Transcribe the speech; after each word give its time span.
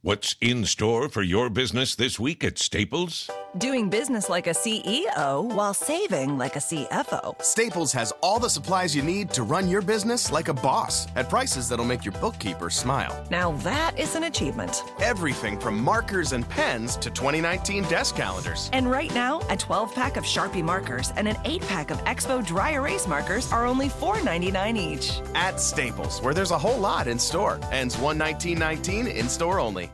What's 0.00 0.36
in 0.40 0.64
store 0.64 1.08
for 1.08 1.22
your 1.22 1.50
business 1.50 1.96
this 1.96 2.20
week 2.20 2.44
at 2.44 2.56
Staples? 2.56 3.28
Doing 3.58 3.90
business 3.90 4.28
like 4.28 4.46
a 4.46 4.50
CEO 4.50 5.42
while 5.52 5.74
saving 5.74 6.38
like 6.38 6.54
a 6.54 6.60
CFO. 6.60 7.42
Staples 7.42 7.92
has 7.92 8.12
all 8.20 8.38
the 8.38 8.48
supplies 8.48 8.94
you 8.94 9.02
need 9.02 9.30
to 9.30 9.42
run 9.42 9.68
your 9.68 9.82
business 9.82 10.30
like 10.30 10.46
a 10.46 10.54
boss 10.54 11.08
at 11.16 11.28
prices 11.28 11.68
that'll 11.68 11.84
make 11.84 12.04
your 12.04 12.12
bookkeeper 12.20 12.70
smile. 12.70 13.26
Now 13.32 13.52
that 13.64 13.98
is 13.98 14.14
an 14.14 14.24
achievement. 14.24 14.84
Everything 15.00 15.58
from 15.58 15.82
markers 15.82 16.32
and 16.34 16.48
pens 16.48 16.94
to 16.96 17.10
2019 17.10 17.82
desk 17.84 18.14
calendars. 18.14 18.70
And 18.72 18.88
right 18.88 19.12
now, 19.12 19.40
a 19.50 19.56
12 19.56 19.92
pack 19.92 20.16
of 20.16 20.22
Sharpie 20.24 20.62
markers 20.62 21.12
and 21.16 21.26
an 21.26 21.36
8 21.44 21.62
pack 21.62 21.90
of 21.90 21.98
Expo 22.04 22.46
dry 22.46 22.72
erase 22.72 23.08
markers 23.08 23.50
are 23.50 23.66
only 23.66 23.88
$4.99 23.88 24.76
each. 24.76 25.20
At 25.34 25.58
Staples, 25.58 26.22
where 26.22 26.34
there's 26.34 26.52
a 26.52 26.58
whole 26.58 26.78
lot 26.78 27.08
in 27.08 27.18
store. 27.18 27.58
Ends 27.72 27.96
119.19 27.96 29.12
in 29.12 29.28
store 29.28 29.58
only. 29.58 29.90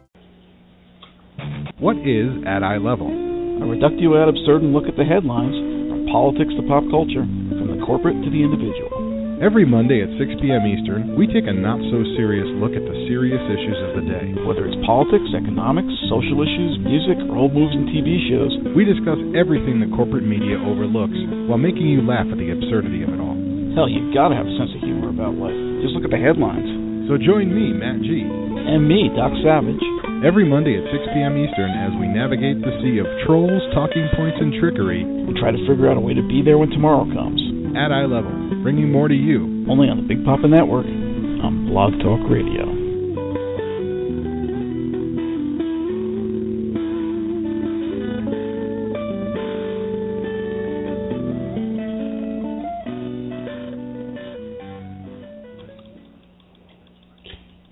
What 1.79 1.97
is 1.97 2.45
at 2.47 2.63
eye 2.63 2.77
level? 2.77 3.24
A 3.65 3.67
reductio 3.67 4.13
ad 4.21 4.29
absurdum 4.29 4.77
look 4.77 4.85
at 4.85 4.97
the 5.01 5.09
headlines, 5.09 5.57
from 5.89 6.05
politics 6.13 6.53
to 6.53 6.69
pop 6.69 6.85
culture, 6.93 7.25
from 7.25 7.73
the 7.73 7.81
corporate 7.81 8.21
to 8.21 8.29
the 8.29 8.45
individual. 8.45 8.93
Every 9.41 9.65
Monday 9.65 10.05
at 10.05 10.13
6 10.21 10.37
p.m. 10.37 10.69
Eastern, 10.69 11.17
we 11.17 11.25
take 11.25 11.49
a 11.49 11.57
not 11.57 11.81
so 11.89 12.05
serious 12.13 12.45
look 12.61 12.77
at 12.77 12.85
the 12.85 12.93
serious 13.09 13.41
issues 13.49 13.81
of 13.89 13.97
the 13.97 14.05
day. 14.05 14.37
Whether 14.45 14.69
it's 14.69 14.77
politics, 14.85 15.33
economics, 15.33 15.89
social 16.13 16.45
issues, 16.45 16.77
music, 16.85 17.17
or 17.25 17.41
old 17.41 17.57
movies 17.57 17.73
and 17.73 17.89
TV 17.89 18.21
shows, 18.29 18.53
we 18.77 18.85
discuss 18.85 19.17
everything 19.33 19.81
the 19.81 19.89
corporate 19.97 20.29
media 20.29 20.61
overlooks 20.61 21.17
while 21.49 21.57
making 21.57 21.89
you 21.89 22.05
laugh 22.05 22.29
at 22.29 22.37
the 22.37 22.53
absurdity 22.53 23.01
of 23.01 23.17
it 23.17 23.21
all. 23.25 23.41
Hell, 23.73 23.89
you've 23.89 24.13
gotta 24.13 24.37
have 24.37 24.45
a 24.45 24.57
sense 24.61 24.77
of 24.77 24.85
humor 24.85 25.09
about 25.09 25.41
life. 25.41 25.57
Just 25.81 25.97
look 25.97 26.05
at 26.05 26.13
the 26.13 26.21
headlines. 26.21 26.69
So 27.09 27.17
join 27.17 27.49
me, 27.49 27.73
Matt 27.73 28.05
G. 28.05 28.29
And 28.29 28.85
me, 28.85 29.09
Doc 29.17 29.33
Savage 29.41 29.81
every 30.25 30.49
Monday 30.49 30.73
at 30.81 30.89
6 30.89 31.13
p.m. 31.13 31.37
Eastern 31.37 31.69
as 31.85 31.93
we 32.01 32.09
navigate 32.09 32.57
the 32.65 32.73
sea 32.81 32.97
of 32.97 33.05
trolls, 33.29 33.61
talking 33.77 34.09
points, 34.17 34.41
and 34.41 34.57
trickery. 34.57 35.05
We'll 35.05 35.37
try 35.37 35.53
to 35.53 35.61
figure 35.69 35.91
out 35.91 35.99
a 35.99 36.01
way 36.01 36.15
to 36.15 36.25
be 36.27 36.41
there 36.41 36.57
when 36.57 36.71
tomorrow 36.71 37.05
comes. 37.05 37.37
At 37.77 37.93
eye 37.93 38.09
level, 38.09 38.33
bringing 38.65 38.91
more 38.91 39.07
to 39.07 39.15
you. 39.15 39.67
Only 39.69 39.93
on 39.93 40.01
the 40.01 40.09
Big 40.09 40.25
Papa 40.25 40.49
Network 40.49 40.87
on 40.87 41.69
Blog 41.69 41.93
Talk 42.01 42.25
Radio. 42.31 42.65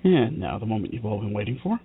And 0.05 0.37
now 0.37 0.59
the 0.59 0.67
moment 0.67 0.93
you've 0.93 1.05
all 1.05 1.19
been 1.19 1.33
waiting 1.33 1.59
for. 1.63 1.79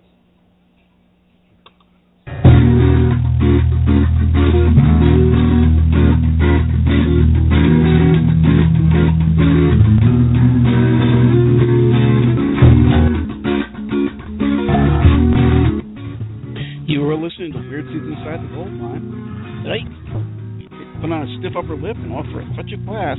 Stiff 21.89 21.97
upper 21.97 21.97
lip 21.97 21.97
and 21.97 22.13
offer 22.13 22.41
a 22.41 22.55
touch 22.55 22.71
of 22.73 22.85
class 22.85 23.17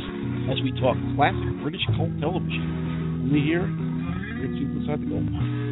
as 0.50 0.62
we 0.62 0.70
talk 0.80 0.96
classic 1.16 1.62
British 1.62 1.84
cult 1.96 2.10
television. 2.20 3.26
Only 3.26 3.40
here, 3.40 3.66
Weird 3.66 4.54
Seeds 4.58 4.70
Inside 4.70 5.00
the 5.02 5.06
Gold 5.06 5.30
Mine. 5.30 5.69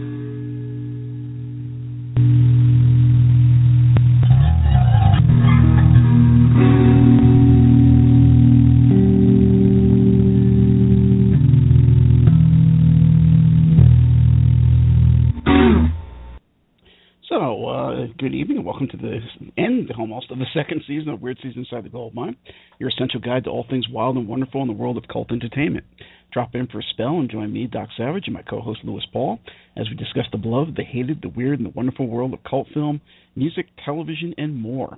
Welcome 18.78 18.96
to 18.96 19.08
the 19.08 19.60
end 19.60 19.90
almost 19.98 20.30
of 20.30 20.38
the 20.38 20.46
second 20.54 20.80
season 20.86 21.08
of 21.08 21.20
Weird 21.20 21.36
Seeds 21.42 21.56
Inside 21.56 21.84
the 21.84 21.88
Gold 21.88 22.14
Mine, 22.14 22.36
your 22.78 22.90
essential 22.90 23.18
guide 23.18 23.42
to 23.42 23.50
all 23.50 23.66
things 23.68 23.88
wild 23.90 24.16
and 24.16 24.28
wonderful 24.28 24.62
in 24.62 24.68
the 24.68 24.72
world 24.72 24.96
of 24.96 25.08
cult 25.08 25.32
entertainment. 25.32 25.84
Drop 26.32 26.54
in 26.54 26.68
for 26.68 26.78
a 26.78 26.82
spell 26.92 27.18
and 27.18 27.28
join 27.28 27.52
me, 27.52 27.66
Doc 27.66 27.88
Savage, 27.96 28.24
and 28.26 28.34
my 28.34 28.42
co-host 28.42 28.78
Lewis 28.84 29.04
Paul 29.12 29.40
as 29.76 29.88
we 29.88 29.96
discuss 29.96 30.26
the 30.30 30.38
beloved, 30.38 30.76
the 30.76 30.84
hated, 30.84 31.22
the 31.22 31.28
weird, 31.28 31.58
and 31.58 31.66
the 31.66 31.72
wonderful 31.74 32.06
world 32.06 32.32
of 32.32 32.44
cult 32.48 32.68
film, 32.72 33.00
music, 33.34 33.66
television, 33.84 34.32
and 34.38 34.54
more. 34.54 34.96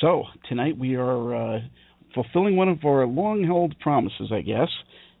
So 0.00 0.22
tonight 0.48 0.78
we 0.78 0.94
are 0.94 1.34
uh, 1.34 1.60
fulfilling 2.14 2.54
one 2.54 2.68
of 2.68 2.84
our 2.84 3.08
long-held 3.08 3.76
promises, 3.80 4.30
I 4.32 4.42
guess, 4.42 4.68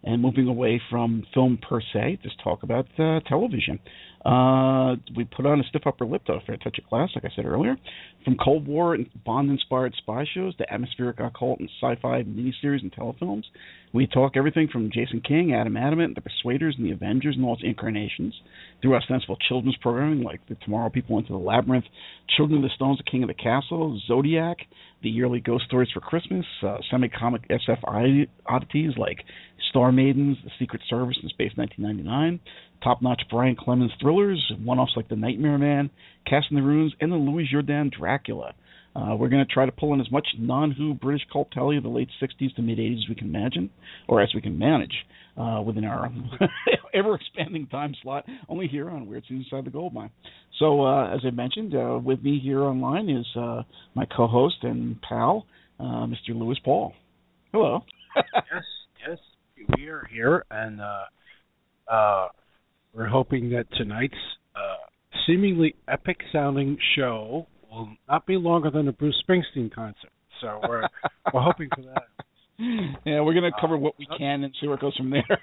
and 0.04 0.22
moving 0.22 0.46
away 0.46 0.80
from 0.90 1.24
film 1.34 1.58
per 1.68 1.80
se, 1.92 2.20
just 2.22 2.40
talk 2.42 2.62
about 2.62 2.86
uh, 3.00 3.18
television. 3.28 3.80
Uh, 4.24 4.96
we 5.16 5.24
put 5.24 5.46
on 5.46 5.60
a 5.60 5.64
stiff 5.64 5.86
upper 5.86 6.04
lip 6.04 6.24
to 6.26 6.34
a 6.34 6.40
fair 6.40 6.56
touch 6.58 6.78
of 6.78 6.84
class, 6.84 7.08
like 7.14 7.24
I 7.24 7.34
said 7.34 7.46
earlier. 7.46 7.76
From 8.24 8.36
Cold 8.36 8.66
War 8.66 8.94
and 8.94 9.08
Bond-inspired 9.24 9.94
spy 9.96 10.24
shows 10.34 10.54
to 10.56 10.70
atmospheric 10.70 11.20
occult 11.20 11.58
and 11.58 11.70
sci-fi 11.80 12.22
miniseries 12.24 12.82
and 12.82 12.92
telefilms, 12.92 13.44
we 13.94 14.06
talk 14.06 14.32
everything 14.36 14.68
from 14.70 14.90
Jason 14.92 15.22
King, 15.26 15.54
Adam 15.54 15.76
Adamant, 15.76 16.14
The 16.14 16.20
Persuaders, 16.20 16.74
and 16.76 16.86
The 16.86 16.92
Avengers 16.92 17.36
and 17.36 17.44
all 17.46 17.54
its 17.54 17.62
incarnations, 17.64 18.34
through 18.82 18.94
ostensible 18.94 19.38
children's 19.48 19.78
programming 19.78 20.22
like 20.22 20.46
The 20.48 20.54
Tomorrow 20.56 20.90
People 20.90 21.18
Into 21.18 21.32
the 21.32 21.38
Labyrinth, 21.38 21.86
Children 22.36 22.58
of 22.58 22.64
the 22.64 22.74
Stones, 22.74 22.98
The 22.98 23.10
King 23.10 23.22
of 23.22 23.28
the 23.28 23.34
Castle, 23.34 23.98
Zodiac, 24.06 24.58
the 25.02 25.08
yearly 25.08 25.40
Ghost 25.40 25.64
Stories 25.64 25.88
for 25.94 26.00
Christmas, 26.00 26.44
uh, 26.62 26.76
semi-comic 26.90 27.48
SF 27.48 27.78
oddities 28.46 28.92
like 28.98 29.24
Star 29.70 29.92
Maidens, 29.92 30.36
The 30.44 30.50
Secret 30.58 30.82
Service, 30.88 31.16
and 31.22 31.30
Space 31.30 31.52
1999, 31.56 32.40
top-notch 32.82 33.22
Brian 33.30 33.56
Clemens 33.56 33.92
thrillers, 34.00 34.52
one-offs 34.62 34.92
like 34.96 35.08
The 35.08 35.16
Nightmare 35.16 35.58
Man, 35.58 35.90
Casting 36.26 36.56
the 36.56 36.62
Runes, 36.62 36.94
and 37.00 37.12
the 37.12 37.16
Louis 37.16 37.48
Jourdan 37.52 37.90
Dracula. 37.90 38.54
Uh, 38.94 39.14
we're 39.16 39.28
going 39.28 39.44
to 39.44 39.52
try 39.52 39.66
to 39.66 39.72
pull 39.72 39.94
in 39.94 40.00
as 40.00 40.10
much 40.10 40.26
non-Who 40.38 40.94
British 40.94 41.22
cult 41.32 41.50
telly 41.52 41.76
of 41.76 41.84
the 41.84 41.88
late 41.88 42.08
60s 42.20 42.54
to 42.56 42.62
mid-80s 42.62 42.98
as 43.04 43.08
we 43.08 43.14
can 43.14 43.28
imagine, 43.28 43.70
or 44.08 44.20
as 44.20 44.30
we 44.34 44.40
can 44.40 44.58
manage, 44.58 44.92
uh, 45.36 45.62
within 45.64 45.84
our 45.84 46.10
ever-expanding 46.94 47.68
time 47.68 47.94
slot, 48.02 48.24
only 48.48 48.66
here 48.66 48.90
on 48.90 49.06
Weird 49.06 49.24
Seeds 49.28 49.46
Inside 49.50 49.64
the 49.64 49.70
Gold 49.70 49.94
Mine. 49.94 50.10
So, 50.58 50.84
uh, 50.84 51.14
as 51.14 51.20
I 51.24 51.30
mentioned, 51.30 51.74
uh, 51.74 52.00
with 52.02 52.22
me 52.22 52.40
here 52.42 52.62
online 52.62 53.08
is 53.08 53.26
uh, 53.36 53.62
my 53.94 54.06
co-host 54.06 54.56
and 54.62 55.00
pal, 55.02 55.46
uh, 55.78 56.06
Mr. 56.06 56.30
Lewis 56.30 56.58
Paul. 56.64 56.92
Hello. 57.52 57.84
yes, 58.16 58.64
yes, 59.08 59.18
we 59.76 59.86
are 59.86 60.06
here, 60.12 60.44
and 60.50 60.80
we're 62.94 63.08
hoping 63.08 63.50
that 63.50 63.66
tonight's 63.76 64.14
seemingly 65.26 65.74
epic-sounding 65.88 66.78
show 66.96 67.46
will 67.70 67.88
not 68.08 68.26
be 68.26 68.36
longer 68.36 68.70
than 68.70 68.88
a 68.88 68.92
Bruce 68.92 69.22
Springsteen 69.28 69.72
concert. 69.72 70.10
So 70.40 70.60
we're 70.68 70.82
we're 71.34 71.42
hoping 71.42 71.68
for 71.74 71.82
that. 71.82 72.04
Yeah, 73.04 73.20
we're 73.20 73.34
gonna 73.34 73.50
cover 73.60 73.76
what 73.76 73.94
we 73.98 74.06
uh, 74.10 74.18
can 74.18 74.44
and 74.44 74.54
see 74.60 74.66
where 74.66 74.76
it 74.76 74.80
goes 74.80 74.96
from 74.96 75.10
there. 75.10 75.40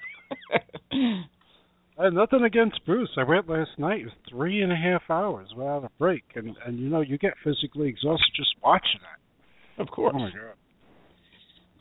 I 1.98 2.04
have 2.04 2.12
nothing 2.12 2.42
against 2.44 2.84
Bruce. 2.86 3.10
I 3.16 3.24
went 3.24 3.48
last 3.48 3.70
night. 3.78 4.00
It 4.00 4.04
was 4.04 4.14
three 4.28 4.62
and 4.62 4.72
a 4.72 4.76
half 4.76 5.02
hours 5.10 5.48
without 5.56 5.84
a 5.84 5.90
break, 5.98 6.24
and 6.34 6.56
and 6.66 6.78
you 6.78 6.88
know 6.88 7.00
you 7.00 7.18
get 7.18 7.34
physically 7.42 7.88
exhausted 7.88 8.30
just 8.36 8.54
watching 8.62 9.00
it. 9.00 9.80
Of 9.80 9.88
course. 9.88 10.14
Oh 10.16 10.18
my 10.18 10.30
god. 10.30 10.54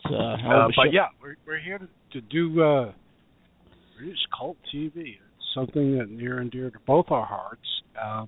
Uh, 0.10 0.16
uh, 0.16 0.68
but 0.76 0.94
yeah, 0.94 1.08
we're 1.22 1.36
we're 1.46 1.60
here 1.60 1.80
to, 1.80 1.88
to 2.14 2.22
do 2.22 2.64
uh, 2.64 2.92
British 3.98 4.20
cult 4.38 4.58
TV. 4.74 5.18
Something 5.58 5.98
that 5.98 6.12
near 6.12 6.38
and 6.38 6.52
dear 6.52 6.70
to 6.70 6.78
both 6.86 7.08
our 7.10 7.26
hearts. 7.26 7.66
Uh, 8.00 8.28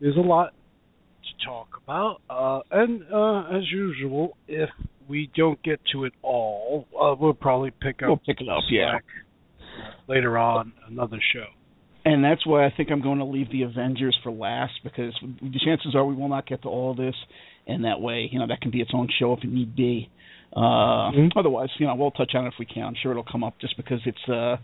there's 0.00 0.16
a 0.16 0.20
lot 0.20 0.52
to 1.22 1.46
talk 1.46 1.68
about, 1.84 2.20
uh, 2.28 2.60
and 2.72 3.02
uh, 3.12 3.56
as 3.56 3.70
usual, 3.70 4.36
if 4.48 4.68
we 5.08 5.30
don't 5.36 5.62
get 5.62 5.78
to 5.92 6.06
it 6.06 6.12
all, 6.22 6.88
uh, 7.00 7.14
we'll 7.16 7.34
probably 7.34 7.70
pick 7.70 8.02
up. 8.02 8.08
We'll 8.08 8.16
pick 8.16 8.40
it 8.40 8.48
up, 8.48 8.64
yeah. 8.68 8.98
Later 10.08 10.36
on, 10.38 10.72
another 10.88 11.18
show. 11.32 11.44
And 12.04 12.24
that's 12.24 12.44
why 12.44 12.66
I 12.66 12.72
think 12.76 12.90
I'm 12.90 13.02
going 13.02 13.18
to 13.18 13.24
leave 13.24 13.52
the 13.52 13.62
Avengers 13.62 14.18
for 14.24 14.32
last 14.32 14.72
because 14.82 15.14
the 15.22 15.60
chances 15.64 15.94
are 15.94 16.04
we 16.04 16.16
will 16.16 16.28
not 16.28 16.48
get 16.48 16.62
to 16.62 16.68
all 16.68 16.96
this, 16.96 17.14
and 17.68 17.84
that 17.84 18.00
way, 18.00 18.28
you 18.32 18.40
know, 18.40 18.48
that 18.48 18.60
can 18.60 18.72
be 18.72 18.80
its 18.80 18.90
own 18.92 19.06
show 19.20 19.34
if 19.34 19.44
it 19.44 19.52
need 19.52 19.76
be. 19.76 20.10
Uh, 20.56 20.58
mm-hmm. 21.12 21.38
Otherwise, 21.38 21.68
you 21.78 21.86
know, 21.86 21.94
we'll 21.94 22.10
touch 22.10 22.32
on 22.34 22.46
it 22.46 22.48
if 22.48 22.54
we 22.58 22.66
can. 22.66 22.82
I'm 22.82 22.96
sure 23.00 23.12
it'll 23.12 23.22
come 23.22 23.44
up 23.44 23.54
just 23.60 23.76
because 23.76 24.00
it's 24.04 24.28
uh, 24.28 24.56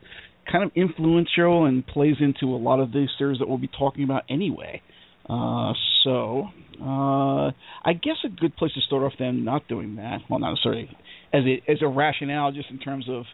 kind 0.51 0.65
of 0.65 0.71
influential 0.75 1.65
and 1.67 1.87
plays 1.87 2.17
into 2.21 2.55
a 2.55 2.59
lot 2.59 2.81
of 2.81 2.93
these 2.93 3.09
series 3.19 3.39
that 3.39 3.49
we'll 3.49 3.59
be 3.59 3.71
talking 3.79 4.05
about 4.05 4.23
anyway. 4.29 4.83
Uh, 5.29 5.73
so 6.05 6.49
uh, 6.81 7.51
I 7.85 7.93
guess 7.95 8.17
a 8.25 8.29
good 8.29 8.57
place 8.57 8.73
to 8.75 8.81
start 8.83 9.03
off 9.03 9.13
then 9.19 9.45
not 9.45 9.67
doing 9.69 9.97
that. 9.97 10.21
Well, 10.29 10.39
not 10.39 10.51
necessarily 10.51 10.89
as 11.33 11.43
a 11.45 11.71
as 11.71 11.79
a 11.83 11.89
rationale, 11.89 12.53
just 12.53 12.71
in 12.71 12.79
terms 12.79 13.07
of 13.09 13.25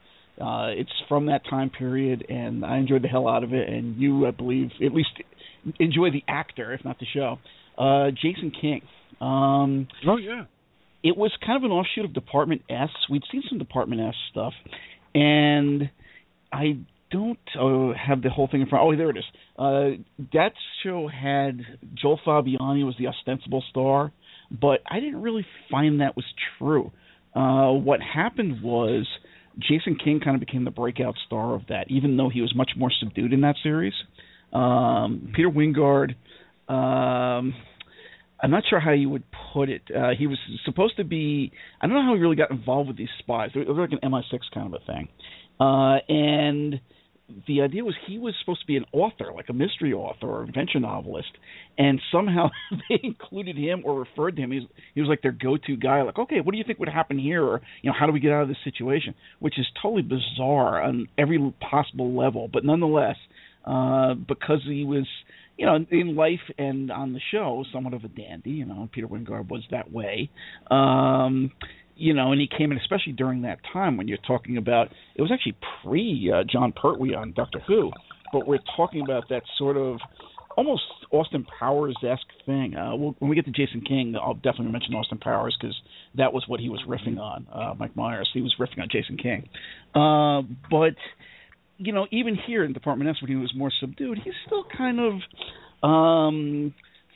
uh, 0.40 0.68
it's 0.70 0.90
from 1.08 1.26
that 1.26 1.42
time 1.48 1.70
period, 1.70 2.24
and 2.28 2.64
I 2.64 2.78
enjoyed 2.78 3.02
the 3.02 3.08
hell 3.08 3.28
out 3.28 3.44
of 3.44 3.52
it. 3.52 3.68
And 3.68 3.96
you, 3.96 4.26
I 4.26 4.30
believe, 4.30 4.70
at 4.84 4.92
least 4.92 5.10
enjoy 5.78 6.10
the 6.10 6.24
actor, 6.26 6.72
if 6.72 6.84
not 6.84 6.98
the 6.98 7.06
show. 7.12 7.38
Uh, 7.76 8.10
Jason 8.10 8.52
King. 8.58 8.82
Um, 9.20 9.88
oh 10.06 10.16
yeah. 10.16 10.44
It 11.04 11.16
was 11.16 11.32
kind 11.44 11.56
of 11.56 11.64
an 11.64 11.72
offshoot 11.72 12.04
of 12.04 12.14
Department 12.14 12.62
S. 12.70 12.88
We'd 13.10 13.24
seen 13.30 13.42
some 13.48 13.58
Department 13.58 14.00
S 14.00 14.14
stuff, 14.30 14.52
and 15.14 15.90
I 16.52 16.78
don't 17.12 17.38
uh, 17.58 17.92
have 17.96 18.22
the 18.22 18.30
whole 18.30 18.48
thing 18.48 18.62
in 18.62 18.68
front. 18.68 18.84
Oh, 18.84 18.96
there 18.96 19.10
it 19.10 19.18
is. 19.18 19.24
Uh, 19.58 20.02
that 20.32 20.52
show 20.82 21.08
had 21.08 21.60
Joel 21.94 22.18
Fabiani 22.26 22.84
was 22.84 22.94
the 22.98 23.08
ostensible 23.08 23.62
star, 23.70 24.12
but 24.50 24.80
I 24.90 25.00
didn't 25.00 25.22
really 25.22 25.46
find 25.70 26.00
that 26.00 26.16
was 26.16 26.24
true. 26.58 26.90
Uh, 27.34 27.72
what 27.72 28.00
happened 28.00 28.62
was 28.62 29.06
Jason 29.58 29.96
King 30.02 30.20
kind 30.20 30.34
of 30.34 30.40
became 30.40 30.64
the 30.64 30.70
breakout 30.70 31.14
star 31.26 31.54
of 31.54 31.62
that, 31.68 31.86
even 31.88 32.16
though 32.16 32.28
he 32.28 32.40
was 32.40 32.54
much 32.54 32.72
more 32.76 32.90
subdued 33.00 33.32
in 33.32 33.42
that 33.42 33.56
series. 33.62 33.94
Um, 34.52 35.32
Peter 35.34 35.50
Wyngarde. 35.50 36.14
Um, 36.68 37.54
I'm 38.42 38.50
not 38.50 38.64
sure 38.68 38.80
how 38.80 38.92
you 38.92 39.08
would 39.08 39.24
put 39.52 39.68
it. 39.68 39.82
Uh, 39.94 40.10
he 40.18 40.26
was 40.26 40.38
supposed 40.64 40.96
to 40.96 41.04
be. 41.04 41.52
I 41.80 41.86
don't 41.86 41.94
know 41.94 42.02
how 42.02 42.14
he 42.14 42.20
really 42.20 42.36
got 42.36 42.50
involved 42.50 42.88
with 42.88 42.96
these 42.96 43.08
spies. 43.20 43.50
It 43.54 43.68
was 43.68 43.76
like 43.78 43.92
an 43.92 44.10
MI6 44.10 44.40
kind 44.52 44.74
of 44.74 44.82
a 44.82 44.84
thing. 44.84 45.08
Uh, 45.60 45.98
and 46.08 46.80
the 47.46 47.62
idea 47.62 47.84
was 47.84 47.94
he 48.06 48.18
was 48.18 48.34
supposed 48.40 48.60
to 48.60 48.66
be 48.66 48.76
an 48.76 48.84
author, 48.92 49.32
like 49.34 49.48
a 49.48 49.52
mystery 49.52 49.92
author 49.92 50.26
or 50.26 50.42
adventure 50.42 50.80
novelist, 50.80 51.30
and 51.78 52.00
somehow 52.10 52.50
they 52.88 53.00
included 53.02 53.56
him 53.56 53.82
or 53.84 53.98
referred 53.98 54.36
to 54.36 54.42
him. 54.42 54.52
He 54.52 54.60
was, 54.60 54.68
he 54.94 55.00
was 55.00 55.08
like 55.08 55.22
their 55.22 55.32
go-to 55.32 55.76
guy. 55.76 56.02
Like, 56.02 56.18
okay, 56.18 56.40
what 56.40 56.52
do 56.52 56.58
you 56.58 56.64
think 56.64 56.78
would 56.78 56.88
happen 56.88 57.18
here, 57.18 57.44
or 57.44 57.60
you 57.82 57.90
know, 57.90 57.96
how 57.98 58.06
do 58.06 58.12
we 58.12 58.20
get 58.20 58.32
out 58.32 58.42
of 58.42 58.48
this 58.48 58.58
situation? 58.64 59.14
Which 59.40 59.58
is 59.58 59.66
totally 59.80 60.02
bizarre 60.02 60.82
on 60.82 61.08
every 61.18 61.38
possible 61.60 62.16
level, 62.16 62.48
but 62.52 62.64
nonetheless, 62.64 63.16
uh, 63.64 64.14
because 64.14 64.60
he 64.64 64.84
was, 64.84 65.06
you 65.56 65.66
know, 65.66 65.84
in 65.90 66.16
life 66.16 66.40
and 66.58 66.90
on 66.90 67.12
the 67.12 67.20
show, 67.30 67.64
somewhat 67.72 67.94
of 67.94 68.04
a 68.04 68.08
dandy. 68.08 68.50
You 68.50 68.64
know, 68.64 68.88
Peter 68.92 69.06
Wyngarde 69.06 69.48
was 69.48 69.62
that 69.70 69.92
way. 69.92 70.30
Um, 70.70 71.52
you 71.96 72.14
know, 72.14 72.32
and 72.32 72.40
he 72.40 72.48
came 72.48 72.72
in 72.72 72.78
especially 72.78 73.12
during 73.12 73.42
that 73.42 73.58
time 73.72 73.96
when 73.96 74.08
you're 74.08 74.18
talking 74.26 74.56
about 74.56 74.88
it 75.14 75.22
was 75.22 75.30
actually 75.32 75.56
pre 75.84 76.32
uh, 76.32 76.44
Jon 76.50 76.72
Pertwee 76.72 77.14
on 77.14 77.32
Doctor 77.32 77.60
Who, 77.66 77.90
but 78.32 78.46
we're 78.46 78.60
talking 78.76 79.02
about 79.02 79.28
that 79.28 79.42
sort 79.58 79.76
of 79.76 79.98
almost 80.56 80.82
Austin 81.10 81.46
Powers 81.58 81.96
esque 82.06 82.26
thing. 82.46 82.74
Uh, 82.76 82.94
we'll, 82.94 83.14
when 83.18 83.28
we 83.28 83.36
get 83.36 83.44
to 83.46 83.50
Jason 83.50 83.80
King, 83.80 84.14
I'll 84.20 84.34
definitely 84.34 84.72
mention 84.72 84.94
Austin 84.94 85.18
Powers 85.18 85.56
because 85.60 85.76
that 86.16 86.32
was 86.32 86.44
what 86.46 86.60
he 86.60 86.68
was 86.68 86.82
riffing 86.86 87.18
on. 87.18 87.46
Uh, 87.52 87.74
Mike 87.78 87.96
Myers, 87.96 88.28
he 88.32 88.40
was 88.40 88.54
riffing 88.58 88.80
on 88.80 88.88
Jason 88.90 89.16
King, 89.16 89.48
uh, 89.94 90.42
but 90.70 90.94
you 91.78 91.92
know, 91.92 92.06
even 92.10 92.36
here 92.46 92.64
in 92.64 92.72
Department 92.72 93.10
S 93.10 93.20
when 93.20 93.30
he 93.30 93.36
was 93.36 93.52
more 93.56 93.72
subdued, 93.80 94.18
he's 94.22 94.34
still 94.46 94.64
kind 94.76 95.00
of 95.00 95.14
um 95.88 96.72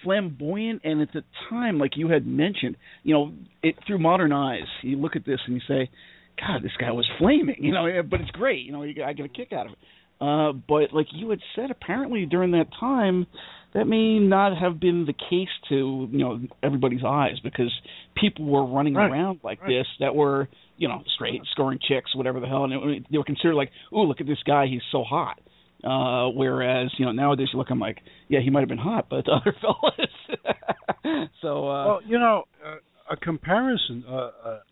flamboyant 0.06 0.80
and 0.84 1.02
at 1.02 1.12
the 1.12 1.22
time 1.50 1.78
like 1.78 1.96
you 1.96 2.08
had 2.08 2.26
mentioned 2.26 2.76
you 3.02 3.12
know 3.12 3.32
it 3.62 3.74
through 3.86 3.98
modern 3.98 4.32
eyes 4.32 4.66
you 4.82 4.96
look 4.96 5.16
at 5.16 5.26
this 5.26 5.40
and 5.46 5.56
you 5.56 5.60
say 5.66 5.90
god 6.38 6.62
this 6.62 6.72
guy 6.78 6.92
was 6.92 7.06
flaming 7.18 7.56
you 7.60 7.72
know 7.72 7.86
but 8.08 8.20
it's 8.20 8.30
great 8.30 8.64
you 8.64 8.72
know 8.72 8.82
you, 8.82 9.02
i 9.02 9.12
get 9.12 9.26
a 9.26 9.28
kick 9.28 9.52
out 9.52 9.66
of 9.66 9.72
it 9.72 9.78
uh 10.20 10.52
but 10.52 10.94
like 10.94 11.08
you 11.12 11.28
had 11.30 11.40
said 11.56 11.70
apparently 11.70 12.24
during 12.24 12.52
that 12.52 12.66
time 12.78 13.26
that 13.74 13.84
may 13.86 14.18
not 14.18 14.56
have 14.56 14.80
been 14.80 15.04
the 15.04 15.12
case 15.12 15.50
to 15.68 16.08
you 16.10 16.18
know 16.18 16.40
everybody's 16.62 17.04
eyes 17.04 17.38
because 17.42 17.72
people 18.16 18.46
were 18.46 18.64
running 18.64 18.94
right. 18.94 19.10
around 19.10 19.40
like 19.42 19.60
right. 19.60 19.68
this 19.68 19.86
that 20.00 20.14
were 20.14 20.48
you 20.76 20.88
know 20.88 21.02
straight 21.14 21.42
scoring 21.52 21.78
chicks 21.86 22.14
whatever 22.14 22.40
the 22.40 22.46
hell 22.46 22.64
and 22.64 22.72
it, 22.72 23.06
they 23.10 23.18
were 23.18 23.24
considered 23.24 23.54
like 23.54 23.70
ooh 23.92 24.04
look 24.04 24.20
at 24.20 24.26
this 24.26 24.42
guy 24.46 24.66
he's 24.66 24.82
so 24.92 25.02
hot 25.02 25.40
uh, 25.84 26.28
whereas 26.28 26.90
you 26.98 27.04
know 27.04 27.12
nowadays 27.12 27.48
you 27.52 27.58
look, 27.58 27.68
I'm 27.70 27.80
like, 27.80 27.98
yeah, 28.28 28.40
he 28.40 28.50
might 28.50 28.60
have 28.60 28.68
been 28.68 28.78
hot, 28.78 29.06
but 29.08 29.24
the 29.24 29.32
other 29.40 29.54
fellas. 29.60 31.28
so 31.42 31.68
uh, 31.68 31.86
well, 31.86 32.00
you 32.06 32.18
know, 32.18 32.44
uh, 32.64 32.76
a 33.10 33.16
comparison, 33.16 34.04
uh, 34.08 34.12
a, 34.12 34.50
a 34.50 34.62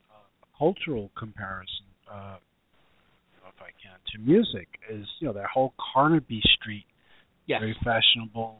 cultural 0.58 1.10
comparison, 1.18 1.86
uh, 2.10 2.36
if 3.48 3.60
I 3.60 3.70
can, 3.82 3.98
to 4.12 4.18
music 4.18 4.68
is 4.90 5.06
you 5.20 5.28
know 5.28 5.34
that 5.34 5.46
whole 5.52 5.74
Carnaby 5.92 6.42
Street, 6.60 6.86
yes. 7.46 7.60
very 7.60 7.76
fashionable. 7.84 8.58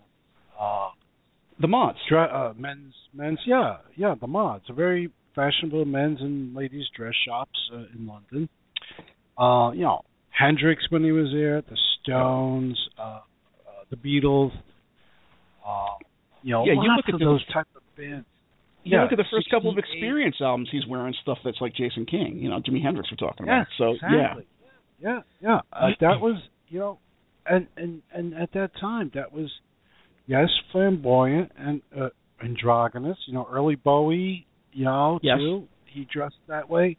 Uh, 0.59 0.91
the 1.61 1.69
mods, 1.69 1.99
dre- 2.09 2.31
uh, 2.33 2.53
men's, 2.57 2.95
men's, 3.13 3.39
yeah, 3.47 3.79
yeah, 3.97 4.15
the 4.21 4.27
mods, 4.27 4.65
a 4.69 4.73
very 4.73 5.11
fashionable 5.35 5.85
men's 5.85 6.21
and 6.21 6.55
ladies' 6.55 6.87
dress 6.97 7.15
shops 7.27 7.59
uh, 7.73 7.79
in 7.97 8.07
London. 8.07 8.49
Uh, 9.39 9.71
you 9.73 9.83
know, 9.83 10.03
Hendrix 10.31 10.85
when 10.91 11.05
he 11.05 11.13
was 11.13 11.31
there, 11.33 11.59
at 11.59 11.67
the 11.69 11.77
Stones, 12.05 12.79
uh, 12.99 13.03
uh, 13.03 13.21
the 13.91 13.97
Beatles. 13.97 14.53
Uh, 15.67 15.97
you 16.43 16.53
know, 16.53 16.65
yeah, 16.67 16.75
you 16.75 16.91
look 16.97 17.09
at 17.09 17.19
those 17.19 17.45
type 17.53 17.67
of 17.75 17.83
bands. 17.97 18.27
You 18.85 18.97
yeah, 18.97 19.03
look 19.03 19.13
at 19.13 19.19
the 19.19 19.25
first 19.31 19.49
couple 19.51 19.71
of 19.71 19.79
Experience 19.79 20.37
albums, 20.43 20.69
he's 20.71 20.87
wearing 20.87 21.15
stuff 21.23 21.39
that's 21.43 21.57
like 21.61 21.75
Jason 21.75 22.05
King. 22.05 22.39
You 22.39 22.51
know, 22.51 22.61
Jimi 22.61 22.83
Hendrix 22.83 23.09
we're 23.11 23.17
talking 23.17 23.47
yeah, 23.47 23.63
about. 23.63 23.67
So 23.79 23.91
exactly. 23.93 24.47
yeah, 25.01 25.09
yeah, 25.11 25.21
yeah. 25.41 25.61
Uh, 25.73 25.89
that 26.01 26.21
was 26.21 26.41
you 26.69 26.81
know, 26.81 26.99
and 27.47 27.67
and 27.77 28.03
and 28.13 28.35
at 28.35 28.53
that 28.53 28.73
time 28.79 29.11
that 29.15 29.33
was 29.33 29.51
yes 30.27 30.49
flamboyant 30.71 31.53
and 31.57 31.81
uh, 31.99 32.09
androgynous. 32.43 33.17
You 33.27 33.35
know, 33.35 33.49
early 33.51 33.77
Bowie. 33.77 34.47
You 34.73 34.85
know, 34.85 35.19
yes. 35.23 35.39
too. 35.39 35.67
He 35.87 36.07
dressed 36.13 36.35
that 36.49 36.69
way. 36.69 36.99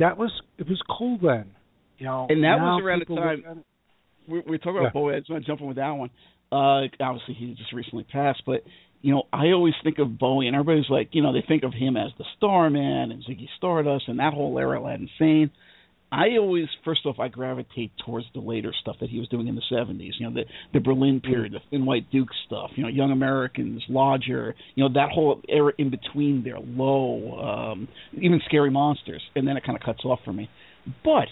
That 0.00 0.16
was 0.18 0.32
it 0.58 0.66
was 0.66 0.80
cool 0.98 1.18
then. 1.22 1.52
You 1.98 2.06
know, 2.06 2.26
and 2.28 2.42
that 2.42 2.56
was 2.58 2.82
around 2.82 3.04
the 3.06 3.14
time 3.14 3.62
look 4.28 4.38
at 4.38 4.44
it- 4.44 4.46
we're, 4.46 4.52
we're 4.52 4.58
talking 4.58 4.78
about 4.78 4.84
Yeah. 4.94 5.00
Bowie. 5.00 5.14
I 5.14 5.18
just 5.20 5.30
want 5.30 5.44
to 5.44 5.46
jump 5.46 5.60
in 5.60 5.66
with 5.66 5.76
that 5.76 5.90
one. 5.90 6.10
Uh, 6.50 6.88
obviously, 7.00 7.34
he 7.34 7.54
just 7.54 7.72
recently 7.72 8.04
passed, 8.04 8.42
but 8.44 8.62
you 9.00 9.12
know, 9.12 9.24
I 9.32 9.50
always 9.50 9.74
think 9.82 9.98
of 9.98 10.16
Bowie, 10.18 10.46
and 10.46 10.54
everybody's 10.54 10.88
like, 10.88 11.08
you 11.12 11.22
know, 11.22 11.32
they 11.32 11.42
think 11.46 11.64
of 11.64 11.72
him 11.72 11.96
as 11.96 12.12
the 12.18 12.24
Starman 12.36 13.10
and 13.10 13.24
Ziggy 13.24 13.48
Stardust 13.56 14.06
and 14.06 14.20
that 14.20 14.32
whole 14.32 14.56
era, 14.58 14.78
Aladdin 14.80 15.08
Sane. 15.18 15.50
I 16.12 16.36
always, 16.38 16.66
first 16.84 17.06
off, 17.06 17.18
I 17.18 17.28
gravitate 17.28 17.90
towards 18.04 18.26
the 18.34 18.40
later 18.40 18.72
stuff 18.82 18.96
that 19.00 19.08
he 19.08 19.18
was 19.18 19.28
doing 19.28 19.48
in 19.48 19.54
the 19.54 19.62
'70s. 19.72 20.12
You 20.20 20.28
know, 20.28 20.34
the 20.34 20.44
the 20.74 20.80
Berlin 20.80 21.20
period, 21.22 21.52
the 21.52 21.60
Thin 21.70 21.86
White 21.86 22.10
Duke 22.12 22.28
stuff. 22.46 22.70
You 22.76 22.82
know, 22.82 22.90
Young 22.90 23.10
Americans, 23.12 23.82
Lodger. 23.88 24.54
You 24.74 24.84
know, 24.84 24.92
that 24.92 25.10
whole 25.10 25.40
era 25.48 25.72
in 25.78 25.88
between 25.88 26.44
there, 26.44 26.58
Low, 26.60 27.40
um, 27.72 27.88
even 28.12 28.40
Scary 28.44 28.70
Monsters, 28.70 29.22
and 29.34 29.48
then 29.48 29.56
it 29.56 29.64
kind 29.64 29.76
of 29.76 29.82
cuts 29.82 30.04
off 30.04 30.20
for 30.22 30.34
me. 30.34 30.50
But 31.02 31.28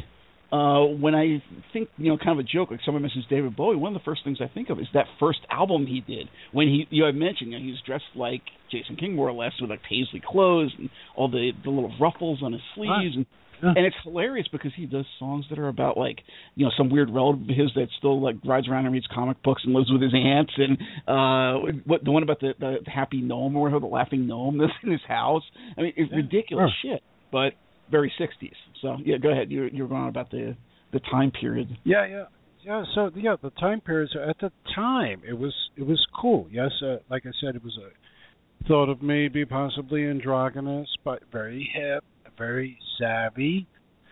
uh, 0.53 0.85
when 0.85 1.15
I 1.15 1.43
think, 1.73 1.89
you 1.97 2.11
know, 2.11 2.19
kind 2.19 2.39
of 2.39 2.45
a 2.45 2.49
joke, 2.49 2.71
like 2.71 2.81
someone 2.85 3.03
mentions 3.03 3.25
David 3.31 3.55
Bowie, 3.57 3.77
one 3.77 3.95
of 3.95 4.01
the 4.01 4.05
first 4.05 4.25
things 4.25 4.39
I 4.41 4.53
think 4.53 4.69
of 4.71 4.81
is 4.81 4.87
that 4.95 5.07
first 5.21 5.39
album 5.51 5.87
he 5.87 6.01
did. 6.01 6.29
When 6.53 6.67
he, 6.67 6.87
you 6.91 7.03
know, 7.03 7.09
I 7.09 7.13
mentioned, 7.13 7.53
you 7.53 7.59
know, 7.59 7.65
he 7.65 7.71
was 7.71 7.81
dressed 7.87 8.05
like 8.17 8.43
Jason 8.71 8.97
King 8.97 9.15
more 9.15 9.29
or 9.29 9.33
less 9.33 9.53
with 9.61 9.71
like 9.71 9.81
paisley 9.83 10.21
clothes 10.27 10.73
and 10.79 10.91
all 11.17 11.29
the 11.29 11.53
the 11.63 11.71
little 11.71 11.93
ruffles 12.01 12.43
on 12.43 12.53
his 12.53 12.63
sleeves, 12.75 13.17
and 13.17 13.27
and 13.63 13.85
it's 13.85 13.97
hilarious 14.05 14.49
because 14.51 14.73
he 14.75 14.87
does 14.87 15.05
songs 15.19 15.45
that 15.51 15.59
are 15.59 15.69
about 15.69 15.99
like, 15.99 16.19
you 16.55 16.65
know, 16.65 16.73
some 16.79 16.89
weird 16.89 17.11
relative 17.11 17.43
of 17.43 17.49
his 17.49 17.71
that 17.75 17.89
still 17.99 18.21
like 18.21 18.37
rides 18.45 18.67
around 18.69 18.87
and 18.87 18.95
reads 18.95 19.07
comic 19.15 19.43
books 19.43 19.63
and 19.65 19.75
lives 19.75 19.91
with 19.93 20.03
his 20.03 20.15
aunts, 20.15 20.53
and 20.57 20.79
uh, 21.07 21.81
what 21.85 22.03
the 22.03 22.11
one 22.11 22.23
about 22.23 22.41
the 22.41 22.55
the 22.59 22.79
happy 22.91 23.21
gnome 23.21 23.55
or 23.57 23.63
whatever, 23.65 23.81
the 23.81 23.87
laughing 23.87 24.27
gnome 24.27 24.59
that's 24.59 24.73
in 24.83 24.91
his 24.91 25.03
house. 25.07 25.43
I 25.77 25.83
mean, 25.83 25.93
it's 25.97 26.11
Yeah, 26.11 26.17
ridiculous 26.17 26.71
sure. 26.83 26.95
shit, 26.95 27.03
but 27.31 27.53
very 27.91 28.13
60s. 28.21 28.53
So 28.83 28.97
yeah, 29.05 29.17
go 29.19 29.31
ahead. 29.31 29.51
You 29.51 29.69
you 29.73 29.85
were 29.85 29.89
going 29.89 30.03
on 30.03 30.09
about 30.09 30.31
the 30.31 30.57
the 30.93 31.01
time 31.01 31.31
period. 31.31 31.69
Yeah, 31.85 32.07
yeah, 32.07 32.25
yeah. 32.65 32.85
So 32.95 33.11
yeah, 33.15 33.37
the 33.43 33.51
time 33.51 33.81
periods 33.81 34.13
at 34.17 34.39
the 34.41 34.51
time 34.75 35.23
it 35.29 35.35
was 35.35 35.55
it 35.77 35.87
was 35.87 36.05
cool. 36.21 36.47
Yes, 36.51 36.71
uh, 36.83 36.97
like 37.11 37.25
I 37.27 37.31
said, 37.41 37.57
it 37.57 37.63
was 37.63 37.79
a 37.79 38.69
thought 38.69 38.89
of 38.89 39.03
maybe 39.03 39.45
possibly 39.45 40.07
androgynous, 40.07 40.89
but 41.05 41.23
very 41.33 41.69
hip, 41.75 42.05
very 42.37 42.79
savvy. 42.99 43.67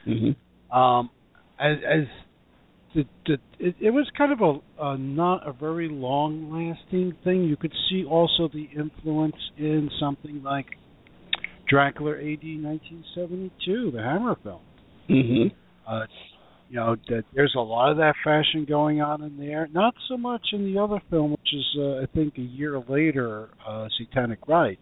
Mm-hmm. 0.07 0.77
Um, 0.77 1.11
as 1.59 1.77
as 1.87 2.05
the, 2.95 3.05
the 3.27 3.39
it, 3.59 3.75
it 3.81 3.91
was 3.91 4.11
kind 4.17 4.33
of 4.33 4.41
a, 4.41 4.83
a 4.83 4.99
not 4.99 5.47
a 5.47 5.53
very 5.53 5.89
long 5.89 6.51
lasting 6.51 7.15
thing. 7.25 7.45
You 7.45 7.57
could 7.57 7.75
see 7.91 8.05
also 8.05 8.49
the 8.53 8.69
influence 8.77 9.37
in 9.57 9.91
something 10.01 10.43
like 10.43 10.67
Dracula 11.69 12.13
AD 12.13 12.43
1972, 12.43 13.91
the 13.93 14.03
Hammer 14.03 14.37
film. 14.43 14.61
Mm-hmm. 15.09 15.55
Uh, 15.87 16.07
you 16.69 16.77
know 16.77 16.97
that 17.09 17.25
there's 17.35 17.55
a 17.57 17.61
lot 17.61 17.91
of 17.91 17.97
that 17.97 18.15
fashion 18.23 18.67
going 18.69 19.01
on 19.01 19.23
in 19.23 19.39
there. 19.39 19.69
Not 19.73 19.95
so 20.09 20.17
much 20.17 20.43
in 20.53 20.73
the 20.73 20.81
other 20.81 21.01
film, 21.11 21.33
which 21.33 21.55
is 21.55 21.67
uh, 21.79 22.03
I 22.03 22.07
think 22.15 22.37
a 22.37 22.43
year 22.43 22.81
later, 22.89 23.49
uh, 23.67 23.89
Satanic 23.99 24.47
Rites. 24.47 24.81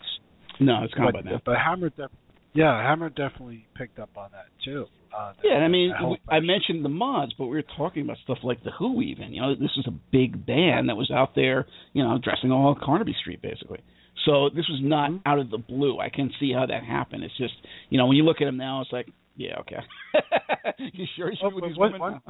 No, 0.59 0.83
it's 0.83 0.95
kind 0.95 1.12
but, 1.12 1.19
of 1.21 1.25
by 1.25 1.31
now. 1.31 1.40
but 1.45 1.57
Hammer, 1.64 1.90
def- 1.90 2.11
yeah, 2.55 2.83
Hammer 2.83 3.09
definitely 3.11 3.66
picked 3.76 3.99
up 3.99 4.11
on 4.16 4.31
that 4.33 4.47
too. 4.64 4.87
Uh, 5.16 5.33
Yeah, 5.45 5.57
and 5.57 5.64
I 5.64 5.69
mean, 5.69 5.90
that 5.90 6.35
I 6.35 6.40
mentioned 6.40 6.85
the 6.85 6.88
mods, 6.88 7.33
but 7.38 7.47
we 7.47 7.57
were 7.57 7.64
talking 7.76 8.02
about 8.02 8.16
stuff 8.25 8.38
like 8.43 8.64
the 8.64 8.73
Who. 8.78 9.00
Even 9.02 9.33
you 9.33 9.40
know, 9.40 9.55
this 9.55 9.71
was 9.76 9.87
a 9.87 9.95
big 10.11 10.45
band 10.45 10.88
that 10.88 10.97
was 10.97 11.11
out 11.11 11.35
there, 11.35 11.66
you 11.93 12.02
know, 12.02 12.19
dressing 12.23 12.50
all 12.50 12.75
Carnaby 12.75 13.14
Street 13.21 13.43
basically. 13.43 13.81
So 14.26 14.50
this 14.50 14.68
was 14.68 14.80
not 14.83 15.11
Mhm. 15.11 15.23
out 15.25 15.38
of 15.38 15.50
the 15.50 15.59
blue. 15.59 15.99
I 16.00 16.11
can 16.11 16.30
see 16.38 16.52
how 16.52 16.66
that 16.66 16.85
happened. 16.85 17.25
It's 17.25 17.37
just, 17.37 17.54
you 17.88 17.97
know, 17.97 18.06
when 18.06 18.16
you 18.16 18.25
look 18.25 18.40
at 18.42 18.49
him 18.49 18.56
now, 18.56 18.83
it's 18.83 18.92
like, 18.92 19.09
yeah, 19.37 19.56
okay. 19.61 19.80
you 20.78 21.06
sure 21.16 21.33
Oh, 21.42 21.50
with 21.50 21.64
these 21.64 21.78
women 21.78 22.21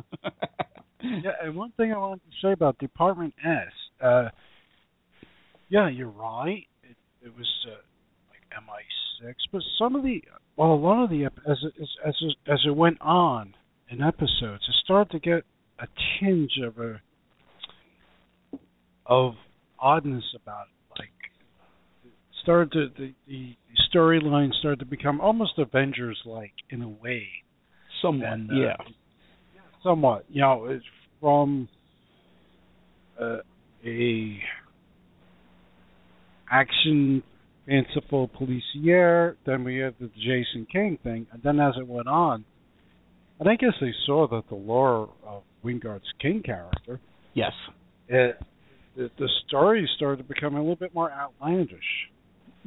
yeah, 1.03 1.33
and 1.43 1.55
one 1.57 1.73
thing 1.73 1.93
I 1.93 1.99
wanted 1.99 2.23
to 2.23 2.37
say 2.43 2.53
about 2.53 2.79
Department 2.79 3.35
S, 3.45 3.73
uh, 4.01 4.29
yeah, 5.69 5.89
you're 5.89 6.09
right. 6.09 6.67
It, 6.83 6.97
it 7.23 7.37
was 7.37 7.67
uh, 7.67 7.77
like 8.31 8.43
MI6, 8.65 9.35
but 9.53 9.63
some 9.79 9.95
of 9.95 10.03
the 10.03 10.23
well, 10.57 10.73
a 10.73 10.75
lot 10.75 11.05
of 11.05 11.11
the 11.11 11.25
as 11.25 11.59
it, 11.63 11.75
as 11.81 11.89
as 12.07 12.15
as 12.47 12.61
it 12.67 12.75
went 12.75 13.01
on 13.01 13.55
in 13.91 14.03
episodes, 14.03 14.65
it 14.69 14.75
started 14.85 15.11
to 15.13 15.19
get 15.19 15.45
a 15.79 15.87
tinge 16.19 16.59
of 16.65 16.79
a 16.79 17.01
of 19.05 19.35
oddness 19.79 20.25
about 20.35 20.67
it. 20.67 20.76
Started 22.47 22.73
to 22.73 22.89
the 22.97 23.15
the, 23.27 23.57
storyline 23.93 24.53
started 24.61 24.79
to 24.79 24.85
become 24.87 25.21
almost 25.21 25.59
Avengers 25.59 26.17
like 26.25 26.53
in 26.71 26.81
a 26.83 26.89
way. 26.89 27.27
Somewhat, 28.01 28.33
And, 28.33 28.51
uh, 28.51 28.55
yeah. 28.55 28.77
Somewhat, 29.83 30.25
you 30.29 30.43
know, 30.43 30.67
it's 30.67 30.85
from 31.21 31.69
uh, 33.21 33.39
a 33.85 34.39
action 36.51 37.23
fanciful 37.67 38.29
policier. 38.29 39.37
Then 39.45 39.65
we 39.65 39.79
had 39.79 39.95
the 40.01 40.09
Jason 40.17 40.67
King 40.71 40.99
thing, 41.03 41.27
and 41.33 41.43
then 41.43 41.59
as 41.59 41.75
it 41.81 41.87
went 41.87 42.07
on, 42.07 42.45
and 43.41 43.49
I 43.49 43.57
guess 43.57 43.73
they 43.81 43.93
saw 44.07 44.29
that 44.29 44.45
the 44.49 44.55
lore 44.55 45.11
of 45.27 45.43
Wyngarde's 45.65 46.05
King 46.21 46.43
character, 46.45 47.01
Yes. 47.35 47.53
it, 48.09 48.39
the, 48.97 49.11
the 49.19 49.29
story 49.47 49.89
started 49.97 50.19
to 50.19 50.25
become 50.25 50.55
a 50.55 50.61
little 50.61 50.77
bit 50.77 50.95
more 50.95 51.11
outlandish. 51.11 51.81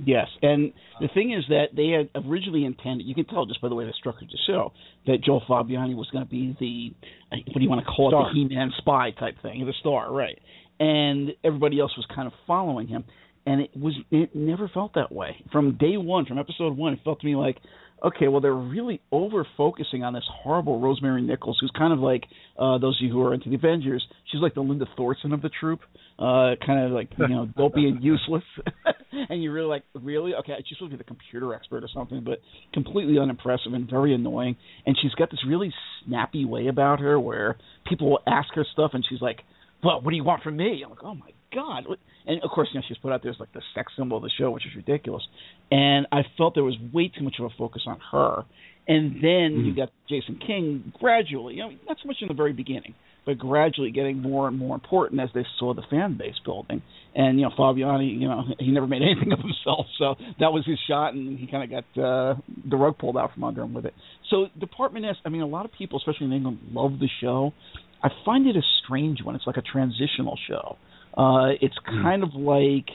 Yes, 0.06 0.28
and 0.42 0.72
the 1.02 1.10
thing 1.14 1.34
is 1.34 1.44
that 1.50 1.76
they 1.76 1.90
had 1.90 2.10
originally 2.26 2.64
intended, 2.64 3.06
you 3.06 3.14
can 3.14 3.26
tell 3.26 3.46
just 3.46 3.62
by 3.62 3.68
the 3.68 3.76
way 3.76 3.86
they 3.86 3.92
structured 4.00 4.30
the 4.30 4.38
show, 4.48 4.72
that 5.08 5.22
Joe 5.22 5.42
Fabiani 5.48 5.96
was 5.96 6.08
going 6.12 6.24
to 6.24 6.30
be 6.30 6.56
the, 6.58 7.38
what 7.48 7.56
do 7.56 7.62
you 7.62 7.70
want 7.70 7.82
to 7.86 7.92
call 7.92 8.10
Star. 8.10 8.30
it, 8.30 8.34
the 8.34 8.48
He-Man 8.48 8.72
spy 8.78 9.12
type 9.12 9.36
thing, 9.42 9.66
the 9.66 9.74
star, 9.82 10.12
right. 10.12 10.40
And 10.80 11.32
everybody 11.44 11.82
else 11.82 11.92
was 11.98 12.06
kind 12.16 12.28
of 12.28 12.34
following 12.48 12.88
him, 12.88 13.04
and 13.46 13.62
it 13.62 13.72
was 13.76 13.94
it 14.10 14.34
never 14.34 14.70
felt 14.70 14.94
that 14.96 15.12
way. 15.12 15.44
From 15.52 15.78
day 15.78 15.98
one, 15.98 16.26
from 16.26 16.38
episode 16.38 16.78
one, 16.78 16.94
it 16.94 17.00
felt 17.04 17.20
to 17.20 17.26
me 17.26 17.36
like, 17.36 17.58
okay, 18.04 18.28
well, 18.28 18.42
they're 18.42 18.54
really 18.54 19.02
over-focusing 19.12 20.04
on 20.04 20.14
this 20.14 20.24
horrible 20.44 20.80
Rosemary 20.80 21.22
Nicols, 21.22 21.58
who's 21.60 21.72
kind 21.78 21.94
of 21.94 22.00
like, 22.00 22.24
uh, 22.58 22.78
those 22.78 23.00
of 23.00 23.06
you 23.06 23.12
who 23.12 23.22
are 23.22 23.34
into 23.34 23.50
the 23.50 23.56
Avengers, 23.56 24.06
she's 24.32 24.42
like 24.42 24.54
the 24.54 24.62
Linda 24.62 24.86
Thorson 24.98 25.34
of 25.34 25.42
the 25.42 25.50
troop, 25.60 25.80
uh, 26.18 26.56
kind 26.66 26.86
of 26.86 26.92
like, 26.92 27.10
you 27.18 27.28
know, 27.28 27.46
dopey 27.58 27.88
and 27.88 28.04
useless. 28.04 28.44
and 29.30 29.44
you're 29.44 29.54
really 29.54 29.68
like, 29.68 29.84
really? 29.94 30.34
Okay, 30.36 30.54
she's 30.68 30.78
supposed 30.78 30.92
to 30.92 30.98
be 30.98 31.04
the 31.04 31.08
computer 31.08 31.54
expert 31.54 31.84
or 31.84 31.90
something, 31.94 32.24
but 32.24 32.40
completely 32.74 33.20
unimpressive 33.20 33.74
and 33.74 33.90
very 33.90 34.14
annoying. 34.14 34.56
And 34.86 34.98
she's 35.02 35.14
got 35.14 35.32
this 35.32 35.42
really 35.48 35.74
snappy 36.06 36.46
way 36.46 36.68
about 36.68 37.00
her 37.00 37.20
where 37.20 37.58
people 37.88 38.10
will 38.10 38.24
ask 38.28 38.50
her 38.56 38.66
stuff 38.74 38.92
and 38.94 39.06
she's 39.08 39.22
like, 39.22 39.40
well, 39.84 40.02
what 40.02 40.12
do 40.12 40.16
you 40.16 40.24
want 40.24 40.44
from 40.44 40.58
me? 40.58 40.82
I'm 40.84 40.90
like, 40.90 41.04
oh 41.04 41.16
my 41.16 41.32
god. 41.54 41.86
And 42.26 42.42
of 42.44 42.50
course, 42.52 42.70
you 42.74 42.80
know, 42.80 42.86
she's 42.88 42.98
put 42.98 43.12
out 43.12 43.24
there 43.24 43.32
as 43.32 43.40
like 43.40 43.54
the 43.54 43.62
sex 43.76 43.92
symbol 43.98 44.18
of 44.18 44.24
the 44.24 44.32
show, 44.38 44.52
which 44.52 44.66
is 44.66 44.76
ridiculous. 44.76 45.24
And 45.72 46.08
I 46.12 46.22
felt 46.38 46.56
there 46.56 46.64
was 46.64 46.78
way 46.94 47.12
too 47.16 47.24
much 47.24 47.36
of 47.40 47.46
a 47.46 47.50
focus 47.58 47.84
on 47.88 48.00
her. 48.12 48.44
And 48.88 49.18
then 49.24 49.66
you 49.66 49.76
got 49.76 49.90
Jason 50.10 50.40
King 50.46 50.92
gradually, 51.00 51.56
you 51.56 51.62
know, 51.62 51.70
not 51.88 51.98
so 52.02 52.08
much 52.08 52.18
in 52.22 52.28
the 52.28 52.34
very 52.34 52.54
beginning, 52.54 52.96
but 53.24 53.38
gradually 53.38 53.92
getting 53.92 54.20
more 54.20 54.48
and 54.48 54.58
more 54.58 54.74
important 54.74 55.22
as 55.22 55.30
they 55.36 55.46
saw 55.60 55.76
the 55.76 55.84
fan 55.92 56.18
base 56.18 56.34
building. 56.44 56.82
And 57.14 57.40
you 57.40 57.46
know, 57.46 57.52
Fabiani, 57.58 58.20
you 58.20 58.28
know, 58.28 58.44
he 58.60 58.72
never 58.72 58.88
made 58.88 59.04
anything 59.04 59.32
of 59.32 59.40
himself, 59.40 59.86
so 60.00 60.16
that 60.40 60.52
was 60.52 60.66
his 60.66 60.80
shot, 60.88 61.14
and 61.14 61.38
he 61.38 61.46
kind 61.46 61.64
of 61.64 61.70
got 61.70 62.04
uh, 62.04 62.36
the 62.68 62.78
rug 62.78 62.98
pulled 62.98 63.16
out 63.16 63.32
from 63.34 63.44
under 63.44 63.62
him 63.62 63.76
with 63.76 63.86
it. 63.86 63.94
So 64.32 64.48
Department 64.60 65.06
S, 65.06 65.18
I 65.24 65.30
mean, 65.30 65.42
a 65.42 65.48
lot 65.48 65.66
of 65.66 65.72
people, 65.72 66.00
especially 66.00 66.26
in 66.26 66.34
England, 66.34 66.60
love 66.72 66.94
the 67.00 67.10
show. 67.22 67.54
I 68.02 68.10
find 68.26 68.48
it 68.48 68.56
a 68.56 68.62
strange 68.84 69.24
one. 69.24 69.36
It's 69.36 69.48
like 69.48 69.58
a 69.58 69.62
transitional 69.62 70.38
show. 70.48 70.78
Uh, 71.18 71.50
it's 71.62 71.76
kind 71.86 72.24
of 72.24 72.34
like, 72.34 72.86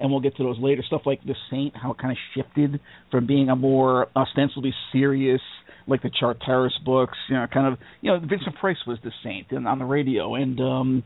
and 0.00 0.10
we'll 0.10 0.20
get 0.20 0.36
to 0.36 0.42
those 0.42 0.58
later 0.58 0.82
stuff 0.86 1.02
like 1.04 1.22
The 1.24 1.34
Saint, 1.50 1.76
how 1.76 1.92
it 1.92 1.98
kind 1.98 2.12
of 2.12 2.18
shifted 2.34 2.80
from 3.10 3.26
being 3.26 3.48
a 3.50 3.56
more 3.56 4.08
ostensibly 4.16 4.72
serious, 4.92 5.40
like 5.86 6.02
the 6.02 6.10
Charteris 6.18 6.72
books, 6.84 7.18
you 7.28 7.36
know, 7.36 7.46
kind 7.52 7.72
of, 7.72 7.78
you 8.00 8.10
know, 8.10 8.18
Vincent 8.20 8.56
Price 8.58 8.78
was 8.86 8.98
The 9.04 9.12
Saint 9.22 9.50
and 9.50 9.68
on 9.68 9.78
the 9.78 9.84
radio, 9.84 10.34
and 10.34 10.58
um, 10.60 11.02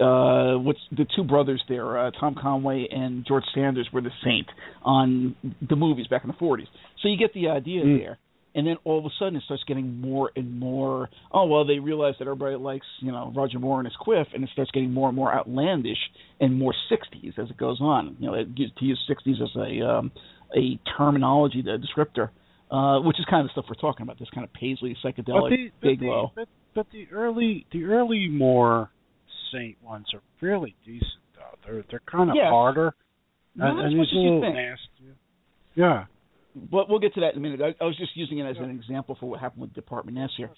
uh, 0.00 0.58
what's 0.58 0.80
the 0.90 1.06
two 1.16 1.24
brothers 1.24 1.62
there, 1.68 1.98
uh, 1.98 2.10
Tom 2.20 2.36
Conway 2.40 2.88
and 2.90 3.24
George 3.26 3.44
Sanders 3.54 3.88
were 3.92 4.02
The 4.02 4.10
Saint 4.22 4.46
on 4.82 5.34
the 5.66 5.76
movies 5.76 6.06
back 6.08 6.24
in 6.24 6.28
the 6.28 6.36
40s. 6.36 6.66
So 7.02 7.08
you 7.08 7.16
get 7.16 7.32
the 7.32 7.48
idea 7.48 7.84
there 7.84 8.18
and 8.54 8.66
then 8.66 8.76
all 8.84 8.98
of 8.98 9.04
a 9.04 9.08
sudden 9.18 9.36
it 9.36 9.42
starts 9.44 9.62
getting 9.66 10.00
more 10.00 10.30
and 10.36 10.58
more 10.58 11.08
oh 11.32 11.44
well 11.46 11.64
they 11.66 11.78
realize 11.78 12.14
that 12.18 12.26
everybody 12.26 12.56
likes 12.56 12.86
you 13.00 13.12
know 13.12 13.32
roger 13.36 13.58
moore 13.58 13.78
and 13.78 13.86
his 13.86 13.96
quiff 14.00 14.26
and 14.34 14.42
it 14.44 14.50
starts 14.52 14.70
getting 14.70 14.92
more 14.92 15.08
and 15.08 15.16
more 15.16 15.32
outlandish 15.32 15.98
and 16.40 16.58
more 16.58 16.74
60s 16.90 17.38
as 17.38 17.50
it 17.50 17.56
goes 17.56 17.78
on 17.80 18.16
you 18.18 18.26
know 18.26 18.34
it, 18.34 18.46
to 18.56 18.84
use 18.84 18.98
60s 19.10 19.42
as 19.42 19.50
a 19.56 19.86
um 19.88 20.10
a 20.56 20.78
terminology 20.96 21.62
the 21.62 21.78
descriptor 21.78 22.30
uh 22.70 23.00
which 23.00 23.18
is 23.18 23.26
kind 23.28 23.40
of 23.42 23.46
the 23.48 23.52
stuff 23.52 23.64
we're 23.68 23.74
talking 23.80 24.02
about 24.04 24.18
this 24.18 24.28
kind 24.34 24.44
of 24.46 24.52
paisley 24.54 24.96
psychedelic 25.04 25.24
but 25.26 25.50
the, 25.50 25.70
but 25.80 25.86
big 25.88 26.00
the, 26.00 26.06
low 26.06 26.32
But, 26.34 26.48
but 26.74 26.86
the 26.92 27.06
early 27.12 27.66
the 27.72 27.84
early 27.84 28.28
more 28.28 28.90
Saint 29.52 29.82
ones 29.82 30.06
are 30.12 30.20
fairly 30.40 30.74
decent 30.84 31.08
though. 31.34 31.56
They're 31.66 31.84
they're 31.90 32.02
kind 32.10 32.28
of 32.30 32.36
Yes. 32.36 32.50
harder 32.50 32.94
Not 33.54 33.70
and, 33.70 33.78
as 33.80 33.84
and 33.86 33.96
much 33.96 34.06
as 34.08 34.12
you 34.12 34.40
think. 34.42 34.54
nasty. 34.54 35.18
Yeah. 35.74 36.04
But 36.70 36.88
we'll 36.88 36.98
get 36.98 37.14
to 37.14 37.20
that 37.20 37.34
in 37.34 37.38
a 37.38 37.40
minute. 37.40 37.60
I, 37.60 37.82
I 37.82 37.86
was 37.86 37.96
just 37.96 38.16
using 38.16 38.38
it 38.38 38.44
as 38.44 38.56
an 38.58 38.70
example 38.70 39.16
for 39.18 39.26
what 39.26 39.40
happened 39.40 39.62
with 39.62 39.74
Department 39.74 40.18
S 40.18 40.30
here. 40.36 40.50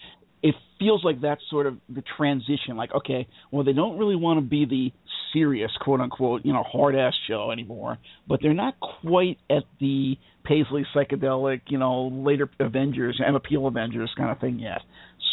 It 0.42 0.54
feels 0.78 1.04
like 1.04 1.20
that's 1.20 1.42
sort 1.50 1.66
of 1.66 1.76
the 1.88 2.02
transition. 2.16 2.76
Like, 2.76 2.94
okay, 2.94 3.28
well, 3.50 3.64
they 3.64 3.74
don't 3.74 3.98
really 3.98 4.16
want 4.16 4.38
to 4.38 4.48
be 4.48 4.64
the 4.64 4.92
serious, 5.32 5.70
quote 5.80 6.00
unquote, 6.00 6.44
you 6.44 6.52
know, 6.52 6.62
hard 6.62 6.96
ass 6.96 7.12
show 7.28 7.50
anymore, 7.50 7.98
but 8.26 8.40
they're 8.42 8.54
not 8.54 8.74
quite 8.80 9.38
at 9.50 9.64
the 9.80 10.16
Paisley 10.44 10.86
psychedelic, 10.94 11.60
you 11.68 11.78
know, 11.78 12.08
later 12.08 12.50
Avengers, 12.58 13.20
Emma 13.24 13.40
Peel 13.40 13.66
Avengers 13.66 14.10
kind 14.16 14.30
of 14.30 14.38
thing 14.40 14.58
yet. 14.58 14.80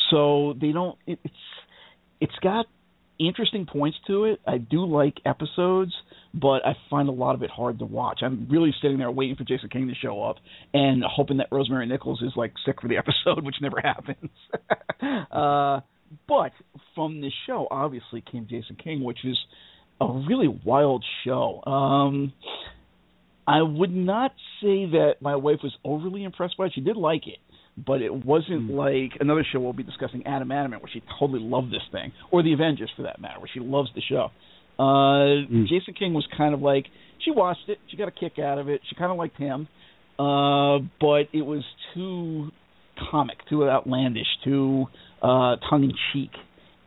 So 0.10 0.56
they 0.60 0.72
don't. 0.72 0.98
It, 1.06 1.20
it's 1.24 1.36
it's 2.20 2.36
got 2.42 2.66
interesting 3.20 3.66
points 3.66 3.98
to 4.08 4.26
it. 4.26 4.40
I 4.46 4.58
do 4.58 4.86
like 4.86 5.16
episodes, 5.26 5.94
but 6.40 6.66
I 6.66 6.76
find 6.90 7.10
a 7.10 7.12
lot 7.12 7.36
of 7.36 7.44
it 7.44 7.50
hard 7.50 7.80
to 7.80 7.86
watch. 7.86 8.20
I'm 8.22 8.48
really 8.50 8.74
sitting 8.82 8.98
there 8.98 9.10
waiting 9.10 9.36
for 9.36 9.44
Jason 9.44 9.70
King 9.70 9.88
to 9.88 9.96
show 9.96 10.24
up 10.24 10.38
and 10.74 11.04
hoping 11.04 11.38
that 11.38 11.48
Rosemary 11.52 11.88
Nicols 11.88 12.22
is 12.22 12.34
like 12.36 12.54
sick 12.66 12.82
for 12.82 12.88
the 12.88 12.98
episode, 12.98 13.44
which 13.44 13.56
never 13.62 13.82
happens. 13.82 14.30
uh, 15.32 15.80
but 16.28 16.52
from 16.96 17.22
this 17.22 17.34
show, 17.46 17.68
obviously 17.70 18.24
came 18.32 18.48
Jason 18.50 18.78
King, 18.82 19.04
which 19.04 19.20
is 19.24 19.38
a 20.00 20.08
really 20.28 20.48
wild 20.48 21.04
show. 21.26 21.64
Um, 21.66 22.34
I 23.48 23.62
would 23.62 23.94
not 23.94 24.32
say 24.62 24.86
that 24.92 25.16
my 25.22 25.36
wife 25.36 25.60
was 25.64 25.76
overly 25.84 26.24
impressed 26.24 26.58
by 26.58 26.66
it. 26.66 26.74
She 26.76 26.82
did 26.82 26.98
like 26.98 27.28
it, 27.28 27.40
but 27.78 28.02
it 28.02 28.14
wasn't 28.14 28.72
like 28.72 29.14
another 29.20 29.46
show 29.50 29.60
we'll 29.60 29.74
be 29.74 29.84
discussing, 29.84 30.26
Adam 30.28 30.52
Adamant, 30.52 30.82
where 30.82 30.92
she 30.92 31.02
totally 31.20 31.40
loved 31.40 31.72
this 31.72 31.82
thing, 31.92 32.12
or 32.32 32.44
The 32.44 32.54
Avengers 32.54 32.92
for 32.96 33.04
that 33.04 33.22
matter, 33.22 33.40
where 33.40 33.50
she 33.52 33.60
loves 33.60 33.90
the 33.96 34.02
show. 34.02 34.30
Uh, 34.80 35.48
Jason 35.68 35.94
King 35.98 36.14
was 36.14 36.28
kind 36.38 36.54
of 36.54 36.62
like 36.62 36.86
she 37.24 37.32
watched 37.32 37.68
it, 37.68 37.80
she 37.90 37.98
got 37.98 38.08
a 38.08 38.12
kick 38.12 38.40
out 38.40 38.58
of 38.58 38.70
it, 38.70 38.82
she 38.90 38.96
kind 38.96 39.12
of 39.12 39.18
liked 39.18 39.38
him, 39.38 39.68
uh, 40.20 40.80
but 41.00 41.30
it 41.34 41.42
was 41.42 41.64
too 41.94 42.50
comic, 43.12 43.38
too 43.50 43.68
outlandish, 43.68 44.28
too 44.44 44.86
uh, 45.22 45.56
tongue 45.70 45.84
in 45.84 45.94
cheek. 46.14 46.32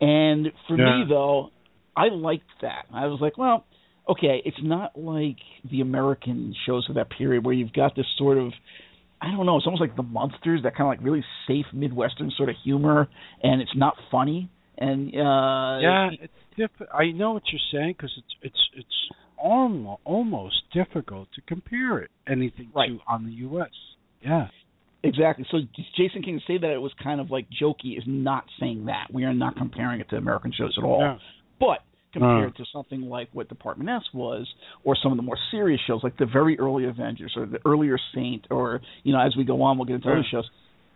And 0.00 0.48
for 0.66 0.76
me 0.76 1.04
though, 1.08 1.50
I 1.96 2.08
liked 2.08 2.44
that. 2.62 2.86
I 2.92 3.06
was 3.06 3.18
like, 3.20 3.36
well, 3.36 3.64
okay, 4.08 4.40
it's 4.44 4.56
not 4.62 4.98
like 4.98 5.36
the 5.68 5.80
American 5.80 6.54
shows 6.66 6.86
of 6.88 6.94
that 6.94 7.08
period 7.10 7.44
where 7.44 7.54
you've 7.54 7.72
got 7.72 7.96
this 7.96 8.06
sort 8.16 8.38
of 8.38 8.52
I 9.22 9.30
don't 9.30 9.44
know, 9.44 9.58
it's 9.58 9.66
almost 9.66 9.82
like 9.82 9.96
the 9.96 10.02
Munsters, 10.02 10.62
that 10.62 10.74
kind 10.76 10.90
of 10.90 10.98
like 10.98 11.04
really 11.04 11.24
safe 11.46 11.66
Midwestern 11.74 12.32
sort 12.36 12.48
of 12.48 12.56
humor, 12.64 13.06
and 13.42 13.60
it's 13.60 13.76
not 13.76 13.94
funny. 14.10 14.48
And 14.80 15.08
uh 15.14 15.78
yeah, 15.80 16.08
it's 16.22 16.32
diff- 16.56 16.88
I 16.92 17.12
know 17.12 17.32
what 17.32 17.42
you're 17.52 17.60
saying 17.72 17.94
because 17.96 18.12
it's 18.16 18.34
it's 18.42 18.68
it's 18.76 19.10
almost 19.36 20.00
almost 20.04 20.56
difficult 20.72 21.28
to 21.34 21.40
compare 21.42 21.98
it 21.98 22.10
anything 22.26 22.70
Right. 22.74 22.88
to 22.88 22.98
on 23.06 23.24
the 23.26 23.32
U.S. 23.32 23.68
Yeah. 24.22 24.48
Exactly. 25.02 25.46
So 25.50 25.58
Jason 25.96 26.22
King 26.22 26.40
to 26.40 26.52
say 26.52 26.58
that 26.58 26.70
it 26.70 26.80
was 26.80 26.92
kind 27.02 27.20
of 27.20 27.30
like 27.30 27.46
jokey 27.50 27.96
is 27.96 28.04
not 28.06 28.44
saying 28.58 28.86
that. 28.86 29.06
We 29.12 29.24
are 29.24 29.32
not 29.32 29.56
comparing 29.56 30.00
it 30.00 30.10
to 30.10 30.16
American 30.16 30.52
shows 30.52 30.74
at 30.76 30.84
all. 30.84 31.00
Yeah. 31.00 31.16
But 31.58 31.78
compared 32.12 32.56
to 32.56 32.64
something 32.72 33.02
like 33.02 33.28
what 33.32 33.48
Department 33.48 33.88
S 33.88 34.02
was, 34.12 34.46
or 34.84 34.96
some 35.00 35.12
of 35.12 35.16
the 35.16 35.22
more 35.22 35.38
serious 35.50 35.80
shows 35.86 36.00
like 36.02 36.16
the 36.18 36.26
very 36.26 36.58
early 36.58 36.84
Avengers 36.84 37.32
or 37.36 37.46
the 37.46 37.60
earlier 37.64 37.96
Saint, 38.14 38.46
or 38.50 38.80
you 39.04 39.12
know, 39.12 39.20
as 39.20 39.34
we 39.36 39.44
go 39.44 39.62
on, 39.62 39.78
we'll 39.78 39.86
get 39.86 39.94
into 39.96 40.10
other 40.10 40.24
shows. 40.30 40.48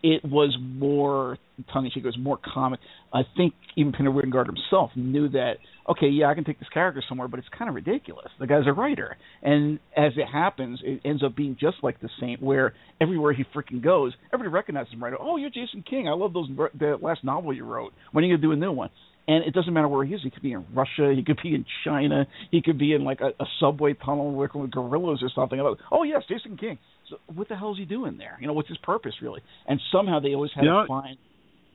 It 0.06 0.22
was 0.22 0.54
more 0.60 1.38
tongue 1.72 1.86
in 1.86 1.90
cheek. 1.90 2.04
It 2.04 2.06
was 2.06 2.18
more 2.18 2.38
comic. 2.52 2.78
I 3.10 3.22
think 3.38 3.54
even 3.74 3.92
Peter 3.92 4.10
Wyngarde 4.10 4.48
himself 4.48 4.90
knew 4.94 5.30
that. 5.30 5.54
Okay, 5.88 6.08
yeah, 6.08 6.26
I 6.28 6.34
can 6.34 6.44
take 6.44 6.58
this 6.58 6.68
character 6.68 7.02
somewhere, 7.08 7.26
but 7.26 7.38
it's 7.38 7.48
kind 7.56 7.70
of 7.70 7.74
ridiculous. 7.74 8.26
The 8.38 8.46
guy's 8.46 8.66
a 8.66 8.72
writer, 8.74 9.16
and 9.42 9.78
as 9.96 10.12
it 10.16 10.26
happens, 10.26 10.80
it 10.84 11.00
ends 11.06 11.22
up 11.22 11.34
being 11.34 11.56
just 11.58 11.78
like 11.82 12.00
the 12.02 12.10
Saint, 12.20 12.42
where 12.42 12.74
everywhere 13.00 13.32
he 13.32 13.44
freaking 13.54 13.82
goes, 13.82 14.12
everybody 14.30 14.52
recognizes 14.52 14.92
him 14.92 15.02
right. 15.02 15.14
Oh, 15.18 15.36
you're 15.36 15.48
Jason 15.48 15.82
King. 15.88 16.06
I 16.06 16.12
love 16.12 16.34
those 16.34 16.50
the 16.78 16.98
last 17.00 17.24
novel 17.24 17.54
you 17.54 17.64
wrote. 17.64 17.94
When 18.12 18.24
are 18.24 18.26
you 18.26 18.36
gonna 18.36 18.46
do 18.46 18.52
a 18.52 18.56
new 18.56 18.72
one? 18.72 18.90
And 19.26 19.44
it 19.44 19.54
doesn't 19.54 19.72
matter 19.72 19.88
where 19.88 20.04
he 20.04 20.14
is. 20.14 20.20
He 20.22 20.30
could 20.30 20.42
be 20.42 20.52
in 20.52 20.64
Russia, 20.74 21.12
he 21.14 21.22
could 21.24 21.38
be 21.42 21.54
in 21.54 21.64
China, 21.84 22.26
he 22.50 22.62
could 22.62 22.78
be 22.78 22.92
in 22.92 23.04
like 23.04 23.20
a, 23.20 23.28
a 23.42 23.46
subway 23.60 23.94
tunnel 23.94 24.32
working 24.32 24.60
with 24.60 24.70
gorillas 24.70 25.20
or 25.22 25.30
something. 25.34 25.58
Like, 25.58 25.78
oh 25.90 26.02
yes, 26.02 26.22
Jason 26.28 26.56
King. 26.56 26.78
So 27.10 27.16
what 27.34 27.48
the 27.48 27.56
hell 27.56 27.72
is 27.72 27.78
he 27.78 27.84
doing 27.84 28.18
there? 28.18 28.36
You 28.40 28.46
know, 28.46 28.52
what's 28.52 28.68
his 28.68 28.78
purpose 28.78 29.14
really? 29.22 29.40
And 29.66 29.80
somehow 29.92 30.20
they 30.20 30.34
always 30.34 30.50
had 30.54 30.64
you 30.64 30.70
to 30.70 30.84
find. 30.86 31.16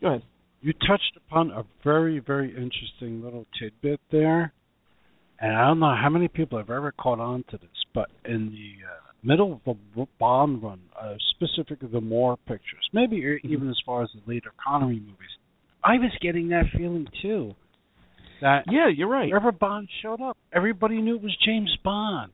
Go 0.01 0.08
ahead. 0.08 0.24
You 0.62 0.74
touched 0.74 1.18
upon 1.18 1.51
a 1.51 1.63
very, 1.84 2.20
very 2.20 2.50
interesting 2.50 3.24
little 3.24 3.46
tidbit 3.60 4.01
there, 4.12 4.51
and 5.39 5.56
I 5.56 5.68
don't 5.68 5.79
know 5.79 5.96
how 5.96 6.10
many 6.10 6.27
people 6.27 6.58
have 6.58 6.70
ever 6.70 6.91
caught 6.91 7.20
on 7.20 7.46
to 7.51 7.58
this, 7.58 7.70
but 7.94 8.10
in 8.25 8.50
the 8.50 8.86
uh, 8.86 9.10
middle 9.24 9.62
of 9.65 9.77
the 9.96 10.06
Bond 10.20 10.62
run, 10.62 10.82
uh, 11.01 11.13
specifically 11.32 11.88
the 11.89 12.01
Moore 12.01 12.38
pictures, 12.46 12.89
maybe 12.91 13.22
mm-hmm. 13.22 13.53
even 13.53 13.70
as 13.70 13.77
far 13.86 14.03
as 14.03 14.10
the 14.13 14.22
later 14.32 14.51
Connery 14.62 15.00
movies, 15.00 15.38
I 15.83 15.93
was 15.93 16.12
getting 16.21 16.50
that 16.50 16.65
feeling 16.75 17.07
too. 17.21 17.53
That 18.41 18.63
yeah, 18.69 18.88
you're 18.93 19.09
right. 19.09 19.27
Wherever 19.27 19.51
Bond 19.51 19.89
showed 20.01 20.21
up, 20.21 20.38
everybody 20.53 21.01
knew 21.01 21.15
it 21.15 21.21
was 21.21 21.36
James 21.45 21.75
Bond. 21.83 22.31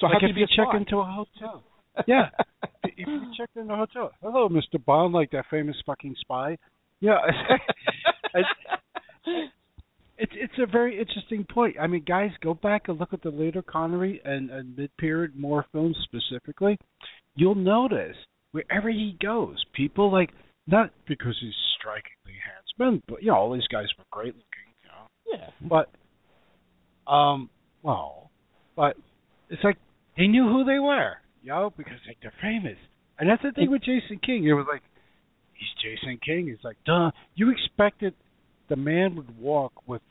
So 0.00 0.06
like 0.06 0.20
how 0.20 0.28
if 0.28 0.36
you 0.36 0.46
check 0.54 0.68
into 0.74 0.98
a 0.98 1.04
hotel, 1.04 1.62
yeah, 2.06 2.28
if 2.84 3.08
you 3.08 3.20
check 3.36 3.48
into 3.56 3.72
a 3.72 3.76
hotel, 3.76 4.12
hello, 4.22 4.48
Mister 4.48 4.78
Bond, 4.78 5.14
like 5.14 5.30
that 5.30 5.44
famous 5.50 5.76
fucking 5.86 6.14
spy. 6.20 6.58
Yeah, 7.00 7.18
it's 10.18 10.32
it's 10.34 10.58
a 10.58 10.66
very 10.66 10.98
interesting 10.98 11.46
point. 11.50 11.76
I 11.80 11.86
mean, 11.86 12.04
guys, 12.06 12.30
go 12.42 12.54
back 12.54 12.88
and 12.88 12.98
look 12.98 13.12
at 13.12 13.22
the 13.22 13.30
later 13.30 13.62
Connery 13.62 14.20
and, 14.24 14.50
and 14.50 14.76
mid-period 14.76 15.36
Moore 15.36 15.64
films 15.72 15.96
specifically. 16.04 16.78
You'll 17.34 17.54
notice 17.54 18.16
wherever 18.52 18.90
he 18.90 19.16
goes, 19.20 19.64
people 19.74 20.12
like 20.12 20.30
not 20.66 20.90
because 21.08 21.36
he's 21.40 21.52
strikingly 21.84 22.40
handsome, 22.40 23.02
but 23.08 23.22
you 23.22 23.28
know, 23.28 23.36
all 23.36 23.52
these 23.52 23.66
guys 23.68 23.86
were 23.98 24.04
great 24.10 24.34
looking. 24.34 24.72
You 24.82 24.88
know? 24.88 25.38
Yeah. 25.38 25.68
But, 25.68 27.10
um, 27.10 27.50
well, 27.82 28.30
but 28.76 28.96
it's 29.50 29.62
like 29.62 29.76
they 30.16 30.26
knew 30.26 30.44
who 30.44 30.64
they 30.64 30.78
were, 30.78 31.14
you 31.42 31.50
know, 31.50 31.72
because 31.76 31.98
like 32.06 32.16
they're 32.22 32.32
famous. 32.40 32.78
And 33.18 33.28
that's 33.28 33.42
the 33.42 33.52
thing 33.52 33.70
with 33.70 33.82
Jason 33.82 34.18
King. 34.24 34.44
It 34.44 34.54
was 34.54 34.66
like 34.70 34.82
he's 35.52 35.68
Jason 35.82 36.18
King. 36.24 36.48
It's 36.48 36.64
like, 36.64 36.76
duh. 36.84 37.10
You 37.34 37.50
expected 37.50 38.14
the 38.68 38.76
man 38.76 39.14
would 39.16 39.38
walk 39.38 39.72
with 39.86 40.02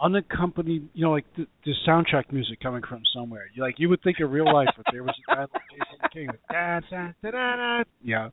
unaccompanied, 0.00 0.88
you 0.94 1.04
know, 1.04 1.12
like 1.12 1.26
the, 1.36 1.46
the 1.64 1.72
soundtrack 1.86 2.32
music 2.32 2.60
coming 2.60 2.82
from 2.88 3.02
somewhere. 3.14 3.50
You 3.54 3.62
like 3.62 3.74
you 3.78 3.88
would 3.88 4.02
think 4.02 4.16
in 4.20 4.30
real 4.30 4.52
life 4.52 4.68
if 4.78 4.84
there 4.92 5.02
was 5.02 5.14
a 5.28 5.34
guy 5.34 5.40
like 5.42 5.62
Jason 5.70 6.08
King, 6.12 6.28
da, 6.50 6.80
da, 6.90 7.12
da, 7.22 7.30
da, 7.30 7.56
da. 7.56 7.82
yeah. 8.02 8.30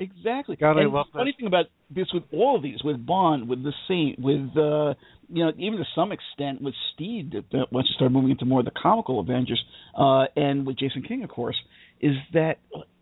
Exactly. 0.00 0.56
God, 0.56 0.72
and 0.78 0.80
I 0.80 0.84
love 0.84 1.06
the 1.12 1.18
funny 1.18 1.34
thing 1.36 1.46
about 1.48 1.66
this 1.90 2.06
with 2.12 2.22
all 2.32 2.56
of 2.56 2.62
these, 2.62 2.78
with 2.84 3.04
Bond, 3.04 3.48
with 3.48 3.62
the 3.64 3.72
Saint, 3.88 4.18
with 4.18 4.56
uh 4.56 4.94
you 5.30 5.44
know, 5.44 5.52
even 5.58 5.78
to 5.78 5.84
some 5.94 6.10
extent 6.12 6.62
with 6.62 6.74
Steed, 6.94 7.34
once 7.70 7.86
you 7.88 7.94
start 7.94 8.12
moving 8.12 8.30
into 8.30 8.44
more 8.44 8.60
of 8.60 8.64
the 8.64 8.72
comical 8.82 9.20
Avengers, 9.20 9.62
uh, 9.96 10.24
and 10.36 10.66
with 10.66 10.78
Jason 10.78 11.02
King, 11.02 11.22
of 11.22 11.30
course, 11.30 11.56
is 12.00 12.14
that 12.32 12.58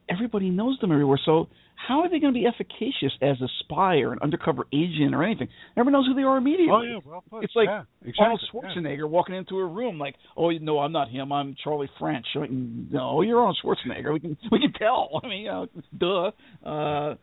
everybody 0.09 0.51
knows 0.51 0.79
them 0.81 0.91
everywhere. 0.91 1.21
So 1.25 1.49
how 1.87 2.01
are 2.01 2.09
they 2.09 2.19
going 2.19 2.33
to 2.33 2.39
be 2.39 2.47
efficacious 2.47 3.13
as 3.23 3.41
a 3.41 3.49
spy 3.61 3.99
or 3.99 4.13
an 4.13 4.19
undercover 4.23 4.67
agent 4.73 5.15
or 5.15 5.23
anything? 5.23 5.49
Everyone 5.77 5.93
knows 5.93 6.07
who 6.07 6.15
they 6.15 6.23
are 6.23 6.37
immediately. 6.37 6.73
Oh 6.73 6.83
yeah, 6.83 6.99
well 7.05 7.25
put. 7.31 7.45
It's 7.45 7.55
like 7.55 7.69
yeah, 7.69 7.85
exactly. 8.03 8.25
Arnold 8.25 8.43
Schwarzenegger 8.53 8.99
yeah. 8.99 9.05
walking 9.05 9.35
into 9.35 9.59
a 9.59 9.67
room 9.67 9.99
like, 9.99 10.17
"Oh 10.37 10.51
no, 10.51 10.81
I'm 10.81 10.93
not 10.93 11.11
him. 11.11 11.33
I'm 11.33 11.55
Charlie 11.63 11.91
French." 11.99 12.27
No, 12.35 13.23
you're 13.23 13.39
Arnold 13.39 13.59
Schwarzenegger. 13.65 14.13
We 14.13 14.21
can 14.21 14.37
we 14.51 14.61
can 14.61 14.73
tell. 14.73 15.21
I 15.25 15.29
mean, 15.29 15.43
you 15.43 15.49
know, 15.49 15.69
duh. 15.97 16.69
Uh, 16.69 17.15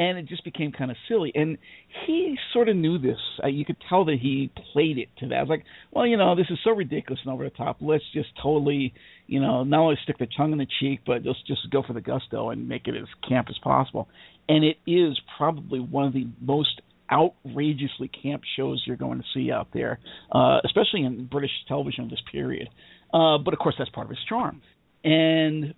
and 0.00 0.16
it 0.16 0.24
just 0.24 0.42
became 0.44 0.72
kind 0.72 0.90
of 0.90 0.96
silly. 1.08 1.30
And 1.34 1.58
he 2.06 2.36
sort 2.54 2.70
of 2.70 2.76
knew 2.76 2.96
this. 2.96 3.18
Uh, 3.44 3.48
you 3.48 3.66
could 3.66 3.76
tell 3.86 4.06
that 4.06 4.16
he 4.18 4.50
played 4.72 4.96
it 4.96 5.08
to 5.18 5.28
that. 5.28 5.34
I 5.34 5.42
was 5.42 5.50
like, 5.50 5.64
well, 5.92 6.06
you 6.06 6.16
know, 6.16 6.34
this 6.34 6.46
is 6.48 6.58
so 6.64 6.70
ridiculous 6.70 7.20
and 7.22 7.30
over 7.30 7.44
the 7.44 7.50
top. 7.50 7.76
Let's 7.82 8.04
just 8.14 8.30
totally, 8.42 8.94
you 9.26 9.40
know, 9.40 9.62
not 9.62 9.80
only 9.80 9.98
stick 10.02 10.16
the 10.16 10.26
tongue 10.34 10.52
in 10.52 10.58
the 10.58 10.66
cheek, 10.80 11.00
but 11.06 11.22
let's 11.26 11.42
just 11.46 11.70
go 11.70 11.82
for 11.86 11.92
the 11.92 12.00
gusto 12.00 12.48
and 12.48 12.66
make 12.66 12.88
it 12.88 12.94
as 12.96 13.08
camp 13.28 13.48
as 13.50 13.58
possible. 13.62 14.08
And 14.48 14.64
it 14.64 14.78
is 14.86 15.20
probably 15.36 15.80
one 15.80 16.06
of 16.06 16.14
the 16.14 16.26
most 16.40 16.80
outrageously 17.12 18.08
camp 18.08 18.42
shows 18.56 18.82
you're 18.86 18.96
going 18.96 19.18
to 19.18 19.24
see 19.34 19.52
out 19.52 19.68
there, 19.74 19.98
uh, 20.32 20.60
especially 20.64 21.02
in 21.02 21.26
British 21.26 21.50
television 21.68 22.04
of 22.04 22.10
this 22.10 22.22
period. 22.32 22.70
Uh, 23.12 23.36
but 23.36 23.52
of 23.52 23.60
course, 23.60 23.74
that's 23.78 23.90
part 23.90 24.06
of 24.06 24.10
his 24.10 24.24
charm. 24.26 24.62
And 25.04 25.74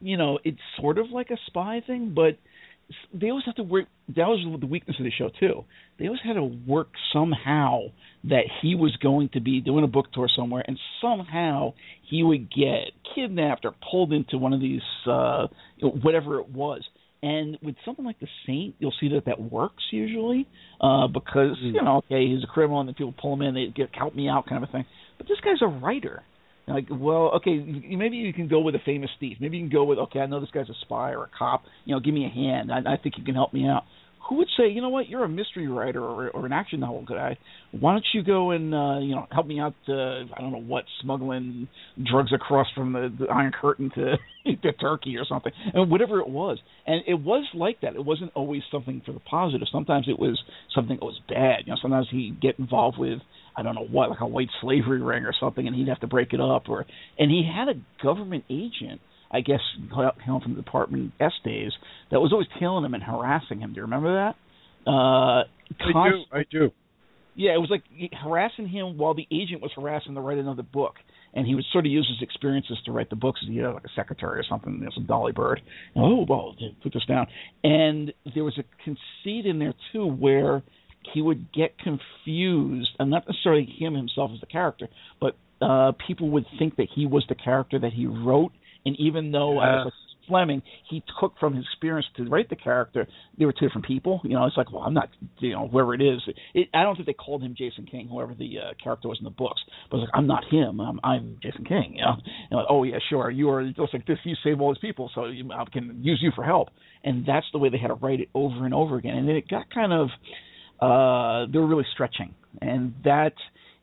you 0.00 0.16
know, 0.16 0.40
it's 0.44 0.58
sort 0.80 0.98
of 0.98 1.10
like 1.10 1.30
a 1.30 1.36
spy 1.46 1.82
thing, 1.86 2.12
but 2.14 2.36
they 3.12 3.30
always 3.30 3.44
have 3.46 3.54
to 3.56 3.62
work. 3.62 3.86
That 4.08 4.28
was 4.28 4.44
the 4.60 4.66
weakness 4.66 4.96
of 4.98 5.04
the 5.04 5.10
show 5.10 5.30
too. 5.40 5.64
They 5.98 6.06
always 6.06 6.20
had 6.24 6.34
to 6.34 6.44
work 6.44 6.88
somehow 7.12 7.88
that 8.24 8.44
he 8.62 8.74
was 8.74 8.96
going 9.02 9.30
to 9.34 9.40
be 9.40 9.60
doing 9.60 9.84
a 9.84 9.88
book 9.88 10.12
tour 10.12 10.28
somewhere, 10.34 10.64
and 10.66 10.78
somehow 11.00 11.74
he 12.08 12.22
would 12.22 12.50
get 12.50 12.92
kidnapped 13.14 13.64
or 13.64 13.74
pulled 13.90 14.12
into 14.12 14.38
one 14.38 14.52
of 14.52 14.60
these, 14.60 14.82
uh, 15.06 15.46
whatever 15.80 16.40
it 16.40 16.48
was. 16.48 16.82
And 17.22 17.56
with 17.62 17.76
something 17.86 18.04
like 18.04 18.20
the 18.20 18.28
Saint, 18.46 18.74
you'll 18.78 18.92
see 19.00 19.08
that 19.14 19.24
that 19.24 19.40
works 19.40 19.82
usually 19.90 20.46
uh, 20.78 21.06
because 21.06 21.56
mm. 21.62 21.72
you 21.72 21.82
know, 21.82 21.98
okay, 21.98 22.26
he's 22.26 22.44
a 22.44 22.46
criminal, 22.46 22.80
and 22.80 22.88
then 22.88 22.94
people 22.94 23.14
pull 23.18 23.34
him 23.34 23.42
in, 23.42 23.54
they 23.54 23.66
get 23.74 23.94
help 23.94 24.14
me 24.14 24.28
out 24.28 24.46
kind 24.46 24.62
of 24.62 24.68
a 24.68 24.72
thing. 24.72 24.84
But 25.16 25.28
this 25.28 25.38
guy's 25.40 25.62
a 25.62 25.66
writer 25.66 26.22
like, 26.66 26.86
well, 26.90 27.32
okay, 27.36 27.58
maybe 27.58 28.16
you 28.16 28.32
can 28.32 28.48
go 28.48 28.60
with 28.60 28.74
a 28.74 28.80
famous 28.84 29.10
thief. 29.20 29.36
Maybe 29.40 29.58
you 29.58 29.64
can 29.64 29.72
go 29.72 29.84
with, 29.84 29.98
okay, 29.98 30.20
I 30.20 30.26
know 30.26 30.40
this 30.40 30.50
guy's 30.50 30.68
a 30.70 30.74
spy 30.82 31.12
or 31.12 31.24
a 31.24 31.30
cop. 31.36 31.64
You 31.84 31.94
know, 31.94 32.00
give 32.00 32.14
me 32.14 32.24
a 32.24 32.30
hand. 32.30 32.72
I, 32.72 32.94
I 32.94 32.96
think 32.96 33.16
you 33.18 33.24
can 33.24 33.34
help 33.34 33.52
me 33.52 33.66
out. 33.66 33.82
Who 34.28 34.36
would 34.36 34.48
say, 34.56 34.68
you 34.68 34.80
know 34.80 34.88
what, 34.88 35.06
you're 35.08 35.24
a 35.24 35.28
mystery 35.28 35.68
writer 35.68 36.02
or, 36.02 36.30
or 36.30 36.46
an 36.46 36.52
action 36.52 36.80
novel 36.80 37.04
guy. 37.04 37.36
Why 37.72 37.92
don't 37.92 38.06
you 38.14 38.22
go 38.22 38.52
and 38.52 38.74
uh, 38.74 38.98
you 39.00 39.14
know 39.14 39.26
help 39.30 39.46
me 39.46 39.60
out? 39.60 39.74
Uh, 39.86 40.24
I 40.34 40.40
don't 40.40 40.52
know 40.52 40.62
what 40.62 40.84
smuggling 41.02 41.68
drugs 42.10 42.32
across 42.32 42.66
from 42.74 42.94
the, 42.94 43.14
the 43.18 43.26
Iron 43.26 43.52
Curtain 43.52 43.90
to 43.96 44.16
to 44.62 44.72
Turkey 44.72 45.18
or 45.18 45.26
something, 45.26 45.52
and 45.74 45.90
whatever 45.90 46.20
it 46.20 46.28
was. 46.28 46.58
And 46.86 47.02
it 47.06 47.14
was 47.20 47.44
like 47.52 47.82
that. 47.82 47.96
It 47.96 48.04
wasn't 48.04 48.32
always 48.34 48.62
something 48.70 49.02
for 49.04 49.12
the 49.12 49.20
positive. 49.20 49.68
Sometimes 49.70 50.06
it 50.08 50.18
was 50.18 50.42
something 50.74 50.96
that 50.96 51.04
was 51.04 51.20
bad. 51.28 51.64
You 51.66 51.72
know, 51.72 51.78
sometimes 51.82 52.06
he'd 52.10 52.40
get 52.40 52.58
involved 52.58 52.96
with 52.96 53.18
I 53.56 53.62
don't 53.62 53.74
know 53.74 53.86
what, 53.90 54.10
like 54.10 54.20
a 54.20 54.26
white 54.26 54.48
slavery 54.60 55.00
ring 55.00 55.24
or 55.24 55.32
something, 55.38 55.66
and 55.66 55.74
he'd 55.76 55.88
have 55.88 56.00
to 56.00 56.06
break 56.06 56.32
it 56.32 56.40
up. 56.40 56.68
Or 56.68 56.84
and 57.18 57.30
he 57.30 57.48
had 57.48 57.68
a 57.68 57.80
government 58.02 58.44
agent, 58.50 59.00
I 59.30 59.40
guess, 59.40 59.60
hailing 60.24 60.40
from 60.42 60.54
the 60.54 60.62
Department 60.62 61.12
S 61.20 61.32
days, 61.44 61.72
that 62.10 62.20
was 62.20 62.32
always 62.32 62.48
tailing 62.58 62.84
him 62.84 62.94
and 62.94 63.02
harassing 63.02 63.60
him. 63.60 63.70
Do 63.70 63.76
you 63.76 63.82
remember 63.82 64.14
that? 64.14 64.90
Uh, 64.90 65.44
I 65.80 66.10
do. 66.10 66.24
I 66.32 66.42
do. 66.50 66.70
Yeah, 67.36 67.54
it 67.54 67.58
was 67.58 67.70
like 67.70 67.82
harassing 68.12 68.68
him 68.68 68.96
while 68.96 69.14
the 69.14 69.26
agent 69.32 69.60
was 69.60 69.72
harassing 69.74 70.14
to 70.14 70.20
write 70.20 70.38
another 70.38 70.62
book, 70.62 70.94
and 71.32 71.46
he 71.46 71.54
would 71.54 71.64
sort 71.72 71.84
of 71.84 71.90
use 71.90 72.08
his 72.08 72.22
experiences 72.22 72.78
to 72.86 72.92
write 72.92 73.10
the 73.10 73.16
books. 73.16 73.40
You 73.42 73.62
know, 73.62 73.72
like 73.72 73.84
a 73.84 73.94
secretary 73.96 74.38
or 74.38 74.44
something, 74.48 74.74
you 74.74 74.84
know, 74.84 74.90
some 74.94 75.06
Dolly 75.06 75.32
Bird. 75.32 75.60
Oh 75.96 76.24
well, 76.28 76.54
put 76.82 76.92
this 76.92 77.04
down. 77.06 77.26
And 77.64 78.12
there 78.34 78.44
was 78.44 78.56
a 78.58 78.64
conceit 78.84 79.46
in 79.46 79.58
there 79.58 79.74
too 79.92 80.06
where 80.06 80.62
he 81.12 81.22
would 81.22 81.52
get 81.52 81.78
confused, 81.78 82.90
and 82.98 83.10
not 83.10 83.26
necessarily 83.28 83.66
him 83.66 83.94
himself 83.94 84.30
as 84.34 84.40
the 84.40 84.46
character, 84.46 84.88
but 85.20 85.36
uh, 85.60 85.92
people 86.06 86.30
would 86.30 86.46
think 86.58 86.76
that 86.76 86.88
he 86.94 87.06
was 87.06 87.24
the 87.28 87.34
character 87.34 87.78
that 87.78 87.92
he 87.92 88.06
wrote, 88.06 88.52
and 88.84 88.96
even 88.98 89.32
though 89.32 89.54
yeah. 89.54 89.60
I 89.60 89.74
was 89.76 89.84
like 89.86 89.92
Fleming, 90.26 90.62
he 90.88 91.02
took 91.20 91.38
from 91.38 91.54
his 91.54 91.64
experience 91.70 92.06
to 92.16 92.24
write 92.24 92.48
the 92.48 92.56
character. 92.56 93.06
They 93.38 93.44
were 93.44 93.52
two 93.52 93.66
different 93.66 93.86
people. 93.86 94.20
You 94.24 94.30
know, 94.30 94.46
it's 94.46 94.56
like, 94.56 94.72
well, 94.72 94.82
I'm 94.82 94.94
not, 94.94 95.10
you 95.38 95.52
know, 95.52 95.68
whoever 95.68 95.94
it 95.94 96.00
is. 96.00 96.22
It, 96.54 96.68
I 96.72 96.82
don't 96.82 96.94
think 96.94 97.06
they 97.06 97.12
called 97.12 97.42
him 97.42 97.54
Jason 97.56 97.86
King, 97.86 98.08
whoever 98.08 98.34
the 98.34 98.58
uh, 98.58 98.72
character 98.82 99.08
was 99.08 99.18
in 99.18 99.24
the 99.24 99.30
books. 99.30 99.60
But 99.90 99.98
it's 99.98 100.02
like, 100.04 100.10
I'm 100.14 100.26
not 100.26 100.44
him. 100.50 100.80
I'm, 100.80 101.00
I'm 101.04 101.38
Jason 101.42 101.64
King. 101.64 101.96
You 101.96 102.02
know, 102.02 102.14
and 102.50 102.58
like, 102.58 102.66
oh 102.70 102.84
yeah, 102.84 102.98
sure, 103.10 103.30
you 103.30 103.50
are 103.50 103.64
just 103.64 103.92
like 103.92 104.06
this. 104.06 104.18
You 104.24 104.34
save 104.42 104.60
all 104.60 104.72
these 104.72 104.80
people, 104.80 105.10
so 105.14 105.26
you, 105.26 105.50
I 105.52 105.64
can 105.70 106.00
use 106.02 106.20
you 106.22 106.30
for 106.34 106.44
help. 106.44 106.68
And 107.02 107.26
that's 107.26 107.46
the 107.52 107.58
way 107.58 107.68
they 107.68 107.78
had 107.78 107.88
to 107.88 107.94
write 107.94 108.20
it 108.20 108.28
over 108.34 108.64
and 108.64 108.72
over 108.72 108.96
again. 108.96 109.16
And 109.16 109.28
then 109.28 109.36
it 109.36 109.48
got 109.48 109.66
kind 109.74 109.92
of 109.92 110.08
uh, 110.80 111.46
they 111.52 111.58
were 111.58 111.66
really 111.66 111.86
stretching, 111.92 112.34
and 112.60 112.94
that 113.04 113.34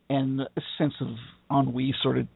and 0.10 0.42
a 0.42 0.62
sense 0.78 0.94
of 1.00 1.08
ennui 1.50 1.94
sort 2.02 2.18
of 2.18 2.28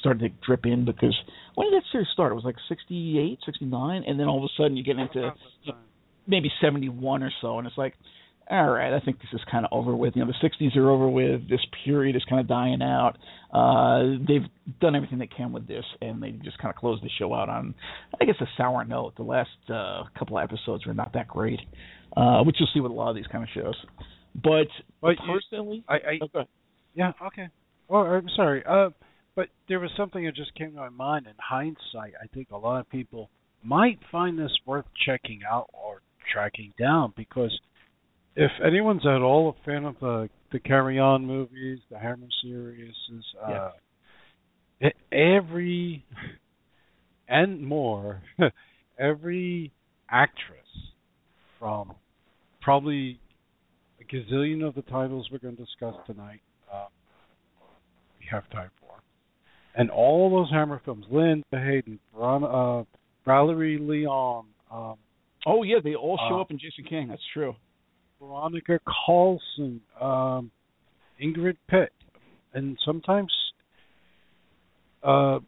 started 0.00 0.20
to 0.20 0.28
drip 0.46 0.66
in 0.66 0.84
because 0.84 1.16
when 1.54 1.70
did 1.70 1.82
that 1.82 1.86
series 1.90 2.08
start? 2.12 2.32
It 2.32 2.34
was 2.34 2.44
like 2.44 2.56
68, 2.68 3.38
69, 3.44 4.04
and 4.06 4.18
then 4.18 4.26
all 4.26 4.38
of 4.38 4.44
a 4.44 4.48
sudden 4.56 4.76
you 4.76 4.84
get 4.84 4.98
into 4.98 5.32
maybe 6.26 6.50
71 6.60 7.22
or 7.22 7.30
so, 7.40 7.58
and 7.58 7.66
it's 7.66 7.76
like, 7.76 7.94
all 8.50 8.70
right, 8.70 8.92
I 8.92 9.00
think 9.00 9.18
this 9.18 9.28
is 9.32 9.40
kind 9.50 9.64
of 9.64 9.72
over 9.72 9.94
with. 9.94 10.14
You 10.16 10.24
know, 10.24 10.32
the 10.32 10.48
60s 10.48 10.76
are 10.76 10.90
over 10.90 11.08
with. 11.08 11.48
This 11.48 11.60
period 11.84 12.16
is 12.16 12.24
kind 12.28 12.40
of 12.40 12.48
dying 12.48 12.82
out. 12.82 13.16
Uh, 13.52 14.18
they've 14.26 14.46
done 14.80 14.96
everything 14.96 15.18
they 15.18 15.28
can 15.28 15.52
with 15.52 15.66
this, 15.68 15.84
and 16.00 16.22
they 16.22 16.32
just 16.32 16.58
kind 16.58 16.70
of 16.70 16.76
closed 16.76 17.02
the 17.02 17.10
show 17.18 17.32
out 17.32 17.48
on, 17.48 17.74
I 18.20 18.24
guess, 18.24 18.34
a 18.40 18.46
sour 18.56 18.84
note. 18.84 19.14
The 19.16 19.22
last 19.22 19.50
uh, 19.72 20.04
couple 20.18 20.38
of 20.38 20.44
episodes 20.44 20.86
were 20.86 20.94
not 20.94 21.12
that 21.14 21.28
great 21.28 21.60
uh, 22.16 22.42
which 22.42 22.56
you'll 22.58 22.68
see 22.74 22.80
with 22.80 22.92
a 22.92 22.94
lot 22.94 23.10
of 23.10 23.16
these 23.16 23.26
kind 23.26 23.44
of 23.44 23.50
shows. 23.54 23.76
But, 24.34 24.68
but 25.00 25.16
personally, 25.18 25.84
I, 25.88 25.94
I 25.94 26.18
okay. 26.22 26.48
yeah, 26.94 27.12
okay. 27.26 27.48
Well, 27.88 28.02
I'm 28.02 28.28
sorry, 28.34 28.62
uh, 28.64 28.90
but 29.34 29.48
there 29.68 29.80
was 29.80 29.90
something 29.96 30.24
that 30.24 30.34
just 30.34 30.54
came 30.54 30.70
to 30.70 30.76
my 30.76 30.88
mind. 30.88 31.26
In 31.26 31.34
hindsight, 31.38 32.14
I 32.22 32.26
think 32.32 32.50
a 32.50 32.56
lot 32.56 32.80
of 32.80 32.88
people 32.88 33.28
might 33.62 33.98
find 34.10 34.38
this 34.38 34.52
worth 34.66 34.86
checking 35.06 35.40
out 35.50 35.68
or 35.72 36.00
tracking 36.32 36.72
down 36.78 37.12
because 37.16 37.56
if 38.36 38.50
anyone's 38.64 39.06
at 39.06 39.20
all 39.20 39.50
a 39.50 39.64
fan 39.66 39.84
of 39.84 39.96
the 40.00 40.28
the 40.52 40.58
Carry 40.58 40.98
On 40.98 41.26
movies, 41.26 41.78
the 41.90 41.98
Hammer 41.98 42.28
series, 42.42 42.94
uh, 43.42 43.70
yeah. 44.80 44.90
every 45.10 46.04
and 47.28 47.62
more, 47.64 48.22
every 48.98 49.72
actress 50.10 50.58
from 51.58 51.94
probably 52.62 53.18
a 54.00 54.14
gazillion 54.14 54.66
of 54.66 54.74
the 54.74 54.82
titles 54.82 55.28
we're 55.30 55.38
going 55.38 55.56
to 55.56 55.62
discuss 55.64 55.94
tonight, 56.06 56.40
uh, 56.72 56.86
we 58.18 58.26
have 58.30 58.48
time 58.50 58.70
for, 58.80 58.94
and 59.76 59.90
all 59.90 60.30
those 60.30 60.50
Hammer 60.50 60.80
films, 60.84 61.04
Linda 61.10 61.42
Hayden, 61.52 61.98
uh, 62.18 62.84
Valerie 63.24 63.78
Leon. 63.78 64.46
Um, 64.70 64.94
oh 65.46 65.62
yeah, 65.62 65.76
they 65.82 65.94
all 65.94 66.18
show 66.28 66.38
uh, 66.38 66.40
up 66.40 66.50
in 66.50 66.58
Jason 66.58 66.84
King. 66.88 67.08
That's 67.08 67.22
true. 67.34 67.54
Veronica 68.20 68.78
Carlson, 69.06 69.80
um, 70.00 70.50
Ingrid 71.22 71.56
Pitt, 71.68 71.92
and 72.54 72.78
sometimes 72.84 73.32
uh, 75.02 75.40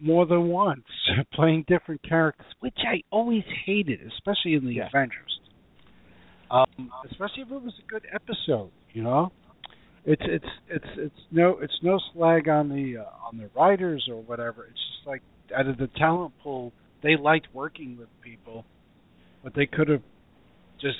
more 0.00 0.26
than 0.26 0.48
once, 0.48 0.84
playing 1.34 1.64
different 1.68 2.02
characters, 2.08 2.46
which 2.60 2.78
I 2.78 3.02
always 3.10 3.44
hated, 3.66 4.00
especially 4.14 4.54
in 4.54 4.64
the 4.64 4.74
yeah. 4.74 4.88
Avengers. 4.88 5.40
Um, 6.50 6.90
especially 7.10 7.42
if 7.42 7.50
it 7.50 7.62
was 7.62 7.74
a 7.84 7.90
good 7.90 8.06
episode, 8.12 8.70
you 8.92 9.02
know. 9.02 9.32
It's 10.04 10.22
it's 10.24 10.46
it's 10.68 10.86
it's 10.96 11.20
no 11.30 11.58
it's 11.60 11.78
no 11.82 11.98
slag 12.12 12.48
on 12.48 12.68
the 12.70 12.98
uh, 12.98 13.26
on 13.26 13.36
the 13.36 13.50
writers 13.54 14.08
or 14.10 14.22
whatever. 14.22 14.64
It's 14.64 14.80
just 14.96 15.06
like 15.06 15.22
out 15.54 15.66
of 15.66 15.76
the 15.76 15.88
talent 15.98 16.32
pool, 16.42 16.72
they 17.02 17.16
liked 17.16 17.48
working 17.52 17.96
with 17.98 18.08
people, 18.22 18.64
but 19.42 19.54
they 19.54 19.66
could 19.66 19.88
have 19.88 20.02
just 20.80 20.96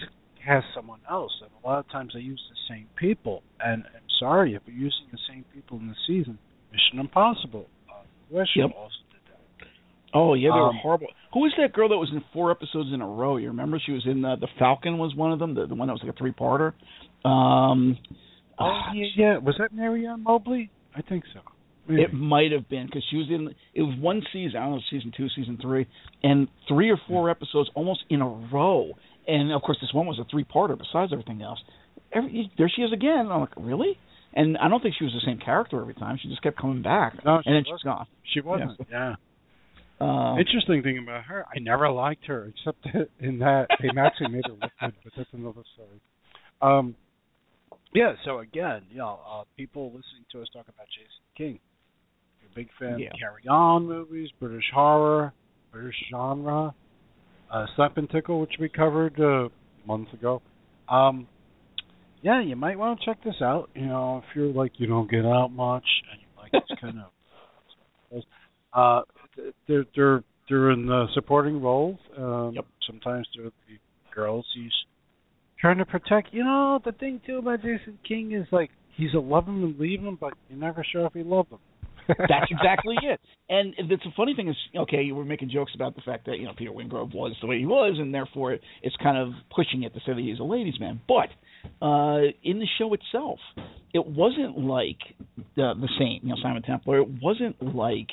has 0.46 0.62
someone 0.74 1.00
else. 1.11 1.32
And 1.42 1.50
a 1.62 1.66
lot 1.66 1.78
of 1.78 1.90
times 1.90 2.12
they 2.14 2.20
use 2.20 2.42
the 2.50 2.74
same 2.74 2.87
people. 2.96 3.42
And 3.61 3.84
I'm 3.84 4.08
sorry 4.18 4.54
if 4.54 4.62
you're 4.66 4.76
using 4.76 5.06
the 5.12 5.18
same 5.28 5.44
people 5.54 5.78
in 5.78 5.88
the 5.88 5.96
season. 6.06 6.38
Mission 6.72 7.00
Impossible. 7.00 7.66
Uh, 7.88 8.04
yep. 8.30 8.70
also 8.76 8.94
did 9.11 9.20
that. 9.30 9.66
Oh 10.14 10.34
yeah, 10.34 10.50
they 10.50 10.58
um, 10.58 10.66
were 10.66 10.80
horrible. 10.82 11.08
Who 11.38 11.42
was 11.42 11.53
that 11.59 11.72
girl 11.72 11.88
that 11.90 11.96
was 11.96 12.11
in 12.12 12.24
four 12.33 12.51
episodes 12.51 12.88
in 12.92 13.01
a 13.01 13.07
row? 13.07 13.37
You 13.37 13.48
remember? 13.48 13.81
She 13.85 13.92
was 13.92 14.03
in 14.07 14.22
the, 14.22 14.35
the 14.40 14.48
Falcon 14.59 14.98
was 14.98 15.14
one 15.14 15.31
of 15.31 15.38
them, 15.38 15.55
the, 15.55 15.66
the 15.66 15.74
one 15.77 15.87
that 15.87 15.92
was 15.92 16.03
like 16.05 16.12
a 16.12 16.18
three 16.18 16.33
parter. 16.33 16.72
Um, 17.24 17.96
oh 18.59 18.64
uh, 18.64 18.92
yeah, 18.92 19.07
yeah, 19.16 19.38
was 19.38 19.55
that 19.61 19.72
Marianne 19.72 20.24
Mobley? 20.24 20.70
I 20.96 21.03
think 21.03 21.22
so. 21.33 21.40
Maybe. 21.87 22.03
It 22.03 22.12
might 22.12 22.51
have 22.51 22.68
been 22.68 22.87
because 22.87 23.05
she 23.09 23.16
was 23.16 23.27
in. 23.31 23.55
It 23.72 23.83
was 23.83 23.96
one 24.01 24.20
season. 24.33 24.57
I 24.57 24.64
don't 24.64 24.72
know, 24.72 24.81
season 24.90 25.12
two, 25.16 25.29
season 25.37 25.59
three, 25.62 25.87
and 26.24 26.48
three 26.66 26.90
or 26.90 26.98
four 27.07 27.31
episodes 27.31 27.70
almost 27.74 28.01
in 28.11 28.20
a 28.20 28.29
row 28.29 28.94
and 29.29 29.53
of 29.53 29.62
course 29.62 29.79
this 29.81 29.92
one 29.92 30.07
was 30.07 30.18
a 30.18 30.24
three-parter 30.29 30.77
besides 30.77 31.12
everything 31.12 31.42
else. 31.42 31.61
Every, 32.12 32.51
there 32.57 32.72
she 32.74 32.83
is 32.83 32.92
again. 32.92 33.29
I'm 33.31 33.40
like, 33.40 33.53
really? 33.57 33.98
And 34.33 34.57
I 34.57 34.68
don't 34.68 34.83
think 34.83 34.94
she 34.98 35.05
was 35.05 35.12
the 35.12 35.24
same 35.24 35.38
character 35.38 35.81
every 35.81 35.94
time. 35.94 36.18
She 36.20 36.29
just 36.29 36.42
kept 36.42 36.59
coming 36.59 36.83
back, 36.83 37.24
no, 37.24 37.40
and 37.44 37.55
then 37.55 37.64
she's 37.64 37.83
gone. 37.85 38.07
She 38.33 38.40
wasn't. 38.40 38.72
Yeah. 38.90 39.11
yeah. 39.11 39.14
Uh, 40.00 40.37
Interesting 40.38 40.82
thing 40.82 40.98
about 40.98 41.24
her, 41.24 41.44
I 41.54 41.58
never 41.58 41.90
liked 41.90 42.26
her 42.26 42.52
except 42.54 42.87
in 43.20 43.38
that 43.40 43.66
they 43.80 43.88
actually 43.98 44.28
made 44.28 44.44
her 44.46 44.52
look 44.52 44.70
good, 44.80 44.94
but 45.02 45.12
that's 45.16 45.30
another 45.32 45.62
story. 45.74 46.00
Um, 46.62 46.94
yeah. 47.94 48.12
So 48.24 48.38
again, 48.38 48.82
you 48.90 48.98
know, 48.98 49.18
uh, 49.28 49.42
people 49.56 49.87
listening 49.87 50.24
to 50.32 50.42
us 50.42 50.48
talk 50.52 50.66
about 50.68 50.87
Jason 50.88 51.24
King. 51.37 51.58
You're 52.40 52.50
a 52.50 52.54
big 52.54 52.68
fan 52.78 52.98
yeah. 52.98 53.08
of 53.08 53.14
Carry 53.18 53.48
On 53.48 53.87
movies, 53.87 54.28
British 54.38 54.70
horror, 54.72 55.32
British 55.72 55.96
genre 56.11 56.74
uh, 57.50 57.66
Slap 57.76 57.96
and 57.96 58.08
Tickle, 58.11 58.40
which 58.40 58.54
we 58.61 58.68
covered 58.68 59.18
uh, 59.20 59.48
months 59.87 60.12
ago. 60.12 60.42
Um, 60.88 61.26
yeah, 62.22 62.42
you 62.42 62.56
might 62.56 62.78
want 62.78 63.00
to 63.00 63.04
check 63.04 63.22
this 63.24 63.37
out. 63.42 63.70
You 63.74 63.87
know, 63.87 64.18
if 64.18 64.37
you're 64.37 64.52
like 64.52 64.72
you 64.76 64.87
don't 64.87 65.11
get 65.11 65.24
out 65.24 65.48
much 65.48 65.84
and 66.11 66.20
you 66.20 66.26
like 66.37 66.52
this 66.52 66.78
kind 66.80 66.98
of, 68.12 68.22
uh, 68.72 69.02
they're 69.66 69.85
they're 69.94 70.24
they're 70.48 70.70
in 70.70 70.87
the 70.87 71.07
supporting 71.14 71.61
roles. 71.61 71.98
Um, 72.16 72.53
yep. 72.55 72.66
Sometimes 72.87 73.27
they're 73.37 73.46
the 73.46 73.79
girls 74.14 74.46
he's 74.55 74.72
trying 75.61 75.79
to 75.79 75.85
protect. 75.85 76.33
You 76.33 76.44
know, 76.44 76.81
the 76.85 76.92
thing 76.92 77.20
too 77.27 77.38
about 77.38 77.61
Jason 77.62 77.98
King 78.07 78.33
is 78.33 78.46
like 78.51 78.70
he's 78.96 79.14
a 79.14 79.18
love 79.18 79.46
him 79.46 79.62
and 79.62 79.79
leave 79.79 80.01
him, 80.01 80.16
but 80.20 80.35
you're 80.48 80.59
never 80.59 80.85
sure 80.90 81.07
if 81.07 81.12
he 81.12 81.22
loved 81.22 81.53
him. 81.53 81.59
That's 82.09 82.51
exactly 82.51 82.96
it. 83.03 83.20
And 83.51 83.74
it's 83.77 84.05
a 84.07 84.14
funny 84.16 84.35
thing 84.35 84.48
is, 84.48 84.57
okay, 84.74 85.03
you 85.03 85.14
were 85.14 85.27
making 85.27 85.51
jokes 85.51 85.72
about 85.74 85.94
the 85.94 86.01
fact 86.01 86.24
that 86.27 86.38
you 86.38 86.46
know 86.46 86.53
Peter 86.57 86.70
Wyngarde 86.70 87.14
was 87.14 87.37
the 87.42 87.46
way 87.46 87.59
he 87.59 87.66
was, 87.66 87.96
and 87.98 88.14
therefore 88.14 88.57
it's 88.83 88.96
kind 89.03 89.18
of 89.18 89.35
pushing 89.55 89.83
it 89.83 89.92
to 89.92 90.01
say 90.01 90.14
that 90.14 90.20
he's 90.20 90.40
a 90.40 90.44
ladies' 90.44 90.81
man. 90.81 91.01
But 91.07 91.29
uh, 91.81 92.33
in 92.42 92.59
the 92.59 92.66
show 92.79 92.92
itself, 92.94 93.38
it 93.94 94.07
wasn't 94.07 94.59
like 94.59 94.99
the, 95.57 95.73
the 95.81 95.88
Saint, 95.99 96.23
you 96.23 96.31
know, 96.31 96.37
Simon 96.42 96.62
Templar. 96.62 97.01
It 97.01 97.09
wasn't 97.23 97.75
like 97.75 98.09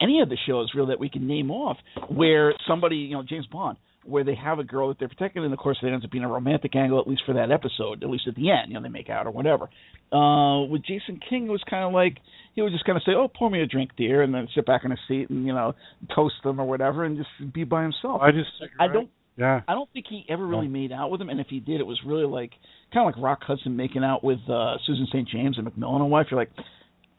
any 0.00 0.20
of 0.20 0.28
the 0.28 0.38
shows 0.46 0.70
really 0.74 0.88
that 0.88 1.00
we 1.00 1.08
can 1.08 1.26
name 1.26 1.50
off 1.50 1.78
where 2.08 2.54
somebody, 2.68 2.96
you 2.96 3.16
know, 3.16 3.24
James 3.28 3.46
Bond 3.46 3.76
where 4.06 4.24
they 4.24 4.34
have 4.34 4.58
a 4.58 4.64
girl 4.64 4.88
that 4.88 4.98
they're 4.98 5.08
protecting, 5.08 5.44
and 5.44 5.52
of 5.52 5.58
course 5.58 5.78
it 5.82 5.86
ends 5.88 6.04
up 6.04 6.10
being 6.10 6.24
a 6.24 6.28
romantic 6.28 6.74
angle, 6.76 7.00
at 7.00 7.08
least 7.08 7.22
for 7.26 7.34
that 7.34 7.50
episode, 7.50 8.02
at 8.02 8.08
least 8.08 8.24
at 8.28 8.34
the 8.36 8.50
end, 8.50 8.68
you 8.68 8.74
know, 8.74 8.82
they 8.82 8.88
make 8.88 9.10
out 9.10 9.26
or 9.26 9.30
whatever. 9.30 9.68
Uh, 10.12 10.64
with 10.66 10.82
Jason 10.84 11.20
King, 11.28 11.46
it 11.46 11.50
was 11.50 11.62
kind 11.68 11.84
of 11.84 11.92
like 11.92 12.18
he 12.54 12.62
would 12.62 12.72
just 12.72 12.84
kind 12.84 12.96
of 12.96 13.02
say, 13.02 13.12
"Oh, 13.12 13.28
pour 13.28 13.50
me 13.50 13.60
a 13.60 13.66
drink, 13.66 13.90
dear," 13.96 14.22
and 14.22 14.32
then 14.32 14.46
sit 14.54 14.64
back 14.64 14.84
in 14.84 14.92
a 14.92 14.96
seat 15.08 15.28
and 15.30 15.44
you 15.44 15.52
know 15.52 15.74
toast 16.14 16.36
them 16.44 16.60
or 16.60 16.64
whatever, 16.64 17.04
and 17.04 17.16
just 17.16 17.52
be 17.52 17.64
by 17.64 17.82
himself. 17.82 18.22
I 18.22 18.30
just, 18.30 18.50
I 18.78 18.86
don't, 18.92 19.10
yeah, 19.36 19.60
I 19.68 19.74
don't 19.74 19.90
think 19.92 20.06
he 20.08 20.24
ever 20.28 20.46
really 20.46 20.66
no. 20.66 20.72
made 20.72 20.92
out 20.92 21.10
with 21.10 21.20
him, 21.20 21.28
and 21.28 21.40
if 21.40 21.48
he 21.48 21.60
did, 21.60 21.80
it 21.80 21.86
was 21.86 22.00
really 22.06 22.24
like 22.24 22.52
kind 22.92 23.06
of 23.06 23.14
like 23.14 23.22
Rock 23.22 23.40
Hudson 23.42 23.76
making 23.76 24.04
out 24.04 24.24
with 24.24 24.38
uh 24.48 24.76
Susan 24.86 25.06
St. 25.12 25.28
James 25.28 25.58
and 25.58 25.66
McMillan 25.66 26.00
and 26.00 26.10
wife. 26.10 26.26
You're 26.30 26.40
like, 26.40 26.52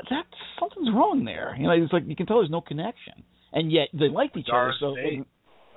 that's 0.10 0.28
something's 0.60 0.90
wrong 0.94 1.24
there. 1.26 1.56
You 1.58 1.68
know, 1.68 1.72
it's 1.72 1.94
like 1.94 2.04
you 2.08 2.16
can 2.16 2.26
tell 2.26 2.38
there's 2.38 2.50
no 2.50 2.62
connection, 2.62 3.24
and 3.54 3.72
yet 3.72 3.90
they 3.94 4.10
liked 4.10 4.36
each 4.38 4.48
Doris 4.48 4.76
other. 4.84 4.96
So. 4.96 5.26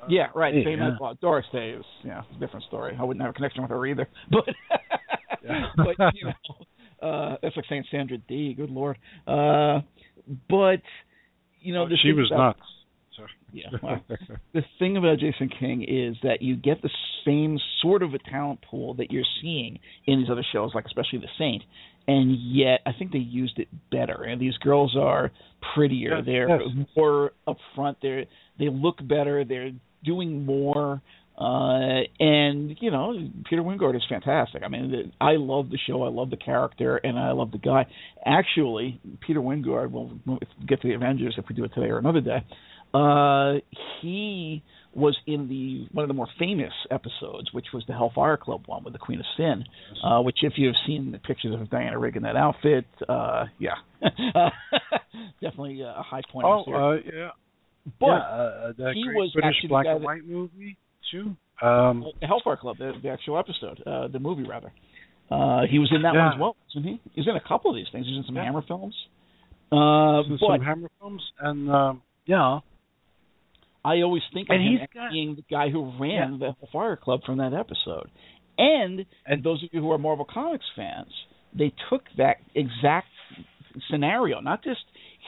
Yeah, 0.09 0.29
right. 0.35 0.55
Same 0.65 0.79
yeah. 0.79 0.95
as 0.95 1.01
well. 1.01 1.15
Doris 1.21 1.45
Day 1.53 1.71
is 1.71 1.85
yeah, 2.03 2.23
different 2.39 2.65
story. 2.65 2.97
I 2.99 3.05
wouldn't 3.05 3.23
have 3.23 3.31
a 3.31 3.35
connection 3.35 3.63
with 3.63 3.71
her 3.71 3.87
either. 3.87 4.09
But 4.31 5.97
but 5.97 6.15
you 6.15 6.27
know, 6.27 7.07
uh, 7.07 7.37
that's 7.43 7.57
like 7.57 7.65
saying 7.69 7.85
Sandra 7.91 8.19
Dee 8.19 8.55
Good 8.55 8.71
lord. 8.71 8.99
Uh, 9.27 9.81
but 10.49 10.83
you 11.61 11.75
know, 11.75 11.85
oh, 11.85 11.97
she 12.03 12.13
was 12.13 12.31
about, 12.31 12.57
nuts. 12.57 12.69
Yeah. 13.53 13.99
The 14.53 14.63
thing 14.79 14.97
about 14.97 15.19
Jason 15.19 15.49
King 15.49 15.83
is 15.83 16.17
that 16.23 16.43
you 16.43 16.57
get 16.57 16.83
the 16.83 16.91
same 17.25 17.59
sort 17.83 18.03
of 18.03 18.15
a 18.15 18.19
talent 18.19 18.61
pool 18.69 18.95
that 18.95 19.11
you're 19.11 19.25
seeing 19.43 19.79
in 20.07 20.21
these 20.21 20.31
other 20.31 20.45
shows, 20.53 20.73
like 20.75 20.87
especially 20.87 21.19
The 21.19 21.29
Saint, 21.39 21.63
and 22.07 22.37
yet 22.37 22.81
I 22.87 22.93
think 22.99 23.13
they 23.13 23.19
used 23.19 23.59
it 23.59 23.69
better. 23.91 24.25
And 24.25 24.41
these 24.41 24.57
girls 24.59 24.97
are 24.99 25.31
prettier. 25.75 26.17
Yes, 26.17 26.27
they're 26.27 26.49
yes. 26.49 26.87
more 26.97 27.33
upfront. 27.47 27.97
They 28.03 28.29
they 28.59 28.69
look 28.71 28.97
better. 29.07 29.45
They're 29.45 29.73
doing 30.05 30.45
more. 30.45 31.03
Uh, 31.39 32.03
and 32.19 32.77
you 32.81 32.91
know, 32.91 33.15
Peter 33.49 33.63
Wyngarde 33.63 33.97
is 33.97 34.05
fantastic. 34.09 34.63
I 34.63 34.69
mean, 34.69 35.13
I 35.21 35.37
love 35.37 35.71
the 35.71 35.79
show. 35.87 36.03
I 36.03 36.11
love 36.11 36.29
the 36.29 36.37
character, 36.37 36.99
and 36.99 37.19
I 37.19 37.33
love 37.33 37.51
the 37.51 37.59
guy. 37.59 37.87
Actually, 38.27 39.01
Peter 39.27 39.41
Wyngarde. 39.41 39.91
We'll, 39.91 40.11
we'll 40.27 40.39
get 40.69 40.83
to 40.83 40.89
the 40.89 40.95
Avengers 40.95 41.37
if 41.39 41.47
we 41.49 41.55
do 41.55 41.65
it 41.65 41.73
today 41.75 41.89
or 41.89 41.99
another 41.99 42.21
day. 42.21 42.45
Uh, 42.93 43.61
he 44.01 44.63
was 44.93 45.17
in 45.27 45.49
the 45.49 45.87
one 45.93 46.03
of 46.03 46.09
the 46.09 46.15
more 46.15 46.29
famous 46.39 46.73
episodes, 46.91 47.53
which 47.53 47.67
was 47.73 47.85
the 47.87 47.93
Hellfire 47.93 48.37
Club 48.37 48.63
one 48.67 48.83
with 48.83 48.93
the 48.93 48.99
Queen 48.99 49.21
of 49.21 49.27
Sin. 49.37 49.65
Uh, 50.05 50.21
which, 50.21 50.39
if 50.43 50.55
you've 50.57 50.75
seen 50.87 51.13
the 51.13 51.19
pictures 51.19 51.55
of 51.59 51.71
Diana 51.71 51.99
Rigg 51.99 52.17
in 52.17 52.25
that 52.25 52.37
outfit, 52.37 52.87
uh, 53.09 53.45
yeah, 53.59 53.75
definitely 55.41 55.83
a 55.83 56.03
high 56.03 56.23
point. 56.33 56.47
Oh, 56.47 56.65
uh, 56.73 56.97
yeah. 57.05 57.31
But 57.99 58.07
yeah, 58.07 58.13
uh, 58.13 58.73
that 58.79 58.93
he 58.95 59.05
great 59.05 59.17
was 59.17 59.31
British 59.33 59.57
actually 59.57 59.69
black 59.69 59.85
the 59.87 59.93
and 59.93 60.05
white 60.05 60.27
movie 60.27 60.77
too. 61.11 61.37
Um, 61.63 62.05
the 62.21 62.27
Hellfire 62.27 62.57
Club, 62.57 62.79
the, 62.79 62.93
the 63.03 63.09
actual 63.09 63.39
episode, 63.39 63.83
uh, 63.87 64.09
the 64.09 64.19
movie 64.19 64.45
rather. 64.45 64.73
Uh, 65.31 65.63
he 65.71 65.79
was 65.79 65.91
in 65.95 66.03
that 66.03 66.15
yeah. 66.15 66.25
one 66.25 66.33
as 66.35 66.41
well, 66.41 66.57
wasn't 66.67 66.87
he? 66.87 67.01
He 67.15 67.21
was 67.21 67.29
in 67.29 67.37
a 67.37 67.49
couple 67.49 67.71
of 67.71 67.77
these 67.77 67.87
things. 67.93 68.07
He's 68.07 68.17
in 68.17 68.25
some 68.27 68.35
yeah. 68.35 68.45
Hammer 68.45 68.63
films. 68.67 68.95
Uh, 69.71 70.23
but 70.29 70.41
some 70.41 70.61
Hammer 70.61 70.91
films, 70.99 71.23
and 71.41 71.71
um, 71.71 72.03
yeah, 72.27 72.59
I 73.85 74.03
always 74.03 74.23
think 74.33 74.49
of 74.49 74.55
and 74.55 74.63
him 74.63 74.73
he's 74.73 74.81
as 74.83 74.89
got, 74.93 75.13
being 75.13 75.37
the 75.37 75.45
guy 75.51 75.71
who 75.71 75.93
ran 75.99 76.39
yeah. 76.41 76.53
the 76.61 76.67
Fire 76.73 76.97
Club 76.97 77.21
from 77.25 77.39
that 77.39 77.55
episode. 77.55 78.11
And, 78.59 79.07
and 79.27 79.43
those 79.43 79.63
of 79.63 79.71
you 79.73 79.81
who 79.81 79.91
are 79.91 79.99
Marvel 79.99 80.27
Comics 80.31 80.65
fans, 80.77 81.11
they 81.57 81.73
took 81.89 82.03
that 82.19 82.37
exact 82.55 83.09
scenario, 83.91 84.41
not 84.41 84.63
just 84.63 84.81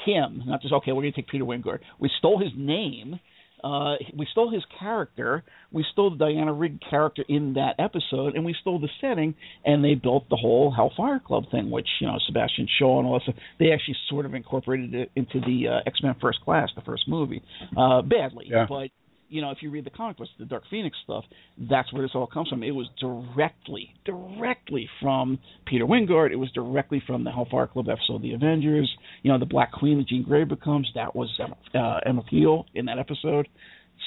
him, 0.05 0.43
not 0.47 0.61
just 0.61 0.75
okay, 0.75 0.93
we're 0.93 1.03
going 1.03 1.12
to 1.12 1.23
take 1.23 1.31
Peter 1.31 1.45
Wyngarde. 1.45 1.81
We 1.99 2.11
stole 2.19 2.38
his 2.38 2.53
name 2.57 3.19
uh, 3.64 3.94
we 4.16 4.27
stole 4.33 4.51
his 4.51 4.64
character, 4.79 5.44
we 5.70 5.85
stole 5.92 6.11
the 6.11 6.16
Diana 6.16 6.53
Rigg 6.53 6.79
character 6.88 7.25
in 7.29 7.55
that 7.55 7.75
episode, 7.79 8.35
and 8.35 8.44
we 8.44 8.55
stole 8.61 8.81
the 8.81 8.88
setting, 9.01 9.35
and 9.64 9.85
they 9.85 9.94
built 9.94 10.29
the 10.31 10.37
whole 10.37 10.70
Hellfire 10.70 11.20
Club 11.20 11.44
thing, 11.51 11.70
which 11.70 11.88
you 12.01 12.07
know 12.07 12.18
Sebastian 12.27 12.66
Shaw 12.79 12.98
and 12.98 13.07
all 13.07 13.14
that 13.14 13.22
stuff. 13.22 13.37
They 13.59 13.72
actually 13.72 13.96
sort 14.09 14.27
of 14.27 14.35
incorporated 14.35 14.94
it 14.94 15.11
into 15.14 15.40
the 15.40 15.68
uh, 15.68 15.81
X 15.87 16.01
Men 16.03 16.14
First 16.20 16.40
Class, 16.44 16.70
the 16.75 16.83
first 16.83 17.05
movie, 17.07 17.42
uh, 17.77 18.03
badly, 18.03 18.46
yeah. 18.48 18.66
but 18.68 18.90
you 19.33 19.40
know, 19.40 19.51
if 19.51 19.59
you 19.62 19.71
read 19.71 19.85
the 19.85 19.90
comic 19.90 20.18
books, 20.18 20.31
the 20.38 20.45
Dark 20.45 20.64
Phoenix 20.71 20.97
stuff, 21.05 21.25
that's 21.59 21.92
where 21.92 22.03
this 22.03 22.12
all 22.14 22.27
comes 22.27 22.49
from. 22.49 22.62
It 22.62 22.73
was 22.73 22.88
directly, 23.01 23.95
directly 24.05 24.88
from 25.01 25.38
Peter 25.66 25.87
Wyngarde. 25.87 26.33
It 26.33 26.37
was 26.37 26.53
directly 26.53 27.03
from 27.07 27.25
the 27.25 27.31
Hellfire 27.31 27.66
Club 27.66 27.88
episode, 27.88 28.23
The 28.23 28.35
Avengers. 28.35 28.90
You 29.23 29.33
know, 29.33 29.38
the 29.38 29.47
Black 29.47 29.73
Queen 29.73 29.99
that 29.99 30.09
Jean 30.09 30.23
Grey 30.23 30.45
becomes. 30.45 30.88
That 30.95 31.16
was 31.16 31.31
uh, 31.75 32.01
Emma 32.05 32.23
Peel 32.29 32.66
in 32.75 32.87
that 32.87 32.99
episode. 32.99 33.49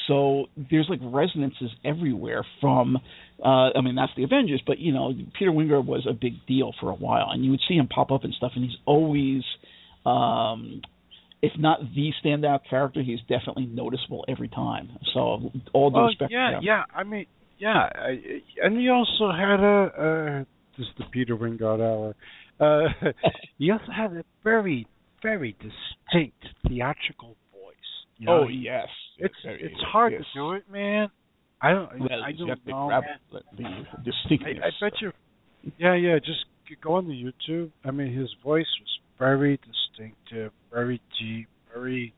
So 0.08 0.46
there's 0.70 0.88
like 0.90 1.00
resonances 1.02 1.72
everywhere 1.84 2.46
from. 2.62 2.98
Uh, 3.44 3.70
I 3.76 3.82
mean, 3.82 3.96
that's 3.96 4.12
the 4.16 4.24
Avengers, 4.24 4.62
but 4.66 4.78
you 4.78 4.94
know, 4.94 5.12
Peter 5.38 5.52
Wyngarde 5.52 5.86
was 5.86 6.06
a 6.08 6.14
big 6.14 6.46
deal 6.48 6.74
for 6.80 6.92
a 6.92 6.96
while, 6.96 7.30
and 7.32 7.44
you 7.44 7.52
would 7.52 7.62
see 7.68 7.76
him 7.76 7.88
pop 7.88 8.12
up 8.12 8.24
and 8.24 8.34
stuff, 8.34 8.52
and 8.56 8.64
he's 8.64 8.78
always 8.86 9.44
um, 10.06 10.82
if 11.46 11.52
not 11.60 11.80
the 11.94 12.12
standout 12.24 12.62
character, 12.68 13.04
he's 13.04 13.20
definitely 13.30 13.68
noticeable 13.68 14.26
every 14.28 14.48
time. 14.48 14.90
So 15.14 15.52
all 15.74 15.92
due 15.92 15.98
oh, 15.98 16.06
respect. 16.06 16.32
Yeah, 16.32 16.60
yeah. 16.62 16.84
I 16.94 17.04
mean, 17.04 17.28
yeah, 17.60 17.88
I, 17.94 18.20
and 18.64 18.80
he 18.80 18.90
also 18.90 19.32
had 19.32 19.60
a 19.60 20.42
uh, 20.42 20.44
this 20.76 20.88
is 20.88 20.94
the 20.98 21.06
Peter 21.12 21.38
Wyngarde 21.38 21.82
hour. 21.82 22.16
Uh, 22.60 22.90
he 23.60 23.70
also 23.70 23.92
had 23.96 24.12
a 24.14 24.24
very, 24.44 24.88
very 25.22 25.54
distinct 25.54 26.44
theatrical 26.68 27.36
voice. 27.54 27.76
You 28.18 28.26
know? 28.26 28.46
Oh 28.46 28.48
yes, 28.48 28.88
it's 29.20 29.36
very, 29.44 29.62
it's 29.62 29.82
hard 29.92 30.14
yes. 30.14 30.24
to 30.34 30.40
do 30.40 30.52
it, 30.54 30.64
man. 30.72 31.10
I 31.62 31.72
don't. 31.72 32.00
Well, 32.00 32.24
I 32.26 32.32
don't 32.32 32.48
know. 32.48 32.88
grab 32.88 33.04
man. 33.32 33.88
the 33.94 34.12
distinctness. 34.12 34.64
I, 34.64 34.86
I 34.86 34.90
bet 34.90 35.00
you. 35.00 35.12
Yeah, 35.78 35.96
yeah. 35.96 36.18
Just 36.18 36.46
go 36.82 36.94
on 36.94 37.08
the 37.08 37.14
YouTube. 37.14 37.70
I 37.84 37.92
mean, 37.92 38.12
his 38.18 38.34
voice 38.44 38.66
was 38.82 39.00
very 39.20 39.60
distinctive, 39.98 40.52
very 40.72 41.02
deep, 41.20 41.48
very 41.74 42.14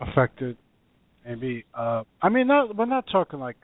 affected. 0.00 0.56
Maybe 1.24 1.64
uh 1.74 2.04
I 2.22 2.28
mean 2.28 2.46
not 2.46 2.76
we're 2.76 2.86
not 2.86 3.04
talking 3.10 3.40
like 3.40 3.56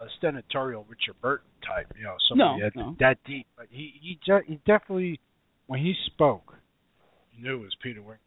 a 0.00 0.06
senatorial 0.20 0.84
Richard 0.88 1.20
Burton 1.20 1.46
type, 1.66 1.92
you 1.96 2.04
know, 2.04 2.16
somebody 2.28 2.60
No, 2.60 2.64
that, 2.64 2.76
no. 2.76 2.96
that 3.00 3.18
deep. 3.26 3.46
But 3.56 3.66
he 3.70 3.92
he 4.00 4.18
de- 4.26 4.44
he 4.46 4.54
definitely 4.66 5.20
when 5.66 5.80
he 5.80 5.94
spoke, 6.06 6.54
you 7.34 7.42
knew 7.44 7.56
it 7.56 7.60
was 7.60 7.76
Peter 7.82 8.00
Wyngarde. 8.00 8.18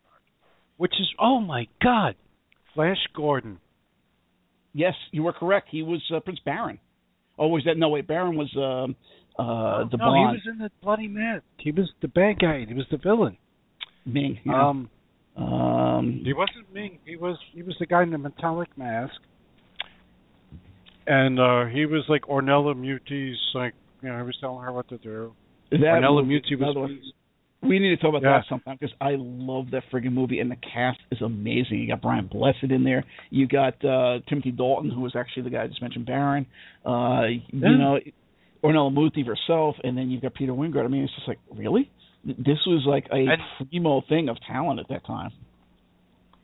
Which 0.78 0.94
is 1.00 1.08
oh 1.20 1.40
my 1.40 1.68
God. 1.82 2.16
Flash 2.74 2.98
Gordon. 3.16 3.60
Yes, 4.74 4.94
you 5.12 5.24
were 5.24 5.32
correct. 5.32 5.70
He 5.72 5.82
was 5.82 6.02
uh, 6.14 6.20
Prince 6.20 6.40
Barin. 6.44 6.80
Oh, 7.40 7.48
was 7.48 7.64
that 7.66 7.78
no? 7.78 7.88
Wait, 7.88 8.06
Barin 8.06 8.36
was 8.36 8.52
um, 8.58 8.96
uh, 9.40 9.88
the 9.90 9.96
no, 9.98 10.06
Bond. 10.06 10.38
he 10.42 10.50
was 10.50 10.54
in 10.54 10.58
the 10.62 10.70
bloody 10.84 11.08
mask. 11.08 11.44
He 11.58 11.72
was 11.72 11.90
the 12.02 12.10
bad 12.10 12.40
guy. 12.40 12.66
He 12.68 12.74
was 12.74 12.86
the 12.92 12.98
villain. 12.98 13.38
Ming. 14.06 14.40
Yeah. 14.46 14.70
Um 14.70 14.90
um, 15.38 16.22
He 16.24 16.32
wasn't 16.34 16.72
Ming. 16.74 17.00
He 17.06 17.16
was 17.18 17.38
he 17.54 17.62
was 17.64 17.76
the 17.80 17.86
guy 17.86 18.04
in 18.04 18.12
the 18.12 18.18
metallic 18.18 18.70
mask. 18.78 19.16
And 21.08 21.40
uh 21.40 21.66
he 21.66 21.86
was 21.86 22.04
like 22.10 22.24
Ornella 22.24 22.76
Muti's 22.78 23.38
like 23.54 23.74
you 24.02 24.10
know, 24.10 24.18
he 24.18 24.24
was 24.24 24.38
telling 24.40 24.64
her 24.64 24.72
what 24.72 24.88
to 24.90 24.98
do. 24.98 25.34
that 25.72 25.80
Ornella 25.80 26.26
Muti 26.26 26.56
was 26.56 26.76
one. 26.76 27.00
We 27.62 27.80
need 27.80 27.90
to 27.90 27.98
talk 27.98 28.10
about 28.10 28.22
Yeah. 28.22 28.38
that 28.40 28.46
sometime 28.48 28.78
because 28.80 28.96
I 29.02 29.16
love 29.18 29.72
that 29.72 29.84
friggin' 29.92 30.12
movie 30.14 30.40
and 30.40 30.52
the 30.52 30.56
cast 30.58 31.00
is 31.12 31.22
amazing. 31.22 31.80
You 31.80 31.88
got 31.88 32.02
Brian 32.02 32.28
Blessed 32.28 32.70
in 32.70 32.84
there. 32.84 33.04
You 33.32 33.48
got 33.48 33.84
uh 33.84 34.20
Timothy 34.30 34.52
Dalton, 34.52 34.92
who 34.92 35.02
was 35.02 35.16
actually 35.16 35.44
the 35.44 35.50
guy 35.50 35.64
I 35.64 35.68
just 35.68 35.82
mentioned, 35.82 36.06
Barin. 36.06 36.46
Uh, 36.86 37.24
Yeah. 37.52 37.70
You 37.70 37.78
know, 37.78 38.00
Ornella 38.64 38.94
Muti 38.94 39.24
herself, 39.24 39.76
and 39.84 39.98
then 39.98 40.10
you've 40.10 40.22
got 40.22 40.34
Peter 40.34 40.52
Wyngarde. 40.54 40.86
I 40.86 40.88
mean, 40.88 41.04
it's 41.04 41.14
just 41.16 41.28
like 41.28 41.40
really, 41.52 41.90
this 42.26 42.60
was 42.66 42.84
like 42.88 43.06
a 43.12 43.28
And- 43.34 43.70
primo 43.70 44.02
thing 44.02 44.30
of 44.30 44.38
talent 44.42 44.80
at 44.80 44.88
that 44.90 45.06
time. 45.06 45.32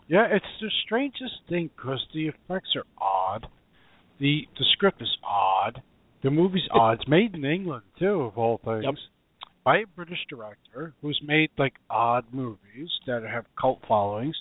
Yeah, 0.08 0.28
it's 0.30 0.46
the 0.60 0.70
strangest 0.86 1.36
thing 1.48 1.70
because 1.76 2.06
the 2.14 2.28
effects 2.28 2.76
are 2.76 2.86
odd. 2.98 3.48
The 4.20 4.48
the 4.58 4.66
script 4.74 5.02
is 5.02 5.18
odd. 5.24 5.82
The 6.22 6.30
movie's 6.30 6.68
odd. 6.72 7.00
It's 7.00 7.08
made 7.08 7.34
in 7.34 7.46
England 7.46 7.84
too, 7.98 8.22
of 8.22 8.38
all 8.38 8.60
things. 8.64 8.84
Yep. 8.84 8.94
By 9.64 9.78
a 9.80 9.86
British 9.88 10.20
director 10.30 10.94
who's 11.02 11.20
made 11.24 11.50
like 11.58 11.74
odd 11.90 12.26
movies 12.32 12.90
that 13.08 13.24
have 13.24 13.46
cult 13.60 13.80
followings. 13.88 14.36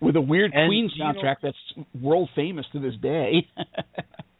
With 0.00 0.16
a 0.16 0.20
weird 0.20 0.52
And, 0.54 0.68
Queen 0.68 0.90
you 0.94 1.04
know- 1.04 1.12
soundtrack 1.12 1.36
that's 1.42 1.58
world 2.00 2.30
famous 2.34 2.66
to 2.72 2.78
this 2.78 2.94
day. 2.96 3.46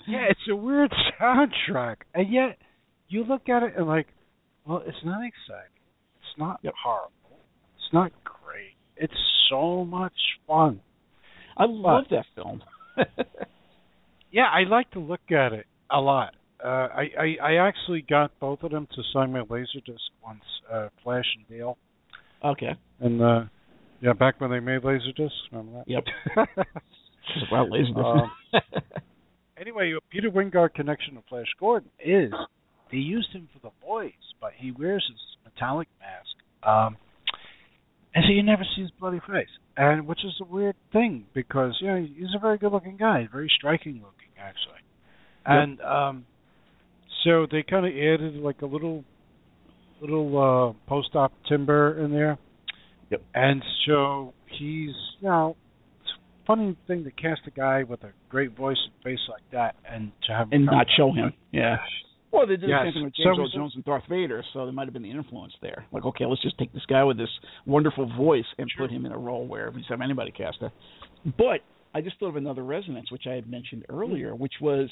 Yeah, 0.07 0.25
it's 0.31 0.41
a 0.51 0.57
weird 0.57 0.93
soundtrack, 1.21 1.97
and 2.15 2.33
yet 2.33 2.59
you 3.09 3.23
look 3.23 3.49
at 3.49 3.63
it 3.63 3.75
and 3.77 3.87
like, 3.87 4.09
well, 4.67 4.83
it's 4.85 4.97
not 5.05 5.21
exciting. 5.25 5.71
It's 6.31 6.39
not 6.39 6.61
Yep. 6.63 6.75
horrible. 6.83 7.11
It's 7.77 7.93
not 7.93 8.13
great. 8.25 8.75
It's 8.97 9.13
so 9.51 9.85
much 9.85 10.13
fun. 10.47 10.81
I 11.57 11.65
love 11.67 12.05
that 12.11 12.27
film. 12.35 12.63
Yeah, 14.33 14.45
I 14.45 14.63
like 14.63 14.89
to 14.93 15.01
look 15.01 15.33
at 15.33 15.53
it 15.53 15.67
a 15.91 16.01
lot. 16.01 16.35
Uh, 16.65 16.69
I, 16.95 17.11
I 17.19 17.37
I 17.43 17.55
actually 17.69 18.03
got 18.03 18.31
both 18.39 18.63
of 18.63 18.71
them 18.71 18.87
to 18.95 19.03
sign 19.13 19.33
my 19.33 19.41
laserdisc 19.41 19.99
once, 20.25 20.45
uh, 20.73 20.89
Flash 21.03 21.25
and 21.37 21.49
Dale, 21.49 21.77
okay. 22.45 22.77
and 23.01 23.21
uh, 23.21 23.41
yeah, 24.01 24.13
back 24.13 24.41
when 24.41 24.51
they 24.53 24.61
made 24.61 24.83
laserdiscs. 24.83 25.31
Remember 25.51 25.79
that? 25.79 25.89
Yep. 25.89 26.05
Wow, 27.51 27.67
laser 27.71 27.99
Um, 27.99 28.31
anyway, 29.57 29.93
Peter 30.11 30.31
Wyngarde 30.31 30.75
connection 30.75 31.15
to 31.15 31.23
Flash 31.29 31.47
Gordon 31.59 31.91
is 31.99 32.33
they 32.91 32.99
used 32.99 33.33
him 33.33 33.49
for 33.53 33.61
the 33.61 33.87
voice, 33.87 34.13
but 34.41 34.53
he 34.57 34.73
wears 34.73 35.05
his 35.09 35.21
metallic 35.53 35.89
mask, 36.01 36.67
um, 36.67 36.97
and 38.15 38.25
so 38.27 38.33
you 38.33 38.43
never 38.43 38.65
see 38.75 38.83
his 38.83 38.91
bloody 38.99 39.21
face, 39.21 39.49
and 39.77 40.07
which 40.07 40.25
is 40.25 40.33
a 40.41 40.45
weird 40.45 40.77
thing 40.93 41.27
because 41.35 41.77
you 41.81 41.87
know 41.87 41.97
he's 41.97 42.35
a 42.37 42.41
very 42.41 42.59
good-looking 42.59 42.97
guy, 42.97 43.29
very 43.31 43.51
striking 43.57 43.95
looking 43.95 44.33
actually, 44.39 44.81
and 45.47 45.81
um, 45.81 46.27
so 47.25 47.47
they 47.51 47.63
kind 47.63 47.87
of 47.87 47.93
added 47.93 48.35
like 48.37 48.63
a 48.63 48.67
little 48.67 49.05
little 50.01 50.75
uh, 50.79 50.89
post-op 50.89 51.33
timber 51.49 52.03
in 52.03 52.11
there. 52.11 52.39
Yep. 53.11 53.23
And 53.35 53.63
so 53.87 54.33
he's, 54.47 54.95
you 55.21 55.29
know, 55.29 55.57
it's 56.01 56.11
a 56.11 56.47
funny 56.47 56.77
thing 56.87 57.05
to 57.05 57.11
cast 57.11 57.41
a 57.47 57.51
guy 57.51 57.83
with 57.83 58.03
a 58.05 58.13
great 58.29 58.57
voice 58.57 58.79
and 58.85 59.05
face 59.05 59.21
like 59.29 59.43
that, 59.53 59.75
and 59.89 60.13
to 60.27 60.33
have 60.33 60.49
and 60.53 60.65
not 60.65 60.87
show 60.97 61.13
him. 61.13 61.33
Yeah. 61.53 61.77
Well, 62.33 62.47
they 62.47 62.57
did 62.57 62.69
Yes. 62.71 62.81
the 62.81 62.87
same 62.87 62.93
thing 62.95 63.05
with 63.05 63.15
James 63.15 63.39
Earl 63.39 63.49
Jones 63.49 63.73
and 63.75 63.85
Darth 63.85 64.05
Vader, 64.09 64.45
so 64.53 64.65
there 64.65 64.73
might 64.73 64.85
have 64.85 64.93
been 64.93 65.03
the 65.03 65.11
influence 65.11 65.53
there. 65.61 65.85
Like, 65.93 66.05
okay, 66.05 66.27
let's 66.27 66.43
just 66.43 66.57
take 66.59 66.73
this 66.73 66.87
guy 66.87 67.03
with 67.05 67.17
this 67.19 67.29
wonderful 67.67 68.07
voice 68.17 68.45
and 68.59 68.71
put 68.79 68.91
him 68.91 69.05
in 69.05 69.13
a 69.13 69.19
role 69.19 69.47
where 69.47 69.71
we 69.71 69.79
just 69.81 69.91
have 69.91 70.01
anybody 70.01 70.31
cast 70.31 70.59
it. 70.63 70.71
But 71.37 71.61
I 71.95 72.01
just 72.01 72.19
thought 72.19 72.29
of 72.29 72.37
another 72.37 72.63
resonance, 72.63 73.11
which 73.11 73.27
I 73.27 73.35
had 73.35 73.51
mentioned 73.51 73.85
earlier, 73.89 74.35
which 74.35 74.55
was 74.61 74.89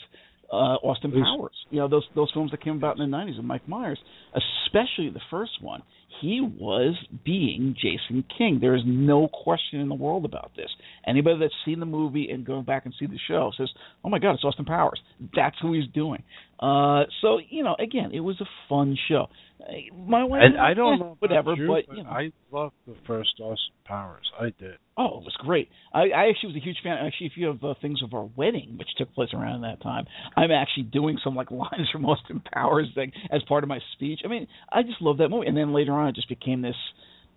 uh, 0.53 0.77
Austin. 0.83 1.13
Powers. 1.13 1.53
You 1.71 1.81
know, 1.81 1.89
those 1.89 2.05
those 2.15 2.31
films 2.33 2.51
that 2.51 2.63
came 2.63 2.77
about 2.77 2.99
in 2.99 3.11
the 3.11 3.17
'90s 3.17 3.37
with 3.37 3.45
Mike 3.45 3.69
Myers, 3.69 3.99
especially 4.35 5.11
the 5.11 5.21
first 5.31 5.53
one. 5.61 5.83
He 6.21 6.41
was 6.41 6.97
being 7.25 7.75
Jason 7.81 8.25
King. 8.37 8.59
There 8.61 8.75
is 8.75 8.83
no 8.85 9.29
question 9.29 9.81
in 9.81 9.89
the 9.89 9.95
world 9.95 10.25
about 10.25 10.51
this. 10.57 10.69
Anybody 11.07 11.39
that's 11.41 11.55
seen 11.65 11.81
the 11.81 11.87
movie 11.87 12.31
and 12.31 12.45
going 12.45 12.65
back 12.65 12.85
and 12.85 12.95
see 12.99 13.07
the 13.07 13.19
show 13.29 13.53
says, 13.57 13.71
"Oh 14.05 14.09
my 14.09 14.19
God, 14.19 14.35
it's 14.35 14.45
Austin 14.45 14.65
Powers." 14.65 15.01
That's 15.35 15.57
who 15.61 15.73
he's 15.73 15.89
doing. 15.89 16.23
Uh, 16.61 17.05
so 17.21 17.39
you 17.49 17.63
know, 17.63 17.77
again, 17.79 18.11
it 18.13 18.21
was 18.21 18.41
a 18.41 18.47
fun 18.69 18.97
show. 19.09 19.29
My 19.95 20.25
wife, 20.25 20.43
And 20.45 20.57
I 20.59 20.75
don't 20.75 20.99
know 20.99 21.17
whatever, 21.19 21.55
you, 21.55 21.67
but 21.67 21.95
you 21.95 22.03
know. 22.03 22.11
I 22.11 22.31
loved 22.53 22.75
the 22.87 22.95
first 23.07 23.31
Austin 23.41 23.75
Powers. 23.85 24.31
I 24.39 24.45
did. 24.59 24.77
Oh, 24.97 25.19
it 25.19 25.25
was 25.25 25.37
great. 25.41 25.69
I, 25.93 26.11
I 26.15 26.29
actually 26.29 26.55
was 26.55 26.57
a 26.57 26.65
huge 26.65 26.79
fan. 26.83 26.97
Actually, 27.05 27.27
if 27.27 27.33
you 27.37 27.47
have 27.49 27.63
uh, 27.63 27.75
things 27.83 28.01
of 28.03 28.15
our 28.15 28.29
wedding, 28.37 28.77
which 28.79 28.89
took 28.97 29.13
place 29.15 29.31
around 29.35 29.63
that 29.63 29.83
time, 29.83 30.07
I'm 30.37 30.51
actually 30.51 30.85
doing 30.85 31.19
some 31.23 31.35
like 31.35 31.51
lines 31.53 31.89
from 31.93 32.05
Austin 32.05 32.43
Powers 32.53 32.89
thing 32.95 33.13
as 33.31 33.43
part 33.49 33.65
of 33.65 33.69
my 33.69 33.81
speech. 33.95 34.21
I 34.25 34.29
mean, 34.29 34.47
I 34.73 34.83
just 34.83 35.03
love 35.03 35.19
that 35.19 35.29
movie. 35.29 35.47
And 35.49 35.57
then 35.57 35.73
later 35.73 35.93
on, 35.93 36.09
it 36.09 36.15
just 36.15 36.29
became 36.29 36.63
this. 36.63 36.77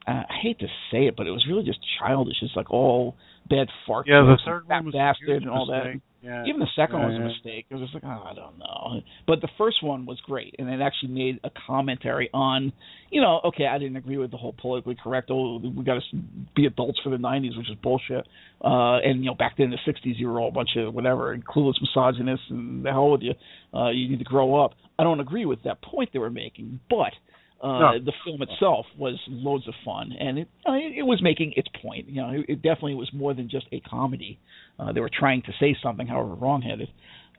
Uh, 0.08 0.12
I 0.12 0.34
hate 0.42 0.60
to 0.60 0.68
say 0.92 1.06
it, 1.08 1.16
but 1.16 1.28
it 1.28 1.32
was 1.32 1.46
really 1.48 1.64
just 1.64 1.80
childish. 2.00 2.38
It's 2.42 2.56
like 2.56 2.72
all 2.72 3.16
bad 3.50 3.68
fart 3.86 4.08
Yeah, 4.08 4.22
the 4.22 4.38
third 4.46 4.68
one 4.68 4.86
was 4.86 4.94
a 4.94 4.98
bastard 4.98 5.42
and 5.44 5.50
all 5.52 5.66
that. 5.68 5.86
mistake. 5.86 6.02
Yeah. 6.24 6.46
Even 6.46 6.60
the 6.60 6.68
second 6.76 7.00
Yeah, 7.00 7.06
one 7.08 7.14
was 7.14 7.20
a 7.20 7.24
mistake. 7.34 7.66
It 7.72 7.74
was 7.76 7.82
just 7.90 7.96
like, 7.96 8.04
oh, 8.06 8.24
I 8.30 8.36
don't 8.36 8.60
know. 8.60 9.02
But 9.26 9.42
the 9.42 9.48
first 9.58 9.82
one 9.82 10.06
was 10.06 10.20
great, 10.22 10.56
and 10.60 10.70
it 10.70 10.80
actually 10.80 11.10
made 11.14 11.40
a 11.44 11.50
commentary 11.66 12.30
on, 12.32 12.72
you 13.10 13.22
know, 13.22 13.42
okay, 13.46 13.66
I 13.66 13.80
didn't 13.80 13.96
agree 13.98 14.18
with 14.18 14.30
the 14.30 14.38
whole 14.38 14.54
politically 14.54 14.96
correct. 15.04 15.32
Oh, 15.32 15.58
we 15.58 15.84
got 15.84 15.96
to 15.96 16.18
be 16.56 16.68
adults 16.68 17.00
for 17.04 17.10
the 17.10 17.18
'90s, 17.18 17.58
which 17.58 17.70
is 17.72 17.76
bullshit. 17.82 18.28
Uh, 18.64 18.98
and 19.00 19.22
you 19.24 19.32
know, 19.32 19.36
back 19.36 19.58
then 19.58 19.66
in 19.66 19.72
the 19.72 19.92
'60s, 19.92 20.14
you 20.20 20.28
were 20.28 20.40
all 20.40 20.50
a 20.50 20.52
bunch 20.52 20.70
of 20.78 20.94
whatever, 20.94 21.32
and 21.32 21.44
clueless 21.44 21.74
misogynists, 21.82 22.46
and 22.52 22.86
the 22.86 22.92
hell 22.92 23.10
with 23.10 23.22
you. 23.24 23.34
Uh, 23.74 23.90
you 23.90 24.08
need 24.08 24.20
to 24.20 24.26
grow 24.26 24.64
up. 24.64 24.74
I 25.00 25.04
don't 25.04 25.20
agree 25.22 25.46
with 25.46 25.64
that 25.64 25.82
point 25.82 26.10
they 26.14 26.20
were 26.20 26.30
making, 26.30 26.80
but 26.88 27.14
uh, 27.62 27.80
No. 27.80 28.00
the 28.00 28.14
film 28.26 28.42
itself 28.42 28.86
was 28.98 29.20
loads 29.28 29.68
of 29.68 29.74
fun, 29.86 30.12
and 30.20 30.40
it 30.40 30.48
uh, 30.68 30.74
it 30.74 31.04
was 31.06 31.22
making 31.22 31.54
its 31.56 31.68
point. 31.82 32.08
You 32.10 32.22
know, 32.22 32.30
it, 32.32 32.46
it 32.50 32.56
definitely 32.62 32.96
was 32.96 33.10
more 33.14 33.34
than 33.34 33.50
just 33.50 33.68
a 33.72 33.80
comedy. 33.82 34.40
Uh, 34.80 34.92
they 34.92 35.00
were 35.00 35.12
trying 35.14 35.42
to 35.44 35.52
say 35.60 35.76
something, 35.82 36.08
however 36.08 36.34
wrongheaded. 36.36 36.90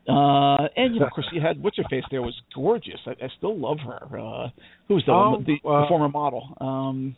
Uh, 0.08 0.66
and 0.76 0.94
you 0.94 1.00
know, 1.00 1.06
of 1.06 1.12
course, 1.12 1.28
you 1.32 1.40
had 1.40 1.62
what's 1.62 1.76
her 1.76 1.85
face 1.88 2.02
there 2.11 2.22
was 2.22 2.35
gorgeous. 2.54 2.98
I, 3.06 3.12
I 3.12 3.28
still 3.38 3.56
love 3.58 3.78
her. 3.87 4.00
Uh, 4.18 4.48
who 4.88 4.94
was 4.94 5.04
the, 5.06 5.12
Oh, 5.12 5.42
the, 5.46 5.56
the 5.62 5.68
uh, 5.68 5.88
former 5.88 6.08
model? 6.08 6.56
Um, 6.61 7.14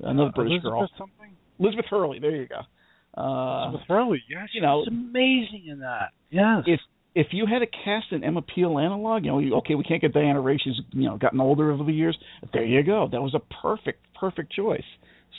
another 0.00 0.30
British 0.34 0.52
Elizabeth 0.52 0.70
girl, 0.72 0.88
Something? 0.98 1.32
Elizabeth 1.58 1.84
Hurley. 1.90 2.18
There 2.20 2.34
you 2.34 2.48
go. 2.48 3.20
Uh, 3.20 3.72
With 3.72 3.82
Hurley, 3.86 4.22
yeah, 4.30 4.46
you 4.54 4.62
know, 4.62 4.84
amazing 4.88 5.64
in 5.68 5.80
that. 5.80 6.12
Yes. 6.30 6.62
If 6.66 6.80
if 7.14 7.28
you 7.32 7.46
had 7.46 7.60
to 7.60 7.66
cast 7.66 8.12
an 8.12 8.24
Emma 8.24 8.42
Peel 8.42 8.78
analog, 8.78 9.24
you 9.24 9.30
know, 9.30 9.38
you, 9.38 9.56
okay, 9.56 9.74
we 9.74 9.84
can't 9.84 10.00
get 10.00 10.12
Diana 10.14 10.40
Rigg; 10.40 10.60
she's 10.62 10.80
you 10.90 11.08
know 11.08 11.16
gotten 11.16 11.40
older 11.40 11.70
over 11.70 11.84
the 11.84 11.92
years. 11.92 12.16
There 12.52 12.64
you 12.64 12.82
go. 12.82 13.08
That 13.10 13.20
was 13.20 13.34
a 13.34 13.40
perfect 13.62 14.04
perfect 14.18 14.52
choice. 14.52 14.84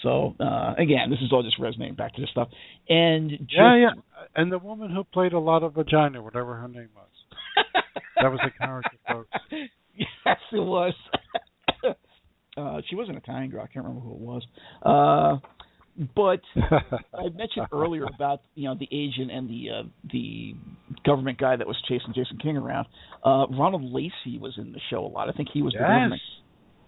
So 0.02 0.36
uh, 0.40 0.74
again, 0.78 1.10
this 1.10 1.20
is 1.20 1.32
all 1.32 1.44
just 1.44 1.60
resonating 1.60 1.96
back 1.96 2.14
to 2.16 2.22
this 2.22 2.30
stuff. 2.30 2.50
And 2.90 3.32
just, 3.32 3.54
yeah, 3.58 3.76
yeah, 3.78 3.90
and 4.36 4.52
the 4.52 4.60
woman 4.60 4.92
who 4.92 5.04
played 5.04 5.34
a 5.34 5.40
lot 5.40 5.64
of 5.64 5.74
vagina, 5.74 6.22
whatever 6.22 6.56
her 6.56 6.68
name 6.68 6.90
was, 6.96 7.64
that 8.18 8.30
was 8.30 8.40
a 8.46 8.58
character, 8.58 8.98
folks. 9.08 9.30
Yes, 9.96 10.40
it 10.52 10.58
was. 10.58 10.96
uh, 12.58 12.82
she 12.90 12.96
was 12.96 13.10
an 13.10 13.16
Italian 13.16 13.52
girl. 13.52 13.62
I 13.62 13.72
can't 13.72 13.86
remember 13.86 14.02
who 14.02 14.14
it 14.14 14.20
was. 14.20 14.44
Uh, 14.82 15.48
but 16.16 16.42
I 16.56 17.30
mentioned 17.36 17.68
earlier 17.72 18.06
about 18.06 18.42
you 18.56 18.68
know 18.68 18.76
the 18.78 18.88
agent 18.92 19.32
and 19.32 19.50
the 19.50 19.70
uh, 19.70 19.84
the 20.12 20.54
government 21.06 21.38
guy 21.38 21.56
that 21.56 21.68
was 21.68 21.78
chasing 21.88 22.14
Jason 22.16 22.38
King 22.42 22.58
around. 22.58 22.88
Uh, 23.24 23.48
Ronald 23.52 23.84
Lacey 23.84 24.40
was 24.40 24.54
in 24.58 24.72
the 24.72 24.80
show 24.90 25.06
a 25.06 25.08
lot. 25.08 25.30
I 25.30 25.34
think 25.34 25.50
he 25.54 25.62
was 25.62 25.74
yes. 25.74 25.82
the 25.82 25.88
government. 25.88 26.22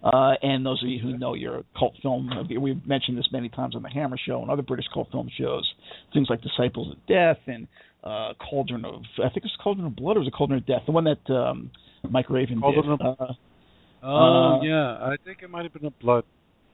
Uh, 0.03 0.35
and 0.43 0.63
those 0.63 0.83
of 0.83 0.89
you 0.89 0.99
who 0.99 1.17
know 1.17 1.33
your 1.33 1.63
cult 1.77 1.95
film, 2.03 2.29
we've 2.61 2.85
mentioned 2.85 3.17
this 3.17 3.27
many 3.31 3.49
times 3.49 3.75
on 3.75 3.81
the 3.81 3.89
Hammer 3.89 4.17
Show 4.23 4.39
and 4.39 4.51
other 4.51 4.61
British 4.61 4.85
cult 4.93 5.09
film 5.11 5.29
shows, 5.35 5.67
things 6.13 6.27
like 6.29 6.41
Disciples 6.41 6.91
of 6.91 7.07
Death 7.07 7.39
and 7.47 7.67
uh, 8.03 8.33
Cauldron 8.39 8.85
of, 8.85 9.01
I 9.17 9.29
think 9.29 9.45
it's 9.45 9.55
Cauldron 9.63 9.87
of 9.87 9.95
Blood 9.95 10.17
or 10.17 10.19
was 10.19 10.27
it 10.27 10.33
Cauldron 10.35 10.59
of 10.59 10.67
Death? 10.67 10.83
The 10.85 10.91
one 10.91 11.05
that 11.05 11.33
um, 11.33 11.71
Mike 12.07 12.29
Raven 12.29 12.61
Cauldron 12.61 12.97
did. 12.97 13.01
Of, 13.01 13.19
uh, 13.19 13.33
oh 14.03 14.59
uh, 14.59 14.61
yeah, 14.61 14.91
I 15.01 15.15
think 15.25 15.39
it 15.41 15.49
might 15.49 15.63
have 15.63 15.73
been 15.73 15.85
a 15.85 15.91
Blood. 15.91 16.23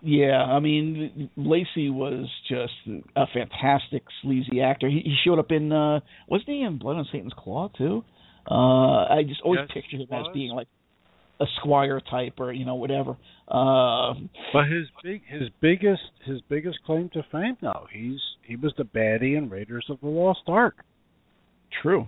Yeah, 0.04 0.42
I 0.44 0.60
mean 0.60 1.30
Lacey 1.38 1.90
was 1.90 2.28
just 2.50 2.74
a 3.16 3.26
fantastic 3.34 4.04
sleazy 4.22 4.62
actor. 4.62 4.90
He, 4.90 5.02
he 5.04 5.16
showed 5.24 5.38
up 5.40 5.52
in 5.52 5.72
uh 5.72 6.00
wasn't 6.28 6.50
he 6.50 6.62
in 6.62 6.78
Blood 6.80 6.98
on 6.98 7.08
Satan's 7.12 7.34
Claw 7.38 7.70
too? 7.78 8.04
Uh 8.50 9.06
I 9.06 9.24
just 9.28 9.42
always 9.44 9.60
yes, 9.62 9.70
pictured 9.74 10.02
him 10.02 10.08
as 10.12 10.26
being 10.34 10.52
like 10.56 10.68
a 11.40 11.46
squire 11.60 12.02
type 12.02 12.34
or 12.40 12.52
you 12.52 12.66
know 12.66 12.76
whatever. 12.76 13.12
Uh 13.48 14.14
But 14.54 14.66
his 14.68 14.88
big 15.04 15.22
his 15.28 15.50
biggest 15.62 16.02
his 16.26 16.42
biggest 16.50 16.80
claim 16.86 17.10
to 17.14 17.24
fame 17.32 17.58
though, 17.62 17.86
he's 17.94 18.20
he 18.44 18.56
was 18.56 18.74
the 18.78 18.84
baddie 18.86 19.38
in 19.38 19.50
Raiders 19.50 19.86
of 19.90 20.00
the 20.02 20.08
Lost 20.08 20.42
Ark. 20.48 20.84
True. 21.84 22.08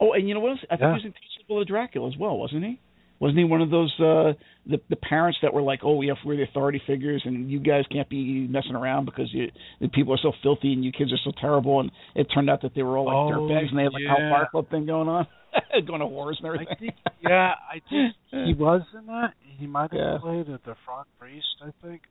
Oh, 0.00 0.12
and 0.12 0.26
you 0.28 0.34
know 0.34 0.40
what 0.40 0.52
else? 0.52 0.60
I 0.70 0.76
think 0.76 0.80
Yeah. 0.80 0.88
he 0.88 0.94
was 0.94 1.04
in 1.04 1.12
Teachable 1.12 1.60
of 1.60 1.68
Dracula 1.68 2.08
as 2.08 2.16
well, 2.18 2.36
wasn't 2.38 2.64
he? 2.64 2.80
Wasn't 3.18 3.38
he 3.38 3.44
one 3.44 3.62
of 3.62 3.70
those 3.70 3.92
uh 3.98 4.32
the 4.66 4.78
the 4.90 4.96
parents 4.96 5.38
that 5.42 5.54
were 5.54 5.62
like, 5.62 5.80
"Oh, 5.82 5.96
we 5.96 6.08
have 6.08 6.18
we're 6.24 6.36
the 6.36 6.42
authority 6.42 6.82
figures, 6.86 7.22
and 7.24 7.50
you 7.50 7.58
guys 7.60 7.84
can't 7.90 8.08
be 8.08 8.46
messing 8.48 8.74
around 8.74 9.04
because 9.06 9.32
you 9.32 9.48
the 9.80 9.88
people 9.88 10.12
are 10.14 10.18
so 10.22 10.32
filthy 10.42 10.72
and 10.72 10.84
you 10.84 10.92
kids 10.92 11.12
are 11.12 11.18
so 11.24 11.32
terrible." 11.40 11.80
And 11.80 11.90
it 12.14 12.26
turned 12.34 12.50
out 12.50 12.62
that 12.62 12.72
they 12.74 12.82
were 12.82 12.98
all 12.98 13.06
like 13.06 13.14
Oh, 13.36 13.40
dirtbags 13.40 13.70
and 13.70 13.78
they 13.78 13.84
had 13.84 13.92
like 13.92 14.02
yeah. 14.02 14.26
a 14.26 14.30
bar 14.30 14.48
club 14.50 14.68
thing 14.70 14.84
going 14.86 15.08
on, 15.08 15.26
going 15.86 16.00
to 16.00 16.06
wars 16.06 16.36
and 16.40 16.46
everything. 16.46 16.68
I 16.70 16.74
think 16.78 16.94
yeah, 17.22 17.52
I 17.70 17.80
think 17.88 18.14
he 18.46 18.54
was 18.54 18.82
in 18.98 19.06
that. 19.06 19.32
He 19.58 19.66
might 19.66 19.92
have 19.92 19.98
Yeah. 20.00 20.18
played 20.20 20.50
at 20.50 20.62
the 20.64 20.74
Frog 20.84 21.06
Priest, 21.18 21.46
I 21.62 21.70
think. 21.86 22.02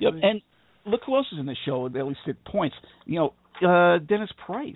Yep, 0.00 0.12
and 0.22 0.40
look 0.86 1.00
who 1.06 1.16
else 1.16 1.26
is 1.32 1.38
in 1.38 1.46
the 1.46 1.56
show. 1.66 1.86
At 1.86 1.92
least 2.06 2.20
at 2.28 2.42
points, 2.44 2.76
you 3.04 3.18
know, 3.18 3.34
uh 3.66 3.98
Dennis 3.98 4.30
Price, 4.46 4.74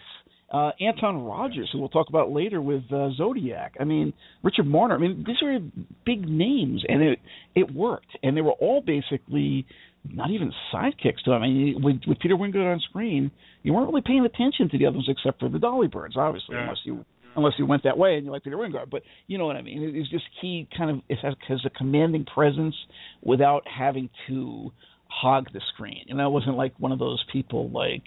uh 0.50 0.70
Anton 0.80 1.24
Rodgers, 1.24 1.68
who 1.72 1.78
we'll 1.80 1.88
talk 1.88 2.08
about 2.08 2.30
later 2.30 2.60
with 2.60 2.84
uh, 2.92 3.10
Zodiac. 3.16 3.74
I 3.80 3.84
mean, 3.84 4.12
Richard 4.42 4.66
Marner. 4.66 4.94
I 4.94 4.98
mean, 4.98 5.24
these 5.26 5.36
are 5.42 5.58
big 6.04 6.28
names, 6.28 6.84
and 6.88 7.02
it 7.02 7.18
it 7.54 7.74
worked, 7.74 8.16
and 8.22 8.36
they 8.36 8.40
were 8.42 8.52
all 8.52 8.80
basically 8.80 9.66
not 10.12 10.30
even 10.30 10.52
sidekicks 10.72 11.22
to 11.24 11.32
him. 11.32 11.42
I 11.42 11.46
mean, 11.48 11.82
with, 11.82 11.96
with 12.06 12.18
Peter 12.18 12.36
Wyngarde 12.36 12.70
on 12.74 12.78
screen, 12.80 13.30
you 13.62 13.72
weren't 13.72 13.88
really 13.88 14.02
paying 14.04 14.26
attention 14.26 14.68
to 14.68 14.76
the 14.78 14.84
others 14.84 15.06
except 15.08 15.40
for 15.40 15.48
the 15.48 15.58
Dolly 15.58 15.86
Birds, 15.88 16.14
obviously, 16.18 16.56
Yeah. 16.56 16.62
unless 16.64 16.78
you 16.84 17.04
unless 17.36 17.54
you 17.58 17.66
went 17.66 17.82
that 17.84 17.96
way 17.98 18.14
and 18.16 18.24
you 18.26 18.30
like 18.30 18.44
Peter 18.44 18.56
Wyngarde. 18.58 18.90
But 18.90 19.02
you 19.26 19.38
know 19.38 19.46
what 19.46 19.56
I 19.56 19.62
mean. 19.62 19.82
It- 19.82 19.96
It's 19.96 20.10
just 20.10 20.24
he 20.42 20.68
kind 20.76 20.90
of 20.90 21.00
it 21.08 21.18
has, 21.20 21.34
has 21.48 21.60
a 21.64 21.70
commanding 21.70 22.24
presence 22.26 22.76
without 23.22 23.62
having 23.66 24.08
to 24.28 24.70
hog 25.08 25.48
the 25.52 25.60
screen. 25.72 26.04
And 26.10 26.20
it 26.20 26.28
wasn't 26.28 26.56
like 26.58 26.74
one 26.78 26.92
of 26.92 26.98
those 26.98 27.24
people 27.32 27.70
like 27.70 28.04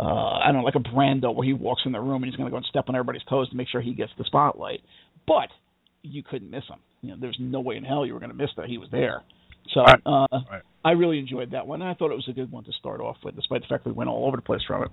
uh 0.00 0.38
I 0.38 0.46
don't 0.46 0.62
know, 0.62 0.64
like 0.64 0.74
a 0.74 0.78
Brando 0.80 1.34
where 1.34 1.46
he 1.46 1.52
walks 1.52 1.82
in 1.84 1.92
the 1.92 2.00
room 2.00 2.22
and 2.22 2.26
he's 2.32 2.36
gonna 2.36 2.50
go 2.50 2.56
and 2.56 2.66
step 2.66 2.86
on 2.88 2.94
everybody's 2.96 3.24
toes 3.28 3.48
to 3.50 3.56
make 3.56 3.68
sure 3.68 3.80
he 3.80 3.92
gets 3.94 4.12
the 4.16 4.24
spotlight. 4.24 4.80
But 5.26 5.48
you 6.02 6.22
couldn't 6.22 6.50
miss 6.50 6.64
him. 6.68 6.78
You 7.02 7.10
know, 7.10 7.16
there's 7.20 7.36
no 7.38 7.60
way 7.60 7.76
in 7.76 7.84
hell 7.84 8.06
you 8.06 8.14
were 8.14 8.20
gonna 8.20 8.34
miss 8.34 8.50
that 8.56 8.66
he 8.66 8.78
was 8.78 8.88
there. 8.90 9.22
So 9.74 9.82
Right. 9.82 10.00
uh 10.06 10.26
Right. 10.50 10.62
I 10.84 10.92
really 10.92 11.18
enjoyed 11.18 11.50
that 11.50 11.66
one. 11.66 11.82
I 11.82 11.92
thought 11.94 12.10
it 12.10 12.16
was 12.16 12.28
a 12.28 12.32
good 12.32 12.50
one 12.50 12.64
to 12.64 12.72
start 12.72 13.00
off 13.02 13.16
with, 13.22 13.36
despite 13.36 13.60
the 13.60 13.66
fact 13.68 13.84
that 13.84 13.90
we 13.90 13.94
went 13.96 14.08
all 14.08 14.26
over 14.26 14.36
the 14.38 14.42
place 14.42 14.62
from 14.66 14.84
it. 14.84 14.90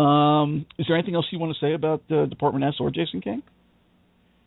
Um, 0.00 0.66
is 0.78 0.86
there 0.86 0.96
anything 0.96 1.14
else 1.16 1.26
you 1.32 1.38
want 1.40 1.52
to 1.54 1.58
say 1.58 1.72
about 1.72 2.02
uh, 2.10 2.26
Department 2.26 2.64
S 2.64 2.74
or 2.78 2.90
Jason 2.90 3.20
King? 3.20 3.42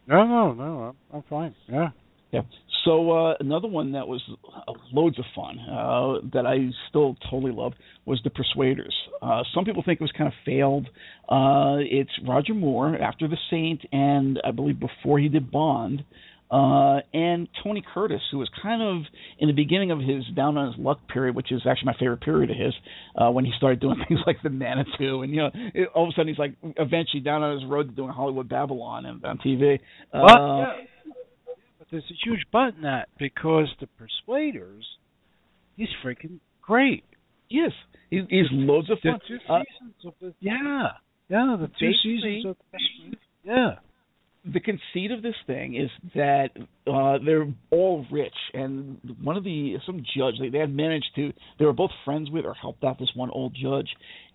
No, 0.08 0.26
no, 0.26 0.54
no. 0.54 0.80
I'm, 0.84 0.96
I'm 1.18 1.24
fine. 1.30 1.56
Yeah. 1.68 1.90
Yeah. 2.32 2.42
So 2.86 3.12
uh, 3.12 3.34
another 3.40 3.68
one 3.68 3.92
that 3.92 4.08
was 4.08 4.22
uh, 4.30 4.72
loads 4.94 5.20
of 5.20 5.26
fun 5.36 5.60
uh, 5.60 6.28
that 6.34 6.46
I 6.46 6.70
still 6.90 7.16
totally 7.30 7.52
loved 7.52 7.76
was 8.06 8.22
The 8.24 8.30
Persuaders. 8.30 8.96
Uh, 9.22 9.44
some 9.54 9.66
people 9.66 9.84
think 9.86 10.00
it 10.00 10.04
was 10.04 10.14
kind 10.18 10.28
of 10.28 10.34
failed. 10.46 10.88
Uh, 11.28 11.78
it's 11.80 12.12
Roger 12.28 12.54
Moore 12.54 12.96
after 12.96 13.28
The 13.28 13.38
Saint, 13.50 13.82
and 13.92 14.40
I 14.46 14.52
believe 14.52 14.80
before 14.80 15.20
he 15.20 15.28
did 15.30 15.52
Bond, 15.52 16.04
uh, 16.52 17.02
and 17.14 17.48
Tony 17.64 17.84
Curtis, 17.94 18.22
who 18.32 18.40
was 18.40 18.50
kind 18.64 18.82
of 18.82 19.04
in 19.38 19.48
the 19.48 19.54
beginning 19.54 19.92
of 19.92 20.00
his 20.00 20.24
down 20.36 20.58
on 20.58 20.72
his 20.72 20.84
luck 20.84 21.00
period, 21.08 21.36
which 21.36 21.52
is 21.52 21.62
actually 21.70 21.86
my 21.88 21.96
favorite 22.00 22.22
period 22.22 22.50
of 22.50 22.58
his, 22.58 22.74
uh, 23.16 23.30
when 23.30 23.46
he 23.46 23.52
started 23.58 23.80
doing 23.80 23.98
things 24.08 24.20
like 24.26 24.38
The 24.42 24.50
Manitou, 24.50 25.22
and 25.22 25.32
you 25.32 25.42
know, 25.42 25.52
it, 25.54 25.90
all 25.94 26.06
of 26.06 26.10
a 26.10 26.12
sudden 26.14 26.28
he's 26.28 26.40
like 26.40 26.56
eventually 26.78 27.22
down 27.22 27.44
on 27.44 27.60
his 27.60 27.70
road 27.70 27.90
to 27.90 27.96
doing 27.96 28.10
Hollywood 28.10 28.50
Babylon 28.50 29.06
and 29.06 29.24
on 29.24 29.38
TV. 29.38 29.80
Uh, 30.12 30.22
But, 30.22 30.40
yeah. 30.40 30.74
There's 31.92 32.04
a 32.10 32.18
huge 32.26 32.46
but 32.52 32.76
in 32.76 32.82
that 32.84 33.10
because 33.18 33.68
the 33.80 33.88
Persuaders, 33.98 34.86
he's 35.76 35.90
freaking 36.04 36.40
great. 36.62 37.04
Yes, 37.50 37.72
he's, 38.10 38.22
he's 38.30 38.46
loads 38.52 38.90
of 38.90 39.00
The 39.04 39.12
fun. 39.12 39.20
two 39.28 39.38
Uh, 39.50 39.60
seasons 39.64 39.96
of 40.06 40.14
the 40.22 40.34
yeah, 40.40 40.88
yeah, 41.30 41.56
the 41.60 41.70
two 41.80 41.92
seasons 42.04 42.46
of 42.46 42.58
the 42.72 43.18
Yeah. 43.44 43.76
the 44.46 44.60
conceit 44.60 45.12
of 45.12 45.22
this 45.22 45.36
thing 45.48 45.76
is 45.76 45.90
that 46.16 46.50
uh 46.88 47.18
they're 47.26 47.48
all 47.72 48.06
rich 48.12 48.34
and 48.54 48.98
one 49.22 49.36
of 49.36 49.44
the 49.44 49.76
some 49.86 50.02
judge 50.16 50.36
they, 50.40 50.50
they 50.50 50.60
had 50.60 50.74
managed 50.74 51.10
to 51.16 51.34
they 51.58 51.66
were 51.66 51.74
both 51.74 51.92
friends 52.06 52.30
with 52.32 52.46
or 52.46 52.54
helped 52.54 52.84
out 52.84 52.98
this 53.00 53.12
one 53.16 53.30
old 53.32 53.54
judge 53.54 53.90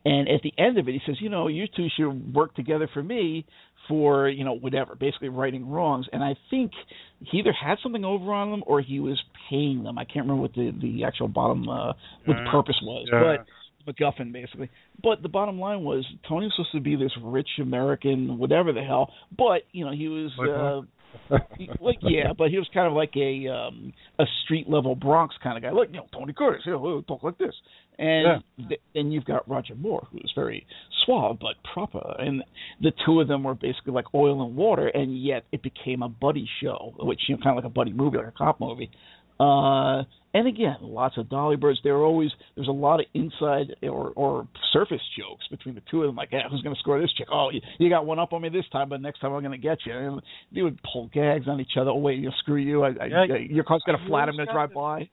and 0.04 0.28
at 0.28 0.42
the 0.42 0.52
end 0.58 0.76
of 0.78 0.88
it 0.88 0.92
he 0.92 1.00
says 1.06 1.16
you 1.20 1.30
know 1.30 1.48
you 1.48 1.66
two 1.74 1.86
should 1.96 2.34
work 2.34 2.54
together 2.54 2.86
for 2.92 3.02
me 3.02 3.46
for 3.88 4.28
you 4.28 4.44
know 4.44 4.54
whatever 4.54 4.94
basically 4.94 5.28
righting 5.28 5.68
wrongs 5.68 6.06
and 6.12 6.22
i 6.22 6.34
think 6.50 6.72
he 7.20 7.38
either 7.38 7.52
had 7.52 7.76
something 7.82 8.04
over 8.04 8.32
on 8.32 8.50
them 8.50 8.62
or 8.66 8.80
he 8.80 9.00
was 9.00 9.22
paying 9.50 9.82
them 9.82 9.98
i 9.98 10.04
can't 10.04 10.26
remember 10.26 10.42
what 10.42 10.54
the 10.54 10.72
the 10.80 11.04
actual 11.04 11.28
bottom 11.28 11.68
uh 11.68 11.92
what 12.24 12.36
the 12.36 12.50
purpose 12.50 12.76
was 12.82 13.08
Yeah. 13.12 13.36
but 13.36 13.46
MacGuffin, 13.86 14.32
basically. 14.32 14.70
But 15.02 15.22
the 15.22 15.28
bottom 15.28 15.60
line 15.60 15.82
was 15.82 16.06
Tony 16.26 16.46
was 16.46 16.54
supposed 16.56 16.72
to 16.72 16.80
be 16.80 16.96
this 16.96 17.12
rich 17.22 17.48
American, 17.60 18.38
whatever 18.38 18.72
the 18.72 18.82
hell. 18.82 19.12
But 19.36 19.62
you 19.72 19.84
know, 19.84 19.92
he 19.92 20.08
was 20.08 20.30
uh, 20.40 20.86
like 21.80 21.98
yeah, 22.02 22.32
but 22.36 22.50
he 22.50 22.58
was 22.58 22.68
kind 22.72 22.86
of 22.86 22.92
like 22.92 23.12
a 23.16 23.48
um 23.48 23.92
a 24.18 24.24
street 24.44 24.68
level 24.68 24.94
Bronx 24.94 25.34
kind 25.42 25.56
of 25.56 25.62
guy. 25.62 25.70
Like 25.70 25.88
you 25.90 25.96
know, 25.96 26.06
Tony 26.12 26.32
Curtis, 26.32 26.62
you 26.66 26.72
know, 26.72 27.00
talk 27.02 27.22
like 27.22 27.38
this. 27.38 27.54
And 27.98 28.42
th- 28.68 28.80
then 28.94 29.12
you've 29.12 29.24
got 29.24 29.48
Roger 29.48 29.76
Moore, 29.76 30.06
who 30.10 30.18
is 30.18 30.32
very 30.34 30.66
suave 31.04 31.38
but 31.40 31.54
proper, 31.72 32.16
and 32.18 32.42
the 32.80 32.92
two 33.06 33.20
of 33.20 33.28
them 33.28 33.44
were 33.44 33.54
basically 33.54 33.92
like 33.92 34.06
oil 34.14 34.44
and 34.44 34.56
water, 34.56 34.88
and 34.88 35.22
yet 35.22 35.44
it 35.52 35.62
became 35.62 36.02
a 36.02 36.08
buddy 36.08 36.48
show, 36.60 36.94
which 36.98 37.20
you 37.28 37.36
know, 37.36 37.42
kind 37.42 37.56
of 37.56 37.64
like 37.64 37.70
a 37.70 37.74
buddy 37.74 37.92
movie, 37.92 38.18
like 38.18 38.26
a 38.26 38.32
cop 38.32 38.60
movie. 38.60 38.90
Uh, 39.38 40.02
and 40.34 40.48
again, 40.48 40.76
lots 40.80 41.16
of 41.16 41.30
dolly 41.30 41.56
birds. 41.56 41.78
There 41.84 41.94
were 41.94 42.04
always 42.04 42.30
there's 42.56 42.68
a 42.68 42.72
lot 42.72 42.98
of 43.00 43.06
inside 43.14 43.76
or 43.82 44.12
or 44.16 44.48
surface 44.72 45.00
jokes 45.16 45.46
between 45.50 45.76
the 45.76 45.82
two 45.90 46.02
of 46.02 46.08
them. 46.08 46.16
Like, 46.16 46.30
yeah, 46.32 46.48
who's 46.50 46.60
going 46.60 46.74
to 46.74 46.80
score 46.80 47.00
this 47.00 47.12
chick? 47.16 47.28
Oh, 47.32 47.50
you, 47.52 47.60
you 47.78 47.88
got 47.88 48.04
one 48.04 48.18
up 48.18 48.32
on 48.32 48.42
me 48.42 48.48
this 48.48 48.64
time, 48.72 48.88
but 48.88 49.00
next 49.00 49.20
time 49.20 49.32
I'm 49.32 49.42
going 49.42 49.52
to 49.52 49.58
get 49.58 49.78
you. 49.86 49.96
And 49.96 50.20
they 50.52 50.62
would 50.62 50.80
pull 50.92 51.08
gags 51.14 51.46
on 51.46 51.60
each 51.60 51.76
other. 51.80 51.90
Oh 51.90 51.98
wait, 51.98 52.18
you 52.18 52.26
know, 52.26 52.34
screw 52.40 52.56
you. 52.56 52.82
I, 52.82 52.88
I, 52.88 53.06
Yeah, 53.06 53.34
I, 53.34 53.36
your 53.48 53.64
car's 53.64 53.82
going 53.86 53.98
to 53.98 54.06
flat. 54.06 54.28
I'm 54.28 54.36
going 54.36 54.48
to 54.48 54.52
drive 54.52 54.70
this- 54.70 54.76
by. 54.76 55.08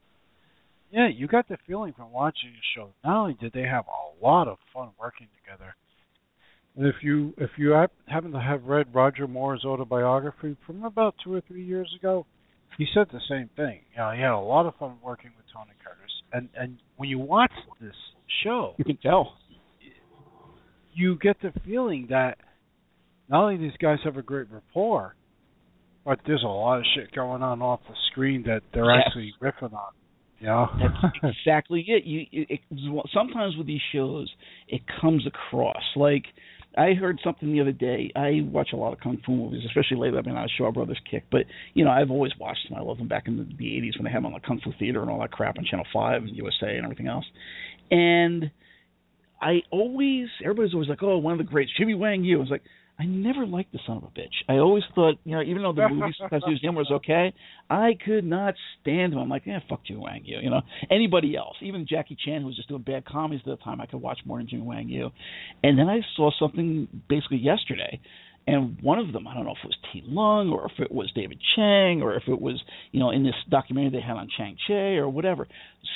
Yeah, 0.91 1.07
you 1.07 1.26
got 1.28 1.47
the 1.47 1.57
feeling 1.65 1.93
from 1.95 2.11
watching 2.11 2.49
the 2.51 2.59
show. 2.76 2.89
Not 3.05 3.22
only 3.22 3.38
did 3.39 3.53
they 3.53 3.61
have 3.61 3.86
a 3.88 4.26
lot 4.26 4.49
of 4.49 4.57
fun 4.74 4.89
working 4.99 5.28
together, 5.41 5.74
and 6.76 6.86
if 6.86 6.95
you 7.01 7.34
if 7.38 7.51
you 7.57 7.72
happen 8.07 8.32
to 8.32 8.41
have 8.41 8.63
read 8.65 8.88
Roger 8.93 9.26
Moore's 9.26 9.63
autobiography 9.63 10.57
from 10.65 10.84
about 10.84 11.15
two 11.24 11.34
or 11.34 11.41
three 11.47 11.63
years 11.63 11.89
ago, 11.97 12.26
he 12.78 12.86
said 12.93 13.07
the 13.11 13.19
same 13.30 13.49
thing. 13.55 13.82
You 13.93 13.97
know, 13.97 14.11
he 14.11 14.22
had 14.22 14.32
a 14.32 14.39
lot 14.39 14.65
of 14.65 14.76
fun 14.78 14.93
working 15.03 15.32
with 15.38 15.45
Tony 15.53 15.72
Curtis, 15.84 16.11
and 16.34 16.49
and 16.55 16.78
when 16.97 17.09
you 17.09 17.19
watch 17.19 17.51
this 17.80 17.95
show, 18.43 18.74
You 18.78 18.86
can 18.86 18.97
tell. 18.97 19.36
you 20.93 21.17
get 21.19 21.38
the 21.41 21.51
feeling 21.65 22.07
that 22.09 22.38
not 23.30 23.43
only 23.43 23.57
these 23.57 23.78
guys 23.82 23.99
have 24.03 24.17
a 24.17 24.22
great 24.22 24.47
rapport, 24.51 25.15
but 26.03 26.19
there's 26.26 26.43
a 26.43 26.47
lot 26.47 26.80
of 26.80 26.86
shit 26.95 27.11
going 27.13 27.41
on 27.43 27.61
off 27.61 27.80
the 27.88 27.95
screen 28.11 28.43
that 28.43 28.61
they're 28.74 28.93
Yes. 28.93 29.03
actually 29.07 29.34
riffing 29.41 29.74
on. 29.74 29.93
Yeah, 30.41 30.65
that's 30.80 31.15
exactly 31.45 31.86
it. 31.88 32.03
You 32.03 32.26
it, 32.32 32.59
it, 32.72 33.07
sometimes 33.13 33.55
with 33.57 33.67
these 33.67 33.82
shows, 33.93 34.30
it 34.67 34.82
comes 34.99 35.26
across 35.28 35.84
like 35.95 36.26
I 36.78 36.93
heard 36.93 37.19
something 37.24 37.51
the 37.51 37.59
other 37.59 37.74
day. 37.74 38.11
I 38.15 38.41
watch 38.43 38.69
a 38.74 38.78
lot 38.78 38.93
of 38.93 38.99
kung 39.01 39.22
fu 39.26 39.34
movies, 39.34 39.63
especially 39.65 39.97
lately. 39.97 40.17
I've 40.17 40.26
been 40.26 40.38
on 40.38 40.47
Shaw 40.57 40.72
Brothers 40.72 40.99
kick, 41.09 41.26
but 41.30 41.41
you 41.74 41.84
know 41.84 41.91
I've 41.91 42.11
always 42.11 42.32
watched 42.39 42.69
them. 42.69 42.78
I 42.78 42.82
love 42.82 42.97
them 42.97 43.09
back 43.09 43.28
in 43.28 43.38
the, 43.38 43.43
the 43.43 43.65
'80s 43.65 43.97
when 43.97 44.05
they 44.05 44.11
had 44.11 44.19
them 44.19 44.28
on 44.28 44.34
the 44.34 44.39
Kung 44.39 44.61
Fu 44.63 44.72
Theater 44.80 45.01
and 45.01 45.09
all 45.09 45.19
that 45.19 45.32
crap 45.32 45.57
on 45.57 45.65
Channel 45.65 45.86
Five 45.93 46.24
and 46.24 46.36
USA 46.36 46.76
and 46.76 46.86
everything 46.86 47.07
else. 47.07 47.26
And 47.89 48.51
I 49.41 49.63
always, 49.69 50.28
everybody's 50.41 50.74
always 50.74 50.88
like, 50.88 51.03
"Oh, 51.03 51.17
one 51.17 51.34
of 51.34 51.39
the 51.39 51.43
greats, 51.43 51.72
Jimmy 51.78 51.93
Wang 51.93 52.24
Yu." 52.24 52.38
I 52.38 52.39
was 52.39 52.49
like, 52.49 52.63
I 53.02 53.06
never 53.06 53.47
liked 53.47 53.72
the 53.72 53.80
son 53.88 53.97
of 53.97 54.04
a 54.04 54.08
bitch. 54.08 54.43
I 54.47 54.60
always 54.60 54.84
thought, 54.93 55.16
you 55.24 55.36
know, 55.36 55.41
even 55.41 55.64
though 55.64 55.74
the 55.74 55.89
movie 55.89 56.14
sometimes 56.20 56.43
his 56.47 56.62
humor 56.62 56.80
was 56.82 56.91
okay, 56.97 57.34
I 57.68 57.97
could 58.06 58.24
not 58.24 58.54
stand 58.80 59.14
him. 59.14 59.20
I'm 59.20 59.30
like, 59.30 59.43
yeah, 59.47 59.58
fuck 59.68 59.84
Jimmy 59.84 60.02
Wang 60.02 60.22
Yu. 60.24 60.38
You 60.39 60.52
know, 60.52 60.62
anybody 60.91 61.36
else, 61.36 61.56
even 61.62 61.88
Jackie 61.89 62.16
Chan, 62.24 62.41
who 62.41 62.47
was 62.47 62.56
just 62.56 62.70
doing 62.70 62.84
bad 62.84 63.06
comedies 63.06 63.41
at 63.47 63.58
the 63.58 63.64
time, 63.64 63.82
I 63.82 63.88
could 63.88 64.02
watch 64.02 64.20
more 64.24 64.38
than 64.38 64.47
Jimmy 64.47 64.62
Wang 64.62 64.88
Yu. 64.88 65.10
And 65.64 65.80
then 65.80 65.88
I 65.89 66.02
saw 66.16 66.30
something 66.39 66.88
basically 67.10 67.39
yesterday, 67.39 67.99
and 68.45 68.80
one 68.84 68.99
of 68.99 69.12
them, 69.14 69.28
I 69.28 69.34
don't 69.34 69.45
know 69.45 69.52
if 69.52 69.64
it 69.64 69.68
was 69.68 69.78
Ti 69.91 70.04
Lung 70.06 70.52
or 70.52 70.66
if 70.66 70.80
it 70.80 70.91
was 70.91 71.12
David 71.16 71.39
Chiang 71.56 72.04
or 72.04 72.14
if 72.14 72.24
it 72.28 72.39
was, 72.39 72.62
you 72.91 72.99
know, 72.99 73.10
in 73.10 73.24
this 73.24 73.36
documentary 73.49 73.99
they 73.99 74.06
had 74.06 74.18
on 74.18 74.30
Chang 74.38 74.58
Cheh 74.68 74.97
or 74.97 75.10
whatever, 75.10 75.47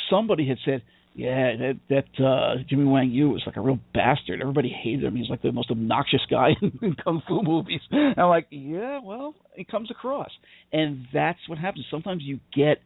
somebody 0.09 0.47
had 0.47 0.57
said 0.65 0.81
yeah, 1.15 1.55
that 1.55 1.79
that 1.89 2.23
uh 2.23 2.55
Jimmy 2.69 2.83
Wang 2.83 3.09
Yu 3.09 3.29
was 3.29 3.43
like 3.45 3.55
a 3.55 3.61
real 3.61 3.79
bastard. 3.93 4.41
Everybody 4.41 4.69
hated 4.69 5.05
him. 5.05 5.15
He's 5.15 5.29
like 5.29 5.41
the 5.41 5.53
most 5.53 5.71
obnoxious 5.71 6.21
guy 6.29 6.49
in 6.61 6.95
kung 7.01 7.23
fu 7.25 7.41
movies. 7.41 7.79
And 7.89 8.19
I'm 8.19 8.27
like, 8.27 8.47
yeah, 8.51 8.99
well, 9.01 9.33
it 9.55 9.69
comes 9.69 9.89
across, 9.89 10.29
and 10.73 11.07
that's 11.13 11.39
what 11.47 11.57
happens. 11.57 11.85
Sometimes 11.89 12.23
you 12.23 12.39
get 12.53 12.79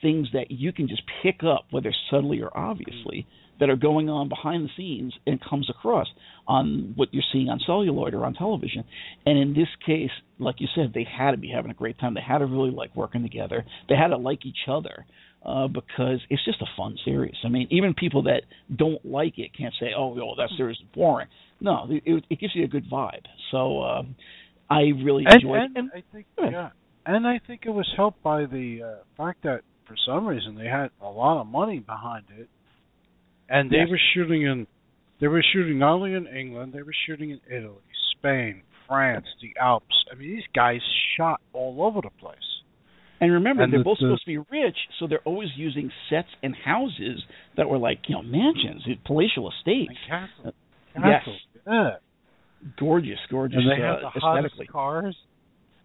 things 0.00 0.28
that 0.32 0.50
you 0.50 0.72
can 0.72 0.88
just 0.88 1.02
pick 1.22 1.40
up, 1.44 1.66
whether 1.70 1.92
subtly 2.10 2.40
or 2.40 2.56
obviously, 2.56 3.26
that 3.60 3.70
are 3.70 3.76
going 3.76 4.08
on 4.08 4.28
behind 4.28 4.64
the 4.64 4.70
scenes 4.76 5.14
and 5.26 5.38
comes 5.42 5.68
across 5.70 6.06
on 6.48 6.92
what 6.96 7.08
you're 7.12 7.22
seeing 7.32 7.48
on 7.48 7.60
celluloid 7.64 8.14
or 8.14 8.24
on 8.24 8.34
television. 8.34 8.84
And 9.26 9.38
in 9.38 9.54
this 9.54 9.68
case, 9.86 10.10
like 10.38 10.56
you 10.58 10.68
said, 10.74 10.92
they 10.94 11.06
had 11.06 11.32
to 11.32 11.36
be 11.36 11.50
having 11.54 11.70
a 11.70 11.74
great 11.74 11.98
time. 11.98 12.14
They 12.14 12.20
had 12.20 12.38
to 12.38 12.46
really 12.46 12.70
like 12.70 12.96
working 12.96 13.22
together. 13.22 13.64
They 13.88 13.94
had 13.94 14.08
to 14.08 14.16
like 14.16 14.44
each 14.44 14.68
other 14.68 15.06
uh, 15.44 15.68
because 15.68 16.20
it's 16.30 16.44
just 16.44 16.60
a 16.62 16.66
fun 16.76 16.96
series. 17.04 17.34
I 17.44 17.48
mean, 17.48 17.68
even 17.70 17.94
people 17.94 18.22
that 18.24 18.42
don't 18.74 19.04
like 19.04 19.38
it 19.38 19.50
can't 19.56 19.74
say, 19.78 19.88
"Oh, 19.96 20.16
yo, 20.16 20.34
that 20.36 20.50
series 20.56 20.78
is 20.78 20.86
boring." 20.94 21.28
No, 21.60 21.86
it, 21.90 22.24
it 22.30 22.40
gives 22.40 22.54
you 22.54 22.64
a 22.64 22.68
good 22.68 22.88
vibe. 22.90 23.24
So 23.50 23.80
uh, 23.80 24.02
I 24.70 24.92
really 25.02 25.24
enjoyed 25.30 25.60
and, 25.60 25.76
and, 25.76 25.76
it. 25.76 25.78
And 25.78 25.90
I 25.94 26.02
think, 26.12 26.26
yeah, 26.38 26.70
and 27.06 27.26
I 27.26 27.40
think 27.46 27.62
it 27.66 27.70
was 27.70 27.90
helped 27.96 28.22
by 28.22 28.46
the 28.46 28.80
uh, 28.82 29.22
fact 29.22 29.42
that 29.44 29.60
for 29.86 29.96
some 30.06 30.26
reason 30.26 30.56
they 30.56 30.66
had 30.66 30.88
a 31.02 31.08
lot 31.08 31.40
of 31.40 31.46
money 31.46 31.78
behind 31.78 32.24
it, 32.38 32.48
and 33.48 33.70
they 33.70 33.78
yes. 33.78 33.88
were 33.90 34.00
shooting 34.14 34.42
in. 34.42 34.66
They 35.20 35.28
were 35.28 35.44
shooting 35.52 35.78
not 35.78 35.94
only 35.94 36.14
in 36.14 36.26
England, 36.26 36.72
they 36.72 36.82
were 36.82 36.94
shooting 37.06 37.30
in 37.30 37.40
Italy, 37.48 37.76
Spain, 38.16 38.62
France, 38.88 39.26
the 39.40 39.54
Alps. 39.60 39.94
I 40.10 40.16
mean, 40.16 40.34
these 40.34 40.44
guys 40.54 40.80
shot 41.16 41.40
all 41.52 41.82
over 41.82 42.00
the 42.00 42.10
place. 42.20 42.38
And 43.20 43.32
remember, 43.32 43.62
and 43.62 43.72
they're 43.72 43.80
the, 43.80 43.84
both 43.84 43.98
the, 43.98 44.06
supposed 44.06 44.24
to 44.24 44.26
be 44.26 44.38
rich, 44.38 44.76
so 44.98 45.06
they're 45.06 45.20
always 45.24 45.48
using 45.56 45.90
sets 46.10 46.28
and 46.42 46.54
houses 46.64 47.22
that 47.56 47.68
were 47.68 47.78
like 47.78 48.00
you 48.08 48.16
know 48.16 48.22
mansions, 48.22 48.82
palatial 49.04 49.50
estates, 49.50 49.88
and 49.88 49.98
castles. 50.08 50.54
Castles. 50.94 51.40
Yes. 51.54 51.62
Yeah. 51.66 51.90
Gorgeous, 52.78 53.18
gorgeous. 53.30 53.58
And 53.58 53.70
they 53.70 53.84
uh, 53.84 54.02
have 54.02 54.12
the 54.14 54.20
hottest 54.20 54.54
cars. 54.70 55.16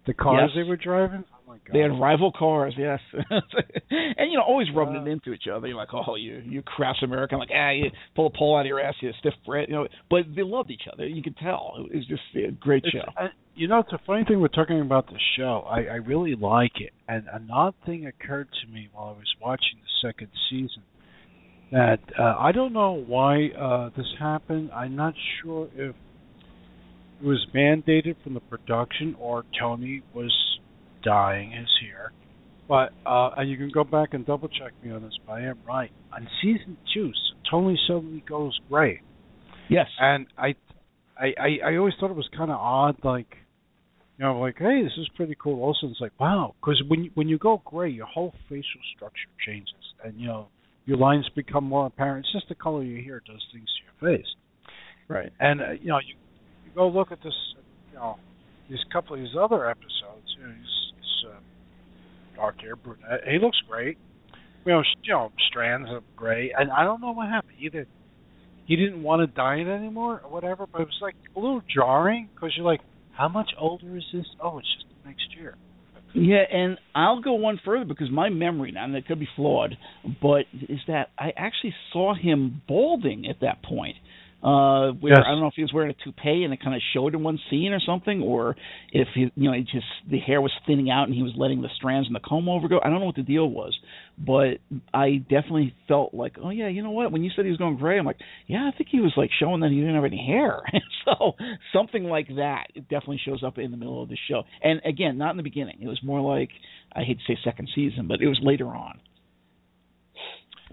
The 0.09 0.15
cars 0.15 0.49
yes. 0.55 0.63
they 0.63 0.67
were 0.67 0.75
driving. 0.75 1.23
Oh 1.31 1.37
my 1.47 1.57
god. 1.57 1.71
They 1.71 1.81
had 1.81 1.91
rival 1.91 2.31
cars, 2.31 2.73
yes, 2.75 2.99
and 3.13 4.31
you 4.31 4.39
know 4.39 4.43
always 4.43 4.65
rubbing 4.75 4.95
it 4.95 5.07
into 5.07 5.33
each 5.33 5.43
other. 5.47 5.67
You're 5.67 5.77
like, 5.77 5.93
oh, 5.93 6.15
you 6.15 6.41
you 6.43 6.63
crass 6.63 6.95
American, 7.03 7.37
like 7.37 7.49
ah, 7.55 7.69
you 7.69 7.91
pull 8.15 8.25
a 8.25 8.31
pole 8.35 8.57
out 8.57 8.61
of 8.61 8.65
your 8.65 8.79
ass, 8.79 8.95
you 9.01 9.11
stiff 9.19 9.35
Brit, 9.45 9.69
you 9.69 9.75
know. 9.75 9.87
But 10.09 10.21
they 10.35 10.41
loved 10.41 10.71
each 10.71 10.87
other. 10.91 11.05
You 11.05 11.21
could 11.21 11.37
tell 11.37 11.75
it 11.77 11.95
was 11.95 12.07
just 12.07 12.23
a 12.35 12.49
great 12.53 12.85
it's, 12.85 12.93
show. 12.93 13.27
You 13.53 13.67
know, 13.67 13.77
it's 13.81 13.93
a 13.93 13.99
funny 14.07 14.23
thing 14.27 14.41
we're 14.41 14.47
talking 14.47 14.81
about 14.81 15.05
the 15.05 15.19
show. 15.37 15.63
I, 15.69 15.81
I 15.81 15.95
really 15.97 16.33
like 16.33 16.79
it, 16.79 16.93
and 17.07 17.27
an 17.31 17.47
odd 17.53 17.75
thing 17.85 18.07
occurred 18.07 18.47
to 18.63 18.73
me 18.73 18.89
while 18.91 19.09
I 19.09 19.11
was 19.11 19.31
watching 19.39 19.77
the 19.83 20.07
second 20.07 20.29
season. 20.49 20.81
That 21.71 21.99
uh, 22.17 22.35
I 22.39 22.51
don't 22.51 22.73
know 22.73 22.93
why 22.93 23.49
uh, 23.49 23.91
this 23.95 24.07
happened. 24.19 24.71
I'm 24.71 24.95
not 24.95 25.13
sure 25.43 25.69
if 25.75 25.93
it 27.21 27.25
was 27.25 27.45
mandated 27.53 28.15
from 28.23 28.33
the 28.33 28.39
production 28.39 29.15
or 29.19 29.45
Tony 29.59 30.01
was 30.13 30.33
dying 31.03 31.51
his 31.51 31.69
hair. 31.81 32.11
But 32.67 32.93
uh, 33.05 33.31
and 33.35 33.49
you 33.49 33.57
can 33.57 33.71
go 33.71 33.83
back 33.83 34.13
and 34.13 34.25
double 34.25 34.47
check 34.47 34.73
me 34.83 34.91
on 34.91 35.01
this, 35.01 35.17
but 35.25 35.33
I 35.33 35.41
am 35.41 35.59
right. 35.67 35.91
On 36.13 36.27
season 36.41 36.77
two, 36.93 37.11
Tony 37.49 37.79
suddenly 37.87 38.23
goes 38.27 38.57
gray. 38.69 39.01
Yes. 39.69 39.87
And 39.99 40.27
I, 40.37 40.55
I, 41.17 41.33
I, 41.39 41.71
I 41.71 41.75
always 41.77 41.93
thought 41.99 42.11
it 42.11 42.15
was 42.15 42.29
kind 42.35 42.51
of 42.51 42.57
odd, 42.57 42.97
like, 43.03 43.27
you 44.17 44.25
know, 44.25 44.39
like, 44.39 44.57
hey, 44.59 44.83
this 44.83 44.93
is 44.97 45.09
pretty 45.15 45.35
cool. 45.41 45.63
Also, 45.63 45.87
it's 45.87 46.01
like, 46.01 46.11
wow, 46.19 46.53
because 46.59 46.81
when 46.87 47.05
you, 47.05 47.11
when 47.15 47.27
you 47.27 47.37
go 47.37 47.61
gray, 47.65 47.89
your 47.89 48.05
whole 48.05 48.33
facial 48.49 48.81
structure 48.95 49.29
changes, 49.45 49.73
and 50.03 50.19
you 50.19 50.27
know, 50.27 50.47
your 50.85 50.97
lines 50.97 51.27
become 51.35 51.63
more 51.63 51.87
apparent. 51.87 52.25
It's 52.25 52.33
just 52.33 52.49
the 52.49 52.55
color 52.55 52.81
of 52.81 52.87
your 52.87 53.01
hair 53.01 53.21
does 53.25 53.41
things 53.53 53.67
to 53.67 54.07
your 54.07 54.17
face. 54.17 54.27
Right. 55.07 55.31
And 55.39 55.61
uh, 55.61 55.71
you 55.79 55.87
know, 55.87 55.99
you 55.99 56.15
go 56.79 56.87
look 56.87 57.11
at 57.11 57.21
this, 57.21 57.33
you 57.91 57.97
know, 57.97 58.15
these 58.69 58.79
couple 58.91 59.15
of 59.15 59.21
these 59.21 59.35
other 59.37 59.69
episodes. 59.69 60.27
You 60.37 60.47
know, 60.47 60.53
he's, 60.53 60.93
he's 60.95 61.29
uh, 61.29 61.39
dark 62.37 62.61
hair 62.61 62.77
brunette. 62.77 63.27
He 63.29 63.37
looks 63.37 63.57
great. 63.69 63.97
You 64.65 64.73
know, 64.73 64.83
you 65.03 65.13
know, 65.13 65.31
strands 65.49 65.89
of 65.91 66.03
gray, 66.15 66.53
and 66.57 66.71
I 66.71 66.83
don't 66.83 67.01
know 67.01 67.11
what 67.11 67.27
happened. 67.27 67.55
Either 67.59 67.85
he 68.65 68.75
didn't 68.75 69.03
want 69.03 69.21
to 69.21 69.27
dye 69.27 69.55
it 69.55 69.67
anymore 69.67 70.21
or 70.23 70.31
whatever, 70.31 70.67
but 70.71 70.81
it 70.81 70.85
was 70.85 70.99
like 71.01 71.15
a 71.35 71.39
little 71.39 71.61
jarring 71.73 72.29
because 72.33 72.53
you're 72.55 72.65
like, 72.65 72.81
how 73.11 73.27
much 73.27 73.49
older 73.59 73.97
is 73.97 74.03
this? 74.13 74.25
Oh, 74.41 74.59
it's 74.59 74.67
just 74.75 74.85
next 75.05 75.35
year. 75.37 75.55
Yeah, 76.13 76.43
and 76.51 76.77
I'll 76.95 77.21
go 77.21 77.33
one 77.33 77.59
further 77.63 77.85
because 77.85 78.09
my 78.11 78.29
memory 78.29 78.71
now, 78.71 78.85
and 78.85 78.95
it 78.95 79.05
could 79.05 79.19
be 79.19 79.27
flawed, 79.35 79.75
but 80.21 80.45
is 80.53 80.79
that 80.87 81.09
I 81.17 81.31
actually 81.37 81.73
saw 81.91 82.13
him 82.15 82.61
balding 82.67 83.27
at 83.29 83.41
that 83.41 83.63
point 83.63 83.95
uh 84.41 84.91
where 84.99 85.13
yes. 85.13 85.23
I 85.25 85.31
don't 85.31 85.41
know 85.41 85.47
if 85.47 85.55
he 85.55 85.61
was 85.61 85.73
wearing 85.73 85.91
a 85.91 86.03
toupee 86.03 86.43
and 86.43 86.53
it 86.53 86.61
kind 86.63 86.75
of 86.75 86.81
showed 86.93 87.13
in 87.13 87.23
one 87.23 87.39
scene 87.49 87.73
or 87.73 87.79
something, 87.85 88.21
or 88.21 88.55
if 88.91 89.07
he, 89.13 89.31
you 89.35 89.49
know, 89.49 89.53
he 89.53 89.61
just 89.63 89.85
the 90.09 90.19
hair 90.19 90.41
was 90.41 90.51
thinning 90.65 90.89
out 90.89 91.05
and 91.05 91.13
he 91.13 91.23
was 91.23 91.33
letting 91.35 91.61
the 91.61 91.69
strands 91.75 92.07
and 92.07 92.15
the 92.15 92.21
comb 92.21 92.47
over 92.47 92.67
go. 92.67 92.79
I 92.83 92.89
don't 92.89 92.99
know 92.99 93.05
what 93.05 93.15
the 93.15 93.23
deal 93.23 93.49
was, 93.49 93.77
but 94.17 94.59
I 94.93 95.17
definitely 95.17 95.75
felt 95.87 96.13
like, 96.13 96.37
oh 96.41 96.49
yeah, 96.49 96.69
you 96.69 96.83
know 96.83 96.91
what? 96.91 97.11
When 97.11 97.23
you 97.23 97.31
said 97.35 97.45
he 97.45 97.51
was 97.51 97.57
going 97.57 97.77
gray, 97.77 97.99
I'm 97.99 98.05
like, 98.05 98.19
yeah, 98.47 98.69
I 98.71 98.75
think 98.77 98.89
he 98.91 98.99
was 98.99 99.13
like 99.17 99.29
showing 99.39 99.59
that 99.61 99.71
he 99.71 99.77
didn't 99.77 99.95
have 99.95 100.05
any 100.05 100.25
hair. 100.25 100.61
so 101.05 101.33
something 101.73 102.05
like 102.05 102.27
that 102.37 102.67
it 102.75 102.83
definitely 102.83 103.21
shows 103.25 103.43
up 103.43 103.57
in 103.57 103.71
the 103.71 103.77
middle 103.77 104.01
of 104.01 104.09
the 104.09 104.17
show. 104.29 104.43
And 104.63 104.81
again, 104.85 105.17
not 105.17 105.31
in 105.31 105.37
the 105.37 105.43
beginning. 105.43 105.79
It 105.81 105.87
was 105.87 105.99
more 106.03 106.21
like 106.21 106.49
I 106.93 107.03
hate 107.03 107.17
to 107.17 107.33
say 107.33 107.39
second 107.43 107.69
season, 107.75 108.07
but 108.07 108.21
it 108.21 108.27
was 108.27 108.39
later 108.41 108.67
on. 108.67 108.99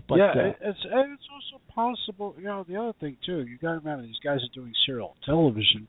But, 0.09 0.17
yeah, 0.19 0.31
uh, 0.31 0.53
it's 0.61 0.79
it's 0.85 1.29
also 1.33 1.63
possible. 1.75 2.35
You 2.39 2.45
know, 2.45 2.65
the 2.69 2.77
other 2.77 2.93
thing 3.01 3.17
too, 3.25 3.45
you 3.47 3.59
got 3.59 3.73
to 3.73 3.79
remember 3.79 4.05
these 4.05 4.21
guys 4.23 4.39
are 4.39 4.55
doing 4.55 4.73
serial 4.85 5.17
television, 5.25 5.89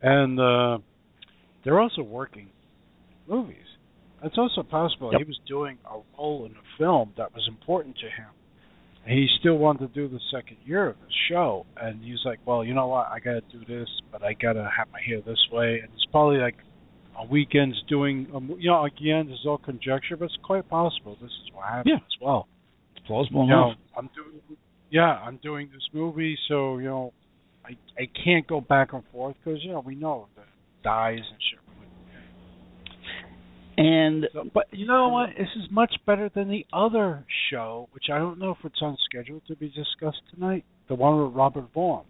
and 0.00 0.40
uh, 0.40 0.78
they're 1.64 1.80
also 1.80 2.02
working 2.02 2.48
movies. 3.28 3.56
It's 4.24 4.38
also 4.38 4.62
possible 4.62 5.10
yep. 5.12 5.20
he 5.20 5.24
was 5.24 5.38
doing 5.48 5.78
a 5.84 5.98
role 6.16 6.46
in 6.46 6.52
a 6.52 6.78
film 6.78 7.12
that 7.16 7.34
was 7.34 7.44
important 7.48 7.96
to 7.96 8.06
him. 8.06 8.30
And 9.04 9.18
he 9.18 9.26
still 9.40 9.56
wanted 9.58 9.92
to 9.92 9.94
do 9.94 10.08
the 10.08 10.20
second 10.32 10.58
year 10.64 10.88
of 10.88 10.96
the 10.96 11.12
show, 11.28 11.66
and 11.76 12.02
he's 12.04 12.20
like, 12.24 12.38
"Well, 12.46 12.64
you 12.64 12.72
know 12.72 12.86
what? 12.86 13.08
I 13.08 13.18
got 13.18 13.32
to 13.32 13.58
do 13.58 13.64
this, 13.64 13.88
but 14.12 14.22
I 14.22 14.32
got 14.32 14.52
to 14.52 14.70
have 14.76 14.88
my 14.92 15.00
hair 15.04 15.20
this 15.20 15.44
way." 15.50 15.80
And 15.82 15.92
it's 15.92 16.06
probably 16.12 16.38
like 16.38 16.54
on 17.16 17.28
weekends 17.28 17.76
doing, 17.88 18.28
um, 18.32 18.54
you 18.58 18.70
know, 18.70 18.84
again, 18.84 19.26
this 19.26 19.40
is 19.40 19.46
all 19.46 19.58
conjecture, 19.58 20.16
but 20.16 20.26
it's 20.26 20.38
quite 20.44 20.68
possible 20.68 21.16
this 21.20 21.30
is 21.30 21.52
what 21.52 21.66
happened 21.66 21.86
yeah. 21.88 21.96
as 21.96 22.20
well 22.20 22.46
plausible 23.06 23.46
you 23.46 23.52
enough. 23.52 23.76
I'm 23.96 24.10
doing, 24.14 24.58
yeah, 24.90 25.02
I'm 25.02 25.38
doing 25.42 25.68
this 25.72 25.82
movie, 25.92 26.36
so 26.48 26.78
you 26.78 26.86
know, 26.86 27.12
I 27.64 27.76
I 27.98 28.08
can't 28.24 28.46
go 28.46 28.60
back 28.60 28.92
and 28.92 29.02
forth 29.12 29.36
because 29.42 29.62
you 29.62 29.72
know 29.72 29.82
we 29.84 29.94
know 29.94 30.28
the 30.36 30.42
dies 30.82 31.18
and 31.18 31.38
shit. 31.50 31.58
And 33.74 34.26
so, 34.32 34.44
but 34.52 34.66
you 34.70 34.86
know 34.86 35.08
what? 35.08 35.30
This 35.38 35.48
is 35.56 35.70
much 35.70 35.94
better 36.06 36.30
than 36.34 36.48
the 36.48 36.66
other 36.72 37.24
show, 37.50 37.88
which 37.92 38.04
I 38.12 38.18
don't 38.18 38.38
know 38.38 38.50
if 38.50 38.58
it's 38.64 38.80
on 38.82 38.96
schedule 39.04 39.40
to 39.48 39.56
be 39.56 39.68
discussed 39.68 40.20
tonight. 40.34 40.64
The 40.88 40.94
one 40.94 41.22
with 41.22 41.34
Robert 41.34 41.72
Vaughn. 41.72 42.04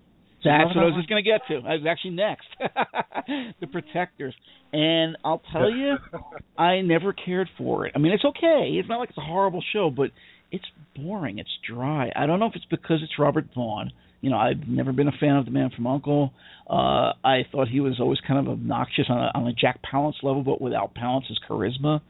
That's 0.45 0.74
what 0.74 0.82
I 0.82 0.86
was 0.86 0.95
just 0.97 1.09
going 1.09 1.22
to 1.22 1.30
get 1.30 1.43
to. 1.49 1.66
I 1.68 1.74
was 1.74 1.86
actually 1.88 2.14
next. 2.14 2.47
the 3.61 3.66
Protectors. 3.68 4.34
And 4.72 5.16
I'll 5.24 5.43
tell 5.53 5.70
you, 5.70 5.97
I 6.59 6.80
never 6.80 7.12
cared 7.12 7.49
for 7.57 7.86
it. 7.86 7.93
I 7.95 7.99
mean, 7.99 8.12
it's 8.12 8.24
okay. 8.24 8.70
It's 8.72 8.88
not 8.88 8.99
like 8.99 9.11
it's 9.11 9.18
a 9.18 9.22
horrible 9.22 9.62
show, 9.72 9.88
but 9.88 10.11
it's 10.53 10.64
boring. 10.94 11.38
It's 11.38 11.50
dry. 11.68 12.12
I 12.14 12.26
don't 12.26 12.38
know 12.38 12.46
if 12.46 12.55
it's 12.55 12.66
because 12.66 13.00
it's 13.03 13.18
Robert 13.18 13.46
Vaughn. 13.55 13.90
You 14.20 14.30
know, 14.30 14.36
I've 14.36 14.68
never 14.68 14.92
been 14.92 15.09
a 15.09 15.18
fan 15.18 15.36
of 15.36 15.46
the 15.46 15.50
Man 15.50 15.70
from 15.74 15.86
Uncle. 15.86 16.32
Uh, 16.70 17.12
I 17.24 17.44
thought 17.50 17.68
he 17.68 17.80
was 17.80 17.98
always 17.98 18.18
kind 18.26 18.38
of 18.38 18.53
obnoxious 18.53 19.07
on 19.09 19.18
a, 19.18 19.32
on 19.34 19.48
a 19.48 19.53
Jack 19.53 19.80
Palance 19.82 20.22
level, 20.22 20.44
but 20.44 20.61
without 20.61 20.94
Palance's 20.94 21.40
charisma 21.48 22.00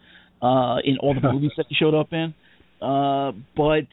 uh, 0.42 0.76
in 0.84 0.98
all 1.00 1.14
the 1.14 1.20
movies 1.32 1.52
that 1.56 1.66
he 1.68 1.74
showed 1.74 1.94
up 1.94 2.12
in. 2.12 2.34
Uh, 2.82 3.32
but 3.56 3.86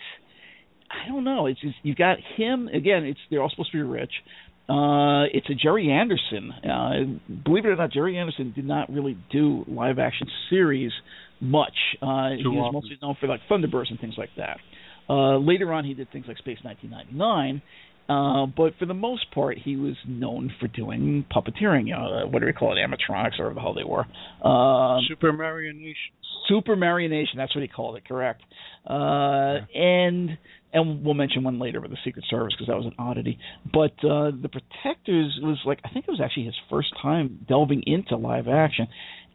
I 0.91 1.07
don't 1.07 1.23
know. 1.23 1.45
It's 1.45 1.61
just 1.61 1.75
you 1.83 1.95
got 1.95 2.17
him 2.35 2.67
again. 2.67 3.05
It's 3.05 3.19
they're 3.29 3.41
all 3.41 3.49
supposed 3.49 3.71
to 3.71 3.77
be 3.77 3.83
rich. 3.83 4.11
Uh, 4.67 5.25
it's 5.33 5.49
a 5.49 5.55
Gerry 5.55 5.91
Anderson. 5.91 6.51
Uh, 6.51 7.33
believe 7.43 7.65
it 7.65 7.69
or 7.69 7.75
not, 7.75 7.91
Gerry 7.91 8.17
Anderson 8.17 8.51
did 8.55 8.65
not 8.65 8.91
really 8.91 9.17
do 9.31 9.63
live 9.67 9.97
action 9.97 10.27
series 10.49 10.91
much. 11.41 11.75
Uh, 12.01 12.31
he 12.37 12.47
was 12.47 12.71
mostly 12.73 12.97
known 13.01 13.15
for 13.19 13.27
like 13.27 13.41
Thunderbirds 13.49 13.89
and 13.89 13.99
things 13.99 14.15
like 14.17 14.29
that. 14.37 14.57
Uh, 15.09 15.37
later 15.37 15.73
on, 15.73 15.85
he 15.85 15.93
did 15.93 16.11
things 16.11 16.25
like 16.27 16.37
Space 16.37 16.59
1999. 16.63 17.61
Uh, 18.09 18.47
but 18.47 18.73
for 18.79 18.87
the 18.87 18.93
most 18.93 19.29
part, 19.31 19.57
he 19.63 19.75
was 19.75 19.95
known 20.07 20.51
for 20.59 20.67
doing 20.67 21.23
puppeteering. 21.31 21.87
You 21.87 21.93
know, 21.93 22.27
what 22.29 22.39
do 22.39 22.47
we 22.47 22.53
call 22.53 22.75
it, 22.75 22.79
animatronics, 22.79 23.39
or 23.39 23.45
whatever 23.45 23.53
the 23.53 23.61
hell 23.61 23.75
they 23.75 23.83
were. 23.83 24.05
Uh, 24.43 24.99
super 25.07 25.31
marionation. 25.31 25.93
Super 26.47 26.75
marionation. 26.75 27.37
That's 27.37 27.53
what 27.53 27.61
he 27.61 27.67
called 27.67 27.97
it. 27.97 28.07
Correct. 28.07 28.41
Uh, 28.89 28.93
yeah. 28.93 29.59
And 29.75 30.37
and 30.73 31.03
we'll 31.03 31.13
mention 31.13 31.43
one 31.43 31.59
later 31.59 31.81
with 31.81 31.91
the 31.91 31.97
Secret 32.03 32.25
Service 32.29 32.53
because 32.53 32.67
that 32.67 32.75
was 32.75 32.85
an 32.85 32.95
oddity. 32.97 33.37
But 33.71 33.93
uh, 34.03 34.31
the 34.41 34.49
Protectors 34.51 35.39
was 35.41 35.59
like 35.65 35.79
I 35.85 35.89
think 35.89 36.05
it 36.07 36.11
was 36.11 36.21
actually 36.23 36.45
his 36.45 36.55
first 36.69 36.89
time 37.01 37.45
delving 37.47 37.83
into 37.85 38.15
live 38.17 38.47
action, 38.47 38.87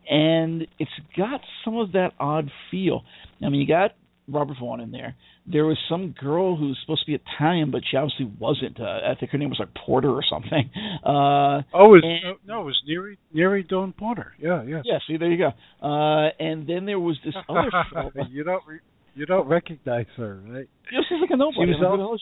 and 0.09 0.67
it's 0.79 0.91
got 1.17 1.41
some 1.65 1.77
of 1.77 1.93
that 1.93 2.13
odd 2.19 2.51
feel. 2.71 3.03
I 3.43 3.49
mean, 3.49 3.61
you 3.61 3.67
got 3.67 3.93
Robert 4.29 4.57
Vaughn 4.59 4.81
in 4.81 4.91
there. 4.91 5.15
There 5.47 5.67
was 5.67 5.77
some 5.89 6.15
girl 6.19 6.57
who 6.57 6.69
was 6.69 6.79
supposed 6.83 7.05
to 7.05 7.13
be 7.13 7.15
Italian, 7.37 7.71
but 7.71 7.83
she 7.91 7.97
obviously 7.97 8.33
wasn't. 8.39 8.81
Uh, 8.81 8.85
I 8.85 9.15
think 9.19 9.33
her 9.33 9.39
name 9.39 9.51
was 9.51 9.59
like 9.59 9.69
Porter 9.75 10.11
or 10.11 10.23
something. 10.29 10.71
Uh, 11.05 11.61
oh, 11.75 11.93
it 11.93 12.01
was, 12.01 12.03
and, 12.03 12.39
no, 12.49 12.63
it 12.63 12.65
was 12.65 12.83
Nyree 12.89 13.19
Nyree 13.35 13.69
Dawn 13.69 13.93
Porter. 13.93 14.33
Yeah, 14.39 14.63
yeah. 14.63 14.81
Yeah, 14.87 14.99
see, 15.07 15.19
there 15.19 15.31
you 15.31 15.37
go. 15.37 15.87
Uh, 15.87 16.31
and 16.39 16.67
then 16.67 16.87
there 16.87 16.99
was 16.99 17.19
this 17.23 17.35
other 17.49 17.71
fellow. 17.93 18.11
you 18.31 18.43
don't 18.43 18.63
re- 18.67 18.81
you 19.15 19.27
don't 19.27 19.47
recognize 19.47 20.07
her, 20.17 20.41
right? 20.47 20.67
Yeah, 20.91 21.01
she's 21.07 21.21
like 21.21 21.31
a 21.31 21.37
nobody. 21.37 21.75
She 21.75 21.79
was, 21.79 22.21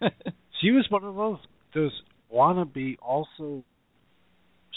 also, 0.00 0.10
she 0.60 0.70
was 0.72 0.84
one 0.90 1.04
of 1.04 1.14
those 1.14 1.38
those 1.74 2.02
wannabe 2.34 2.96
also 3.00 3.62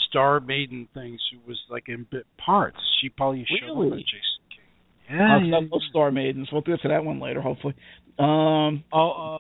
star 0.10 0.40
maiden 0.40 0.88
things 0.94 1.20
who 1.32 1.40
was 1.48 1.58
like 1.70 1.86
in 1.88 2.06
bit 2.12 2.26
parts. 2.44 2.78
She 3.02 3.10
probably 3.10 3.46
showed 3.48 3.80
really? 3.80 4.00
up 4.00 4.06
Jason 4.06 4.44
King. 4.50 5.18
yeah, 5.18 5.40
yeah, 5.44 5.60
yeah. 5.72 5.80
Star 5.90 6.12
Maidens. 6.12 6.50
We'll 6.52 6.62
get 6.62 6.82
to 6.82 6.90
that 6.90 7.04
one 7.04 7.20
later, 7.20 7.42
hopefully. 7.42 7.76
Um, 8.18 8.84
oh, 8.94 9.38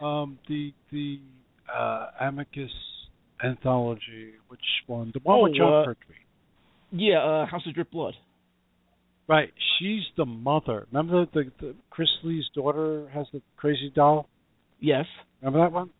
uh, 0.00 0.04
um, 0.04 0.38
the 0.48 0.72
the 0.92 1.20
uh, 1.74 2.06
Amicus 2.20 2.70
anthology, 3.44 4.32
which 4.48 4.60
one? 4.86 5.10
The 5.14 5.20
one 5.22 5.38
oh, 5.38 5.42
with 5.44 5.56
John 5.56 5.72
uh, 5.72 5.84
Pertwee. 5.84 6.14
Yeah, 6.90 7.18
uh, 7.18 7.46
House 7.46 7.62
of 7.66 7.74
Drip 7.74 7.90
Blood. 7.90 8.14
Right, 9.28 9.52
she's 9.78 10.04
the 10.16 10.24
mother. 10.24 10.86
Remember 10.90 11.26
the, 11.34 11.50
the 11.60 11.74
Chris 11.90 12.08
Lee's 12.24 12.46
daughter 12.54 13.10
has 13.12 13.26
the 13.32 13.42
crazy 13.58 13.92
doll. 13.94 14.26
Yes. 14.80 15.04
Remember 15.42 15.60
that 15.60 15.72
one? 15.72 15.90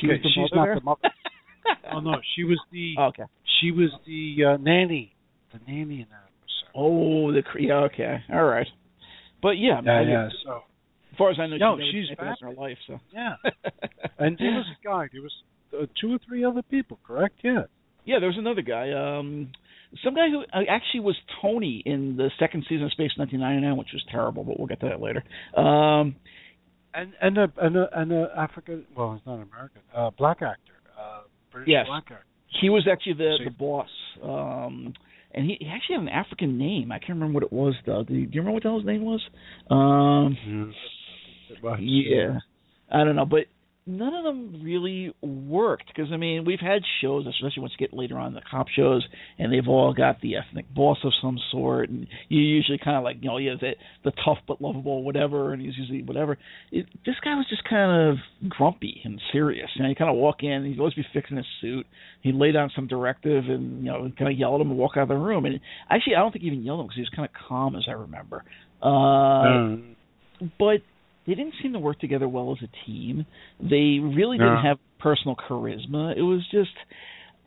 She 0.00 0.06
okay, 0.06 0.22
she's 0.22 0.50
not 0.54 0.64
there? 0.64 0.74
the 0.76 0.80
mother. 0.80 1.00
oh 1.92 2.00
no, 2.00 2.16
she 2.34 2.44
was 2.44 2.58
the. 2.72 2.94
Oh, 2.98 3.04
okay. 3.06 3.24
She 3.60 3.70
was 3.70 3.90
the 4.06 4.44
uh, 4.44 4.56
nanny. 4.58 5.14
The 5.52 5.60
nanny 5.66 6.02
in 6.02 6.06
that. 6.10 6.28
Episode. 6.28 6.78
Oh, 6.78 7.32
the 7.32 7.42
yeah, 7.58 7.74
okay, 7.92 8.18
all 8.32 8.44
right, 8.44 8.66
but 9.42 9.58
yeah, 9.58 9.80
yeah, 9.84 10.02
yeah. 10.02 10.28
So, 10.44 10.62
as 11.12 11.18
far 11.18 11.30
as 11.30 11.38
I 11.40 11.46
know, 11.46 11.56
no, 11.56 11.78
she 11.78 12.04
she's 12.06 12.16
back. 12.16 12.36
in 12.40 12.48
her 12.48 12.54
life. 12.54 12.78
So 12.86 12.98
yeah, 13.12 13.36
and 14.18 14.36
there 14.38 14.52
was 14.52 14.66
a 14.66 14.86
guy. 14.86 15.08
There 15.12 15.22
was 15.22 15.32
uh, 15.72 15.86
two 16.00 16.14
or 16.14 16.18
three 16.26 16.44
other 16.44 16.62
people, 16.62 16.98
correct? 17.06 17.36
Yeah. 17.42 17.62
Yeah, 18.04 18.20
there 18.20 18.28
was 18.28 18.38
another 18.38 18.62
guy. 18.62 18.92
Um, 18.92 19.52
some 20.02 20.14
guy 20.14 20.28
who 20.30 20.40
uh, 20.40 20.64
actually 20.68 21.00
was 21.00 21.16
Tony 21.42 21.82
in 21.84 22.16
the 22.16 22.30
second 22.38 22.64
season 22.68 22.84
of 22.84 22.92
Space 22.92 23.12
1999, 23.16 23.76
which 23.76 23.88
was 23.92 24.02
terrible, 24.10 24.44
but 24.44 24.58
we'll 24.58 24.66
get 24.66 24.80
to 24.80 24.88
that 24.88 25.00
later. 25.00 25.22
Um, 25.56 26.16
and 26.94 27.12
and 27.20 27.38
a 27.38 27.52
and 27.58 27.76
a 27.76 27.88
and 27.94 28.12
a 28.12 28.30
African, 28.36 28.86
well, 28.96 29.14
he's 29.14 29.26
not 29.26 29.34
American, 29.34 29.82
uh, 29.94 30.10
black 30.16 30.38
actor, 30.42 30.72
uh, 30.98 31.20
British 31.58 31.72
yes. 31.72 31.86
He 32.60 32.70
was 32.70 32.88
actually 32.90 33.14
the 33.14 33.38
the 33.44 33.50
boss. 33.50 33.88
Um, 34.22 34.94
and 35.32 35.44
he, 35.44 35.58
he 35.60 35.66
actually 35.68 35.96
had 35.96 36.02
an 36.02 36.08
African 36.08 36.58
name. 36.58 36.90
I 36.90 36.98
can't 36.98 37.10
remember 37.10 37.34
what 37.34 37.42
it 37.42 37.52
was 37.52 37.74
though. 37.86 38.02
Do 38.02 38.14
you, 38.14 38.26
do 38.26 38.34
you 38.34 38.40
remember 38.40 38.54
what 38.54 38.62
the 38.62 38.68
hell 38.70 38.78
his 38.78 38.86
name 38.86 39.04
was? 39.04 39.20
Um, 39.70 40.72
yeah. 41.62 41.76
yeah, 41.80 42.38
I 42.90 43.04
don't 43.04 43.16
know, 43.16 43.26
but 43.26 43.44
none 43.88 44.14
of 44.14 44.22
them 44.22 44.60
really 44.62 45.14
worked 45.22 45.86
because 45.86 46.12
I 46.12 46.18
mean 46.18 46.44
we've 46.44 46.60
had 46.60 46.82
shows, 47.00 47.26
especially 47.26 47.62
once 47.62 47.72
you 47.78 47.86
get 47.86 47.96
later 47.96 48.18
on 48.18 48.34
the 48.34 48.42
cop 48.48 48.68
shows, 48.68 49.06
and 49.38 49.52
they've 49.52 49.66
all 49.66 49.94
got 49.94 50.20
the 50.20 50.36
ethnic 50.36 50.72
boss 50.72 50.98
of 51.04 51.12
some 51.22 51.38
sort, 51.50 51.88
and 51.88 52.06
you 52.28 52.40
usually 52.40 52.78
kind 52.78 52.96
of 52.96 53.02
like 53.02 53.16
you 53.22 53.28
know 53.28 53.38
yeah 53.38 53.54
the 53.58 53.72
the 54.04 54.12
tough 54.24 54.38
but 54.46 54.60
lovable 54.60 55.02
whatever, 55.02 55.52
and 55.52 55.62
he's 55.62 55.76
usually 55.76 56.02
whatever. 56.02 56.36
It, 56.70 56.86
this 57.06 57.14
guy 57.24 57.34
was 57.34 57.46
just 57.48 57.64
kind 57.68 58.10
of 58.10 58.50
grumpy 58.50 59.00
and 59.04 59.20
serious. 59.32 59.70
You 59.74 59.82
know, 59.82 59.88
you 59.88 59.96
kind 59.96 60.10
of 60.10 60.16
walk 60.16 60.42
in, 60.42 60.66
he'd 60.66 60.78
always 60.78 60.94
be 60.94 61.06
fixing 61.14 61.38
his 61.38 61.46
suit. 61.60 61.86
He'd 62.20 62.34
lay 62.34 62.52
down 62.52 62.70
some 62.76 62.86
directive 62.86 63.44
and 63.48 63.78
you 63.78 63.90
know 63.90 64.12
kind 64.18 64.30
of 64.30 64.38
yell 64.38 64.54
at 64.54 64.60
him 64.60 64.70
and 64.70 64.78
walk 64.78 64.92
out 64.96 65.02
of 65.04 65.08
the 65.08 65.16
room. 65.16 65.46
And 65.46 65.60
actually, 65.90 66.14
I 66.14 66.18
don't 66.18 66.32
think 66.32 66.42
he 66.42 66.48
even 66.48 66.62
yelled 66.62 66.80
at 66.80 66.82
him 66.82 66.86
because 66.88 66.96
he 66.96 67.02
was 67.02 67.12
kind 67.16 67.28
of 67.28 67.48
calm 67.48 67.74
as 67.74 67.86
I 67.88 67.92
remember. 67.92 68.44
Uh, 68.82 68.86
mm. 68.86 69.94
But 70.58 70.82
they 71.28 71.34
didn't 71.34 71.54
seem 71.62 71.74
to 71.74 71.78
work 71.78 72.00
together 72.00 72.26
well 72.26 72.56
as 72.58 72.66
a 72.66 72.86
team. 72.86 73.26
They 73.60 74.00
really 74.00 74.38
didn't 74.38 74.64
have 74.64 74.78
personal 74.98 75.36
charisma. 75.36 76.16
It 76.16 76.22
was 76.22 76.40
just 76.50 76.70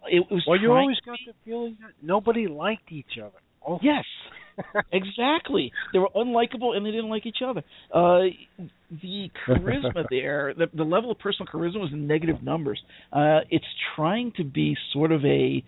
it 0.07 0.23
was. 0.29 0.43
Well, 0.47 0.59
you 0.59 0.71
always 0.71 0.97
got 1.03 1.17
the 1.25 1.33
feeling 1.43 1.77
that 1.81 1.91
nobody 2.01 2.47
liked 2.47 2.91
each 2.91 3.17
other. 3.19 3.39
Oh. 3.67 3.79
Yes, 3.81 4.05
exactly. 4.91 5.71
They 5.93 5.99
were 5.99 6.09
unlikable 6.15 6.75
and 6.75 6.85
they 6.85 6.91
didn't 6.91 7.09
like 7.09 7.25
each 7.25 7.41
other. 7.45 7.63
Uh, 7.93 8.29
the 9.01 9.29
charisma 9.47 10.05
there, 10.09 10.53
the, 10.57 10.67
the 10.75 10.83
level 10.83 11.11
of 11.11 11.19
personal 11.19 11.51
charisma 11.51 11.79
was 11.79 11.91
in 11.91 12.07
negative 12.07 12.41
numbers. 12.43 12.81
Uh, 13.11 13.39
it's 13.49 13.65
trying 13.95 14.31
to 14.37 14.43
be 14.43 14.75
sort 14.93 15.11
of 15.11 15.23
a, 15.25 15.63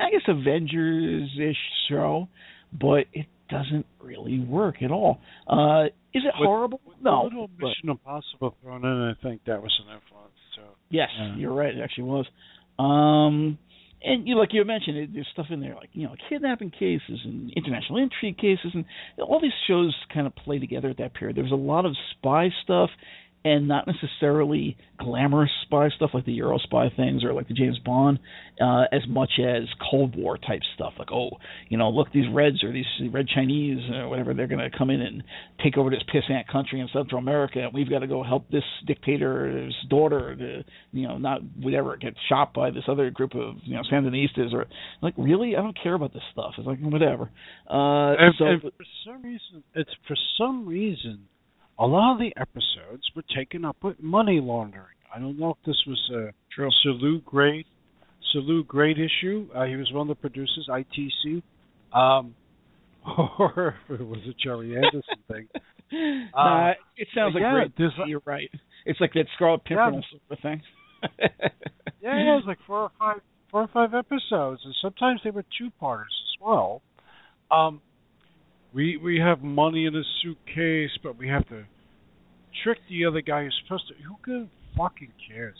I 0.00 0.10
guess, 0.10 0.22
Avengers 0.28 1.30
ish 1.36 1.56
show, 1.88 2.28
but 2.72 3.06
it 3.12 3.26
doesn't 3.48 3.86
really 4.00 4.40
work 4.40 4.82
at 4.82 4.90
all. 4.90 5.20
Uh, 5.46 5.84
is 6.14 6.22
it 6.24 6.32
with, 6.38 6.46
horrible? 6.46 6.80
With 6.86 6.98
no. 7.02 7.24
Little 7.24 7.50
Mission 7.58 7.90
Impossible 7.90 8.56
thrown 8.62 8.84
in, 8.84 9.14
I 9.16 9.22
think 9.22 9.42
that 9.46 9.62
was 9.62 9.72
an 9.86 9.94
influence. 9.94 10.32
So 10.56 10.62
yes, 10.90 11.08
yeah. 11.18 11.36
you're 11.36 11.54
right. 11.54 11.74
It 11.74 11.80
actually 11.82 12.04
was. 12.04 12.26
Um, 12.78 13.58
and 14.04 14.26
you 14.26 14.36
like 14.36 14.50
you 14.52 14.64
mentioned, 14.64 14.96
it, 14.96 15.10
there's 15.12 15.28
stuff 15.32 15.46
in 15.50 15.60
there 15.60 15.74
like 15.74 15.90
you 15.92 16.04
know 16.04 16.14
kidnapping 16.28 16.70
cases 16.70 17.20
and 17.24 17.52
international 17.56 17.98
intrigue 17.98 18.36
cases, 18.36 18.72
and 18.74 18.84
all 19.20 19.40
these 19.40 19.52
shows 19.68 19.94
kind 20.12 20.26
of 20.26 20.34
play 20.34 20.58
together 20.58 20.88
at 20.90 20.98
that 20.98 21.14
period. 21.14 21.36
There 21.36 21.44
was 21.44 21.52
a 21.52 21.56
lot 21.56 21.86
of 21.86 21.96
spy 22.12 22.48
stuff 22.64 22.90
and 23.44 23.66
not 23.66 23.86
necessarily 23.86 24.76
glamorous 24.98 25.50
spy 25.62 25.88
stuff 25.96 26.10
like 26.14 26.24
the 26.24 26.32
Euro 26.34 26.58
spy 26.58 26.88
things 26.96 27.24
or 27.24 27.32
like 27.32 27.48
the 27.48 27.54
James 27.54 27.78
Bond, 27.84 28.20
uh, 28.60 28.84
as 28.92 29.02
much 29.08 29.32
as 29.40 29.64
Cold 29.90 30.14
War 30.16 30.38
type 30.38 30.60
stuff. 30.74 30.92
Like, 30.98 31.10
oh, 31.12 31.30
you 31.68 31.76
know, 31.76 31.90
look, 31.90 32.12
these 32.12 32.26
Reds 32.32 32.62
or 32.62 32.72
these 32.72 32.86
Red 33.10 33.26
Chinese 33.28 33.78
or 33.92 34.08
whatever, 34.08 34.32
they're 34.32 34.46
going 34.46 34.70
to 34.70 34.76
come 34.76 34.90
in 34.90 35.00
and 35.00 35.24
take 35.62 35.76
over 35.76 35.90
this 35.90 36.02
pissant 36.14 36.46
country 36.46 36.80
in 36.80 36.88
Central 36.92 37.18
America, 37.18 37.60
and 37.60 37.72
we've 37.72 37.90
got 37.90 38.00
to 38.00 38.06
go 38.06 38.22
help 38.22 38.48
this 38.50 38.64
dictator's 38.86 39.74
daughter 39.90 40.36
to, 40.36 40.64
you 40.92 41.08
know, 41.08 41.18
not 41.18 41.40
whatever 41.60 41.96
get 41.96 42.14
shot 42.28 42.54
by 42.54 42.70
this 42.70 42.84
other 42.88 43.10
group 43.10 43.34
of 43.34 43.56
you 43.64 43.74
know 43.74 43.82
Sandinistas 43.90 44.52
or 44.52 44.66
like 45.00 45.14
really, 45.16 45.56
I 45.56 45.62
don't 45.62 45.76
care 45.82 45.94
about 45.94 46.12
this 46.12 46.22
stuff. 46.32 46.52
It's 46.58 46.66
like 46.66 46.78
whatever. 46.80 47.30
Uh, 47.68 48.14
and, 48.18 48.34
so, 48.38 48.44
and 48.44 48.62
for 48.62 48.72
some 49.04 49.22
reason, 49.22 49.64
it's 49.74 49.90
for 50.06 50.16
some 50.38 50.66
reason 50.66 51.26
a 51.78 51.86
lot 51.86 52.12
of 52.12 52.18
the 52.18 52.32
episodes 52.36 53.02
were 53.16 53.24
taken 53.34 53.64
up 53.64 53.76
with 53.82 54.00
money 54.00 54.40
laundering. 54.40 54.86
I 55.14 55.18
don't 55.18 55.38
know 55.38 55.50
if 55.50 55.66
this 55.66 55.82
was 55.86 56.10
a 56.14 56.32
True. 56.54 56.68
Sir 56.82 56.90
Lew 56.90 57.20
Grade 57.20 57.66
Salute 58.32 58.66
Great 58.66 58.96
issue. 58.98 59.48
Uh, 59.54 59.64
he 59.64 59.76
was 59.76 59.90
one 59.92 60.08
of 60.10 60.16
the 60.16 60.20
producers, 60.20 60.68
ITC. 60.68 61.42
Um, 61.92 62.34
or 63.38 63.76
if 63.88 64.00
it 64.00 64.06
was 64.06 64.20
a 64.28 64.34
Gerry 64.42 64.76
Anderson 64.76 65.22
thing. 65.28 65.48
Uh, 65.94 66.42
nah, 66.42 66.70
it 66.96 67.06
sounds 67.14 67.34
like 67.34 67.42
yeah, 67.42 67.66
great. 67.76 68.08
You're 68.08 68.22
right. 68.24 68.48
It's 68.86 68.98
like 68.98 69.12
that 69.12 69.26
Scarlet 69.34 69.62
Pimpernel 69.62 70.00
yeah. 70.00 70.18
sort 70.18 70.22
of 70.30 70.38
thing. 70.40 70.62
yeah, 71.20 71.48
yeah, 72.00 72.32
it 72.32 72.36
was 72.36 72.44
like 72.46 72.56
four 72.66 72.78
or 72.78 72.90
five, 72.98 73.16
four 73.50 73.60
or 73.64 73.68
five 73.74 73.92
episodes, 73.92 74.62
and 74.64 74.74
sometimes 74.80 75.20
they 75.22 75.28
were 75.28 75.44
two 75.58 75.68
parters 75.78 76.08
as 76.08 76.42
well. 76.42 76.80
Um, 77.50 77.82
we 78.74 78.96
we 78.96 79.18
have 79.18 79.42
money 79.42 79.86
in 79.86 79.94
a 79.94 80.02
suitcase, 80.22 80.90
but 81.02 81.16
we 81.18 81.28
have 81.28 81.46
to 81.48 81.64
trick 82.64 82.78
the 82.88 83.06
other 83.06 83.20
guy 83.20 83.44
who's 83.44 83.58
supposed 83.64 83.88
to. 83.88 83.94
Who 84.04 84.16
can 84.24 84.50
fucking 84.76 85.12
cares? 85.28 85.56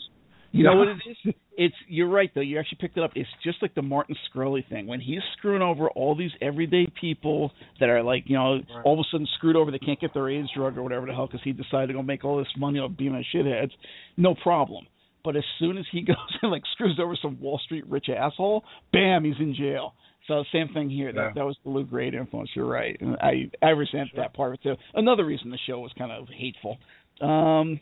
You 0.51 0.63
know 0.63 0.75
what 0.75 0.87
it 0.87 0.97
is? 1.27 1.33
It's 1.55 1.75
you're 1.87 2.09
right 2.09 2.31
though. 2.33 2.41
You 2.41 2.59
actually 2.59 2.77
picked 2.81 2.97
it 2.97 3.03
up. 3.03 3.11
It's 3.15 3.29
just 3.43 3.61
like 3.61 3.75
the 3.75 3.81
Martin 3.81 4.15
Shkreli 4.29 4.67
thing 4.69 4.87
when 4.87 4.99
he's 4.99 5.21
screwing 5.37 5.61
over 5.61 5.89
all 5.89 6.15
these 6.15 6.31
everyday 6.41 6.87
people 6.99 7.51
that 7.79 7.89
are 7.89 8.03
like 8.03 8.23
you 8.27 8.37
know 8.37 8.53
right. 8.53 8.83
all 8.85 8.93
of 8.93 8.99
a 8.99 9.03
sudden 9.11 9.27
screwed 9.37 9.55
over. 9.55 9.71
They 9.71 9.79
can't 9.79 9.99
get 9.99 10.13
their 10.13 10.29
AIDS 10.29 10.49
drug 10.55 10.77
or 10.77 10.83
whatever 10.83 11.05
the 11.05 11.13
hell 11.13 11.27
because 11.27 11.41
he 11.43 11.51
decided 11.51 11.87
to 11.87 11.93
go 11.93 12.03
make 12.03 12.23
all 12.23 12.37
this 12.37 12.47
money 12.57 12.79
off 12.79 12.91
being 12.97 13.15
a 13.15 13.35
shitheads. 13.35 13.71
No 14.17 14.35
problem. 14.35 14.85
But 15.23 15.35
as 15.35 15.43
soon 15.57 15.77
as 15.77 15.85
he 15.91 16.01
goes 16.05 16.15
and 16.41 16.51
like 16.51 16.63
screws 16.73 16.99
over 17.01 17.17
some 17.21 17.39
Wall 17.39 17.59
Street 17.65 17.85
rich 17.87 18.07
asshole, 18.09 18.63
bam, 18.91 19.23
he's 19.23 19.39
in 19.39 19.55
jail. 19.55 19.93
So 20.27 20.43
same 20.51 20.69
thing 20.73 20.89
here. 20.89 21.07
Yeah. 21.07 21.25
That 21.25 21.35
that 21.35 21.45
was 21.45 21.57
the 21.63 21.69
Lew 21.69 21.85
Grade 21.85 22.13
influence. 22.13 22.49
You're 22.55 22.67
right. 22.67 22.97
And 23.01 23.17
I 23.17 23.49
I 23.61 23.69
resent 23.69 24.09
sure. 24.13 24.23
that 24.23 24.33
part 24.33 24.53
of 24.53 24.59
it 24.59 24.63
too. 24.63 24.75
Another 24.93 25.25
reason 25.25 25.49
the 25.49 25.57
show 25.67 25.79
was 25.79 25.91
kind 25.97 26.11
of 26.11 26.27
hateful. 26.29 26.77
Um, 27.21 27.79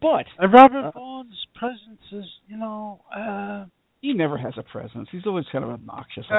but 0.00 0.26
and 0.38 0.52
Robert 0.52 0.86
uh, 0.86 0.90
Vaughn's 0.92 1.46
presence 1.54 2.00
is, 2.12 2.24
you 2.48 2.56
know, 2.56 3.00
uh, 3.14 3.66
he 4.00 4.12
never 4.12 4.36
has 4.36 4.54
a 4.56 4.62
presence. 4.62 5.08
He's 5.10 5.26
always 5.26 5.46
kind 5.50 5.64
of 5.64 5.70
obnoxious. 5.70 6.26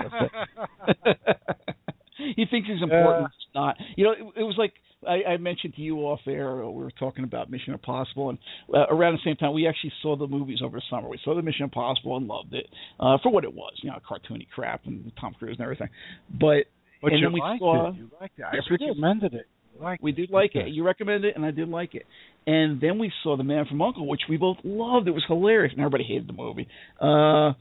he 2.35 2.45
thinks 2.45 2.67
he's 2.67 2.81
important. 2.81 3.31
Yeah. 3.53 3.61
not. 3.61 3.77
You 3.95 4.03
know, 4.05 4.11
it, 4.11 4.41
it 4.41 4.43
was 4.43 4.55
like 4.57 4.73
I, 5.07 5.33
I 5.33 5.37
mentioned 5.37 5.75
to 5.75 5.81
you 5.81 5.97
off 5.99 6.19
air. 6.27 6.55
We 6.55 6.83
were 6.83 6.91
talking 6.91 7.23
about 7.23 7.49
Mission 7.49 7.73
Impossible, 7.73 8.29
and 8.29 8.39
uh, 8.73 8.85
around 8.89 9.13
the 9.13 9.19
same 9.23 9.35
time, 9.35 9.53
we 9.53 9.67
actually 9.67 9.93
saw 10.01 10.15
the 10.15 10.27
movies 10.27 10.59
over 10.63 10.77
the 10.77 10.83
summer. 10.89 11.07
We 11.07 11.19
saw 11.23 11.35
the 11.35 11.41
Mission 11.41 11.63
Impossible 11.63 12.17
and 12.17 12.27
loved 12.27 12.53
it 12.53 12.67
uh, 12.99 13.17
for 13.21 13.31
what 13.31 13.43
it 13.43 13.53
was. 13.53 13.73
You 13.81 13.91
know, 13.91 13.97
cartoony 14.09 14.47
crap 14.53 14.85
and 14.85 15.11
Tom 15.19 15.35
Cruise 15.37 15.55
and 15.57 15.63
everything. 15.63 15.89
But 16.31 16.65
but 17.01 17.11
and 17.11 17.19
you 17.19 17.25
then 17.27 17.33
we 17.33 17.39
liked 17.39 17.59
saw, 17.59 17.89
it. 17.89 17.95
You 17.95 18.09
liked 18.19 18.39
it. 18.39 18.43
I 18.43 18.55
yes, 18.55 18.63
recommended 18.69 19.33
it. 19.33 19.47
Liked 19.79 20.01
we 20.01 20.11
did 20.11 20.31
like 20.31 20.55
it. 20.55 20.69
You 20.69 20.83
recommended 20.85 21.29
it, 21.29 21.35
and 21.35 21.45
I 21.45 21.51
did 21.51 21.67
like 21.67 21.95
it. 21.95 22.03
And 22.47 22.79
then 22.79 22.97
we 22.97 23.11
saw 23.23 23.35
The 23.35 23.43
Man 23.43 23.65
from 23.65 23.81
Uncle, 23.81 24.07
which 24.07 24.21
we 24.29 24.37
both 24.37 24.57
loved. 24.63 25.07
It 25.07 25.11
was 25.11 25.23
hilarious, 25.27 25.73
and 25.73 25.81
everybody 25.81 26.05
hated 26.05 26.27
the 26.27 26.33
movie. 26.33 26.67
Uh, 27.01 27.53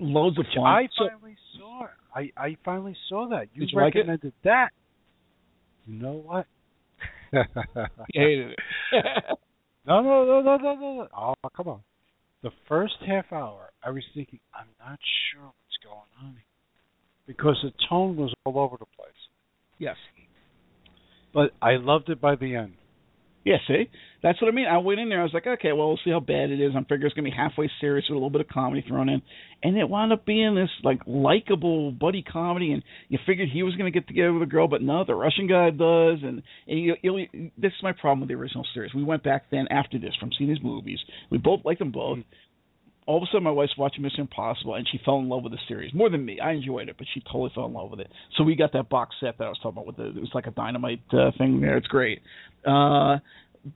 loads 0.00 0.38
of 0.38 0.46
fun. 0.54 0.64
I 0.64 0.88
finally 0.96 1.36
so, 1.54 1.60
saw. 1.60 1.84
It. 1.84 1.90
I 2.14 2.42
I 2.42 2.56
finally 2.64 2.96
saw 3.08 3.28
that. 3.30 3.48
You, 3.54 3.66
you 3.70 3.78
recommended 3.78 4.24
like 4.24 4.42
that. 4.44 4.68
You 5.86 6.02
know 6.02 6.22
what? 6.24 6.46
hated 8.14 8.52
it. 8.52 8.58
no, 9.86 10.02
no, 10.02 10.24
no, 10.24 10.40
no, 10.40 10.56
no, 10.56 10.74
no. 10.74 11.08
Oh, 11.16 11.34
come 11.56 11.68
on. 11.68 11.80
The 12.42 12.50
first 12.68 12.94
half 13.06 13.32
hour, 13.32 13.70
I 13.82 13.90
was 13.90 14.04
thinking, 14.14 14.38
I'm 14.54 14.68
not 14.78 14.98
sure 15.32 15.42
what's 15.42 15.78
going 15.82 16.28
on 16.28 16.36
because 17.26 17.58
the 17.62 17.72
tone 17.88 18.16
was 18.16 18.32
all 18.44 18.58
over 18.58 18.76
the 18.78 18.86
place. 18.96 19.10
Yes. 19.78 19.96
But 21.34 21.50
I 21.60 21.76
loved 21.76 22.08
it 22.08 22.20
by 22.20 22.36
the 22.36 22.56
end. 22.56 22.74
Yeah, 23.48 23.56
see, 23.66 23.88
that's 24.22 24.38
what 24.42 24.48
I 24.48 24.50
mean. 24.50 24.66
I 24.66 24.76
went 24.76 25.00
in 25.00 25.08
there. 25.08 25.20
I 25.20 25.22
was 25.22 25.32
like, 25.32 25.46
okay, 25.46 25.72
well, 25.72 25.88
we'll 25.88 26.00
see 26.04 26.10
how 26.10 26.20
bad 26.20 26.50
it 26.50 26.60
is. 26.60 26.72
I'm 26.76 26.84
figuring 26.84 27.06
it's 27.06 27.14
gonna 27.14 27.30
be 27.30 27.34
halfway 27.34 27.70
serious 27.80 28.04
with 28.06 28.12
a 28.14 28.18
little 28.18 28.28
bit 28.28 28.42
of 28.42 28.48
comedy 28.48 28.84
thrown 28.86 29.08
in, 29.08 29.22
and 29.62 29.78
it 29.78 29.88
wound 29.88 30.12
up 30.12 30.26
being 30.26 30.54
this 30.54 30.68
like 30.84 31.00
likable 31.06 31.90
buddy 31.90 32.22
comedy. 32.22 32.72
And 32.72 32.82
you 33.08 33.18
figured 33.24 33.48
he 33.50 33.62
was 33.62 33.74
gonna 33.76 33.90
get 33.90 34.06
together 34.06 34.34
with 34.34 34.42
a 34.42 34.50
girl, 34.50 34.68
but 34.68 34.82
no, 34.82 35.02
the 35.02 35.14
Russian 35.14 35.46
guy 35.46 35.70
does. 35.70 36.18
And, 36.22 36.42
and 36.66 36.78
you, 36.78 36.96
you, 37.00 37.50
this 37.56 37.72
is 37.72 37.82
my 37.82 37.92
problem 37.92 38.20
with 38.20 38.28
the 38.28 38.34
original 38.34 38.66
series. 38.74 38.92
We 38.92 39.02
went 39.02 39.22
back 39.22 39.44
then 39.50 39.66
after 39.70 39.98
this 39.98 40.14
from 40.20 40.30
seeing 40.36 40.50
these 40.50 40.62
movies. 40.62 40.98
We 41.30 41.38
both 41.38 41.60
liked 41.64 41.78
them 41.78 41.90
both. 41.90 42.18
Mm-hmm. 42.18 42.30
All 43.08 43.16
of 43.16 43.22
a 43.22 43.26
sudden 43.26 43.44
my 43.44 43.50
wife's 43.50 43.76
watching 43.78 44.02
Mission 44.02 44.20
Impossible 44.20 44.74
and 44.74 44.86
she 44.86 45.00
fell 45.02 45.18
in 45.18 45.30
love 45.30 45.42
with 45.42 45.52
the 45.52 45.58
series 45.66 45.94
more 45.94 46.10
than 46.10 46.22
me. 46.24 46.40
I 46.40 46.52
enjoyed 46.52 46.90
it, 46.90 46.96
but 46.98 47.06
she 47.14 47.22
totally 47.22 47.50
fell 47.54 47.64
in 47.64 47.72
love 47.72 47.90
with 47.90 48.00
it. 48.00 48.10
So 48.36 48.44
we 48.44 48.54
got 48.54 48.74
that 48.74 48.90
box 48.90 49.16
set 49.18 49.38
that 49.38 49.44
I 49.44 49.48
was 49.48 49.58
talking 49.62 49.78
about 49.80 49.86
with 49.86 49.96
the 49.96 50.08
it 50.08 50.20
was 50.20 50.30
like 50.34 50.46
a 50.46 50.50
dynamite 50.50 51.00
uh, 51.12 51.30
thing 51.38 51.62
there. 51.62 51.78
It's 51.78 51.86
great. 51.86 52.20
Uh 52.66 53.16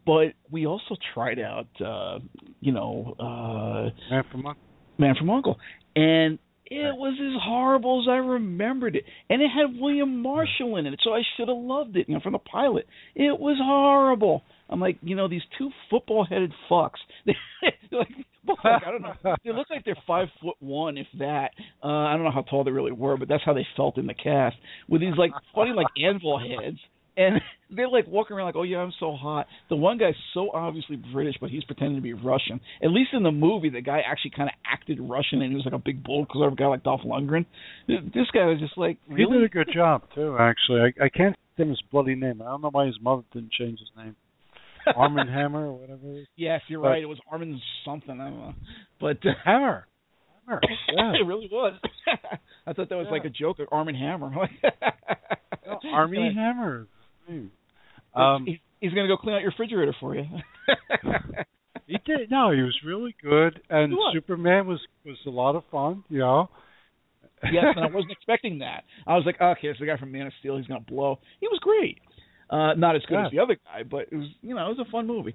but 0.06 0.34
we 0.50 0.66
also 0.66 0.96
tried 1.14 1.38
out 1.38 1.66
uh 1.80 2.18
you 2.60 2.72
know 2.72 3.16
uh 3.18 4.12
Man 4.14 4.24
from 4.30 4.46
Uncle. 4.46 4.62
Man 4.98 5.14
from 5.18 5.30
Uncle. 5.30 5.56
And 5.96 6.38
it 6.66 6.96
was 6.96 7.18
as 7.20 7.40
horrible 7.42 8.02
as 8.02 8.08
I 8.08 8.16
remembered 8.16 8.96
it. 8.96 9.04
And 9.28 9.42
it 9.42 9.48
had 9.48 9.80
William 9.80 10.22
Marshall 10.22 10.76
in 10.76 10.86
it, 10.86 11.00
so 11.02 11.12
I 11.12 11.22
should 11.36 11.48
have 11.48 11.58
loved 11.58 11.96
it, 11.96 12.08
you 12.08 12.14
know, 12.14 12.20
from 12.20 12.32
the 12.32 12.38
pilot. 12.38 12.86
It 13.14 13.38
was 13.38 13.58
horrible. 13.60 14.42
I'm 14.70 14.80
like, 14.80 14.96
you 15.02 15.14
know, 15.14 15.28
these 15.28 15.42
two 15.58 15.70
football 15.90 16.24
headed 16.24 16.52
fucks. 16.70 17.00
They're 18.46 18.56
like, 18.64 18.82
I 18.86 18.90
don't 18.90 19.02
know. 19.02 19.36
They 19.44 19.52
look 19.52 19.70
like 19.70 19.84
they're 19.84 19.96
five 20.06 20.28
foot 20.40 20.56
one, 20.60 20.98
if 20.98 21.06
that. 21.18 21.50
Uh, 21.82 21.88
I 21.88 22.14
don't 22.14 22.24
know 22.24 22.30
how 22.30 22.42
tall 22.42 22.64
they 22.64 22.70
really 22.70 22.92
were, 22.92 23.16
but 23.16 23.28
that's 23.28 23.44
how 23.44 23.52
they 23.52 23.66
felt 23.76 23.98
in 23.98 24.06
the 24.06 24.14
cast. 24.14 24.56
With 24.88 25.00
these 25.00 25.16
like 25.16 25.32
funny 25.54 25.72
like 25.72 25.86
anvil 25.96 26.38
heads 26.38 26.78
and 27.16 27.40
they're 27.70 27.88
like 27.88 28.06
walking 28.06 28.36
around 28.36 28.46
like, 28.46 28.56
"Oh 28.56 28.62
yeah, 28.62 28.78
I'm 28.78 28.92
so 28.98 29.12
hot." 29.12 29.46
The 29.68 29.76
one 29.76 29.98
guy's 29.98 30.14
so 30.34 30.50
obviously 30.52 30.96
British, 30.96 31.36
but 31.40 31.50
he's 31.50 31.64
pretending 31.64 31.96
to 31.96 32.02
be 32.02 32.12
Russian. 32.12 32.60
At 32.82 32.90
least 32.90 33.10
in 33.12 33.22
the 33.22 33.32
movie, 33.32 33.70
the 33.70 33.80
guy 33.80 34.00
actually 34.06 34.32
kind 34.36 34.48
of 34.48 34.54
acted 34.70 34.98
Russian, 35.00 35.42
and 35.42 35.50
he 35.50 35.56
was 35.56 35.64
like 35.64 35.74
a 35.74 35.78
big 35.78 36.04
bull 36.04 36.26
clever 36.26 36.54
guy 36.54 36.66
like 36.66 36.84
Dolph 36.84 37.02
Lundgren. 37.02 37.46
This 37.86 38.30
guy 38.32 38.46
was 38.46 38.58
just 38.60 38.76
like, 38.76 38.98
really? 39.08 39.32
He 39.32 39.38
did 39.38 39.44
a 39.44 39.48
good 39.48 39.70
job 39.74 40.02
too. 40.14 40.36
Actually, 40.38 40.80
I, 40.80 41.04
I 41.04 41.08
can't 41.08 41.36
think 41.56 41.70
his 41.70 41.82
bloody 41.90 42.14
name. 42.14 42.42
I 42.42 42.46
don't 42.46 42.62
know 42.62 42.70
why 42.70 42.86
his 42.86 42.98
mother 43.00 43.22
didn't 43.32 43.52
change 43.52 43.78
his 43.78 43.90
name. 43.96 44.16
Armand 44.96 45.30
Hammer 45.30 45.66
or 45.66 45.74
whatever. 45.74 46.12
It 46.12 46.20
is. 46.20 46.26
Yes, 46.36 46.60
you're 46.68 46.80
but, 46.80 46.88
right. 46.88 47.02
It 47.02 47.06
was 47.06 47.18
Arm 47.30 47.42
and 47.42 47.60
something. 47.84 48.20
I 48.20 48.30
don't 48.30 48.38
know, 48.38 48.54
but 49.00 49.18
uh, 49.26 49.32
Hammer. 49.44 49.86
Hammer. 50.46 50.60
Yeah. 50.92 51.12
it 51.12 51.26
really 51.26 51.48
was. 51.50 51.74
I 52.66 52.72
thought 52.72 52.88
that 52.88 52.96
was 52.96 53.06
yeah. 53.06 53.12
like 53.12 53.24
a 53.24 53.30
joke. 53.30 53.58
Arm 53.70 53.88
and 53.88 53.96
Hammer. 53.96 54.30
no, 54.30 55.78
Armie 55.92 56.32
Hammer. 56.34 56.86
Um, 58.14 58.44
he's, 58.46 58.58
he's 58.80 58.92
going 58.92 59.08
to 59.08 59.14
go 59.14 59.16
clean 59.16 59.36
out 59.36 59.40
your 59.40 59.50
refrigerator 59.50 59.94
for 59.98 60.14
you. 60.14 60.24
he 61.86 61.96
did. 62.04 62.30
No, 62.30 62.50
he 62.50 62.60
was 62.60 62.76
really 62.84 63.14
good, 63.22 63.60
and. 63.70 63.94
Superman 64.12 64.66
was 64.66 64.80
was 65.06 65.16
a 65.26 65.30
lot 65.30 65.56
of 65.56 65.62
fun. 65.70 66.04
You 66.08 66.18
know. 66.18 66.50
yes, 67.44 67.64
and 67.74 67.84
I 67.84 67.88
wasn't 67.88 68.12
expecting 68.12 68.58
that. 68.58 68.84
I 69.06 69.14
was 69.14 69.24
like, 69.24 69.40
okay, 69.40 69.68
it's 69.68 69.80
the 69.80 69.86
guy 69.86 69.96
from 69.96 70.12
Man 70.12 70.26
of 70.26 70.32
Steel. 70.40 70.58
He's 70.58 70.66
going 70.66 70.84
to 70.84 70.90
blow. 70.90 71.18
He 71.40 71.48
was 71.48 71.58
great. 71.60 71.98
Uh, 72.52 72.74
not 72.74 72.96
as 72.96 73.02
good 73.08 73.14
yeah. 73.14 73.26
as 73.26 73.32
the 73.32 73.38
other 73.38 73.56
guy, 73.64 73.82
but 73.82 74.02
it 74.12 74.16
was 74.16 74.28
you 74.42 74.54
know 74.54 74.66
it 74.66 74.76
was 74.76 74.86
a 74.86 74.90
fun 74.90 75.06
movie. 75.06 75.34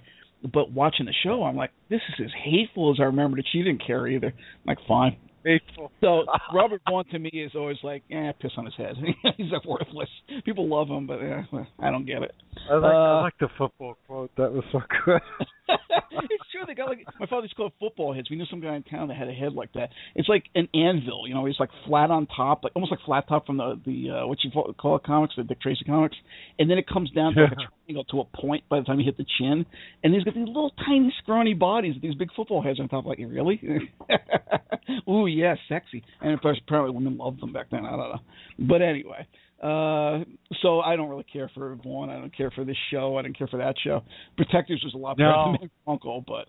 But 0.53 0.72
watching 0.72 1.07
the 1.07 1.13
show, 1.24 1.43
I'm 1.43 1.55
like, 1.55 1.72
this 1.89 2.01
is 2.09 2.26
as 2.26 2.32
hateful 2.45 2.91
as 2.91 2.99
I 2.99 3.05
remembered 3.05 3.39
that 3.39 3.45
She 3.51 3.57
didn't 3.63 3.82
care 3.86 4.07
either. 4.07 4.28
I'm 4.28 4.68
like, 4.68 4.78
fine, 4.88 5.18
Hateful. 5.47 5.91
So 6.01 6.26
Robert 6.53 6.82
Vaughn 6.89 7.05
to 7.11 7.20
me 7.20 7.30
is 7.30 7.51
always 7.55 7.78
like, 7.82 8.03
eh, 8.11 8.32
piss 8.41 8.51
on 8.57 8.65
his 8.65 8.76
head. 8.76 8.95
He's 9.38 9.51
like 9.51 9.65
worthless. 9.65 10.09
People 10.43 10.68
love 10.68 10.89
him, 10.89 11.07
but 11.07 11.20
eh, 11.20 11.43
I 11.80 11.89
don't 11.89 12.05
get 12.05 12.22
it. 12.22 12.34
I 12.70 12.76
like, 12.76 12.84
uh, 12.84 12.97
I 12.97 13.22
like 13.22 13.38
the 13.39 13.47
football 13.57 13.95
quote. 14.07 14.32
That 14.38 14.51
was 14.51 14.63
so 14.72 14.82
good. 15.05 15.22
it's 16.11 16.43
true. 16.51 16.61
They 16.65 16.74
got 16.74 16.89
like 16.89 17.05
my 17.20 17.26
father 17.26 17.43
used 17.43 17.53
to 17.53 17.57
call 17.57 17.68
it 17.68 17.74
football 17.80 18.13
heads. 18.13 18.30
We 18.30 18.36
knew 18.38 18.45
some 18.49 18.61
guy 18.61 18.76
in 18.76 18.84
town 18.84 19.09
that 19.09 19.18
had 19.18 19.28
a 19.28 19.34
head 19.34 19.53
like 19.53 19.74
that. 19.74 19.89
It's 20.15 20.30
like 20.30 20.45
an 20.55 20.68
anvil. 20.74 21.28
You 21.28 21.34
know, 21.34 21.45
It's 21.45 21.59
like 21.59 21.70
flat 21.86 22.11
on 22.11 22.28
top, 22.28 22.63
like 22.63 22.74
almost 22.76 22.91
like 22.91 23.01
flat 23.05 23.28
top 23.28 23.45
from 23.45 23.57
the 23.57 23.80
the 23.86 24.09
uh, 24.11 24.28
what 24.28 24.39
you 24.43 24.51
call 24.51 24.95
it 24.95 25.03
comics, 25.03 25.36
the 25.38 25.43
Dick 25.43 25.61
Tracy 25.61 25.84
comics, 25.86 26.15
and 26.59 26.70
then 26.70 26.78
it 26.78 26.88
comes 26.88 27.11
down 27.11 27.34
to 27.34 27.43
like 27.43 27.51
a 27.51 27.55
triangle 27.55 28.03
to 28.05 28.20
a 28.22 28.26
point 28.41 28.63
by 28.70 28.80
the 28.80 28.86
time 28.86 28.99
you 28.99 29.05
hit 29.05 29.18
the 29.18 29.26
chin, 29.38 29.65
and 30.03 30.13
he's 30.13 30.24
got 30.24 30.34
these 30.34 30.47
little 30.47 30.74
tiny 30.86 31.13
scrawny 31.22 31.53
bodies, 31.53 31.95
with 31.95 32.03
these 32.03 32.15
big 32.15 32.30
football 32.36 32.61
heads 32.61 32.80
on 32.80 32.88
top. 32.89 33.05
Like, 33.05 33.20
really? 33.20 33.61
Ooh, 35.09 35.28
yeah, 35.28 35.55
sexy. 35.70 36.03
And 36.22 36.34
of 36.34 36.41
course, 36.41 36.59
apparently 36.65 36.95
women 36.95 37.18
loved 37.18 37.41
them 37.41 37.53
back 37.53 37.68
then. 37.72 37.86
I 37.86 37.91
don't 37.91 37.99
know. 37.99 38.20
But 38.59 38.82
anyway, 38.82 39.28
uh, 39.62 40.24
so 40.62 40.82
I 40.82 40.95
don't 40.95 41.10
really 41.10 41.26
care 41.32 41.49
for 41.53 41.76
Vaughn. 41.76 42.10
I 42.10 42.20
don't 42.20 42.36
care 42.36 42.51
for 42.51 42.64
this 42.64 42.78
show. 42.91 43.18
I 43.18 43.24
don't 43.24 43.38
care 43.38 43.47
for 43.47 43.58
that 43.58 43.76
show. 43.84 44.01
Protectors 44.36 44.82
was 44.84 44.93
a 44.93 44.97
lot 44.97 45.18
better 45.18 45.58
than 45.60 45.70
Uncle, 45.88 46.24
but 46.28 46.45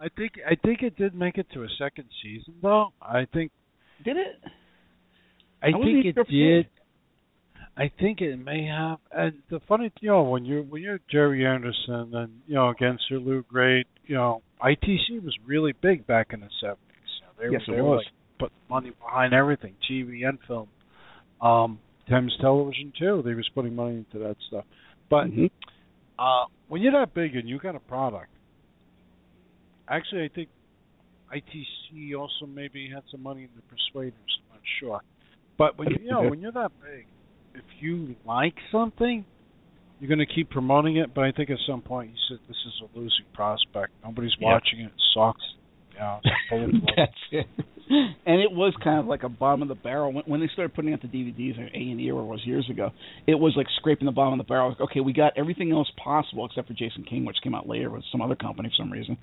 I 0.00 0.08
think 0.16 0.32
I 0.46 0.54
think 0.64 0.82
it 0.82 0.96
did 0.96 1.14
make 1.14 1.38
it 1.38 1.46
to 1.54 1.64
a 1.64 1.68
second 1.78 2.04
season 2.22 2.54
though. 2.62 2.92
I 3.02 3.26
think 3.32 3.50
did 4.04 4.16
it? 4.16 4.40
I, 5.62 5.68
I 5.68 5.72
think 5.72 6.04
it 6.04 6.16
did. 6.30 6.68
I 7.76 7.90
think 7.98 8.20
it 8.20 8.36
may 8.36 8.66
have. 8.66 8.98
And 9.10 9.42
the 9.50 9.60
funny, 9.66 9.92
you 10.00 10.10
know, 10.10 10.22
when 10.22 10.44
you're 10.44 10.62
when 10.62 10.82
you're 10.82 11.00
Gerry 11.10 11.44
Anderson 11.44 12.14
and 12.14 12.40
you 12.46 12.54
know 12.54 12.68
against 12.68 13.04
Sir 13.08 13.18
Lew 13.18 13.44
Grade, 13.48 13.86
you 14.06 14.14
know, 14.14 14.42
ITC 14.62 15.24
was 15.24 15.36
really 15.44 15.72
big 15.72 16.06
back 16.06 16.28
in 16.32 16.40
the 16.40 16.48
seventies. 16.60 16.78
They, 17.40 17.50
yes, 17.50 17.62
they 17.66 17.78
it 17.78 17.82
was. 17.82 18.04
Like, 18.04 18.14
put 18.38 18.52
money 18.68 18.92
behind 19.00 19.32
everything, 19.32 19.74
TV 19.90 20.26
and 20.26 20.38
film. 20.46 20.68
Um, 21.40 21.78
Thames 22.08 22.36
Television 22.40 22.92
too. 22.98 23.22
They 23.24 23.34
was 23.34 23.48
putting 23.54 23.74
money 23.74 23.96
into 23.96 24.18
that 24.26 24.36
stuff. 24.48 24.64
But 25.10 25.26
mm-hmm. 25.26 25.46
uh, 26.18 26.46
when 26.68 26.82
you're 26.82 26.92
that 26.92 27.14
big 27.14 27.36
and 27.36 27.48
you 27.48 27.58
got 27.58 27.74
a 27.74 27.80
product, 27.80 28.30
actually, 29.88 30.24
I 30.24 30.28
think 30.28 30.48
ITC 31.34 32.18
also 32.18 32.46
maybe 32.46 32.88
had 32.92 33.02
some 33.10 33.22
money 33.22 33.42
in 33.42 33.48
the 33.56 33.62
Persuaders. 33.62 34.14
I'm 34.38 34.56
not 34.56 34.62
sure. 34.80 35.00
But 35.56 35.78
when 35.78 35.90
you, 35.90 35.96
you 36.02 36.10
know 36.10 36.22
when 36.22 36.40
you're 36.40 36.52
that 36.52 36.72
big, 36.82 37.06
if 37.54 37.64
you 37.80 38.16
like 38.26 38.54
something, 38.72 39.24
you're 40.00 40.08
going 40.08 40.26
to 40.26 40.32
keep 40.34 40.50
promoting 40.50 40.96
it. 40.96 41.14
But 41.14 41.24
I 41.24 41.32
think 41.32 41.50
at 41.50 41.58
some 41.66 41.80
point 41.80 42.10
you 42.10 42.16
said 42.28 42.38
this 42.48 42.56
is 42.66 42.82
a 42.82 42.98
losing 42.98 43.26
prospect. 43.32 43.92
Nobody's 44.04 44.36
watching 44.40 44.80
it. 44.80 44.86
It 44.86 44.92
sucks. 45.14 45.42
Yeah, 45.94 46.20
That's 46.96 47.12
it. 47.32 47.46
And 47.88 48.40
it 48.40 48.50
was 48.50 48.72
kind 48.82 48.98
of 48.98 49.06
like 49.06 49.24
a 49.24 49.28
bottom 49.28 49.62
of 49.62 49.68
the 49.68 49.74
barrel 49.74 50.12
when, 50.12 50.24
when 50.24 50.40
they 50.40 50.48
started 50.52 50.74
putting 50.74 50.94
out 50.94 51.02
the 51.02 51.08
DVDs 51.08 51.58
or 51.58 51.64
A 51.66 51.90
and 51.90 52.00
E 52.00 52.10
or 52.10 52.22
it 52.22 52.26
was 52.26 52.40
years 52.44 52.68
ago. 52.70 52.90
It 53.26 53.34
was 53.34 53.52
like 53.56 53.66
scraping 53.76 54.06
the 54.06 54.12
bottom 54.12 54.38
of 54.40 54.44
the 54.44 54.48
barrel. 54.48 54.70
Like, 54.70 54.80
okay, 54.90 55.00
we 55.00 55.12
got 55.12 55.34
everything 55.36 55.70
else 55.70 55.90
possible 56.02 56.46
except 56.46 56.68
for 56.68 56.74
Jason 56.74 57.04
King, 57.04 57.24
which 57.26 57.36
came 57.42 57.54
out 57.54 57.68
later 57.68 57.90
with 57.90 58.02
some 58.10 58.22
other 58.22 58.36
company 58.36 58.70
for 58.70 58.82
some 58.82 58.90
reason. 58.90 59.18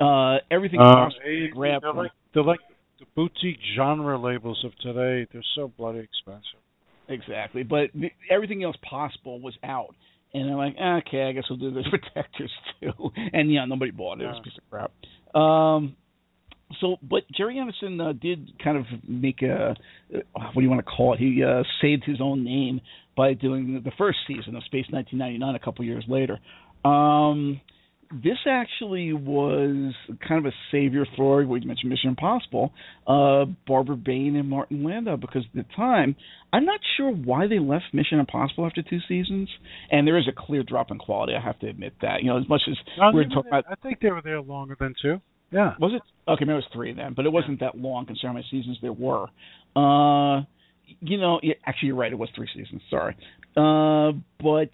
Uh, 0.00 0.36
everything 0.50 0.80
uh, 0.80 0.92
possible 0.92 1.20
hey, 1.24 1.48
grab. 1.52 1.82
They're 1.82 1.92
like, 1.92 2.10
they're 2.32 2.42
like 2.42 2.60
the 2.98 3.06
boutique 3.14 3.60
genre 3.76 4.18
labels 4.18 4.64
of 4.64 4.72
today. 4.78 5.28
They're 5.30 5.44
so 5.54 5.70
bloody 5.76 5.98
expensive. 5.98 6.60
Exactly, 7.08 7.62
but 7.62 7.90
the, 7.94 8.10
everything 8.30 8.64
else 8.64 8.76
possible 8.88 9.40
was 9.40 9.54
out. 9.62 9.94
And 10.34 10.50
I'm 10.50 10.56
like, 10.56 10.74
okay, 11.06 11.22
I 11.22 11.32
guess 11.32 11.44
we'll 11.48 11.58
do 11.58 11.70
the 11.70 11.84
protectors 11.90 12.50
too. 12.80 13.10
And 13.32 13.52
yeah, 13.52 13.64
nobody 13.66 13.90
bought 13.90 14.20
it. 14.20 14.24
It 14.24 14.28
was 14.28 14.38
a 14.40 14.42
piece 14.42 14.58
of 14.58 14.70
crap. 14.70 15.40
Um, 15.40 15.96
so, 16.80 16.96
but 17.02 17.22
Gerry 17.36 17.58
Anderson 17.58 18.00
uh, 18.00 18.12
did 18.12 18.52
kind 18.62 18.76
of 18.76 18.84
make 19.06 19.42
a 19.42 19.76
what 20.32 20.54
do 20.54 20.62
you 20.62 20.70
want 20.70 20.84
to 20.84 20.90
call 20.90 21.14
it? 21.14 21.20
He 21.20 21.42
uh, 21.42 21.62
saved 21.80 22.04
his 22.04 22.20
own 22.20 22.44
name 22.44 22.80
by 23.16 23.34
doing 23.34 23.80
the 23.84 23.92
first 23.96 24.18
season 24.26 24.56
of 24.56 24.64
Space 24.64 24.86
1999 24.90 25.54
a 25.54 25.58
couple 25.58 25.84
years 25.84 26.04
later. 26.08 26.38
Um, 26.84 27.60
this 28.12 28.38
actually 28.46 29.12
was 29.12 29.94
kind 30.26 30.44
of 30.44 30.46
a 30.46 30.54
savior 30.70 31.04
for 31.16 31.44
what 31.44 31.62
you 31.62 31.66
mentioned 31.66 31.90
Mission 31.90 32.10
Impossible, 32.10 32.72
uh, 33.06 33.46
Barbara 33.66 33.96
Bain 33.96 34.36
and 34.36 34.48
Martin 34.48 34.84
Landau, 34.84 35.16
because 35.16 35.42
at 35.44 35.54
the 35.54 35.74
time 35.74 36.14
I'm 36.52 36.64
not 36.64 36.80
sure 36.96 37.10
why 37.10 37.48
they 37.48 37.58
left 37.58 37.86
Mission 37.92 38.20
Impossible 38.20 38.66
after 38.66 38.82
two 38.82 38.98
seasons, 39.08 39.48
and 39.90 40.06
there 40.06 40.18
is 40.18 40.28
a 40.28 40.32
clear 40.36 40.62
drop 40.62 40.90
in 40.90 40.98
quality. 40.98 41.32
I 41.34 41.44
have 41.44 41.58
to 41.60 41.68
admit 41.68 41.94
that. 42.02 42.22
You 42.22 42.28
know, 42.28 42.38
as 42.38 42.48
much 42.48 42.62
as 42.68 42.76
we're 43.12 43.24
talking 43.24 43.48
about, 43.48 43.64
I 43.68 43.74
think 43.76 44.00
they 44.00 44.10
were 44.10 44.22
there 44.22 44.40
longer 44.40 44.76
than 44.78 44.94
two. 45.00 45.20
Yeah. 45.50 45.74
Was 45.78 45.92
it? 45.94 46.02
Okay, 46.28 46.44
maybe 46.44 46.54
it 46.54 46.56
was 46.56 46.64
three 46.72 46.92
then, 46.92 47.14
but 47.14 47.24
it 47.24 47.32
wasn't 47.32 47.60
that 47.60 47.78
long 47.78 48.06
considering 48.06 48.30
how 48.30 48.34
many 48.34 48.46
seasons 48.50 48.78
there 48.82 48.92
were. 48.92 49.26
Uh, 49.76 50.42
you 51.00 51.18
know, 51.18 51.40
yeah, 51.42 51.54
actually, 51.66 51.88
you're 51.88 51.96
right. 51.96 52.12
It 52.12 52.18
was 52.18 52.28
three 52.34 52.48
seasons. 52.54 52.82
Sorry. 52.90 53.16
Uh, 53.56 54.12
but 54.42 54.70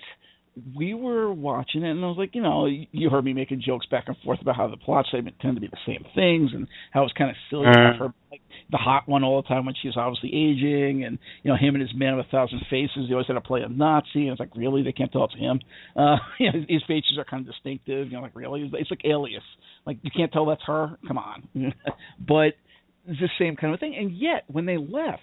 we 0.77 0.93
were 0.93 1.33
watching 1.33 1.83
it, 1.83 1.91
and 1.91 2.05
I 2.05 2.09
was 2.09 2.19
like, 2.19 2.35
you 2.35 2.43
know, 2.43 2.67
you 2.67 3.09
heard 3.09 3.25
me 3.25 3.33
making 3.33 3.63
jokes 3.65 3.87
back 3.87 4.05
and 4.09 4.17
forth 4.23 4.41
about 4.43 4.57
how 4.57 4.69
the 4.69 4.77
plot 4.77 5.07
segment 5.11 5.37
tend 5.41 5.57
to 5.57 5.61
be 5.61 5.69
the 5.69 5.79
same 5.87 6.05
things, 6.15 6.51
and 6.53 6.69
how 6.91 7.05
it's 7.05 7.13
kind 7.15 7.31
of 7.31 7.37
silly 7.49 7.65
to 7.65 7.79
have 7.79 7.97
her 7.99 8.15
like 8.31 8.43
the 8.71 8.77
hot 8.77 9.09
one 9.09 9.25
all 9.25 9.41
the 9.41 9.49
time 9.49 9.65
when 9.65 9.75
she's 9.81 9.97
obviously 9.97 10.29
aging, 10.29 11.05
and 11.05 11.19
you 11.43 11.51
know, 11.51 11.57
him 11.57 11.75
and 11.75 11.81
his 11.81 11.95
man 11.95 12.17
with 12.17 12.27
a 12.27 12.31
thousand 12.31 12.61
faces. 12.69 13.07
He 13.09 13.13
always 13.13 13.27
had 13.27 13.35
to 13.35 13.41
play 13.41 13.63
a 13.63 13.69
Nazi, 13.69 14.29
and 14.29 14.31
it's 14.31 14.41
like, 14.41 14.55
really, 14.55 14.83
they 14.83 14.93
can't 14.93 15.11
tell 15.11 15.25
it's 15.25 15.35
him. 15.35 15.61
Uh, 15.95 16.17
you 16.39 16.51
know, 16.51 16.59
his 16.69 16.83
features 16.87 17.17
are 17.19 17.25
kind 17.25 17.47
of 17.47 17.53
distinctive. 17.53 18.09
You 18.09 18.15
know, 18.15 18.23
like 18.23 18.35
really, 18.35 18.69
it's 18.75 18.91
like 18.91 19.05
Alias. 19.05 19.43
Like 19.87 19.99
you 20.03 20.11
can't 20.15 20.33
tell 20.33 20.47
that's 20.47 20.63
her. 20.67 20.99
Come 21.07 21.19
on, 21.19 21.49
but 22.27 22.55
it's 23.07 23.21
the 23.21 23.29
same 23.39 23.57
kind 23.57 23.75
of 23.75 23.81
thing. 23.81 23.95
And 23.97 24.11
yet, 24.11 24.45
when 24.49 24.65
they 24.65 24.79
left 24.79 25.23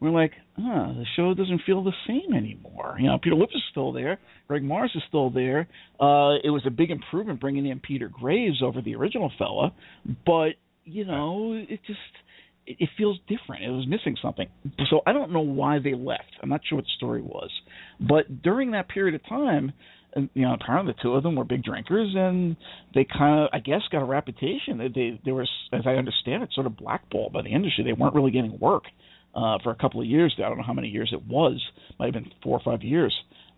we're 0.00 0.10
like, 0.10 0.32
huh, 0.56 0.92
the 0.94 1.06
show 1.16 1.32
doesn't 1.34 1.62
feel 1.64 1.82
the 1.82 1.92
same 2.06 2.34
anymore. 2.34 2.96
You 2.98 3.06
know, 3.06 3.18
Peter 3.22 3.34
Lupus 3.34 3.56
is 3.56 3.62
still 3.70 3.92
there, 3.92 4.18
Greg 4.48 4.62
Morris 4.62 4.92
is 4.94 5.02
still 5.08 5.30
there. 5.30 5.68
Uh, 5.98 6.36
it 6.44 6.50
was 6.50 6.62
a 6.66 6.70
big 6.70 6.90
improvement 6.90 7.40
bringing 7.40 7.66
in 7.66 7.80
Peter 7.80 8.08
Graves 8.08 8.62
over 8.62 8.82
the 8.82 8.94
original 8.94 9.32
fella, 9.38 9.72
but 10.26 10.50
you 10.84 11.04
know, 11.04 11.52
it 11.54 11.80
just 11.86 11.98
it, 12.66 12.76
it 12.78 12.88
feels 12.98 13.18
different. 13.26 13.64
It 13.64 13.70
was 13.70 13.86
missing 13.88 14.16
something. 14.20 14.48
So 14.90 15.00
I 15.06 15.12
don't 15.12 15.32
know 15.32 15.40
why 15.40 15.78
they 15.78 15.94
left. 15.94 16.36
I'm 16.42 16.48
not 16.48 16.60
sure 16.68 16.76
what 16.76 16.84
the 16.84 16.96
story 16.96 17.22
was, 17.22 17.50
but 18.00 18.42
during 18.42 18.72
that 18.72 18.88
period 18.88 19.14
of 19.14 19.26
time. 19.26 19.72
And, 20.14 20.30
you 20.32 20.42
know, 20.42 20.54
apparently 20.58 20.94
the 20.94 21.02
two 21.02 21.12
of 21.12 21.22
them 21.22 21.36
were 21.36 21.44
big 21.44 21.62
drinkers, 21.62 22.14
and 22.16 22.56
they 22.94 23.04
kind 23.04 23.42
of, 23.42 23.50
I 23.52 23.58
guess, 23.58 23.82
got 23.92 24.00
a 24.00 24.06
reputation. 24.06 24.78
They, 24.78 24.88
they, 24.88 25.20
they 25.26 25.30
were, 25.30 25.42
as 25.42 25.82
I 25.84 25.90
understand 25.90 26.42
it, 26.42 26.48
sort 26.54 26.66
of 26.66 26.74
blackballed 26.74 27.34
by 27.34 27.42
the 27.42 27.50
industry. 27.50 27.84
They 27.84 27.92
weren't 27.92 28.14
really 28.14 28.30
getting 28.30 28.58
work 28.58 28.84
uh, 29.36 29.58
for 29.62 29.70
a 29.70 29.76
couple 29.76 30.00
of 30.00 30.06
years. 30.06 30.34
I 30.38 30.48
don't 30.48 30.56
know 30.56 30.64
how 30.64 30.72
many 30.72 30.88
years 30.88 31.10
it 31.12 31.24
was. 31.26 31.62
Might 31.98 32.14
have 32.14 32.24
been 32.24 32.32
four 32.42 32.58
or 32.58 32.62
five 32.64 32.82
years. 32.82 33.14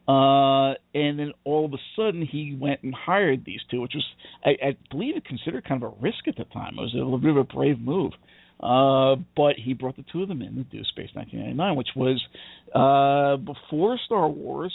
Uh, 0.09 0.72
and 0.95 1.18
then 1.18 1.33
all 1.45 1.66
of 1.66 1.72
a 1.72 1.79
sudden 1.95 2.26
he 2.26 2.57
went 2.59 2.83
and 2.83 2.95
hired 2.95 3.45
these 3.45 3.61
two, 3.70 3.81
which 3.81 3.93
was 3.95 4.05
I, 4.45 4.68
I 4.68 4.76
believe 4.91 5.14
considered 5.26 5.64
kind 5.64 5.83
of 5.83 5.93
a 5.93 5.97
risk 6.01 6.26
at 6.26 6.37
the 6.37 6.45
time. 6.45 6.74
It 6.79 6.81
was 6.81 6.95
a 6.95 6.99
little 6.99 7.18
bit 7.18 7.31
of 7.31 7.37
a 7.37 7.45
brave 7.45 7.79
move. 7.79 8.12
Uh, 8.61 9.14
but 9.37 9.55
he 9.57 9.72
brought 9.72 9.97
the 9.97 10.05
two 10.11 10.22
of 10.22 10.29
them 10.29 10.43
in 10.43 10.57
to 10.57 10.64
do 10.64 10.83
Space 10.85 11.11
1999, 11.12 11.76
which 11.76 11.89
was 11.95 12.20
uh, 12.74 13.37
before 13.37 13.97
Star 14.05 14.29
Wars 14.29 14.74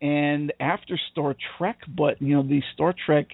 and 0.00 0.52
after 0.60 0.96
Star 1.10 1.34
Trek. 1.56 1.78
But 1.88 2.22
you 2.22 2.36
know, 2.36 2.42
the 2.42 2.62
Star 2.74 2.94
Trek 3.06 3.26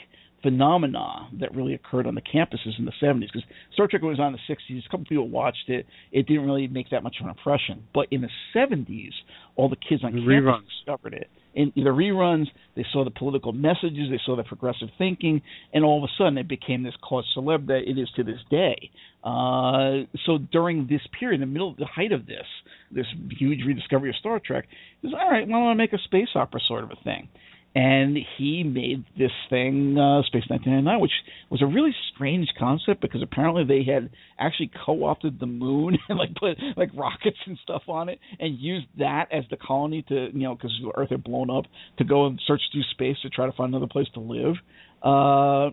phenomena 0.45 1.29
that 1.41 1.55
really 1.57 1.75
occurred 1.75 2.07
on 2.07 2.15
the 2.15 2.21
campuses 2.21 2.79
in 2.79 2.85
the 2.85 2.93
70s 3.03 3.33
because 3.33 3.43
Star 3.73 3.89
Trek 3.89 4.03
was 4.03 4.21
on 4.21 4.33
the 4.33 4.39
60s. 4.55 4.79
A 4.79 4.89
couple 4.91 5.07
people 5.07 5.29
watched 5.29 5.69
it. 5.69 5.87
It 6.13 6.27
didn't 6.27 6.45
really 6.45 6.69
make 6.69 6.91
that 6.91 7.03
much 7.03 7.17
of 7.19 7.27
an 7.27 7.31
impression. 7.31 7.85
But 7.95 8.09
in 8.11 8.21
the 8.21 8.29
70s, 8.55 9.13
all 9.57 9.69
the 9.69 9.77
kids 9.77 10.05
on 10.05 10.13
the 10.13 10.19
campus 10.19 10.29
reruns. 10.29 10.69
discovered 10.79 11.15
it. 11.15 11.31
In 11.55 11.73
the 11.77 11.91
reruns, 11.91 12.47
they 12.75 12.85
saw 12.93 13.05
the 13.05 13.13
political 13.13 13.53
messages, 13.53 14.11
they 14.11 14.21
saw 14.27 14.37
the 14.37 14.43
progressive 14.43 14.89
thinking, 14.99 15.41
and 15.73 15.85
all 15.85 16.03
of 16.03 16.11
a 16.11 16.13
sudden 16.19 16.37
it 16.37 16.49
became 16.49 16.83
this 16.83 16.95
cause 17.01 17.25
celeb 17.37 17.69
that 17.69 17.83
it 17.87 17.97
is 17.97 18.09
to 18.17 18.25
this 18.25 18.41
day. 18.51 18.91
Uh, 19.23 20.03
so 20.27 20.39
during 20.51 20.89
this 20.89 21.01
period, 21.19 21.41
in 21.41 21.49
the 21.49 21.53
middle, 21.53 21.75
the 21.79 21.87
height 21.87 22.11
of 22.11 22.27
this, 22.27 22.45
this 22.91 23.07
huge 23.39 23.61
rediscovery 23.65 24.11
of 24.11 24.17
Star 24.17 24.41
Trek, 24.45 24.67
is 25.05 25.13
all 25.13 25.31
right. 25.31 25.47
Well, 25.47 25.59
I 25.59 25.63
want 25.63 25.79
to 25.79 25.83
make 25.83 25.93
a 25.93 26.03
space 26.05 26.29
opera 26.35 26.61
sort 26.67 26.83
of 26.83 26.91
a 26.91 27.03
thing 27.05 27.29
and 27.75 28.17
he 28.39 28.63
made 28.63 29.05
this 29.19 29.33
thing 29.51 29.99
uh, 29.99 30.23
Space 30.27 30.45
1999, 30.49 31.01
which 31.01 31.13
was 31.51 31.61
a 31.61 31.67
really 31.67 31.95
strange 32.15 32.49
concept 32.57 33.01
because 33.01 33.21
apparently 33.21 33.65
they 33.65 33.91
had 33.91 34.11
actually 34.39 34.71
co-opted 34.87 35.41
the 35.41 35.47
moon 35.47 35.99
and 36.09 36.19
like 36.19 36.35
put 36.37 36.57
like 36.77 36.91
rockets 36.95 37.37
and 37.47 37.59
stuff 37.63 37.83
on 37.89 38.09
it 38.09 38.21
and 38.39 38.59
used 38.61 38.87
that 38.99 39.27
as 39.33 39.45
the 39.51 39.57
colony 39.57 40.05
to 40.09 40.29
you 40.33 40.45
know 40.45 40.55
because 40.55 40.73
Earth 40.97 41.11
had 41.11 41.25
blown 41.25 41.51
up 41.51 41.65
to 41.99 42.05
go 42.05 42.27
and 42.27 42.41
search 42.47 42.63
through 42.73 42.85
space 42.93 43.17
to 43.23 43.29
try 43.29 43.47
to 43.47 43.53
find 43.53 43.75
another 43.75 43.91
place 43.91 44.09
to 44.15 44.21
live. 44.21 44.55
Uh, 45.03 45.71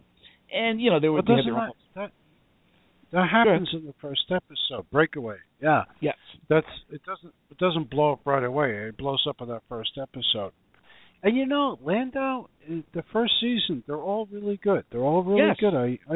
and 0.54 0.82
you 0.82 0.89
know 0.89 0.99
they 0.99 1.10
were 1.10 1.22
they 1.22 1.34
had 1.34 1.45
that, 1.45 1.52
own... 1.52 1.72
that 1.95 2.12
that 3.12 3.30
happens 3.30 3.70
in 3.74 3.86
the 3.86 3.93
first 4.02 4.24
episode, 4.32 4.89
Breakaway. 4.91 5.36
Yeah. 5.62 5.84
Yes. 5.99 6.16
That's 6.49 6.66
it. 6.89 7.02
Doesn't 7.06 7.34
it 7.52 7.58
doesn't 7.58 7.89
blow 7.89 8.14
up 8.14 8.22
right 8.26 8.43
away. 8.43 8.88
It 8.88 8.97
blows 8.97 9.26
up 9.30 9.38
in 9.41 9.49
that 9.49 9.62
first 9.70 9.99
episode. 10.02 10.54
And 11.24 11.38
you 11.38 11.45
know, 11.45 11.78
Landau, 11.84 12.47
the 12.67 13.03
first 13.13 13.34
season, 13.39 13.84
they're 13.86 13.97
all 13.97 14.28
really 14.32 14.59
good. 14.61 14.86
They're 14.91 15.01
all 15.01 15.24
really 15.24 15.47
yes. 15.47 15.57
good. 15.59 15.76
I 15.76 15.99
I, 16.09 16.15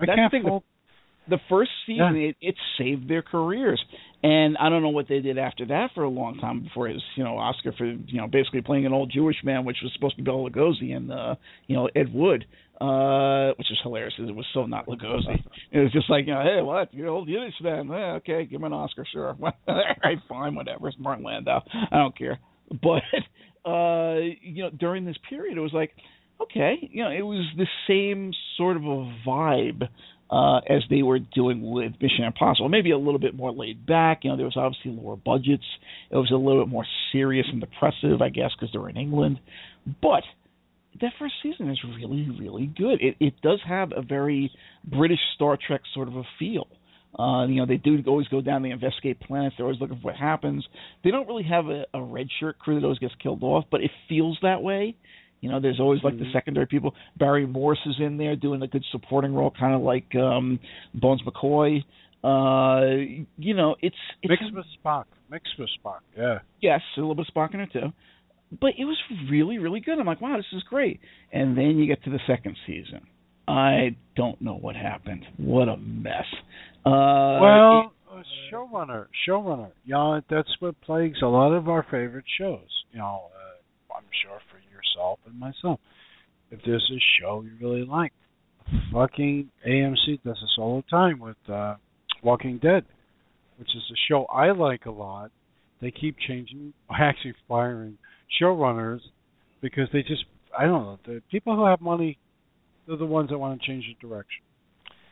I 0.00 0.06
That's 0.06 0.12
can't 0.16 0.32
the, 0.32 0.40
fault. 0.48 0.64
The 1.28 1.38
first 1.50 1.70
season, 1.86 2.16
yeah. 2.16 2.28
it, 2.28 2.36
it 2.40 2.54
saved 2.78 3.08
their 3.08 3.20
careers, 3.20 3.82
and 4.22 4.56
I 4.56 4.70
don't 4.70 4.82
know 4.82 4.88
what 4.88 5.08
they 5.08 5.20
did 5.20 5.36
after 5.36 5.66
that 5.66 5.90
for 5.94 6.02
a 6.02 6.08
long 6.08 6.38
time 6.38 6.62
before 6.62 6.88
his, 6.88 7.02
you 7.16 7.24
know, 7.24 7.36
Oscar 7.36 7.72
for 7.76 7.84
you 7.84 8.18
know 8.18 8.26
basically 8.26 8.62
playing 8.62 8.86
an 8.86 8.94
old 8.94 9.12
Jewish 9.12 9.36
man, 9.44 9.66
which 9.66 9.76
was 9.82 9.92
supposed 9.92 10.16
to 10.16 10.22
be 10.22 10.24
Bela 10.24 10.48
Lugosi 10.48 10.96
and 10.96 11.12
uh, 11.12 11.34
you 11.66 11.76
know 11.76 11.90
Ed 11.94 12.14
Wood, 12.14 12.46
uh, 12.80 13.52
which 13.58 13.70
is 13.70 13.78
hilarious. 13.82 14.14
It 14.18 14.34
was 14.34 14.46
so 14.54 14.64
not 14.64 14.86
Lugosi. 14.86 15.44
It 15.70 15.80
was 15.80 15.92
just 15.92 16.08
like, 16.08 16.26
you 16.26 16.32
know, 16.32 16.40
hey, 16.42 16.62
what? 16.62 16.94
You're 16.94 17.08
old 17.08 17.28
Yiddish 17.28 17.60
man? 17.60 17.88
Yeah, 17.88 18.14
okay, 18.14 18.46
give 18.46 18.60
him 18.60 18.64
an 18.64 18.72
Oscar, 18.72 19.06
sure. 19.12 19.36
All 19.42 19.52
right, 20.02 20.18
fine, 20.26 20.54
whatever. 20.54 20.88
It's 20.88 20.96
Martin 20.98 21.24
Landau. 21.24 21.62
I 21.92 21.98
don't 21.98 22.16
care. 22.16 22.38
But 22.70 23.02
uh, 23.68 24.20
you 24.40 24.64
know, 24.64 24.70
during 24.70 25.04
this 25.04 25.16
period, 25.28 25.58
it 25.58 25.60
was 25.60 25.72
like, 25.72 25.92
okay, 26.40 26.76
you 26.80 27.02
know, 27.02 27.10
it 27.10 27.22
was 27.22 27.44
the 27.56 27.66
same 27.86 28.32
sort 28.56 28.76
of 28.76 28.84
a 28.84 29.12
vibe 29.26 29.88
uh, 30.30 30.60
as 30.68 30.82
they 30.90 31.02
were 31.02 31.18
doing 31.18 31.70
with 31.70 31.92
Mission 32.00 32.24
Impossible. 32.24 32.68
Maybe 32.68 32.90
a 32.90 32.98
little 32.98 33.18
bit 33.18 33.34
more 33.34 33.52
laid 33.52 33.86
back. 33.86 34.20
You 34.22 34.30
know, 34.30 34.36
there 34.36 34.46
was 34.46 34.56
obviously 34.56 34.92
lower 34.92 35.16
budgets. 35.16 35.64
It 36.10 36.16
was 36.16 36.30
a 36.30 36.36
little 36.36 36.64
bit 36.64 36.70
more 36.70 36.86
serious 37.12 37.46
and 37.50 37.60
depressive, 37.60 38.22
I 38.22 38.28
guess, 38.28 38.50
because 38.58 38.72
they 38.72 38.78
were 38.78 38.90
in 38.90 38.96
England. 38.96 39.40
But 40.02 40.24
that 41.00 41.12
first 41.18 41.34
season 41.42 41.70
is 41.70 41.78
really, 41.96 42.28
really 42.38 42.66
good. 42.66 43.00
It, 43.00 43.16
it 43.20 43.34
does 43.42 43.60
have 43.66 43.92
a 43.96 44.02
very 44.02 44.50
British 44.84 45.20
Star 45.34 45.56
Trek 45.56 45.82
sort 45.94 46.08
of 46.08 46.16
a 46.16 46.24
feel. 46.38 46.68
Uh, 47.18 47.46
you 47.46 47.56
know, 47.56 47.66
they 47.66 47.76
do 47.76 48.00
always 48.06 48.28
go 48.28 48.40
down, 48.40 48.62
they 48.62 48.70
investigate 48.70 49.18
planets, 49.20 49.56
they're 49.56 49.66
always 49.66 49.80
looking 49.80 49.96
for 49.96 50.12
what 50.12 50.16
happens. 50.16 50.64
They 51.02 51.10
don't 51.10 51.26
really 51.26 51.42
have 51.44 51.66
a, 51.66 51.84
a 51.92 52.00
red 52.00 52.28
shirt 52.38 52.58
crew 52.60 52.78
that 52.78 52.84
always 52.84 53.00
gets 53.00 53.14
killed 53.20 53.42
off, 53.42 53.64
but 53.70 53.82
it 53.82 53.90
feels 54.08 54.38
that 54.42 54.62
way. 54.62 54.94
You 55.40 55.50
know, 55.50 55.60
there's 55.60 55.80
always 55.80 56.02
like 56.02 56.14
mm-hmm. 56.14 56.24
the 56.24 56.32
secondary 56.32 56.66
people. 56.66 56.94
Barry 57.16 57.46
Morse 57.46 57.80
is 57.86 57.96
in 57.98 58.18
there 58.18 58.36
doing 58.36 58.62
a 58.62 58.66
good 58.66 58.84
supporting 58.92 59.34
role, 59.34 59.52
kind 59.58 59.74
of 59.74 59.82
like 59.82 60.14
um 60.14 60.58
Bones 60.94 61.22
McCoy. 61.22 61.84
Uh, 62.22 63.26
you 63.36 63.54
know, 63.54 63.76
it's, 63.80 63.96
it's 64.22 64.30
mixed 64.30 64.54
with 64.54 64.66
Spock. 64.84 65.04
Mixed 65.30 65.52
with 65.58 65.68
Spock, 65.82 66.00
yeah. 66.16 66.38
Yes, 66.60 66.80
a 66.96 67.00
little 67.00 67.14
bit 67.14 67.26
of 67.28 67.34
Spock 67.34 67.54
in 67.54 67.60
it 67.60 67.72
too. 67.72 67.92
But 68.60 68.70
it 68.78 68.84
was 68.84 68.96
really, 69.30 69.58
really 69.58 69.80
good. 69.80 69.98
I'm 69.98 70.06
like, 70.06 70.20
wow, 70.20 70.36
this 70.36 70.46
is 70.52 70.62
great. 70.64 71.00
And 71.32 71.56
then 71.56 71.78
you 71.78 71.86
get 71.86 72.02
to 72.04 72.10
the 72.10 72.20
second 72.26 72.56
season. 72.66 73.06
I 73.48 73.96
don't 74.14 74.40
know 74.42 74.56
what 74.56 74.76
happened. 74.76 75.24
What 75.38 75.68
a 75.68 75.76
mess. 75.78 76.26
Uh, 76.84 77.40
well, 77.40 77.92
it, 78.18 78.26
showrunner, 78.52 79.06
showrunner. 79.26 79.70
You 79.84 79.94
know, 79.94 80.20
that's 80.30 80.54
what 80.60 80.78
plagues 80.82 81.18
a 81.22 81.26
lot 81.26 81.52
of 81.52 81.68
our 81.68 81.82
favorite 81.90 82.26
shows. 82.38 82.68
You 82.92 82.98
know, 82.98 83.22
uh, 83.34 83.94
I'm 83.96 84.04
sure 84.22 84.38
for 84.50 84.58
yourself 84.58 85.18
and 85.26 85.38
myself. 85.38 85.80
If 86.50 86.60
there's 86.64 86.90
a 86.94 87.00
show 87.20 87.42
you 87.42 87.52
really 87.60 87.84
like, 87.84 88.12
fucking 88.92 89.50
AMC 89.66 90.22
does 90.24 90.38
this 90.40 90.56
all 90.58 90.82
the 90.82 90.90
time 90.90 91.18
with 91.18 91.36
uh, 91.50 91.76
Walking 92.22 92.58
Dead, 92.58 92.84
which 93.58 93.68
is 93.74 93.82
a 93.90 93.98
show 94.08 94.24
I 94.26 94.52
like 94.52 94.86
a 94.86 94.90
lot. 94.90 95.30
They 95.80 95.90
keep 95.90 96.16
changing, 96.26 96.72
actually 96.90 97.34
firing 97.46 97.98
showrunners 98.40 99.00
because 99.60 99.88
they 99.92 100.02
just, 100.02 100.24
I 100.58 100.64
don't 100.64 100.82
know, 100.82 100.98
the 101.06 101.22
people 101.30 101.56
who 101.56 101.66
have 101.66 101.80
money, 101.80 102.18
they're 102.88 102.96
the 102.96 103.06
ones 103.06 103.28
that 103.28 103.38
want 103.38 103.60
to 103.60 103.66
change 103.66 103.84
the 103.84 104.08
direction. 104.08 104.42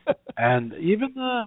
and 0.37 0.73
even 0.75 1.13
the 1.15 1.43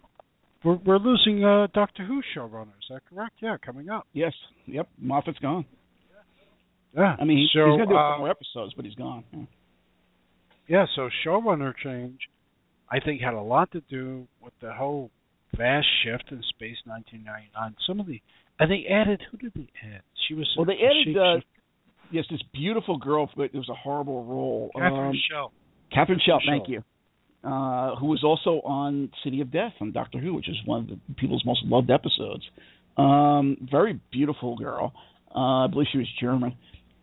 we're, 0.64 0.78
we're 0.86 0.98
losing 0.98 1.44
uh, 1.44 1.68
Doctor 1.74 2.06
Who 2.06 2.22
showrunner. 2.36 2.68
Is 2.68 2.90
that 2.90 3.02
correct? 3.10 3.36
Yeah, 3.42 3.58
coming 3.66 3.90
up. 3.90 4.08
Yes. 4.14 4.34
Yep. 4.68 4.88
Moffat's 5.02 5.40
gone. 5.40 5.66
Yeah. 6.96 7.16
I 7.20 7.24
mean, 7.24 7.48
so, 7.54 7.60
he's 7.60 7.78
going 7.78 7.80
to 7.80 7.86
do 7.86 7.94
a 7.94 7.98
uh, 7.98 8.12
couple 8.12 8.26
more 8.26 8.30
episodes, 8.30 8.74
but 8.76 8.86
he's 8.86 8.96
gone. 8.96 9.24
Yeah. 9.32 9.44
yeah. 10.68 10.86
So 10.96 11.10
showrunner 11.26 11.74
change. 11.82 12.20
I 12.92 13.00
think 13.00 13.22
had 13.22 13.36
a 13.36 13.42
lot 13.42 13.72
to 13.72 13.82
do 13.90 14.28
with 14.42 14.54
the 14.62 14.74
whole 14.74 15.12
vast 15.56 15.88
shift 16.04 16.26
in 16.32 16.42
space 16.50 16.78
1999. 16.86 17.76
Some 17.88 18.00
of 18.00 18.08
the 18.08 18.22
and 18.60 18.70
they 18.70 18.86
added 18.92 19.22
who 19.32 19.38
did 19.38 19.54
they 19.56 19.70
add? 19.84 20.02
She 20.28 20.34
was 20.34 20.48
well. 20.58 20.66
They 20.66 20.74
added 20.74 21.16
uh, 21.16 21.40
yes, 22.12 22.26
this 22.30 22.42
beautiful 22.52 22.98
girl, 22.98 23.30
but 23.38 23.44
it 23.44 23.56
was 23.56 23.70
a 23.70 23.76
horrible 23.76 24.26
role. 24.26 24.72
Catherine 24.76 25.08
um, 25.08 25.22
Schell. 25.30 25.52
Catherine 25.92 26.20
Schell, 26.26 26.40
thank 26.46 26.68
you. 26.68 26.84
Uh, 27.44 27.96
who 27.96 28.08
was 28.08 28.22
also 28.24 28.62
on 28.66 29.10
City 29.24 29.40
of 29.40 29.52
Death 29.52 29.72
on 29.80 29.94
Doctor 29.94 30.20
Who, 30.20 30.34
which 30.34 30.50
is 30.50 30.58
one 30.66 30.82
of 30.82 30.88
the 30.88 31.00
people's 31.16 31.44
most 31.46 31.62
loved 31.64 31.90
episodes. 31.90 32.44
Um, 32.98 33.58
very 33.72 34.00
beautiful 34.12 34.58
girl. 34.58 34.94
Uh, 35.34 35.66
I 35.66 35.68
believe 35.68 35.88
she 35.92 36.00
was 36.00 36.08
German, 36.20 36.56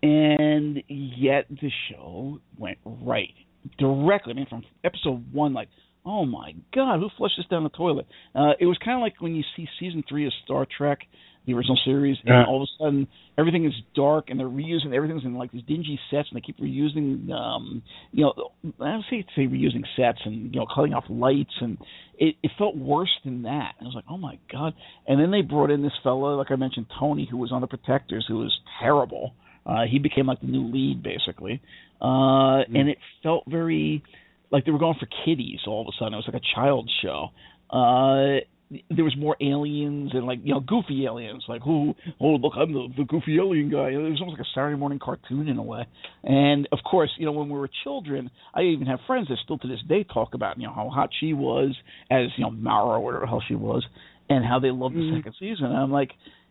and 0.02 0.82
yet 0.88 1.46
the 1.48 1.70
show 1.90 2.38
went 2.58 2.78
right 2.84 3.32
directly. 3.78 4.32
I 4.32 4.36
mean, 4.36 4.46
from 4.46 4.62
episode 4.84 5.32
one, 5.32 5.54
like, 5.54 5.68
oh 6.04 6.26
my 6.26 6.54
god, 6.74 6.98
who 6.98 7.08
flushed 7.16 7.36
this 7.38 7.46
down 7.46 7.64
the 7.64 7.70
toilet? 7.70 8.06
Uh, 8.34 8.52
it 8.60 8.66
was 8.66 8.76
kind 8.84 8.98
of 8.98 9.00
like 9.00 9.20
when 9.20 9.34
you 9.34 9.42
see 9.56 9.66
season 9.80 10.04
three 10.08 10.26
of 10.26 10.32
Star 10.44 10.66
Trek 10.76 10.98
the 11.46 11.54
original 11.54 11.78
series, 11.84 12.16
and 12.24 12.46
all 12.46 12.62
of 12.62 12.62
a 12.62 12.84
sudden 12.84 13.06
everything 13.38 13.64
is 13.64 13.72
dark, 13.94 14.26
and 14.28 14.38
they're 14.38 14.48
reusing 14.48 14.92
everything's 14.92 15.24
in 15.24 15.34
like 15.34 15.52
these 15.52 15.62
dingy 15.62 15.98
sets, 16.10 16.28
and 16.30 16.36
they 16.36 16.40
keep 16.40 16.58
reusing, 16.58 17.30
um, 17.30 17.82
you 18.12 18.24
know, 18.24 18.50
I 18.80 18.92
don't 18.92 19.04
say 19.08 19.24
say 19.36 19.46
reusing 19.46 19.84
sets 19.96 20.18
and 20.24 20.52
you 20.52 20.60
know 20.60 20.66
cutting 20.72 20.92
off 20.92 21.04
lights, 21.08 21.54
and 21.60 21.78
it, 22.18 22.34
it 22.42 22.50
felt 22.58 22.76
worse 22.76 23.12
than 23.24 23.42
that. 23.42 23.74
And 23.78 23.86
I 23.86 23.88
was 23.88 23.94
like, 23.94 24.04
oh 24.10 24.18
my 24.18 24.38
god! 24.50 24.74
And 25.06 25.20
then 25.20 25.30
they 25.30 25.42
brought 25.42 25.70
in 25.70 25.82
this 25.82 25.92
fellow, 26.02 26.36
like 26.36 26.50
I 26.50 26.56
mentioned, 26.56 26.86
Tony, 26.98 27.28
who 27.30 27.36
was 27.36 27.52
on 27.52 27.60
the 27.60 27.68
Protectors, 27.68 28.24
who 28.28 28.38
was 28.38 28.56
terrible. 28.80 29.32
Uh, 29.64 29.82
he 29.90 29.98
became 29.98 30.26
like 30.26 30.40
the 30.40 30.46
new 30.46 30.70
lead 30.72 31.02
basically, 31.02 31.62
uh, 32.00 32.04
mm-hmm. 32.04 32.76
and 32.76 32.88
it 32.88 32.98
felt 33.22 33.44
very 33.46 34.02
like 34.50 34.64
they 34.64 34.72
were 34.72 34.78
going 34.78 34.96
for 34.98 35.08
kiddies 35.24 35.60
all 35.66 35.82
of 35.82 35.88
a 35.88 35.92
sudden. 35.98 36.14
It 36.14 36.16
was 36.16 36.28
like 36.32 36.42
a 36.42 36.54
child 36.54 36.90
show. 37.02 37.28
Uh, 37.70 38.40
there 38.70 39.04
was 39.04 39.16
more 39.16 39.36
aliens 39.40 40.10
and 40.12 40.26
like 40.26 40.40
you 40.42 40.52
know 40.52 40.60
goofy 40.60 41.04
aliens 41.06 41.44
like 41.48 41.62
who 41.62 41.94
oh 42.20 42.34
look 42.34 42.54
I'm 42.56 42.72
the, 42.72 42.88
the 42.96 43.04
goofy 43.04 43.38
alien 43.38 43.70
guy. 43.70 43.90
It 43.90 43.96
was 43.96 44.20
almost 44.20 44.38
like 44.38 44.46
a 44.46 44.50
Saturday 44.54 44.76
morning 44.76 44.98
cartoon 44.98 45.48
in 45.48 45.56
a 45.56 45.62
way. 45.62 45.86
And 46.24 46.68
of 46.72 46.80
course 46.88 47.10
you 47.16 47.26
know 47.26 47.32
when 47.32 47.48
we 47.48 47.58
were 47.58 47.70
children 47.84 48.30
I 48.54 48.62
even 48.62 48.86
have 48.86 48.98
friends 49.06 49.28
that 49.28 49.38
still 49.44 49.58
to 49.58 49.68
this 49.68 49.82
day 49.88 50.04
talk 50.04 50.34
about 50.34 50.58
you 50.58 50.66
know 50.66 50.72
how 50.72 50.88
hot 50.88 51.10
she 51.18 51.32
was 51.32 51.76
as 52.10 52.26
you 52.36 52.44
know 52.44 52.50
Mara 52.50 52.98
or 52.98 53.00
whatever 53.00 53.24
the 53.24 53.28
hell 53.28 53.42
she 53.46 53.54
was 53.54 53.86
and 54.28 54.44
how 54.44 54.58
they 54.58 54.70
loved 54.70 54.96
the 54.96 55.00
mm. 55.00 55.18
second 55.18 55.34
season. 55.38 55.66
And 55.66 55.76
I'm 55.76 55.92
like 55.92 56.10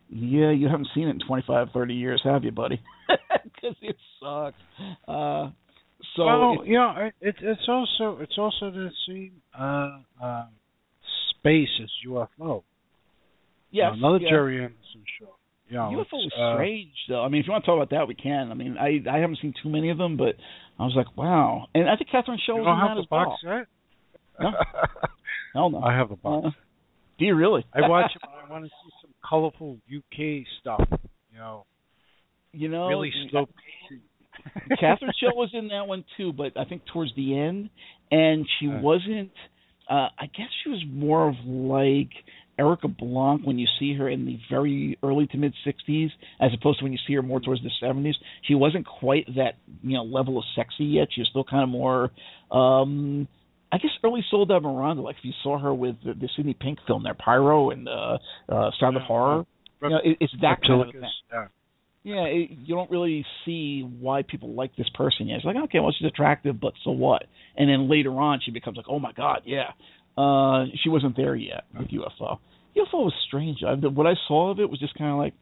yeah 0.10 0.52
you 0.52 0.68
haven't 0.68 0.88
seen 0.96 1.08
it 1.08 1.12
in 1.12 1.20
25 1.28 1.70
30 1.74 1.94
years 1.94 2.22
have 2.24 2.44
you 2.44 2.52
buddy? 2.52 2.82
Because 3.44 3.78
it 3.82 3.96
sucked 4.22 4.58
uh 5.08 5.50
so 6.16 6.26
well, 6.26 6.62
it, 6.62 6.70
yeah, 6.70 7.10
it, 7.22 7.36
it's 7.42 7.68
also 7.68 8.20
it's 8.22 8.38
also 8.38 8.72
the 8.72 8.90
same 9.08 9.42
uh, 9.58 10.00
uh, 10.22 10.46
space 11.46 11.70
UFO. 12.08 12.64
Yes, 13.72 13.92
another 13.94 14.20
yeah. 14.20 14.30
Gerry 14.30 14.58
Anderson 14.58 15.04
show. 15.20 15.36
Yeah, 15.70 15.80
UFO 15.80 16.14
was 16.14 16.32
uh, 16.38 16.56
strange 16.56 16.94
though. 17.10 17.24
I 17.24 17.30
mean, 17.30 17.42
if 17.42 17.48
you 17.48 17.52
want 17.52 17.64
to 17.64 17.72
talk 17.72 17.78
about 17.78 17.90
that, 17.92 18.08
we 18.08 18.16
can. 18.16 18.52
I 18.52 18.54
mean, 18.54 18.78
I 18.78 19.02
I 19.10 19.20
haven't 19.20 19.40
seen 19.42 19.54
too 19.62 19.70
many 19.70 19.90
of 19.90 19.98
them, 19.98 20.18
but 20.18 20.36
I 20.80 20.84
was 20.84 20.94
like, 20.96 21.16
wow. 21.18 21.68
And 21.74 21.90
I 21.90 21.96
think 21.96 22.10
Catherine 22.12 22.40
Shaw 22.46 22.56
was 22.56 22.68
in 22.68 22.96
that 22.96 23.00
as 23.00 23.08
box 23.08 23.42
well. 23.44 23.60
Set? 23.60 23.68
No, 24.40 24.52
Hell 25.54 25.70
no. 25.72 25.80
I 25.80 25.96
have 25.96 26.10
the 26.10 26.16
box. 26.16 26.48
Uh, 26.48 26.52
do 27.18 27.26
you 27.26 27.36
really? 27.36 27.66
I 27.74 27.88
watch 27.88 28.12
it. 28.16 28.22
I 28.24 28.52
want 28.52 28.66
to 28.66 28.70
see 28.70 28.92
some 29.02 29.14
colorful 29.28 29.78
UK 29.94 30.46
stuff. 30.62 30.88
You 31.32 31.40
know. 31.40 31.66
You 32.52 32.70
know, 32.70 32.88
really 32.88 33.12
slow 33.30 33.46
pacing. 33.90 34.78
Catherine 34.80 35.12
Shaw 35.20 35.36
was 35.36 35.50
in 35.54 35.70
that 35.70 35.88
one 35.88 36.06
too, 36.16 36.32
but 36.32 36.58
I 36.58 36.66
think 36.66 36.84
towards 36.94 37.14
the 37.16 37.38
end, 37.38 37.70
and 38.12 38.46
she 38.60 38.68
uh, 38.68 38.80
wasn't 38.80 39.32
uh, 39.90 40.10
I 40.18 40.26
guess 40.36 40.48
she 40.64 40.70
was 40.70 40.84
more 40.88 41.30
of 41.30 41.36
like 41.46 42.12
Erika 42.58 42.88
Blanc 42.88 43.42
when 43.44 43.60
you 43.60 43.68
see 43.80 43.96
her 43.96 44.10
in 44.10 44.26
the 44.26 44.38
very 44.50 44.98
early 45.04 45.28
to 45.28 45.38
mid 45.38 45.54
60s, 45.66 46.10
as 46.40 46.52
opposed 46.60 46.80
to 46.80 46.86
when 46.86 46.94
you 46.94 47.00
see 47.08 47.14
her 47.14 47.22
more 47.22 47.40
towards 47.40 47.62
the 47.62 47.72
70s. 47.82 48.14
She 48.44 48.56
wasn't 48.56 48.86
quite 48.86 49.28
that 49.36 49.56
you 49.84 49.98
know 49.98 50.04
level 50.04 50.38
of 50.38 50.44
sexy 50.56 50.86
yet. 50.86 51.10
She 51.14 51.22
was 51.22 51.28
still 51.30 51.44
kind 51.44 51.64
of 51.64 51.70
more, 51.70 52.12
um, 52.52 53.28
I 53.72 53.78
guess, 53.78 53.92
early 54.04 54.24
Soledad 54.30 54.64
Miranda. 54.64 55.02
Like 55.02 55.18
if 55.18 55.26
you 55.26 55.34
saw 55.44 55.60
her 55.60 55.74
with 55.74 55.96
the, 56.04 56.14
the 56.14 56.30
Sidney 56.36 56.56
Pink 56.60 56.80
film 56.88 57.04
there, 57.04 57.14
Pyro 57.14 57.72
and 57.72 57.88
uh, 57.88 58.18
uh, 58.50 58.72
Sound 58.80 58.96
yeah, 58.96 59.02
of 59.02 59.08
Horror. 59.08 59.46
You 59.82 59.90
know, 59.90 60.00
it, 60.04 60.18
it's 60.20 60.34
that 60.42 60.62
kind 60.66 60.82
of 60.82 60.92
thing. 60.92 61.02
Yeah 61.32 61.48
yeah, 62.06 62.26
it, 62.26 62.52
you 62.64 62.76
don't 62.76 62.92
really 62.92 63.26
see 63.46 63.82
why 63.82 64.22
people 64.22 64.54
like 64.54 64.76
this 64.76 64.88
person 64.94 65.28
yet. 65.28 65.38
It's 65.38 65.46
like, 65.46 65.56
okay, 65.56 65.80
well, 65.80 65.92
she's 65.98 66.08
attractive, 66.08 66.62
but 66.62 66.74
so 66.84 66.92
what? 66.92 67.24
And 67.58 67.68
then 67.68 67.90
later 67.90 68.12
on, 68.12 68.42
she 68.46 68.52
becomes 68.52 68.78
like, 68.78 68.86
oh 68.88 69.00
my 69.00 69.12
god, 69.12 69.42
yeah. 69.46 69.72
Uh, 70.16 70.66
she 70.84 70.90
wasn't 70.90 71.18
there 71.18 71.36
yet 71.36 71.64
with 71.78 71.88
UFO. 71.88 72.38
UFO 72.78 73.06
was 73.06 73.14
strange. 73.28 73.64
I, 73.68 73.74
what 73.74 74.06
I 74.06 74.14
saw 74.28 74.52
of 74.52 74.60
it 74.60 74.70
was 74.70 74.80
just 74.80 74.94
kind 74.96 75.12
of 75.12 75.18
like, 75.18 75.34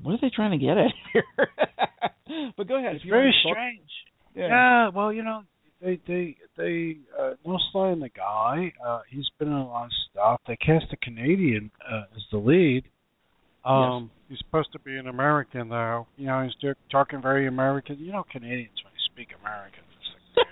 what 0.00 0.12
are 0.12 0.18
they 0.22 0.30
trying 0.34 0.58
to 0.58 0.64
get 0.64 0.78
at 0.78 0.92
here? 1.12 2.52
but 2.56 2.66
go 2.66 2.78
ahead. 2.78 2.96
It's 2.96 3.04
very 3.04 3.34
strange. 3.42 3.90
Yeah. 4.34 4.48
yeah. 4.48 4.88
Well, 4.88 5.12
you 5.12 5.24
know, 5.24 5.42
they 5.82 6.00
they 6.08 6.36
they 6.56 6.96
uh, 7.20 7.32
no 7.44 7.58
in 7.92 8.00
the 8.00 8.08
guy. 8.08 8.72
Uh, 8.84 9.00
he's 9.10 9.26
been 9.38 9.48
in 9.48 9.54
a 9.54 9.66
lot 9.66 9.84
of 9.84 9.92
stuff. 10.10 10.40
They 10.48 10.56
cast 10.56 10.86
a 10.92 10.96
Canadian 10.96 11.70
uh, 11.86 12.04
as 12.16 12.22
the 12.32 12.38
lead. 12.38 12.84
Um, 13.62 14.04
yes 14.10 14.15
he's 14.28 14.38
supposed 14.38 14.72
to 14.72 14.78
be 14.78 14.96
an 14.96 15.08
American, 15.08 15.68
though. 15.68 16.06
You 16.16 16.26
know, 16.26 16.42
he's 16.42 16.74
talking 16.90 17.22
very 17.22 17.46
American. 17.46 17.98
You 17.98 18.12
know, 18.12 18.24
Canadians 18.30 18.78
when 18.84 18.92
they 18.92 19.12
speak 19.12 19.28
American. 19.40 19.82
It's 19.98 20.46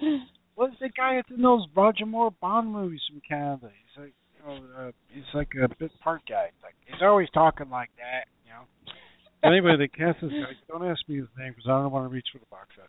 Like, 0.00 0.20
What's 0.54 0.74
the 0.80 0.90
guy 0.90 1.16
that's 1.16 1.30
in 1.30 1.42
those 1.42 1.66
Roger 1.74 2.06
Moore 2.06 2.30
Bond 2.40 2.72
movies 2.72 3.00
from 3.10 3.20
Canada? 3.26 3.70
He's 3.70 4.04
like, 4.04 4.14
you 4.36 4.46
know, 4.46 4.60
uh, 4.78 4.90
he's 5.08 5.24
like 5.34 5.48
a 5.62 5.68
bit 5.78 5.90
part 6.00 6.22
guy. 6.28 6.50
He's 6.54 6.62
like, 6.62 6.74
he's 6.84 7.02
always 7.02 7.28
talking 7.34 7.70
like 7.70 7.90
that. 7.96 8.26
You 8.44 8.52
know. 8.52 9.48
anyway, 9.48 9.76
they 9.78 9.88
cast 9.88 10.20
this 10.20 10.30
guy. 10.30 10.52
Don't 10.68 10.86
ask 10.86 11.00
me 11.08 11.16
his 11.16 11.26
name 11.38 11.52
because 11.52 11.64
I 11.66 11.82
don't 11.82 11.90
want 11.90 12.08
to 12.08 12.14
reach 12.14 12.26
for 12.32 12.38
the 12.38 12.46
box 12.50 12.68
set. 12.76 12.86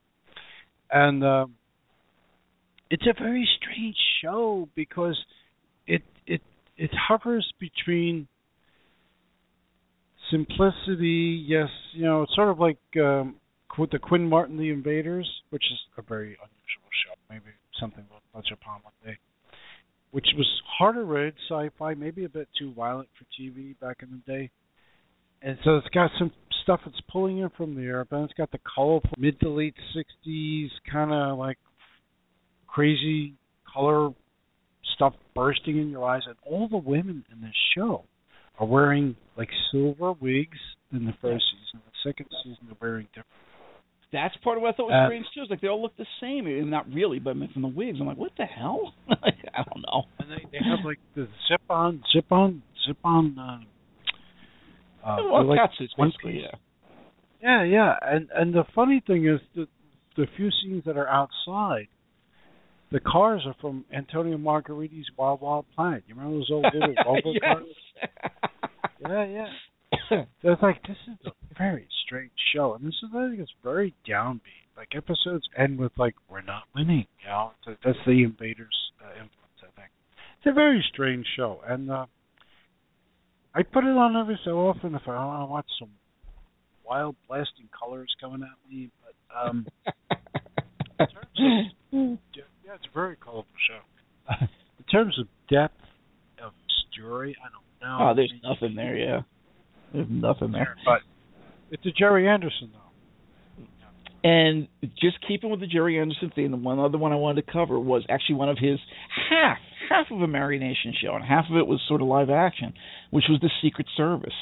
And 0.92 1.24
um, 1.24 1.56
it's 2.90 3.06
a 3.08 3.14
very 3.20 3.48
strange 3.58 3.96
show 4.22 4.70
because 4.76 5.18
it 5.88 6.04
it 6.28 6.42
it 6.78 6.92
hovers 6.94 7.52
between 7.60 8.28
simplicity, 10.34 11.46
yes, 11.48 11.70
you 11.94 12.04
know, 12.04 12.24
it's 12.24 12.36
sort 12.36 12.50
of 12.50 12.60
like 12.60 12.80
um, 12.98 13.36
with 13.78 13.92
the 13.92 14.00
Quinn 14.00 14.28
Martin 14.28 14.58
The 14.58 14.72
Invaders, 14.72 15.30
which 15.52 15.64
is 15.72 15.80
a 15.98 16.02
very 16.02 16.30
unusual 16.30 16.90
show. 17.06 17.14
Maybe 17.30 17.52
something 17.80 18.04
we'll 18.10 18.20
touch 18.34 18.52
upon 18.52 18.82
one 18.82 18.94
day. 19.06 19.18
Which 20.12 20.28
was 20.36 20.48
harder 20.78 21.06
read 21.06 21.34
sci-fi, 21.50 21.94
maybe 21.94 22.26
a 22.26 22.30
bit 22.30 22.48
too 22.58 22.74
violent 22.74 23.10
for 23.18 23.26
TV 23.40 23.80
back 23.80 23.98
in 24.02 24.10
the 24.12 24.32
day. 24.32 24.50
And 25.42 25.58
so 25.64 25.78
it's 25.78 25.90
got 25.90 26.12
some 26.18 26.32
stuff 26.64 26.82
that's 26.86 27.02
pulling 27.12 27.40
in 27.40 27.50
from 27.56 27.76
there, 27.76 28.06
but 28.06 28.24
it's 28.24 28.34
got 28.34 28.52
the 28.52 28.60
colorful 28.76 29.10
mid 29.18 29.40
to 29.42 29.50
late 29.50 29.76
'60s 29.96 30.70
kind 30.92 31.12
of 31.12 31.38
like 31.38 31.58
crazy 32.68 33.34
color 33.72 34.12
stuff 34.96 35.14
bursting 35.36 35.78
in 35.78 35.90
your 35.90 36.06
eyes, 36.06 36.22
and 36.26 36.36
all 36.46 36.68
the 36.68 36.78
women 36.78 37.26
in 37.32 37.42
this 37.42 37.56
show 37.76 38.06
are 38.60 38.66
wearing 38.66 39.16
like 39.38 39.50
silver 39.72 40.14
wigs 40.14 40.58
in 40.92 41.06
the 41.06 41.14
first 41.22 41.44
season. 41.52 41.82
The 41.86 42.10
second 42.10 42.28
season 42.44 42.58
they're 42.68 42.78
wearing 42.82 43.08
different. 43.08 43.28
That's 44.12 44.36
part 44.44 44.58
of 44.58 44.62
what 44.62 44.76
I 44.76 44.78
thought 44.78 44.90
was 44.90 45.06
uh, 45.06 45.08
strange 45.08 45.26
too. 45.34 45.42
Is 45.42 45.50
like 45.50 45.62
they 45.62 45.68
all 45.68 45.82
look 45.82 45.98
the 45.98 46.06
same, 46.22 46.46
and 46.46 46.70
not 46.70 46.88
really, 46.94 47.18
but 47.18 47.36
from 47.52 47.64
the 47.64 47.68
wigs, 47.68 47.98
I'm 48.00 48.06
like, 48.06 48.18
what 48.18 48.32
the 48.38 48.46
hell? 48.46 48.94
I 49.10 49.64
don't 49.64 49.82
know. 49.82 50.04
And 50.20 50.30
they 50.30 50.46
they 50.52 50.64
have 50.64 50.86
like 50.86 51.00
the 51.16 51.28
zip 51.50 51.62
on, 51.70 52.04
zip 52.14 52.32
on, 52.32 52.62
zip 52.88 52.98
on. 53.04 53.38
Uh, 53.40 55.08
uh, 55.08 55.18
well, 55.32 55.46
like 55.46 55.60
suits, 55.78 55.94
basically, 55.98 56.42
yeah. 56.42 56.56
Yeah, 57.42 57.64
yeah, 57.64 57.96
and 58.02 58.30
and 58.34 58.54
the 58.54 58.64
funny 58.76 59.02
thing 59.06 59.28
is 59.28 59.42
that 59.56 59.68
the 60.16 60.28
few 60.38 60.50
scenes 60.62 60.84
that 60.86 60.96
are 60.96 61.08
outside, 61.08 61.88
the 62.94 63.00
cars 63.00 63.42
are 63.48 63.56
from 63.60 63.84
Antonio 63.92 64.38
Margheriti's 64.38 65.08
Wild 65.18 65.42
Wild 65.42 65.66
Planet. 65.76 66.04
You 66.08 66.16
remember 66.16 66.38
those 66.38 66.50
old 66.52 66.66
little 66.74 66.94
Volvo 67.06 67.40
cars? 67.42 67.66
yeah, 69.02 69.26
yeah. 69.26 69.48
so 70.10 70.50
it's 70.52 70.62
like 70.62 70.82
this 70.84 70.98
is 71.08 71.18
a 71.26 71.32
very 71.58 71.88
strange 72.06 72.32
show, 72.56 72.76
and 72.76 72.86
this 72.86 72.94
is 73.04 73.10
I 73.14 73.30
think 73.30 73.40
it's 73.40 73.52
very 73.64 73.96
downbeat. 74.08 74.70
Like 74.78 74.90
episodes 74.96 75.50
end 75.58 75.80
with 75.80 75.92
like 75.98 76.16
we're 76.30 76.42
not 76.42 76.64
winning, 76.76 77.08
you 77.24 77.30
know. 77.30 77.52
That's 77.66 77.98
the 78.06 78.24
Invaders 78.24 78.92
uh, 79.04 79.10
influence, 79.12 79.60
I 79.62 79.72
think. 79.76 79.90
It's 80.38 80.52
a 80.52 80.54
very 80.54 80.86
strange 80.94 81.26
show, 81.36 81.62
and 81.68 81.92
uh 81.92 82.06
I 83.56 83.62
put 83.62 83.84
it 83.84 83.96
on 83.96 84.16
every 84.16 84.40
so 84.44 84.68
often 84.68 84.96
if 84.96 85.04
I 85.08 85.12
want 85.12 85.48
to 85.48 85.52
watch 85.52 85.68
some 85.80 85.90
wild 86.84 87.16
blasting 87.28 87.70
colors 87.78 88.12
coming 88.20 88.42
at 88.42 88.72
me. 88.72 88.90
But 89.04 89.48
um, 89.48 89.68
in 91.00 91.08
terms 91.08 91.40
of, 91.94 92.18
it's 92.76 92.86
a 92.90 92.94
very 92.94 93.16
colorful 93.16 93.46
show. 93.68 94.36
in 94.80 94.86
terms 94.92 95.18
of 95.20 95.28
depth 95.50 95.80
of 96.44 96.52
story, 96.92 97.36
I 97.44 97.50
don't 97.52 97.64
no. 97.84 97.98
Oh, 98.00 98.14
there's 98.16 98.34
nothing 98.44 98.76
there. 98.76 98.96
Yeah, 98.96 99.22
there's 99.94 100.08
nothing 100.10 100.52
there. 100.54 100.76
But 100.86 101.02
it's 101.70 101.86
a 101.86 101.92
Gerry 101.92 102.28
Anderson 102.28 102.72
though. 102.72 102.80
And 104.24 104.70
just 105.02 105.18
keeping 105.28 105.50
with 105.52 105.60
the 105.60 105.68
Gerry 105.68 106.00
Anderson 106.00 106.32
theme, 106.34 106.52
the 106.52 106.58
one 106.58 106.80
other 106.80 106.98
one 106.98 107.12
I 107.12 107.16
wanted 107.16 107.46
to 107.46 107.52
cover 107.52 107.78
was 107.78 108.06
actually 108.10 108.36
one 108.36 108.48
of 108.48 108.58
his 108.58 108.80
half 109.30 109.58
half 109.90 110.08
of 110.12 110.22
a 110.22 110.28
Marionation 110.28 110.94
show, 111.02 111.14
and 111.14 111.26
half 111.26 111.46
of 111.52 111.58
it 111.58 111.68
was 111.68 111.82
sort 111.90 112.02
of 112.02 112.08
live 112.08 112.30
action, 112.30 112.74
which 113.12 113.26
was 113.30 113.42
the 113.42 113.50
Secret 113.62 113.88
Service. 113.98 114.34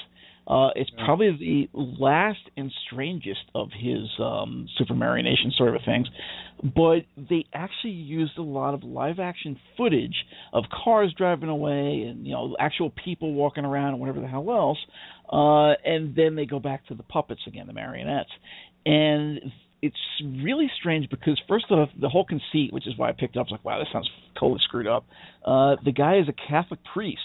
Uh, 0.47 0.69
it's 0.75 0.89
probably 1.05 1.31
the 1.73 1.77
last 1.77 2.39
and 2.57 2.71
strangest 2.87 3.41
of 3.53 3.69
his 3.71 4.09
um, 4.19 4.67
Super 4.77 4.95
Marionation 4.95 5.51
sort 5.55 5.75
of 5.75 5.81
things, 5.85 6.07
but 6.63 7.01
they 7.29 7.45
actually 7.53 7.93
used 7.93 8.37
a 8.37 8.41
lot 8.41 8.73
of 8.73 8.83
live 8.83 9.19
action 9.19 9.59
footage 9.77 10.15
of 10.51 10.63
cars 10.83 11.13
driving 11.17 11.49
away 11.49 12.05
and 12.09 12.25
you 12.25 12.33
know 12.33 12.55
actual 12.59 12.91
people 13.03 13.33
walking 13.33 13.65
around 13.65 13.89
and 13.89 13.99
whatever 13.99 14.19
the 14.19 14.27
hell 14.27 14.49
else, 14.49 14.79
uh, 15.31 15.73
and 15.87 16.15
then 16.15 16.35
they 16.35 16.45
go 16.45 16.59
back 16.59 16.85
to 16.87 16.95
the 16.95 17.03
puppets 17.03 17.41
again, 17.47 17.67
the 17.67 17.73
marionettes, 17.73 18.31
and 18.85 19.39
it's 19.81 19.95
really 20.43 20.69
strange 20.79 21.09
because 21.09 21.39
first 21.47 21.65
off, 21.71 21.89
the 21.99 22.09
whole 22.09 22.25
conceit, 22.25 22.71
which 22.71 22.87
is 22.87 22.97
why 22.97 23.09
I 23.09 23.13
picked 23.13 23.35
up, 23.35 23.47
was 23.47 23.51
like, 23.51 23.65
wow, 23.65 23.79
this 23.79 23.87
sounds 23.91 24.09
totally 24.39 24.59
screwed 24.63 24.87
up. 24.87 25.05
Uh, 25.43 25.75
the 25.83 25.91
guy 25.91 26.17
is 26.17 26.27
a 26.27 26.33
Catholic 26.49 26.79
priest 26.93 27.19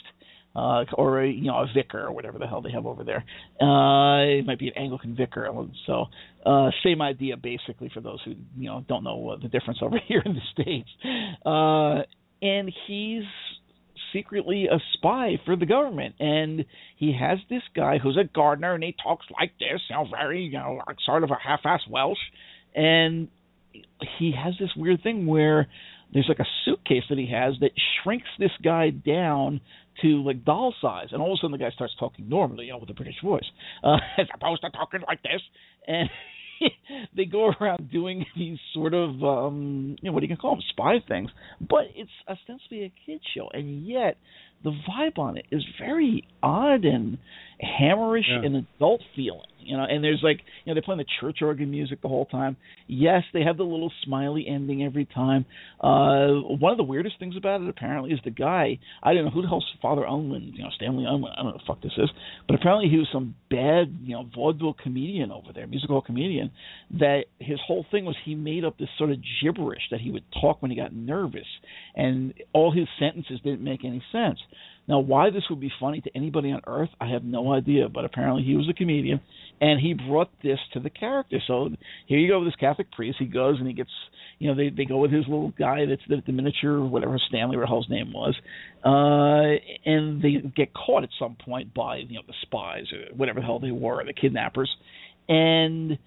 uh, 0.56 0.84
or 0.94 1.22
a, 1.22 1.28
you 1.28 1.44
know 1.44 1.56
a 1.56 1.66
vicar 1.72 2.06
or 2.06 2.12
whatever 2.12 2.38
the 2.38 2.46
hell 2.46 2.62
they 2.62 2.70
have 2.70 2.86
over 2.86 3.04
there. 3.04 3.24
Uh, 3.60 4.38
it 4.38 4.46
might 4.46 4.58
be 4.58 4.68
an 4.68 4.74
Anglican 4.76 5.14
vicar. 5.14 5.48
So 5.86 6.06
uh, 6.44 6.70
same 6.82 7.02
idea 7.02 7.36
basically 7.36 7.90
for 7.92 8.00
those 8.00 8.20
who 8.24 8.32
you 8.56 8.68
know 8.68 8.84
don't 8.88 9.04
know 9.04 9.36
the 9.40 9.48
difference 9.48 9.78
over 9.82 9.98
here 10.06 10.22
in 10.24 10.34
the 10.34 10.40
states. 10.52 10.88
Uh, 11.44 12.02
and 12.40 12.72
he's 12.86 13.24
secretly 14.12 14.66
a 14.66 14.78
spy 14.94 15.38
for 15.44 15.56
the 15.56 15.66
government, 15.66 16.14
and 16.20 16.64
he 16.96 17.14
has 17.18 17.38
this 17.50 17.62
guy 17.74 17.98
who's 17.98 18.16
a 18.16 18.24
gardener, 18.24 18.74
and 18.74 18.82
he 18.82 18.94
talks 19.02 19.26
like 19.38 19.52
this, 19.58 19.80
you 19.90 19.96
know, 19.96 20.06
very 20.10 20.44
you 20.44 20.58
know 20.58 20.80
like 20.86 20.96
sort 21.04 21.22
of 21.22 21.30
a 21.30 21.36
half-ass 21.42 21.82
Welsh, 21.90 22.18
and 22.74 23.28
he 24.18 24.32
has 24.32 24.54
this 24.58 24.70
weird 24.74 25.02
thing 25.02 25.26
where 25.26 25.68
there's 26.14 26.26
like 26.28 26.38
a 26.38 26.46
suitcase 26.64 27.02
that 27.10 27.18
he 27.18 27.30
has 27.30 27.54
that 27.60 27.72
shrinks 28.02 28.28
this 28.38 28.52
guy 28.62 28.90
down 28.90 29.60
to 30.02 30.22
like 30.22 30.44
doll 30.44 30.74
size, 30.80 31.08
and 31.12 31.20
all 31.20 31.32
of 31.32 31.38
a 31.38 31.40
sudden 31.40 31.52
the 31.52 31.58
guy 31.58 31.70
starts 31.70 31.94
talking 31.98 32.28
normally, 32.28 32.66
you 32.66 32.72
know, 32.72 32.78
with 32.78 32.90
a 32.90 32.94
British 32.94 33.16
voice, 33.22 33.44
uh, 33.84 33.96
as 34.18 34.26
opposed 34.34 34.62
to 34.62 34.70
talking 34.70 35.00
like 35.06 35.22
this, 35.22 35.40
and 35.86 36.08
they 37.16 37.24
go 37.24 37.52
around 37.60 37.90
doing 37.90 38.24
these 38.36 38.58
sort 38.74 38.94
of 38.94 39.22
um 39.22 39.96
you 40.00 40.08
know 40.08 40.12
what 40.12 40.20
do 40.20 40.26
you 40.26 40.36
call 40.36 40.52
them 40.56 40.64
spy 40.70 40.96
things. 41.06 41.30
But 41.60 41.86
it's 41.94 42.10
ostensibly 42.28 42.84
a 42.84 42.92
kid 43.04 43.20
show 43.34 43.48
and 43.52 43.86
yet 43.86 44.16
the 44.64 44.70
vibe 44.70 45.18
on 45.18 45.36
it 45.36 45.46
is 45.50 45.64
very 45.78 46.26
odd 46.42 46.84
and 46.84 47.18
hammerish 47.62 48.28
yeah. 48.28 48.44
and 48.44 48.56
adult 48.76 49.00
feeling 49.14 49.40
you 49.66 49.76
know 49.76 49.84
and 49.84 50.02
there's 50.02 50.20
like 50.22 50.40
you 50.64 50.70
know 50.70 50.74
they're 50.74 50.82
playing 50.82 50.98
the 50.98 51.06
church 51.20 51.38
organ 51.42 51.70
music 51.70 52.00
the 52.02 52.08
whole 52.08 52.26
time. 52.26 52.56
Yes 52.86 53.22
they 53.32 53.42
have 53.42 53.56
the 53.56 53.64
little 53.64 53.92
smiley 54.04 54.46
ending 54.48 54.82
every 54.82 55.04
time. 55.06 55.44
Uh 55.80 56.28
one 56.58 56.72
of 56.72 56.78
the 56.78 56.84
weirdest 56.84 57.18
things 57.18 57.36
about 57.36 57.60
it 57.60 57.68
apparently 57.68 58.12
is 58.12 58.20
the 58.24 58.30
guy 58.30 58.78
i 59.02 59.14
don't 59.14 59.24
know 59.24 59.30
who 59.30 59.42
the 59.42 59.48
hell's 59.48 59.66
father 59.82 60.04
unwin 60.04 60.52
you 60.54 60.62
know 60.62 60.70
stanley 60.74 61.04
unwin 61.06 61.32
i 61.32 61.36
don't 61.36 61.46
know 61.46 61.52
what 61.52 61.60
the 61.60 61.66
fuck 61.66 61.82
this 61.82 61.92
is 61.96 62.10
but 62.46 62.54
apparently 62.54 62.88
he 62.88 62.96
was 62.96 63.08
some 63.12 63.34
bad 63.50 63.96
you 64.02 64.14
know 64.14 64.24
vaudeville 64.34 64.74
comedian 64.82 65.30
over 65.30 65.48
there 65.54 65.66
musical 65.66 66.00
comedian 66.00 66.50
that 66.98 67.24
his 67.38 67.58
whole 67.66 67.84
thing 67.90 68.04
was 68.04 68.16
he 68.24 68.34
made 68.34 68.64
up 68.64 68.78
this 68.78 68.88
sort 68.98 69.10
of 69.10 69.18
gibberish 69.42 69.82
that 69.90 70.00
he 70.00 70.10
would 70.10 70.24
talk 70.40 70.60
when 70.62 70.70
he 70.70 70.76
got 70.76 70.94
nervous 70.94 71.46
and 71.94 72.34
all 72.52 72.72
his 72.72 72.88
sentences 72.98 73.40
didn't 73.42 73.62
make 73.62 73.84
any 73.84 74.02
sense 74.12 74.38
now, 74.88 75.00
why 75.00 75.30
this 75.30 75.42
would 75.50 75.60
be 75.60 75.72
funny 75.80 76.00
to 76.00 76.10
anybody 76.14 76.52
on 76.52 76.60
Earth, 76.66 76.90
I 77.00 77.08
have 77.08 77.24
no 77.24 77.52
idea. 77.52 77.88
But 77.88 78.04
apparently, 78.04 78.44
he 78.44 78.54
was 78.56 78.68
a 78.68 78.72
comedian, 78.72 79.20
and 79.60 79.80
he 79.80 79.94
brought 79.94 80.30
this 80.42 80.58
to 80.74 80.80
the 80.80 80.90
character. 80.90 81.38
So 81.46 81.70
here 82.06 82.18
you 82.18 82.28
go 82.28 82.38
with 82.38 82.48
this 82.48 82.56
Catholic 82.56 82.92
priest. 82.92 83.16
He 83.18 83.26
goes 83.26 83.56
and 83.58 83.66
he 83.66 83.74
gets, 83.74 83.90
you 84.38 84.48
know, 84.48 84.54
they 84.54 84.68
they 84.70 84.84
go 84.84 84.98
with 84.98 85.10
his 85.10 85.24
little 85.24 85.52
guy 85.58 85.86
that's 85.86 86.02
the, 86.08 86.22
the 86.24 86.32
miniature, 86.32 86.84
whatever 86.84 87.18
Stanley 87.28 87.56
his 87.56 87.90
name 87.90 88.12
was, 88.12 88.34
uh, 88.84 89.58
and 89.84 90.22
they 90.22 90.36
get 90.54 90.72
caught 90.72 91.02
at 91.02 91.10
some 91.18 91.36
point 91.44 91.74
by 91.74 91.96
you 91.96 92.14
know 92.14 92.22
the 92.26 92.34
spies 92.42 92.84
or 92.92 93.16
whatever 93.16 93.40
the 93.40 93.46
hell 93.46 93.58
they 93.58 93.72
were, 93.72 94.04
the 94.04 94.12
kidnappers, 94.12 94.70
and 95.28 95.98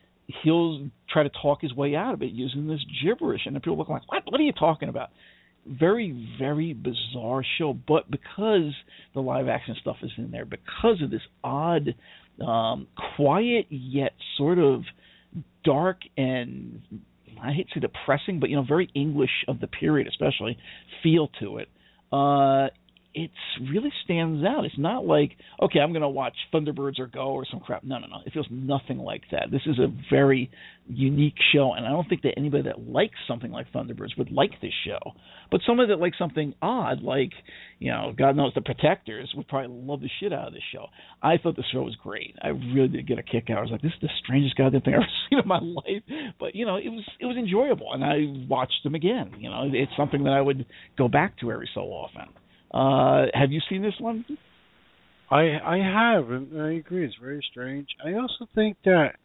he'll 0.43 0.87
try 1.09 1.23
to 1.23 1.29
talk 1.41 1.61
his 1.61 1.73
way 1.73 1.95
out 1.95 2.13
of 2.13 2.21
it 2.21 2.31
using 2.31 2.67
this 2.67 2.79
gibberish, 3.03 3.41
and 3.45 3.55
the 3.55 3.59
people 3.59 3.77
look 3.77 3.89
like, 3.89 4.09
what? 4.09 4.23
What 4.29 4.39
are 4.39 4.43
you 4.43 4.53
talking 4.53 4.87
about? 4.87 5.09
Very 5.65 6.35
very 6.39 6.73
bizarre 6.73 7.43
show 7.57 7.73
but 7.87 8.09
because 8.09 8.73
the 9.13 9.21
live 9.21 9.47
action 9.47 9.75
stuff 9.81 9.97
is 10.01 10.11
in 10.17 10.31
there 10.31 10.45
because 10.45 11.01
of 11.01 11.11
this 11.11 11.21
odd 11.43 11.95
um 12.45 12.87
quiet 13.15 13.65
yet 13.69 14.13
sort 14.37 14.57
of 14.57 14.83
dark 15.63 15.97
and 16.17 16.81
I 17.41 17.53
hate 17.53 17.67
to 17.69 17.75
say 17.75 17.79
depressing 17.81 18.39
but 18.39 18.49
you 18.49 18.55
know 18.55 18.63
very 18.63 18.89
English 18.95 19.45
of 19.47 19.59
the 19.59 19.67
period 19.67 20.07
especially 20.07 20.57
feel 21.03 21.29
to 21.39 21.57
it 21.57 21.69
uh 22.11 22.69
it 23.13 23.31
really 23.71 23.91
stands 24.03 24.45
out. 24.45 24.65
It's 24.65 24.77
not 24.77 25.05
like, 25.05 25.31
okay, 25.61 25.79
I'm 25.79 25.91
going 25.91 26.03
to 26.03 26.09
watch 26.09 26.35
Thunderbirds 26.53 26.99
Are 26.99 27.07
Go 27.07 27.31
or 27.31 27.45
some 27.49 27.59
crap. 27.59 27.83
No, 27.83 27.97
no, 27.97 28.07
no. 28.07 28.17
It 28.25 28.33
feels 28.33 28.47
nothing 28.51 28.99
like 28.99 29.23
that. 29.31 29.47
This 29.51 29.61
is 29.65 29.79
a 29.79 29.87
very 30.11 30.51
unique 30.87 31.35
show, 31.53 31.73
and 31.73 31.85
I 31.85 31.89
don't 31.89 32.07
think 32.07 32.21
that 32.23 32.33
anybody 32.37 32.63
that 32.63 32.87
likes 32.87 33.15
something 33.27 33.51
like 33.51 33.71
Thunderbirds 33.73 34.17
would 34.17 34.31
like 34.31 34.51
this 34.61 34.73
show. 34.85 34.99
But 35.51 35.61
somebody 35.65 35.89
that 35.89 35.99
likes 35.99 36.19
something 36.19 36.53
odd, 36.61 37.01
like, 37.01 37.31
you 37.79 37.91
know, 37.91 38.13
God 38.15 38.35
knows 38.35 38.51
the 38.53 38.61
Protectors, 38.61 39.31
would 39.35 39.47
probably 39.47 39.75
love 39.75 40.01
the 40.01 40.09
shit 40.19 40.31
out 40.31 40.47
of 40.47 40.53
this 40.53 40.63
show. 40.71 40.85
I 41.21 41.37
thought 41.37 41.55
the 41.55 41.63
show 41.71 41.81
was 41.81 41.95
great. 41.95 42.35
I 42.41 42.49
really 42.49 42.89
did 42.89 43.07
get 43.07 43.17
a 43.17 43.23
kick 43.23 43.49
out. 43.49 43.57
I 43.57 43.61
was 43.61 43.71
like, 43.71 43.81
this 43.81 43.91
is 43.91 44.01
the 44.01 44.09
strangest 44.23 44.55
goddamn 44.55 44.81
thing 44.81 44.93
I've 44.93 45.01
ever 45.01 45.09
seen 45.29 45.39
in 45.39 45.47
my 45.47 45.59
life. 45.59 46.33
But 46.39 46.53
you 46.53 46.67
know, 46.67 46.75
it 46.75 46.89
was 46.89 47.03
it 47.19 47.25
was 47.25 47.37
enjoyable, 47.37 47.91
and 47.91 48.03
I 48.03 48.47
watched 48.47 48.83
them 48.83 48.93
again. 48.93 49.31
You 49.39 49.49
know, 49.49 49.69
it's 49.71 49.91
something 49.97 50.23
that 50.25 50.33
I 50.33 50.41
would 50.41 50.65
go 50.97 51.07
back 51.07 51.39
to 51.39 51.51
every 51.51 51.69
so 51.73 51.81
often. 51.81 52.29
Uh, 52.71 53.25
have 53.33 53.51
you 53.51 53.61
seen 53.69 53.81
this 53.81 53.95
one? 53.99 54.25
I 55.31 55.59
I 55.63 55.77
have, 55.77 56.29
and 56.31 56.61
I 56.61 56.73
agree. 56.73 57.05
It's 57.05 57.15
very 57.21 57.45
strange. 57.51 57.87
I 58.03 58.13
also 58.13 58.47
think 58.55 58.77
that 58.85 59.15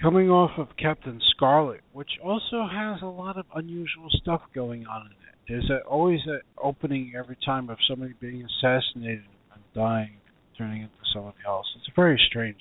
coming 0.00 0.30
off 0.30 0.58
of 0.58 0.68
Captain 0.76 1.20
Scarlet, 1.34 1.80
which 1.92 2.10
also 2.22 2.66
has 2.70 3.00
a 3.02 3.06
lot 3.06 3.38
of 3.38 3.46
unusual 3.54 4.08
stuff 4.10 4.42
going 4.54 4.86
on 4.86 5.06
in 5.06 5.12
it. 5.12 5.18
There's 5.48 5.70
a, 5.70 5.86
always 5.86 6.20
an 6.26 6.40
opening 6.62 7.12
every 7.16 7.36
time 7.44 7.68
of 7.70 7.78
somebody 7.88 8.14
being 8.20 8.44
assassinated 8.44 9.24
and 9.52 9.62
dying, 9.74 10.16
turning 10.56 10.82
into 10.82 10.94
somebody 11.12 11.38
else. 11.46 11.66
It's 11.76 11.88
a 11.88 11.92
very 11.94 12.20
strange 12.28 12.56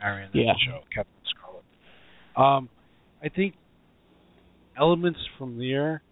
marionette 0.00 0.34
yeah. 0.34 0.52
show, 0.66 0.80
Captain 0.94 1.22
Scarlet. 1.30 1.64
Um, 2.36 2.68
I 3.22 3.28
think 3.28 3.54
elements 4.78 5.20
from 5.38 5.58
there 5.58 6.02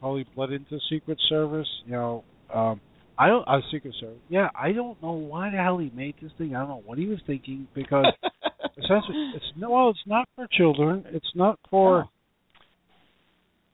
probably 0.00 0.26
bled 0.34 0.52
into 0.52 0.78
Secret 0.90 1.18
Service. 1.28 1.68
You 1.86 1.92
know, 1.92 2.24
um, 2.54 2.80
I 3.18 3.28
don't. 3.28 3.46
Uh, 3.46 3.60
Secret 3.72 3.94
Service. 4.00 4.18
Yeah, 4.28 4.48
I 4.54 4.72
don't 4.72 5.00
know 5.02 5.12
why 5.12 5.50
the 5.50 5.58
hell 5.58 5.78
he 5.78 5.90
made 5.94 6.14
this 6.20 6.32
thing. 6.38 6.54
I 6.54 6.60
don't 6.60 6.68
know 6.68 6.82
what 6.84 6.98
he 6.98 7.06
was 7.06 7.18
thinking 7.26 7.68
because 7.74 8.06
essentially, 8.78 9.32
it's 9.34 9.44
no. 9.56 9.70
Well, 9.70 9.90
it's 9.90 9.98
not 10.06 10.28
for 10.34 10.46
children. 10.50 11.04
It's 11.08 11.32
not 11.34 11.58
for. 11.70 12.08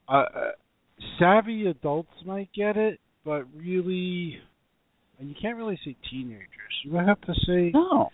Uh, 0.08 0.12
uh, 0.12 0.50
savvy 1.18 1.66
adults 1.66 2.10
might 2.26 2.50
get 2.54 2.76
it, 2.76 3.00
but 3.24 3.44
really, 3.56 4.36
and 5.18 5.28
you 5.28 5.34
can't 5.40 5.56
really 5.56 5.78
say 5.84 5.96
teenagers. 6.10 6.48
You 6.84 6.92
would 6.92 7.06
have 7.06 7.20
to 7.22 7.32
say 7.46 7.70
no 7.72 8.10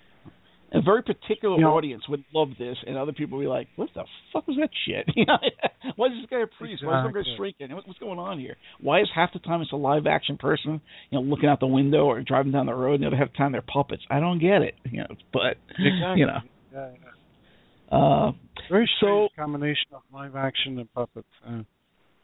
a 0.73 0.81
very 0.81 1.03
particular 1.03 1.57
you 1.57 1.63
know, 1.63 1.77
audience 1.77 2.03
would 2.09 2.25
love 2.33 2.51
this, 2.59 2.77
and 2.87 2.97
other 2.97 3.13
people 3.13 3.39
would 3.39 3.45
be 3.45 3.49
like, 3.49 3.69
"What 3.77 3.89
the 3.95 4.05
fuck 4.33 4.47
was 4.47 4.57
that 4.61 4.71
shit? 4.87 5.09
Why 5.97 6.07
is 6.07 6.13
this 6.21 6.31
guy 6.31 6.41
a 6.41 6.47
priest? 6.47 6.85
Why 6.85 7.01
is 7.01 7.05
some 7.07 7.13
guy 7.13 7.29
shrieking? 7.37 7.69
What's 7.71 7.99
going 7.99 8.19
on 8.19 8.39
here? 8.39 8.57
Why 8.81 9.01
is 9.01 9.09
half 9.15 9.33
the 9.33 9.41
time 9.41 9.63
it's 9.63 9.73
a 9.73 9.77
live 9.77 10.07
action 10.07 10.37
person, 10.37 10.81
you 11.11 11.19
know, 11.19 11.23
looking 11.23 11.49
out 11.49 11.61
the 11.61 11.67
window 11.67 12.05
or 12.05 12.23
driving 12.23 12.53
down 12.53 12.67
the 12.67 12.75
road, 12.75 12.95
and 12.95 13.03
the 13.03 13.07
other 13.09 13.17
half 13.17 13.33
the 13.33 13.39
time 13.39 13.53
they're 13.53 13.63
puppets? 13.63 14.03
I 14.11 14.21
don't 14.21 14.39
get 14.39 14.63
it, 14.63 14.75
you 14.85 15.01
know. 15.01 15.15
But 15.33 15.57
exactly. 15.71 16.21
you 16.21 16.27
know, 16.27 16.39
yeah, 16.73 16.91
yeah. 16.93 17.97
Uh, 17.97 18.33
very 18.71 18.89
strange 18.99 19.31
so, 19.35 19.43
combination 19.43 19.87
of 19.93 20.03
live 20.13 20.37
action 20.37 20.79
and 20.79 20.93
puppets. 20.93 21.29
Uh. 21.47 21.63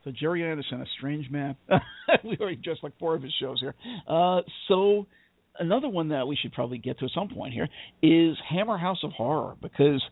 So 0.05 0.13
Gerry 0.13 0.49
Anderson, 0.49 0.81
a 0.81 0.87
strange 0.99 1.29
man. 1.33 1.57
we 2.25 2.37
already 2.41 2.61
just 2.65 2.85
like 2.85 2.93
four 2.97 3.17
of 3.17 3.23
his 3.25 3.35
shows 3.41 3.59
here. 3.61 3.75
Uh, 4.09 4.43
so 4.69 5.05
another 5.59 5.89
one 5.89 6.09
that 6.09 6.27
we 6.27 6.37
should 6.37 6.53
probably 6.53 6.79
get 6.79 6.99
to 6.99 7.07
at 7.07 7.11
some 7.13 7.29
point 7.29 7.55
here 7.55 7.69
is 8.03 8.37
Hammer 8.49 8.79
House 8.79 8.99
of 9.03 9.13
Horror 9.13 9.55
because 9.63 10.03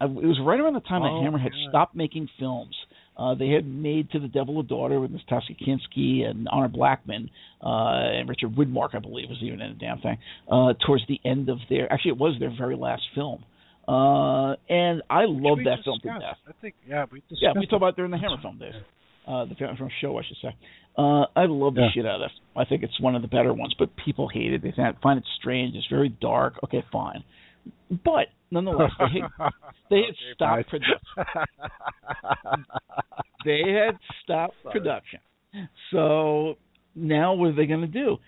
it 0.00 0.08
was 0.08 0.40
right 0.44 0.58
around 0.58 0.74
the 0.74 0.80
time 0.80 1.02
oh, 1.02 1.18
that 1.18 1.24
Hammer 1.24 1.38
had 1.38 1.52
stopped 1.68 1.94
making 1.94 2.28
films. 2.38 2.74
Uh, 3.16 3.34
they 3.34 3.50
had 3.50 3.66
made 3.66 4.10
To 4.10 4.18
the 4.18 4.28
Devil 4.28 4.58
a 4.60 4.62
Daughter 4.62 4.98
with 4.98 5.10
Nastassja 5.10 5.56
Kinski 5.60 6.24
and 6.24 6.48
Honor 6.50 6.68
Blackman 6.68 7.30
uh, 7.62 7.68
and 7.68 8.28
Richard 8.28 8.54
Widmark, 8.56 8.94
I 8.94 9.00
believe, 9.00 9.28
was 9.28 9.38
even 9.42 9.60
in 9.60 9.74
the 9.74 9.78
damn 9.78 10.00
thing. 10.00 10.18
Uh, 10.50 10.72
towards 10.84 11.04
the 11.08 11.20
end 11.24 11.48
of 11.48 11.58
their, 11.68 11.92
actually, 11.92 12.12
it 12.12 12.18
was 12.18 12.36
their 12.40 12.52
very 12.56 12.74
last 12.74 13.02
film. 13.14 13.44
Uh, 13.86 14.56
and 14.68 15.02
I 15.10 15.24
love 15.26 15.58
that 15.64 15.84
film 15.84 16.00
to 16.02 16.08
death. 16.08 16.38
I 16.48 16.52
think, 16.60 16.74
yeah, 16.88 17.04
we. 17.10 17.22
Yeah, 17.30 17.52
we 17.54 17.66
talked 17.66 17.74
about 17.74 17.96
during 17.96 18.12
the 18.12 18.18
Hammer 18.18 18.38
film 18.40 18.58
days 18.58 18.74
uh, 19.26 19.44
the 19.44 19.54
from 19.54 19.90
show, 20.00 20.18
I 20.18 20.22
should 20.24 20.38
say. 20.42 20.56
Uh, 20.96 21.24
I 21.34 21.46
love 21.46 21.74
the 21.74 21.82
yeah. 21.82 21.88
shit 21.94 22.06
out 22.06 22.22
of 22.22 22.28
this. 22.28 22.38
I 22.56 22.64
think 22.64 22.82
it's 22.82 22.98
one 23.00 23.14
of 23.14 23.22
the 23.22 23.28
better 23.28 23.54
ones, 23.54 23.74
but 23.78 23.90
people 24.04 24.28
hate 24.28 24.52
it. 24.52 24.62
They 24.62 24.74
find 25.02 25.18
it 25.18 25.24
strange. 25.38 25.74
It's 25.74 25.86
very 25.88 26.10
dark. 26.20 26.54
Okay, 26.64 26.84
fine. 26.92 27.24
But 27.90 28.26
nonetheless, 28.50 28.90
they 28.98 29.20
had, 29.20 29.30
they 29.90 29.96
had 29.96 30.14
Okay, 30.14 30.34
stopped 30.34 30.64
bye. 30.64 30.70
production. 30.70 30.98
they 33.44 33.62
had 33.72 33.98
stopped 34.22 34.54
production. 34.70 35.20
So 35.90 36.56
now 36.94 37.34
what 37.34 37.48
are 37.48 37.56
they 37.56 37.66
going 37.66 37.80
to 37.80 37.86
do? 37.86 38.18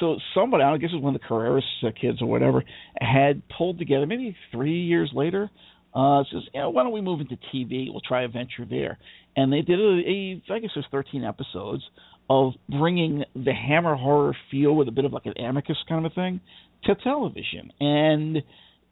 So 0.00 0.16
somebody, 0.34 0.64
I 0.64 0.76
guess 0.78 0.90
it 0.92 0.96
was 0.96 1.02
one 1.02 1.14
of 1.14 1.20
the 1.20 1.26
Carreras 1.26 1.62
kids 2.00 2.22
or 2.22 2.26
whatever, 2.26 2.64
had 2.98 3.42
pulled 3.56 3.78
together 3.78 4.06
maybe 4.06 4.34
three 4.50 4.80
years 4.82 5.10
later. 5.14 5.50
Uh, 5.94 6.24
says, 6.32 6.42
yeah, 6.54 6.66
why 6.66 6.82
don't 6.82 6.92
we 6.92 7.00
move 7.00 7.20
into 7.20 7.36
TV? 7.54 7.88
We'll 7.90 8.00
try 8.00 8.24
a 8.24 8.28
venture 8.28 8.64
there. 8.68 8.98
And 9.36 9.52
they 9.52 9.60
did 9.60 9.78
a, 9.78 9.82
a 9.82 10.42
I 10.50 10.58
guess 10.58 10.70
there's 10.74 10.86
13 10.90 11.24
episodes 11.24 11.82
of 12.30 12.52
bringing 12.68 13.24
the 13.34 13.52
Hammer 13.52 13.94
horror 13.94 14.34
feel 14.50 14.74
with 14.74 14.88
a 14.88 14.92
bit 14.92 15.04
of 15.04 15.12
like 15.12 15.26
an 15.26 15.34
Amicus 15.38 15.76
kind 15.88 16.04
of 16.04 16.12
a 16.12 16.14
thing 16.14 16.40
to 16.84 16.94
television. 16.94 17.72
And 17.80 18.42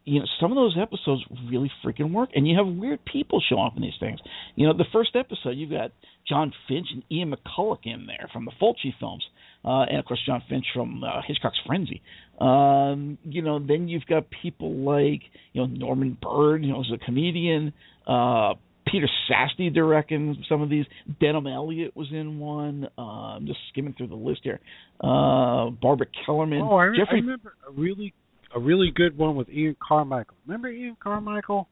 you 0.05 0.21
know, 0.21 0.27
some 0.41 0.51
of 0.51 0.57
those 0.57 0.77
episodes 0.81 1.23
really 1.51 1.71
freaking 1.85 2.13
work, 2.13 2.31
and 2.35 2.49
you 2.49 2.57
have 2.57 2.67
weird 2.67 3.05
people 3.05 3.43
show 3.49 3.61
up 3.61 3.77
in 3.77 3.83
these 3.83 3.99
things. 4.01 4.19
You 4.57 4.67
know, 4.67 4.73
the 4.77 4.87
first 4.93 5.15
episode 5.15 5.51
you've 5.51 5.71
got 5.71 5.93
Jon 6.29 6.53
Finch 6.69 6.89
and 6.93 7.03
Ian 7.11 7.33
McCulloch 7.33 7.85
in 7.85 8.07
there 8.07 8.29
from 8.33 8.45
the 8.45 8.53
Fulci 8.61 8.95
films, 8.99 9.25
uh, 9.65 9.83
and 9.83 9.99
of 9.99 10.05
course 10.07 10.21
Jon 10.25 10.43
Finch 10.49 10.65
from 10.75 11.05
uh, 11.05 11.21
Hitchcock's 11.27 11.61
Frenzy. 11.67 12.03
Um, 12.41 13.19
you 13.25 13.43
know, 13.43 13.59
then 13.59 13.89
you've 13.89 14.07
got 14.07 14.25
people 14.43 14.75
like 14.77 15.23
you 15.53 15.61
know 15.61 15.67
Norman 15.67 16.17
Bird, 16.23 16.65
you 16.65 16.73
know, 16.73 16.81
as 16.81 16.91
a 16.95 16.99
comedian. 17.05 17.73
Uh, 18.07 18.55
Peter 18.87 19.09
Sasdy 19.31 19.73
directing 19.73 20.43
some 20.49 20.63
of 20.63 20.71
these. 20.71 20.85
Denholm 21.21 21.53
Elliott 21.55 21.95
was 21.95 22.09
in 22.11 22.39
one. 22.41 22.89
Uh, 22.99 23.03
I'm 23.37 23.47
just 23.47 23.59
skimming 23.71 23.95
through 23.97 24.09
the 24.09 24.17
list 24.17 24.41
here. 24.43 24.59
Uh, 25.01 25.71
Barbara 25.71 26.07
Kellerman. 26.27 26.63
Oh, 26.63 26.77
I, 26.77 26.85
re- 26.85 27.07
I 27.09 27.15
remember 27.15 27.55
a 27.69 27.73
really 27.73 28.13
a 28.57 28.59
really 28.59 28.91
good 28.93 29.17
one 29.17 29.37
with 29.37 29.49
Ian 29.49 29.77
Carmichael. 29.87 30.35
Remember 30.47 30.69
Ian 30.69 30.97
Carmichael? 31.01 31.69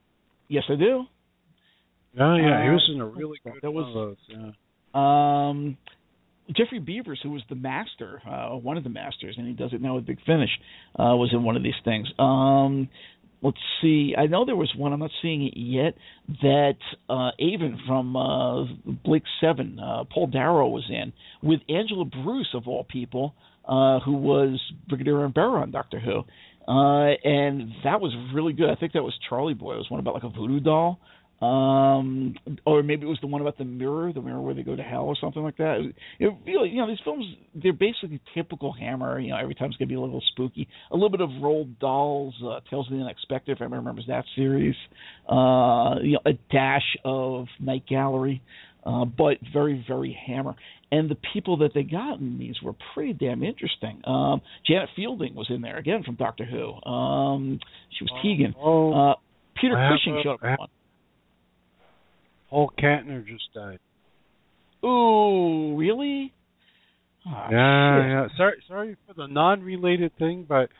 Yes, 0.48 0.62
I 0.68 0.76
do. 0.76 1.04
Yeah, 2.16 2.36
yeah, 2.36 2.62
he 2.62 2.68
Uh, 2.68 2.72
was 2.72 2.90
in 2.94 3.00
a 3.00 3.06
really 3.06 3.38
good 3.42 3.54
that 3.62 3.70
one 3.70 3.84
was- 3.84 3.88
of 3.88 3.94
those. 3.94 4.16
Yeah. 4.28 4.50
Um, 4.94 5.76
Geoffrey 6.57 6.80
Beevers, 6.80 7.18
who 7.22 7.30
was 7.30 7.42
the 7.49 7.55
master, 7.55 8.22
uh, 8.26 8.51
one 8.57 8.76
of 8.76 8.84
the 8.84 8.90
masters, 8.90 9.34
and 9.36 9.46
he 9.46 9.53
does 9.53 9.72
it 9.72 9.82
now 9.82 9.96
with 9.96 10.07
Big 10.07 10.18
Finish, 10.24 10.51
uh, 10.99 11.14
was 11.14 11.30
in 11.32 11.42
one 11.42 11.57
of 11.57 11.62
these 11.62 11.74
things. 11.84 12.09
Um, 12.18 12.88
let's 13.42 13.59
see. 13.82 14.14
I 14.16 14.26
know 14.26 14.44
there 14.44 14.57
was 14.57 14.72
one. 14.76 14.92
I'm 14.92 15.01
not 15.01 15.11
seeing 15.20 15.46
it 15.46 15.55
yet. 15.57 15.94
That 16.42 16.78
uh, 17.09 17.30
Avon 17.38 17.80
from 17.86 18.16
uh, 18.16 18.64
Blake 19.05 19.24
Seven, 19.40 19.78
uh, 19.78 20.05
Paul 20.12 20.28
Darrow 20.28 20.68
was 20.68 20.84
in 20.88 21.12
with 21.42 21.61
Angela 21.68 22.05
Bruce 22.05 22.55
of 22.55 22.66
all 22.66 22.84
people, 22.84 23.34
uh, 23.66 24.01
who 24.01 24.12
was 24.12 24.61
Brigadier 24.88 25.28
Bambera 25.28 25.62
on 25.62 25.70
Doctor 25.70 26.01
Who. 26.01 26.24
Uh, 26.70 27.14
and 27.24 27.72
that 27.84 28.01
was 28.01 28.14
really 28.34 28.53
good. 28.53 28.68
I 28.68 28.74
think 28.74 28.92
that 28.92 29.03
was 29.03 29.14
Charlie 29.28 29.55
Boy. 29.55 29.74
It 29.74 29.78
was 29.78 29.90
one 29.90 30.01
about 30.01 30.14
like 30.14 30.24
a 30.24 30.28
voodoo 30.28 30.61
doll 30.61 31.01
um 31.41 32.34
or 32.66 32.82
maybe 32.82 33.03
it 33.07 33.09
was 33.09 33.18
the 33.20 33.26
one 33.28 33.41
about 33.41 33.57
the 33.59 33.64
mirror 33.64 34.12
the 34.12 34.20
mirror 34.20 34.41
where 34.41 34.55
they 34.55 34.62
go 34.64 34.74
to 34.74 34.82
hell 34.82 35.05
or 35.05 35.14
something 35.20 35.43
like 35.43 35.57
that. 35.57 35.89
It, 36.18 36.32
really 36.45 36.70
you 36.70 36.78
know 36.78 36.89
these 36.89 36.99
films 37.05 37.24
they're 37.55 37.72
basically 37.72 38.20
typical 38.34 38.72
hammer 38.72 39.20
you 39.20 39.30
know 39.30 39.36
every 39.36 39.55
time 39.55 39.68
it's 39.68 39.76
going 39.76 39.89
to 39.89 39.93
be 39.93 39.97
a 39.97 40.01
little 40.01 40.22
spooky. 40.32 40.66
A 40.91 40.95
little 40.95 41.11
bit 41.11 41.20
of 41.20 41.30
Roald 41.30 41.78
Dahl 41.78 42.32
uh, 42.45 42.59
tales 42.68 42.89
of 42.91 42.97
the 42.97 43.03
unexpected 43.05 43.53
if 43.53 43.62
everyone 43.62 43.78
remembers 43.86 44.07
that 44.09 44.24
series. 44.34 44.74
Uh 45.28 46.01
you 46.03 46.14
know 46.14 46.20
a 46.26 46.32
dash 46.51 46.97
of 47.05 47.47
night 47.61 47.84
gallery. 47.89 48.43
Uh 48.84 49.05
but 49.05 49.36
very 49.53 49.84
very 49.86 50.18
hammer. 50.26 50.57
And 50.91 51.09
the 51.09 51.18
people 51.34 51.59
that 51.59 51.72
they 51.74 51.82
got 51.84 52.18
in 52.18 52.39
these 52.39 52.57
were 52.64 52.72
pretty 52.95 53.12
damn 53.12 53.45
interesting. 53.45 54.03
Um 54.05 54.41
janet 54.66 54.89
fielding 54.97 55.36
was 55.36 55.47
in 55.51 55.61
there 55.61 55.76
again 55.78 56.03
from 56.03 56.16
doctor 56.16 56.45
who. 56.45 56.72
Um 56.91 57.61
she 57.97 58.03
was 58.03 58.11
tegan. 58.24 58.57
Oh, 58.59 58.93
uh 58.93 59.14
peter 59.61 59.78
I 59.78 59.91
cushing 59.93 60.20
showed 60.24 60.32
up 60.34 60.41
I 60.43 60.47
in 60.47 60.51
have- 60.51 60.59
one 60.59 60.68
Paul 62.51 62.72
Kantner 62.78 63.26
just 63.26 63.53
died. 63.55 63.78
Ooh, 64.84 65.76
really? 65.76 66.32
Ah, 67.26 67.49
yeah, 67.51 68.03
shit. 68.03 68.11
yeah. 68.11 68.26
Sorry, 68.36 68.62
sorry 68.68 68.96
for 69.07 69.14
the 69.14 69.26
non-related 69.26 70.12
thing, 70.18 70.46
but 70.49 70.70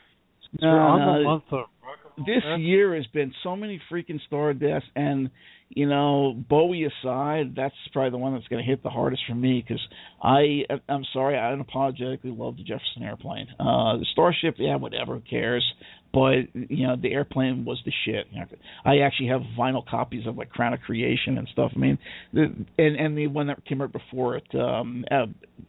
No, 0.61 0.71
we're 0.71 0.79
on 0.79 0.99
no, 0.99 1.17
the 1.19 1.23
month 1.25 1.43
of 1.51 1.65
rock 1.83 1.97
and 2.17 2.27
roll 2.27 2.35
This 2.35 2.43
death, 2.43 2.59
year 2.59 2.95
has 2.95 3.05
been 3.07 3.33
so 3.43 3.55
many 3.55 3.81
freaking 3.91 4.19
star 4.25 4.53
deaths, 4.53 4.85
and 4.95 5.29
you 5.69 5.87
know, 5.87 6.33
Bowie 6.49 6.85
aside, 6.85 7.53
that's 7.55 7.75
probably 7.93 8.09
the 8.09 8.17
one 8.17 8.33
that's 8.33 8.47
going 8.47 8.63
to 8.63 8.67
hit 8.67 8.81
the 8.81 8.89
hardest 8.89 9.21
for 9.27 9.35
me 9.35 9.63
because 9.65 9.81
I, 10.21 10.63
I'm 10.87 11.05
sorry, 11.13 11.37
I 11.37 11.55
unapologetically 11.55 12.35
love 12.35 12.57
the 12.57 12.63
Jefferson 12.63 13.03
airplane. 13.03 13.47
Uh, 13.59 13.97
the 13.97 14.05
Starship, 14.11 14.55
yeah, 14.57 14.77
whatever, 14.77 15.15
who 15.15 15.21
cares? 15.21 15.63
But 16.11 16.53
you 16.53 16.87
know, 16.87 16.95
the 16.95 17.11
airplane 17.11 17.65
was 17.65 17.79
the 17.85 17.91
shit. 18.05 18.27
You 18.31 18.39
know, 18.39 18.45
I 18.83 18.99
actually 18.99 19.29
have 19.29 19.41
vinyl 19.57 19.85
copies 19.85 20.25
of 20.25 20.37
like 20.37 20.49
Crown 20.49 20.73
of 20.73 20.81
Creation 20.81 21.37
and 21.37 21.47
stuff. 21.51 21.71
I 21.75 21.79
mean, 21.79 21.99
the, 22.33 22.53
and 22.77 22.95
and 22.95 23.17
the 23.17 23.27
one 23.27 23.47
that 23.47 23.63
came 23.65 23.81
out 23.81 23.91
before 23.91 24.37
it, 24.37 24.47
um, 24.55 25.05
uh, 25.11 25.25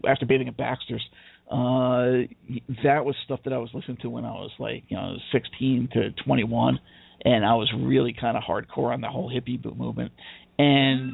after 0.09 0.27
bathing 0.27 0.49
at 0.49 0.57
Baxter's. 0.57 1.05
Uh, 1.51 2.31
that 2.85 3.05
was 3.05 3.17
stuff 3.25 3.41
that 3.43 3.53
I 3.53 3.59
was 3.59 3.71
listening 3.75 3.97
to 4.03 4.09
when 4.09 4.25
I 4.25 4.31
was 4.31 4.53
like, 4.61 4.85
you 4.89 4.97
know, 4.97 5.17
16 5.33 5.89
to 5.95 6.11
21 6.25 6.79
and 7.25 7.45
I 7.45 7.55
was 7.55 7.71
really 7.77 8.15
kind 8.19 8.37
of 8.37 8.43
hardcore 8.43 8.93
on 8.93 9.01
the 9.01 9.09
whole 9.09 9.31
hippie 9.31 9.63
movement. 9.77 10.13
And 10.61 11.13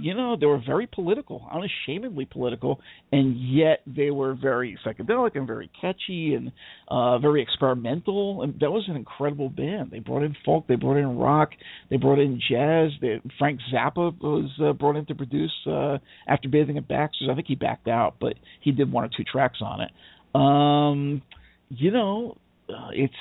you 0.00 0.14
know, 0.14 0.36
they 0.38 0.46
were 0.46 0.60
very 0.64 0.86
political, 0.86 1.48
unashamedly 1.50 2.26
political, 2.26 2.80
and 3.10 3.36
yet 3.36 3.80
they 3.86 4.10
were 4.10 4.34
very 4.34 4.78
psychedelic 4.84 5.34
and 5.34 5.46
very 5.46 5.70
catchy 5.80 6.34
and 6.34 6.52
uh 6.88 7.18
very 7.18 7.42
experimental. 7.42 8.42
And 8.42 8.60
that 8.60 8.70
was 8.70 8.84
an 8.88 8.94
incredible 8.96 9.48
band. 9.48 9.90
They 9.90 9.98
brought 9.98 10.22
in 10.22 10.36
folk, 10.44 10.66
they 10.68 10.76
brought 10.76 10.98
in 10.98 11.18
rock, 11.18 11.50
they 11.90 11.96
brought 11.96 12.20
in 12.20 12.40
jazz. 12.48 12.90
They, 13.00 13.20
Frank 13.38 13.60
Zappa 13.72 14.16
was 14.20 14.50
uh, 14.62 14.74
brought 14.74 14.96
in 14.96 15.06
to 15.06 15.14
produce 15.14 15.54
uh 15.66 15.98
after 16.28 16.48
bathing 16.48 16.78
at 16.78 16.86
Baxter's. 16.86 17.28
I 17.30 17.34
think 17.34 17.48
he 17.48 17.56
backed 17.56 17.88
out, 17.88 18.16
but 18.20 18.34
he 18.60 18.70
did 18.70 18.92
one 18.92 19.04
or 19.04 19.10
two 19.16 19.24
tracks 19.24 19.58
on 19.60 19.80
it. 19.80 19.90
Um, 20.38 21.22
you 21.70 21.90
know, 21.90 22.36
uh, 22.68 22.90
it's 22.92 23.14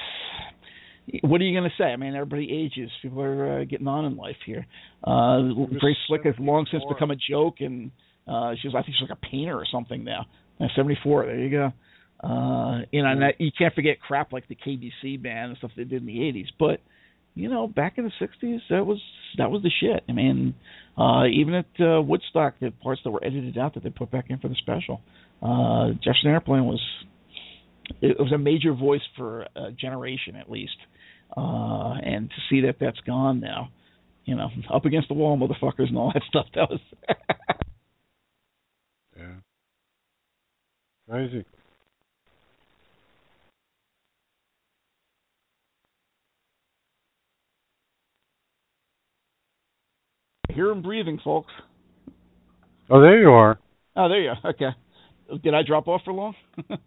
what 1.24 1.42
are 1.42 1.44
you 1.44 1.58
going 1.58 1.70
to 1.70 1.76
say? 1.84 1.86
I 1.86 1.96
mean, 1.96 2.16
everybody 2.16 2.50
ages. 2.52 2.90
People 3.02 3.22
are 3.22 3.62
uh, 3.62 3.64
getting 3.66 3.88
on 3.88 4.06
in 4.06 4.16
life 4.16 4.38
here. 4.46 4.66
Uh, 5.04 5.42
Grace 5.80 5.98
Slick 6.08 6.24
has 6.26 6.36
long 6.40 6.66
since 6.72 6.84
become 6.88 7.12
a 7.12 7.16
joke, 7.16 7.56
and 7.60 7.92
uh, 8.28 8.54
she's 8.62 8.72
I 8.74 8.82
think 8.82 8.96
she's 9.00 9.10
like 9.10 9.18
a 9.18 9.28
painter 9.28 9.56
or 9.56 9.66
something 9.70 10.04
now. 10.04 10.26
Uh, 10.60 10.68
Seventy 10.76 10.98
four. 11.04 11.26
There 11.26 11.40
you 11.40 11.50
go. 11.50 11.74
Uh, 12.24 12.84
you 12.92 13.04
know, 13.04 13.10
and 13.10 13.22
that, 13.22 13.36
you 13.40 13.52
can't 13.58 13.74
forget 13.74 14.00
crap 14.00 14.32
like 14.32 14.48
the 14.48 14.56
KBC 14.56 15.22
band 15.22 15.50
and 15.50 15.58
stuff 15.58 15.72
they 15.76 15.84
did 15.84 16.02
in 16.02 16.08
the 16.08 16.20
'80s. 16.20 16.48
But 16.58 16.80
you 17.36 17.50
know, 17.50 17.68
back 17.68 17.98
in 17.98 18.06
the 18.06 18.26
'60s, 18.26 18.60
that 18.70 18.86
was 18.86 19.02
that 19.38 19.52
was 19.52 19.62
the 19.62 19.72
shit. 19.82 20.04
I 20.08 20.14
mean, 20.14 20.54
uh, 20.98 21.26
even 21.26 21.54
at 21.54 21.66
uh, 21.80 22.02
Woodstock, 22.02 22.56
the 22.62 22.72
parts 22.72 23.02
that 23.04 23.12
were 23.12 23.24
edited 23.24 23.58
out 23.58 23.74
that 23.74 23.84
they 23.84 23.90
put 23.90 24.10
back 24.10 24.28
in 24.30 24.40
for 24.40 24.48
the 24.48 24.56
special, 24.56 25.02
uh, 25.42 25.90
Jefferson 26.02 26.30
Airplane 26.30 26.66
was 26.66 26.82
it 28.02 28.18
was 28.20 28.32
a 28.32 28.38
major 28.38 28.74
voice 28.74 29.02
for 29.18 29.46
a 29.56 29.72
generation 29.72 30.38
at 30.38 30.50
least. 30.50 30.78
Uh, 31.36 31.94
and 32.04 32.30
to 32.30 32.36
see 32.50 32.62
that 32.62 32.76
that's 32.80 33.00
gone 33.02 33.40
now, 33.40 33.70
you 34.26 34.36
know, 34.36 34.50
up 34.72 34.86
against 34.86 35.08
the 35.08 35.14
wall, 35.14 35.38
motherfuckers, 35.38 35.90
and 35.90 35.98
all 35.98 36.12
that 36.14 36.24
stuff. 36.30 36.46
That 36.54 36.70
was. 36.70 36.80
yeah, 39.18 39.36
crazy. 41.10 41.46
Hear 50.54 50.70
him 50.70 50.84
breathing, 50.84 51.20
folks. 51.24 51.52
Oh, 52.90 53.02
there 53.02 53.20
you 53.20 53.30
are. 53.30 53.58
Oh, 53.96 54.08
there 54.08 54.22
you 54.22 54.30
are. 54.30 54.52
Okay. 54.52 54.70
Did 55.42 55.56
I 55.56 55.64
drop 55.66 55.88
off 55.88 56.02
for 56.06 56.14
long? 56.14 56.36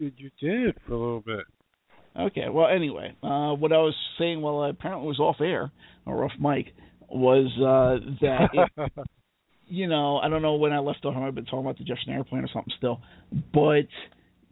You 0.00 0.10
you 0.16 0.30
did 0.40 0.76
for 0.86 0.94
a 0.94 0.98
little 0.98 1.20
bit. 1.20 1.44
Okay. 2.18 2.48
Well, 2.48 2.68
anyway, 2.68 3.14
uh, 3.22 3.54
what 3.54 3.72
I 3.72 3.78
was 3.78 3.94
saying, 4.18 4.40
well, 4.40 4.62
I 4.62 4.70
apparently 4.70 5.06
was 5.06 5.18
off 5.18 5.36
air 5.40 5.70
or 6.06 6.24
off 6.24 6.32
mic, 6.38 6.74
was 7.08 7.46
uh, 7.58 8.04
that 8.20 8.50
it, 8.52 8.92
you 9.66 9.86
know, 9.86 10.18
I 10.18 10.28
don't 10.28 10.42
know 10.42 10.54
when 10.54 10.72
I 10.72 10.78
left 10.78 11.04
off. 11.04 11.16
I've 11.16 11.34
been 11.34 11.44
talking 11.44 11.60
about 11.60 11.78
the 11.78 11.84
Jefferson 11.84 12.12
Airplane 12.12 12.44
or 12.44 12.48
something 12.52 12.72
still, 12.76 13.00
but 13.52 13.88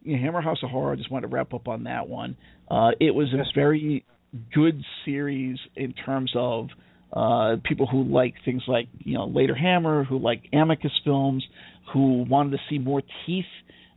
you 0.03 0.15
know, 0.15 0.23
Hammer 0.23 0.41
House 0.41 0.59
of 0.63 0.69
Horror. 0.69 0.93
I 0.93 0.95
just 0.95 1.11
wanted 1.11 1.27
to 1.27 1.35
wrap 1.35 1.53
up 1.53 1.67
on 1.67 1.83
that 1.83 2.07
one. 2.07 2.37
Uh, 2.69 2.91
it 2.99 3.13
was 3.13 3.33
a 3.33 3.43
very 3.55 4.05
good 4.53 4.81
series 5.05 5.57
in 5.75 5.93
terms 5.93 6.31
of 6.35 6.67
uh, 7.11 7.55
people 7.63 7.87
who 7.87 8.03
like 8.03 8.35
things 8.45 8.63
like 8.67 8.87
you 8.99 9.15
know 9.15 9.25
later 9.25 9.55
Hammer, 9.55 10.03
who 10.03 10.19
like 10.19 10.43
Amicus 10.53 10.91
films, 11.03 11.45
who 11.93 12.23
wanted 12.29 12.51
to 12.51 12.57
see 12.69 12.77
more 12.77 13.01
teeth 13.25 13.45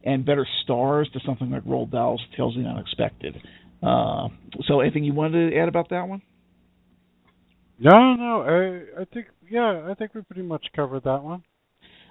and 0.04 0.24
better 0.24 0.46
stars 0.64 1.08
to 1.12 1.20
something 1.24 1.50
like 1.50 1.64
Roald 1.64 1.90
Dahl's 1.90 2.22
Tales 2.36 2.56
of 2.56 2.62
the 2.62 2.68
Unexpected. 2.68 3.36
Uh, 3.82 4.28
so, 4.66 4.80
anything 4.80 5.04
you 5.04 5.12
wanted 5.12 5.50
to 5.50 5.56
add 5.58 5.68
about 5.68 5.90
that 5.90 6.08
one? 6.08 6.22
No, 7.78 8.14
no. 8.14 8.42
I 8.42 9.02
I 9.02 9.04
think 9.12 9.26
yeah. 9.50 9.88
I 9.90 9.94
think 9.94 10.14
we 10.14 10.22
pretty 10.22 10.42
much 10.42 10.64
covered 10.74 11.04
that 11.04 11.22
one. 11.22 11.42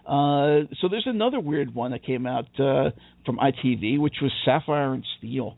Uh, 0.05 0.65
so 0.81 0.89
there's 0.89 1.05
another 1.05 1.39
weird 1.39 1.73
one 1.73 1.91
that 1.91 2.03
came 2.03 2.26
out 2.26 2.47
uh, 2.59 2.89
from 3.26 3.38
ITV, 3.38 3.99
which 3.99 4.15
was 4.22 4.31
Sapphire 4.43 4.93
and 4.93 5.05
Steel. 5.18 5.57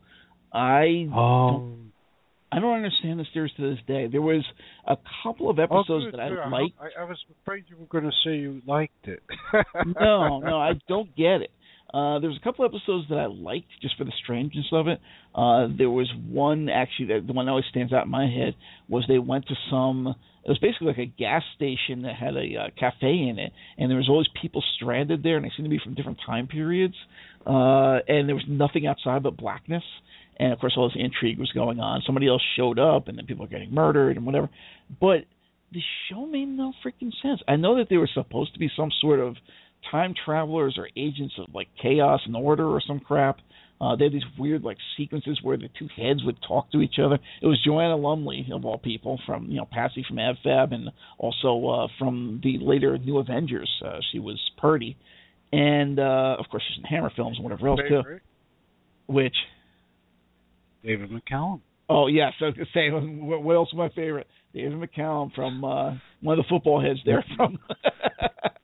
I 0.52 1.08
Oh, 1.12 1.72
I 2.52 2.60
don't 2.60 2.76
understand 2.76 3.18
the 3.18 3.24
series 3.32 3.52
to 3.56 3.74
this 3.74 3.80
day. 3.88 4.06
There 4.06 4.22
was 4.22 4.44
a 4.86 4.96
couple 5.22 5.50
of 5.50 5.58
episodes 5.58 6.06
oh, 6.06 6.10
that 6.12 6.20
I 6.20 6.48
liked. 6.48 6.74
I, 6.80 7.02
I 7.02 7.04
was 7.04 7.18
afraid 7.42 7.64
you 7.68 7.76
were 7.76 7.86
going 7.86 8.04
to 8.04 8.12
say 8.24 8.36
you 8.36 8.62
liked 8.66 9.08
it. 9.08 9.22
no, 9.98 10.38
no, 10.38 10.60
I 10.60 10.74
don't 10.88 11.14
get 11.16 11.40
it. 11.40 11.50
Uh, 11.94 12.18
there 12.18 12.28
was 12.28 12.36
a 12.40 12.42
couple 12.42 12.64
episodes 12.64 13.06
that 13.08 13.18
I 13.18 13.26
liked 13.26 13.68
just 13.80 13.96
for 13.96 14.02
the 14.02 14.12
strangeness 14.24 14.66
of 14.72 14.88
it. 14.88 15.00
Uh, 15.32 15.68
there 15.78 15.90
was 15.90 16.12
one 16.28 16.68
actually 16.68 17.06
that 17.06 17.26
the 17.28 17.32
one 17.32 17.46
that 17.46 17.50
always 17.50 17.66
stands 17.70 17.92
out 17.92 18.06
in 18.06 18.10
my 18.10 18.26
head 18.26 18.56
was 18.88 19.04
they 19.06 19.20
went 19.20 19.46
to 19.46 19.54
some. 19.70 20.12
It 20.44 20.48
was 20.48 20.58
basically 20.58 20.88
like 20.88 20.98
a 20.98 21.06
gas 21.06 21.44
station 21.54 22.02
that 22.02 22.16
had 22.16 22.34
a 22.34 22.66
uh, 22.66 22.70
cafe 22.78 23.28
in 23.28 23.38
it, 23.38 23.52
and 23.78 23.88
there 23.88 23.98
was 23.98 24.08
always 24.08 24.26
people 24.42 24.62
stranded 24.74 25.22
there, 25.22 25.36
and 25.36 25.44
they 25.44 25.52
seemed 25.56 25.66
to 25.66 25.70
be 25.70 25.80
from 25.82 25.94
different 25.94 26.18
time 26.26 26.48
periods. 26.48 26.96
Uh, 27.46 28.02
and 28.08 28.28
there 28.28 28.34
was 28.34 28.44
nothing 28.48 28.88
outside 28.88 29.22
but 29.22 29.36
blackness 29.36 29.84
and 30.36 30.52
of 30.52 30.58
course 30.58 30.74
all 30.76 30.88
this 30.88 30.98
intrigue 30.98 31.38
was 31.38 31.52
going 31.52 31.78
on. 31.78 32.02
Somebody 32.04 32.26
else 32.26 32.42
showed 32.56 32.80
up, 32.80 33.06
and 33.06 33.16
then 33.16 33.26
people 33.26 33.44
were 33.44 33.50
getting 33.50 33.72
murdered 33.72 34.16
and 34.16 34.26
whatever. 34.26 34.50
But 35.00 35.26
the 35.72 35.80
show 36.08 36.26
made 36.26 36.46
no 36.46 36.72
freaking 36.84 37.12
sense. 37.22 37.40
I 37.48 37.56
know 37.56 37.78
that 37.78 37.88
they 37.90 37.96
were 37.96 38.10
supposed 38.12 38.52
to 38.54 38.58
be 38.58 38.70
some 38.76 38.90
sort 39.00 39.20
of 39.20 39.36
time 39.90 40.14
travelers 40.24 40.76
or 40.78 40.88
agents 40.96 41.34
of 41.38 41.54
like 41.54 41.68
chaos 41.80 42.20
and 42.26 42.36
order 42.36 42.66
or 42.66 42.80
some 42.86 43.00
crap. 43.00 43.38
Uh, 43.80 43.96
they 43.96 44.04
had 44.04 44.12
these 44.12 44.22
weird 44.38 44.62
like 44.62 44.78
sequences 44.96 45.38
where 45.42 45.56
the 45.56 45.68
two 45.78 45.88
heads 45.96 46.22
would 46.24 46.38
talk 46.46 46.70
to 46.70 46.80
each 46.80 46.94
other. 47.04 47.18
It 47.42 47.46
was 47.46 47.60
Joanna 47.64 47.96
Lumley 47.96 48.46
of 48.52 48.64
all 48.64 48.78
people 48.78 49.20
from 49.26 49.46
you 49.50 49.56
know 49.56 49.66
Patsy 49.70 50.04
from 50.06 50.16
AbFab 50.16 50.72
and 50.72 50.90
also 51.18 51.66
uh, 51.68 51.88
from 51.98 52.40
the 52.42 52.58
later 52.60 52.96
New 52.98 53.18
Avengers. 53.18 53.70
Uh, 53.84 53.98
she 54.12 54.18
was 54.18 54.40
Purdey, 54.62 54.96
and 55.52 55.98
uh, 55.98 56.36
of 56.38 56.46
course 56.50 56.62
she's 56.68 56.78
in 56.78 56.84
Hammer 56.84 57.10
films 57.14 57.36
and 57.36 57.44
whatever 57.44 57.68
else 57.68 57.80
Favorite? 57.80 58.18
too. 58.18 59.12
Which 59.12 59.36
David 60.84 61.10
McCallum. 61.10 61.60
Oh 61.88 62.06
yes, 62.06 62.32
I 62.40 62.44
was 62.44 62.54
say 62.72 62.90
what, 62.90 63.42
what 63.42 63.56
else 63.56 63.68
is 63.70 63.76
my 63.76 63.88
favorite? 63.90 64.28
David 64.54 64.78
McCallum 64.78 65.34
from 65.34 65.64
uh, 65.64 65.90
one 66.22 66.38
of 66.38 66.44
the 66.44 66.48
football 66.48 66.80
heads 66.80 67.00
there 67.04 67.24
from. 67.36 67.58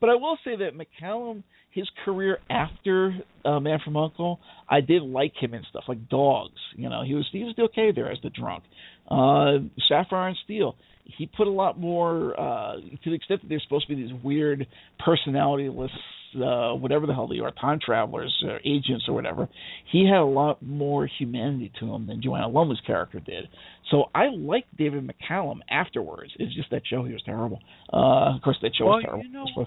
but 0.00 0.10
I 0.10 0.14
will 0.14 0.38
say 0.44 0.56
that 0.56 0.70
McCallum, 0.74 1.42
his 1.70 1.88
career 2.04 2.38
after 2.50 3.16
uh, 3.44 3.60
Man 3.60 3.78
from 3.84 3.96
Uncle, 3.96 4.40
I 4.68 4.80
did 4.80 5.02
like 5.02 5.32
him 5.40 5.54
in 5.54 5.62
stuff 5.70 5.84
like 5.88 6.08
Dogs. 6.08 6.60
You 6.76 6.88
know, 6.88 7.02
he 7.04 7.14
was 7.14 7.28
he 7.32 7.44
was 7.44 7.54
okay 7.58 7.92
there 7.94 8.10
as 8.10 8.18
the 8.22 8.30
drunk. 8.30 8.64
Uh, 9.10 9.68
Sapphire 9.88 10.28
and 10.28 10.36
Steel. 10.44 10.76
He 11.04 11.26
put 11.26 11.46
a 11.46 11.50
lot 11.50 11.78
more 11.78 12.38
uh, 12.38 12.76
to 12.76 13.10
the 13.10 13.14
extent 13.14 13.42
that 13.42 13.48
there's 13.48 13.62
supposed 13.64 13.88
to 13.88 13.94
be 13.94 14.02
these 14.02 14.12
weird 14.22 14.66
personalityless 15.06 15.90
uh, 16.36 16.74
whatever 16.74 17.06
the 17.06 17.12
hell 17.12 17.28
they 17.28 17.40
are, 17.40 17.50
time 17.50 17.78
travelers, 17.84 18.32
or 18.46 18.58
agents, 18.64 19.04
or 19.08 19.14
whatever, 19.14 19.48
he 19.90 20.06
had 20.06 20.18
a 20.18 20.24
lot 20.24 20.62
more 20.62 21.08
humanity 21.18 21.70
to 21.80 21.94
him 21.94 22.06
than 22.06 22.22
Joanna 22.22 22.48
Lumley's 22.48 22.80
character 22.86 23.20
did. 23.20 23.48
So 23.90 24.04
I 24.14 24.28
liked 24.30 24.74
David 24.76 25.08
McCallum 25.08 25.60
afterwards. 25.70 26.32
It's 26.38 26.54
just 26.54 26.70
that 26.70 26.82
show 26.88 27.04
he 27.04 27.12
was 27.12 27.22
terrible. 27.24 27.58
Uh, 27.92 28.36
of 28.36 28.42
course, 28.42 28.56
that 28.62 28.72
show 28.76 28.86
well, 28.86 28.96
was 28.96 29.04
terrible. 29.04 29.24
You 29.24 29.32
know, 29.32 29.66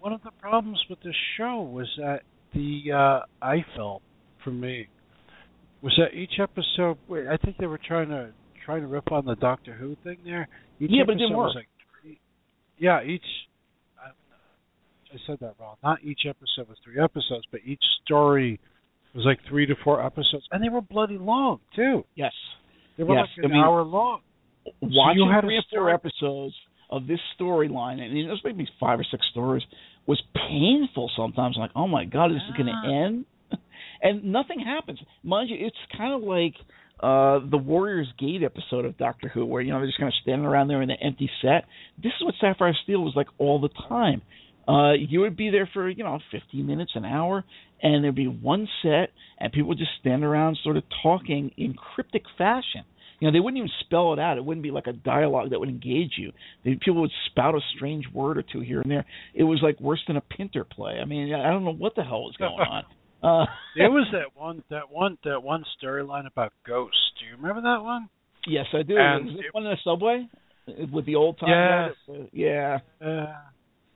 one 0.00 0.12
of 0.12 0.22
the 0.22 0.30
problems 0.40 0.82
with 0.88 1.00
the 1.00 1.12
show 1.36 1.60
was 1.60 1.88
that 1.98 2.20
the 2.54 2.92
uh, 2.92 3.44
I 3.44 3.64
felt 3.76 4.02
for 4.44 4.50
me 4.50 4.88
was 5.82 5.92
that 5.98 6.16
each 6.16 6.40
episode. 6.40 6.96
I 7.10 7.36
think 7.36 7.58
they 7.58 7.66
were 7.66 7.80
trying 7.86 8.08
to 8.08 8.32
trying 8.68 8.82
to 8.82 8.86
rip 8.86 9.10
on 9.10 9.24
the 9.24 9.34
Doctor 9.36 9.72
Who 9.72 9.96
thing 10.04 10.18
there. 10.26 10.46
Each 10.78 10.90
yeah, 10.92 11.04
but 11.06 11.12
it 11.12 11.18
didn't 11.20 11.36
work. 11.38 11.54
Like 11.54 11.68
three, 12.02 12.20
yeah, 12.76 13.02
each 13.02 13.24
I 13.98 15.16
said 15.26 15.38
that 15.40 15.54
wrong. 15.58 15.76
Not 15.82 16.04
each 16.04 16.20
episode 16.28 16.68
was 16.68 16.76
three 16.84 17.02
episodes, 17.02 17.46
but 17.50 17.60
each 17.64 17.82
story 18.04 18.60
was 19.14 19.24
like 19.24 19.38
three 19.48 19.64
to 19.64 19.74
four 19.82 20.04
episodes, 20.04 20.44
and 20.52 20.62
they 20.62 20.68
were 20.68 20.82
bloody 20.82 21.16
long 21.16 21.60
too. 21.74 22.04
Yes, 22.14 22.32
they 22.98 23.04
were 23.04 23.14
yes. 23.14 23.28
like 23.38 23.46
an 23.46 23.52
I 23.52 23.54
mean, 23.54 23.64
hour 23.64 23.82
long. 23.82 24.20
Watching 24.82 25.22
so 25.22 25.24
you 25.24 25.32
had 25.32 25.40
three 25.44 25.56
or 25.56 25.62
four 25.72 25.90
episodes 25.90 26.54
of 26.90 27.06
this 27.06 27.20
storyline, 27.40 28.02
and 28.02 28.14
it 28.18 28.28
was 28.28 28.40
maybe 28.44 28.68
five 28.78 29.00
or 29.00 29.06
six 29.10 29.24
stories, 29.30 29.62
was 30.06 30.22
painful 30.34 31.10
sometimes. 31.16 31.56
Like, 31.58 31.70
oh 31.74 31.88
my 31.88 32.04
god, 32.04 32.32
is 32.32 32.38
this 32.46 32.54
going 32.54 32.68
to 32.68 32.90
end? 32.90 33.24
and 34.02 34.30
nothing 34.30 34.60
happens. 34.60 34.98
Mind 35.22 35.48
you, 35.48 35.56
it's 35.58 35.76
kind 35.96 36.12
of 36.12 36.28
like 36.28 36.52
uh 37.00 37.40
the 37.50 37.58
Warriors 37.58 38.08
Gate 38.18 38.42
episode 38.42 38.84
of 38.84 38.96
Doctor 38.98 39.28
Who, 39.28 39.44
where 39.46 39.62
you 39.62 39.72
know 39.72 39.78
they're 39.78 39.86
just 39.86 39.98
kind 39.98 40.08
of 40.08 40.14
standing 40.22 40.46
around 40.46 40.68
there 40.68 40.82
in 40.82 40.88
the 40.88 41.00
empty 41.00 41.30
set. 41.42 41.64
This 42.02 42.12
is 42.18 42.24
what 42.24 42.34
Sapphire 42.40 42.76
Steel 42.84 43.00
was 43.00 43.14
like 43.14 43.28
all 43.38 43.60
the 43.60 43.70
time. 43.88 44.22
Uh, 44.68 44.92
you 44.92 45.20
would 45.20 45.36
be 45.36 45.50
there 45.50 45.68
for 45.72 45.88
you 45.88 46.04
know 46.04 46.18
15 46.30 46.66
minutes, 46.66 46.92
an 46.94 47.04
hour, 47.04 47.44
and 47.82 48.04
there'd 48.04 48.14
be 48.14 48.26
one 48.26 48.68
set, 48.82 49.10
and 49.38 49.52
people 49.52 49.68
would 49.68 49.78
just 49.78 49.92
stand 50.00 50.24
around, 50.24 50.58
sort 50.62 50.76
of 50.76 50.82
talking 51.02 51.50
in 51.56 51.74
cryptic 51.74 52.24
fashion. 52.36 52.84
You 53.20 53.26
know, 53.26 53.32
they 53.32 53.40
wouldn't 53.40 53.58
even 53.58 53.70
spell 53.80 54.12
it 54.12 54.18
out. 54.18 54.36
It 54.36 54.44
wouldn't 54.44 54.62
be 54.62 54.70
like 54.70 54.86
a 54.86 54.92
dialogue 54.92 55.50
that 55.50 55.58
would 55.58 55.68
engage 55.68 56.12
you. 56.18 56.32
People 56.62 57.00
would 57.00 57.10
spout 57.26 57.54
a 57.54 57.60
strange 57.74 58.04
word 58.12 58.38
or 58.38 58.42
two 58.42 58.60
here 58.60 58.80
and 58.80 58.90
there. 58.90 59.04
It 59.34 59.42
was 59.42 59.58
like 59.60 59.80
worse 59.80 60.00
than 60.06 60.16
a 60.16 60.20
Pinter 60.20 60.64
play. 60.64 60.98
I 61.02 61.04
mean, 61.04 61.34
I 61.34 61.50
don't 61.50 61.64
know 61.64 61.72
what 61.72 61.96
the 61.96 62.04
hell 62.04 62.22
was 62.22 62.36
going 62.36 62.52
on. 62.60 62.84
Uh, 63.22 63.46
there 63.76 63.90
was 63.90 64.06
that 64.12 64.40
one, 64.40 64.62
that 64.70 64.90
one, 64.90 65.18
that 65.24 65.42
one 65.42 65.64
storyline 65.82 66.26
about 66.26 66.52
ghosts. 66.66 66.96
Do 67.18 67.26
you 67.26 67.36
remember 67.36 67.62
that 67.62 67.82
one? 67.82 68.08
Yes, 68.46 68.66
I 68.72 68.82
do. 68.82 68.96
And 68.96 69.26
was 69.26 69.34
it 69.38 69.54
one 69.54 69.64
in 69.64 69.70
the 69.70 69.76
subway 69.84 70.28
with 70.92 71.06
the 71.06 71.16
old 71.16 71.38
time? 71.38 71.48
Yes. 71.48 71.94
guy 72.06 72.28
yeah. 72.32 72.78
Uh, 73.04 73.32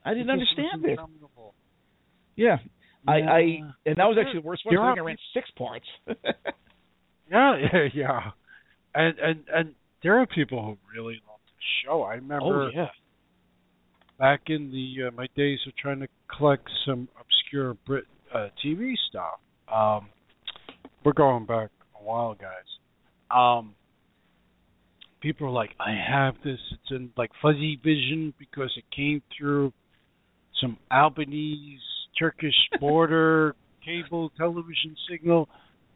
I 0.04 0.14
didn't 0.14 0.30
understand 0.30 0.84
it. 0.84 0.90
interminable. 0.90 1.54
Yeah. 2.36 2.56
I, 3.06 3.12
I 3.12 3.40
and 3.84 3.96
that 3.96 4.04
was 4.04 4.16
actually 4.20 4.40
the 4.42 4.46
worst 4.46 4.62
one. 4.64 4.76
I 4.76 4.90
think 4.90 5.00
I 5.00 5.04
ran 5.04 5.16
six 5.34 5.50
parts. 5.56 5.86
Yeah, 7.32 7.56
yeah, 7.72 7.88
yeah. 7.94 8.20
And 8.94 9.18
and 9.18 9.44
and 9.52 9.74
there 10.02 10.18
are 10.18 10.26
people 10.26 10.62
who 10.62 10.98
really 10.98 11.14
love 11.26 11.40
the 11.46 11.62
show. 11.84 12.02
I 12.02 12.14
remember 12.14 12.64
oh 12.64 12.70
yeah. 12.74 12.88
back 14.18 14.42
in 14.48 14.70
the 14.70 15.08
uh, 15.08 15.10
my 15.12 15.26
days 15.36 15.58
of 15.66 15.74
trying 15.76 16.00
to 16.00 16.08
collect 16.36 16.68
some 16.84 17.08
obscure 17.18 17.74
Brit 17.86 18.04
uh, 18.34 18.48
TV 18.64 18.94
stuff. 19.08 19.40
Um, 19.72 20.08
we're 21.04 21.12
going 21.12 21.46
back 21.46 21.70
a 22.00 22.04
while, 22.04 22.34
guys. 22.34 22.50
Um, 23.30 23.74
people 25.20 25.46
are 25.46 25.50
like, 25.50 25.70
I 25.80 25.92
have 25.92 26.34
this. 26.44 26.58
It's 26.72 26.90
in 26.90 27.10
like 27.16 27.30
fuzzy 27.40 27.78
vision 27.82 28.34
because 28.38 28.72
it 28.76 28.84
came 28.94 29.22
through 29.36 29.72
some 30.60 30.76
Albanese 30.92 31.78
Turkish 32.18 32.54
border 32.80 33.54
cable 33.84 34.30
television 34.36 34.96
signal. 35.10 35.48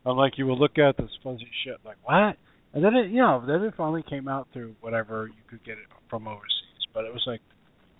I'm 0.04 0.16
like, 0.16 0.38
you 0.38 0.46
will 0.46 0.58
look 0.58 0.78
at 0.78 0.96
this 0.96 1.10
fuzzy 1.22 1.48
shit, 1.64 1.76
like 1.84 1.96
what? 2.04 2.36
And 2.72 2.84
then 2.84 2.94
it, 2.94 3.10
you 3.10 3.18
know, 3.18 3.42
then 3.46 3.62
it 3.62 3.74
finally 3.76 4.04
came 4.08 4.28
out 4.28 4.48
through 4.52 4.74
whatever 4.80 5.28
you 5.28 5.42
could 5.48 5.64
get 5.64 5.78
it 5.78 5.86
from 6.10 6.28
overseas. 6.28 6.86
But 6.94 7.04
it 7.04 7.12
was 7.12 7.22
like, 7.26 7.40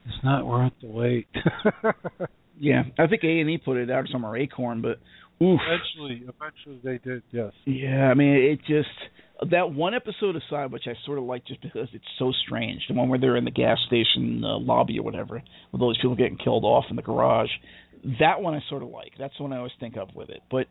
it's 0.04 0.22
not 0.22 0.46
worth 0.46 0.72
the 0.80 0.88
wait. 0.88 1.26
Yeah, 2.58 2.84
I 2.98 3.06
think 3.06 3.22
A 3.24 3.40
and 3.40 3.50
E 3.50 3.58
put 3.58 3.76
it 3.76 3.90
out 3.90 4.06
somewhere, 4.10 4.36
Acorn, 4.36 4.82
but 4.82 4.98
oof. 5.44 5.60
eventually, 5.66 6.26
eventually 6.26 6.80
they 6.82 6.98
did. 6.98 7.22
Yes. 7.30 7.52
Yeah, 7.66 8.08
I 8.10 8.14
mean, 8.14 8.34
it 8.34 8.60
just 8.66 9.50
that 9.50 9.72
one 9.72 9.94
episode 9.94 10.36
aside, 10.36 10.72
which 10.72 10.84
I 10.86 10.94
sort 11.04 11.18
of 11.18 11.24
like 11.24 11.46
just 11.46 11.60
because 11.60 11.88
it's 11.92 12.04
so 12.18 12.32
strange. 12.44 12.82
The 12.88 12.94
one 12.94 13.08
where 13.08 13.18
they're 13.18 13.36
in 13.36 13.44
the 13.44 13.50
gas 13.50 13.78
station 13.86 14.42
uh, 14.44 14.58
lobby 14.58 14.98
or 14.98 15.02
whatever, 15.02 15.42
with 15.72 15.82
all 15.82 15.92
these 15.92 16.00
people 16.00 16.16
getting 16.16 16.38
killed 16.38 16.64
off 16.64 16.84
in 16.88 16.96
the 16.96 17.02
garage. 17.02 17.50
That 18.20 18.40
one 18.40 18.54
I 18.54 18.60
sort 18.68 18.82
of 18.82 18.88
like. 18.88 19.12
That's 19.18 19.34
the 19.36 19.42
one 19.42 19.52
I 19.52 19.58
always 19.58 19.72
think 19.78 19.96
of 19.96 20.14
with 20.14 20.30
it. 20.30 20.40
But 20.50 20.68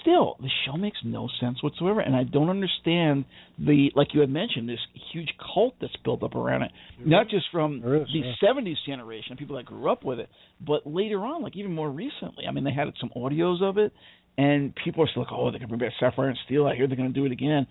still, 0.00 0.36
the 0.40 0.48
show 0.64 0.76
makes 0.76 0.98
no 1.04 1.28
sense 1.40 1.62
whatsoever, 1.62 2.00
and 2.00 2.14
I 2.14 2.24
don't 2.24 2.50
understand 2.50 3.24
the 3.58 3.90
like 3.94 4.08
you 4.14 4.20
had 4.20 4.30
mentioned 4.30 4.68
this 4.68 4.78
huge 5.12 5.28
cult 5.54 5.74
that's 5.80 5.96
built 6.04 6.22
up 6.22 6.34
around 6.34 6.62
it. 6.62 6.72
Not 7.04 7.28
just 7.28 7.46
from 7.52 7.76
is, 7.78 8.08
the 8.12 8.22
yeah. 8.24 8.32
'70s 8.42 8.76
generation, 8.86 9.36
people 9.36 9.56
that 9.56 9.66
grew 9.66 9.90
up 9.90 10.04
with 10.04 10.18
it, 10.20 10.28
but 10.64 10.86
later 10.86 11.18
on, 11.24 11.42
like 11.42 11.56
even 11.56 11.72
more 11.72 11.90
recently. 11.90 12.44
I 12.48 12.52
mean, 12.52 12.64
they 12.64 12.72
had 12.72 12.88
some 13.00 13.10
audios 13.16 13.62
of 13.62 13.78
it, 13.78 13.92
and 14.38 14.74
people 14.84 15.04
are 15.04 15.08
still 15.08 15.22
like, 15.22 15.32
"Oh, 15.32 15.50
they're 15.50 15.58
going 15.58 15.70
to 15.70 15.76
bring 15.76 15.80
back 15.80 15.92
Sapphire 15.98 16.28
and 16.28 16.38
Steel. 16.44 16.66
I 16.66 16.74
hear 16.74 16.86
they're 16.86 16.96
going 16.96 17.12
to 17.12 17.18
do 17.18 17.26
it 17.26 17.32
again." 17.32 17.66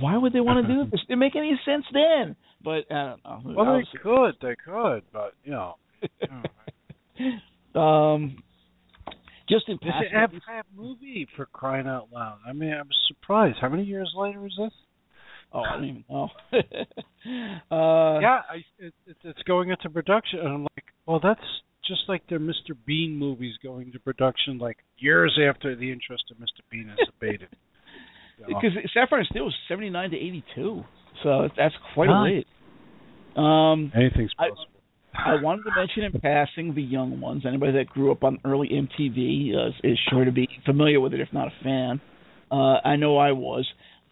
Why 0.00 0.16
would 0.16 0.32
they 0.32 0.40
want 0.40 0.66
to 0.66 0.72
do 0.72 0.84
this? 0.90 1.00
It 1.00 1.08
didn't 1.08 1.20
make 1.20 1.36
any 1.36 1.58
sense 1.64 1.84
then. 1.92 2.36
But 2.62 2.90
I 2.90 3.14
don't 3.24 3.24
know. 3.24 3.54
Well, 3.54 3.78
they 3.78 3.98
could, 4.02 4.34
they 4.42 4.56
could, 4.64 5.02
but 5.12 5.34
you 5.44 5.52
know, 5.52 5.76
um, 7.80 8.42
just 9.48 9.68
in 9.68 9.74
it's 9.74 9.84
passing, 9.84 10.10
an 10.14 10.30
ab 10.48 10.66
movie 10.76 11.26
for 11.36 11.46
crying 11.46 11.86
out 11.86 12.08
loud. 12.12 12.38
I 12.46 12.52
mean, 12.52 12.72
I'm 12.72 12.88
surprised. 13.08 13.58
How 13.60 13.68
many 13.68 13.84
years 13.84 14.12
later 14.16 14.46
is 14.46 14.54
this? 14.58 14.72
oh, 15.52 15.60
I 15.60 15.72
don't 15.76 15.84
even 15.84 16.04
know. 16.10 16.28
uh, 16.52 18.20
yeah, 18.20 18.42
I, 18.50 18.56
it, 18.78 18.94
it, 19.06 19.16
it's 19.24 19.42
going 19.44 19.70
into 19.70 19.88
production, 19.90 20.40
and 20.40 20.48
I'm 20.48 20.62
like, 20.62 20.84
well, 21.06 21.20
that's 21.22 21.40
just 21.86 22.02
like 22.08 22.22
their 22.28 22.38
Mr. 22.38 22.76
Bean 22.86 23.16
movies 23.16 23.54
going 23.62 23.92
to 23.92 23.98
production, 23.98 24.58
like 24.58 24.76
years 24.98 25.38
after 25.48 25.74
the 25.74 25.90
interest 25.90 26.24
of 26.30 26.36
Mr. 26.36 26.62
Bean 26.70 26.88
has 26.88 27.08
abated. 27.18 27.48
Because 28.46 28.70
Sapphire 28.94 29.20
and 29.20 29.28
Steel 29.30 29.44
was 29.44 29.54
'79 29.68 30.10
to 30.10 30.16
'82, 30.16 30.84
so 31.24 31.48
that's 31.56 31.74
quite 31.94 32.08
Huh. 32.08 32.14
a 32.14 32.22
late. 32.24 32.46
Um, 33.36 33.92
Anything's 33.96 34.32
possible. 34.34 34.66
I 34.68 34.77
wanted 35.42 35.64
to 35.64 35.70
mention 35.76 36.04
in 36.04 36.20
passing 36.20 36.74
the 36.74 36.82
young 36.82 37.20
ones. 37.20 37.44
Anybody 37.46 37.72
that 37.72 37.88
grew 37.88 38.12
up 38.12 38.24
on 38.24 38.38
early 38.44 38.68
MTV 38.68 39.54
uh, 39.54 39.70
is 39.82 39.98
sure 40.10 40.24
to 40.24 40.32
be 40.32 40.48
familiar 40.64 41.00
with 41.00 41.14
it, 41.14 41.20
if 41.20 41.28
not 41.32 41.48
a 41.48 41.64
fan. 41.64 42.00
Uh, 42.50 42.78
I 42.84 42.96
know 42.96 43.18
I 43.18 43.32
was. 43.32 43.66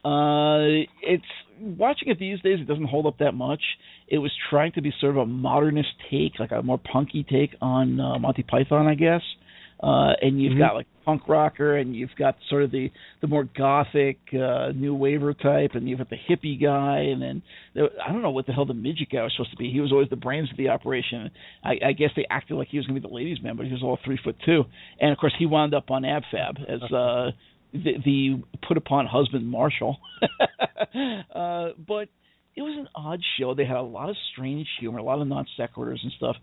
Uh, 0.05 0.87
it's 1.03 1.25
watching 1.61 2.09
it 2.09 2.19
these 2.19 2.41
days. 2.41 2.61
It 2.61 2.69
doesn't 2.69 2.87
hold 2.87 3.07
up 3.07 3.19
that 3.19 3.33
much. 3.33 3.63
It 4.09 4.19
was 4.19 4.31
trying 4.51 4.73
to 4.73 4.83
be 4.83 4.93
sort 5.01 5.17
of 5.17 5.23
a 5.23 5.27
modernist 5.27 5.89
take, 6.11 6.39
like 6.39 6.53
a 6.53 6.63
more 6.63 6.79
punky 6.79 7.25
take 7.29 7.57
on 7.61 7.99
uh, 8.01 8.19
Monty 8.19 8.43
Python, 8.43 8.87
I 8.87 8.95
guess. 8.95 9.23
Uh, 9.23 9.46
and 9.83 10.41
you've 10.41 10.53
mm-hmm. 10.53 10.61
got 10.61 10.75
like 10.75 10.87
punk 11.05 11.29
rocker, 11.29 11.77
and 11.77 11.95
you've 11.95 12.15
got 12.19 12.37
sort 12.49 12.63
of 12.63 12.71
the 12.71 12.91
the 13.21 13.27
more 13.27 13.45
gothic 13.45 14.19
uh, 14.33 14.73
new 14.75 14.95
waver 14.95 15.35
type, 15.35 15.73
and 15.75 15.89
you've 15.89 15.99
got 15.99 16.11
the 16.11 16.17
hippie 16.17 16.61
guy, 16.61 17.11
and 17.11 17.23
then 17.23 17.43
there, 17.75 17.89
I 18.05 18.13
don't 18.13 18.23
know 18.23 18.31
what 18.31 18.47
the 18.47 18.53
hell 18.53 18.67
the 18.67 18.75
midget 18.75 19.11
guy 19.11 19.23
was 19.23 19.33
supposed 19.37 19.53
to 19.53 19.57
be. 19.57 19.71
He 19.71 19.81
was 19.81 19.93
always 19.93 20.11
the 20.11 20.17
brains 20.17 20.51
of 20.51 20.57
the 20.57 20.69
operation. 20.69 21.31
I, 21.65 21.79
I 21.87 21.93
guess 21.93 22.11
they 22.17 22.27
acted 22.31 22.57
like 22.57 22.69
he 22.69 22.79
was 22.79 22.87
going 22.87 23.01
to 23.01 23.01
be 23.01 23.09
the 23.09 23.15
ladies' 23.15 23.43
man, 23.43 23.57
but 23.57 23.67
he 23.67 23.73
was 23.73 23.83
all 23.83 23.99
three 24.05 24.19
foot 24.23 24.37
two, 24.45 24.65
and 25.01 25.13
of 25.13 25.19
course 25.19 25.35
he 25.39 25.47
wound 25.47 25.75
up 25.75 25.91
on 25.91 26.03
AbFab 26.03 26.63
as 26.69 26.83
uh, 26.93 27.31
the, 27.73 27.93
the 28.05 28.43
put 28.67 28.77
upon 28.77 29.07
husband 29.07 29.47
Marshall. 29.47 29.99
uh, 31.35 31.69
but 31.87 32.09
it 32.57 32.63
was 32.63 32.75
an 32.79 32.89
odd 32.95 33.21
show. 33.39 33.55
They 33.55 33.67
had 33.67 33.77
a 33.77 33.83
lot 33.83 34.09
of 34.09 34.17
strange 34.33 34.67
humor, 34.81 34.99
a 34.99 35.03
lot 35.03 35.21
of 35.21 35.29
non 35.29 35.47
sequiturs 35.59 36.03
and 36.03 36.13
stuff. 36.17 36.37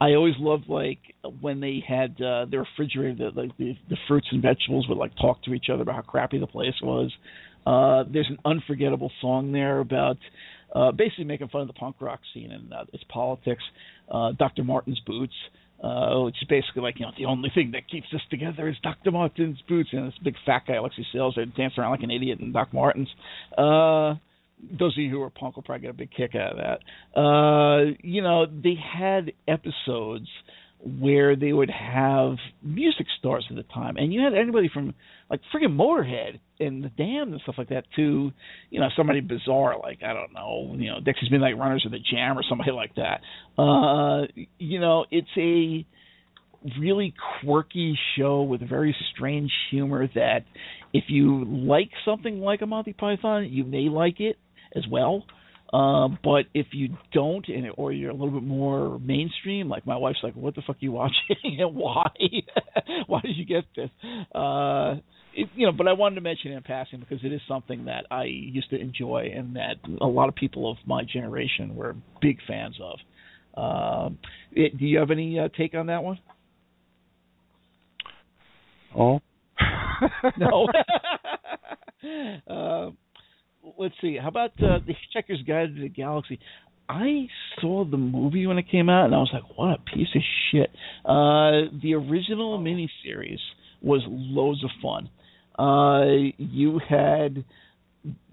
I 0.00 0.14
always 0.14 0.34
loved 0.38 0.64
like 0.68 0.98
when 1.40 1.60
they 1.60 1.82
had 1.86 2.20
uh, 2.20 2.46
their 2.50 2.60
refrigerator, 2.60 3.30
the, 3.30 3.40
like 3.42 3.56
the, 3.56 3.76
the 3.88 3.96
fruits 4.08 4.26
and 4.32 4.42
vegetables 4.42 4.86
would 4.88 4.98
like 4.98 5.12
talk 5.20 5.42
to 5.44 5.54
each 5.54 5.66
other 5.72 5.82
about 5.82 5.94
how 5.94 6.02
crappy 6.02 6.38
the 6.38 6.46
place 6.46 6.74
was. 6.82 7.12
Uh, 7.66 8.04
there's 8.10 8.28
an 8.28 8.38
unforgettable 8.44 9.12
song 9.20 9.52
there 9.52 9.78
about 9.80 10.16
uh, 10.74 10.90
basically 10.92 11.24
making 11.24 11.48
fun 11.48 11.60
of 11.60 11.66
the 11.66 11.74
punk 11.74 11.96
rock 12.00 12.20
scene 12.34 12.50
and 12.50 12.72
uh, 12.72 12.84
its 12.92 13.04
politics. 13.08 13.62
Uh, 14.10 14.32
Dr. 14.32 14.64
Martin's 14.64 15.00
boots, 15.06 15.34
uh, 15.84 16.20
which 16.22 16.36
is 16.42 16.48
basically 16.48 16.82
like 16.82 16.98
you 16.98 17.06
know 17.06 17.12
the 17.16 17.26
only 17.26 17.50
thing 17.54 17.70
that 17.72 17.88
keeps 17.88 18.06
us 18.14 18.22
together 18.30 18.68
is 18.68 18.76
Dr. 18.82 19.12
Martin's 19.12 19.60
boots, 19.68 19.90
and 19.92 20.08
this 20.08 20.18
big 20.24 20.34
fat 20.44 20.62
guy 20.66 20.74
Alexei 20.74 21.04
Sayle 21.12 21.32
there 21.36 21.44
dancing 21.44 21.78
around 21.78 21.92
like 21.92 22.02
an 22.02 22.10
idiot 22.10 22.40
in 22.40 22.52
Doc 22.52 22.72
Martens. 22.72 23.08
Uh, 23.56 24.14
those 24.78 24.96
of 24.96 25.02
you 25.02 25.10
who 25.10 25.22
are 25.22 25.30
punk 25.30 25.56
will 25.56 25.62
probably 25.62 25.82
get 25.82 25.90
a 25.90 25.94
big 25.94 26.10
kick 26.16 26.34
out 26.34 26.52
of 26.52 26.58
that. 26.58 27.18
Uh, 27.20 27.96
you 28.02 28.22
know, 28.22 28.46
they 28.46 28.74
had 28.74 29.32
episodes 29.48 30.28
where 30.82 31.36
they 31.36 31.52
would 31.52 31.70
have 31.70 32.36
music 32.62 33.06
stars 33.18 33.46
at 33.50 33.56
the 33.56 33.62
time, 33.64 33.96
and 33.96 34.12
you 34.12 34.22
had 34.22 34.34
anybody 34.34 34.70
from 34.72 34.94
like 35.28 35.40
friggin' 35.54 35.76
Motorhead 35.76 36.40
and 36.58 36.82
the 36.82 36.88
Damned 36.88 37.32
and 37.32 37.40
stuff 37.42 37.56
like 37.58 37.68
that 37.68 37.84
to, 37.96 38.32
you 38.70 38.80
know, 38.80 38.88
somebody 38.96 39.20
bizarre 39.20 39.78
like 39.78 40.00
I 40.02 40.12
don't 40.14 40.32
know, 40.32 40.74
you 40.76 40.90
know, 40.90 40.98
Dexys 41.00 41.30
Midnight 41.30 41.58
Runners 41.58 41.84
or 41.84 41.90
the 41.90 41.98
Jam 41.98 42.38
or 42.38 42.42
somebody 42.48 42.70
like 42.72 42.94
that. 42.96 43.20
Uh, 43.60 44.26
you 44.58 44.80
know, 44.80 45.04
it's 45.10 45.28
a 45.36 45.86
really 46.78 47.14
quirky 47.40 47.98
show 48.16 48.42
with 48.42 48.66
very 48.66 48.94
strange 49.14 49.50
humor 49.70 50.06
that 50.14 50.44
if 50.92 51.04
you 51.08 51.44
like 51.44 51.90
something 52.04 52.40
like 52.40 52.62
a 52.62 52.66
Monty 52.66 52.92
Python, 52.92 53.48
you 53.50 53.64
may 53.64 53.88
like 53.88 54.20
it 54.20 54.36
as 54.74 54.84
well. 54.90 55.24
Uh, 55.72 56.08
but 56.24 56.46
if 56.52 56.66
you 56.72 56.96
don't, 57.12 57.46
and 57.48 57.66
or 57.76 57.92
you're 57.92 58.10
a 58.10 58.14
little 58.14 58.40
bit 58.40 58.42
more 58.42 58.98
mainstream, 58.98 59.68
like 59.68 59.86
my 59.86 59.96
wife's 59.96 60.18
like, 60.22 60.34
"What 60.34 60.56
the 60.56 60.62
fuck 60.62 60.76
are 60.76 60.80
you 60.80 60.92
watching 60.92 61.14
and 61.44 61.74
why? 61.76 62.10
why 63.06 63.20
did 63.20 63.36
you 63.36 63.44
get 63.44 63.64
this?" 63.76 63.90
Uh, 64.34 64.96
it, 65.32 65.48
you 65.54 65.66
know, 65.66 65.72
but 65.72 65.86
I 65.86 65.92
wanted 65.92 66.16
to 66.16 66.20
mention 66.22 66.50
it 66.52 66.56
in 66.56 66.62
passing 66.62 66.98
because 66.98 67.24
it 67.24 67.32
is 67.32 67.40
something 67.46 67.84
that 67.84 68.06
I 68.10 68.24
used 68.24 68.70
to 68.70 68.80
enjoy 68.80 69.30
and 69.34 69.54
that 69.54 69.76
a 70.00 70.06
lot 70.06 70.28
of 70.28 70.34
people 70.34 70.68
of 70.68 70.76
my 70.86 71.04
generation 71.04 71.76
were 71.76 71.94
big 72.20 72.38
fans 72.48 72.76
of. 72.82 72.98
Uh, 73.56 74.14
it, 74.52 74.76
do 74.76 74.86
you 74.86 74.98
have 74.98 75.12
any 75.12 75.38
uh, 75.38 75.48
take 75.56 75.74
on 75.74 75.86
that 75.86 76.02
one? 76.02 76.18
Oh, 78.98 79.20
no. 80.36 80.66
uh, 82.48 82.90
let's 83.78 83.94
see. 84.00 84.18
How 84.20 84.28
about 84.28 84.52
uh, 84.62 84.78
the 84.86 84.94
Hitchhiker's 84.94 85.42
Guide 85.46 85.74
to 85.74 85.82
the 85.82 85.88
Galaxy? 85.88 86.38
I 86.88 87.28
saw 87.60 87.84
the 87.84 87.96
movie 87.96 88.46
when 88.46 88.58
it 88.58 88.68
came 88.70 88.88
out, 88.88 89.06
and 89.06 89.14
I 89.14 89.18
was 89.18 89.30
like, 89.32 89.56
"What 89.56 89.78
a 89.78 89.96
piece 89.96 90.08
of 90.14 90.22
shit!" 90.50 90.70
Uh, 91.04 91.70
the 91.82 91.94
original 91.94 92.58
miniseries 92.58 93.38
was 93.80 94.02
loads 94.08 94.64
of 94.64 94.70
fun. 94.82 95.08
Uh, 95.58 96.32
you 96.38 96.80
had 96.88 97.44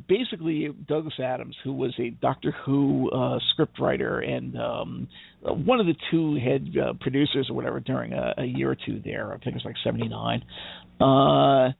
basically 0.07 0.69
Douglas 0.87 1.19
Adams, 1.19 1.55
who 1.63 1.73
was 1.73 1.93
a 1.99 2.09
Doctor 2.09 2.53
Who 2.65 3.11
uh, 3.11 3.39
scriptwriter 3.53 4.27
and 4.27 4.57
um, 4.57 5.07
one 5.41 5.79
of 5.79 5.85
the 5.85 5.95
two 6.09 6.35
head 6.35 6.73
uh, 6.77 6.93
producers 6.99 7.47
or 7.49 7.55
whatever 7.55 7.79
during 7.79 8.13
a, 8.13 8.33
a 8.37 8.45
year 8.45 8.71
or 8.71 8.77
two 8.85 9.01
there. 9.03 9.27
I 9.33 9.37
think 9.37 9.47
it 9.47 9.53
was 9.55 9.65
like 9.65 9.75
'79. 9.83 10.43
Uh, 10.99 11.73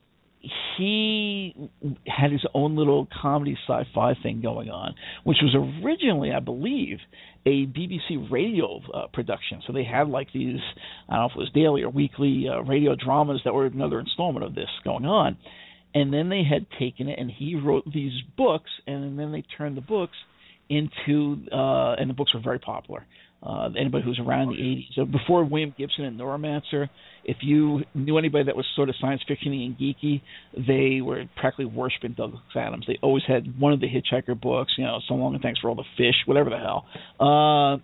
he 0.78 1.70
had 2.06 2.32
his 2.32 2.46
own 2.54 2.76
little 2.76 3.08
comedy 3.22 3.58
sci-fi 3.68 4.14
thing 4.22 4.42
going 4.42 4.70
on, 4.70 4.96
which 5.24 5.38
was 5.42 5.56
originally, 5.84 6.32
I 6.32 6.40
believe, 6.40 6.98
a 7.46 7.66
BBC 7.66 8.32
radio 8.32 8.82
uh, 8.94 9.08
production. 9.14 9.62
So 9.66 9.74
they 9.74 9.84
had 9.84 10.08
like 10.10 10.28
these, 10.34 10.60
I 11.10 11.16
don't 11.16 11.22
know 11.22 11.26
if 11.28 11.32
it 11.36 11.40
was 11.40 11.52
daily 11.54 11.84
or 11.84 11.90
weekly 11.90 12.46
uh, 12.50 12.62
radio 12.62 12.96
dramas 12.96 13.42
that 13.46 13.54
were 13.54 13.66
another 13.66 14.00
installment 14.00 14.46
of 14.46 14.56
this 14.56 14.70
going 14.84 15.06
on. 15.06 15.38
And 15.94 16.14
then 16.14 16.30
they 16.30 16.44
had 16.44 16.68
taken 16.78 17.08
it, 17.08 17.18
and 17.18 17.32
he 17.32 17.56
wrote 17.56 17.86
these 17.92 18.12
books, 18.38 18.70
and 18.86 19.18
then 19.18 19.32
they 19.32 19.44
turned 19.58 19.78
the 19.78 19.82
books 19.82 20.18
into, 20.70 21.38
uh, 21.52 21.94
and 21.94 22.10
the 22.10 22.14
books 22.14 22.34
were 22.34 22.42
very 22.42 22.60
popular. 22.60 23.06
Uh, 23.44 23.70
anybody 23.78 24.04
who's 24.04 24.20
around 24.20 24.50
the 24.50 24.56
80s, 24.56 24.96
so 24.96 25.06
before 25.06 25.46
William 25.46 25.74
Gibson 25.78 26.06
and 26.06 26.20
Neuromancer, 26.20 26.90
if 27.24 27.38
you 27.42 27.84
knew 27.94 28.18
anybody 28.18 28.46
that 28.46 28.56
was 28.56 28.66
sort 28.76 28.90
of 28.90 28.96
science 29.00 29.22
fictiony 29.30 29.66
and 29.66 29.78
geeky, 29.78 30.22
they 30.56 31.02
were 31.02 31.24
practically 31.36 31.66
worshiping 31.66 32.14
Douglas 32.14 32.42
Adams. 32.56 32.86
They 32.88 32.98
always 33.04 33.24
had 33.28 33.60
one 33.60 33.74
of 33.74 33.80
the 33.80 33.88
Hitchhiker 33.88 34.40
books, 34.42 34.74
you 34.78 34.86
know, 34.86 35.00
So 35.08 35.14
Long 35.14 35.34
and 35.34 35.44
Thanks 35.44 35.60
for 35.60 35.70
All 35.70 35.76
the 35.76 35.84
Fish, 35.98 36.16
whatever 36.26 36.50
the 36.50 36.58
hell. 36.58 36.86
Uh, 37.20 37.78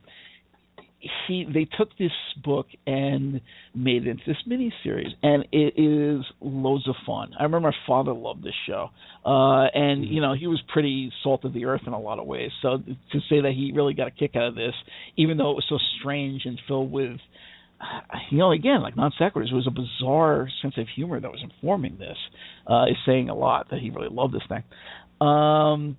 he 1.27 1.45
they 1.51 1.65
took 1.77 1.89
this 1.97 2.11
book 2.43 2.67
and 2.87 3.41
made 3.75 4.07
it 4.07 4.09
into 4.09 4.23
this 4.25 4.37
mini 4.45 4.73
series 4.83 5.11
and 5.21 5.45
it 5.51 5.73
is 5.77 6.25
loads 6.41 6.87
of 6.87 6.95
fun. 7.05 7.31
I 7.39 7.43
remember 7.43 7.69
my 7.69 7.75
father 7.87 8.13
loved 8.13 8.43
this 8.43 8.53
show. 8.67 8.89
Uh 9.25 9.65
and 9.73 10.03
mm-hmm. 10.03 10.13
you 10.13 10.21
know, 10.21 10.33
he 10.33 10.47
was 10.47 10.61
pretty 10.71 11.11
salt 11.23 11.45
of 11.45 11.53
the 11.53 11.65
earth 11.65 11.81
in 11.85 11.93
a 11.93 11.99
lot 11.99 12.19
of 12.19 12.25
ways. 12.25 12.51
So 12.61 12.77
to 12.77 13.19
say 13.29 13.41
that 13.41 13.53
he 13.55 13.71
really 13.75 13.93
got 13.93 14.07
a 14.07 14.11
kick 14.11 14.35
out 14.35 14.47
of 14.47 14.55
this, 14.55 14.73
even 15.17 15.37
though 15.37 15.51
it 15.51 15.55
was 15.55 15.65
so 15.69 15.77
strange 15.99 16.43
and 16.45 16.59
filled 16.67 16.91
with 16.91 17.17
you 18.31 18.37
know, 18.37 18.51
again, 18.51 18.81
like 18.81 18.95
non 18.95 19.11
sequiturs, 19.19 19.51
it 19.51 19.55
was 19.55 19.67
a 19.67 19.71
bizarre 19.71 20.49
sense 20.61 20.75
of 20.77 20.87
humor 20.95 21.19
that 21.19 21.31
was 21.31 21.43
informing 21.43 21.97
this. 21.97 22.17
Uh, 22.67 22.85
is 22.85 22.97
saying 23.05 23.29
a 23.29 23.35
lot 23.35 23.69
that 23.71 23.79
he 23.79 23.89
really 23.89 24.09
loved 24.09 24.33
this 24.33 24.43
thing. 24.47 24.63
Um, 25.25 25.97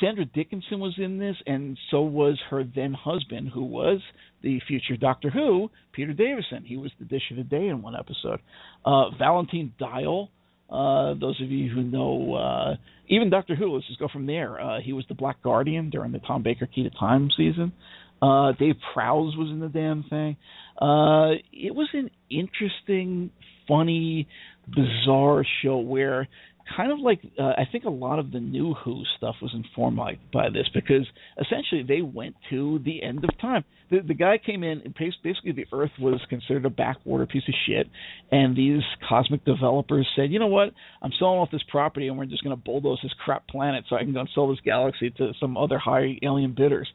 Sandra 0.00 0.24
Dickinson 0.24 0.80
was 0.80 0.94
in 0.98 1.18
this, 1.18 1.36
and 1.46 1.78
so 1.90 2.02
was 2.02 2.38
her 2.50 2.64
then 2.64 2.92
husband, 2.92 3.50
who 3.54 3.64
was 3.64 4.00
the 4.42 4.60
future 4.66 4.96
Doctor 4.96 5.30
Who, 5.30 5.70
Peter 5.92 6.12
Davison. 6.12 6.64
He 6.64 6.76
was 6.76 6.90
the 6.98 7.04
dish 7.04 7.22
of 7.30 7.36
the 7.36 7.44
day 7.44 7.68
in 7.68 7.82
one 7.82 7.94
episode. 7.94 8.40
Uh, 8.84 9.10
Valentine 9.16 9.72
Dyall, 9.80 10.28
uh, 10.68 11.14
those 11.20 11.40
of 11.40 11.50
you 11.50 11.70
who 11.72 11.82
know, 11.82 12.34
uh, 12.34 12.76
even 13.08 13.30
Doctor 13.30 13.54
Who, 13.54 13.74
let's 13.74 13.86
just 13.86 14.00
go 14.00 14.08
from 14.12 14.26
there. 14.26 14.60
Uh, 14.60 14.80
he 14.80 14.92
was 14.92 15.04
the 15.08 15.14
Black 15.14 15.42
Guardian 15.42 15.90
during 15.90 16.12
the 16.12 16.20
Tom 16.20 16.42
Baker 16.42 16.66
Key 16.66 16.84
to 16.84 16.90
Time 16.90 17.28
season. 17.36 17.72
Uh, 18.20 18.52
Dave 18.58 18.76
Prowse 18.92 19.36
was 19.36 19.50
in 19.50 19.60
the 19.60 19.68
damn 19.68 20.02
thing. 20.04 20.36
Uh, 20.80 21.38
it 21.52 21.74
was 21.74 21.88
an 21.92 22.10
interesting, 22.30 23.30
funny, 23.66 24.28
bizarre 24.68 25.44
show 25.62 25.78
where 25.78 26.28
kind 26.76 26.92
of 26.92 26.98
like 26.98 27.20
uh, 27.38 27.42
I 27.42 27.64
think 27.70 27.84
a 27.84 27.90
lot 27.90 28.18
of 28.18 28.30
the 28.30 28.40
new 28.40 28.74
Who 28.74 29.02
stuff 29.16 29.36
was 29.42 29.52
informed 29.54 29.96
by, 29.96 30.18
by 30.32 30.48
this 30.50 30.68
because 30.74 31.06
essentially 31.40 31.82
they 31.86 32.02
went 32.02 32.36
to 32.50 32.80
the 32.84 33.02
end 33.02 33.24
of 33.24 33.30
time. 33.40 33.64
The, 33.90 34.00
the 34.06 34.14
guy 34.14 34.38
came 34.38 34.62
in 34.62 34.80
and 34.82 34.94
basically 34.94 35.52
the 35.52 35.66
Earth 35.72 35.90
was 35.98 36.20
considered 36.28 36.64
a 36.64 36.70
backwater 36.70 37.26
piece 37.26 37.42
of 37.48 37.54
shit, 37.66 37.88
and 38.30 38.56
these 38.56 38.82
cosmic 39.08 39.44
developers 39.44 40.08
said, 40.14 40.30
you 40.30 40.38
know 40.38 40.46
what, 40.46 40.72
I'm 41.02 41.12
selling 41.18 41.38
off 41.38 41.50
this 41.50 41.64
property 41.68 42.08
and 42.08 42.16
we're 42.16 42.26
just 42.26 42.44
going 42.44 42.56
to 42.56 42.62
bulldoze 42.62 43.00
this 43.02 43.12
crap 43.24 43.48
planet 43.48 43.84
so 43.88 43.96
I 43.96 44.00
can 44.00 44.12
go 44.12 44.20
and 44.20 44.30
sell 44.34 44.48
this 44.48 44.60
galaxy 44.64 45.10
to 45.10 45.32
some 45.40 45.56
other 45.56 45.78
high 45.78 46.18
alien 46.22 46.54
bidders. 46.56 46.88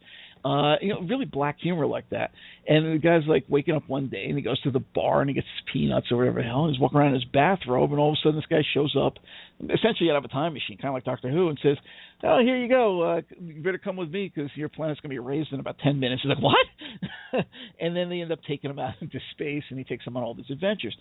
Uh, 0.45 0.75
you 0.79 0.93
know, 0.93 1.01
really 1.01 1.25
black 1.25 1.57
humor 1.59 1.87
like 1.87 2.07
that. 2.11 2.29
And 2.67 2.93
the 2.93 2.99
guy's 2.99 3.27
like 3.27 3.45
waking 3.49 3.73
up 3.73 3.89
one 3.89 4.09
day 4.09 4.25
and 4.25 4.37
he 4.37 4.43
goes 4.43 4.61
to 4.61 4.69
the 4.69 4.79
bar 4.79 5.21
and 5.21 5.29
he 5.29 5.33
gets 5.33 5.47
his 5.47 5.73
peanuts 5.73 6.11
or 6.11 6.17
whatever 6.17 6.39
the 6.39 6.47
hell. 6.47 6.65
And 6.65 6.73
he's 6.73 6.79
walking 6.79 6.99
around 6.99 7.09
in 7.09 7.13
his 7.15 7.25
bathrobe 7.25 7.89
and 7.89 7.99
all 7.99 8.11
of 8.11 8.13
a 8.13 8.21
sudden 8.21 8.35
this 8.35 8.45
guy 8.47 8.61
shows 8.75 8.95
up, 8.95 9.15
essentially 9.59 10.11
out 10.11 10.17
of 10.17 10.23
a 10.23 10.27
time 10.27 10.53
machine, 10.53 10.77
kind 10.77 10.89
of 10.89 10.93
like 10.93 11.03
Doctor 11.03 11.31
Who, 11.31 11.49
and 11.49 11.57
says, 11.63 11.77
"Oh, 12.23 12.39
here 12.43 12.57
you 12.57 12.69
go. 12.69 13.01
Uh, 13.01 13.21
you 13.39 13.63
better 13.63 13.79
come 13.79 13.95
with 13.95 14.11
me 14.11 14.31
because 14.33 14.51
your 14.55 14.69
planet's 14.69 14.99
going 14.99 15.15
to 15.15 15.19
be 15.19 15.23
erased 15.23 15.51
in 15.51 15.59
about 15.59 15.79
ten 15.79 15.99
minutes." 15.99 16.21
He's 16.21 16.29
like, 16.29 16.43
"What?" 16.43 17.45
and 17.79 17.95
then 17.95 18.09
they 18.09 18.21
end 18.21 18.31
up 18.31 18.39
taking 18.47 18.69
him 18.69 18.77
out 18.77 18.93
into 19.01 19.19
space 19.31 19.63
and 19.69 19.79
he 19.79 19.83
takes 19.83 20.05
him 20.05 20.15
on 20.15 20.23
all 20.23 20.35
these 20.35 20.51
adventures. 20.51 20.95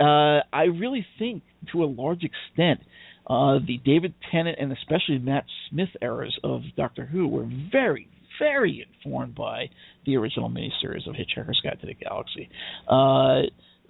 Uh, 0.00 0.40
I 0.52 0.64
really 0.64 1.06
think, 1.18 1.44
to 1.72 1.84
a 1.84 1.86
large 1.86 2.24
extent. 2.24 2.80
Uh, 3.26 3.60
the 3.64 3.78
David 3.84 4.14
Tennant 4.32 4.58
and 4.58 4.72
especially 4.72 5.18
Matt 5.18 5.44
Smith 5.68 5.90
eras 6.02 6.36
of 6.42 6.62
Doctor 6.76 7.04
Who 7.04 7.28
were 7.28 7.48
very, 7.70 8.08
very 8.40 8.84
informed 8.92 9.36
by 9.36 9.70
the 10.04 10.16
original 10.16 10.50
miniseries 10.50 11.06
of 11.06 11.14
Hitchhiker's 11.14 11.60
Guide 11.62 11.78
to 11.80 11.86
the 11.86 11.94
Galaxy. 11.94 12.48
Uh, 12.88 13.42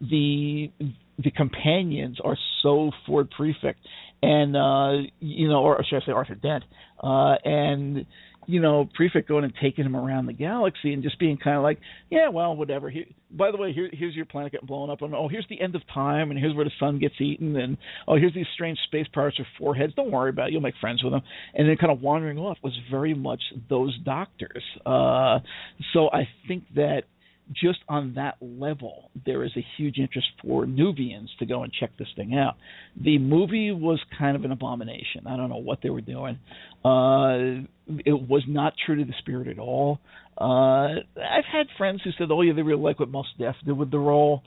the 0.03 0.71
the 1.19 1.31
companions 1.31 2.19
are 2.23 2.37
so 2.63 2.91
Ford 3.07 3.31
Prefect, 3.31 3.79
and 4.23 4.57
uh, 4.57 5.09
you 5.21 5.49
know, 5.49 5.63
or 5.63 5.83
should 5.89 6.03
I 6.03 6.07
say 6.07 6.13
Arthur 6.13 6.35
Dent, 6.35 6.65
uh, 7.03 7.37
and 7.45 8.07
you 8.51 8.61
know, 8.61 8.89
Prefect 8.95 9.29
going 9.29 9.45
and 9.45 9.53
taking 9.63 9.85
him 9.85 9.97
around 9.97 10.27
the 10.27 10.33
galaxy 10.33 10.93
and 10.93 11.03
just 11.03 11.19
being 11.19 11.37
kind 11.37 11.57
of 11.57 11.63
like, 11.63 11.79
yeah, 12.11 12.29
well, 12.29 12.57
whatever. 12.57 12.91
Here, 12.91 13.05
by 13.31 13.51
the 13.51 13.57
way, 13.57 13.73
here, 13.73 13.89
here's 13.93 14.15
your 14.15 14.25
planet 14.27 14.53
getting 14.53 14.67
blown 14.67 14.91
up, 14.91 15.03
and 15.03 15.15
oh, 15.15 15.29
here's 15.29 15.47
the 15.49 15.61
end 15.61 15.77
of 15.77 15.83
time, 15.93 16.31
and 16.31 16.39
here's 16.39 16.55
where 16.55 16.65
the 16.65 16.73
sun 16.81 16.99
gets 16.99 17.15
eaten, 17.21 17.57
and 17.57 17.79
oh, 18.09 18.17
here's 18.17 18.35
these 18.35 18.47
strange 18.55 18.79
space 18.87 19.07
pirates 19.13 19.39
with 19.39 19.47
four 19.59 19.75
heads. 19.75 19.95
Don't 19.95 20.11
worry 20.11 20.31
about 20.31 20.49
it. 20.49 20.53
You'll 20.53 20.61
make 20.63 20.75
friends 20.81 21.03
with 21.03 21.13
them. 21.13 21.23
And 21.55 21.69
then 21.69 21.77
kind 21.77 21.93
of 21.93 22.03
wandering 22.03 22.39
off 22.39 22.59
was 22.63 22.77
very 22.91 23.15
much 23.15 23.41
those 23.69 23.97
doctors. 24.05 24.65
Uh, 24.85 25.39
so 25.93 26.11
I 26.13 26.29
think 26.49 26.65
that 26.75 27.03
just 27.53 27.81
on 27.89 28.15
that 28.15 28.37
level, 28.41 29.11
there 29.27 29.45
is 29.45 29.51
a 29.57 29.67
huge 29.77 29.99
interest 29.99 30.29
for 30.43 30.67
Nuvians 30.67 31.29
to 31.39 31.47
go 31.47 31.63
and 31.63 31.73
check 31.73 31.91
this 31.99 32.09
thing 32.17 32.35
out. 32.37 32.55
The 33.03 33.19
movie 33.19 33.73
was 33.73 34.01
kind 34.19 34.37
of 34.37 34.45
an 34.45 34.53
abomination. 34.53 35.27
I 35.27 35.37
don't 35.37 35.49
know 35.49 35.57
what 35.57 35.81
they 35.83 35.91
were 35.91 36.01
doing. 36.01 36.39
Uh, 36.85 37.67
it 38.05 38.29
was 38.29 38.43
not 38.47 38.75
true 38.85 38.97
to 38.97 39.05
the 39.05 39.15
spirit 39.19 39.49
at 39.49 39.59
all. 39.59 39.99
Uh, 40.39 41.01
I've 41.17 41.45
had 41.51 41.67
friends 41.77 42.01
who 42.05 42.11
said, 42.17 42.29
"Oh 42.31 42.43
yeah, 42.43 42.53
they 42.53 42.63
really 42.63 42.81
like 42.81 43.01
what 43.01 43.11
Mos 43.11 43.27
Def 43.39 43.57
did 43.65 43.77
with 43.77 43.91
the 43.91 43.99
role." 43.99 44.43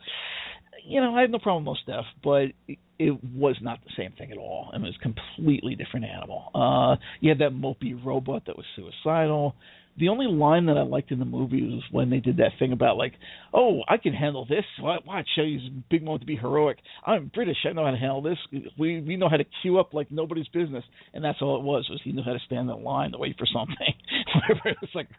You 0.85 1.01
know, 1.01 1.15
I 1.15 1.21
have 1.21 1.29
no 1.29 1.39
problem 1.39 1.65
with 1.65 1.77
Mos 1.87 1.95
Def, 1.97 2.05
but 2.23 2.77
it 2.99 3.23
was 3.23 3.57
not 3.61 3.79
the 3.83 3.91
same 3.97 4.13
thing 4.17 4.31
at 4.31 4.37
all. 4.37 4.71
It 4.73 4.81
was 4.81 4.95
a 4.99 5.03
completely 5.03 5.75
different 5.75 6.05
animal. 6.05 6.49
Uh, 6.55 6.95
you 7.19 7.29
had 7.29 7.39
that 7.39 7.51
mopey 7.51 8.03
robot 8.03 8.43
that 8.47 8.55
was 8.55 8.65
suicidal 8.75 9.55
the 9.97 10.09
only 10.09 10.27
line 10.27 10.65
that 10.65 10.77
I 10.77 10.81
liked 10.81 11.11
in 11.11 11.19
the 11.19 11.25
movie 11.25 11.61
was 11.61 11.83
when 11.91 12.09
they 12.09 12.19
did 12.19 12.37
that 12.37 12.51
thing 12.57 12.71
about 12.71 12.97
like, 12.97 13.13
oh, 13.53 13.81
I 13.87 13.97
can 13.97 14.13
handle 14.13 14.45
this. 14.45 14.65
Watch, 14.79 15.27
he's 15.35 15.61
a 15.61 15.83
big 15.89 16.03
moment 16.03 16.21
to 16.21 16.27
be 16.27 16.35
heroic. 16.35 16.77
I'm 17.05 17.31
British. 17.33 17.57
I 17.65 17.73
know 17.73 17.85
how 17.85 17.91
to 17.91 17.97
handle 17.97 18.21
this. 18.21 18.37
We 18.77 19.01
we 19.01 19.17
know 19.17 19.29
how 19.29 19.37
to 19.37 19.45
queue 19.61 19.79
up 19.79 19.93
like 19.93 20.11
nobody's 20.11 20.47
business, 20.47 20.83
and 21.13 21.23
that's 21.23 21.41
all 21.41 21.57
it 21.57 21.63
was. 21.63 21.87
Was 21.89 22.01
he 22.03 22.11
knew 22.11 22.23
how 22.23 22.33
to 22.33 22.39
stand 22.45 22.69
in 22.69 22.83
line 22.83 23.11
to 23.11 23.17
wait 23.17 23.37
for 23.37 23.45
something. 23.45 23.75
Whatever. 24.35 24.77
It's 24.81 24.95
like, 24.95 25.09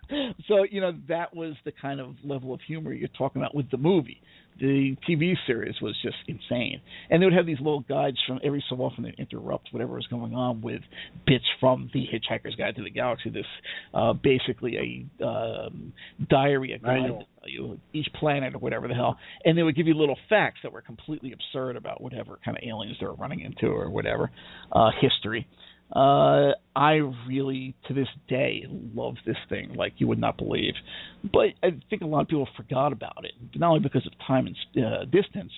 so 0.49 0.65
you 0.69 0.81
know 0.81 0.93
that 1.09 1.35
was 1.35 1.55
the 1.65 1.73
kind 1.73 2.01
of 2.01 2.17
level 2.25 2.53
of 2.53 2.61
humor 2.67 2.93
you're 2.93 3.09
talking 3.09 3.41
about 3.41 3.55
with 3.55 3.71
the 3.71 3.79
movie 3.79 4.21
the 4.61 4.97
TV 5.09 5.35
series 5.47 5.75
was 5.83 5.97
just 6.03 6.17
insane. 6.29 6.81
And 7.11 7.21
they 7.21 7.27
would 7.27 7.35
have 7.35 7.47
these 7.47 7.59
little 7.59 7.81
guides 7.81 8.19
from 8.27 8.41
every 8.45 8.65
so 8.69 8.77
often 8.77 9.05
they 9.05 9.15
interrupt 9.19 9.69
whatever 9.73 9.95
was 9.95 10.07
going 10.07 10.35
on 10.35 10.61
with 10.61 10.83
bits 11.27 11.45
from 11.61 11.91
the 11.93 12.07
Hitchhiker's 12.07 12.55
Guide 12.55 12.77
to 12.77 12.83
the 12.83 12.91
Galaxy. 12.91 13.31
This 13.31 13.47
uh, 13.93 14.13
basically 14.13 15.09
a 15.21 15.25
um, 15.25 15.93
diary, 16.29 16.73
a 16.73 16.79
guide 16.79 17.25
you 17.47 17.79
each 17.93 18.09
planet 18.19 18.55
or 18.55 18.59
whatever 18.59 18.89
the 18.89 18.95
hell, 18.95 19.19
and 19.45 19.59
they 19.59 19.63
would 19.63 19.77
give 19.77 19.87
you 19.87 19.95
little 19.95 20.17
facts 20.29 20.61
that 20.63 20.73
were 20.73 20.83
completely 20.83 21.33
absurd 21.33 21.77
about 21.77 22.01
whatever 22.01 22.39
kind 22.45 22.57
of 22.57 22.63
aliens 22.67 22.97
they 23.01 23.07
were 23.07 23.15
running 23.15 23.41
into 23.41 23.67
or 23.67 23.91
whatever 23.91 24.31
uh, 24.73 24.91
history. 25.01 25.47
Uh, 25.93 26.52
I 26.74 27.01
really, 27.28 27.74
to 27.89 27.94
this 27.94 28.09
day, 28.28 28.65
love 28.94 29.15
this 29.27 29.36
thing 29.48 29.74
like 29.74 29.94
you 29.98 30.09
would 30.09 30.19
not 30.19 30.36
believe. 30.36 30.74
But 31.23 31.48
I 31.62 31.70
think 31.90 32.02
a 32.02 32.06
lot 32.06 32.23
of 32.23 32.28
people 32.28 32.48
forgot 32.56 32.93
about 32.93 33.24
it, 33.24 33.32
not 33.55 33.69
only 33.69 33.81
because 33.81 34.06
of 34.06 34.12
time 34.27 34.47
and 34.47 34.85
uh, 34.85 35.05
distance, 35.05 35.52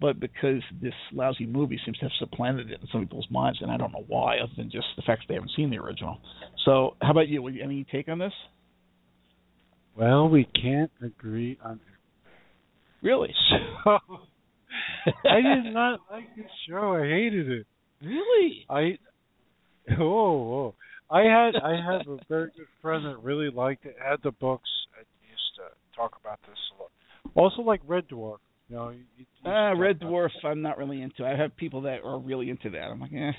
but 0.00 0.20
because 0.20 0.62
this 0.80 0.94
lousy 1.12 1.46
movie 1.46 1.80
seems 1.84 1.98
to 1.98 2.04
have 2.04 2.12
supplanted 2.18 2.70
it 2.70 2.80
in 2.80 2.88
some 2.92 3.00
people's 3.02 3.26
minds, 3.30 3.58
and 3.62 3.70
I 3.70 3.76
don't 3.76 3.92
know 3.92 4.04
why, 4.06 4.38
other 4.38 4.52
than 4.56 4.70
just 4.70 4.86
the 4.96 5.02
fact 5.02 5.22
that 5.22 5.28
they 5.28 5.34
haven't 5.34 5.52
seen 5.56 5.70
the 5.70 5.78
original. 5.78 6.18
So, 6.64 6.94
how 7.00 7.10
about 7.10 7.28
you? 7.28 7.46
Any 7.48 7.84
take 7.90 8.08
on 8.08 8.18
this? 8.18 8.32
Well, 9.96 10.28
we 10.28 10.46
can't 10.60 10.92
agree 11.02 11.58
on 11.64 11.74
it. 11.74 13.06
Really? 13.06 13.34
So, 13.84 13.98
I 15.30 15.40
did 15.40 15.72
not 15.72 16.00
like 16.10 16.36
this 16.36 16.50
show. 16.68 16.94
I 16.94 17.08
hated 17.08 17.48
it. 17.48 17.66
Really? 18.02 18.66
I 18.68 18.98
Oh, 20.00 20.74
oh, 20.74 20.74
I 21.10 21.22
had 21.22 21.56
I 21.56 21.76
had 21.76 22.06
a 22.06 22.18
very 22.28 22.50
good 22.56 22.66
friend 22.82 23.06
that 23.06 23.22
really 23.22 23.50
liked 23.50 23.86
it. 23.86 23.96
Had 24.02 24.18
the 24.22 24.32
books. 24.32 24.68
I 24.94 25.00
used 25.30 25.54
to 25.56 25.96
talk 25.96 26.18
about 26.20 26.38
this 26.42 26.58
a 26.76 26.82
lot. 26.82 26.90
Also, 27.34 27.62
like 27.62 27.80
Red 27.86 28.08
Dwarf. 28.08 28.38
You 28.68 28.76
know, 28.76 28.92
uh, 29.46 29.74
Red 29.76 30.00
Dwarf. 30.00 30.30
I'm 30.44 30.60
not 30.60 30.76
really 30.76 31.00
into. 31.00 31.24
I 31.24 31.36
have 31.36 31.56
people 31.56 31.82
that 31.82 32.00
are 32.04 32.18
really 32.18 32.50
into 32.50 32.70
that. 32.70 32.82
I'm 32.82 33.00
like, 33.00 33.12
eh. 33.14 33.32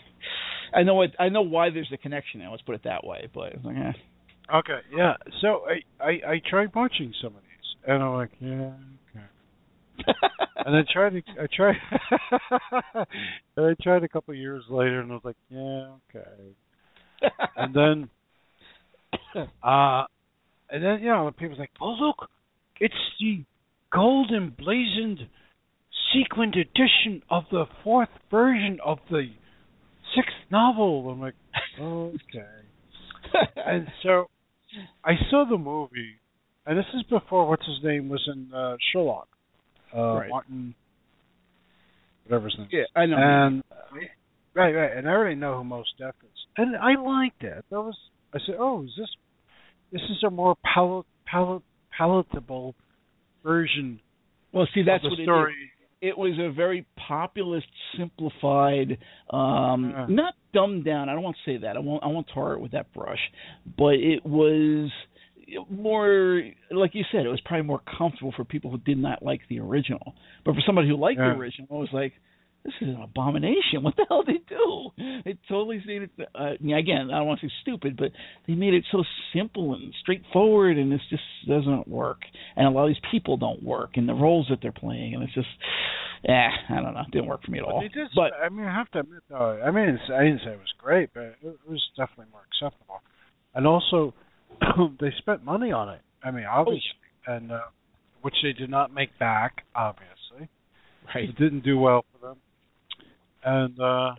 I 0.74 0.84
know 0.84 0.96
what 0.96 1.12
I 1.20 1.30
know 1.30 1.42
why 1.42 1.70
there's 1.70 1.92
a 1.94 1.98
connection 1.98 2.40
there. 2.40 2.50
Let's 2.50 2.64
put 2.64 2.76
it 2.76 2.84
that 2.86 3.06
way. 3.06 3.30
But 3.34 3.54
it's 3.54 3.66
like, 3.66 3.78
eh. 3.78 4.56
Okay, 4.58 4.80
yeah. 4.96 5.14
So 5.42 5.62
I 5.68 6.04
I 6.04 6.10
I 6.32 6.42
tried 6.50 6.74
watching 6.74 7.14
some 7.22 7.36
of 7.36 7.42
these, 7.44 7.76
and 7.88 8.02
I'm 8.02 8.14
like, 8.14 8.32
yeah. 8.40 8.72
And 10.66 10.76
I 10.76 10.82
tried 10.92 11.10
to, 11.12 11.22
I 11.42 11.48
tried, 11.56 11.76
and 13.58 13.66
I 13.66 13.74
tried 13.82 14.04
a 14.04 14.08
couple 14.08 14.34
of 14.34 14.38
years 14.38 14.64
later, 14.70 15.02
and 15.02 15.12
I 15.12 15.16
was 15.16 15.24
like, 15.24 15.36
yeah, 15.50 15.96
okay. 16.10 17.32
and 17.56 17.74
then, 17.74 18.10
uh, 19.64 20.04
and 20.70 20.84
then 20.84 21.00
you 21.02 21.10
know, 21.10 21.32
people 21.32 21.50
was 21.50 21.60
like, 21.60 21.72
oh 21.82 21.96
look, 22.00 22.30
it's 22.80 22.94
the 23.20 23.44
gold 23.92 24.32
emblazoned 24.36 25.28
sequined 26.14 26.56
edition 26.56 27.22
of 27.30 27.44
the 27.52 27.66
fourth 27.84 28.10
version 28.32 28.80
of 28.86 29.00
the 29.10 29.28
sixth 30.16 30.52
novel. 30.52 31.10
I'm 31.10 31.22
like, 31.22 31.36
okay. 31.80 32.16
and 33.56 33.88
so 34.04 34.26
I 35.04 35.14
saw 35.30 35.46
the 35.50 35.58
movie, 35.58 36.20
and 36.66 36.78
this 36.78 36.86
is 36.96 37.04
before 37.04 37.48
what's 37.48 37.66
his 37.66 37.84
name 37.84 38.10
was 38.10 38.28
in 38.34 38.54
uh, 38.54 38.76
Sherlock 38.92 39.28
uh, 39.96 40.16
right. 40.16 40.30
Martin, 40.30 40.76
whatever 42.26 42.46
his 42.46 42.58
name. 42.58 42.68
Yeah, 42.72 42.84
I 42.96 43.06
know. 43.06 43.18
And 43.18 43.64
right, 44.56 44.74
right, 44.74 44.98
and 44.98 45.08
I 45.08 45.12
already 45.12 45.36
know 45.36 45.58
who 45.58 45.64
Mos 45.64 45.86
Def 45.98 46.16
is, 46.24 46.40
and 46.58 46.76
I 46.76 46.96
liked 47.02 47.44
it. 47.44 47.66
That 47.70 47.82
was 47.82 47.98
I 48.34 48.40
said, 48.46 48.56
oh, 48.60 48.84
is 48.84 48.92
this 48.98 49.10
this 49.92 50.02
is 50.04 50.24
a 50.26 50.30
more 50.30 50.56
palat, 50.76 51.06
palat, 51.32 51.62
palatable 51.98 52.76
version. 53.44 54.00
Well, 54.52 54.68
see, 54.74 54.84
that's 54.84 55.04
the 55.04 55.10
what 55.10 55.20
story. 55.24 55.54
It, 56.02 56.10
it 56.10 56.18
was 56.18 56.38
a 56.40 56.52
very 56.52 56.86
populist, 57.08 57.68
simplified, 57.98 58.98
um, 59.32 59.94
uh. 59.96 60.06
not 60.08 60.34
dumbed 60.54 60.86
down. 60.86 61.10
I 61.10 61.14
don't 61.14 61.24
want 61.24 61.36
to 61.44 61.52
say 61.52 61.58
that. 61.62 61.76
I 61.76 61.80
won't. 61.80 62.04
I 62.04 62.08
won't 62.08 62.28
tar 62.34 62.54
it 62.54 62.60
with 62.60 62.72
that 62.72 62.94
brush, 62.94 63.20
but 63.78 63.96
it 63.96 64.26
was 64.26 64.92
more 65.70 66.42
like 66.72 66.92
you 66.94 67.04
said, 67.12 67.26
it 67.26 67.30
was 67.30 67.42
probably 67.46 67.66
more 67.66 67.82
comfortable 67.98 68.34
for 68.36 68.44
people 68.44 68.72
who 68.72 68.78
did 68.80 68.98
not 68.98 69.24
like 69.24 69.42
the 69.50 69.60
original. 69.60 70.14
But 70.46 70.56
for 70.56 70.62
somebody 70.66 70.88
who 70.88 70.98
liked 70.98 71.20
yeah. 71.20 71.34
the 71.34 71.40
original, 71.40 71.68
it 71.70 71.80
was 71.80 71.90
like, 71.94 72.14
this 72.64 72.74
is 72.82 72.90
an 72.90 73.02
abomination. 73.02 73.82
What 73.82 73.96
the 73.96 74.06
hell 74.08 74.24
did 74.24 74.36
they 74.36 74.56
do? 74.56 74.90
They 75.26 75.38
totally 75.48 75.82
made 75.86 76.04
it. 76.04 76.12
Uh, 76.36 76.54
again, 76.78 77.10
I 77.12 77.20
don't 77.20 77.28
want 77.28 77.40
to 77.40 77.48
say 77.48 77.54
stupid, 77.62 77.98
but 77.98 78.12
they 78.48 78.54
made 78.54 78.74
it 78.74 78.86
so 78.92 79.04
simple 79.34 79.74
and 79.74 79.94
straightforward, 80.02 80.78
and 80.78 80.92
this 80.92 81.02
just 81.10 81.24
doesn't 81.48 81.88
work. 81.88 82.22
And 82.56 82.68
a 82.68 82.70
lot 82.70 82.84
of 82.84 82.90
these 82.90 83.12
people 83.12 83.38
don't 83.38 83.64
work 83.64 83.92
in 83.96 84.06
the 84.06 84.14
roles 84.14 84.48
that 84.50 84.60
they're 84.62 84.72
playing, 84.72 85.14
and 85.14 85.24
it's 85.24 85.34
just, 85.34 85.48
eh, 86.28 86.50
I 86.70 86.82
don't 86.82 86.94
know, 86.94 87.02
it 87.02 87.12
didn't 87.12 87.28
work 87.28 87.44
for 87.44 87.52
me 87.52 87.60
at 87.60 87.66
all. 87.66 87.82
But, 87.82 87.94
did, 87.94 88.08
but 88.16 88.32
I 88.34 88.50
mean, 88.50 88.66
I 88.66 88.76
have 88.76 88.92
to 88.92 89.00
admit, 89.00 89.24
though, 89.30 89.62
I 89.64 89.72
mean, 89.72 89.98
I 90.14 90.24
didn't 90.24 90.42
say 90.44 90.52
it 90.52 90.60
was 90.60 90.74
great, 90.78 91.10
but 91.14 91.36
it 91.42 91.60
was 91.68 91.82
definitely 91.96 92.28
more 92.32 92.44
acceptable. 92.52 93.02
And 93.56 93.66
also, 93.66 94.14
they 95.00 95.12
spent 95.18 95.44
money 95.44 95.72
on 95.72 95.90
it. 95.90 96.02
I 96.24 96.32
mean, 96.32 96.46
obviously, 96.46 96.82
oh. 97.28 97.34
and 97.34 97.52
uh, 97.52 97.60
which 98.22 98.36
they 98.44 98.54
did 98.54 98.70
not 98.70 98.94
make 98.94 99.18
back. 99.20 99.64
Obviously, 99.76 100.50
right? 101.14 101.30
It 101.30 101.38
didn't 101.38 101.64
do 101.64 101.78
well 101.78 102.06
for 102.12 102.28
them, 102.28 102.38
and 103.44 103.80
uh, 103.80 104.16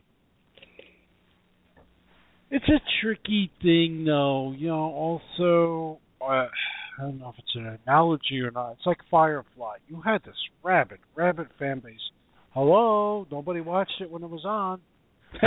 it's 2.50 2.68
a 2.68 2.80
tricky 3.02 3.50
thing, 3.62 4.04
though. 4.04 4.54
You 4.56 4.68
know, 4.68 5.20
also. 5.24 6.00
Uh, 6.20 6.48
I 6.98 7.04
don't 7.04 7.18
know 7.18 7.30
if 7.30 7.36
it's 7.38 7.54
an 7.54 7.78
analogy 7.86 8.40
or 8.42 8.50
not. 8.50 8.72
It's 8.72 8.84
like 8.84 8.98
Firefly. 9.10 9.76
You 9.88 10.02
had 10.02 10.22
this 10.22 10.34
rabid, 10.62 10.98
rabid 11.14 11.46
fan 11.58 11.78
base. 11.78 11.98
Hello, 12.50 13.26
nobody 13.30 13.62
watched 13.62 14.00
it 14.00 14.10
when 14.10 14.22
it 14.22 14.28
was 14.28 14.44
on. 14.44 14.80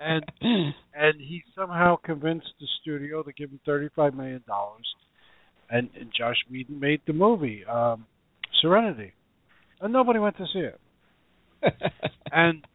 and 0.00 0.24
and 0.44 1.14
he 1.18 1.42
somehow 1.56 1.96
convinced 1.96 2.52
the 2.60 2.66
studio 2.80 3.22
to 3.22 3.32
give 3.32 3.50
him 3.50 3.60
thirty 3.64 3.88
five 3.94 4.14
million 4.14 4.42
dollars, 4.46 4.86
and, 5.70 5.88
and 5.98 6.10
Joss 6.16 6.36
Whedon 6.50 6.78
made 6.78 7.00
the 7.06 7.12
movie 7.12 7.64
um, 7.64 8.06
Serenity, 8.60 9.12
and 9.80 9.92
nobody 9.92 10.18
went 10.18 10.36
to 10.36 10.46
see 10.52 10.60
it. 10.60 10.80
and 12.32 12.66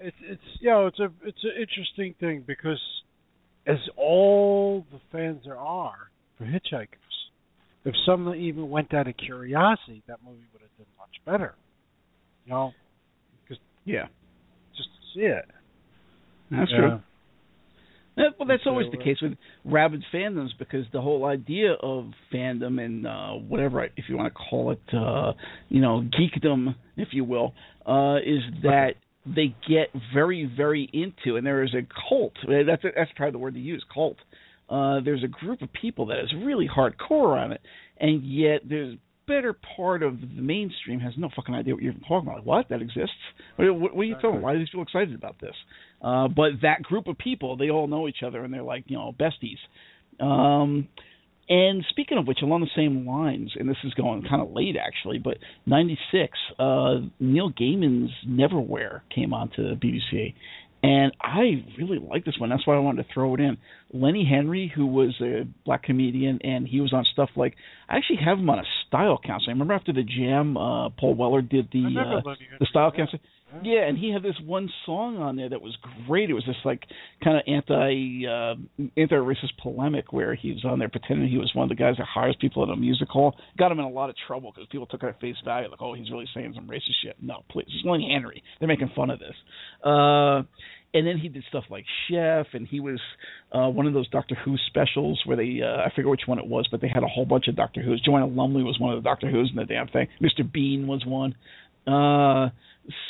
it's 0.00 0.16
it's 0.22 0.42
you 0.60 0.70
know 0.70 0.86
it's 0.86 0.98
a 0.98 1.10
it's 1.24 1.42
an 1.44 1.52
interesting 1.60 2.14
thing 2.20 2.44
because 2.46 2.80
as 3.66 3.78
all 3.96 4.84
the 4.92 5.00
fans 5.10 5.42
there 5.44 5.56
are 5.58 6.10
for 6.36 6.44
Hitchhikers, 6.44 6.86
if 7.84 7.94
someone 8.04 8.38
even 8.38 8.68
went 8.68 8.92
out 8.92 9.08
of 9.08 9.16
curiosity, 9.16 10.02
that 10.08 10.18
movie 10.24 10.44
would 10.52 10.62
have 10.62 10.76
done 10.76 10.86
much 10.98 11.24
better. 11.24 11.54
You 12.44 12.52
know, 12.52 12.72
yeah. 13.84 14.06
Just 14.76 14.88
to 14.88 15.18
see 15.18 15.26
it. 15.26 15.44
That's 16.50 16.70
yeah. 16.70 16.78
true. 16.78 17.00
That, 18.16 18.34
well, 18.38 18.46
that's 18.46 18.64
always 18.66 18.90
the 18.90 18.98
case 18.98 19.16
with 19.22 19.32
rabid 19.64 20.04
fandoms 20.12 20.50
because 20.58 20.84
the 20.92 21.00
whole 21.00 21.24
idea 21.24 21.72
of 21.72 22.10
fandom 22.32 22.78
and 22.78 23.06
uh, 23.06 23.30
whatever, 23.30 23.84
if 23.84 24.04
you 24.08 24.18
want 24.18 24.32
to 24.32 24.38
call 24.38 24.70
it, 24.70 24.82
uh, 24.94 25.32
you 25.70 25.80
know, 25.80 26.06
geekdom, 26.20 26.74
if 26.96 27.08
you 27.12 27.24
will, 27.24 27.54
uh, 27.86 28.16
is 28.16 28.42
that 28.64 28.96
they 29.24 29.54
get 29.66 29.88
very, 30.12 30.50
very 30.56 30.90
into, 30.92 31.36
and 31.36 31.46
there 31.46 31.62
is 31.62 31.72
a 31.74 31.86
cult. 32.08 32.34
That's 32.46 32.84
a, 32.84 32.88
that's 32.94 33.10
probably 33.16 33.32
the 33.32 33.38
word 33.38 33.54
to 33.54 33.60
use, 33.60 33.82
cult. 33.92 34.18
Uh, 34.68 35.00
there's 35.04 35.24
a 35.24 35.28
group 35.28 35.62
of 35.62 35.72
people 35.72 36.06
that 36.06 36.18
is 36.18 36.32
really 36.44 36.68
hardcore 36.68 37.42
on 37.42 37.52
it, 37.52 37.62
and 37.98 38.22
yet 38.22 38.60
there's 38.68 38.96
better 39.26 39.54
part 39.76 40.02
of 40.02 40.20
the 40.20 40.42
mainstream 40.42 41.00
has 41.00 41.12
no 41.16 41.28
fucking 41.34 41.54
idea 41.54 41.74
what 41.74 41.82
you're 41.82 41.92
even 41.92 42.04
talking 42.04 42.28
about. 42.28 42.38
Like, 42.38 42.46
what 42.46 42.68
that 42.70 42.82
exists? 42.82 43.10
What, 43.56 43.74
what, 43.74 43.96
what 43.96 44.02
are 44.02 44.04
you 44.04 44.14
talking? 44.14 44.30
about? 44.30 44.42
Why 44.42 44.52
are 44.52 44.58
these 44.58 44.68
people 44.68 44.82
excited 44.82 45.14
about 45.14 45.40
this? 45.40 45.54
Uh, 46.02 46.28
but 46.28 46.52
that 46.62 46.82
group 46.82 47.06
of 47.06 47.18
people, 47.18 47.56
they 47.56 47.70
all 47.70 47.86
know 47.86 48.08
each 48.08 48.22
other 48.26 48.44
and 48.44 48.52
they're 48.52 48.62
like 48.62 48.84
you 48.86 48.96
know 48.96 49.14
besties. 49.18 49.58
Um, 50.22 50.88
and 51.48 51.84
speaking 51.90 52.18
of 52.18 52.26
which, 52.26 52.38
along 52.42 52.60
the 52.60 52.70
same 52.76 53.06
lines, 53.06 53.52
and 53.58 53.68
this 53.68 53.76
is 53.84 53.92
going 53.94 54.22
kind 54.28 54.40
of 54.40 54.52
late 54.52 54.76
actually, 54.76 55.18
but 55.18 55.38
'96, 55.66 56.38
uh, 56.58 56.94
Neil 57.18 57.52
Gaiman's 57.52 58.12
Neverwhere 58.26 59.00
came 59.14 59.34
onto 59.34 59.62
the 59.62 59.74
BBC, 59.74 60.34
and 60.82 61.12
I 61.20 61.64
really 61.78 61.98
like 61.98 62.24
this 62.24 62.34
one. 62.38 62.50
That's 62.50 62.66
why 62.66 62.74
I 62.74 62.80
wanted 62.80 63.04
to 63.04 63.14
throw 63.14 63.34
it 63.34 63.40
in. 63.40 63.58
Lenny 63.92 64.28
Henry, 64.28 64.72
who 64.74 64.86
was 64.86 65.14
a 65.20 65.46
black 65.64 65.84
comedian, 65.84 66.40
and 66.42 66.66
he 66.66 66.80
was 66.80 66.92
on 66.92 67.04
stuff 67.12 67.30
like 67.36 67.54
I 67.88 67.96
actually 67.96 68.20
have 68.24 68.38
him 68.38 68.50
on 68.50 68.58
a 68.58 68.64
style 68.86 69.20
counseling. 69.24 69.54
Remember 69.54 69.74
after 69.74 69.92
the 69.92 70.02
Jam, 70.02 70.56
uh, 70.56 70.88
Paul 70.90 71.14
Weller 71.14 71.42
did 71.42 71.68
the 71.72 71.84
uh, 71.84 72.34
the 72.58 72.66
style 72.66 72.90
yeah. 72.92 72.98
counseling. 72.98 73.20
Yeah, 73.62 73.86
and 73.86 73.98
he 73.98 74.10
had 74.10 74.22
this 74.22 74.36
one 74.44 74.70
song 74.86 75.18
on 75.18 75.36
there 75.36 75.50
that 75.50 75.60
was 75.60 75.76
great. 76.06 76.30
It 76.30 76.32
was 76.32 76.44
this 76.46 76.56
like 76.64 76.84
kind 77.22 77.36
of 77.36 77.42
anti 77.46 78.26
uh, 78.26 78.54
anti 78.96 79.14
racist 79.14 79.58
polemic 79.62 80.12
where 80.12 80.34
he 80.34 80.52
was 80.52 80.64
on 80.64 80.78
there 80.78 80.88
pretending 80.88 81.28
he 81.28 81.36
was 81.36 81.52
one 81.54 81.64
of 81.64 81.68
the 81.68 81.74
guys 81.74 81.96
that 81.98 82.06
hires 82.06 82.36
people 82.40 82.62
at 82.62 82.70
a 82.70 82.76
music 82.76 83.08
hall. 83.08 83.36
Got 83.58 83.70
him 83.70 83.78
in 83.78 83.84
a 83.84 83.90
lot 83.90 84.08
of 84.08 84.16
trouble 84.26 84.52
because 84.52 84.68
people 84.72 84.86
took 84.86 85.02
it 85.02 85.06
at 85.06 85.20
face 85.20 85.36
value, 85.44 85.68
like, 85.68 85.82
oh, 85.82 85.92
he's 85.92 86.10
really 86.10 86.28
saying 86.34 86.52
some 86.54 86.66
racist 86.66 86.96
shit. 87.04 87.16
No, 87.20 87.44
please, 87.50 87.66
it's 87.68 87.84
Lenny 87.84 88.10
Henry. 88.12 88.42
They're 88.58 88.68
making 88.68 88.90
fun 88.96 89.10
of 89.10 89.18
this. 89.18 89.36
Uh, 89.84 90.42
and 90.94 91.06
then 91.06 91.18
he 91.18 91.28
did 91.28 91.44
stuff 91.48 91.64
like 91.70 91.84
Chef, 92.08 92.46
and 92.52 92.66
he 92.66 92.80
was 92.80 93.00
uh, 93.52 93.68
one 93.68 93.86
of 93.86 93.94
those 93.94 94.08
Doctor 94.10 94.36
Who 94.44 94.56
specials 94.66 95.20
where 95.24 95.36
they 95.36 95.60
uh, 95.62 95.82
I 95.82 95.90
forget 95.94 96.10
which 96.10 96.22
one 96.26 96.38
it 96.38 96.46
was, 96.46 96.68
but 96.70 96.80
they 96.80 96.88
had 96.88 97.02
a 97.02 97.08
whole 97.08 97.24
bunch 97.24 97.48
of 97.48 97.56
Doctor 97.56 97.82
Who's. 97.82 98.00
Joanna 98.00 98.26
Lumley 98.26 98.62
was 98.62 98.78
one 98.78 98.92
of 98.94 99.02
the 99.02 99.08
Doctor 99.08 99.30
Who's 99.30 99.50
in 99.50 99.56
the 99.56 99.64
damn 99.64 99.88
thing. 99.88 100.08
Mr. 100.20 100.50
Bean 100.50 100.86
was 100.86 101.04
one. 101.06 101.34
Uh, 101.86 102.50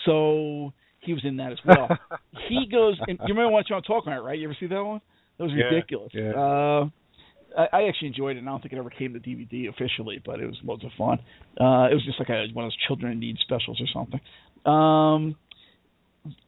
so 0.07 0.73
he 1.01 1.13
was 1.13 1.23
in 1.25 1.37
that 1.39 1.53
as 1.53 1.59
well. 1.67 1.89
he 2.49 2.67
goes, 2.71 2.99
and 3.07 3.19
you 3.27 3.35
remember 3.35 3.51
what 3.51 3.67
I'm 3.71 3.83
talking 3.83 4.13
about, 4.13 4.25
right? 4.25 4.39
You 4.39 4.47
ever 4.47 4.57
see 4.59 4.67
that 4.67 4.83
one? 4.83 5.01
That 5.39 5.45
was 5.45 5.53
yeah, 5.55 5.65
ridiculous. 5.65 6.11
Yeah. 6.15 6.31
Uh, 6.31 6.89
I, 7.59 7.81
I 7.81 7.89
actually 7.89 8.09
enjoyed 8.09 8.37
it. 8.37 8.41
and 8.41 8.49
I 8.49 8.53
don't 8.53 8.63
think 8.63 8.73
it 8.73 8.79
ever 8.79 8.91
came 8.91 9.13
to 9.15 9.21
DVD 9.21 9.69
officially, 9.69 10.23
but 10.25 10.41
it 10.41 10.47
was 10.47 10.57
loads 10.65 10.85
of 10.85 10.91
fun. 10.97 11.19
Uh, 11.61 11.91
it 11.91 11.95
was 11.95 12.05
just 12.05 12.19
like 12.19 12.31
a, 12.31 12.47
one 12.53 12.65
of 12.65 12.71
those 12.71 12.79
children 12.87 13.13
in 13.13 13.21
need 13.21 13.37
specials 13.43 13.81
or 13.81 13.87
something. 13.93 14.21
Um, 14.65 15.37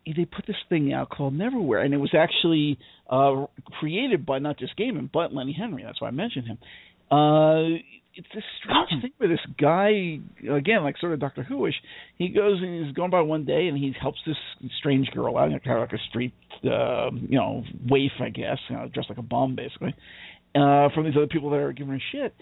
they 0.07 0.25
put 0.25 0.47
this 0.47 0.57
thing 0.69 0.93
out 0.93 1.11
called 1.11 1.35
Neverwhere, 1.35 1.85
and 1.85 1.93
it 1.95 1.99
was 1.99 2.15
actually 2.17 2.79
uh, 3.11 3.47
created 3.79 4.25
by 4.25 4.39
not 4.39 4.59
just 4.59 4.77
Gaiman 4.77 5.11
but 5.13 5.33
Lenny 5.33 5.53
Henry. 5.59 5.83
That's 5.85 6.01
why 6.01 6.09
I 6.09 6.13
mentioned 6.13 6.47
him. 6.47 6.59
Uh, 7.11 7.79
it's 8.17 8.29
this 8.35 8.45
strange 8.63 9.03
thing 9.03 9.11
where 9.19 9.29
this 9.29 9.41
guy, 9.61 10.21
again, 10.57 10.85
like 10.85 10.97
sort 10.99 11.13
of 11.13 11.21
Doctor 11.21 11.45
Whoish, 11.51 11.75
he 12.17 12.29
goes 12.29 12.63
and 12.63 12.87
he's 12.87 12.95
going 12.95 13.11
by 13.11 13.23
one 13.23 13.45
day 13.45 13.67
and 13.67 13.77
he 13.77 13.93
helps 14.01 14.19
this 14.27 14.37
strange 14.79 15.11
girl 15.11 15.37
out, 15.37 15.51
kind 15.51 15.61
of 15.67 15.81
like 15.81 15.93
a 15.93 16.09
street, 16.09 16.33
uh, 16.65 17.11
you 17.11 17.39
know, 17.39 17.65
waif, 17.89 18.13
I 18.21 18.29
guess, 18.29 18.59
you 18.69 18.77
know, 18.77 18.89
dressed 18.93 19.09
like 19.09 19.19
a 19.19 19.23
bum, 19.23 19.57
basically, 19.57 19.95
uh, 20.55 20.89
from 20.95 21.05
these 21.05 21.17
other 21.17 21.27
people 21.27 21.51
that 21.51 21.57
are 21.57 21.73
giving 21.73 21.93
her 21.93 22.03
shit 22.13 22.35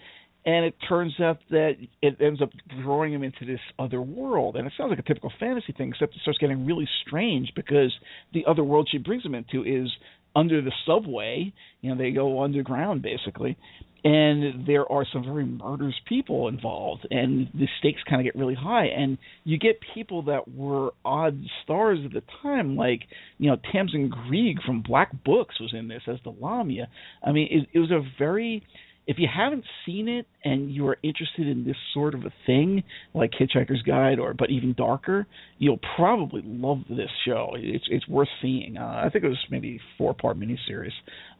and 0.45 0.65
it 0.65 0.75
turns 0.87 1.13
out 1.21 1.39
that 1.51 1.75
it 2.01 2.17
ends 2.19 2.41
up 2.41 2.49
drawing 2.83 3.13
him 3.13 3.23
into 3.23 3.45
this 3.45 3.59
other 3.79 4.01
world. 4.01 4.55
And 4.57 4.67
it 4.67 4.73
sounds 4.77 4.89
like 4.89 4.99
a 4.99 5.03
typical 5.03 5.31
fantasy 5.39 5.73
thing 5.73 5.89
except 5.89 6.15
it 6.15 6.21
starts 6.21 6.39
getting 6.39 6.65
really 6.65 6.87
strange 7.05 7.51
because 7.55 7.93
the 8.33 8.45
other 8.45 8.63
world 8.63 8.89
she 8.91 8.97
brings 8.97 9.25
him 9.25 9.35
into 9.35 9.63
is 9.63 9.89
under 10.35 10.61
the 10.61 10.71
subway. 10.85 11.53
You 11.81 11.91
know 11.91 11.97
they 11.97 12.11
go 12.11 12.43
underground 12.43 13.01
basically. 13.01 13.57
And 14.05 14.67
there 14.67 14.91
are 14.91 15.05
some 15.13 15.23
very 15.23 15.45
murderous 15.45 15.95
people 16.09 16.49
involved 16.49 17.07
and 17.09 17.47
the 17.53 17.69
stakes 17.79 18.01
kind 18.09 18.19
of 18.19 18.25
get 18.25 18.37
really 18.37 18.53
high. 18.53 18.87
And 18.87 19.17
you 19.45 19.57
get 19.57 19.79
people 19.93 20.23
that 20.23 20.53
were 20.53 20.91
odd 21.05 21.41
stars 21.63 21.99
at 22.03 22.11
the 22.11 22.23
time 22.41 22.75
like 22.75 23.03
you 23.37 23.49
know 23.49 23.55
tamsin 23.71 24.09
greig 24.09 24.61
from 24.65 24.81
black 24.81 25.11
books 25.23 25.57
was 25.61 25.73
in 25.73 25.87
this 25.87 26.01
as 26.07 26.17
the 26.25 26.35
lamia. 26.37 26.89
I 27.25 27.31
mean 27.31 27.47
it, 27.49 27.77
it 27.77 27.79
was 27.79 27.91
a 27.91 28.01
very 28.19 28.61
if 29.05 29.17
you 29.19 29.27
haven't 29.33 29.65
seen 29.85 30.07
it 30.07 30.25
and 30.43 30.71
you 30.71 30.87
are 30.87 30.97
interested 31.03 31.47
in 31.47 31.65
this 31.65 31.75
sort 31.93 32.13
of 32.13 32.21
a 32.21 32.33
thing, 32.45 32.83
like 33.13 33.31
Hitchhiker's 33.31 33.81
Guide 33.81 34.19
or 34.19 34.33
but 34.33 34.49
even 34.49 34.73
darker, 34.73 35.27
you'll 35.57 35.79
probably 35.95 36.41
love 36.45 36.79
this 36.89 37.09
show. 37.25 37.53
It's 37.57 37.85
it's 37.89 38.07
worth 38.07 38.29
seeing. 38.41 38.77
Uh, 38.77 39.01
I 39.05 39.09
think 39.09 39.25
it 39.25 39.29
was 39.29 39.45
maybe 39.49 39.79
four 39.97 40.13
part 40.13 40.37
miniseries. 40.39 40.93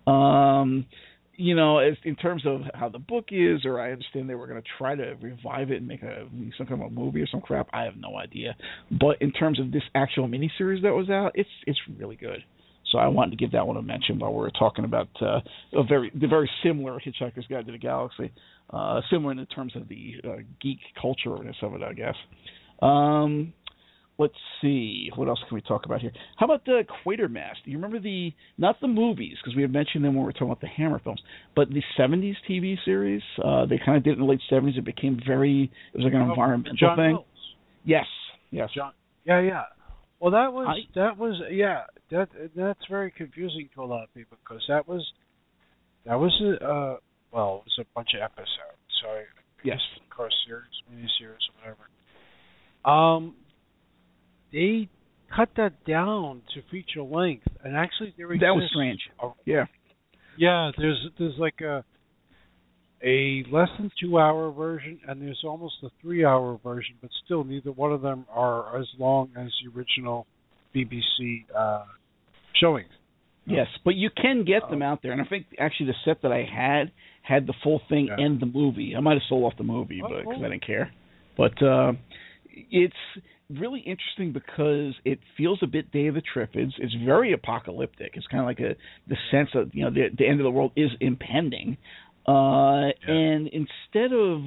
Um, 0.09 0.85
you 1.35 1.55
know, 1.55 1.79
as, 1.79 1.95
in 2.03 2.15
terms 2.15 2.43
of 2.45 2.61
how 2.73 2.89
the 2.89 2.99
book 2.99 3.25
is, 3.31 3.65
or 3.65 3.79
I 3.79 3.91
understand 3.91 4.29
they 4.29 4.35
were 4.35 4.47
going 4.47 4.61
to 4.61 4.67
try 4.77 4.95
to 4.95 5.15
revive 5.21 5.71
it 5.71 5.77
and 5.77 5.87
make 5.87 6.03
a 6.03 6.27
some 6.57 6.67
kind 6.67 6.81
of 6.81 6.87
a 6.87 6.89
movie 6.91 7.21
or 7.21 7.27
some 7.27 7.41
crap. 7.41 7.69
I 7.73 7.83
have 7.83 7.95
no 7.97 8.17
idea. 8.17 8.55
But 8.91 9.21
in 9.21 9.31
terms 9.31 9.59
of 9.59 9.71
this 9.71 9.83
actual 9.95 10.27
miniseries 10.27 10.83
that 10.83 10.93
was 10.93 11.09
out, 11.09 11.31
it's 11.35 11.49
it's 11.65 11.79
really 11.97 12.17
good. 12.17 12.43
So 12.93 12.99
I 12.99 13.07
wanted 13.07 13.31
to 13.31 13.37
give 13.37 13.51
that 13.53 13.65
one 13.65 13.75
a 13.75 13.81
mention 13.81 14.19
while 14.19 14.31
we 14.31 14.37
were 14.37 14.51
talking 14.51 14.85
about 14.85 15.09
uh, 15.19 15.39
a 15.73 15.83
very 15.83 16.11
the 16.13 16.27
very 16.27 16.49
similar 16.63 16.99
Hitchhiker's 16.99 17.47
Guide 17.49 17.65
to 17.65 17.71
the 17.71 17.77
Galaxy, 17.79 18.31
uh, 18.69 19.01
similar 19.09 19.31
in 19.33 19.45
terms 19.47 19.75
of 19.75 19.89
the 19.89 20.13
uh, 20.23 20.35
geek 20.61 20.77
cultureness 21.03 21.55
of 21.63 21.73
it, 21.73 21.81
I 21.81 21.93
guess. 21.93 22.15
Um, 22.83 23.51
let's 24.19 24.35
see 24.61 25.09
what 25.15 25.27
else 25.27 25.39
can 25.49 25.55
we 25.55 25.61
talk 25.61 25.85
about 25.87 26.01
here. 26.01 26.11
How 26.37 26.45
about 26.45 26.65
the 26.65 26.83
Quatermass? 27.03 27.55
Do 27.65 27.71
you 27.71 27.77
remember 27.77 27.99
the 27.99 28.31
not 28.59 28.79
the 28.79 28.87
movies 28.87 29.37
because 29.43 29.55
we 29.55 29.63
had 29.63 29.73
mentioned 29.73 30.05
them 30.05 30.13
when 30.13 30.23
we 30.23 30.27
were 30.27 30.33
talking 30.33 30.49
about 30.49 30.61
the 30.61 30.67
Hammer 30.67 31.01
films, 31.03 31.21
but 31.55 31.69
the 31.69 31.81
'70s 31.97 32.35
TV 32.47 32.77
series? 32.85 33.23
Uh, 33.43 33.65
they 33.65 33.79
kind 33.83 33.97
of 33.97 34.03
did 34.03 34.11
it 34.11 34.13
in 34.13 34.19
the 34.19 34.25
late 34.25 34.41
'70s. 34.51 34.77
It 34.77 34.85
became 34.85 35.19
very 35.25 35.71
it 35.93 35.97
was 35.97 36.03
like 36.03 36.13
an 36.13 36.21
oh, 36.21 36.29
environmental 36.29 36.75
John 36.77 36.95
thing. 36.95 37.13
Mills. 37.13 37.25
Yes, 37.85 38.05
yes. 38.51 38.69
John, 38.75 38.91
yeah, 39.25 39.41
yeah. 39.41 39.63
Well, 40.23 40.31
that 40.31 40.53
was 40.53 40.67
I, 40.69 40.87
that 40.95 41.17
was 41.17 41.35
yeah 41.51 41.81
that 42.09 42.29
that's 42.55 42.79
very 42.89 43.11
confusing 43.11 43.67
to 43.75 43.83
a 43.83 43.83
lot 43.83 44.05
of 44.05 44.13
people 44.13 44.37
because 44.41 44.63
that 44.69 44.87
was 44.87 45.05
that 46.05 46.15
was 46.15 46.31
a 46.41 46.65
uh, 46.65 46.97
well 47.33 47.63
it 47.65 47.69
was 47.69 47.79
a 47.79 47.85
bunch 47.93 48.11
of 48.15 48.21
episodes. 48.21 48.79
So 49.01 49.09
I, 49.09 49.23
yes, 49.65 49.79
of 50.01 50.15
course, 50.15 50.33
series, 50.47 50.63
miniseries, 50.89 51.43
or 51.49 51.75
whatever. 52.85 52.89
Um, 52.89 53.35
they 54.53 54.87
cut 55.35 55.49
that 55.57 55.83
down 55.83 56.43
to 56.53 56.61
feature 56.71 57.03
length, 57.03 57.47
and 57.61 57.75
actually 57.75 58.13
there 58.15 58.29
was. 58.29 58.39
that 58.39 58.55
was 58.55 58.69
strange. 58.71 59.01
A, 59.21 59.27
yeah, 59.43 59.65
yeah. 60.37 60.71
There's 60.77 61.05
there's 61.19 61.37
like 61.37 61.59
a 61.59 61.83
a 63.03 63.43
less 63.51 63.69
than 63.77 63.91
two 64.01 64.17
hour 64.17 64.51
version 64.51 64.99
and 65.07 65.21
there's 65.21 65.41
almost 65.43 65.75
a 65.83 65.89
three 66.01 66.23
hour 66.25 66.59
version, 66.63 66.95
but 67.01 67.09
still 67.25 67.43
neither 67.43 67.71
one 67.71 67.91
of 67.91 68.01
them 68.01 68.25
are 68.31 68.79
as 68.79 68.87
long 68.97 69.29
as 69.37 69.49
the 69.63 69.77
original 69.77 70.25
BBC 70.75 71.45
uh, 71.55 71.83
showings. 72.59 72.89
Yes, 73.45 73.67
but 73.83 73.95
you 73.95 74.09
can 74.09 74.45
get 74.45 74.69
them 74.69 74.81
out 74.81 75.01
there, 75.03 75.11
and 75.11 75.21
I 75.21 75.25
think 75.25 75.47
actually 75.59 75.87
the 75.87 75.95
set 76.05 76.21
that 76.21 76.31
I 76.31 76.45
had 76.49 76.91
had 77.21 77.45
the 77.45 77.53
full 77.61 77.81
thing 77.89 78.07
Yeah. 78.07 78.23
and 78.23 78.39
the 78.39 78.45
movie. 78.45 78.95
I 78.95 79.01
might 79.01 79.13
have 79.13 79.21
sold 79.27 79.43
off 79.43 79.57
the 79.57 79.65
movie, 79.65 80.01
Oh, 80.03 80.07
but 80.09 80.19
because. 80.19 80.39
I 80.39 80.49
didn't 80.49 80.65
care. 80.65 80.93
But 81.35 81.61
uh, 81.61 81.93
it's 82.71 82.95
really 83.49 83.81
interesting 83.81 84.31
because 84.31 84.93
it 85.03 85.19
feels 85.35 85.59
a 85.61 85.67
bit 85.67 85.91
Day 85.91 86.07
of 86.07 86.15
the 86.15 86.21
Triffids. 86.21 86.71
It's 86.77 86.93
very 87.05 87.33
apocalyptic. 87.33 88.11
It's 88.15 88.27
kind 88.27 88.41
of 88.41 88.45
like 88.47 88.59
a 88.59 88.75
the 89.07 89.17
sense 89.29 89.49
of 89.55 89.71
you 89.73 89.83
know 89.83 89.91
the 89.91 90.07
the 90.17 90.25
end 90.25 90.39
of 90.39 90.45
the 90.45 90.51
world 90.51 90.71
is 90.77 90.91
impending. 91.01 91.77
Uh, 92.27 92.91
Yeah. 93.07 93.13
And 93.13 93.47
instead 93.47 94.13
of 94.13 94.41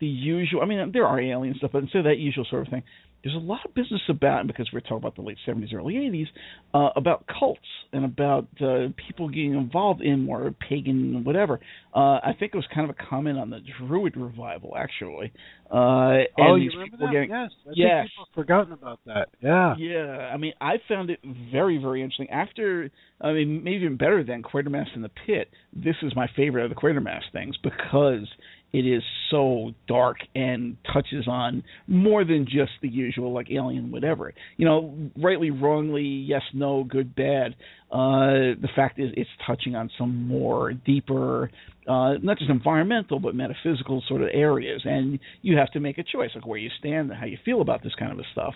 the 0.00 0.06
usual, 0.06 0.62
I 0.62 0.66
mean, 0.66 0.90
there 0.92 1.06
are 1.06 1.20
alien 1.20 1.54
stuff, 1.56 1.70
but 1.72 1.82
instead 1.82 2.00
of 2.00 2.04
that 2.04 2.18
usual 2.18 2.44
sort 2.48 2.62
of 2.66 2.68
thing, 2.68 2.82
there's 3.22 3.34
a 3.34 3.38
lot 3.38 3.60
of 3.64 3.74
business 3.74 4.00
about, 4.08 4.46
because 4.46 4.68
we're 4.72 4.80
talking 4.80 4.98
about 4.98 5.16
the 5.16 5.22
late 5.22 5.38
70s, 5.46 5.74
early 5.74 5.94
80s, 5.94 6.26
uh, 6.74 6.90
about 6.96 7.24
cults 7.38 7.60
and 7.92 8.04
about 8.04 8.46
uh, 8.60 8.86
people 9.08 9.28
getting 9.28 9.54
involved 9.54 10.00
in 10.00 10.24
more 10.24 10.54
pagan 10.68 11.22
whatever. 11.24 11.60
Uh, 11.94 11.98
I 12.22 12.34
think 12.38 12.52
it 12.54 12.56
was 12.56 12.66
kind 12.74 12.88
of 12.88 12.96
a 12.98 13.06
comment 13.08 13.38
on 13.38 13.50
the 13.50 13.60
Druid 13.78 14.16
revival, 14.16 14.74
actually. 14.76 15.32
Uh, 15.70 16.24
and 16.36 16.48
oh, 16.48 16.54
you 16.56 16.70
remember 16.70 16.84
people 16.96 17.06
that? 17.06 17.12
getting, 17.12 17.30
yes. 17.30 17.50
I 17.66 17.70
Yes. 17.74 18.02
think 18.02 18.10
people 18.10 18.24
have 18.26 18.34
forgotten 18.34 18.72
about 18.72 19.00
that. 19.06 19.28
Yeah. 19.42 19.74
yeah, 19.78 20.30
I 20.32 20.36
mean, 20.36 20.52
I 20.60 20.74
found 20.88 21.10
it 21.10 21.20
very, 21.52 21.78
very 21.78 22.02
interesting. 22.02 22.30
After, 22.30 22.90
I 23.20 23.32
mean, 23.32 23.62
maybe 23.62 23.84
even 23.84 23.96
better 23.96 24.24
than 24.24 24.42
Quatermass 24.42 24.86
in 24.94 25.02
the 25.02 25.10
Pit. 25.26 25.50
This 25.72 25.96
is 26.02 26.14
my 26.16 26.28
favorite 26.36 26.64
of 26.64 26.70
the 26.70 26.76
Quatermass 26.76 27.22
things 27.32 27.56
because 27.62 28.26
it 28.72 28.86
is 28.86 29.02
so 29.30 29.72
dark 29.88 30.18
and 30.34 30.76
touches 30.92 31.26
on 31.26 31.62
more 31.86 32.24
than 32.24 32.44
just 32.44 32.72
the 32.82 32.88
usual 32.88 33.32
like 33.32 33.50
alien 33.50 33.90
whatever. 33.90 34.32
You 34.56 34.66
know 34.66 34.94
rightly 35.16 35.50
wrongly 35.50 36.02
yes 36.02 36.42
no 36.54 36.84
good 36.84 37.14
bad. 37.14 37.56
Uh 37.90 38.54
the 38.60 38.68
fact 38.76 38.98
is 39.00 39.10
it's 39.16 39.30
touching 39.46 39.74
on 39.74 39.90
some 39.98 40.26
more 40.28 40.72
deeper 40.72 41.50
uh 41.88 42.14
not 42.22 42.38
just 42.38 42.50
environmental 42.50 43.18
but 43.18 43.34
metaphysical 43.34 44.02
sort 44.06 44.22
of 44.22 44.28
areas. 44.32 44.82
And 44.84 45.18
you 45.42 45.56
have 45.56 45.70
to 45.72 45.80
make 45.80 45.98
a 45.98 46.04
choice 46.04 46.30
like 46.34 46.46
where 46.46 46.58
you 46.58 46.70
stand 46.78 47.10
and 47.10 47.18
how 47.18 47.26
you 47.26 47.38
feel 47.44 47.62
about 47.62 47.82
this 47.82 47.94
kind 47.98 48.12
of 48.18 48.24
stuff. 48.32 48.54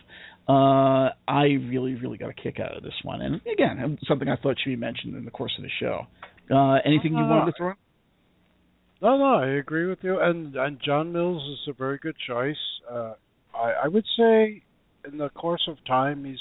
Uh 0.49 1.11
i 1.27 1.45
really 1.69 1.95
really 1.97 2.19
got 2.19 2.31
a 2.31 2.35
kick 2.35 2.61
out 2.61 2.77
of 2.77 2.83
this 2.85 2.95
one. 3.03 3.21
And 3.21 3.41
again 3.53 3.99
something 4.07 4.29
i 4.29 4.37
thought 4.37 4.57
should 4.63 4.71
be 4.71 4.77
mentioned 4.77 5.17
in 5.17 5.25
the 5.25 5.33
course 5.33 5.53
of 5.59 5.65
the 5.65 5.71
show. 5.81 6.07
Uh 6.55 6.79
anything 6.85 7.15
you 7.15 7.25
wanted 7.25 7.51
to 7.51 7.57
throw 7.57 7.71
in? 7.71 7.75
No, 9.05 9.19
no, 9.19 9.35
I 9.35 9.49
agree 9.59 9.85
with 9.85 9.99
you. 10.01 10.19
And 10.19 10.57
and 10.57 10.81
John 10.83 11.13
Mills 11.13 11.43
is 11.43 11.69
a 11.69 11.75
very 11.75 11.99
good 11.99 12.17
choice. 12.27 12.57
Uh, 12.91 13.13
I 13.55 13.73
I 13.85 13.89
would 13.89 14.07
say 14.17 14.63
in 15.07 15.19
the 15.19 15.29
course 15.29 15.69
of 15.69 15.77
time 15.85 16.25
he's 16.25 16.41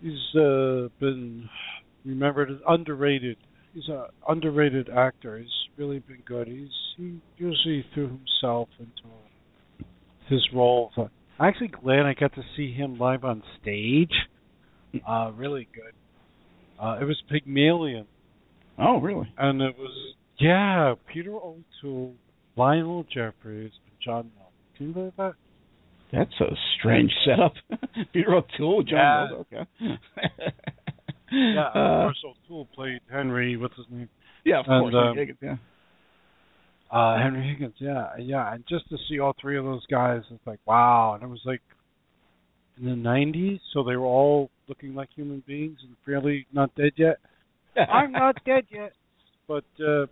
he's 0.00 0.40
uh, 0.40 0.86
been 1.00 1.48
remembered 2.04 2.52
as 2.52 2.58
underrated. 2.68 3.38
He's 3.74 3.88
a 3.88 4.10
underrated 4.28 4.88
actor. 4.88 5.38
He's 5.38 5.50
really 5.76 5.98
been 5.98 6.22
good. 6.24 6.46
He's 6.46 6.70
he 6.96 7.20
usually 7.38 7.84
threw 7.92 8.06
himself 8.06 8.68
into 8.78 9.12
his 10.28 10.46
role. 10.54 10.92
So 10.94 11.10
I'm 11.40 11.48
actually 11.48 11.72
glad 11.82 12.06
I 12.06 12.14
got 12.14 12.36
to 12.36 12.42
see 12.56 12.72
him 12.72 12.98
live 12.98 13.24
on 13.24 13.42
stage. 13.60 14.14
Uh, 15.04 15.32
really 15.34 15.66
good. 15.74 15.92
Uh, 16.80 16.98
it 17.00 17.04
was 17.04 17.20
Pygmalion. 17.28 18.06
Oh, 18.78 19.00
really? 19.00 19.28
And 19.36 19.60
it 19.60 19.76
was 19.76 20.14
yeah, 20.38 20.94
Peter 21.12 21.34
O'Toole, 21.34 22.14
Lionel 22.56 23.04
Jeffries, 23.04 23.72
and 23.72 23.96
John 24.04 24.30
Mills. 24.36 24.52
Can 24.76 24.88
you 24.88 24.92
believe 24.92 25.12
that? 25.16 25.34
That's 26.12 26.40
a 26.40 26.54
strange 26.78 27.12
setup. 27.24 27.52
Peter 28.12 28.34
O'Toole, 28.34 28.82
John 28.82 28.98
yeah. 28.98 29.26
Mills. 29.30 29.46
Okay. 29.52 29.70
yeah, 31.32 31.68
of 31.68 31.76
uh, 31.76 32.04
course 32.04 32.24
O'Toole 32.24 32.68
played 32.74 33.00
Henry. 33.10 33.56
What's 33.56 33.76
his 33.76 33.86
name? 33.90 34.08
Yeah, 34.44 34.60
of 34.60 34.66
and, 34.68 34.90
course. 34.90 34.94
Um, 34.96 35.16
Higgins, 35.16 35.38
yeah. 35.42 35.56
Uh, 36.90 37.18
Henry 37.18 37.46
Higgins, 37.46 37.74
yeah, 37.78 38.16
yeah, 38.18 38.54
and 38.54 38.64
just 38.66 38.88
to 38.88 38.96
see 39.08 39.18
all 39.18 39.34
three 39.38 39.58
of 39.58 39.64
those 39.64 39.84
guys, 39.90 40.22
it's 40.30 40.46
like 40.46 40.60
wow, 40.64 41.12
and 41.14 41.22
it 41.22 41.26
was 41.26 41.42
like 41.44 41.60
in 42.78 42.86
the 42.86 42.92
'90s, 42.92 43.60
so 43.74 43.82
they 43.82 43.96
were 43.96 44.06
all 44.06 44.50
looking 44.68 44.94
like 44.94 45.10
human 45.14 45.42
beings 45.46 45.76
and 45.82 45.94
fairly 46.06 46.46
not 46.50 46.74
dead 46.76 46.92
yet. 46.96 47.18
I'm 47.76 48.12
not 48.12 48.42
dead 48.46 48.64
yet, 48.70 48.92
but 49.46 49.64
uh, 49.86 50.06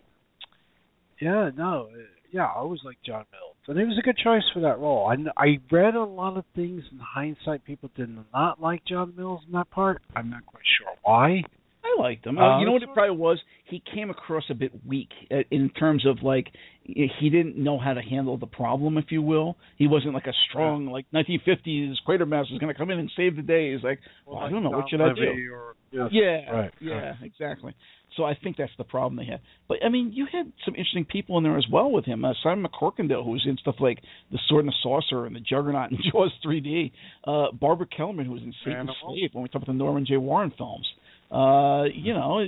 yeah, 1.21 1.51
no, 1.57 1.89
yeah, 2.33 2.45
I 2.45 2.59
always 2.59 2.81
liked 2.85 3.05
John 3.05 3.25
Mills, 3.33 3.57
and 3.69 3.79
he 3.79 3.85
was 3.85 3.99
a 3.99 4.03
good 4.03 4.19
choice 4.19 4.43
for 4.53 4.61
that 4.61 4.79
role. 4.79 5.07
I 5.07 5.43
I 5.43 5.59
read 5.71 5.95
a 5.95 6.05
lot 6.05 6.37
of 6.37 6.45
things 6.55 6.83
in 6.91 6.99
hindsight. 6.99 7.65
People 7.65 7.91
did 7.97 8.11
not 8.33 8.61
like 8.61 8.85
John 8.85 9.15
Mills 9.17 9.43
in 9.47 9.53
that 9.53 9.71
part. 9.71 10.03
I'm 10.15 10.31
not 10.31 10.45
quite 10.47 10.65
sure 10.79 10.95
why. 11.03 11.43
I 11.87 12.03
liked 12.03 12.27
him. 12.27 12.37
Uh, 12.37 12.59
you 12.59 12.67
know 12.67 12.73
what 12.73 12.83
it 12.83 12.89
probably 12.93 13.17
was? 13.17 13.41
He 13.65 13.83
came 13.95 14.11
across 14.11 14.45
a 14.51 14.55
bit 14.55 14.73
weak 14.87 15.11
uh, 15.31 15.37
in 15.51 15.71
terms 15.71 16.05
of 16.05 16.23
like 16.23 16.49
he 16.83 17.31
didn't 17.31 17.57
know 17.57 17.79
how 17.79 17.95
to 17.95 18.03
handle 18.03 18.37
the 18.37 18.47
problem, 18.47 18.99
if 18.99 19.07
you 19.11 19.23
will. 19.23 19.57
He 19.77 19.87
wasn't 19.87 20.15
like 20.15 20.27
a 20.27 20.33
strong 20.49 20.87
like 20.87 21.07
1950s 21.15 21.95
Quatermass 22.07 22.53
is 22.53 22.59
going 22.59 22.73
to 22.73 22.79
come 22.79 22.91
in 22.91 22.99
and 22.99 23.11
save 23.17 23.37
the 23.37 23.43
day. 23.43 23.73
He's 23.73 23.83
like, 23.83 24.01
well, 24.27 24.37
well 24.37 24.47
I 24.47 24.51
don't 24.51 24.63
know, 24.63 24.71
what 24.71 24.91
should 24.91 25.01
I 25.01 25.15
do? 25.15 25.53
Or, 25.53 25.77
yes, 25.91 26.09
yeah, 26.13 26.51
right, 26.51 26.75
yeah, 26.81 26.95
right. 26.95 27.17
exactly. 27.23 27.75
So 28.17 28.25
I 28.25 28.35
think 28.35 28.57
that's 28.57 28.73
the 28.79 28.85
problem 28.85 29.17
they 29.17 29.31
had. 29.31 29.41
But 29.69 29.79
I 29.85 29.89
mean, 29.89 30.13
you 30.13 30.27
had 30.31 30.53
some 30.65 30.75
interesting 30.75 31.05
people 31.05 31.37
in 31.39 31.45
there 31.45 31.59
as 31.59 31.67
well 31.71 31.91
with 31.91 32.05
him. 32.05 32.25
Uh, 32.25 32.33
Simon 32.43 32.67
MacCorkindale, 32.67 33.25
who 33.25 33.33
was 33.33 33.45
in 33.47 33.57
stuff 33.59 33.77
like 33.79 33.99
The 34.33 34.39
Sword 34.49 34.65
and 34.65 34.73
the 34.73 34.77
Sorcerer 34.83 35.27
and 35.27 35.37
The 35.37 35.41
Juggernaut 35.41 35.91
and 35.91 36.01
Jaws 36.13 36.33
3D. 36.45 36.93
Uh, 37.27 37.53
Barbara 37.53 37.87
Kellerman, 37.95 38.27
who 38.27 38.33
was 38.33 38.43
in 38.43 38.55
Satan's 38.65 38.91
Slave 39.05 39.31
when 39.33 39.43
we 39.43 39.49
talked 39.49 39.65
about 39.65 39.73
the 39.73 39.79
Norman 39.79 40.07
J. 40.07 40.17
Warren 40.17 40.53
films. 40.57 40.87
Uh, 41.31 41.85
you 41.93 42.15
know, 42.15 42.39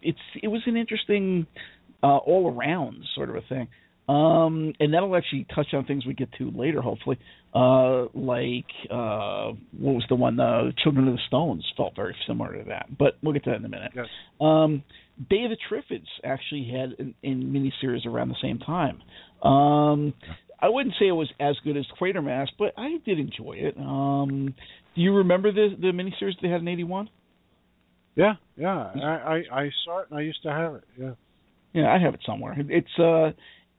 it's 0.00 0.18
it 0.40 0.48
was 0.48 0.62
an 0.66 0.76
interesting 0.76 1.46
uh, 2.02 2.18
all 2.18 2.54
around 2.54 3.02
sort 3.14 3.28
of 3.28 3.36
a 3.36 3.42
thing. 3.48 3.68
Um, 4.08 4.72
and 4.80 4.94
that'll 4.94 5.14
actually 5.16 5.46
touch 5.54 5.74
on 5.74 5.84
things 5.84 6.06
we 6.06 6.14
get 6.14 6.32
to 6.38 6.50
later, 6.50 6.80
hopefully. 6.80 7.18
Uh, 7.54 8.04
like 8.14 8.66
uh, 8.90 9.52
what 9.78 9.94
was 9.94 10.04
the 10.08 10.14
one? 10.14 10.40
Uh, 10.40 10.70
Children 10.82 11.08
of 11.08 11.14
the 11.14 11.20
Stones 11.26 11.64
felt 11.76 11.94
very 11.94 12.16
similar 12.26 12.56
to 12.56 12.64
that, 12.68 12.86
but 12.98 13.18
we'll 13.22 13.34
get 13.34 13.44
to 13.44 13.50
that 13.50 13.56
in 13.56 13.64
a 13.64 13.68
minute. 13.68 13.92
Yes. 13.94 14.06
Um, 14.40 14.82
Day 15.28 15.44
of 15.44 15.50
the 15.50 15.56
Triffids 15.70 16.06
actually 16.24 16.70
had 16.72 16.92
in, 16.98 17.14
in 17.22 17.52
miniseries 17.52 18.06
around 18.06 18.28
the 18.28 18.36
same 18.40 18.58
time. 18.58 19.02
Um, 19.42 20.14
I 20.60 20.68
wouldn't 20.68 20.94
say 20.98 21.08
it 21.08 21.12
was 21.12 21.30
as 21.38 21.56
good 21.64 21.76
as 21.76 21.84
Quatermass, 22.00 22.48
but 22.58 22.72
I 22.76 22.96
did 23.04 23.18
enjoy 23.18 23.56
it. 23.56 23.76
Um, 23.76 24.54
do 24.94 25.02
you 25.02 25.14
remember 25.16 25.52
the 25.52 25.68
the 25.78 25.88
miniseries 25.88 26.34
they 26.40 26.48
had 26.48 26.60
in 26.60 26.68
'81? 26.68 27.10
Yeah, 28.16 28.34
yeah, 28.56 28.68
I, 28.70 29.08
I 29.08 29.60
I 29.60 29.70
saw 29.84 30.00
it 30.00 30.08
and 30.10 30.18
I 30.18 30.22
used 30.22 30.42
to 30.42 30.50
have 30.50 30.74
it. 30.74 30.84
Yeah, 30.98 31.12
yeah, 31.72 31.92
I 31.92 31.98
have 31.98 32.14
it 32.14 32.20
somewhere. 32.26 32.56
It's 32.58 32.98
uh, 32.98 33.30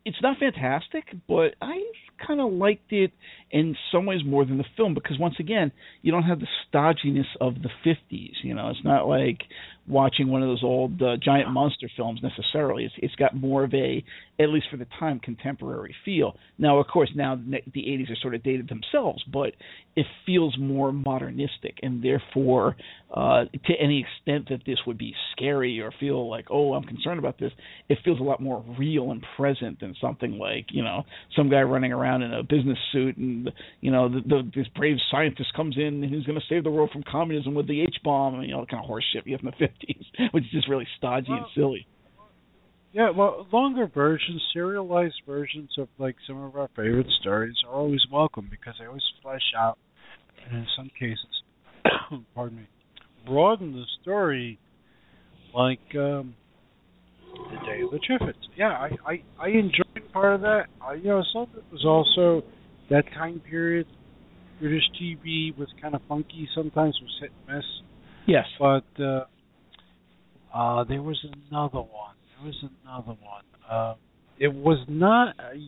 it's 0.10 0.23
not 0.23 0.40
fantastic, 0.40 1.03
but 1.27 1.53
I 1.61 1.84
kind 2.26 2.41
of 2.41 2.52
liked 2.52 2.91
it 2.91 3.11
in 3.52 3.76
some 3.91 4.07
ways 4.07 4.22
more 4.26 4.44
than 4.44 4.57
the 4.57 4.65
film 4.76 4.95
because 4.95 5.19
once 5.19 5.36
again, 5.40 5.72
you 6.02 6.11
don't 6.11 6.23
have 6.23 6.40
the 6.40 6.48
stodginess 6.65 7.27
of 7.40 7.53
the 7.61 7.69
50s. 7.86 8.34
You 8.41 8.56
know, 8.56 8.69
it's 8.69 8.84
not 8.84 9.07
like 9.07 9.38
watching 9.90 10.30
one 10.30 10.41
of 10.44 10.49
those 10.49 10.64
old 10.64 11.02
uh, 11.02 11.18
giant 11.18 11.49
monster 11.52 11.90
films 11.98 12.22
necessarily. 12.24 12.86
It's 12.86 12.94
it's 12.98 13.16
got 13.16 13.36
more 13.36 13.64
of 13.64 13.74
a 13.74 14.03
at 14.40 14.49
least 14.49 14.68
for 14.72 14.78
the 14.78 14.88
time 14.98 15.20
contemporary 15.20 15.94
feel. 16.06 16.36
Now, 16.57 16.80
of 16.80 16.88
course, 16.88 17.10
now 17.14 17.36
the 17.36 17.82
80s 17.82 18.10
are 18.10 18.16
sort 18.22 18.36
of 18.36 18.44
dated 18.44 18.70
themselves, 18.70 19.22
but 19.32 19.52
it 19.98 20.06
feels 20.26 20.56
more 20.57 20.94
modernistic, 20.94 21.76
and 21.82 22.02
therefore, 22.02 22.78
uh, 23.14 23.44
to 23.66 23.74
any 23.78 24.06
extent 24.06 24.48
that 24.48 24.66
this 24.66 24.78
would 24.88 24.98
be 24.98 25.14
scary 25.34 25.82
or 25.82 25.91
feel 25.99 26.30
like, 26.30 26.45
oh, 26.49 26.74
I'm 26.74 26.84
concerned 26.84 27.20
about 27.20 27.38
this, 27.38 27.52
it 27.90 27.98
feels 28.06 28.22
a 28.22 28.24
lot 28.24 28.41
more 28.41 28.64
real 28.78 29.11
and 29.11 29.22
present 29.36 29.82
than 29.82 29.94
something 29.99 30.38
like 30.38 30.68
you 30.70 30.84
know 30.84 31.03
some 31.36 31.49
guy 31.49 31.61
running 31.61 31.91
around 31.91 32.22
in 32.22 32.34
a 32.34 32.44
business 32.44 32.78
suit 32.94 33.18
and 33.18 33.52
you 33.82 33.91
know 33.91 34.07
the, 34.07 34.22
the 34.22 34.52
this 34.56 34.68
brave 34.76 34.98
scientist 35.11 35.53
comes 35.53 35.76
in 35.78 36.03
and 36.03 36.14
he's 36.14 36.26
going 36.26 36.40
to 36.40 36.45
save 36.48 36.64
the 36.64 36.72
world 36.72 36.91
from 36.91 37.03
communism 37.03 37.56
with 37.56 37.68
the 37.68 37.82
H 37.82 37.95
bomb, 38.03 38.36
and, 38.36 38.44
you 38.44 38.52
know, 38.52 38.66
kind 38.70 38.84
of 38.84 38.90
horseshit 38.90 39.26
you 39.26 39.34
have 39.34 39.41
in 39.41 39.52
the 39.60 39.66
50s. 39.66 39.79
which 40.32 40.44
is 40.46 40.52
just 40.52 40.70
really 40.70 40.88
stodgy 40.98 41.30
well, 41.30 41.38
and 41.40 41.48
silly. 41.56 41.88
Yeah, 42.92 43.12
well, 43.12 43.46
longer 43.52 43.88
versions, 43.94 44.42
serialized 44.52 45.22
versions 45.28 45.70
of 45.78 45.88
like 46.00 46.16
some 46.26 46.42
of 46.42 46.56
our 46.56 46.70
favorite 46.76 47.10
stories 47.22 47.56
are 47.68 47.74
always 47.74 48.02
welcome 48.12 48.48
because 48.50 48.76
they 48.80 48.88
always 48.88 49.04
flesh 49.22 49.54
out, 49.56 49.78
and 50.46 50.58
in 50.58 50.68
some 50.76 50.90
cases, 51.00 52.24
pardon 52.36 52.58
me, 52.58 52.68
broaden 53.28 53.74
the 53.74 53.86
story, 54.02 54.58
like 55.54 55.80
um, 55.96 56.34
the 57.52 57.58
Day 57.68 57.82
of 57.84 57.92
the 57.92 58.00
Triffids. 58.00 58.34
Yeah, 58.58 58.70
I, 58.70 58.90
I 59.06 59.24
I 59.40 59.48
enjoyed 59.50 60.12
part 60.12 60.36
of 60.36 60.42
that. 60.42 60.66
I, 60.82 60.96
you 60.96 61.10
know, 61.10 61.24
some 61.32 61.44
of 61.44 61.50
it 61.56 61.64
was 61.72 61.86
also 61.86 62.44
that 62.90 63.04
time 63.14 63.40
period. 63.48 63.86
British 64.60 64.84
TV 65.00 65.56
was 65.58 65.70
kind 65.80 65.94
of 65.94 66.02
funky. 66.10 66.50
Sometimes 66.56 66.98
was 67.02 67.18
hit 67.22 67.32
and 67.48 67.58
miss. 67.58 67.66
Yes, 68.26 68.46
but. 68.58 69.04
uh 69.04 69.26
uh, 70.54 70.84
there 70.84 71.02
was 71.02 71.18
another 71.50 71.80
one. 71.80 72.16
There 72.38 72.48
was 72.48 72.64
another 72.84 73.18
one. 73.22 73.44
Uh, 73.70 73.96
it 74.40 74.54
was 74.54 74.84
not 74.88 75.36
a 75.40 75.60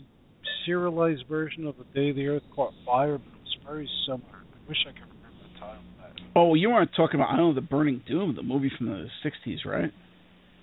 serialized 0.65 1.25
version 1.27 1.67
of 1.67 1.75
the 1.77 1.83
day 1.93 2.11
the 2.11 2.27
Earth 2.27 2.43
caught 2.55 2.73
fire, 2.85 3.17
but 3.17 3.27
it 3.27 3.41
was 3.43 3.57
very 3.65 3.89
similar. 4.05 4.23
I 4.31 4.69
wish 4.69 4.77
I 4.87 4.91
could 4.91 5.01
remember 5.01 5.43
the 5.53 5.59
title 5.59 5.75
of 5.75 6.15
that. 6.15 6.21
Oh, 6.35 6.53
you 6.53 6.69
weren't 6.69 6.91
talking 6.95 7.19
about 7.19 7.33
I 7.33 7.37
know 7.37 7.53
the 7.53 7.61
Burning 7.61 8.01
Doom, 8.07 8.35
the 8.35 8.43
movie 8.43 8.71
from 8.77 8.87
the 8.87 9.07
'60s, 9.23 9.65
right? 9.65 9.91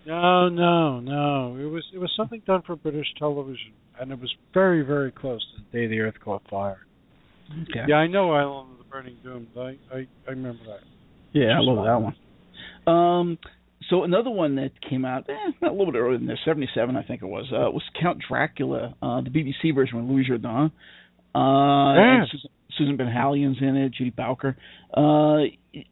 No, 0.07 0.49
no, 0.49 1.01
no. 1.01 1.57
It 1.61 1.67
was 1.67 1.85
it 1.93 1.99
was 1.99 2.11
something 2.17 2.41
done 2.47 2.63
for 2.67 2.77
British 2.77 3.07
television, 3.19 3.73
and 4.01 4.11
it 4.11 4.19
was 4.19 4.35
very, 4.55 4.83
very 4.83 5.13
close 5.13 5.45
to 5.55 5.63
the 5.63 5.79
day 5.79 5.87
the 5.87 6.01
Earth 6.01 6.15
caught 6.25 6.43
fire. 6.49 6.79
Okay. 7.63 7.85
Yeah, 7.89 7.97
I 7.97 8.07
know 8.07 8.33
Island 8.33 8.73
of 8.73 8.79
the 8.79 8.85
Burning 8.85 9.17
Doom. 9.23 9.49
I 9.57 9.77
I, 9.95 10.07
I 10.27 10.31
remember 10.31 10.65
that. 10.67 10.81
Yeah, 11.33 11.59
I 11.59 11.61
love 11.61 11.85
that 11.85 12.01
one. 12.01 12.17
Um, 12.87 13.39
so 13.89 14.05
another 14.05 14.31
one 14.31 14.57
that 14.57 14.71
came 14.89 15.05
out 15.05 15.29
eh, 15.29 15.67
a 15.67 15.71
little 15.71 15.93
bit 15.93 15.99
earlier 15.99 16.19
than 16.19 16.27
this, 16.27 16.39
'77, 16.45 16.97
I 16.97 17.03
think 17.03 17.23
it 17.23 17.27
was, 17.27 17.47
uh, 17.53 17.71
was 17.71 17.83
Count 18.01 18.23
Dracula, 18.29 18.95
uh, 19.03 19.21
the 19.23 19.31
BBC 19.31 19.75
version 19.75 19.99
with 19.99 20.11
Louis 20.11 20.27
Jourdan. 20.29 20.73
Uh, 21.35 22.21
yes. 22.21 22.29
Susan, 22.33 22.51
Susan 22.77 22.97
Penhaligon's 22.99 23.59
in 23.61 23.77
it, 23.77 23.93
Judy 23.93 24.11
Bowker. 24.11 24.57
Uh, 24.95 25.45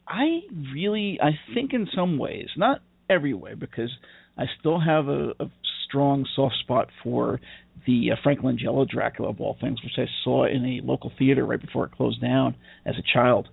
I 0.06 0.40
really, 0.74 1.18
I 1.22 1.30
think 1.54 1.72
in 1.72 1.88
some 1.94 2.18
ways, 2.18 2.48
not 2.56 2.80
every 3.08 3.34
way, 3.34 3.54
because 3.54 3.90
I 4.36 4.44
still 4.60 4.80
have 4.80 5.08
a, 5.08 5.30
a 5.40 5.50
strong 5.86 6.26
soft 6.34 6.56
spot 6.62 6.88
for 7.02 7.40
the 7.86 8.10
uh, 8.12 8.16
Frank 8.22 8.40
Langella 8.40 8.88
Dracula 8.88 9.30
of 9.30 9.40
all 9.40 9.56
things, 9.60 9.82
which 9.82 9.92
I 9.96 10.06
saw 10.24 10.46
in 10.46 10.64
a 10.64 10.86
local 10.86 11.12
theater 11.18 11.44
right 11.44 11.60
before 11.60 11.86
it 11.86 11.92
closed 11.92 12.20
down 12.20 12.56
as 12.84 12.94
a 12.98 13.02
child. 13.14 13.48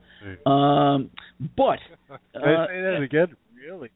Um, 0.49 1.09
but 1.55 1.79
uh, 2.09 2.39
I 2.39 2.67
say 2.67 2.81
that 2.81 2.99
again, 3.03 3.35
really. 3.55 3.91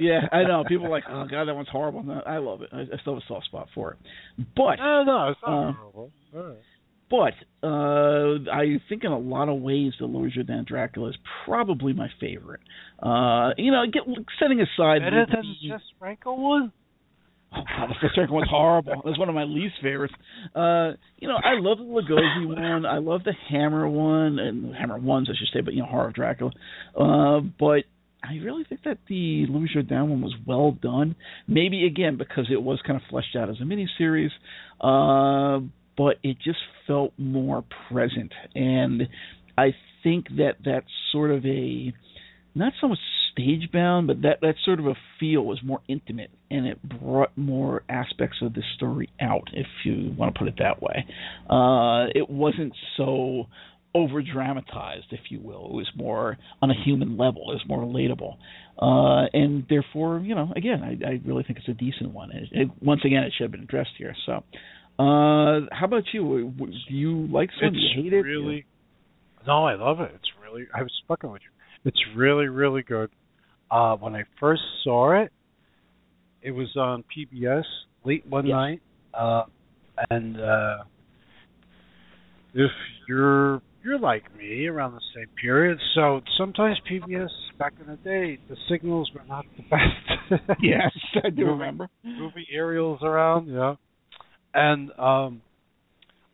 Yeah, 0.00 0.20
I 0.32 0.42
know. 0.44 0.64
People 0.66 0.86
are 0.86 0.90
like, 0.90 1.04
oh 1.08 1.26
god, 1.30 1.46
that 1.46 1.54
one's 1.54 1.68
horrible. 1.68 2.02
No, 2.02 2.20
I 2.26 2.38
love 2.38 2.62
it. 2.62 2.70
I, 2.72 2.80
I 2.80 2.98
still 3.00 3.14
have 3.14 3.22
a 3.22 3.26
soft 3.26 3.46
spot 3.46 3.68
for 3.74 3.92
it. 3.92 3.98
But 4.56 4.76
no, 4.76 5.04
no, 5.04 5.28
it's 5.30 5.40
not 5.46 5.68
uh, 5.68 5.72
horrible. 5.72 6.10
But 7.08 7.34
uh, 7.62 8.50
I 8.52 8.80
think 8.88 9.04
in 9.04 9.12
a 9.12 9.18
lot 9.18 9.48
of 9.48 9.60
ways, 9.60 9.92
the 10.00 10.06
Louis 10.06 10.32
Jourdan 10.36 10.66
Dracula 10.66 11.10
is 11.10 11.16
probably 11.44 11.92
my 11.92 12.08
favorite. 12.20 12.60
Uh, 13.00 13.50
you 13.56 13.70
know, 13.70 13.84
get, 13.92 14.02
setting 14.40 14.60
aside 14.60 15.02
better 15.02 15.24
the, 15.24 15.36
than 15.36 15.56
the 15.62 15.68
Jess 15.68 15.82
Franco 15.98 16.34
one. 16.34 16.72
Oh 17.54 17.62
God, 17.62 17.90
the 17.90 17.94
Fritz 18.00 18.16
Franco 18.16 18.34
one's 18.34 18.50
horrible. 18.50 19.02
It's 19.04 19.18
one 19.18 19.28
of 19.28 19.36
my 19.36 19.44
least 19.44 19.76
favorites. 19.80 20.14
Uh, 20.52 20.92
you 21.16 21.28
know, 21.28 21.36
I 21.36 21.54
love 21.60 21.78
the 21.78 21.84
Lugosi 21.84 22.46
one. 22.46 22.84
I 22.84 22.98
love 22.98 23.22
the 23.22 23.34
Hammer 23.50 23.88
one, 23.88 24.40
and 24.40 24.74
Hammer 24.74 24.98
ones, 24.98 25.28
I 25.30 25.38
should 25.38 25.48
say, 25.54 25.60
but 25.60 25.74
you 25.74 25.82
know, 25.82 25.88
Horror 25.88 26.08
of 26.08 26.14
Dracula. 26.14 26.50
Uh, 26.98 27.40
but 27.58 27.84
I 28.28 28.34
really 28.42 28.64
think 28.64 28.82
that 28.84 28.98
the 29.08 29.46
Louis 29.48 29.68
Jourdan 29.74 30.08
one 30.08 30.22
was 30.22 30.34
well 30.46 30.72
done. 30.72 31.16
Maybe 31.46 31.86
again 31.86 32.16
because 32.16 32.46
it 32.50 32.62
was 32.62 32.80
kind 32.86 32.96
of 32.96 33.02
fleshed 33.08 33.36
out 33.36 33.48
as 33.48 33.56
a 33.60 33.64
miniseries, 33.64 34.30
uh, 34.80 35.64
but 35.96 36.16
it 36.22 36.36
just 36.42 36.58
felt 36.86 37.12
more 37.18 37.64
present, 37.90 38.32
and 38.54 39.02
I 39.56 39.74
think 40.02 40.28
that 40.36 40.56
that's 40.64 40.86
sort 41.12 41.30
of 41.30 41.44
a 41.46 41.92
not 42.54 42.72
so 42.80 42.88
much 42.88 42.98
stage 43.32 43.70
bound, 43.72 44.06
but 44.06 44.22
that 44.22 44.40
that 44.40 44.54
sort 44.64 44.80
of 44.80 44.86
a 44.86 44.94
feel 45.20 45.42
was 45.42 45.60
more 45.62 45.80
intimate, 45.88 46.30
and 46.50 46.66
it 46.66 46.78
brought 46.82 47.36
more 47.36 47.82
aspects 47.88 48.38
of 48.42 48.54
the 48.54 48.62
story 48.76 49.08
out, 49.20 49.48
if 49.52 49.66
you 49.84 50.14
want 50.16 50.34
to 50.34 50.38
put 50.38 50.48
it 50.48 50.54
that 50.58 50.82
way. 50.82 51.06
Uh, 51.48 52.06
it 52.14 52.28
wasn't 52.28 52.72
so 52.96 53.46
over 53.96 54.20
dramatized, 54.22 55.06
if 55.10 55.20
you 55.30 55.40
will. 55.40 55.64
It 55.70 55.74
was 55.74 55.90
more 55.96 56.36
on 56.60 56.70
a 56.70 56.74
human 56.84 57.16
level. 57.16 57.50
It 57.50 57.54
was 57.54 57.64
more 57.66 57.82
relatable, 57.82 58.36
uh, 58.78 59.28
and 59.32 59.64
therefore, 59.70 60.20
you 60.20 60.34
know, 60.34 60.52
again, 60.54 60.82
I, 60.82 60.92
I 61.06 61.20
really 61.24 61.42
think 61.44 61.58
it's 61.58 61.68
a 61.68 61.72
decent 61.72 62.10
one. 62.12 62.30
It, 62.30 62.48
it, 62.52 62.68
once 62.82 63.00
again, 63.04 63.22
it 63.22 63.32
should 63.36 63.44
have 63.44 63.52
been 63.52 63.62
addressed 63.62 63.90
here. 63.96 64.14
So, 64.26 64.32
uh, 64.98 65.66
how 65.72 65.84
about 65.84 66.04
you? 66.12 66.52
Do 66.58 66.94
you 66.94 67.26
like 67.28 67.50
some? 67.58 67.68
It's 67.74 67.76
you 67.96 68.02
hate 68.02 68.12
it? 68.12 68.22
really. 68.22 68.66
No, 69.46 69.64
I 69.64 69.74
love 69.76 70.00
it. 70.00 70.10
It's 70.14 70.28
really. 70.42 70.66
I 70.74 70.82
was 70.82 70.92
fucking 71.08 71.30
with 71.30 71.42
you. 71.42 71.50
It's 71.84 72.00
really, 72.16 72.48
really 72.48 72.82
good. 72.82 73.10
Uh, 73.70 73.96
when 73.96 74.14
I 74.14 74.24
first 74.40 74.62
saw 74.84 75.22
it, 75.22 75.32
it 76.42 76.50
was 76.50 76.68
on 76.76 77.02
PBS 77.16 77.64
late 78.04 78.26
one 78.26 78.46
Yes. 78.46 78.54
night, 78.54 78.82
uh, 79.14 79.42
and 80.10 80.40
uh, 80.40 80.76
if 82.54 82.70
you're 83.08 83.60
you're 83.86 83.98
like 84.00 84.24
me 84.36 84.66
around 84.66 84.92
the 84.94 85.00
same 85.14 85.28
period, 85.40 85.78
so 85.94 86.20
sometimes 86.36 86.76
PBS 86.90 87.28
back 87.58 87.74
in 87.80 87.86
the 87.86 87.96
day, 87.98 88.38
the 88.48 88.56
signals 88.68 89.10
were 89.14 89.24
not 89.28 89.44
the 89.56 89.62
best. 89.70 90.42
Yes, 90.60 90.90
I 91.24 91.30
do 91.30 91.46
remember. 91.46 91.88
movie 92.04 92.46
aerials 92.52 92.98
around, 93.02 93.46
yeah. 93.48 93.76
And 94.54 94.90
um 94.98 95.42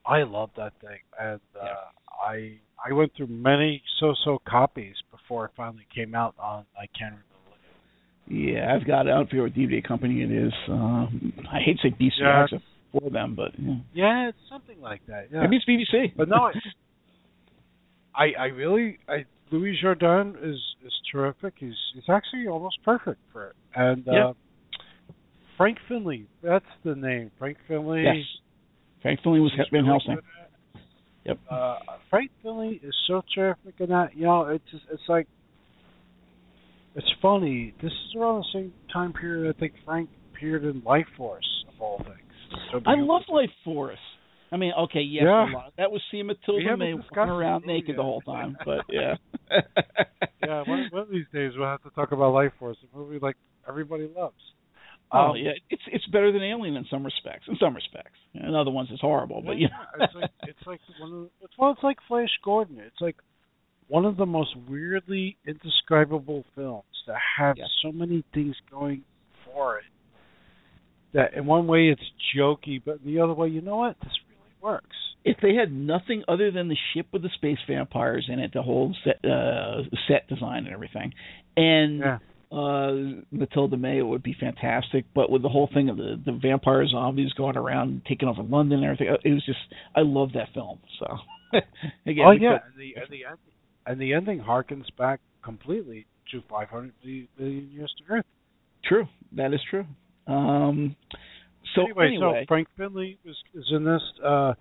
I 0.06 0.22
love 0.22 0.50
that 0.56 0.72
thing. 0.80 0.98
And 1.20 1.40
uh 1.60 2.26
I 2.26 2.58
I 2.88 2.92
went 2.94 3.12
through 3.16 3.26
many 3.28 3.82
so 4.00 4.14
so 4.24 4.38
copies 4.48 4.94
before 5.10 5.44
it 5.46 5.50
finally 5.56 5.86
came 5.94 6.14
out 6.14 6.34
on 6.38 6.64
I 6.76 6.86
can't 6.98 7.14
remember 7.14 8.54
Yeah, 8.54 8.74
I've 8.74 8.86
got 8.86 9.06
it. 9.06 9.10
I 9.10 9.14
don't 9.18 9.28
forget 9.28 9.42
what 9.42 9.54
DVD 9.54 9.86
company 9.86 10.22
it 10.22 10.30
is. 10.30 10.52
Um, 10.68 11.32
I 11.52 11.58
hate 11.64 11.78
to 11.82 11.88
say 11.90 11.96
Yeah. 11.98 12.46
BCR 12.50 12.60
for 12.92 13.10
them, 13.10 13.34
but 13.34 13.52
yeah. 13.58 13.74
Yeah, 13.94 14.28
it's 14.30 14.38
something 14.50 14.80
like 14.80 15.02
that. 15.06 15.28
Yeah. 15.32 15.40
maybe 15.42 15.56
it's 15.56 15.66
BBC. 15.66 16.12
But 16.16 16.28
no, 16.28 16.50
I 18.14 18.32
I 18.38 18.46
really 18.46 18.98
I 19.08 19.24
Louis 19.50 19.78
Jourdan 19.82 20.36
is 20.42 20.58
is 20.84 20.92
terrific. 21.10 21.54
He's 21.58 21.74
he's 21.94 22.08
actually 22.08 22.46
almost 22.48 22.78
perfect 22.84 23.20
for 23.32 23.48
it. 23.48 23.56
And 23.74 24.04
Yeah. 24.06 24.28
uh 24.28 24.32
Frank 25.56 25.78
Finlay, 25.86 26.24
that's 26.42 26.64
the 26.84 26.94
name. 26.94 27.30
Frank 27.38 27.58
Finlay. 27.68 28.02
yes, 28.04 28.16
Frank 29.02 29.20
Finlay 29.22 29.38
was 29.40 29.52
Van 29.70 29.84
Helsing. 29.84 30.14
good 30.14 30.24
at 30.40 30.50
it. 30.80 30.82
Yep. 31.24 31.38
Uh, 31.48 31.78
Frank 32.10 32.30
Finlay 32.42 32.80
is 32.82 32.94
so 33.06 33.22
terrific 33.34 33.74
in 33.78 33.90
that. 33.90 34.16
You 34.16 34.24
know, 34.24 34.46
it's 34.46 34.64
just, 34.72 34.82
it's 34.90 35.02
like 35.08 35.28
it's 36.94 37.10
funny. 37.20 37.74
This 37.82 37.92
is 37.92 38.16
around 38.18 38.40
the 38.40 38.46
same 38.52 38.72
time 38.92 39.12
period 39.12 39.54
I 39.54 39.58
think 39.58 39.74
Frank 39.84 40.08
appeared 40.32 40.64
in 40.64 40.82
Life 40.84 41.06
Force 41.16 41.64
of 41.68 41.80
all 41.80 41.98
things. 41.98 42.60
So 42.72 42.80
I 42.86 42.94
love 42.96 43.22
Life 43.28 43.50
Force. 43.64 43.98
I 44.52 44.56
mean, 44.58 44.72
okay, 44.84 45.00
yes, 45.00 45.22
Yeah. 45.26 45.46
That 45.78 45.90
was 45.90 46.02
seeing 46.10 46.26
Mathilda 46.28 46.76
May 46.78 46.94
walking 46.94 47.18
around 47.18 47.64
naked 47.66 47.96
the 47.96 48.02
whole 48.02 48.20
time, 48.20 48.56
but 48.64 48.84
yeah. 48.90 49.14
yeah, 50.42 50.62
one, 50.66 50.88
one 50.90 51.02
of 51.02 51.10
these 51.10 51.24
days 51.32 51.52
we'll 51.56 51.66
have 51.68 51.82
to 51.84 51.90
talk 51.90 52.12
about 52.12 52.34
Lifeforce, 52.34 52.74
a 52.92 52.96
movie 52.96 53.18
like 53.20 53.36
everybody 53.68 54.08
loves. 54.14 54.36
Oh 55.14 55.30
Um, 55.30 55.36
yeah, 55.36 55.52
it's 55.70 55.82
it's 55.92 56.06
better 56.06 56.32
than 56.32 56.42
Alien 56.42 56.76
in 56.76 56.86
some 56.90 57.04
respects. 57.04 57.44
In 57.48 57.56
some 57.60 57.74
respects, 57.74 58.18
in 58.34 58.54
other 58.54 58.70
ones 58.70 58.88
it's 58.92 59.00
horrible. 59.00 59.42
But 59.44 59.58
yeah, 59.58 59.68
yeah, 59.98 60.04
it's 60.06 60.14
like 60.14 60.30
it's 60.44 60.66
like 60.66 60.80
one 61.00 61.12
of 61.12 61.18
the, 61.24 61.30
it's 61.42 61.54
well, 61.58 61.70
it's 61.72 61.82
like 61.82 61.98
Flash 62.08 62.30
Gordon. 62.44 62.78
It's 62.78 63.00
like 63.00 63.16
one 63.88 64.04
of 64.06 64.16
the 64.16 64.24
most 64.26 64.54
weirdly 64.68 65.36
indescribable 65.46 66.44
films 66.54 66.84
that 67.06 67.16
have 67.38 67.56
Yeah. 67.58 67.64
so 67.82 67.92
many 67.92 68.24
things 68.32 68.56
going 68.70 69.02
for 69.44 69.78
it. 69.78 69.84
That 71.12 71.34
in 71.34 71.44
one 71.44 71.66
way 71.66 71.88
it's 71.88 72.00
jokey, 72.34 72.80
but 72.82 73.00
in 73.04 73.12
the 73.14 73.20
other 73.20 73.34
way, 73.34 73.48
you 73.48 73.60
know 73.60 73.76
what? 73.76 73.96
This 74.02 74.12
works. 74.62 74.96
if 75.24 75.36
they 75.42 75.54
had 75.54 75.72
nothing 75.72 76.22
other 76.28 76.50
than 76.50 76.68
the 76.68 76.76
ship 76.94 77.06
with 77.12 77.22
the 77.22 77.30
space 77.34 77.58
vampires 77.68 78.28
in 78.32 78.38
it, 78.38 78.52
the 78.54 78.62
whole 78.62 78.94
set 79.04 79.24
uh, 79.24 79.82
set 80.08 80.28
design 80.28 80.64
and 80.66 80.72
everything, 80.74 81.12
and 81.56 82.00
Yeah. 82.00 82.18
uh 82.50 82.92
Mathilda 83.32 83.78
May, 83.78 83.98
it 83.98 84.02
would 84.06 84.22
be 84.22 84.34
fantastic. 84.38 85.04
But 85.14 85.30
with 85.30 85.42
the 85.42 85.48
whole 85.48 85.68
thing 85.72 85.88
of 85.88 85.96
the 85.96 86.20
the 86.24 86.32
vampire 86.32 86.86
zombies 86.86 87.32
going 87.34 87.56
around 87.56 88.02
taking 88.08 88.28
over 88.28 88.42
London 88.42 88.78
and 88.82 88.86
everything, 88.86 89.16
it 89.24 89.32
was 89.32 89.44
just 89.46 89.58
I 89.96 90.00
love 90.02 90.30
that 90.34 90.48
film. 90.54 90.78
So 90.98 91.06
again, 92.06 92.24
oh 92.26 92.30
yeah, 92.32 92.58
and 92.64 92.74
the 92.78 92.94
and 92.96 93.08
the 93.10 93.24
ending, 93.24 93.54
and 93.86 94.00
the 94.00 94.12
ending 94.14 94.40
harkens 94.40 94.86
back 94.98 95.20
completely 95.42 96.06
to 96.30 96.40
500 96.48 96.92
million 97.04 97.70
years 97.70 97.92
to 97.98 98.14
Earth. 98.14 98.24
true, 98.84 99.06
that 99.36 99.52
is 99.52 99.60
true. 99.70 99.84
Um, 100.26 100.94
so 101.74 101.82
anyway, 101.82 102.06
anyway, 102.06 102.42
so 102.42 102.46
Frank 102.48 102.68
Finlay 102.76 103.18
is, 103.24 103.36
is 103.54 103.64
in 103.70 103.84
this, 103.84 104.02
uh, 104.24 104.54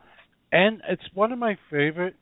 and 0.52 0.82
it's 0.90 1.04
one 1.14 1.32
of 1.32 1.40
my 1.40 1.58
favorite. 1.70 2.16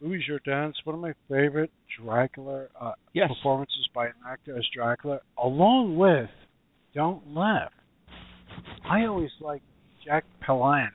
Louis 0.00 0.22
it's 0.28 0.78
one 0.84 0.94
of 0.94 1.00
my 1.00 1.14
favorite 1.28 1.70
Dracula 1.98 2.66
uh, 2.78 2.92
yes, 3.14 3.28
performances 3.28 3.88
by 3.94 4.06
an 4.06 4.12
actor 4.28 4.56
as 4.56 4.64
Dracula, 4.74 5.20
along 5.42 5.96
with 5.96 6.28
Don't 6.94 7.34
Laugh. 7.34 7.72
I 8.88 9.06
always 9.06 9.30
like 9.40 9.62
Jack 10.04 10.24
Palance 10.46 10.90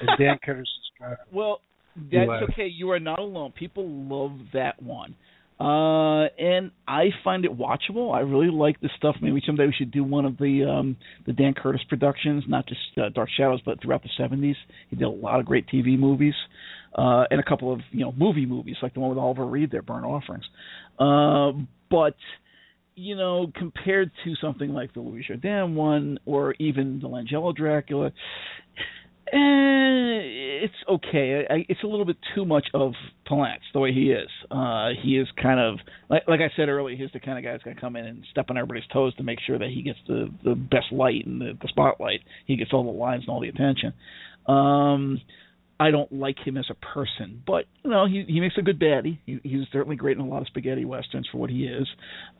and 0.00 0.10
Dan 0.18 0.38
Curtis' 0.44 0.68
Dracula. 0.98 1.26
Well, 1.30 1.60
that's 2.10 2.50
okay. 2.50 2.68
You 2.68 2.90
are 2.90 3.00
not 3.00 3.18
alone. 3.18 3.52
People 3.52 3.86
love 3.86 4.38
that 4.54 4.82
one. 4.82 5.14
Uh, 5.62 6.26
and 6.38 6.72
I 6.88 7.10
find 7.22 7.44
it 7.44 7.56
watchable. 7.56 8.12
I 8.12 8.20
really 8.20 8.50
like 8.50 8.80
the 8.80 8.90
stuff. 8.96 9.14
Maybe 9.22 9.40
someday 9.46 9.66
we 9.66 9.72
should 9.72 9.92
do 9.92 10.02
one 10.02 10.24
of 10.24 10.36
the 10.36 10.68
um, 10.68 10.96
the 11.24 11.32
Dan 11.32 11.54
Curtis 11.54 11.82
productions, 11.88 12.42
not 12.48 12.66
just 12.66 12.80
uh, 12.98 13.10
Dark 13.10 13.28
Shadows, 13.36 13.60
but 13.64 13.80
throughout 13.80 14.02
the 14.02 14.08
'70s. 14.18 14.56
He 14.90 14.96
did 14.96 15.04
a 15.04 15.08
lot 15.08 15.38
of 15.38 15.46
great 15.46 15.68
TV 15.68 15.96
movies, 15.96 16.34
uh, 16.98 17.26
and 17.30 17.38
a 17.38 17.44
couple 17.44 17.72
of 17.72 17.78
you 17.92 18.00
know 18.00 18.12
movie 18.18 18.44
movies 18.44 18.74
like 18.82 18.94
the 18.94 18.98
one 18.98 19.10
with 19.10 19.18
Oliver 19.18 19.46
Reed, 19.46 19.70
there, 19.70 19.82
Burnt 19.82 20.04
Offerings. 20.04 20.44
Uh, 20.98 21.52
but 21.88 22.16
you 22.96 23.14
know, 23.14 23.52
compared 23.54 24.10
to 24.24 24.34
something 24.40 24.70
like 24.70 24.92
the 24.94 25.00
Louis 25.00 25.24
Jourdan 25.30 25.74
one, 25.74 26.18
or 26.26 26.56
even 26.58 26.98
the 26.98 27.08
Langella 27.08 27.54
Dracula, 27.54 28.10
eh, 29.32 30.64
it's 30.64 30.74
okay. 30.88 31.44
I, 31.48 31.66
it's 31.68 31.82
a 31.82 31.86
little 31.86 32.04
bit 32.04 32.16
too 32.34 32.44
much 32.44 32.66
of 32.74 32.92
Palance 33.28 33.58
the 33.72 33.80
way 33.80 33.92
he 33.92 34.12
is. 34.12 34.28
Uh, 34.50 34.90
he 35.02 35.18
is 35.18 35.26
kind 35.40 35.58
of 35.58 35.78
like 36.08 36.22
like 36.28 36.40
I 36.40 36.50
said 36.56 36.68
earlier. 36.68 36.96
He's 36.96 37.10
the 37.12 37.20
kind 37.20 37.38
of 37.38 37.44
guy 37.44 37.52
that's 37.52 37.64
gonna 37.64 37.80
come 37.80 37.96
in 37.96 38.04
and 38.06 38.24
step 38.30 38.46
on 38.50 38.56
everybody's 38.56 38.88
toes 38.92 39.14
to 39.16 39.22
make 39.22 39.38
sure 39.46 39.58
that 39.58 39.68
he 39.68 39.82
gets 39.82 39.98
the 40.06 40.32
the 40.44 40.54
best 40.54 40.92
light 40.92 41.26
and 41.26 41.40
the, 41.40 41.58
the 41.60 41.68
spotlight. 41.68 42.20
He 42.46 42.56
gets 42.56 42.72
all 42.72 42.84
the 42.84 42.90
lines 42.90 43.24
and 43.26 43.30
all 43.30 43.40
the 43.40 43.48
attention. 43.48 43.92
Um, 44.46 45.20
I 45.82 45.90
don't 45.90 46.12
like 46.12 46.36
him 46.38 46.56
as 46.56 46.66
a 46.70 46.74
person, 46.74 47.42
but 47.44 47.64
you 47.82 47.90
know 47.90 48.06
he 48.06 48.24
he 48.28 48.40
makes 48.40 48.54
a 48.56 48.62
good 48.62 48.78
baddie. 48.78 49.18
He, 49.26 49.40
he's 49.42 49.66
certainly 49.72 49.96
great 49.96 50.16
in 50.16 50.22
a 50.22 50.28
lot 50.28 50.40
of 50.42 50.46
spaghetti 50.46 50.84
westerns 50.84 51.28
for 51.32 51.38
what 51.38 51.50
he 51.50 51.64
is. 51.64 51.88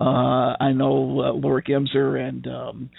Uh, 0.01 0.55
I 0.61 0.73
know 0.73 1.21
uh, 1.21 1.33
Laura 1.33 1.61
Gemser 1.61 2.21
and 2.21 2.47
um, 2.47 2.91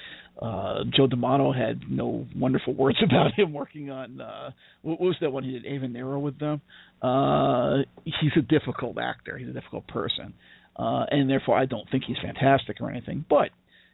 uh, 0.42 0.84
Joe 0.96 1.08
D'Amato 1.08 1.54
had 1.54 1.90
no 1.90 2.28
wonderful 2.36 2.74
words 2.74 2.98
about 3.04 3.34
him 3.34 3.54
working 3.54 3.90
on 3.90 4.20
uh, 4.20 4.52
what 4.82 5.00
was 5.00 5.16
that 5.22 5.32
one 5.32 5.46
he 5.46 5.52
did 5.52 5.66
Eva 5.66 5.88
Nera 5.88 6.20
with 6.20 6.38
them. 6.40 6.62
Uh, 7.02 7.84
he's 8.04 8.32
a 8.38 8.42
difficult 8.42 8.98
actor. 8.98 9.38
He's 9.38 9.48
a 9.48 9.54
difficult 9.54 9.88
person, 9.88 10.34
uh, 10.76 11.06
and 11.10 11.30
therefore 11.30 11.58
I 11.58 11.68
don't 11.68 11.90
think 11.90 12.04
he's 12.06 12.18
fantastic 12.22 12.82
or 12.82 12.92
anything. 12.92 13.24
But 13.30 13.52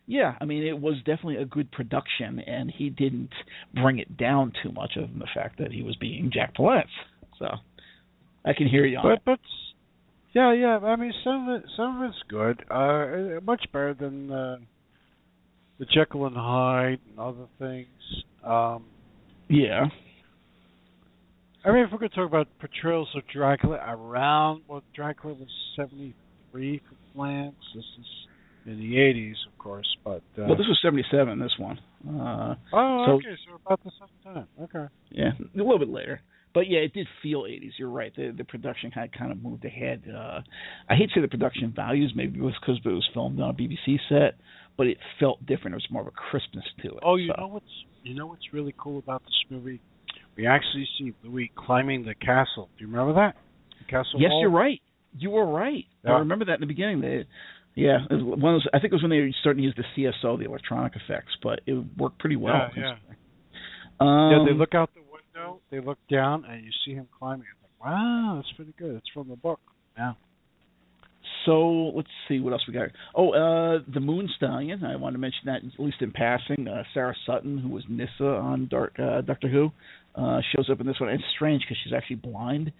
yeah, 0.09 0.33
I 0.41 0.45
mean, 0.45 0.63
it 0.65 0.79
was 0.79 0.95
definitely 1.05 1.35
a 1.35 1.45
good 1.45 1.71
production, 1.71 2.39
and 2.39 2.71
he 2.75 2.89
didn't 2.89 3.29
bring 3.75 3.99
it 3.99 4.17
down 4.17 4.53
too 4.63 4.71
much, 4.71 4.93
other 4.97 5.05
than 5.05 5.19
the 5.19 5.27
fact 5.35 5.59
that 5.59 5.71
he 5.71 5.83
was 5.83 5.95
being 5.97 6.31
Jack 6.33 6.55
Palance. 6.55 6.85
So 7.37 7.45
I 8.43 8.53
can 8.53 8.67
hear 8.67 8.85
you 8.87 8.97
on 8.97 9.03
But 9.03 9.11
it. 9.11 9.21
but 9.23 9.39
Yeah, 10.33 10.51
yeah. 10.53 10.79
I 10.79 10.95
mean, 10.95 11.13
some 11.23 11.47
of 11.47 11.57
it, 11.61 11.69
some 11.77 12.01
of 12.01 12.09
it's 12.09 12.17
good. 12.27 12.63
Uh, 12.71 13.39
much 13.45 13.63
better 13.71 13.93
than 13.93 14.31
uh, 14.31 14.57
the 15.77 15.85
Jekyll 15.85 16.25
and 16.25 16.35
Hyde 16.35 16.99
and 17.11 17.19
other 17.19 17.45
things. 17.59 17.87
Um, 18.43 18.85
yeah. 19.47 19.85
I 21.63 21.71
mean, 21.71 21.83
if 21.83 21.91
we're 21.91 21.99
going 21.99 22.09
to 22.09 22.15
talk 22.15 22.27
about 22.27 22.47
portrayals 22.59 23.09
of 23.15 23.21
Dracula 23.31 23.77
around, 23.87 24.63
well, 24.67 24.81
Dracula 24.95 25.35
was 25.35 25.49
73 25.75 26.81
for 26.89 26.95
Palance. 27.19 27.53
This 27.75 27.83
is 27.99 28.05
in 28.69 28.79
the 28.79 28.95
80s, 28.95 29.35
of 29.51 29.57
course, 29.57 29.87
but. 30.03 30.23
Uh, 30.37 30.47
well, 30.47 30.55
this 30.55 30.67
was 30.67 30.79
77, 30.81 31.39
this 31.39 31.51
one. 31.57 31.79
Uh, 32.07 32.55
oh, 32.73 33.05
so, 33.05 33.11
okay, 33.13 33.35
so 33.47 33.59
about 33.65 33.83
the 33.83 33.91
same 33.99 34.33
time. 34.33 34.47
Okay. 34.61 34.93
Yeah, 35.11 35.31
a 35.39 35.57
little 35.57 35.79
bit 35.79 35.89
later. 35.89 36.21
But 36.53 36.67
yeah, 36.67 36.79
it 36.79 36.93
did 36.93 37.07
feel 37.21 37.43
80s. 37.43 37.71
You're 37.77 37.89
right. 37.89 38.15
The 38.15 38.33
the 38.35 38.43
production 38.43 38.91
had 38.91 39.15
kind 39.15 39.31
of 39.31 39.41
moved 39.41 39.65
ahead. 39.65 40.03
Uh, 40.09 40.41
I 40.89 40.95
hate 40.95 41.09
to 41.09 41.15
say 41.15 41.21
the 41.21 41.27
production 41.27 41.71
values. 41.75 42.13
Maybe 42.15 42.39
it 42.39 42.41
was 42.41 42.55
because 42.59 42.79
it 42.83 42.89
was 42.89 43.07
filmed 43.13 43.39
on 43.39 43.51
a 43.51 43.53
BBC 43.53 43.99
set, 44.09 44.35
but 44.75 44.87
it 44.87 44.97
felt 45.19 45.45
different. 45.45 45.73
It 45.73 45.77
was 45.77 45.87
more 45.91 46.01
of 46.01 46.07
a 46.07 46.11
crispness 46.11 46.65
to 46.81 46.87
it. 46.89 47.03
Oh, 47.03 47.17
you 47.17 47.31
so. 47.35 47.41
know 47.41 47.47
what's 47.47 47.85
you 48.03 48.15
know 48.15 48.25
what's 48.25 48.51
really 48.51 48.73
cool 48.77 48.97
about 48.97 49.21
this 49.23 49.43
movie? 49.49 49.79
We 50.35 50.47
actually 50.47 50.87
see 50.97 51.13
Louis 51.23 51.51
climbing 51.55 52.05
the 52.05 52.15
castle. 52.15 52.69
Do 52.77 52.85
you 52.85 52.91
remember 52.91 53.13
that? 53.13 53.35
The 53.79 53.85
castle. 53.85 54.19
Yes, 54.19 54.31
wall? 54.31 54.41
you're 54.41 54.49
right. 54.49 54.81
You 55.17 55.31
were 55.31 55.45
right. 55.45 55.85
Yeah. 56.03 56.13
I 56.13 56.19
remember 56.19 56.45
that 56.45 56.55
in 56.55 56.61
the 56.61 56.67
beginning. 56.67 57.01
They, 57.01 57.25
yeah, 57.75 57.99
it 58.09 58.13
was 58.13 58.23
one 58.23 58.55
of 58.55 58.61
those, 58.61 58.67
I 58.73 58.79
think 58.79 58.91
it 58.91 58.95
was 58.95 59.03
when 59.03 59.11
they 59.11 59.19
were 59.19 59.29
starting 59.39 59.61
to 59.61 59.67
use 59.67 59.75
the 59.77 60.11
CSO, 60.23 60.37
the 60.37 60.45
electronic 60.45 60.93
effects, 60.95 61.31
but 61.41 61.61
it 61.65 61.73
worked 61.97 62.19
pretty 62.19 62.35
well. 62.35 62.69
Yeah, 62.75 62.81
yeah. 62.81 62.95
Um, 63.99 64.31
yeah, 64.31 64.45
they 64.51 64.57
look 64.57 64.75
out 64.75 64.89
the 64.93 65.01
window, 65.01 65.59
they 65.71 65.79
look 65.79 65.97
down, 66.09 66.45
and 66.45 66.63
you 66.63 66.71
see 66.85 66.93
him 66.93 67.07
climbing. 67.17 67.45
It's 67.51 67.63
like, 67.63 67.89
wow, 67.89 68.35
that's 68.35 68.53
pretty 68.55 68.73
good. 68.77 68.95
It's 68.95 69.09
from 69.13 69.29
the 69.29 69.35
book. 69.35 69.59
Yeah. 69.97 70.13
So 71.45 71.91
let's 71.95 72.09
see 72.27 72.39
what 72.39 72.53
else 72.53 72.63
we 72.67 72.73
got. 72.73 72.89
Oh, 73.15 73.31
uh, 73.31 73.79
the 73.93 73.99
Moon 73.99 74.29
Stallion. 74.37 74.83
I 74.83 74.95
want 74.95 75.13
to 75.13 75.19
mention 75.19 75.41
that 75.45 75.57
at 75.57 75.79
least 75.79 75.97
in 76.01 76.11
passing. 76.11 76.67
Uh, 76.67 76.83
Sarah 76.93 77.15
Sutton, 77.25 77.57
who 77.57 77.69
was 77.69 77.83
Nyssa 77.89 78.23
on 78.23 78.67
Dark, 78.69 78.99
uh, 78.99 79.21
Doctor 79.21 79.47
Who, 79.47 79.71
uh, 80.15 80.41
shows 80.55 80.69
up 80.69 80.81
in 80.81 80.87
this 80.87 80.99
one. 80.99 81.09
And 81.09 81.19
it's 81.19 81.29
strange 81.35 81.63
because 81.63 81.77
she's 81.83 81.93
actually 81.93 82.17
blind, 82.17 82.71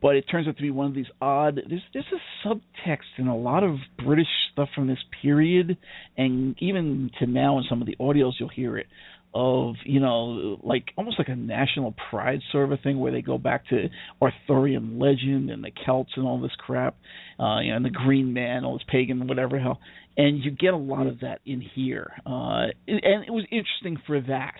but 0.00 0.16
it 0.16 0.22
turns 0.30 0.46
out 0.48 0.56
to 0.56 0.62
be 0.62 0.70
one 0.70 0.86
of 0.86 0.94
these 0.94 1.06
odd. 1.20 1.60
There's 1.68 1.82
there's 1.92 2.06
a 2.12 2.48
subtext 2.48 3.18
in 3.18 3.26
a 3.26 3.36
lot 3.36 3.64
of 3.64 3.76
British 4.04 4.28
stuff 4.52 4.68
from 4.74 4.86
this 4.86 4.98
period, 5.22 5.76
and 6.16 6.56
even 6.60 7.10
to 7.18 7.26
now 7.26 7.58
in 7.58 7.64
some 7.68 7.80
of 7.80 7.86
the 7.86 7.96
audios 7.96 8.32
you'll 8.38 8.48
hear 8.48 8.76
it 8.76 8.86
of 9.34 9.74
you 9.84 10.00
know 10.00 10.58
like 10.62 10.84
almost 10.96 11.18
like 11.18 11.28
a 11.28 11.36
national 11.36 11.94
pride 12.10 12.40
sort 12.50 12.72
of 12.72 12.80
thing 12.80 12.98
where 12.98 13.12
they 13.12 13.20
go 13.20 13.36
back 13.36 13.66
to 13.68 13.88
Arthurian 14.22 14.98
legend 14.98 15.50
and 15.50 15.62
the 15.62 15.70
Celts 15.84 16.12
and 16.16 16.26
all 16.26 16.40
this 16.40 16.54
crap, 16.58 16.96
uh, 17.38 17.60
you 17.60 17.70
know, 17.70 17.76
and 17.76 17.84
the 17.84 17.90
Green 17.90 18.32
Man, 18.32 18.64
all 18.64 18.74
this 18.74 18.86
pagan 18.88 19.26
whatever 19.26 19.58
hell, 19.58 19.80
and 20.16 20.42
you 20.42 20.50
get 20.50 20.74
a 20.74 20.78
lot 20.78 21.06
of 21.06 21.20
that 21.20 21.40
in 21.44 21.60
here, 21.60 22.12
uh, 22.26 22.66
and 22.86 23.24
it 23.26 23.30
was 23.30 23.44
interesting 23.50 24.00
for 24.06 24.20
that. 24.20 24.54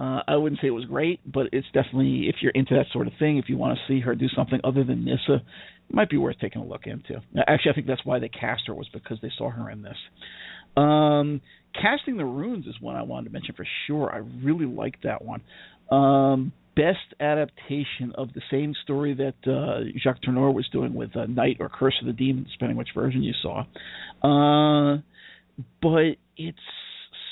Uh, 0.00 0.22
I 0.26 0.36
wouldn't 0.36 0.60
say 0.62 0.68
it 0.68 0.70
was 0.70 0.86
great, 0.86 1.20
but 1.30 1.48
it's 1.52 1.66
definitely 1.74 2.28
if 2.28 2.36
you're 2.40 2.52
into 2.52 2.74
that 2.74 2.86
sort 2.90 3.06
of 3.06 3.12
thing, 3.18 3.36
if 3.36 3.50
you 3.50 3.58
want 3.58 3.76
to 3.76 3.92
see 3.92 4.00
her 4.00 4.14
do 4.14 4.28
something 4.34 4.58
other 4.64 4.82
than 4.82 5.04
Nyssa, 5.04 5.34
it 5.34 5.94
might 5.94 6.08
be 6.08 6.16
worth 6.16 6.36
taking 6.40 6.62
a 6.62 6.64
look 6.64 6.86
into. 6.86 7.20
Actually, 7.46 7.72
I 7.72 7.74
think 7.74 7.86
that's 7.86 8.04
why 8.04 8.18
they 8.18 8.30
cast 8.30 8.62
her 8.68 8.74
was 8.74 8.88
because 8.94 9.18
they 9.20 9.30
saw 9.36 9.50
her 9.50 9.68
in 9.68 9.82
this. 9.82 9.96
Um, 10.74 11.42
Casting 11.74 12.16
the 12.16 12.24
Runes 12.24 12.66
is 12.66 12.74
one 12.80 12.96
I 12.96 13.02
wanted 13.02 13.26
to 13.26 13.32
mention 13.32 13.54
for 13.54 13.66
sure. 13.86 14.10
I 14.10 14.18
really 14.42 14.66
liked 14.66 15.04
that 15.04 15.22
one. 15.22 15.42
Um, 15.90 16.52
best 16.76 16.98
adaptation 17.20 18.12
of 18.14 18.32
the 18.32 18.40
same 18.50 18.74
story 18.82 19.14
that 19.14 19.50
uh, 19.50 19.84
Jacques 20.02 20.22
Tourneur 20.22 20.50
was 20.50 20.66
doing 20.72 20.94
with 20.94 21.14
uh, 21.16 21.26
Night 21.26 21.58
or 21.60 21.68
Curse 21.68 21.96
of 22.00 22.06
the 22.06 22.12
Demons, 22.12 22.48
depending 22.52 22.76
which 22.76 22.88
version 22.94 23.22
you 23.22 23.34
saw. 23.42 23.64
Uh, 24.22 24.98
but 25.82 26.16
it's 26.36 26.58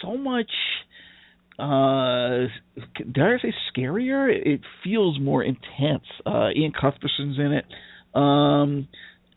so 0.02 0.16
much. 0.16 0.50
Uh, 1.58 2.46
dare 3.12 3.36
I 3.36 3.42
say 3.42 3.54
scarier? 3.76 4.28
It 4.30 4.60
feels 4.84 5.18
more 5.20 5.42
intense. 5.42 6.04
Uh, 6.24 6.50
Iain 6.50 6.72
Cuthbertson's 6.72 7.38
in 7.38 7.52
it. 7.52 7.64
Um, 8.18 8.88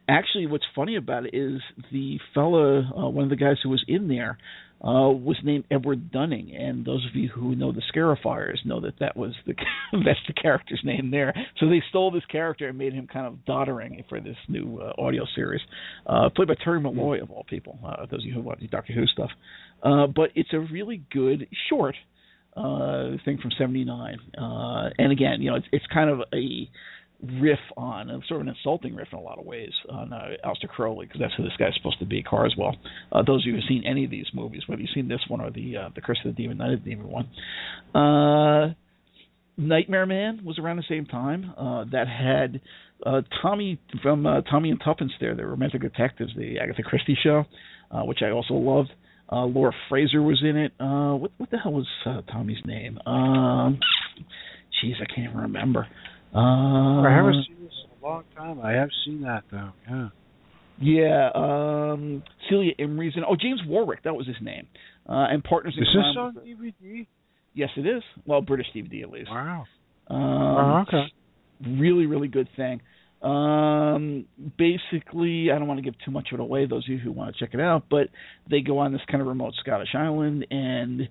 actually, 0.07 0.45
what's 0.47 0.65
funny 0.75 0.97
about 0.97 1.25
it 1.25 1.33
is 1.33 1.61
the 1.91 2.19
fella, 2.33 2.81
uh, 2.81 3.09
one 3.09 3.23
of 3.23 3.29
the 3.29 3.35
guys 3.35 3.57
who 3.63 3.69
was 3.69 3.83
in 3.87 4.07
there, 4.07 4.37
uh, 4.83 5.09
was 5.11 5.37
named 5.43 5.63
Edward 5.69 6.11
Dunning, 6.11 6.55
and 6.55 6.83
those 6.83 7.05
of 7.07 7.15
you 7.15 7.29
who 7.29 7.55
know 7.55 7.71
the 7.71 7.83
Scarifiers 7.93 8.65
know 8.65 8.79
that 8.81 8.97
that 8.99 9.15
was 9.15 9.33
the 9.45 9.53
that's 9.93 10.19
the 10.27 10.33
character's 10.33 10.81
name 10.83 11.11
there. 11.11 11.33
So 11.59 11.69
they 11.69 11.83
stole 11.89 12.09
this 12.09 12.25
character 12.31 12.67
and 12.67 12.77
made 12.77 12.93
him 12.93 13.05
kind 13.05 13.27
of 13.27 13.45
doddering 13.45 14.03
for 14.09 14.19
this 14.19 14.37
new 14.47 14.79
uh, 14.81 14.99
audio 14.99 15.25
series, 15.35 15.61
uh, 16.07 16.29
played 16.35 16.47
by 16.47 16.55
Terry 16.63 16.79
Molloy 16.79 17.21
of 17.21 17.29
all 17.29 17.45
people. 17.47 17.77
Uh, 17.85 18.07
those 18.09 18.21
of 18.21 18.25
you 18.25 18.33
who 18.33 18.41
watch 18.41 18.59
the 18.59 18.67
Doctor 18.67 18.93
Who 18.93 19.05
stuff, 19.05 19.29
uh, 19.83 20.07
but 20.07 20.31
it's 20.33 20.51
a 20.51 20.59
really 20.59 21.03
good 21.11 21.47
short 21.69 21.95
uh, 22.55 23.17
thing 23.25 23.37
from 23.41 23.51
'79, 23.57 24.17
uh, 24.37 24.89
and 24.97 25.11
again, 25.11 25.41
you 25.41 25.49
know, 25.49 25.57
it's 25.57 25.67
it's 25.71 25.85
kind 25.93 26.09
of 26.09 26.21
a 26.33 26.69
riff 27.39 27.59
on, 27.77 28.07
sort 28.27 28.41
of 28.41 28.47
an 28.47 28.53
insulting 28.55 28.95
riff 28.95 29.09
in 29.11 29.17
a 29.19 29.21
lot 29.21 29.37
of 29.37 29.45
ways 29.45 29.71
on 29.89 30.11
uh, 30.11 30.29
Aleister 30.43 30.67
Crowley 30.67 31.05
because 31.05 31.21
that's 31.21 31.33
who 31.35 31.43
this 31.43 31.53
guy's 31.59 31.73
supposed 31.75 31.99
to 31.99 32.05
be, 32.05 32.23
Karswell. 32.23 32.75
Uh, 33.11 33.21
those 33.21 33.43
of 33.43 33.47
you 33.47 33.53
who've 33.53 33.63
seen 33.67 33.83
any 33.85 34.05
of 34.05 34.11
these 34.11 34.25
movies, 34.33 34.63
whether 34.67 34.81
you've 34.81 34.91
seen 34.93 35.07
this 35.07 35.21
one 35.27 35.41
or 35.41 35.51
the 35.51 35.77
uh, 35.77 35.89
the 35.95 36.01
Curse 36.01 36.19
of 36.25 36.35
the 36.35 36.41
Demon, 36.41 36.57
Night 36.57 36.73
of 36.73 36.83
the 36.83 36.89
Demon 36.89 37.07
one, 37.09 37.29
uh, 37.95 38.73
Nightmare 39.57 40.05
Man 40.05 40.41
was 40.43 40.57
around 40.57 40.77
the 40.77 40.83
same 40.89 41.05
time. 41.05 41.53
Uh, 41.57 41.85
that 41.91 42.07
had 42.07 42.61
uh, 43.05 43.21
Tommy 43.41 43.79
from 44.01 44.25
uh, 44.25 44.41
Tommy 44.41 44.71
and 44.71 44.81
Tuppence 44.83 45.11
there, 45.19 45.35
the 45.35 45.45
Romantic 45.45 45.81
Detectives, 45.81 46.33
the 46.35 46.59
Agatha 46.59 46.83
Christie 46.83 47.17
show, 47.21 47.45
uh, 47.91 48.01
which 48.01 48.19
I 48.25 48.31
also 48.31 48.55
loved. 48.55 48.89
Uh, 49.31 49.45
Laura 49.45 49.71
Fraser 49.89 50.21
was 50.21 50.41
in 50.43 50.57
it. 50.57 50.73
Uh, 50.79 51.15
what 51.15 51.31
what 51.37 51.49
the 51.51 51.57
hell 51.57 51.71
was 51.71 51.87
uh, 52.05 52.21
Tommy's 52.31 52.61
name? 52.65 52.99
Um, 53.05 53.79
jeez, 54.83 54.93
I 55.01 55.05
can't 55.13 55.29
even 55.29 55.37
remember. 55.37 55.87
Uh, 56.35 57.01
I 57.01 57.11
haven't 57.15 57.45
seen 57.47 57.63
this 57.63 57.73
in 57.85 58.03
a 58.03 58.07
long 58.07 58.23
time. 58.35 58.59
I 58.61 58.71
have 58.73 58.89
seen 59.05 59.21
that 59.21 59.43
though. 59.51 59.71
Yeah. 59.89 60.09
Yeah. 60.81 61.29
Um, 61.35 62.23
Celia 62.49 62.73
Imrie's 62.79 63.15
in. 63.15 63.23
Oh, 63.23 63.35
James 63.39 63.61
Warwick. 63.67 64.03
That 64.03 64.15
was 64.15 64.27
his 64.27 64.37
name. 64.41 64.67
Uh, 65.07 65.27
and 65.29 65.43
Partners 65.43 65.75
in 65.77 65.83
Is 65.83 65.89
Crime. 65.93 66.33
this 66.33 66.41
on 66.43 66.71
DVD? 66.83 67.07
Yes, 67.53 67.69
it 67.75 67.85
is. 67.85 68.01
Well, 68.25 68.41
British 68.41 68.67
DVD 68.75 69.03
at 69.03 69.11
least. 69.11 69.29
Wow. 69.29 69.65
Um, 70.07 70.17
oh, 70.19 70.83
okay. 70.87 71.03
Really, 71.79 72.05
really 72.05 72.27
good 72.27 72.47
thing. 72.55 72.81
Um, 73.21 74.25
basically, 74.57 75.51
I 75.51 75.59
don't 75.59 75.67
want 75.67 75.77
to 75.77 75.83
give 75.83 75.93
too 76.03 76.09
much 76.09 76.29
of 76.31 76.39
it 76.39 76.41
away. 76.41 76.65
Those 76.65 76.85
of 76.85 76.89
you 76.89 76.97
who 76.97 77.11
want 77.11 77.35
to 77.35 77.39
check 77.39 77.53
it 77.53 77.59
out, 77.59 77.83
but 77.89 78.07
they 78.49 78.61
go 78.61 78.79
on 78.79 78.93
this 78.93 79.01
kind 79.09 79.21
of 79.21 79.27
remote 79.27 79.53
Scottish 79.59 79.93
island, 79.93 80.47
and 80.49 81.07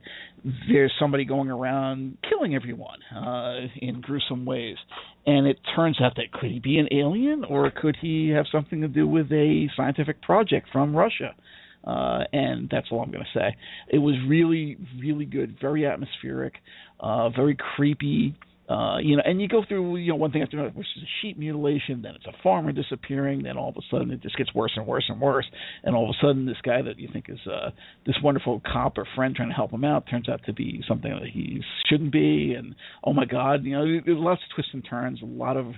there's 0.68 0.92
somebody 0.98 1.24
going 1.24 1.50
around 1.50 2.18
killing 2.28 2.56
everyone 2.56 2.98
uh, 3.14 3.66
in 3.80 4.00
gruesome 4.00 4.44
ways. 4.44 4.76
And 5.24 5.46
it 5.46 5.58
turns 5.76 6.00
out 6.00 6.16
that 6.16 6.32
could 6.32 6.50
he 6.50 6.58
be 6.58 6.78
an 6.78 6.88
alien, 6.90 7.44
or 7.44 7.70
could 7.70 7.96
he 8.00 8.30
have 8.30 8.46
something 8.50 8.80
to 8.80 8.88
do 8.88 9.06
with 9.06 9.30
a 9.30 9.68
scientific 9.76 10.20
project 10.20 10.68
from 10.72 10.96
Russia? 10.96 11.36
Uh, 11.84 12.24
and 12.32 12.68
that's 12.70 12.88
all 12.90 13.02
I'm 13.02 13.10
going 13.10 13.24
to 13.24 13.38
say. 13.38 13.56
It 13.88 13.98
was 13.98 14.14
really, 14.28 14.76
really 15.00 15.24
good, 15.24 15.58
very 15.60 15.86
atmospheric, 15.86 16.54
uh, 16.98 17.30
very 17.30 17.56
creepy. 17.76 18.34
Uh, 18.70 18.98
you 18.98 19.16
know, 19.16 19.22
and 19.26 19.42
you 19.42 19.48
go 19.48 19.64
through, 19.66 19.96
you 19.96 20.10
know, 20.10 20.14
one 20.14 20.30
thing 20.30 20.42
after 20.42 20.56
another, 20.56 20.72
which 20.76 20.86
is 20.96 21.02
a 21.02 21.10
sheep 21.20 21.36
mutilation, 21.36 22.02
then 22.02 22.14
it's 22.14 22.26
a 22.26 22.42
farmer 22.42 22.70
disappearing, 22.70 23.42
then 23.42 23.58
all 23.58 23.70
of 23.70 23.76
a 23.76 23.80
sudden 23.90 24.12
it 24.12 24.22
just 24.22 24.36
gets 24.36 24.54
worse 24.54 24.70
and 24.76 24.86
worse 24.86 25.04
and 25.08 25.20
worse, 25.20 25.44
and 25.82 25.96
all 25.96 26.08
of 26.08 26.10
a 26.10 26.24
sudden 26.24 26.46
this 26.46 26.60
guy 26.62 26.80
that 26.80 26.96
you 26.96 27.08
think 27.12 27.24
is 27.28 27.40
uh, 27.48 27.70
this 28.06 28.14
wonderful 28.22 28.62
cop 28.72 28.96
or 28.96 29.04
friend 29.16 29.34
trying 29.34 29.48
to 29.48 29.54
help 29.56 29.72
him 29.72 29.84
out 29.84 30.04
turns 30.08 30.28
out 30.28 30.40
to 30.46 30.52
be 30.52 30.80
something 30.86 31.10
that 31.10 31.28
he 31.32 31.60
shouldn't 31.88 32.12
be, 32.12 32.54
and 32.56 32.76
oh 33.02 33.12
my 33.12 33.24
God, 33.24 33.64
you 33.64 33.72
know, 33.72 33.84
there's 33.84 34.16
lots 34.16 34.40
of 34.48 34.54
twists 34.54 34.72
and 34.72 34.86
turns, 34.88 35.20
a 35.20 35.24
lot 35.24 35.56
of 35.56 35.74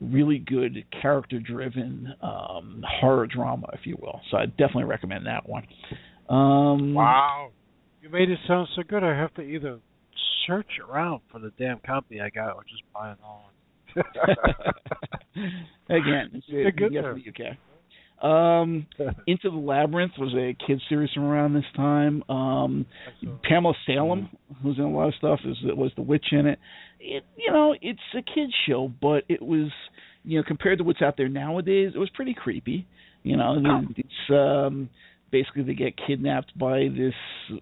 really 0.00 0.38
good 0.38 0.84
character-driven 1.00 2.12
um, 2.22 2.82
horror 3.00 3.28
drama, 3.28 3.68
if 3.72 3.86
you 3.86 3.96
will. 4.02 4.20
So 4.32 4.38
I 4.38 4.46
definitely 4.46 4.84
recommend 4.84 5.26
that 5.26 5.48
one. 5.48 5.62
Um, 6.28 6.92
wow, 6.92 7.50
you 8.02 8.08
made 8.08 8.30
it 8.30 8.40
sound 8.48 8.66
so 8.74 8.82
good. 8.82 9.04
I 9.04 9.16
have 9.16 9.32
to 9.34 9.42
either 9.42 9.78
search 10.46 10.78
around 10.88 11.20
for 11.30 11.38
the 11.38 11.52
damn 11.58 11.78
copy 11.84 12.20
I 12.20 12.30
got 12.30 12.54
or 12.54 12.64
just 12.64 12.82
buy 12.92 13.12
it 13.12 13.18
on. 13.24 13.42
Again, 15.88 16.30
it's, 16.34 16.46
good 16.78 16.92
yes, 16.92 17.02
there. 17.02 17.12
in 17.12 17.22
the 17.24 17.30
UK. 17.30 17.56
Um, 18.22 18.86
Into 19.26 19.50
the 19.50 19.56
Labyrinth 19.56 20.12
was 20.18 20.32
a 20.34 20.56
kid 20.66 20.80
series 20.88 21.10
from 21.12 21.24
around 21.24 21.54
this 21.54 21.64
time. 21.74 22.22
Um, 22.28 22.86
Pamela 23.42 23.74
Salem, 23.86 24.30
who's 24.62 24.78
in 24.78 24.84
a 24.84 24.90
lot 24.90 25.08
of 25.08 25.14
stuff, 25.14 25.40
is 25.44 25.56
was 25.76 25.90
the 25.96 26.02
witch 26.02 26.26
in 26.30 26.46
it. 26.46 26.58
It 27.00 27.24
you 27.36 27.52
know 27.52 27.74
it's 27.80 27.98
a 28.16 28.22
kids 28.22 28.52
show, 28.68 28.92
but 29.00 29.24
it 29.28 29.42
was 29.42 29.70
you 30.24 30.38
know 30.38 30.44
compared 30.46 30.78
to 30.78 30.84
what's 30.84 31.02
out 31.02 31.16
there 31.16 31.28
nowadays, 31.28 31.92
it 31.94 31.98
was 31.98 32.10
pretty 32.14 32.34
creepy. 32.34 32.86
You 33.24 33.36
know, 33.36 33.56
it's 33.96 34.30
um, 34.30 34.88
basically 35.32 35.62
they 35.62 35.74
get 35.74 35.94
kidnapped 36.06 36.56
by 36.56 36.88
this 36.96 37.14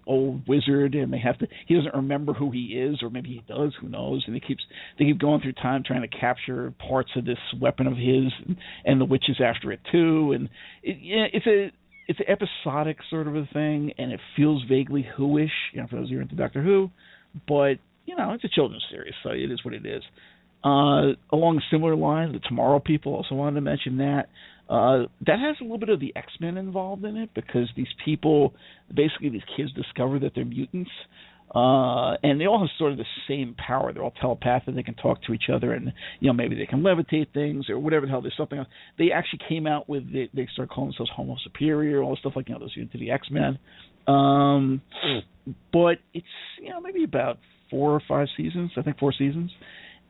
old 0.05 0.47
wizard 0.47 0.93
and 0.93 1.11
they 1.11 1.17
have 1.17 1.39
to 1.39 1.47
he 1.65 1.75
doesn't 1.75 1.95
remember 1.95 2.33
who 2.33 2.51
he 2.51 2.77
is 2.77 3.01
or 3.01 3.09
maybe 3.09 3.29
he 3.29 3.43
does 3.47 3.73
who 3.81 3.87
knows 3.87 4.23
and 4.27 4.35
he 4.35 4.41
keeps 4.41 4.63
they 4.99 5.05
keep 5.05 5.19
going 5.19 5.41
through 5.41 5.53
time 5.53 5.81
trying 5.83 6.01
to 6.01 6.07
capture 6.07 6.71
parts 6.87 7.09
of 7.15 7.25
this 7.25 7.39
weapon 7.59 7.87
of 7.87 7.97
his 7.97 8.31
and, 8.45 8.57
and 8.85 9.01
the 9.01 9.05
witch 9.05 9.25
is 9.29 9.37
after 9.43 9.71
it 9.71 9.79
too 9.91 10.33
and 10.33 10.49
it, 10.83 10.97
yeah, 11.01 11.25
it's 11.33 11.47
a 11.47 11.71
it's 12.07 12.19
an 12.19 12.25
episodic 12.27 12.97
sort 13.09 13.27
of 13.27 13.35
a 13.35 13.47
thing 13.53 13.93
and 13.97 14.11
it 14.11 14.19
feels 14.35 14.63
vaguely 14.69 15.07
who-ish 15.15 15.49
you 15.73 15.81
know 15.81 15.87
for 15.87 15.95
those 15.95 16.09
who 16.09 16.17
are 16.17 16.21
into 16.21 16.35
doctor 16.35 16.61
who 16.61 16.89
but 17.47 17.75
you 18.05 18.15
know 18.15 18.33
it's 18.33 18.43
a 18.43 18.49
children's 18.49 18.85
series 18.91 19.13
so 19.23 19.29
it 19.29 19.49
is 19.49 19.63
what 19.63 19.73
it 19.73 19.85
is 19.85 20.03
uh, 20.63 21.13
along 21.31 21.61
similar 21.71 21.95
lines, 21.95 22.33
the 22.33 22.39
Tomorrow 22.39 22.79
People 22.79 23.15
also 23.15 23.35
wanted 23.35 23.55
to 23.55 23.61
mention 23.61 23.97
that. 23.97 24.29
Uh, 24.69 25.07
that 25.25 25.39
has 25.39 25.57
a 25.59 25.63
little 25.63 25.77
bit 25.77 25.89
of 25.89 25.99
the 25.99 26.13
X 26.15 26.27
Men 26.39 26.57
involved 26.57 27.03
in 27.03 27.17
it 27.17 27.29
because 27.33 27.69
these 27.75 27.93
people, 28.05 28.53
basically, 28.93 29.29
these 29.29 29.41
kids 29.57 29.71
discover 29.73 30.19
that 30.19 30.31
they're 30.33 30.45
mutants, 30.45 30.91
uh, 31.53 32.15
and 32.23 32.39
they 32.39 32.45
all 32.45 32.59
have 32.59 32.69
sort 32.77 32.93
of 32.93 32.97
the 32.97 33.05
same 33.27 33.55
power. 33.55 33.91
They're 33.91 34.03
all 34.03 34.13
telepathic. 34.21 34.73
They 34.73 34.83
can 34.83 34.95
talk 34.95 35.21
to 35.23 35.33
each 35.33 35.49
other, 35.53 35.73
and 35.73 35.91
you 36.21 36.27
know 36.27 36.33
maybe 36.33 36.55
they 36.55 36.65
can 36.65 36.81
levitate 36.81 37.33
things 37.33 37.69
or 37.69 37.77
whatever 37.77 38.05
the 38.05 38.11
hell. 38.11 38.21
There's 38.21 38.37
something 38.37 38.59
else. 38.59 38.69
They 38.97 39.11
actually 39.11 39.41
came 39.49 39.67
out 39.67 39.89
with 39.89 40.11
they, 40.11 40.29
they 40.33 40.47
started 40.53 40.73
calling 40.73 40.91
themselves 40.91 41.11
Homo 41.13 41.35
Superior, 41.43 42.01
all 42.01 42.11
this 42.11 42.19
stuff 42.19 42.33
like 42.37 42.47
you 42.47 42.53
know 42.53 42.59
those 42.59 42.73
into 42.77 42.97
the 42.97 43.11
X 43.11 43.27
Men. 43.29 43.59
Um, 44.07 44.81
but 45.73 45.97
it's 46.13 46.25
you 46.61 46.69
know 46.69 46.79
maybe 46.79 47.03
about 47.03 47.39
four 47.69 47.91
or 47.91 48.01
five 48.07 48.27
seasons. 48.37 48.71
I 48.77 48.81
think 48.83 48.97
four 48.97 49.11
seasons, 49.11 49.51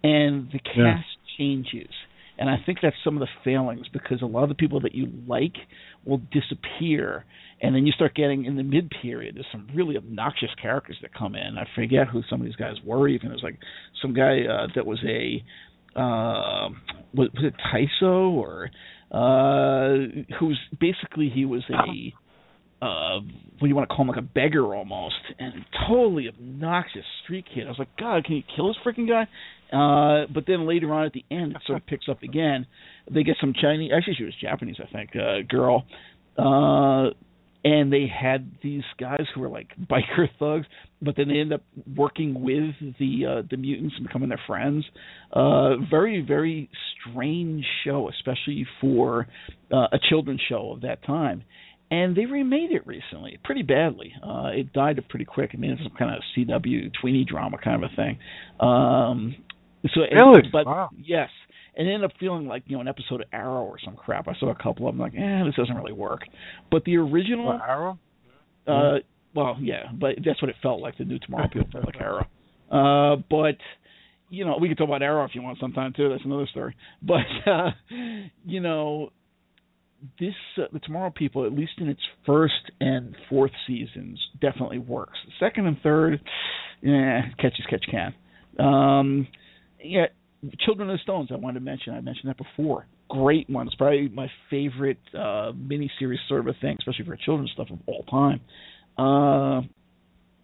and 0.04 0.48
the 0.52 0.60
cast 0.60 0.76
yeah. 0.78 1.02
changes 1.40 1.90
and 2.42 2.50
I 2.50 2.56
think 2.66 2.80
that's 2.82 2.96
some 3.04 3.16
of 3.16 3.20
the 3.20 3.28
failings 3.46 3.86
because 3.94 4.24
a 4.24 4.26
lot 4.26 4.42
of 4.42 4.50
the 4.50 4.56
people 4.56 4.80
that 4.80 4.96
you 4.96 5.08
like 5.28 5.54
will 6.06 6.24
disappear, 6.32 7.24
and 7.62 7.76
then 7.76 7.86
you 7.86 7.92
start 7.92 8.16
getting 8.16 8.46
in 8.46 8.56
the 8.56 8.64
mid 8.64 8.92
period. 9.00 9.36
There's 9.36 9.46
some 9.52 9.70
really 9.76 9.96
obnoxious 9.96 10.50
characters 10.60 10.98
that 11.04 11.14
come 11.14 11.36
in. 11.36 11.60
I 11.60 11.68
forget 11.76 12.08
who 12.08 12.24
some 12.32 12.42
of 12.42 12.46
these 12.46 12.56
guys 12.56 12.78
were. 12.84 13.08
Even 13.08 13.30
there's 13.30 13.44
like 13.44 13.60
some 14.02 14.16
guy 14.16 14.40
uh, 14.50 14.66
that 14.74 14.88
was 14.88 14.98
a 15.08 15.44
uh, 15.96 16.70
was, 17.14 17.30
was 17.36 17.44
it 17.44 17.54
Tyso 17.72 18.32
or 18.32 18.72
uh, 19.12 20.34
who's 20.40 20.60
basically 20.80 21.30
he 21.30 21.46
was 21.46 21.64
a 21.70 22.12
uh 22.84 23.20
what 23.20 23.62
do 23.62 23.68
you 23.68 23.76
want 23.76 23.88
to 23.88 23.96
call 23.96 24.02
him 24.02 24.08
like 24.08 24.18
a 24.18 24.24
beggar 24.24 24.74
almost 24.74 25.14
and 25.38 25.54
totally 25.88 26.28
obnoxious 26.28 27.06
street 27.24 27.46
kid. 27.54 27.68
I 27.68 27.70
was 27.70 27.78
like, 27.78 27.96
God, 28.00 28.26
can 28.26 28.38
you 28.38 28.44
kill 28.56 28.70
this 28.70 28.78
freaking 28.84 29.08
guy? 29.08 29.28
Uh 29.72 30.26
but 30.34 30.46
then 30.48 30.68
later 30.68 30.94
on 30.94 31.06
at 31.06 31.14
the 31.14 31.26
end 31.32 31.54
it 31.54 31.62
sort 31.66 31.80
of 31.82 31.86
picks 31.88 32.10
up 32.10 32.24
again. 32.24 32.66
They 33.10 33.24
get 33.24 33.38
some 33.40 33.54
Chinese 33.60 33.92
actually 33.96 34.16
she 34.16 34.24
was 34.24 34.34
Japanese, 34.42 34.78
I 34.80 34.92
think, 34.92 35.12
uh 35.16 35.42
girl. 35.48 35.86
Uh 36.38 37.14
and 37.64 37.94
they 37.94 38.08
had 38.08 38.52
these 38.64 38.82
guys 39.00 39.24
who 39.36 39.42
were 39.42 39.50
like 39.50 39.68
biker 39.78 40.28
thugs, 40.40 40.66
but 41.00 41.16
then 41.16 41.28
they 41.28 41.40
end 41.40 41.54
up 41.54 41.62
working 41.96 42.42
with 42.42 42.76
the 43.00 43.26
uh 43.26 43.42
the 43.50 43.58
mutants 43.58 43.96
and 43.98 44.08
becoming 44.08 44.30
their 44.30 44.42
friends. 44.48 44.84
Uh 45.32 45.78
very, 45.90 46.22
very 46.22 46.70
strange 47.10 47.66
show, 47.86 48.10
especially 48.10 48.66
for 48.80 49.28
uh, 49.72 49.88
a 49.92 50.00
children's 50.10 50.42
show 50.50 50.72
of 50.74 50.82
that 50.82 51.04
time 51.06 51.44
and 51.92 52.16
they 52.16 52.26
remade 52.26 52.72
it 52.72 52.88
recently, 52.88 53.38
pretty 53.44 53.64
badly. 53.64 54.14
Uh, 54.24 54.52
it 54.54 54.72
died 54.72 55.04
pretty 55.10 55.26
quick. 55.26 55.52
I 55.54 55.58
mean, 55.58 55.72
it's 55.72 55.84
some 55.84 55.92
kind 56.00 56.16
of 56.16 56.22
CW 56.36 56.92
tweeny 57.02 57.26
drama 57.26 57.58
kind 57.62 57.84
of 57.84 57.92
a 57.92 57.96
thing. 57.96 58.18
Um, 58.66 59.36
so, 59.94 60.02
really? 60.02 60.42
but 60.52 60.66
wow. 60.66 60.90
yes, 60.98 61.30
and 61.76 61.88
it 61.88 61.94
ended 61.94 62.10
up 62.10 62.18
feeling 62.20 62.48
like 62.48 62.64
you 62.68 62.76
know 62.76 62.82
an 62.82 62.88
episode 62.88 63.22
of 63.22 63.28
Arrow 63.34 63.64
or 63.64 63.78
some 63.84 63.96
crap. 63.96 64.28
I 64.28 64.34
saw 64.40 64.50
a 64.50 64.56
couple 64.56 64.88
of 64.88 64.96
them, 64.96 65.02
like, 65.02 65.14
eh, 65.16 65.44
this 65.46 65.56
doesn't 65.56 65.76
really 65.76 65.94
work. 65.94 66.22
But 66.70 66.84
the 66.86 66.98
original 66.98 67.46
what, 67.46 67.62
Arrow, 67.62 68.00
uh, 68.68 68.72
mm-hmm. 68.72 69.40
well, 69.40 69.58
yeah, 69.60 69.84
but 69.94 70.16
that's 70.26 70.42
what 70.42 70.50
it 70.50 70.56
felt 70.62 70.82
like. 70.82 70.98
The 70.98 71.06
new 71.06 71.20
Tomorrow 71.20 71.48
people 71.52 71.70
felt 71.72 71.86
like 71.86 72.00
Arrow, 72.00 72.28
uh, 72.72 73.22
but 73.30 73.58
you 74.30 74.46
know, 74.46 74.58
we 74.60 74.70
can 74.70 74.78
talk 74.78 74.88
about 74.88 75.02
Arrow 75.02 75.26
if 75.26 75.32
you 75.34 75.42
want 75.42 75.60
sometime 75.60 75.94
too. 75.96 76.10
That's 76.10 76.26
another 76.26 76.48
story. 76.48 76.76
But 77.02 77.50
uh, 77.50 77.72
you 78.46 78.60
know, 78.60 79.12
this 80.20 80.34
uh, 80.58 80.64
the 80.72 80.80
Tomorrow 80.80 81.12
People, 81.16 81.46
at 81.46 81.54
least 81.54 81.74
in 81.78 81.88
its 81.88 82.02
first 82.26 82.72
and 82.80 83.16
fourth 83.30 83.52
seasons, 83.68 84.20
definitely 84.40 84.80
works. 84.80 85.18
Second 85.40 85.68
and 85.68 85.78
third, 85.82 86.22
yeah, 86.82 87.22
catch 87.40 87.54
as 87.60 87.66
catch 87.70 87.86
can. 87.90 88.14
Um, 88.60 89.28
yeah, 89.84 90.06
Children 90.60 90.90
of 90.90 90.98
the 90.98 91.04
Stones. 91.04 91.30
I 91.32 91.36
wanted 91.36 91.60
to 91.60 91.66
mention. 91.66 91.94
I 91.94 92.02
mentioned 92.02 92.30
that 92.30 92.38
before. 92.38 92.88
Great 93.10 93.50
one. 93.50 93.68
It's 93.68 93.76
probably 93.76 94.10
my 94.10 94.28
favorite 94.50 95.00
uh, 95.14 95.52
miniseries 95.52 96.18
sort 96.28 96.48
of 96.48 96.56
thing, 96.62 96.78
especially 96.80 97.06
for 97.06 97.16
children's 97.18 97.52
stuff 97.52 97.68
of 97.72 97.80
all 97.88 98.04
time. 98.04 98.42
Uh, 98.98 99.62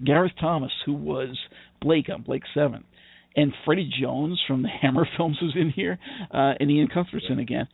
Gareth 0.03 0.33
Thomas, 0.39 0.71
who 0.85 0.93
was 0.93 1.37
Blake 1.81 2.09
on 2.13 2.21
Blake 2.21 2.43
Seven, 2.53 2.83
and 3.35 3.53
Freddie 3.65 3.91
Jones 4.01 4.41
from 4.47 4.63
the 4.63 4.69
Hammer 4.81 5.07
films 5.17 5.37
was 5.41 5.53
in 5.55 5.71
here, 5.71 5.97
uh, 6.31 6.53
and 6.59 6.69
Iain 6.69 6.89
Cuthbertson 6.93 7.39
again 7.39 7.67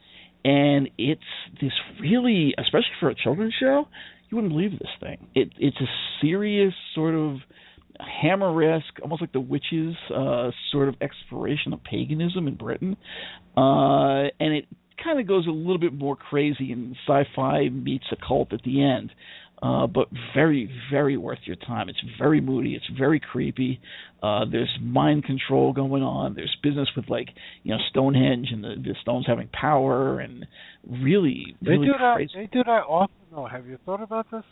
and 0.45 0.89
it's 0.97 1.21
this 1.61 1.71
really, 2.01 2.53
especially 2.57 2.91
for 2.99 3.09
a 3.09 3.15
children's 3.15 3.53
show, 3.59 3.87
you 4.29 4.35
wouldn't 4.35 4.53
believe 4.53 4.71
this 4.71 4.89
thing. 4.99 5.27
It 5.35 5.53
it's 5.57 5.77
a 5.79 5.87
serious 6.21 6.73
sort 6.95 7.15
of 7.15 7.37
hammer-esque, 8.21 9.01
almost 9.01 9.21
like 9.21 9.31
the 9.31 9.39
witches, 9.39 9.95
uh, 10.13 10.51
sort 10.71 10.89
of 10.89 10.95
exploration 11.01 11.73
of 11.73 11.83
paganism 11.83 12.47
in 12.47 12.55
Britain, 12.55 12.97
uh, 13.57 14.29
and 14.39 14.53
it 14.53 14.65
kind 15.03 15.19
of 15.19 15.27
goes 15.27 15.47
a 15.47 15.51
little 15.51 15.79
bit 15.79 15.93
more 15.93 16.15
crazy 16.15 16.71
and 16.71 16.95
sci-fi 17.07 17.69
meets 17.69 18.05
occult 18.11 18.53
at 18.53 18.61
the 18.63 18.81
end 18.81 19.11
uh, 19.63 19.87
but 19.87 20.09
very, 20.35 20.69
very 20.91 21.15
worth 21.15 21.39
your 21.45 21.55
time. 21.55 21.87
It's 21.87 22.03
very 22.19 22.41
moody. 22.41 22.75
It's 22.75 22.99
very 22.99 23.21
creepy. 23.21 23.79
Uh, 24.21 24.41
there's 24.51 24.69
mind 24.81 25.23
control 25.23 25.71
going 25.71 26.03
on. 26.03 26.35
There's 26.35 26.55
business 26.61 26.89
with 26.97 27.09
like 27.09 27.29
you 27.63 27.71
know 27.71 27.77
Stonehenge 27.89 28.49
and 28.51 28.61
the, 28.61 28.75
the 28.75 28.93
stones 29.01 29.25
having 29.25 29.47
power 29.47 30.19
and 30.19 30.45
really, 30.85 31.55
they 31.61 31.71
really 31.71 31.87
do 31.87 31.93
crazy. 31.93 32.31
that. 32.33 32.39
They 32.39 32.49
do 32.51 32.63
that 32.65 32.83
often. 32.89 33.15
Though. 33.35 33.45
have 33.45 33.65
you 33.65 33.77
thought 33.85 34.01
about 34.01 34.27
this? 34.31 34.43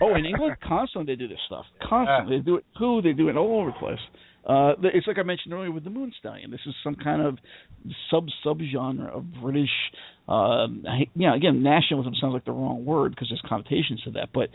oh, 0.00 0.14
in 0.14 0.24
England, 0.32 0.56
constantly 0.66 1.14
they 1.14 1.18
do 1.18 1.28
this 1.28 1.38
stuff. 1.46 1.64
Constantly, 1.88 2.38
they 2.38 2.42
do 2.42 2.56
it. 2.56 2.64
Who 2.78 3.02
they 3.02 3.12
do 3.12 3.28
it 3.28 3.36
all 3.36 3.60
over 3.60 3.70
the 3.70 3.78
place. 3.78 3.98
Uh, 4.44 4.72
it's 4.82 5.06
like 5.06 5.18
I 5.18 5.22
mentioned 5.22 5.54
earlier 5.54 5.70
with 5.70 5.84
the 5.84 5.90
Moon 5.90 6.12
Stallion. 6.18 6.50
This 6.50 6.60
is 6.66 6.74
some 6.82 6.96
kind 6.96 7.22
of 7.22 7.38
sub 8.10 8.26
sub 8.42 8.60
genre 8.72 9.16
of 9.16 9.24
British. 9.40 9.70
Um, 10.28 10.84
you 11.14 11.28
know, 11.28 11.34
again, 11.34 11.62
nationalism 11.62 12.14
sounds 12.20 12.32
like 12.32 12.44
the 12.44 12.52
wrong 12.52 12.84
word 12.84 13.10
because 13.10 13.28
there's 13.28 13.42
connotations 13.48 14.02
to 14.04 14.10
that, 14.12 14.28
but 14.32 14.50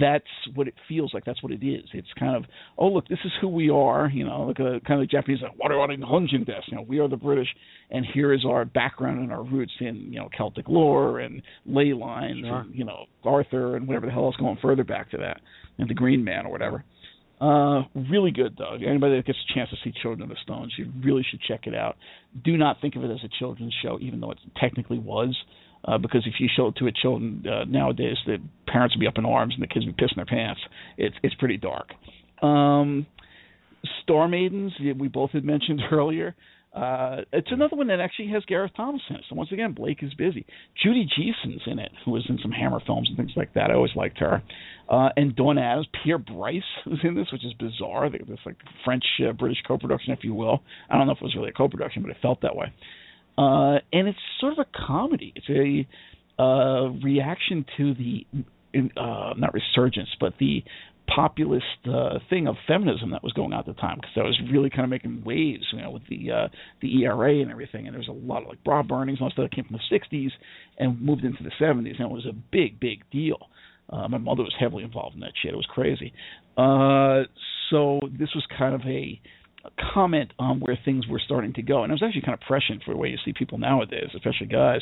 that's 0.00 0.24
what 0.54 0.68
it 0.68 0.74
feels 0.88 1.12
like. 1.12 1.24
That's 1.24 1.42
what 1.42 1.52
it 1.52 1.64
is. 1.64 1.84
It's 1.92 2.08
kind 2.18 2.36
of, 2.36 2.44
oh 2.78 2.88
look, 2.88 3.08
this 3.08 3.18
is 3.24 3.32
who 3.40 3.48
we 3.48 3.70
are. 3.70 4.08
You 4.08 4.24
know, 4.24 4.42
like 4.42 4.58
a 4.58 4.80
kind 4.86 5.02
of 5.02 5.10
Japanese 5.10 5.40
like 5.42 5.52
what 5.56 5.70
are 5.70 5.86
desk. 6.44 6.68
You 6.68 6.76
know, 6.76 6.84
we 6.86 6.98
are 6.98 7.08
the 7.08 7.16
British, 7.16 7.48
and 7.90 8.06
here 8.12 8.32
is 8.32 8.44
our 8.44 8.64
background 8.64 9.20
and 9.20 9.32
our 9.32 9.44
roots 9.44 9.72
in 9.80 10.12
you 10.12 10.18
know 10.18 10.28
Celtic 10.36 10.68
lore 10.68 11.20
and 11.20 11.42
ley 11.66 11.92
lines 11.92 12.44
sure. 12.44 12.60
and 12.60 12.74
you 12.74 12.84
know 12.84 13.06
Arthur 13.24 13.76
and 13.76 13.86
whatever 13.86 14.06
the 14.06 14.12
hell 14.12 14.28
is 14.28 14.36
going 14.36 14.58
further 14.60 14.84
back 14.84 15.10
to 15.12 15.16
that, 15.18 15.40
and 15.78 15.88
the 15.88 15.94
Green 15.94 16.24
Man 16.24 16.46
or 16.46 16.50
whatever. 16.50 16.84
Uh, 17.40 17.82
really 18.10 18.32
good 18.32 18.56
though. 18.58 18.74
Anybody 18.74 19.16
that 19.16 19.26
gets 19.26 19.38
a 19.48 19.54
chance 19.54 19.70
to 19.70 19.76
see 19.84 19.92
Children 20.02 20.22
of 20.22 20.28
the 20.28 20.36
Stones, 20.42 20.74
you 20.76 20.90
really 21.04 21.24
should 21.28 21.40
check 21.40 21.66
it 21.66 21.74
out. 21.74 21.96
Do 22.44 22.56
not 22.56 22.80
think 22.80 22.96
of 22.96 23.04
it 23.04 23.10
as 23.10 23.20
a 23.24 23.28
children's 23.38 23.74
show, 23.82 23.98
even 24.00 24.20
though 24.20 24.32
it 24.32 24.38
technically 24.60 24.98
was. 24.98 25.36
Uh, 25.84 25.96
because 25.96 26.26
if 26.26 26.34
you 26.40 26.48
show 26.56 26.68
it 26.68 26.76
to 26.76 26.88
a 26.88 26.92
children 26.92 27.44
uh, 27.46 27.64
nowadays, 27.64 28.16
the 28.26 28.38
parents 28.66 28.96
would 28.96 29.00
be 29.00 29.06
up 29.06 29.16
in 29.16 29.24
arms 29.24 29.54
and 29.54 29.62
the 29.62 29.68
kids 29.68 29.86
would 29.86 29.96
be 29.96 30.02
pissing 30.02 30.16
their 30.16 30.26
pants. 30.26 30.60
It's 30.96 31.14
it's 31.22 31.34
pretty 31.36 31.56
dark. 31.56 31.90
Um, 32.42 33.06
Star 34.02 34.26
Maidens, 34.26 34.72
we 34.98 35.06
both 35.06 35.30
had 35.30 35.44
mentioned 35.44 35.80
earlier. 35.92 36.34
Uh, 36.78 37.22
it's 37.32 37.50
another 37.50 37.74
one 37.74 37.88
that 37.88 37.98
actually 37.98 38.28
has 38.28 38.44
Gareth 38.44 38.70
Thomas 38.76 39.02
in 39.10 39.16
it. 39.16 39.22
So 39.28 39.34
once 39.34 39.50
again, 39.50 39.72
Blake 39.72 39.98
is 40.02 40.14
busy. 40.14 40.46
Judy 40.80 41.06
Geeson's 41.06 41.62
in 41.66 41.80
it, 41.80 41.90
who 42.04 42.12
was 42.12 42.24
in 42.28 42.38
some 42.40 42.52
Hammer 42.52 42.80
films 42.86 43.08
and 43.08 43.16
things 43.16 43.32
like 43.34 43.52
that. 43.54 43.70
I 43.70 43.74
always 43.74 43.96
liked 43.96 44.18
her. 44.18 44.42
Uh, 44.88 45.08
and 45.16 45.34
Dawn 45.34 45.58
Addams, 45.58 45.88
Pierre 46.04 46.18
Brice 46.18 46.62
was 46.86 47.00
in 47.02 47.16
this, 47.16 47.26
which 47.32 47.44
is 47.44 47.52
bizarre. 47.54 48.08
This 48.10 48.20
like 48.46 48.56
French 48.84 49.04
uh, 49.28 49.32
British 49.32 49.58
co-production, 49.66 50.12
if 50.12 50.20
you 50.22 50.34
will. 50.34 50.62
I 50.88 50.96
don't 50.96 51.06
know 51.06 51.14
if 51.14 51.18
it 51.18 51.24
was 51.24 51.34
really 51.34 51.48
a 51.48 51.52
co-production, 51.52 52.02
but 52.02 52.12
it 52.12 52.18
felt 52.22 52.42
that 52.42 52.54
way. 52.54 52.72
Uh, 53.36 53.78
and 53.92 54.06
it's 54.06 54.18
sort 54.40 54.52
of 54.52 54.60
a 54.60 54.86
comedy. 54.86 55.32
It's 55.34 55.48
a 55.48 56.40
uh, 56.40 56.90
reaction 57.02 57.66
to 57.76 57.94
the 57.94 58.26
uh, 58.96 59.34
not 59.36 59.52
resurgence, 59.54 60.10
but 60.20 60.34
the 60.38 60.62
populist 61.14 61.64
uh, 61.86 62.18
thing 62.30 62.46
of 62.46 62.56
feminism 62.66 63.10
that 63.10 63.22
was 63.22 63.32
going 63.32 63.52
on 63.52 63.60
at 63.60 63.66
the 63.66 63.74
time 63.74 63.96
because 63.96 64.12
that 64.16 64.24
was 64.24 64.38
really 64.52 64.70
kind 64.70 64.84
of 64.84 64.90
making 64.90 65.22
waves, 65.24 65.64
you 65.72 65.80
know, 65.80 65.90
with 65.90 66.02
the 66.08 66.30
uh, 66.30 66.48
the 66.80 67.02
ERA 67.02 67.40
and 67.40 67.50
everything. 67.50 67.86
And 67.86 67.94
there 67.94 68.00
was 68.00 68.08
a 68.08 68.12
lot 68.12 68.42
of 68.42 68.48
like 68.48 68.62
bra 68.64 68.82
burnings, 68.82 69.20
most 69.20 69.32
of 69.32 69.34
stuff 69.34 69.50
that 69.50 69.56
came 69.56 69.64
from 69.64 69.78
the 69.78 69.98
'60s 69.98 70.30
and 70.78 71.00
moved 71.00 71.24
into 71.24 71.42
the 71.42 71.50
'70s, 71.60 71.98
and 71.98 72.00
it 72.00 72.10
was 72.10 72.26
a 72.26 72.32
big, 72.32 72.78
big 72.78 73.02
deal. 73.10 73.38
Uh, 73.90 74.06
my 74.08 74.18
mother 74.18 74.42
was 74.42 74.54
heavily 74.58 74.84
involved 74.84 75.14
in 75.14 75.20
that 75.20 75.32
shit. 75.42 75.52
It 75.52 75.56
was 75.56 75.66
crazy. 75.66 76.12
Uh, 76.56 77.22
so 77.70 78.00
this 78.18 78.28
was 78.34 78.44
kind 78.58 78.74
of 78.74 78.82
a 78.82 79.20
comment 79.92 80.32
on 80.38 80.60
where 80.60 80.78
things 80.84 81.06
were 81.06 81.20
starting 81.24 81.52
to 81.54 81.62
go, 81.62 81.82
and 81.82 81.90
it 81.90 81.94
was 81.94 82.02
actually 82.02 82.22
kind 82.22 82.34
of 82.34 82.40
prescient 82.40 82.82
for 82.84 82.92
the 82.92 82.98
way 82.98 83.08
you 83.08 83.18
see 83.24 83.32
people 83.32 83.58
nowadays, 83.58 84.08
especially 84.14 84.46
guys. 84.46 84.80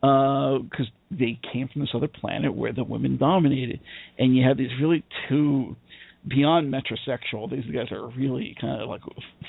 because 0.00 0.86
uh, 0.86 1.10
they 1.10 1.38
came 1.52 1.68
from 1.68 1.80
this 1.80 1.90
other 1.94 2.08
planet 2.08 2.54
where 2.54 2.72
the 2.72 2.84
women 2.84 3.16
dominated, 3.16 3.80
and 4.18 4.36
you 4.36 4.46
have 4.46 4.56
these 4.56 4.70
really 4.80 5.04
two 5.28 5.76
beyond 6.26 6.72
metrosexual. 6.72 7.50
These 7.50 7.72
guys 7.72 7.90
are 7.90 8.08
really 8.10 8.54
kind 8.60 8.82
of 8.82 8.88
like 8.88 9.02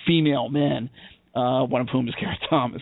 female 0.08 0.50
men, 0.50 0.90
uh, 1.36 1.64
one 1.66 1.82
of 1.82 1.90
whom 1.90 2.08
is 2.08 2.16
Gareth 2.20 2.40
Thomas, 2.50 2.82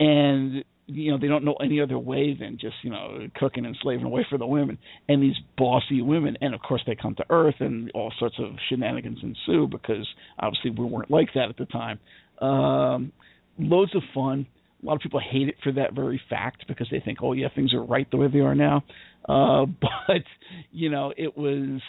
and 0.00 0.64
you 0.86 1.10
know 1.10 1.18
they 1.18 1.28
don't 1.28 1.44
know 1.44 1.56
any 1.62 1.80
other 1.80 1.98
way 1.98 2.36
than 2.38 2.58
just 2.58 2.76
you 2.82 2.90
know 2.90 3.26
cooking 3.36 3.64
and 3.64 3.76
slaving 3.82 4.04
away 4.04 4.26
for 4.28 4.38
the 4.38 4.46
women. 4.46 4.78
And 5.08 5.22
these 5.22 5.36
bossy 5.56 6.02
women 6.02 6.36
and 6.40 6.54
of 6.54 6.60
course 6.60 6.82
they 6.86 6.94
come 6.94 7.14
to 7.16 7.24
earth 7.30 7.56
and 7.60 7.90
all 7.94 8.12
sorts 8.18 8.36
of 8.38 8.50
shenanigans 8.68 9.18
ensue 9.22 9.66
because 9.66 10.06
obviously 10.38 10.70
we 10.70 10.84
weren't 10.84 11.10
like 11.10 11.28
that 11.34 11.48
at 11.48 11.56
the 11.56 11.66
time. 11.66 11.98
Um 12.40 13.12
loads 13.58 13.94
of 13.94 14.02
fun. 14.14 14.46
A 14.82 14.86
lot 14.86 14.96
of 14.96 15.00
people 15.00 15.20
hate 15.20 15.48
it 15.48 15.56
for 15.62 15.72
that 15.72 15.94
very 15.94 16.20
fact 16.28 16.66
because 16.68 16.88
they 16.90 17.00
think 17.00 17.18
oh 17.22 17.32
yeah 17.32 17.48
things 17.54 17.72
are 17.72 17.82
right 17.82 18.10
the 18.10 18.16
way 18.18 18.28
they 18.28 18.40
are 18.40 18.54
now. 18.54 18.84
Uh 19.28 19.66
but 19.80 20.22
you 20.70 20.90
know 20.90 21.12
it 21.16 21.36
was 21.36 21.80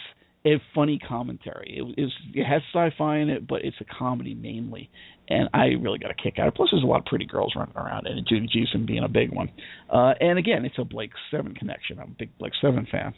a 0.46 0.62
funny 0.74 0.98
commentary. 0.98 1.76
It, 1.76 2.00
is 2.00 2.12
it 2.32 2.44
has 2.44 2.62
sci-fi 2.72 3.18
in 3.18 3.28
it, 3.28 3.46
but 3.46 3.64
it's 3.64 3.76
a 3.80 3.98
comedy 3.98 4.34
mainly, 4.34 4.88
and 5.28 5.48
I 5.52 5.74
really 5.80 5.98
got 5.98 6.12
a 6.12 6.14
kick 6.14 6.38
out 6.38 6.46
of 6.46 6.54
it. 6.54 6.56
Plus, 6.56 6.68
there's 6.70 6.84
a 6.84 6.86
lot 6.86 7.00
of 7.00 7.04
pretty 7.06 7.26
girls 7.26 7.54
running 7.56 7.76
around, 7.76 8.06
and 8.06 8.26
Judy 8.26 8.46
Geeson 8.46 8.86
being 8.86 9.02
a 9.02 9.08
big 9.08 9.32
one. 9.32 9.50
Uh, 9.92 10.14
and 10.20 10.38
again, 10.38 10.64
it's 10.64 10.78
a 10.78 10.84
Blake 10.84 11.10
Seven 11.30 11.54
connection. 11.54 11.98
I'm 11.98 12.12
a 12.12 12.16
big 12.18 12.38
Blake 12.38 12.52
Seven 12.60 12.86
fan. 12.90 13.14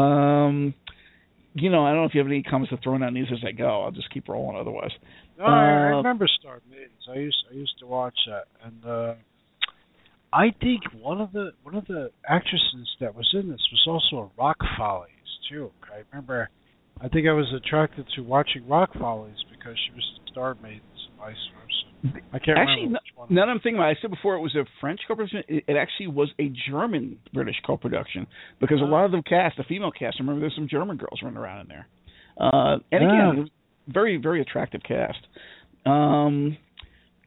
Um, 0.00 0.74
you 1.54 1.70
know, 1.70 1.84
I 1.84 1.90
don't 1.90 2.02
know 2.02 2.04
if 2.04 2.14
you 2.14 2.20
have 2.20 2.28
any 2.28 2.42
comments 2.42 2.70
to 2.70 2.78
throw 2.78 2.94
on 2.94 3.14
these 3.14 3.26
as 3.32 3.44
I 3.46 3.52
go. 3.52 3.82
I'll 3.82 3.90
just 3.90 4.12
keep 4.12 4.28
rolling 4.28 4.56
otherwise. 4.56 4.92
No, 5.38 5.44
uh, 5.44 5.48
I 5.48 5.96
remember 5.96 6.28
Star 6.40 6.60
Maidens. 6.70 6.92
I 7.10 7.16
used 7.16 7.44
I 7.50 7.54
used 7.54 7.74
to 7.80 7.86
watch 7.86 8.14
that, 8.28 8.44
and 8.64 8.84
uh, 8.84 9.14
I 10.32 10.54
think 10.60 10.82
one 11.00 11.20
of 11.20 11.32
the 11.32 11.50
one 11.64 11.74
of 11.74 11.86
the 11.86 12.10
actresses 12.28 12.88
that 13.00 13.16
was 13.16 13.28
in 13.34 13.48
this 13.48 13.60
was 13.72 13.84
also 13.88 14.24
a 14.24 14.40
Rock 14.40 14.58
Follies 14.78 15.13
too. 15.50 15.70
I 15.92 16.02
remember, 16.10 16.48
I 17.00 17.08
think 17.08 17.28
I 17.28 17.32
was 17.32 17.52
attracted 17.56 18.06
to 18.16 18.22
watching 18.22 18.66
Rock 18.68 18.90
Follies 18.98 19.36
because 19.50 19.76
she 19.86 19.94
was 19.94 20.04
the 20.18 20.30
Star 20.30 20.56
Maidens 20.62 20.82
and 21.10 21.18
vice 21.18 21.34
versa. 21.54 22.20
I 22.32 22.38
can't 22.38 22.58
actually, 22.58 22.84
remember 22.84 23.00
which 23.04 23.16
one. 23.16 23.28
Now 23.30 23.46
that 23.46 23.50
I'm 23.50 23.60
thinking 23.60 23.76
about 23.76 23.88
it, 23.88 23.98
I 23.98 24.02
said 24.02 24.10
before 24.10 24.34
it 24.34 24.40
was 24.40 24.54
a 24.54 24.64
French 24.80 25.00
co-production. 25.08 25.42
It, 25.48 25.64
it 25.68 25.76
actually 25.76 26.08
was 26.08 26.30
a 26.38 26.52
German 26.70 27.18
British 27.32 27.56
co-production 27.66 28.26
because 28.60 28.80
a 28.80 28.84
lot 28.84 29.06
of 29.06 29.12
the 29.12 29.22
cast, 29.26 29.56
the 29.56 29.64
female 29.64 29.90
cast, 29.90 30.16
I 30.18 30.22
remember 30.22 30.40
there's 30.40 30.54
some 30.54 30.68
German 30.68 30.98
girls 30.98 31.20
running 31.22 31.38
around 31.38 31.62
in 31.62 31.68
there. 31.68 31.86
Uh, 32.38 32.78
and 32.92 33.02
yeah. 33.02 33.30
again, 33.32 33.50
very 33.88 34.16
very 34.18 34.42
attractive 34.42 34.82
cast. 34.86 35.18
Um, 35.86 36.56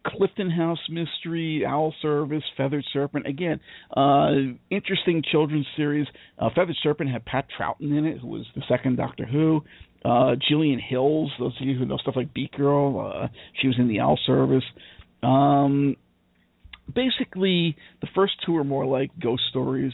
Clifton 0.07 0.49
House 0.49 0.79
Mystery, 0.89 1.63
Owl 1.67 1.93
Service, 2.01 2.43
Feathered 2.55 2.85
Serpent. 2.93 3.27
Again, 3.27 3.59
uh, 3.95 4.31
interesting 4.69 5.23
children's 5.31 5.67
series. 5.75 6.07
Uh, 6.39 6.49
Feathered 6.55 6.77
Serpent 6.81 7.09
had 7.09 7.25
Pat 7.25 7.47
Troughton 7.57 7.97
in 7.97 8.05
it, 8.05 8.19
who 8.19 8.27
was 8.27 8.45
the 8.55 8.63
second 8.69 8.95
Doctor 8.97 9.25
Who. 9.25 9.61
Uh, 10.05 10.35
Gillian 10.47 10.79
Hills, 10.79 11.31
those 11.39 11.53
of 11.59 11.67
you 11.67 11.77
who 11.77 11.85
know 11.85 11.97
stuff 11.97 12.15
like 12.15 12.34
Beat 12.34 12.51
Girl, 12.53 12.99
uh, 12.99 13.27
she 13.61 13.67
was 13.67 13.75
in 13.77 13.88
the 13.88 13.99
Owl 13.99 14.17
Service. 14.25 14.63
Um, 15.23 15.95
basically, 16.93 17.75
the 18.01 18.07
first 18.15 18.34
two 18.45 18.55
are 18.57 18.63
more 18.63 18.85
like 18.85 19.11
ghost 19.21 19.43
stories. 19.49 19.93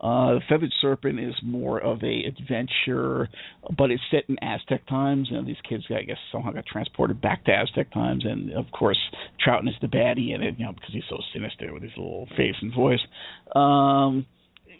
Uh, 0.00 0.34
the 0.34 0.40
Feathered 0.48 0.72
Serpent 0.80 1.20
is 1.20 1.34
more 1.42 1.78
of 1.78 2.02
a 2.02 2.24
adventure, 2.24 3.28
but 3.76 3.90
it's 3.90 4.02
set 4.10 4.24
in 4.28 4.36
Aztec 4.42 4.86
times. 4.86 5.28
You 5.30 5.36
know, 5.36 5.44
these 5.44 5.60
kids, 5.68 5.84
I 5.90 6.02
guess, 6.02 6.16
somehow 6.32 6.52
got 6.52 6.64
transported 6.64 7.20
back 7.20 7.44
to 7.44 7.52
Aztec 7.52 7.92
times, 7.92 8.24
and 8.24 8.52
of 8.52 8.64
course, 8.72 8.98
Troughton 9.46 9.68
is 9.68 9.74
the 9.82 9.88
baddie 9.88 10.34
in 10.34 10.42
it, 10.42 10.58
you 10.58 10.64
know, 10.64 10.72
because 10.72 10.90
he's 10.92 11.04
so 11.10 11.18
sinister 11.34 11.72
with 11.74 11.82
his 11.82 11.92
little 11.96 12.26
face 12.36 12.54
and 12.62 12.74
voice. 12.74 13.00
Um, 13.54 14.24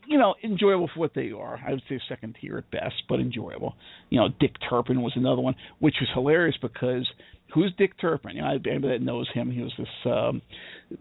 you 0.06 0.18
know, 0.18 0.34
enjoyable 0.42 0.90
for 0.92 1.00
what 1.00 1.14
they 1.14 1.30
are. 1.30 1.60
I 1.64 1.70
would 1.70 1.82
say 1.88 2.00
second 2.08 2.36
tier 2.40 2.58
at 2.58 2.70
best, 2.70 3.02
but 3.08 3.20
enjoyable. 3.20 3.74
You 4.08 4.20
know, 4.20 4.28
Dick 4.40 4.52
Turpin 4.68 5.02
was 5.02 5.12
another 5.14 5.42
one, 5.42 5.54
which 5.78 5.96
was 6.00 6.08
hilarious 6.14 6.56
because 6.60 7.06
who's 7.54 7.72
Dick 7.78 7.98
Turpin? 8.00 8.36
You 8.36 8.42
know, 8.42 8.48
anybody 8.48 8.98
that 8.98 9.02
knows 9.02 9.28
him, 9.32 9.50
he 9.50 9.62
was 9.62 9.72
this 9.78 9.88
um 10.04 10.42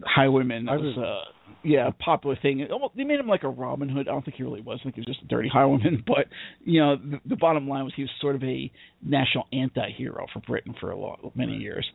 highwayman. 0.04 0.66
That 0.66 0.80
was, 0.80 0.96
uh, 0.96 1.54
yeah, 1.62 1.90
popular 1.98 2.36
thing. 2.40 2.66
Well, 2.70 2.92
they 2.96 3.04
made 3.04 3.20
him 3.20 3.28
like 3.28 3.42
a 3.42 3.48
Robin 3.48 3.88
Hood. 3.88 4.08
I 4.08 4.12
don't 4.12 4.24
think 4.24 4.36
he 4.36 4.42
really 4.42 4.60
was. 4.60 4.78
I 4.80 4.84
think 4.84 4.96
he 4.96 5.00
was 5.00 5.06
just 5.06 5.22
a 5.22 5.26
dirty 5.26 5.48
highwayman. 5.48 6.04
But 6.06 6.26
you 6.64 6.80
know, 6.80 6.96
the, 6.96 7.20
the 7.26 7.36
bottom 7.36 7.68
line 7.68 7.84
was 7.84 7.92
he 7.94 8.02
was 8.02 8.10
sort 8.20 8.36
of 8.36 8.42
a 8.42 8.70
national 9.02 9.44
anti-hero 9.52 10.26
for 10.32 10.40
Britain 10.40 10.74
for 10.80 10.90
a 10.90 10.96
lot, 10.98 11.20
many 11.36 11.56
years. 11.56 11.86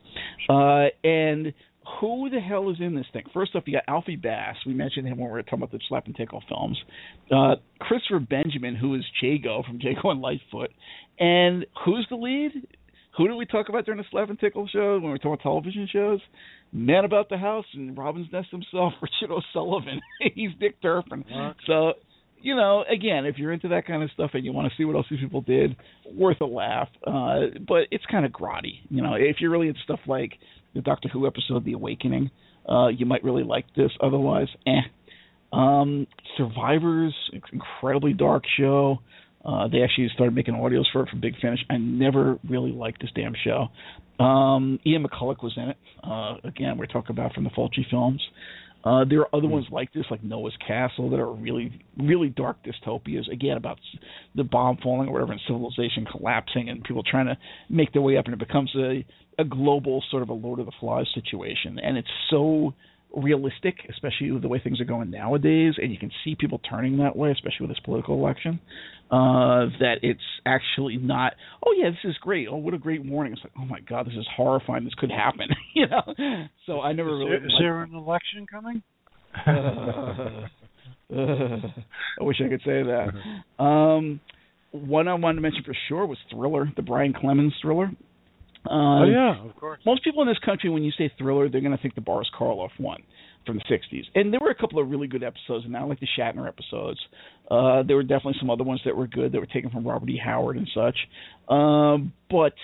Uh, 0.48 0.86
and 1.04 1.52
who 2.00 2.28
the 2.30 2.40
hell 2.40 2.70
is 2.70 2.76
in 2.80 2.94
this 2.94 3.06
thing? 3.12 3.24
First 3.32 3.54
up, 3.54 3.64
you 3.66 3.74
got 3.74 3.84
Alfie 3.88 4.16
Bass. 4.16 4.56
We 4.66 4.74
mentioned 4.74 5.06
him 5.06 5.18
when 5.18 5.28
we 5.28 5.32
were 5.32 5.42
talking 5.42 5.60
about 5.60 5.72
the 5.72 5.80
Slap 5.88 6.06
and 6.06 6.16
Tickle 6.16 6.42
films. 6.48 6.78
Uh, 7.30 7.56
Christopher 7.80 8.18
Benjamin, 8.18 8.74
who 8.74 8.94
is 8.94 9.04
Jago 9.22 9.62
from 9.62 9.78
Jago 9.80 10.10
and 10.10 10.22
Litefoot. 10.22 10.68
And 11.18 11.66
who's 11.84 12.06
the 12.10 12.16
lead? 12.16 12.52
Who 13.16 13.28
do 13.28 13.36
we 13.36 13.46
talk 13.46 13.68
about 13.68 13.86
during 13.86 13.98
the 13.98 14.04
Slap 14.10 14.28
and 14.28 14.38
Tickle 14.38 14.68
show 14.68 14.98
when 14.98 15.10
we 15.10 15.18
talk 15.18 15.32
about 15.32 15.42
television 15.42 15.88
shows? 15.90 16.20
Man 16.72 17.04
About 17.04 17.28
the 17.28 17.38
House 17.38 17.64
and 17.72 17.96
Robin's 17.96 18.26
Nest 18.32 18.48
himself, 18.50 18.92
Richard 19.02 19.34
O'Sullivan. 19.34 20.00
He's 20.34 20.50
Dick 20.60 20.80
Turpin. 20.82 21.24
So, 21.66 21.94
you 22.42 22.54
know, 22.54 22.84
again, 22.90 23.24
if 23.24 23.38
you're 23.38 23.52
into 23.52 23.68
that 23.68 23.86
kind 23.86 24.02
of 24.02 24.10
stuff 24.12 24.32
and 24.34 24.44
you 24.44 24.52
want 24.52 24.70
to 24.70 24.76
see 24.76 24.84
what 24.84 24.96
else 24.96 25.06
these 25.10 25.20
people 25.20 25.40
did, 25.40 25.76
worth 26.14 26.40
a 26.42 26.46
laugh. 26.46 26.88
Uh, 27.06 27.58
but 27.66 27.84
it's 27.90 28.04
kind 28.10 28.26
of 28.26 28.32
grotty. 28.32 28.80
You 28.90 29.02
know, 29.02 29.14
if 29.14 29.36
you're 29.40 29.50
really 29.50 29.68
into 29.68 29.80
stuff 29.84 30.00
like 30.06 30.32
the 30.74 30.82
Doctor 30.82 31.08
Who 31.08 31.26
episode, 31.26 31.64
The 31.64 31.72
Awakening, 31.72 32.30
uh, 32.68 32.88
you 32.88 33.06
might 33.06 33.24
really 33.24 33.44
like 33.44 33.64
this. 33.74 33.90
Otherwise, 34.02 34.48
eh. 34.66 34.80
Um, 35.52 36.06
Survivors, 36.36 37.14
incredibly 37.50 38.12
dark 38.12 38.42
show. 38.58 38.98
Uh, 39.46 39.68
they 39.68 39.82
actually 39.82 40.08
started 40.12 40.34
making 40.34 40.54
audios 40.54 40.84
for 40.92 41.02
it 41.02 41.08
from 41.08 41.20
Big 41.20 41.34
Finish. 41.40 41.60
I 41.70 41.76
never 41.76 42.38
really 42.48 42.72
liked 42.72 43.00
this 43.00 43.10
damn 43.14 43.34
show. 43.44 43.68
Um, 44.22 44.80
Ian 44.84 45.04
McCulloch 45.04 45.42
was 45.42 45.52
in 45.56 45.68
it. 45.68 45.76
Uh, 46.02 46.36
again, 46.42 46.76
we're 46.78 46.86
talking 46.86 47.12
about 47.14 47.32
from 47.32 47.44
the 47.44 47.50
Fulci 47.50 47.88
films. 47.88 48.20
Uh, 48.84 49.04
there 49.08 49.20
are 49.20 49.34
other 49.34 49.48
ones 49.48 49.66
like 49.70 49.92
this, 49.92 50.04
like 50.10 50.22
Noah's 50.22 50.56
Castle, 50.66 51.10
that 51.10 51.18
are 51.18 51.32
really, 51.32 51.72
really 51.98 52.28
dark 52.28 52.56
dystopias. 52.64 53.30
Again, 53.32 53.56
about 53.56 53.78
the 54.34 54.44
bomb 54.44 54.78
falling 54.82 55.08
or 55.08 55.12
whatever, 55.12 55.32
and 55.32 55.40
civilization 55.46 56.06
collapsing, 56.10 56.68
and 56.68 56.84
people 56.84 57.02
trying 57.02 57.26
to 57.26 57.36
make 57.68 57.92
their 57.92 58.02
way 58.02 58.16
up, 58.16 58.26
and 58.26 58.34
it 58.34 58.38
becomes 58.38 58.72
a 58.76 59.04
a 59.38 59.44
global 59.44 60.02
sort 60.10 60.22
of 60.22 60.28
a 60.30 60.32
Lord 60.32 60.60
of 60.60 60.66
the 60.66 60.72
Flies 60.80 61.06
situation. 61.14 61.78
And 61.82 61.98
it's 61.98 62.08
so 62.30 62.74
realistic, 63.14 63.76
especially 63.90 64.30
with 64.30 64.42
the 64.42 64.48
way 64.48 64.58
things 64.58 64.80
are 64.80 64.84
going 64.84 65.10
nowadays, 65.10 65.74
and 65.78 65.92
you 65.92 65.98
can 65.98 66.10
see 66.24 66.34
people 66.34 66.60
turning 66.68 66.98
that 66.98 67.16
way, 67.16 67.30
especially 67.30 67.66
with 67.66 67.70
this 67.70 67.80
political 67.84 68.14
election. 68.14 68.60
Uh, 69.10 69.70
that 69.78 69.96
it's 70.02 70.20
actually 70.44 70.96
not. 70.96 71.34
Oh 71.64 71.72
yeah, 71.76 71.90
this 71.90 72.10
is 72.10 72.16
great. 72.20 72.48
Oh, 72.50 72.56
what 72.56 72.74
a 72.74 72.78
great 72.78 73.04
warning! 73.04 73.32
It's 73.32 73.42
like, 73.44 73.52
oh 73.58 73.64
my 73.64 73.78
god, 73.80 74.06
this 74.06 74.14
is 74.14 74.26
horrifying. 74.36 74.84
This 74.84 74.94
could 74.94 75.12
happen. 75.12 75.46
you 75.74 75.86
know. 75.86 76.02
So 76.66 76.80
I 76.80 76.92
never 76.92 77.10
Is 77.10 77.18
really. 77.20 77.30
there, 77.30 77.46
is 77.46 77.52
there 77.60 77.82
an 77.82 77.94
election 77.94 78.46
coming? 78.50 78.82
I 82.20 82.24
wish 82.24 82.40
I 82.44 82.48
could 82.48 82.62
say 82.64 82.82
that. 82.82 83.62
Um, 83.62 84.20
one 84.72 85.08
I 85.08 85.14
wanted 85.14 85.36
to 85.36 85.40
mention 85.40 85.62
for 85.64 85.76
sure 85.88 86.04
was 86.06 86.18
Thriller, 86.30 86.70
the 86.74 86.82
Brian 86.82 87.12
Clemens 87.12 87.54
thriller. 87.62 87.90
Uh, 88.66 89.02
oh 89.02 89.04
yeah, 89.04 89.44
of 89.44 89.56
course. 89.56 89.80
most 89.86 90.02
people 90.04 90.22
in 90.22 90.28
this 90.28 90.38
country, 90.44 90.70
when 90.70 90.82
you 90.82 90.92
say 90.98 91.10
thriller, 91.18 91.48
they're 91.48 91.60
going 91.60 91.76
to 91.76 91.82
think 91.82 91.94
the 91.94 92.00
Boris 92.00 92.28
Karloff 92.38 92.70
one 92.78 93.02
from 93.46 93.58
the 93.58 93.64
'60s, 93.64 94.04
and 94.14 94.32
there 94.32 94.40
were 94.40 94.50
a 94.50 94.54
couple 94.54 94.78
of 94.80 94.90
really 94.90 95.06
good 95.06 95.22
episodes, 95.22 95.64
and 95.64 95.76
I 95.76 95.84
like 95.84 96.00
the 96.00 96.08
Shatner 96.18 96.48
episodes. 96.48 96.98
Uh, 97.50 97.82
there 97.84 97.96
were 97.96 98.02
definitely 98.02 98.36
some 98.40 98.50
other 98.50 98.64
ones 98.64 98.80
that 98.84 98.96
were 98.96 99.06
good 99.06 99.32
that 99.32 99.38
were 99.38 99.46
taken 99.46 99.70
from 99.70 99.86
Robert 99.86 100.10
E. 100.10 100.20
Howard 100.22 100.56
and 100.56 100.68
such, 100.74 100.96
um, 101.48 102.12
but 102.30 102.54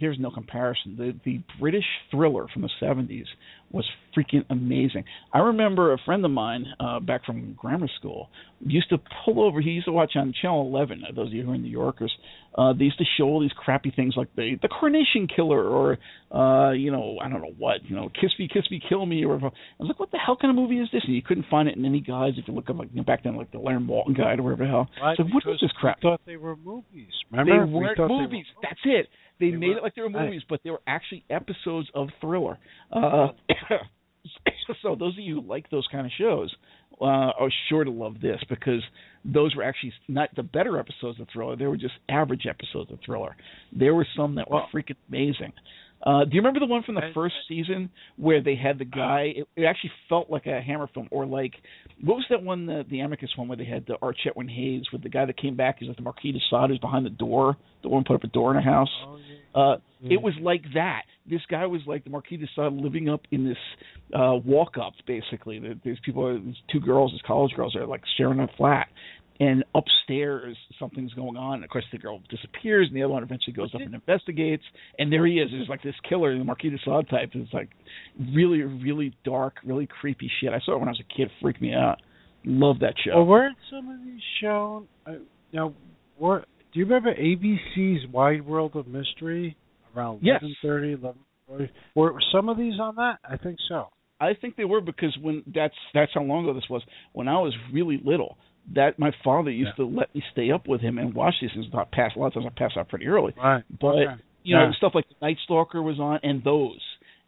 there's 0.00 0.18
no 0.18 0.30
comparison. 0.30 0.96
The 0.96 1.14
the 1.24 1.40
British 1.60 1.84
thriller 2.10 2.46
from 2.52 2.62
the 2.62 2.70
'70s 2.82 3.26
was 3.70 3.84
freaking 4.16 4.44
amazing. 4.50 5.04
I 5.32 5.38
remember 5.40 5.92
a 5.92 5.98
friend 6.04 6.24
of 6.24 6.30
mine 6.30 6.66
uh, 6.78 7.00
back 7.00 7.24
from 7.24 7.54
grammar 7.54 7.88
school 7.98 8.28
used 8.64 8.88
to 8.90 8.98
pull 9.24 9.42
over. 9.42 9.60
He 9.60 9.70
used 9.70 9.86
to 9.86 9.92
watch 9.92 10.12
on 10.14 10.32
Channel 10.40 10.68
11. 10.68 11.02
uh, 11.02 11.12
Those 11.12 11.28
of 11.28 11.32
you 11.32 11.42
who 11.44 11.52
are 11.52 11.58
New 11.58 11.68
Yorkers, 11.68 12.12
uh, 12.56 12.72
they 12.72 12.84
used 12.84 12.98
to 12.98 13.04
show 13.18 13.24
all 13.24 13.40
these 13.40 13.52
crappy 13.52 13.90
things 13.94 14.14
like 14.16 14.28
the 14.36 14.56
the 14.62 14.68
Coronation 14.68 15.26
Killer 15.34 15.64
or 15.68 15.98
uh, 16.32 16.70
you 16.72 16.90
know 16.92 17.18
I 17.20 17.28
don't 17.28 17.40
know 17.42 17.54
what 17.58 17.84
you 17.84 17.96
know 17.96 18.08
Kiss 18.20 18.30
Me 18.38 18.48
Kiss 18.52 18.64
Me 18.70 18.80
Kill 18.88 19.06
Me 19.06 19.24
or 19.24 19.36
I 19.36 19.38
was 19.38 19.52
like 19.88 19.98
what 20.00 20.10
the 20.12 20.18
hell 20.18 20.36
kind 20.40 20.50
of 20.50 20.56
movie 20.56 20.78
is 20.78 20.88
this? 20.92 21.02
And 21.04 21.14
you 21.14 21.22
couldn't 21.22 21.46
find 21.50 21.68
it 21.68 21.76
in 21.76 21.84
any 21.84 22.00
guides 22.00 22.36
if 22.38 22.46
you 22.48 22.54
look 22.54 22.70
up 22.70 22.78
like 22.78 22.88
you 22.92 22.98
know, 22.98 23.04
back 23.04 23.24
then 23.24 23.36
like 23.36 23.50
the 23.50 23.58
Larry 23.58 23.84
Walton 23.84 24.14
guide 24.14 24.38
or 24.38 24.44
whatever 24.44 24.64
the 24.64 24.70
hell. 24.70 24.88
Right, 25.02 25.16
so 25.16 25.24
what 25.24 25.42
is 25.52 25.60
this 25.60 25.72
crap? 25.80 25.98
We 25.98 26.10
thought 26.10 26.20
they 26.26 26.36
were 26.36 26.56
movies. 26.56 27.10
Remember? 27.30 27.66
We 27.66 27.72
weren't 27.72 27.96
thought 27.96 28.08
they 28.08 28.14
were 28.14 28.22
movies. 28.22 28.46
That's 28.62 28.80
it. 28.84 29.08
They, 29.40 29.50
They 29.50 29.56
made 29.56 29.68
were- 29.70 29.78
it 29.78 29.82
like 29.82 29.94
they 29.94 30.02
were 30.02 30.10
movies, 30.10 30.42
but 30.48 30.60
they 30.64 30.70
were 30.70 30.82
actually 30.86 31.24
episodes 31.30 31.88
of 31.94 32.08
Thriller. 32.20 32.58
Uh, 32.92 33.28
so 34.82 34.94
those 34.96 35.14
of 35.14 35.18
you 35.18 35.40
who 35.40 35.46
like 35.48 35.68
those 35.70 35.86
kind 35.90 36.06
of 36.06 36.12
shows 36.16 36.54
uh, 37.00 37.04
are 37.04 37.50
sure 37.68 37.84
to 37.84 37.90
love 37.90 38.20
this 38.20 38.40
because 38.48 38.82
those 39.24 39.54
were 39.56 39.62
actually 39.62 39.92
not 40.08 40.28
the 40.36 40.42
better 40.42 40.78
episodes 40.78 41.18
of 41.20 41.26
Thriller. 41.32 41.56
They 41.56 41.66
were 41.66 41.76
just 41.76 41.94
average 42.08 42.46
episodes 42.48 42.90
of 42.92 42.98
Thriller. 43.04 43.36
There 43.72 43.94
were 43.94 44.06
some 44.16 44.36
that 44.36 44.50
were 44.50 44.62
freaking 44.72 44.96
amazing. 45.08 45.52
Uh, 46.02 46.24
do 46.24 46.32
you 46.32 46.40
remember 46.40 46.60
the 46.60 46.66
one 46.66 46.82
from 46.82 46.96
the 46.96 47.00
first 47.14 47.34
season 47.48 47.88
where 48.16 48.42
they 48.42 48.54
had 48.56 48.78
the 48.78 48.84
guy? 48.84 49.32
It, 49.36 49.48
it 49.56 49.64
actually 49.64 49.92
felt 50.08 50.28
like 50.28 50.44
a 50.46 50.60
Hammer 50.60 50.86
film, 50.92 51.08
or 51.10 51.24
like 51.24 51.52
what 52.02 52.16
was 52.16 52.26
that 52.28 52.42
one, 52.42 52.66
the, 52.66 52.84
the 52.90 53.00
Amicus 53.00 53.30
one, 53.36 53.48
where 53.48 53.56
they 53.56 53.64
had 53.64 53.86
the 53.86 53.96
R. 54.02 54.12
Chetwynd-Hayes 54.12 54.84
with 54.92 55.02
the 55.02 55.08
guy 55.08 55.24
that 55.24 55.38
came 55.38 55.56
back? 55.56 55.76
He's 55.78 55.88
like 55.88 55.96
the 55.96 56.02
Marquis 56.02 56.32
de 56.32 56.40
Sade 56.50 56.68
who's 56.68 56.78
behind 56.78 57.06
the 57.06 57.10
door. 57.10 57.56
The 57.82 57.88
one 57.88 58.04
put 58.04 58.16
up 58.16 58.24
a 58.24 58.28
door 58.28 58.50
in 58.50 58.58
a 58.58 58.62
house. 58.62 58.90
Oh, 59.06 59.16
yeah. 59.16 59.60
Uh, 59.60 59.76
Yeah. 60.00 60.14
It 60.14 60.22
was 60.22 60.34
like 60.42 60.62
that. 60.74 61.02
This 61.26 61.40
guy 61.48 61.64
was 61.64 61.80
like 61.86 62.04
the 62.04 62.10
Marquis 62.10 62.36
de 62.36 62.46
Sade 62.54 62.72
living 62.74 63.08
up 63.08 63.22
in 63.30 63.46
this 63.48 63.56
uh, 64.14 64.34
walk 64.44 64.76
up, 64.76 64.92
basically. 65.06 65.58
There- 65.58 65.76
There's 65.82 65.98
people, 66.04 66.38
these 66.38 66.56
two 66.70 66.80
girls, 66.80 67.12
these 67.12 67.22
college 67.26 67.54
girls, 67.54 67.74
are 67.76 67.86
like 67.86 68.02
sharing 68.18 68.40
a 68.40 68.48
flat. 68.58 68.88
And 69.40 69.64
upstairs, 69.74 70.56
something's 70.78 71.12
going 71.14 71.36
on. 71.36 71.54
And 71.56 71.64
Of 71.64 71.70
course, 71.70 71.84
the 71.90 71.98
girl 71.98 72.20
disappears, 72.30 72.86
and 72.88 72.96
the 72.96 73.02
other 73.02 73.12
one 73.12 73.22
eventually 73.24 73.52
goes 73.52 73.74
up 73.74 73.80
and 73.80 73.92
investigates. 73.94 74.62
And 74.98 75.12
there 75.12 75.26
he 75.26 75.34
is. 75.40 75.50
There's 75.50 75.68
like 75.68 75.82
this 75.82 75.94
killer, 76.08 76.38
the 76.38 76.44
Marquis 76.44 76.70
de 76.70 76.78
Sade 76.84 77.08
type. 77.08 77.30
It's 77.34 77.52
like 77.52 77.70
really, 78.32 78.62
really 78.62 79.12
dark, 79.24 79.54
really 79.64 79.88
creepy 79.88 80.30
shit. 80.40 80.52
I 80.52 80.60
saw 80.64 80.74
it 80.74 80.78
when 80.78 80.88
I 80.88 80.92
was 80.92 81.00
a 81.00 81.16
kid. 81.16 81.30
Freaked 81.42 81.60
me 81.60 81.72
out. 81.74 81.96
Love 82.44 82.78
that 82.80 82.94
show. 83.04 83.16
Well, 83.16 83.26
weren't 83.26 83.56
some 83.70 83.88
of 83.88 84.04
these 84.04 84.20
shown? 84.40 84.86
Uh, 85.06 85.12
now, 85.52 85.72
were, 86.18 86.44
do 86.72 86.78
you 86.78 86.84
remember 86.84 87.12
ABC's 87.14 88.06
Wide 88.12 88.46
World 88.46 88.76
of 88.76 88.86
Mystery 88.86 89.56
around 89.96 90.20
Yes. 90.22 90.40
eleven 90.42 90.56
thirty, 90.62 90.92
eleven 90.92 91.20
forty? 91.48 91.70
Were 91.96 92.14
some 92.32 92.48
of 92.48 92.56
these 92.56 92.78
on 92.78 92.94
that? 92.96 93.18
I 93.28 93.36
think 93.36 93.58
so. 93.68 93.88
I 94.20 94.34
think 94.40 94.54
they 94.56 94.64
were 94.64 94.80
because 94.80 95.16
when 95.20 95.42
that's 95.52 95.74
that's 95.92 96.12
how 96.14 96.22
long 96.22 96.44
ago 96.44 96.54
this 96.54 96.68
was. 96.70 96.82
When 97.14 97.26
I 97.28 97.38
was 97.40 97.52
really 97.72 98.00
little, 98.04 98.36
that 98.72 98.98
my 98.98 99.12
father 99.22 99.50
used 99.50 99.76
to 99.76 99.84
let 99.84 100.14
me 100.14 100.22
stay 100.32 100.50
up 100.50 100.66
with 100.66 100.80
him 100.80 100.98
and 100.98 101.12
watch 101.14 101.34
these 101.40 101.50
things. 101.52 101.66
Not 101.72 101.92
pass 101.92 102.12
a 102.16 102.18
lot 102.18 102.28
of 102.28 102.34
times 102.34 102.46
I 102.46 102.58
passed 102.58 102.76
out 102.76 102.88
pretty 102.88 103.06
early, 103.06 103.34
Right. 103.36 103.62
but 103.80 103.94
Okay. 103.96 104.22
you 104.42 104.56
know 104.56 104.64
Yeah. 104.64 104.72
stuff 104.72 104.94
like 104.94 105.04
Night 105.20 105.38
Stalker 105.44 105.82
was 105.82 106.00
on 106.00 106.18
and 106.22 106.42
those, 106.42 106.80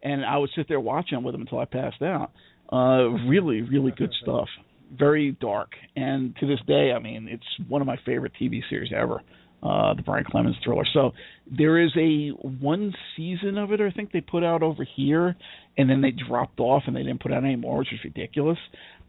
and 0.03 0.25
I 0.25 0.39
would 0.39 0.51
sit 0.51 0.67
there 0.69 0.81
watching 0.81 1.17
them 1.17 1.25
with 1.25 1.35
him 1.35 1.43
until 1.43 1.59
I 1.59 1.67
passed 1.67 2.01
out. 2.03 2.31
Uh, 2.73 3.11
really, 3.29 3.63
really 3.63 3.93
good 3.93 4.13
stuff. 4.23 4.49
Very 4.93 5.33
dark, 5.33 5.77
and 5.95 6.35
to 6.37 6.47
this 6.47 6.61
day, 6.67 6.93
I 6.93 6.99
mean, 7.01 7.29
it's 7.29 7.69
one 7.69 7.81
of 7.81 7.87
my 7.87 7.97
favorite 7.99 8.33
TV 8.41 8.63
series 8.71 8.93
ever. 8.93 9.21
Uh, 9.63 9.95
the 9.95 10.03
Brian 10.03 10.23
Clemens 10.25 10.57
thriller. 10.63 10.85
So 10.93 11.13
there 11.51 11.79
is 11.79 11.91
a 11.97 12.29
one 12.31 12.95
season 13.17 13.57
of 13.59 13.73
it, 13.73 13.81
I 13.81 13.91
think 13.91 14.13
they 14.13 14.21
put 14.21 14.45
out 14.45 14.63
over 14.63 14.85
here, 14.85 15.35
and 15.77 15.89
then 15.91 16.03
they 16.03 16.13
dropped 16.13 16.61
off 16.61 16.85
and 16.87 16.95
they 16.95 17.03
didn't 17.03 17.21
put 17.21 17.33
out 17.33 17.43
any 17.43 17.57
more, 17.57 17.79
which 17.79 17.89
was 17.91 18.05
ridiculous. 18.05 18.59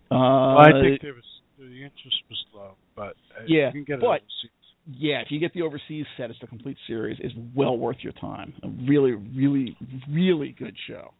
Uh, 0.09 0.15
Well, 0.15 0.59
I 0.59 0.71
think 0.81 1.01
there 1.01 1.13
was 1.13 1.23
the 1.57 1.65
interest 1.83 2.17
was 2.29 2.45
low, 2.53 2.71
but 2.95 3.15
uh, 3.37 3.43
Yeah, 3.47 3.67
you 3.67 3.71
can 3.71 3.83
get 3.83 3.93
it 3.95 4.01
but- 4.01 4.07
overseas. 4.07 4.51
yeah, 4.97 5.21
if 5.21 5.27
you 5.31 5.39
get 5.39 5.53
the 5.53 5.61
overseas 5.63 6.05
set, 6.17 6.29
it's 6.29 6.39
the 6.39 6.47
complete 6.47 6.77
series. 6.87 7.17
It's 7.19 7.33
well 7.55 7.77
worth 7.77 7.97
your 8.01 8.13
time. 8.13 8.53
A 8.63 8.67
really, 8.87 9.11
really, 9.13 9.75
really 10.09 10.55
good 10.57 10.75
show. 10.87 11.13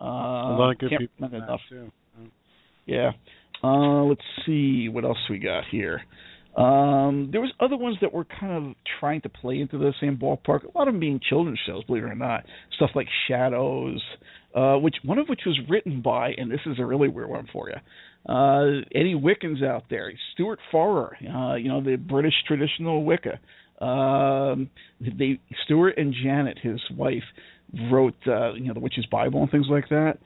Uh, 0.00 0.04
a 0.04 0.56
lot 0.58 0.70
of 0.72 0.78
good 0.78 0.90
people 0.98 1.08
in 1.18 1.24
it 1.26 1.30
that 1.30 1.44
enough. 1.44 1.60
too. 1.68 1.90
Yeah. 2.86 3.12
Uh, 3.62 4.02
let's 4.04 4.20
see 4.44 4.88
what 4.88 5.04
else 5.04 5.18
we 5.30 5.38
got 5.38 5.64
here. 5.70 6.02
Um, 6.56 7.30
there 7.32 7.40
was 7.40 7.50
other 7.60 7.76
ones 7.76 7.96
that 8.00 8.12
were 8.12 8.24
kind 8.24 8.52
of 8.70 8.74
trying 9.00 9.20
to 9.22 9.28
play 9.28 9.58
into 9.58 9.78
the 9.78 9.92
same 10.00 10.16
ballpark. 10.16 10.62
A 10.64 10.78
lot 10.78 10.86
of 10.86 10.94
them 10.94 11.00
being 11.00 11.18
children's 11.28 11.58
shows, 11.66 11.82
believe 11.84 12.04
it 12.04 12.06
or 12.10 12.14
not. 12.14 12.44
Stuff 12.76 12.90
like 12.94 13.08
Shadows, 13.26 14.00
uh, 14.54 14.76
which 14.76 14.94
one 15.04 15.18
of 15.18 15.26
which 15.28 15.40
was 15.46 15.58
written 15.68 16.00
by, 16.00 16.30
and 16.36 16.50
this 16.50 16.60
is 16.66 16.78
a 16.78 16.84
really 16.84 17.08
weird 17.08 17.28
one 17.30 17.48
for 17.52 17.70
you. 17.70 17.76
Uh, 18.26 18.80
Eddie 18.94 19.14
Wiccans 19.14 19.62
out 19.62 19.84
there, 19.90 20.12
Stewart 20.32 20.58
Farrar, 20.72 21.16
uh, 21.22 21.56
you 21.56 21.68
know 21.68 21.82
the 21.82 21.96
British 21.96 22.34
traditional 22.46 23.04
Wicca. 23.04 23.38
Um, 23.84 24.70
they 25.00 25.40
Stuart 25.64 25.98
and 25.98 26.14
Janet, 26.22 26.58
his 26.62 26.80
wife, 26.96 27.22
wrote 27.90 28.14
uh, 28.26 28.54
you 28.54 28.64
know 28.64 28.74
the 28.74 28.80
Witch's 28.80 29.06
Bible 29.06 29.42
and 29.42 29.50
things 29.50 29.66
like 29.68 29.88
that. 29.90 30.18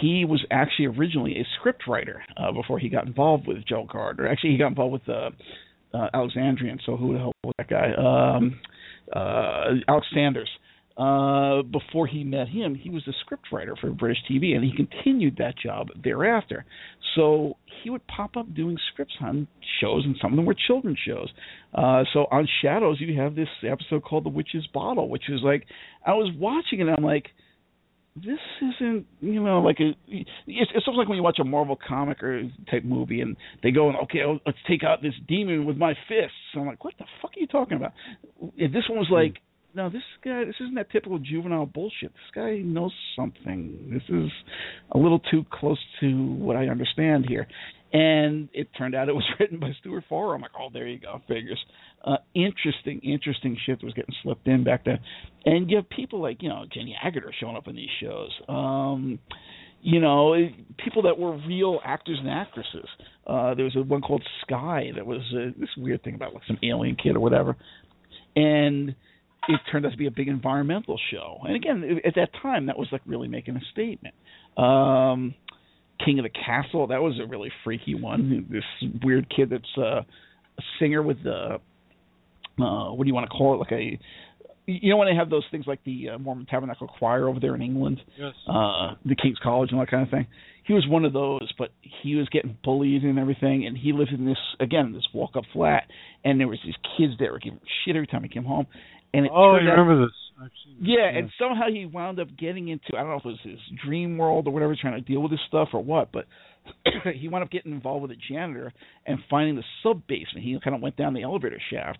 He 0.00 0.24
was 0.24 0.44
actually 0.50 0.86
originally 0.86 1.32
a 1.38 1.44
script 1.58 1.82
writer 1.88 2.22
uh, 2.36 2.52
before 2.52 2.78
he 2.78 2.88
got 2.88 3.06
involved 3.06 3.46
with 3.46 3.66
Joe 3.66 3.86
Gardner. 3.90 4.28
Actually, 4.28 4.52
he 4.52 4.58
got 4.58 4.68
involved 4.68 4.92
with 4.92 5.08
uh, 5.08 5.30
uh, 5.92 6.08
Alexandrian. 6.14 6.78
So 6.86 6.96
who 6.96 7.14
the 7.14 7.18
hell 7.18 7.32
was 7.44 7.54
that 7.58 7.68
guy? 7.68 7.92
Um, 7.92 8.60
uh, 9.14 9.74
Alex 9.88 10.06
Sanders. 10.14 10.48
Uh, 10.96 11.62
before 11.62 12.06
he 12.06 12.22
met 12.22 12.48
him, 12.48 12.74
he 12.74 12.90
was 12.90 13.02
a 13.08 13.12
script 13.20 13.46
writer 13.50 13.74
for 13.80 13.90
British 13.90 14.18
TV, 14.30 14.54
and 14.54 14.62
he 14.62 14.72
continued 14.74 15.36
that 15.38 15.54
job 15.58 15.88
thereafter. 16.02 16.64
So 17.14 17.56
he 17.82 17.90
would 17.90 18.06
pop 18.06 18.36
up 18.36 18.54
doing 18.54 18.76
scripts 18.92 19.14
on 19.20 19.48
shows, 19.80 20.04
and 20.04 20.16
some 20.20 20.32
of 20.32 20.36
them 20.36 20.44
were 20.44 20.56
children's 20.66 20.98
shows. 21.06 21.30
Uh, 21.74 22.04
so 22.12 22.26
on 22.30 22.46
Shadows, 22.62 22.98
you 23.00 23.18
have 23.20 23.34
this 23.34 23.48
episode 23.66 24.04
called 24.04 24.24
The 24.24 24.30
Witch's 24.30 24.66
Bottle, 24.72 25.08
which 25.08 25.28
is 25.28 25.40
like 25.42 25.66
I 26.06 26.12
was 26.12 26.30
watching 26.36 26.80
it, 26.80 26.88
and 26.88 26.90
I'm 26.90 27.04
like, 27.04 27.26
this 28.14 28.38
isn't 28.60 29.06
you 29.20 29.42
know 29.42 29.60
like 29.60 29.78
a 29.80 29.92
it's 30.06 30.30
it's 30.46 30.86
almost 30.86 30.98
like 30.98 31.08
when 31.08 31.16
you 31.16 31.22
watch 31.22 31.38
a 31.40 31.44
Marvel 31.44 31.78
comic 31.88 32.22
or 32.22 32.42
type 32.70 32.84
movie 32.84 33.22
and 33.22 33.36
they 33.62 33.70
go 33.70 33.88
and 33.88 33.96
okay 33.96 34.18
oh, 34.26 34.38
let's 34.44 34.58
take 34.68 34.84
out 34.84 35.00
this 35.00 35.14
demon 35.26 35.64
with 35.64 35.78
my 35.78 35.94
fists. 36.08 36.36
I'm 36.54 36.66
like 36.66 36.84
what 36.84 36.92
the 36.98 37.06
fuck 37.22 37.30
are 37.30 37.40
you 37.40 37.46
talking 37.46 37.78
about? 37.78 37.92
And 38.58 38.74
this 38.74 38.84
one 38.88 38.98
was 38.98 39.08
like 39.10 39.36
no 39.74 39.88
this 39.88 40.02
guy 40.24 40.44
this 40.44 40.54
isn't 40.60 40.74
that 40.74 40.90
typical 40.90 41.18
juvenile 41.18 41.66
bullshit. 41.66 42.12
This 42.12 42.34
guy 42.34 42.58
knows 42.58 42.92
something. 43.16 43.90
This 43.92 44.02
is 44.08 44.30
a 44.92 44.98
little 44.98 45.18
too 45.18 45.44
close 45.50 45.78
to 46.00 46.32
what 46.34 46.56
I 46.56 46.66
understand 46.66 47.26
here. 47.28 47.46
And 47.92 48.48
it 48.54 48.68
turned 48.76 48.94
out 48.94 49.08
it 49.08 49.14
was 49.14 49.28
written 49.40 49.60
by 49.60 49.72
Stewart 49.80 50.04
Farrar. 50.08 50.34
I'm 50.34 50.40
like, 50.40 50.52
oh, 50.58 50.68
there 50.72 50.86
you 50.86 50.98
go, 50.98 51.20
figures. 51.28 51.62
Uh, 52.04 52.16
interesting, 52.34 53.00
interesting 53.00 53.56
shit 53.66 53.82
was 53.84 53.92
getting 53.92 54.14
slipped 54.22 54.46
in 54.48 54.64
back 54.64 54.84
then. 54.84 54.98
And 55.44 55.70
you 55.70 55.76
have 55.76 55.88
people 55.90 56.20
like, 56.20 56.42
you 56.42 56.48
know, 56.48 56.64
Jenny 56.72 56.96
Agutter 57.04 57.30
showing 57.38 57.56
up 57.56 57.68
in 57.68 57.76
these 57.76 57.90
shows. 58.00 58.30
Um, 58.48 59.18
you 59.82 60.00
know, 60.00 60.34
people 60.82 61.02
that 61.02 61.18
were 61.18 61.36
real 61.46 61.80
actors 61.84 62.18
and 62.18 62.30
actresses. 62.30 62.88
Uh, 63.26 63.54
there 63.54 63.64
was 63.64 63.76
a 63.76 63.82
one 63.82 64.00
called 64.00 64.22
Sky 64.42 64.90
that 64.94 65.04
was 65.04 65.20
uh, 65.36 65.50
this 65.58 65.68
weird 65.76 66.02
thing 66.02 66.14
about 66.14 66.32
like 66.34 66.44
some 66.46 66.58
alien 66.62 66.96
kid 66.96 67.16
or 67.16 67.20
whatever. 67.20 67.56
And 68.34 68.94
it 69.48 69.60
turned 69.70 69.84
out 69.86 69.92
to 69.92 69.98
be 69.98 70.06
a 70.06 70.10
big 70.10 70.28
environmental 70.28 70.98
show. 71.10 71.38
And 71.44 71.56
again, 71.56 72.00
at 72.04 72.14
that 72.16 72.30
time, 72.40 72.66
that 72.66 72.78
was 72.78 72.88
like 72.92 73.02
really 73.06 73.28
making 73.28 73.56
a 73.56 73.60
statement. 73.72 74.14
Um, 74.56 75.34
King 76.04 76.18
of 76.18 76.24
the 76.24 76.30
Castle, 76.30 76.88
that 76.88 77.00
was 77.02 77.18
a 77.22 77.26
really 77.26 77.50
freaky 77.64 77.94
one. 77.94 78.46
This 78.50 78.64
weird 79.04 79.32
kid 79.34 79.50
that's 79.50 79.64
uh, 79.78 80.00
a 80.02 80.04
singer 80.78 81.02
with 81.02 81.22
the 81.22 81.58
uh, 82.60 82.90
what 82.92 83.04
do 83.04 83.08
you 83.08 83.14
want 83.14 83.28
to 83.30 83.36
call 83.36 83.54
it? 83.54 83.58
Like 83.58 83.72
a 83.72 83.98
you 84.66 84.90
know 84.90 84.96
when 84.96 85.08
they 85.08 85.16
have 85.16 85.28
those 85.30 85.44
things 85.50 85.64
like 85.66 85.82
the 85.84 86.10
uh, 86.10 86.18
Mormon 86.18 86.46
Tabernacle 86.46 86.86
Choir 86.86 87.28
over 87.28 87.40
there 87.40 87.54
in 87.56 87.62
England, 87.62 88.00
Yes. 88.16 88.32
uh, 88.48 88.94
the 89.04 89.16
King's 89.20 89.38
College 89.42 89.70
and 89.70 89.78
all 89.80 89.84
that 89.84 89.90
kind 89.90 90.04
of 90.04 90.10
thing. 90.10 90.26
He 90.64 90.72
was 90.72 90.86
one 90.86 91.04
of 91.04 91.12
those, 91.12 91.50
but 91.58 91.70
he 92.02 92.14
was 92.14 92.28
getting 92.28 92.56
bullied 92.62 93.02
and 93.02 93.18
everything, 93.18 93.66
and 93.66 93.76
he 93.76 93.92
lived 93.92 94.12
in 94.12 94.24
this 94.24 94.38
again 94.60 94.92
this 94.92 95.06
walk 95.12 95.32
up 95.36 95.44
flat, 95.52 95.84
and 96.24 96.38
there 96.38 96.46
was 96.46 96.58
these 96.64 96.76
kids 96.96 97.14
there 97.18 97.32
were 97.32 97.40
giving 97.40 97.58
him 97.58 97.66
shit 97.84 97.96
every 97.96 98.06
time 98.06 98.22
he 98.22 98.28
came 98.28 98.44
home, 98.44 98.66
and 99.14 99.26
it 99.26 99.32
oh, 99.34 99.52
I 99.52 99.58
turned 99.58 99.68
out- 99.68 99.78
remember 99.78 100.06
this. 100.06 100.14
This. 100.40 100.50
yeah, 100.80 101.06
and 101.06 101.30
somehow 101.38 101.68
he 101.68 101.86
wound 101.86 102.18
up 102.18 102.28
getting 102.36 102.68
into 102.68 102.96
I 102.96 103.00
don't 103.00 103.10
know 103.10 103.16
if 103.16 103.24
it 103.24 103.28
was 103.28 103.38
his 103.44 103.60
dream 103.84 104.18
world 104.18 104.48
or 104.48 104.50
whatever, 104.52 104.74
trying 104.80 104.94
to 104.94 105.00
deal 105.00 105.20
with 105.20 105.30
this 105.30 105.40
stuff 105.46 105.68
or 105.72 105.84
what, 105.84 106.10
but 106.10 106.26
he 107.14 107.28
wound 107.28 107.44
up 107.44 107.50
getting 107.50 107.72
involved 107.72 108.02
with 108.02 108.10
a 108.10 108.16
janitor 108.28 108.72
and 109.06 109.18
finding 109.30 109.56
the 109.56 109.62
sub 109.82 110.06
basement. 110.08 110.44
He 110.44 110.58
kind 110.62 110.74
of 110.74 110.82
went 110.82 110.96
down 110.96 111.14
the 111.14 111.22
elevator 111.22 111.60
shaft, 111.70 111.98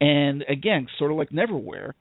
and 0.00 0.44
again, 0.48 0.86
sort 0.98 1.10
of 1.10 1.16
like 1.16 1.30
Neverwhere, 1.30 1.92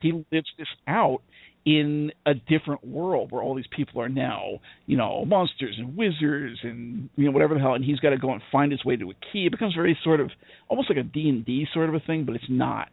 he 0.00 0.12
lives 0.32 0.48
this 0.58 0.68
out 0.88 1.20
in 1.66 2.12
a 2.24 2.32
different 2.32 2.86
world 2.86 3.32
where 3.32 3.42
all 3.42 3.56
these 3.56 3.66
people 3.74 4.00
are 4.00 4.08
now, 4.08 4.60
you 4.86 4.96
know, 4.96 5.24
monsters 5.24 5.74
and 5.78 5.96
wizards 5.96 6.60
and 6.62 7.10
you 7.16 7.24
know 7.26 7.32
whatever 7.32 7.54
the 7.54 7.60
hell, 7.60 7.74
and 7.74 7.84
he's 7.84 7.98
got 7.98 8.10
to 8.10 8.18
go 8.18 8.32
and 8.32 8.40
find 8.52 8.70
his 8.70 8.84
way 8.84 8.96
to 8.96 9.10
a 9.10 9.14
key. 9.32 9.46
It 9.46 9.50
becomes 9.50 9.74
very 9.74 9.98
sort 10.04 10.20
of 10.20 10.30
almost 10.68 10.88
like 10.88 10.98
a 10.98 11.02
D 11.02 11.28
and 11.28 11.44
D 11.44 11.66
sort 11.74 11.88
of 11.88 11.94
a 11.94 12.00
thing, 12.00 12.24
but 12.24 12.36
it's 12.36 12.44
not. 12.48 12.88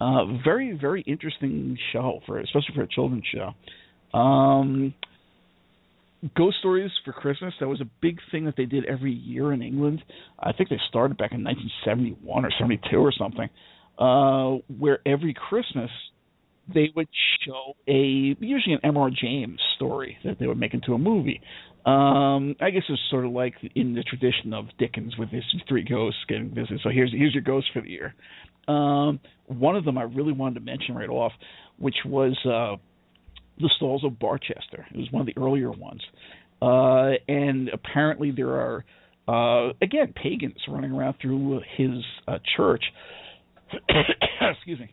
Uh, 0.00 0.24
very 0.44 0.76
very 0.78 1.02
interesting 1.02 1.78
show 1.92 2.20
for 2.26 2.38
especially 2.38 2.74
for 2.74 2.82
a 2.82 2.88
children's 2.88 3.24
show. 3.32 4.18
Um, 4.18 4.94
Ghost 6.34 6.56
Stories 6.58 6.90
for 7.04 7.12
Christmas 7.12 7.54
that 7.60 7.68
was 7.68 7.80
a 7.80 7.88
big 8.00 8.18
thing 8.30 8.44
that 8.46 8.54
they 8.56 8.64
did 8.64 8.84
every 8.86 9.12
year 9.12 9.52
in 9.52 9.62
England. 9.62 10.02
I 10.38 10.52
think 10.52 10.68
they 10.68 10.80
started 10.88 11.16
back 11.16 11.32
in 11.32 11.44
1971 11.44 12.44
or 12.44 12.50
72 12.58 12.96
or 12.96 13.12
something, 13.12 13.48
uh, 13.98 14.58
where 14.78 14.98
every 15.06 15.34
Christmas 15.34 15.90
they 16.72 16.90
would 16.96 17.08
show 17.46 17.74
a 17.86 18.36
usually 18.40 18.74
an 18.74 18.80
M.R. 18.82 19.10
James 19.10 19.60
story 19.76 20.18
that 20.24 20.38
they 20.38 20.46
would 20.46 20.58
make 20.58 20.74
into 20.74 20.94
a 20.94 20.98
movie. 20.98 21.40
Um, 21.84 22.56
I 22.60 22.70
guess 22.70 22.82
it's 22.88 23.00
sort 23.10 23.24
of 23.24 23.30
like 23.30 23.54
in 23.76 23.94
the 23.94 24.02
tradition 24.02 24.52
of 24.52 24.66
Dickens 24.76 25.16
with 25.16 25.28
his 25.28 25.44
three 25.68 25.84
ghosts 25.84 26.18
getting 26.28 26.48
visited. 26.48 26.80
So 26.82 26.90
here's 26.90 27.12
here's 27.12 27.32
your 27.32 27.44
ghost 27.44 27.68
for 27.72 27.82
the 27.82 27.90
year. 27.90 28.14
Um, 28.68 29.20
one 29.46 29.76
of 29.76 29.84
them 29.84 29.98
I 29.98 30.02
really 30.02 30.32
wanted 30.32 30.54
to 30.56 30.60
mention 30.60 30.94
right 30.94 31.08
off, 31.08 31.32
which 31.78 31.96
was 32.04 32.36
uh, 32.44 32.76
the 33.58 33.70
Stalls 33.76 34.04
of 34.04 34.18
Barchester. 34.18 34.86
It 34.92 34.96
was 34.96 35.08
one 35.10 35.20
of 35.20 35.26
the 35.26 35.40
earlier 35.40 35.70
ones, 35.70 36.02
uh, 36.60 37.12
and 37.28 37.68
apparently 37.68 38.32
there 38.32 38.50
are 38.50 38.84
uh, 39.28 39.72
again 39.82 40.12
pagans 40.14 40.60
running 40.68 40.92
around 40.92 41.16
through 41.20 41.60
his 41.76 42.04
uh, 42.26 42.38
church. 42.56 42.84
Excuse 44.40 44.80
me 44.80 44.90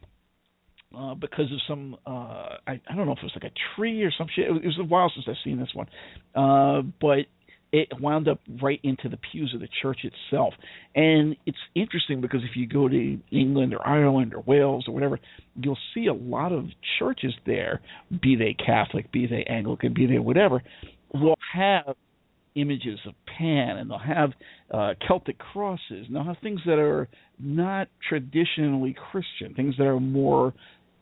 uh, 0.98 1.16
because 1.16 1.52
of 1.52 1.60
some 1.68 1.96
uh, 2.06 2.58
I, 2.68 2.80
I 2.88 2.96
don't 2.96 3.06
know 3.06 3.14
if 3.14 3.20
it 3.20 3.24
was 3.24 3.32
like 3.36 3.52
a 3.52 3.56
tree 3.76 4.04
or 4.04 4.12
some 4.18 4.28
shit. 4.36 4.46
It 4.46 4.52
was, 4.52 4.62
it 4.64 4.68
was 4.68 4.80
a 4.80 4.84
while 4.84 5.12
since 5.14 5.26
I've 5.28 5.44
seen 5.44 5.60
this 5.60 5.74
one, 5.74 5.88
uh, 6.36 6.82
but 7.02 7.26
it 7.74 7.90
wound 8.00 8.28
up 8.28 8.40
right 8.62 8.80
into 8.84 9.10
the 9.10 9.18
pews 9.18 9.52
of 9.54 9.60
the 9.60 9.68
church 9.82 10.02
itself. 10.04 10.54
And 10.96 11.36
it's 11.48 11.58
interesting 11.74 12.22
because 12.22 12.42
if 12.44 12.56
you 12.56 12.68
go 12.68 12.88
to 12.88 13.20
England 13.32 13.74
or 13.74 13.86
Ireland 13.86 14.36
or 14.36 14.42
Wales 14.42 14.86
or 14.88 14.94
whatever, 14.94 15.20
you'll 15.56 15.78
see 15.96 16.06
a 16.06 16.14
lot 16.14 16.52
of 16.52 16.66
churches 17.00 17.34
there, 17.48 17.82
be 18.22 18.36
they 18.36 18.54
Catholic, 18.54 19.12
be 19.12 19.26
they 19.26 19.44
Anglican, 19.50 19.94
be 19.94 20.06
they 20.06 20.20
whatever, 20.20 20.62
will 21.16 21.36
have 21.52 21.96
images 22.56 23.00
of 23.08 23.16
Pan 23.26 23.78
and 23.78 23.90
they'll 23.90 23.98
have 23.98 24.32
uh, 24.72 24.94
Celtic 25.08 25.40
crosses 25.40 25.82
and 25.90 26.16
they'll 26.16 26.24
have 26.24 26.38
things 26.44 26.62
that 26.68 26.78
are 26.78 27.10
not 27.40 27.88
traditionally 28.08 28.96
Christian, 29.12 29.56
things 29.56 29.76
that 29.80 29.88
are 29.88 30.00
more 30.00 30.54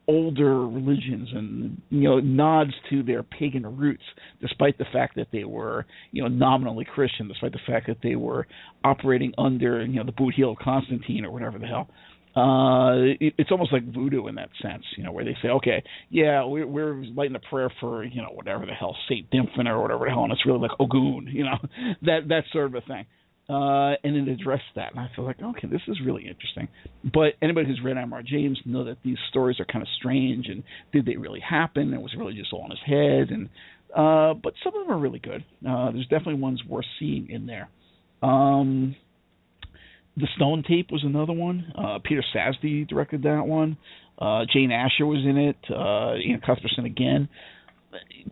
older 0.07 0.67
religions 0.67 1.29
and 1.33 1.81
you 1.89 2.01
know 2.01 2.19
nods 2.19 2.71
to 2.89 3.03
their 3.03 3.23
pagan 3.23 3.77
roots 3.77 4.03
despite 4.41 4.77
the 4.77 4.85
fact 4.91 5.15
that 5.15 5.27
they 5.31 5.43
were 5.43 5.85
you 6.11 6.21
know 6.21 6.27
nominally 6.27 6.85
christian 6.85 7.27
despite 7.27 7.51
the 7.51 7.59
fact 7.67 7.87
that 7.87 7.97
they 8.01 8.15
were 8.15 8.47
operating 8.83 9.31
under 9.37 9.85
you 9.85 9.95
know 9.95 10.03
the 10.03 10.11
boot 10.11 10.33
heel 10.33 10.51
of 10.51 10.57
constantine 10.57 11.23
or 11.25 11.31
whatever 11.31 11.59
the 11.59 11.67
hell. 11.67 11.87
Uh 12.35 13.13
it, 13.19 13.33
it's 13.37 13.51
almost 13.51 13.73
like 13.73 13.83
voodoo 13.93 14.27
in 14.27 14.35
that 14.35 14.49
sense 14.61 14.83
you 14.97 15.03
know 15.03 15.11
where 15.11 15.25
they 15.25 15.35
say 15.41 15.49
okay 15.49 15.83
yeah 16.09 16.43
we're, 16.45 16.65
we're 16.65 16.95
lighting 17.15 17.35
a 17.35 17.49
prayer 17.49 17.69
for 17.79 18.03
you 18.03 18.21
know 18.21 18.29
whatever 18.33 18.65
the 18.65 18.73
hell 18.73 18.95
saint 19.07 19.29
Dymphna 19.29 19.67
or 19.69 19.81
whatever 19.81 20.05
the 20.05 20.11
hell 20.11 20.23
and 20.23 20.31
it's 20.33 20.45
really 20.45 20.59
like 20.59 20.71
ogun 20.79 21.27
you 21.31 21.43
know 21.43 21.57
that 22.03 22.29
that 22.29 22.43
sort 22.51 22.67
of 22.67 22.75
a 22.75 22.81
thing 22.81 23.05
uh, 23.51 23.95
and 24.03 24.15
it 24.15 24.29
addressed 24.29 24.63
that. 24.75 24.91
And 24.91 24.99
I 24.99 25.09
feel 25.13 25.25
like, 25.25 25.41
okay, 25.41 25.67
this 25.67 25.81
is 25.89 25.97
really 26.05 26.25
interesting. 26.25 26.69
But 27.03 27.33
anybody 27.41 27.67
who's 27.67 27.81
read 27.83 27.97
M.R. 27.97 28.23
James 28.23 28.57
know 28.65 28.85
that 28.85 28.97
these 29.03 29.17
stories 29.29 29.59
are 29.59 29.65
kind 29.65 29.81
of 29.81 29.89
strange, 29.97 30.47
and 30.47 30.63
did 30.93 31.05
they 31.05 31.17
really 31.17 31.41
happen? 31.41 31.93
It 31.93 32.01
was 32.01 32.15
really 32.17 32.33
just 32.33 32.53
all 32.53 32.63
in 32.63 32.71
his 32.71 32.79
head, 32.85 33.29
and 33.29 33.49
uh, 33.93 34.35
but 34.41 34.53
some 34.63 34.73
of 34.73 34.87
them 34.87 34.95
are 34.95 34.99
really 34.99 35.19
good. 35.19 35.43
Uh, 35.67 35.91
there's 35.91 36.07
definitely 36.07 36.35
ones 36.35 36.61
worth 36.65 36.85
seeing 36.97 37.29
in 37.29 37.45
there. 37.45 37.69
Um, 38.23 38.95
the 40.15 40.27
Stone 40.37 40.63
Tape 40.65 40.89
was 40.89 41.03
another 41.03 41.33
one. 41.33 41.73
Uh, 41.77 41.99
Peter 42.03 42.23
Sasdy 42.33 42.87
directed 42.87 43.23
that 43.23 43.45
one. 43.45 43.75
Uh, 44.17 44.45
Jane 44.53 44.71
Asher 44.71 45.05
was 45.05 45.25
in 45.25 45.37
it. 45.37 45.57
Uh, 45.69 46.13
Iain 46.13 46.41
Cuthbertson 46.45 46.85
again. 46.85 47.27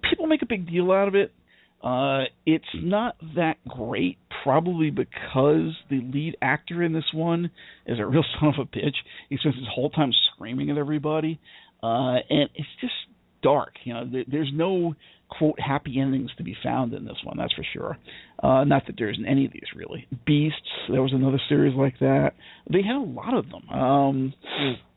People 0.09 0.27
make 0.27 0.41
a 0.41 0.45
big 0.45 0.69
deal 0.69 0.91
out 0.93 1.09
of 1.09 1.15
it. 1.15 1.33
Uh, 1.81 2.23
it's 2.45 2.65
not 2.75 3.15
that 3.35 3.55
great, 3.67 4.17
probably 4.43 4.89
because 4.89 5.75
the 5.89 6.01
lead 6.13 6.35
actor 6.41 6.83
in 6.83 6.93
this 6.93 7.11
one 7.13 7.51
is 7.85 7.99
a 7.99 8.05
real 8.05 8.23
son 8.39 8.49
of 8.49 8.55
a 8.59 8.77
bitch. 8.77 8.95
He 9.29 9.37
spends 9.37 9.55
his 9.55 9.67
whole 9.73 9.89
time 9.89 10.11
screaming 10.33 10.69
at 10.69 10.77
everybody, 10.77 11.39
uh, 11.83 12.15
and 12.29 12.49
it's 12.55 12.69
just 12.81 12.93
dark. 13.41 13.73
You 13.83 13.93
know, 13.93 14.09
there, 14.11 14.25
there's 14.27 14.51
no 14.53 14.95
quote 15.29 15.59
happy 15.59 15.99
endings 15.99 16.31
to 16.37 16.43
be 16.43 16.55
found 16.63 16.93
in 16.93 17.05
this 17.05 17.17
one. 17.23 17.37
That's 17.37 17.53
for 17.53 17.65
sure. 17.73 17.97
Uh, 18.41 18.63
not 18.63 18.87
that 18.87 18.95
there 18.97 19.09
isn't 19.09 19.25
any 19.25 19.45
of 19.45 19.53
these 19.53 19.61
really. 19.75 20.07
Beasts. 20.25 20.57
There 20.89 21.01
was 21.01 21.13
another 21.13 21.39
series 21.49 21.75
like 21.75 21.99
that. 21.99 22.31
They 22.71 22.81
had 22.81 22.95
a 22.95 22.99
lot 22.99 23.33
of 23.33 23.45
them. 23.49 23.69
Um, 23.69 24.33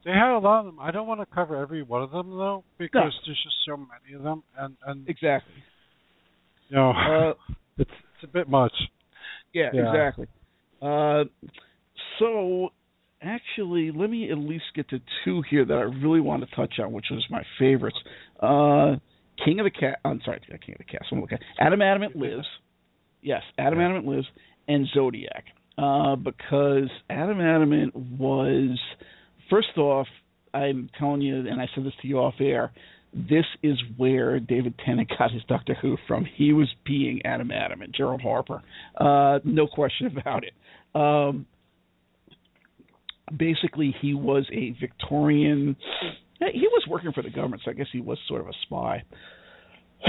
they 0.05 0.10
had 0.10 0.35
a 0.35 0.39
lot 0.39 0.60
of 0.60 0.66
them. 0.66 0.78
I 0.81 0.90
don't 0.90 1.06
want 1.06 1.20
to 1.20 1.27
cover 1.27 1.56
every 1.56 1.82
one 1.82 2.02
of 2.02 2.10
them 2.10 2.31
though, 2.31 2.64
because 2.78 3.12
no. 3.14 3.27
there's 3.27 3.43
just 3.44 3.56
so 3.66 3.77
many 3.77 4.16
of 4.16 4.23
them, 4.23 4.43
and 4.56 4.77
and 4.86 5.09
exactly 5.09 5.55
no, 6.73 6.90
uh, 6.90 7.35
it's 7.77 7.90
it's 8.14 8.24
a 8.24 8.27
bit 8.27 8.48
much. 8.48 8.73
Yeah, 9.53 9.70
yeah. 9.73 9.89
exactly. 9.89 10.27
Uh, 10.81 11.24
so 12.19 12.70
actually, 13.20 13.91
let 13.95 14.11
me 14.11 14.31
at 14.31 14.39
least 14.39 14.65
get 14.74 14.89
to 14.91 15.01
two 15.24 15.43
here 15.49 15.65
that 15.65 15.74
I 15.74 15.83
really 15.83 16.20
want 16.20 16.49
to 16.49 16.57
touch 16.57 16.74
on, 16.79 16.93
which 16.93 17.07
was 17.11 17.24
my 17.31 17.43
favorites. 17.59 17.99
Uh, 18.41 18.97
King 19.45 19.61
of 19.61 19.65
the 19.65 19.70
Cat. 19.70 19.99
I'm 20.05 20.20
sorry, 20.24 20.41
King 20.41 20.74
of 20.74 20.79
the 20.79 20.85
Cat. 20.85 21.03
I'm 21.11 21.23
Adam 21.61 21.83
Adamant 21.83 22.16
lives. 22.16 22.47
Yes, 23.23 23.43
Adam. 23.59 23.81
Adamant 23.81 24.07
lives, 24.07 24.27
and 24.69 24.87
Zodiac. 24.95 25.45
Uh, 25.79 26.16
because 26.16 26.91
Adam 27.09 27.41
Adamant 27.41 27.95
was, 27.97 28.79
first 29.49 29.77
off, 29.79 30.07
I'm 30.53 30.91
telling 30.99 31.23
you, 31.23 31.37
and 31.37 31.61
I 31.61 31.69
said 31.74 31.85
this 31.85 31.95
to 32.03 32.09
you 32.09 32.19
off 32.19 32.35
air 32.41 32.73
this 33.13 33.45
is 33.63 33.79
where 33.97 34.41
David 34.41 34.75
Tennant 34.85 35.11
got 35.19 35.31
his 35.31 35.43
Doctor 35.49 35.75
Who 35.81 35.97
from. 36.09 36.25
He 36.25 36.53
was 36.53 36.69
being 36.85 37.21
Adam 37.25 37.51
Adamant 37.51 37.95
Gerald 37.95 38.23
Harper, 38.23 38.63
uh, 38.99 39.41
no 39.45 39.67
question 39.67 40.07
about 40.19 40.45
it. 40.45 40.55
Um, 40.95 41.47
basically, 43.37 43.95
he 44.01 44.15
was 44.15 44.47
a 44.53 44.75
Victorian. 44.81 45.77
He 46.39 46.67
was 46.69 46.85
working 46.89 47.13
for 47.13 47.23
the 47.23 47.31
government, 47.31 47.63
so 47.65 47.71
I 47.71 47.75
guess 47.75 47.87
he 47.93 48.01
was 48.01 48.19
sort 48.29 48.41
of 48.41 48.49
a 48.49 48.53
spy. 48.63 49.03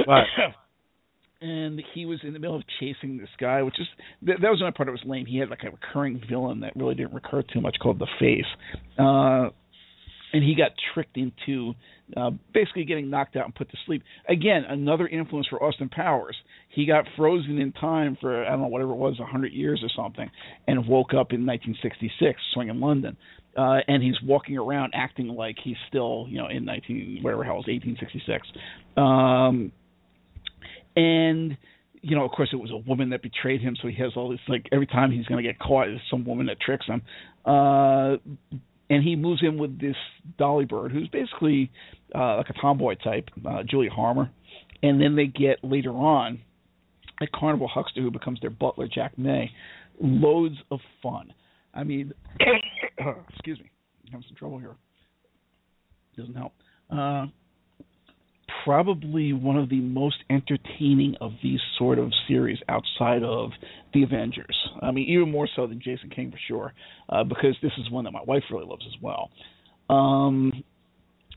Right. 0.08 0.28
and 1.42 1.82
he 1.94 2.06
was 2.06 2.20
in 2.24 2.34
the 2.34 2.40
middle 2.40 2.56
of 2.56 2.64
chasing 2.80 3.18
this 3.18 3.30
guy, 3.40 3.62
which 3.64 3.80
is 3.80 3.88
that, 4.24 4.38
that 4.42 4.50
was 4.50 4.62
another 4.62 4.74
part 4.76 4.88
that 4.88 4.94
was 4.94 5.04
lame. 5.06 5.26
He 5.26 5.38
had 5.38 5.50
like 5.50 5.64
a 5.64 5.72
recurring 5.72 6.22
villain 6.30 6.62
that 6.62 6.74
really 6.76 6.96
didn't 6.96 7.14
recur 7.14 7.44
too 7.44 7.60
much, 7.60 7.76
called 7.82 8.00
the 8.00 8.08
Face. 8.20 8.46
Uh, 8.98 9.50
and 10.34 10.43
he 10.43 10.55
got 10.55 10.72
tricked 10.93 11.15
into 11.15 11.73
uh, 12.18 12.31
basically 12.53 12.84
getting 12.84 13.10
knocked 13.10 13.35
out 13.35 13.45
and 13.45 13.55
put 13.55 13.69
to 13.69 13.77
sleep. 13.85 14.03
Again, 14.27 14.64
another 14.68 15.07
influence 15.07 15.47
for 15.47 15.64
Austin 15.64 15.89
Powers. 15.89 16.35
He 16.69 16.85
got 16.85 17.05
frozen 17.15 17.60
in 17.60 17.72
time 17.72 18.18
for 18.19 18.43
I 18.43 18.49
don't 18.49 18.61
know 18.61 18.68
whatever 18.68 18.91
it 18.91 18.97
was, 18.97 19.19
a 19.19 19.26
hundred 19.26 19.53
years 19.53 19.81
or 19.84 19.89
something, 19.95 20.30
and 20.68 20.88
woke 20.88 21.10
up 21.10 21.31
in 21.31 21.45
1966, 21.45 22.39
swinging 22.53 22.80
London. 22.80 23.15
Uh, 23.55 23.77
and 23.88 24.01
he's 24.01 24.15
walking 24.23 24.57
around 24.57 24.93
acting 24.95 25.27
like 25.27 25.55
he's 25.64 25.76
still, 25.88 26.26
you 26.27 26.39
know, 26.39 26.47
in 26.47 26.65
19 26.65 27.19
whatever 27.22 27.43
hell 27.43 27.55
it 27.55 27.68
was 27.68 27.68
1866. 27.68 28.47
Um, 28.97 29.72
and 30.95 31.55
you 32.01 32.18
know, 32.18 32.26
of 32.26 32.31
course, 32.31 32.49
it 32.51 32.57
was 32.57 32.72
a 32.72 32.77
woman 32.77 33.11
that 33.11 33.22
betrayed 33.22 33.61
him, 33.61 33.77
so 33.81 33.88
he 33.88 33.95
has 33.95 34.11
all 34.15 34.30
this 34.30 34.39
like 34.49 34.68
every 34.72 34.88
time 34.88 35.11
he's 35.11 35.26
going 35.26 35.41
to 35.41 35.47
get 35.47 35.57
caught, 35.60 35.85
there's 35.85 36.01
some 36.10 36.26
woman 36.26 36.47
that 36.47 36.60
tricks 36.60 36.85
him. 36.85 37.01
Uh, 37.45 38.18
and 38.89 39.03
he 39.03 39.15
moves 39.15 39.41
in 39.43 39.57
with 39.57 39.80
this 39.80 39.95
Dolly 40.38 40.65
Bird, 40.65 40.91
who's 40.91 41.07
basically 41.07 41.72
uh, 42.14 42.38
like 42.38 42.49
a 42.49 42.53
tomboy 42.61 42.95
type, 42.95 43.30
uh, 43.47 43.64
Juliet 43.64 43.93
Harmer, 43.93 44.30
and 44.81 45.01
then 45.01 45.15
they 45.15 45.27
get 45.27 45.64
later 45.64 45.91
on 45.91 46.39
a 47.22 47.27
carnival 47.27 47.68
huckster 47.68 48.01
who 48.01 48.11
becomes 48.11 48.39
their 48.41 48.49
butler, 48.49 48.88
Jack 48.88 49.18
May. 49.18 49.51
Loads 50.01 50.55
of 50.72 50.80
fun. 51.01 51.34
I 51.73 51.84
mean, 51.84 52.11
excuse 53.30 53.60
me, 53.60 53.69
I'm 54.05 54.11
having 54.11 54.26
some 54.27 54.35
trouble 54.35 54.60
here. 54.60 54.76
Doesn't 56.18 56.35
help. 56.35 56.53
Uh, 56.89 57.27
probably 58.64 59.34
one 59.34 59.57
of 59.57 59.69
the 59.69 59.80
most 59.80 60.18
entertaining 60.30 61.15
of 61.22 61.31
these 61.41 61.60
sort 61.77 61.99
of 61.99 62.11
series 62.27 62.57
outside 62.69 63.23
of 63.23 63.52
the 63.94 64.03
Avengers. 64.03 64.56
I 64.81 64.91
mean, 64.91 65.07
even 65.10 65.31
more 65.31 65.48
so 65.56 65.68
than 65.68 65.81
Jason 65.81 66.10
King 66.10 66.31
for 66.31 66.40
sure, 66.48 66.73
uh, 67.10 67.23
because 67.23 67.56
this 67.61 67.72
is 67.77 67.90
one 67.90 68.06
that 68.06 68.11
my 68.11 68.23
wife 68.26 68.44
really 68.52 68.65
loves 68.65 68.85
as 68.88 69.02
well. 69.02 69.31
Um, 69.90 70.64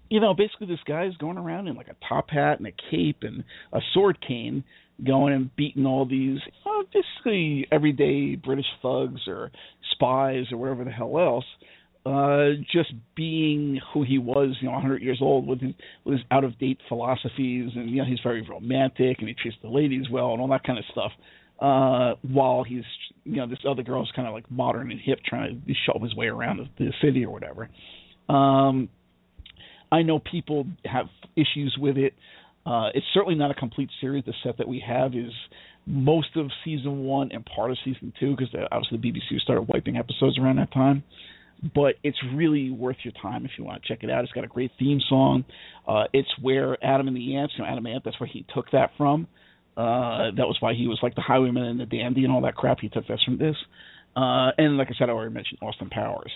you 0.08 0.20
know, 0.20 0.34
basically 0.34 0.68
this 0.68 0.78
guy 0.86 1.06
is 1.06 1.16
going 1.16 1.36
around 1.36 1.68
in 1.68 1.76
like 1.76 1.88
a 1.88 1.96
top 2.08 2.30
hat 2.30 2.58
and 2.58 2.68
a 2.68 2.72
cape 2.90 3.18
and 3.22 3.42
a 3.72 3.80
sword 3.92 4.18
cane, 4.26 4.62
going 5.04 5.34
and 5.34 5.54
beating 5.56 5.84
all 5.84 6.06
these 6.06 6.38
uh, 6.64 6.82
basically 6.92 7.66
everyday 7.70 8.36
British 8.36 8.66
thugs 8.80 9.20
or 9.26 9.50
spies 9.92 10.46
or 10.52 10.58
whatever 10.58 10.84
the 10.84 10.90
hell 10.90 11.18
else 11.18 11.44
uh, 12.06 12.50
just 12.70 12.92
being 13.16 13.80
who 13.92 14.04
he 14.04 14.16
was, 14.16 14.56
you 14.60 14.68
know, 14.68 14.74
100 14.74 15.02
years 15.02 15.18
old 15.20 15.44
with 15.44 15.60
his, 15.60 15.74
with 16.04 16.12
his 16.12 16.22
out 16.30 16.44
of 16.44 16.56
date 16.60 16.78
philosophies, 16.88 17.72
and 17.74 17.90
you 17.90 17.96
know, 17.96 18.04
he's 18.04 18.20
very 18.22 18.46
romantic 18.48 19.18
and 19.18 19.28
he 19.28 19.34
treats 19.34 19.56
the 19.60 19.68
ladies 19.68 20.08
well 20.08 20.30
and 20.32 20.40
all 20.40 20.46
that 20.48 20.62
kind 20.62 20.78
of 20.78 20.84
stuff. 20.92 21.10
Uh, 21.60 22.14
while 22.22 22.62
he's, 22.62 22.84
you 23.24 23.36
know, 23.36 23.48
this 23.48 23.58
other 23.68 23.82
girl's 23.82 24.12
kind 24.14 24.28
of 24.28 24.34
like 24.34 24.48
modern 24.50 24.92
and 24.92 25.00
hip, 25.00 25.18
trying 25.26 25.62
to 25.66 25.74
show 25.86 25.98
his 26.00 26.14
way 26.14 26.26
around 26.26 26.58
the, 26.58 26.84
the 26.84 26.92
city 27.02 27.24
or 27.24 27.30
whatever. 27.30 27.68
Um, 28.28 28.88
I 29.90 30.02
know 30.02 30.20
people 30.20 30.66
have 30.84 31.06
issues 31.34 31.76
with 31.80 31.96
it. 31.96 32.12
Uh, 32.64 32.90
it's 32.94 33.06
certainly 33.14 33.36
not 33.36 33.50
a 33.50 33.54
complete 33.54 33.88
series. 34.00 34.24
The 34.26 34.34
set 34.44 34.58
that 34.58 34.68
we 34.68 34.84
have 34.86 35.14
is 35.14 35.32
most 35.86 36.36
of 36.36 36.50
season 36.64 37.04
one 37.04 37.32
and 37.32 37.44
part 37.44 37.70
of 37.70 37.78
season 37.84 38.12
two, 38.20 38.36
because 38.36 38.54
uh, 38.54 38.68
obviously 38.70 38.98
the 38.98 39.12
BBC 39.12 39.40
started 39.40 39.62
wiping 39.62 39.96
episodes 39.96 40.38
around 40.38 40.56
that 40.56 40.72
time 40.72 41.02
but 41.74 41.94
it's 42.02 42.18
really 42.34 42.70
worth 42.70 42.96
your 43.02 43.12
time 43.20 43.44
if 43.44 43.52
you 43.58 43.64
want 43.64 43.82
to 43.82 43.88
check 43.88 44.02
it 44.02 44.10
out. 44.10 44.24
It's 44.24 44.32
got 44.32 44.44
a 44.44 44.48
great 44.48 44.70
theme 44.78 45.00
song. 45.08 45.44
Uh, 45.86 46.04
it's 46.12 46.28
where 46.40 46.76
Adam 46.84 47.08
and 47.08 47.16
the 47.16 47.36
Ants, 47.36 47.54
you 47.56 47.64
know, 47.64 47.70
Adam 47.70 47.86
Ant, 47.86 48.04
that's 48.04 48.18
where 48.20 48.28
he 48.30 48.44
took 48.54 48.70
that 48.72 48.90
from. 48.96 49.26
Uh, 49.76 50.32
that 50.36 50.46
was 50.46 50.56
why 50.60 50.74
he 50.74 50.86
was 50.86 50.98
like 51.02 51.14
the 51.14 51.20
highwayman 51.20 51.64
and 51.64 51.80
the 51.80 51.86
dandy 51.86 52.24
and 52.24 52.32
all 52.32 52.42
that 52.42 52.54
crap. 52.54 52.78
He 52.80 52.88
took 52.88 53.06
that 53.08 53.18
from 53.24 53.38
this. 53.38 53.56
Uh, 54.14 54.50
and 54.56 54.78
like 54.78 54.88
I 54.88 54.94
said, 54.98 55.10
I 55.10 55.12
already 55.12 55.34
mentioned 55.34 55.58
Austin 55.62 55.90
Powers. 55.90 56.32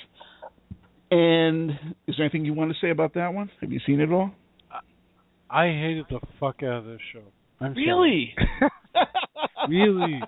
And 1.11 1.71
is 2.07 2.17
there 2.17 2.27
anything 2.27 2.45
you 2.45 2.55
want 2.55 2.71
to 2.71 2.77
say 2.81 2.91
about 2.91 3.15
that 3.15 3.33
one? 3.33 3.51
Have 3.61 3.73
you 3.73 3.81
seen 3.87 4.01
it 4.01 4.13
all? 4.13 4.31
I 5.51 5.67
hated 5.67 6.07
the 6.09 6.21
fuck 6.39 6.63
out 6.63 6.79
of 6.79 6.85
this 6.85 7.01
show. 7.13 7.23
I'm 7.61 7.75
really? 7.75 8.35
Really? 9.69 10.21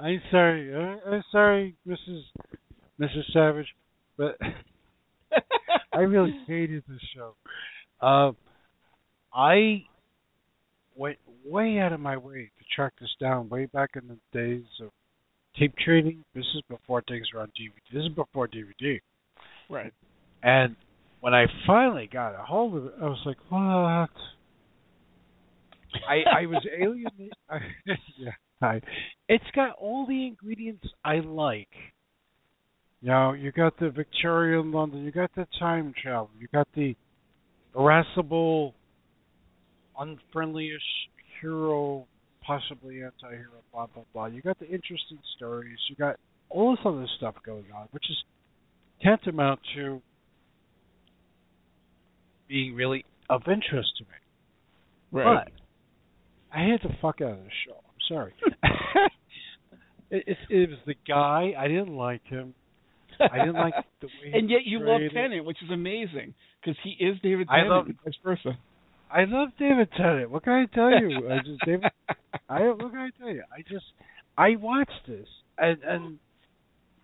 I'm 0.00 0.22
sorry. 0.30 0.74
I'm 0.74 1.24
sorry, 1.32 1.76
Mrs. 1.86 2.22
Mrs. 3.00 3.32
Savage. 3.32 3.66
But 4.16 4.36
I 5.92 5.98
really 5.98 6.34
hated 6.46 6.82
this 6.88 7.00
show. 7.14 8.06
Um, 8.06 8.36
I 9.34 9.84
went 10.94 11.18
way 11.44 11.78
out 11.78 11.92
of 11.92 12.00
my 12.00 12.16
way 12.16 12.50
to 12.58 12.64
track 12.74 12.94
this 13.00 13.14
down 13.20 13.48
way 13.48 13.66
back 13.66 13.90
in 13.94 14.08
the 14.08 14.18
days 14.38 14.64
of 14.80 14.90
tape 15.58 15.74
trading. 15.84 16.24
This 16.34 16.44
is 16.54 16.62
before 16.68 17.02
things 17.08 17.26
were 17.34 17.40
on 17.40 17.48
DVD. 17.48 17.72
This 17.92 18.02
is 18.04 18.08
before 18.14 18.48
DVD. 18.48 19.00
Right. 19.68 19.92
And 20.42 20.76
when 21.20 21.34
I 21.34 21.46
finally 21.66 22.08
got 22.12 22.34
a 22.34 22.44
hold 22.44 22.76
of 22.76 22.86
it, 22.86 22.92
I 23.00 23.04
was 23.04 23.22
like, 23.24 23.38
"What?" 23.48 24.10
I 26.08 26.42
I 26.42 26.46
was 26.46 26.64
alienated. 26.78 27.32
yeah, 28.18 28.30
I, 28.60 28.80
it's 29.28 29.44
got 29.54 29.76
all 29.78 30.06
the 30.06 30.26
ingredients 30.26 30.86
I 31.04 31.20
like. 31.20 31.68
You 33.02 33.10
know, 33.10 33.32
you 33.34 33.52
got 33.52 33.78
the 33.78 33.90
Victorian 33.90 34.72
London, 34.72 35.04
you 35.04 35.12
got 35.12 35.34
the 35.34 35.46
time 35.58 35.92
travel, 36.00 36.30
you 36.38 36.48
got 36.52 36.66
the 36.74 36.94
irascible, 37.76 38.74
unfriendlyish 40.00 40.78
hero, 41.40 42.06
possibly 42.42 43.02
anti-hero, 43.02 43.60
blah 43.72 43.86
blah 43.86 44.04
blah. 44.12 44.26
You 44.26 44.40
got 44.40 44.58
the 44.58 44.66
interesting 44.66 45.18
stories, 45.36 45.78
you 45.90 45.96
got 45.96 46.16
all 46.48 46.72
this 46.72 46.80
other 46.84 47.06
stuff 47.18 47.34
going 47.44 47.66
on, 47.74 47.88
which 47.90 48.04
is 48.08 48.16
tantamount 49.02 49.60
to 49.74 50.00
being 52.48 52.74
really 52.74 53.04
of 53.28 53.42
interest 53.46 53.90
to 53.98 54.04
me. 54.04 55.22
Right. 55.22 55.44
But 55.44 56.58
I 56.58 56.62
had 56.62 56.80
to 56.82 56.96
fuck 57.02 57.20
out 57.20 57.32
of 57.32 57.38
the 57.38 57.50
show. 57.66 57.76
I'm 57.76 58.06
sorry. 58.08 58.32
it, 60.10 60.24
it, 60.26 60.36
it 60.48 60.70
was 60.70 60.78
the 60.86 60.94
guy. 61.06 61.52
I 61.58 61.68
didn't 61.68 61.94
like 61.96 62.24
him. 62.26 62.54
I 63.20 63.38
didn't 63.38 63.54
like 63.54 63.74
the 64.00 64.06
way. 64.06 64.32
and 64.34 64.50
yet 64.50 64.60
you 64.64 64.78
love. 64.80 65.00
Tennant, 65.12 65.44
which 65.44 65.58
is 65.62 65.70
amazing 65.70 66.34
because 66.60 66.76
he 66.82 66.90
is 67.04 67.16
David 67.22 67.46
I 67.50 67.56
Tennant, 67.58 67.70
love- 67.70 67.86
and 67.86 67.96
vice 68.04 68.14
versa. 68.24 68.58
I 69.10 69.24
love 69.24 69.50
David 69.58 69.88
Tennant. 69.96 70.30
What 70.30 70.42
can 70.44 70.52
I 70.52 70.66
tell 70.74 70.90
you? 70.90 71.30
I 71.30 71.38
just 71.38 71.60
David. 71.64 71.84
I 72.48 72.62
what 72.68 72.90
can 72.90 72.98
I 72.98 73.10
tell 73.18 73.28
you? 73.28 73.42
I 73.52 73.62
just 73.62 73.84
I 74.36 74.56
watched 74.56 75.06
this 75.06 75.28
and 75.58 75.78
and 75.82 76.18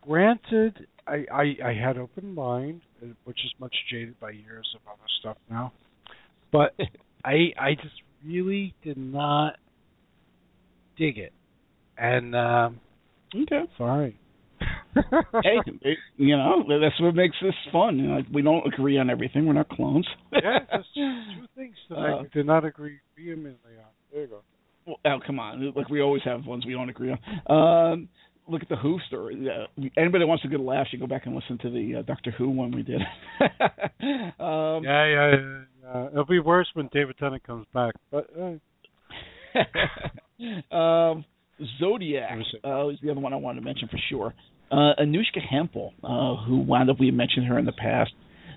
granted, 0.01 0.87
I 1.07 1.25
I, 1.33 1.57
I 1.65 1.73
had 1.75 1.97
open 1.99 2.35
mind, 2.35 2.83
which 3.25 3.39
is 3.45 3.53
much 3.59 3.75
jaded 3.91 4.19
by 4.21 4.31
years 4.31 4.69
of 4.75 4.81
other 4.91 5.09
stuff 5.21 5.37
now, 5.51 5.73
but 6.51 6.75
I 7.25 7.53
I 7.59 7.75
just 7.75 7.95
really 8.27 8.75
did 8.83 8.97
not 8.97 9.55
dig 10.99 11.19
it, 11.19 11.33
and 11.97 12.35
um, 12.35 12.81
Okay. 13.35 13.63
sorry. 13.79 14.19
hey, 15.43 15.57
it, 15.83 15.99
you 16.17 16.37
know 16.37 16.65
that's 16.69 17.01
what 17.01 17.15
makes 17.15 17.37
this 17.43 17.55
fun. 17.73 17.99
You 17.99 18.09
know, 18.09 18.21
we 18.33 18.43
don't 18.43 18.67
agree 18.67 18.99
on 18.99 19.09
everything. 19.11 19.47
We're 19.47 19.55
not 19.55 19.69
clones. 19.69 20.07
yeah, 20.33 20.59
just 20.77 20.89
two 20.95 21.47
things 21.57 21.75
that 21.89 21.97
Uh, 21.97 22.19
I 22.21 22.23
did 22.33 22.47
not 22.47 22.65
agree 22.65 22.99
vehemently 23.17 23.73
on. 23.79 23.91
There 24.13 24.23
you 24.23 24.29
go. 24.29 24.41
Well, 24.87 24.99
oh, 25.05 25.19
come 25.25 25.39
on. 25.39 25.73
Like 25.75 25.89
we 25.89 26.03
always 26.03 26.23
have 26.25 26.45
ones 26.45 26.67
we 26.67 26.73
don't 26.73 26.91
agree 26.91 27.13
on. 27.13 27.53
Um, 27.93 28.09
look 28.49 28.63
at 28.63 28.69
the 28.69 28.77
Who 28.77 28.99
story. 29.07 29.49
Uh, 29.49 29.67
anybody 29.97 30.25
that 30.25 30.27
wants 30.27 30.45
a 30.45 30.49
good 30.49 30.61
laugh 30.61 30.89
should 30.91 31.01
go 31.01 31.07
back 31.07 31.27
and 31.27 31.35
listen 31.35 31.59
to 31.59 31.71
the 31.71 31.97
uh, 32.01 32.03
Doctor 32.03 32.31
Who 32.33 32.51
one 32.51 32.73
we 32.73 32.83
did. 32.83 33.01
um, 34.41 34.85
Yeah, 34.85 35.07
yeah, 35.07 35.31
yeah, 35.31 35.61
yeah. 35.83 36.07
It'll 36.09 36.27
be 36.27 36.41
worse 36.41 36.69
when 36.75 36.89
David 36.93 37.17
Tennant 37.19 37.45
comes 37.45 37.67
back, 37.73 37.95
but. 38.11 38.29
Uh, 38.37 38.59
um, 40.75 41.25
Zodiac 41.79 42.31
Let 42.31 42.39
me 42.39 42.45
uh, 42.65 42.89
is 42.89 42.99
the 43.03 43.11
other 43.11 43.21
one 43.21 43.33
I 43.33 43.37
wanted 43.37 43.61
to 43.61 43.65
mention 43.65 43.89
for 43.89 43.99
sure. 44.09 44.35
Uh, 44.73 44.95
Anouska 44.99 45.41
Hempel, 45.47 45.93
uh, 46.03 46.43
who 46.47 46.63
wound 46.63 46.89
up, 46.89 46.99
we 46.99 47.11
mentioned 47.11 47.47
her 47.47 47.59
in 47.59 47.67
the 47.67 47.73
past, 47.73 48.13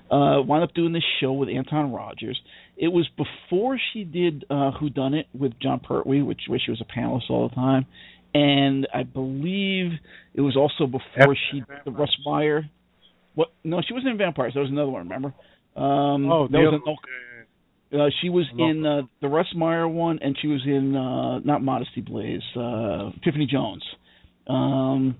uh, 0.09 0.41
wound 0.41 0.63
up 0.63 0.73
doing 0.73 0.93
this 0.93 1.03
show 1.19 1.33
with 1.33 1.49
Anton 1.49 1.91
Rodgers. 1.91 2.39
It 2.77 2.87
was 2.87 3.05
before 3.17 3.77
she 3.91 4.05
did 4.05 4.45
uh, 4.49 4.71
Who 4.71 4.89
Done 4.89 5.13
It 5.13 5.27
with 5.37 5.59
Jon 5.59 5.81
Pertwee, 5.81 6.21
which 6.21 6.41
where 6.47 6.59
she 6.63 6.71
was 6.71 6.81
a 6.81 6.99
panelist 6.99 7.29
all 7.29 7.49
the 7.49 7.55
time, 7.55 7.85
and 8.33 8.87
I 8.93 9.03
believe 9.03 9.91
it 10.33 10.41
was 10.41 10.55
also 10.55 10.85
before 10.85 11.35
she 11.51 11.59
did 11.59 11.67
the 11.83 11.91
Russ 11.91 12.15
Meyer. 12.25 12.63
What? 13.33 13.49
No, 13.65 13.81
she 13.85 13.93
wasn't 13.93 14.11
in 14.11 14.17
Vampires. 14.17 14.53
That 14.53 14.61
was 14.61 14.69
another 14.69 14.91
one. 14.91 15.09
Remember? 15.09 15.33
Um, 15.75 16.31
oh, 16.31 16.47
that 16.47 16.57
was 16.57 16.81
an 16.85 16.95
uh, 17.99 18.09
she 18.21 18.29
was 18.29 18.45
in 18.57 18.85
uh, 18.85 19.01
the 19.21 19.27
Russ 19.27 19.47
Meyer 19.55 19.87
one, 19.87 20.19
and 20.21 20.37
she 20.41 20.47
was 20.47 20.61
in 20.65 20.95
uh, 20.95 21.39
not 21.39 21.61
Modesty 21.61 22.01
Blaise, 22.01 22.41
uh, 22.55 23.11
Tiffany 23.23 23.47
Jones. 23.49 23.83
Um, 24.47 25.15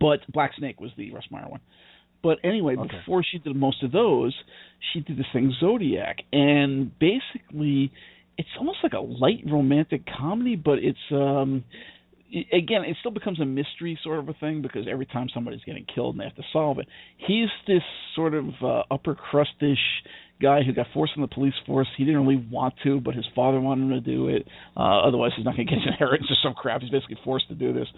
but 0.00 0.20
Black 0.32 0.52
Snake 0.58 0.80
was 0.80 0.90
the 0.96 1.12
Russ 1.12 1.24
Meyer 1.30 1.48
one. 1.48 1.60
But 2.22 2.38
anyway, 2.44 2.76
Okay. 2.76 2.98
before 2.98 3.22
she 3.22 3.38
did 3.38 3.56
most 3.56 3.82
of 3.82 3.92
those, 3.92 4.34
she 4.92 5.00
did 5.00 5.16
this 5.16 5.26
thing 5.32 5.52
Zodiac, 5.58 6.18
and 6.32 6.96
basically, 6.98 7.90
it's 8.36 8.48
almost 8.58 8.78
like 8.82 8.92
a 8.92 9.00
light 9.00 9.42
romantic 9.46 10.02
comedy, 10.06 10.56
but 10.56 10.78
it's 10.78 10.98
um, 11.10 11.64
again, 12.52 12.84
it 12.84 12.96
still 13.00 13.10
becomes 13.10 13.40
a 13.40 13.44
mystery 13.44 13.98
sort 14.02 14.18
of 14.18 14.28
a 14.28 14.34
thing 14.34 14.62
because 14.62 14.86
every 14.90 15.06
time 15.06 15.28
somebody's 15.32 15.62
getting 15.64 15.84
killed 15.92 16.14
and 16.14 16.20
they 16.20 16.24
have 16.24 16.36
to 16.36 16.42
solve 16.52 16.78
it. 16.78 16.86
He's 17.16 17.48
this 17.66 17.82
sort 18.14 18.34
of 18.34 18.46
uh, 18.62 18.82
upper 18.90 19.14
crustish 19.14 19.78
guy 20.40 20.62
who 20.62 20.72
got 20.72 20.86
forced 20.94 21.12
in 21.16 21.22
the 21.22 21.28
police 21.28 21.54
force. 21.66 21.88
He 21.96 22.04
didn't 22.04 22.26
really 22.26 22.46
want 22.50 22.74
to, 22.84 23.00
but 23.00 23.14
his 23.14 23.26
father 23.34 23.60
wanted 23.60 23.84
him 23.84 23.90
to 23.90 24.00
do 24.00 24.28
it. 24.28 24.46
Uh, 24.76 25.00
otherwise, 25.00 25.32
he's 25.36 25.44
not 25.44 25.56
going 25.56 25.66
to 25.66 25.74
get 25.74 25.82
his 25.82 25.92
inheritance 25.92 26.30
or 26.30 26.36
some 26.42 26.54
crap. 26.54 26.80
He's 26.80 26.90
basically 26.90 27.18
forced 27.24 27.48
to 27.48 27.54
do 27.54 27.72
this. 27.72 27.88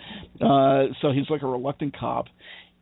Uh, 0.41 0.87
so 1.01 1.13
he's 1.13 1.29
like 1.31 1.43
a 1.43 1.47
reluctant 1.47 1.97
cop. 1.99 2.27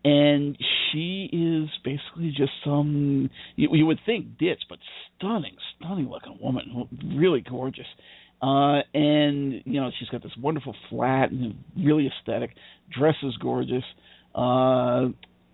And 0.02 0.56
she 0.90 1.28
is 1.30 1.68
basically 1.84 2.32
just 2.34 2.52
some 2.64 3.28
you, 3.56 3.68
you 3.72 3.84
would 3.84 4.00
think 4.06 4.38
ditch, 4.38 4.62
but 4.66 4.78
stunning, 5.18 5.54
stunning 5.76 6.08
looking 6.08 6.38
woman, 6.40 6.88
really 7.16 7.42
gorgeous. 7.42 7.84
Uh, 8.42 8.80
and 8.94 9.62
you 9.64 9.80
know 9.80 9.90
she's 9.98 10.08
got 10.08 10.22
this 10.22 10.32
wonderful 10.40 10.74
flat 10.88 11.30
and 11.30 11.62
really 11.76 12.08
aesthetic. 12.08 12.50
Dress 12.96 13.16
is 13.22 13.36
gorgeous. 13.36 13.84
Uh, 14.34 15.08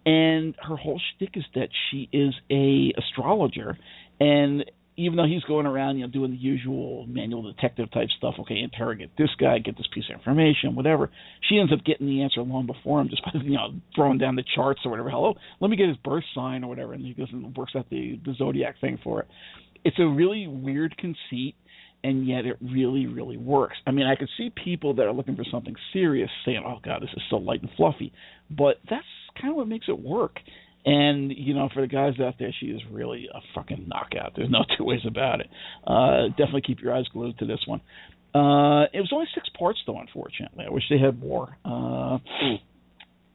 and 0.05 0.55
her 0.63 0.77
whole 0.77 1.01
shtick 1.17 1.31
is 1.35 1.45
that 1.55 1.69
she 1.91 2.09
is 2.13 2.33
a 2.51 2.93
astrologer, 2.97 3.77
and 4.21 4.65
even 4.99 5.17
though 5.17 5.27
he's 5.27 5.43
going 5.43 5.67
around, 5.67 5.97
you 5.97 6.07
know, 6.07 6.11
doing 6.11 6.31
the 6.31 6.37
usual 6.37 7.05
manual 7.07 7.43
detective 7.43 7.91
type 7.91 8.09
stuff, 8.17 8.35
okay, 8.41 8.61
interrogate 8.61 9.11
this 9.19 9.29
guy, 9.39 9.59
get 9.59 9.77
this 9.77 9.87
piece 9.93 10.05
of 10.09 10.19
information, 10.19 10.75
whatever, 10.75 11.11
she 11.49 11.59
ends 11.59 11.73
up 11.73 11.85
getting 11.85 12.07
the 12.07 12.23
answer 12.23 12.41
long 12.41 12.67
before 12.67 13.01
him 13.01 13.09
just 13.11 13.23
by 13.25 13.33
you 13.43 13.57
know 13.57 13.75
throwing 13.95 14.19
down 14.19 14.37
the 14.37 14.45
charts 14.55 14.81
or 14.85 14.91
whatever. 14.91 15.11
Hello, 15.11 15.35
let 15.61 15.71
me 15.71 15.77
get 15.77 15.89
his 15.89 15.99
birth 15.99 16.25
sign 16.35 16.65
or 16.65 16.69
whatever, 16.69 16.95
and 16.95 17.05
he 17.05 17.13
goes 17.13 17.29
and 17.33 17.55
works 17.57 17.73
out 17.77 17.89
the 17.91 18.19
the 18.25 18.35
zodiac 18.35 18.81
thing 18.81 18.99
for 19.03 19.21
it. 19.21 19.29
It's 19.85 19.99
a 19.99 20.07
really 20.07 20.47
weird 20.47 20.97
conceit 20.97 21.55
and 22.05 22.27
yet 22.27 22.47
it 22.47 22.57
really, 22.61 23.07
really 23.07 23.37
works. 23.37 23.77
I 23.87 23.91
mean, 23.91 24.07
I 24.07 24.17
could 24.17 24.29
see 24.37 24.51
people 24.51 24.95
that 24.95 25.07
are 25.07 25.13
looking 25.13 25.37
for 25.37 25.45
something 25.51 25.75
serious 25.93 26.31
saying, 26.45 26.63
"Oh 26.65 26.79
God, 26.83 27.03
this 27.03 27.11
is 27.17 27.23
so 27.31 27.37
light 27.37 27.63
and 27.63 27.71
fluffy," 27.77 28.13
but 28.51 28.77
that's 28.89 29.07
kind 29.41 29.51
of 29.51 29.57
what 29.57 29.69
makes 29.69 29.87
it 29.89 29.99
work. 29.99 30.39
And 30.85 31.33
you 31.37 31.53
know, 31.53 31.69
for 31.75 31.81
the 31.81 31.89
guys 31.89 32.15
out 32.21 32.35
there, 32.39 32.55
she 32.61 32.67
is 32.67 32.81
really 32.91 33.29
a 33.35 33.41
fucking 33.55 33.89
knockout. 33.89 34.35
There's 34.37 34.51
no 34.51 34.65
two 34.79 34.85
ways 34.85 35.01
about 35.07 35.41
it. 35.41 35.49
Uh, 35.87 36.29
definitely 36.31 36.63
keep 36.63 36.81
your 36.81 36.95
eyes 36.95 37.07
glued 37.13 37.39
to 37.39 37.47
this 37.47 37.61
one. 37.67 37.81
Uh, 38.35 38.85
it 38.93 39.01
was 39.01 39.11
only 39.13 39.27
six 39.35 39.49
parts, 39.59 39.79
though. 39.87 39.99
Unfortunately, 39.99 40.65
I 40.67 40.71
wish 40.71 40.85
they 40.91 40.99
had 40.99 41.19
more. 41.19 41.57
Uh, 41.65 42.19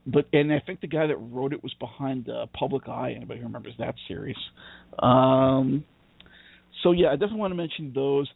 but 0.06 0.28
and 0.32 0.52
I 0.54 0.60
think 0.60 0.82
the 0.82 0.88
guy 0.88 1.08
that 1.08 1.18
wrote 1.18 1.54
it 1.54 1.62
was 1.62 1.74
behind 1.80 2.30
uh, 2.30 2.46
Public 2.58 2.88
Eye. 2.88 3.14
Anybody 3.16 3.40
who 3.40 3.48
remembers 3.48 3.74
that 3.80 3.96
series? 4.08 4.38
Um, 5.00 5.84
so 6.84 6.92
yeah, 6.92 7.08
I 7.08 7.14
definitely 7.14 7.40
want 7.40 7.52
to 7.52 7.56
mention 7.56 7.92
those. 7.94 8.30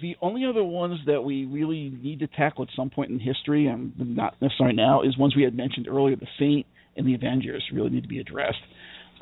The 0.00 0.16
only 0.20 0.44
other 0.44 0.62
ones 0.62 1.00
that 1.06 1.22
we 1.22 1.46
really 1.46 1.90
need 2.02 2.18
to 2.20 2.26
tackle 2.26 2.64
at 2.64 2.68
some 2.76 2.90
point 2.90 3.10
in 3.10 3.18
history, 3.18 3.66
and 3.68 3.92
not 3.98 4.34
necessarily 4.42 4.76
now, 4.76 5.00
is 5.02 5.16
ones 5.16 5.34
we 5.34 5.42
had 5.44 5.56
mentioned 5.56 5.88
earlier. 5.88 6.14
The 6.16 6.26
Saint 6.38 6.66
and 6.96 7.06
the 7.06 7.14
Avengers 7.14 7.64
really 7.72 7.90
need 7.90 8.02
to 8.02 8.08
be 8.08 8.18
addressed. 8.18 8.58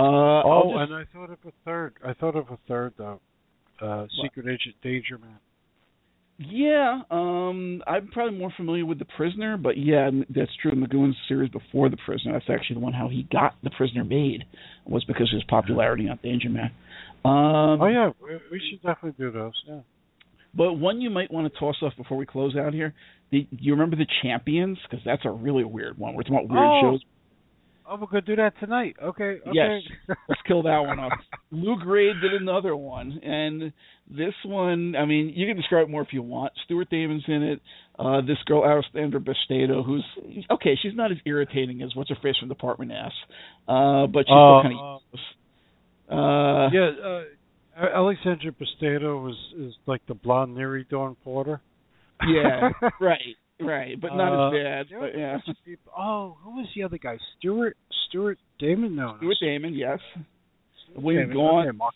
Uh, 0.01 0.03
Oh, 0.43 0.73
just- 0.79 0.91
and 0.91 0.95
I 1.01 1.05
thought 1.13 1.31
of 1.31 1.39
a 1.47 1.53
third. 1.65 1.95
I 2.05 2.13
thought 2.15 2.35
of 2.37 2.51
a 2.51 2.57
third 2.69 2.95
though. 2.99 3.21
Uh, 3.81 4.07
Secret 4.23 4.47
Agent 4.47 4.75
Danger 4.83 5.19
Man. 5.19 5.39
Yeah, 6.39 7.01
um, 7.11 7.83
I'm 7.87 8.09
probably 8.09 8.39
more 8.39 8.51
familiar 8.59 8.85
with 8.85 8.99
The 8.99 9.07
Prisoner, 9.07 9.57
but 9.57 9.79
yeah, 9.79 10.11
that's 10.29 10.51
true. 10.61 10.73
McGoohan's 10.73 11.17
series 11.29 11.51
before 11.51 11.89
The 11.89 11.97
Prisoner, 12.05 12.33
that's 12.35 12.51
actually 12.51 12.75
the 12.75 12.81
one 12.81 12.93
how 12.93 13.09
he 13.09 13.23
got 13.33 13.55
The 13.63 13.71
Prisoner 13.71 14.05
made 14.05 14.45
was 14.85 15.03
because 15.05 15.31
of 15.33 15.37
his 15.37 15.45
popularity 15.45 16.09
on 16.11 16.19
Danger 16.23 16.51
Man. 16.51 16.71
Um, 17.25 17.81
oh 17.81 17.87
yeah, 17.87 18.11
we, 18.23 18.39
we 18.53 18.61
should 18.71 18.83
definitely 18.83 19.15
do 19.19 19.31
those. 19.31 19.55
Yeah. 19.67 19.81
But 20.57 20.75
one 20.75 21.01
you 21.01 21.11
might 21.11 21.31
want 21.33 21.53
to 21.53 21.59
toss 21.59 21.77
off 21.83 21.93
before 21.97 22.17
we 22.17 22.27
close 22.27 22.57
out 22.57 22.73
here. 22.73 22.95
The, 23.31 23.47
you 23.51 23.73
remember 23.73 23.97
the 23.97 24.07
Champions? 24.23 24.79
Because 24.89 25.05
that's 25.05 25.23
a 25.25 25.31
really 25.31 25.65
weird 25.65 25.99
one. 25.99 26.15
We're 26.15 26.23
talking 26.23 26.37
about 26.37 26.49
weird 26.51 26.65
Oh. 26.65 26.81
shows. 26.93 27.01
Oh, 27.89 27.97
we're 28.01 28.07
gonna 28.09 28.23
do 28.23 28.35
that 28.37 28.55
tonight. 28.59 28.97
Okay. 29.01 29.39
Okay. 29.47 29.51
Yes. 29.53 30.17
Let's 30.29 30.41
kill 30.49 30.63
that 30.65 30.79
one 30.81 30.99
off. 30.99 31.13
Lew 31.53 31.77
Grade 31.81 32.17
did 32.21 32.33
another 32.35 32.75
one, 32.75 33.21
and 33.23 33.73
this 34.11 34.35
one, 34.45 34.97
I 34.97 35.05
mean, 35.05 35.33
you 35.37 35.47
can 35.47 35.57
describe 35.57 35.89
more 35.89 36.03
if 36.03 36.09
you 36.13 36.21
want. 36.21 36.53
Stuart 36.65 36.91
Damon's 36.91 37.23
in 37.29 37.43
it. 37.45 37.61
Uh, 37.97 38.23
this 38.23 38.39
girl, 38.47 38.65
Alessandra 38.65 39.21
Bastedo, 39.21 39.85
who's 39.87 40.05
okay. 40.51 40.77
She's 40.83 40.97
not 40.97 41.13
as 41.13 41.19
irritating 41.27 41.81
as 41.83 41.95
what's 41.95 42.11
her 42.11 42.17
face 42.21 42.35
from 42.41 42.49
Department 42.49 42.91
S, 42.91 43.13
uh, 43.69 44.07
but 44.09 44.21
she's 44.27 44.35
still 44.35 44.63
kind 44.63 44.75
of. 44.81 45.01
Uh, 46.09 46.69
yeah, 46.73 46.91
uh, 47.05 47.23
Alexandra 47.77 48.53
Bastedo 48.53 49.23
was 49.23 49.37
is 49.59 49.75
like 49.87 50.01
the 50.07 50.15
blonde 50.15 50.57
Nyree 50.57 50.89
Dawn 50.89 51.17
Porter. 51.23 51.61
Yeah, 52.27 52.71
right, 53.01 53.21
right, 53.61 54.01
but 54.01 54.15
not 54.17 54.33
Uh, 54.33 54.49
as 54.49 54.63
bad. 54.63 54.87
But 55.01 55.19
yeah, 55.19 55.39
people- 55.65 55.93
Oh, 55.97 56.37
who 56.43 56.57
was 56.57 56.67
the 56.75 56.83
other 56.85 56.99
guy? 56.99 57.19
Stuart 57.39 57.77
Stuart 58.09 58.39
Damon? 58.59 58.97
No, 58.97 59.17
Stuart 59.19 59.37
Damon, 59.41 59.75
yes. 59.75 59.99
Stuart 60.85 61.03
William 61.03 61.29
Damon. 61.29 61.37
Gaunt. 61.37 61.69
Okay, 61.69 61.77
Mark 61.77 61.95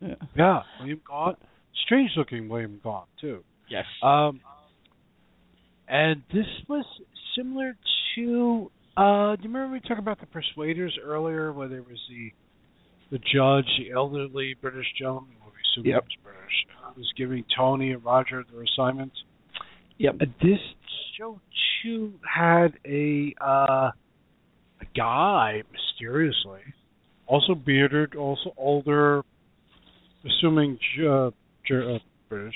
Yeah. 0.00 0.14
Yeah, 0.36 0.60
William 0.80 1.00
Gaunt. 1.06 1.38
Strange 1.84 2.10
looking 2.16 2.48
William 2.48 2.80
Gaunt 2.82 3.08
too. 3.20 3.44
Yes. 3.68 3.84
Um, 4.02 4.40
and 5.88 6.22
this 6.32 6.46
was 6.68 6.84
similar 7.36 7.76
to. 8.16 8.70
Uh, 8.96 9.36
do 9.36 9.42
you 9.42 9.48
remember 9.48 9.72
we 9.72 9.80
talked 9.80 10.00
about 10.00 10.20
the 10.20 10.26
Persuaders 10.26 10.96
earlier, 11.02 11.52
where 11.52 11.68
there 11.68 11.82
was 11.82 11.98
the 12.08 12.32
the 13.10 13.18
judge, 13.18 13.66
the 13.78 13.92
elderly 13.94 14.54
British 14.60 14.86
gentleman, 14.98 15.34
who 15.42 15.50
we 15.50 15.82
assume 15.82 15.90
Yep. 15.92 16.04
was 16.04 16.16
British, 16.22 16.66
who 16.94 17.00
was 17.00 17.12
giving 17.16 17.44
Tony 17.56 17.92
and 17.92 18.04
Roger 18.04 18.44
their 18.50 18.62
assignments. 18.62 19.16
Yep. 19.98 20.14
Uh, 20.20 20.24
this 20.42 20.60
show 21.18 21.40
too 21.82 22.14
had 22.22 22.78
a 22.86 23.34
uh, 23.40 23.90
a 24.80 24.86
guy 24.96 25.62
mysteriously, 25.72 26.62
also 27.26 27.54
bearded, 27.54 28.14
also 28.14 28.54
older, 28.56 29.22
assuming 30.24 30.78
uh, 31.02 31.26
uh, 31.26 31.98
British, 32.28 32.54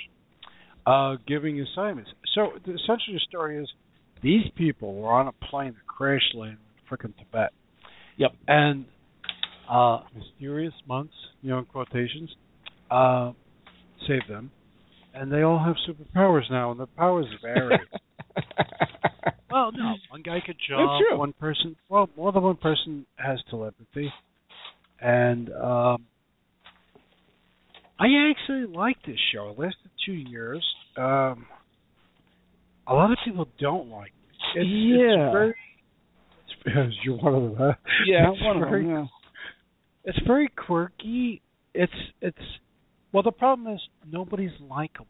uh, 0.86 1.16
giving 1.26 1.60
assignments. 1.60 2.10
So 2.34 2.52
the, 2.64 2.72
essentially, 2.74 3.14
the 3.14 3.20
story 3.28 3.58
is 3.62 3.68
these 4.22 4.44
people 4.56 4.94
were 4.94 5.12
on 5.12 5.28
a 5.28 5.32
plane 5.32 5.74
that 5.74 5.86
crash 5.86 6.22
landed 6.34 6.58
in 6.58 6.96
frickin' 6.96 7.14
Tibet. 7.18 7.50
Yep. 8.16 8.32
And 8.48 8.86
uh, 9.70 10.00
mysterious 10.14 10.74
monks, 10.86 11.14
you 11.42 11.50
know, 11.50 11.58
in 11.58 11.64
quotations, 11.66 12.30
uh, 12.90 13.32
saved 14.06 14.28
them, 14.28 14.50
and 15.14 15.32
they 15.32 15.42
all 15.42 15.58
have 15.58 15.76
superpowers 15.88 16.50
now, 16.50 16.70
and 16.70 16.80
the 16.80 16.86
powers 16.86 17.26
vary. 17.42 17.78
well, 19.50 19.70
no, 19.72 19.94
one 20.10 20.22
guy 20.22 20.40
could 20.44 20.56
jump. 20.68 20.90
One 21.18 21.32
person, 21.34 21.76
well, 21.88 22.08
more 22.16 22.32
than 22.32 22.42
one 22.42 22.56
person 22.56 23.06
has 23.16 23.38
telepathy, 23.50 24.12
and 25.00 25.50
um, 25.52 26.04
I 27.98 28.06
actually 28.30 28.66
like 28.66 28.96
this 29.06 29.18
show. 29.32 29.50
It 29.50 29.58
lasted 29.58 29.90
two 30.04 30.12
years. 30.12 30.64
Um, 30.96 31.46
a 32.86 32.94
lot 32.94 33.10
of 33.10 33.18
people 33.24 33.46
don't 33.58 33.88
like 33.88 34.12
it. 34.54 34.60
It's, 34.60 34.68
Yeah. 34.68 35.26
it's 35.26 35.32
very. 35.32 35.54
It's, 36.86 36.96
you're 37.04 37.16
one 37.16 37.34
of 37.34 37.42
them, 37.42 37.54
huh? 37.56 37.72
yeah, 38.06 38.30
one 38.30 38.62
of 38.62 38.70
them. 38.70 38.88
Yeah. 38.90 39.04
It's 40.04 40.18
very 40.26 40.48
quirky. 40.48 41.40
It's 41.74 41.92
it's. 42.20 42.38
Well, 43.12 43.22
the 43.22 43.32
problem 43.32 43.72
is 43.74 43.80
nobody's 44.10 44.50
likable. 44.60 45.06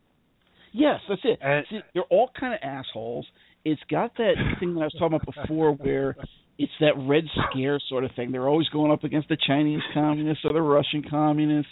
Yes, 0.73 1.01
that's 1.09 1.21
it. 1.25 1.39
And- 1.41 1.67
See, 1.71 1.81
they're 1.95 2.03
all 2.11 2.31
kind 2.39 2.53
of 2.55 2.61
assholes. 2.63 3.27
It's 3.65 3.81
got 3.91 4.17
that 4.19 4.35
thing 4.61 4.75
that 4.75 4.81
I 4.81 4.85
was 4.85 4.93
talking 4.99 5.19
about 5.23 5.27
before, 5.35 5.73
where 5.73 6.17
it's 6.59 6.73
that 6.81 6.93
red 6.99 7.25
scare 7.51 7.81
sort 7.89 8.05
of 8.05 8.11
thing. 8.15 8.31
They're 8.31 8.49
always 8.49 8.69
going 8.69 8.93
up 8.93 9.05
against 9.05 9.29
the 9.29 9.37
Chinese 9.47 9.81
communists 9.95 10.45
or 10.45 10.53
the 10.53 10.61
Russian 10.61 11.03
communists. 11.09 11.71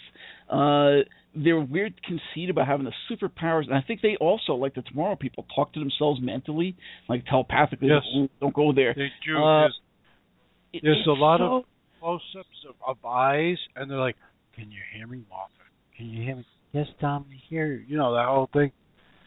Uh, 0.49 1.03
they're 1.35 1.59
weird 1.59 1.93
conceit 2.03 2.49
about 2.49 2.67
having 2.67 2.85
the 2.85 2.93
superpowers, 3.09 3.65
and 3.65 3.75
I 3.75 3.81
think 3.81 4.01
they 4.01 4.15
also, 4.19 4.53
like 4.53 4.73
the 4.75 4.81
Tomorrow 4.83 5.15
People, 5.15 5.45
talk 5.55 5.73
to 5.73 5.79
themselves 5.79 6.19
mentally, 6.21 6.75
like 7.07 7.25
telepathically. 7.25 7.89
Yes. 7.89 8.03
"Ooh, 8.15 8.29
Don't 8.39 8.53
go 8.53 8.71
there. 8.71 8.93
They 8.95 9.11
do. 9.25 9.37
Uh, 9.43 9.61
there's 9.61 9.79
It- 10.73 10.83
there's 10.83 11.05
a 11.07 11.11
lot 11.13 11.39
so- 11.39 11.57
of 11.57 11.65
close-ups 12.03 12.65
of, 12.67 12.75
of 12.85 13.05
eyes, 13.05 13.57
and 13.75 13.89
they're 13.89 13.97
like, 13.97 14.17
"Can 14.55 14.69
you 14.71 14.79
hear 14.93 15.07
me, 15.07 15.23
Martha? 15.29 15.53
Can 15.95 16.07
you 16.07 16.23
hear 16.23 16.35
me?" 16.35 16.45
Yes, 16.73 16.87
Tom, 16.99 17.25
I 17.29 17.35
hear 17.49 17.67
you. 17.67 17.85
You 17.87 17.97
know 17.97 18.13
that 18.13 18.25
whole 18.25 18.49
thing. 18.51 18.71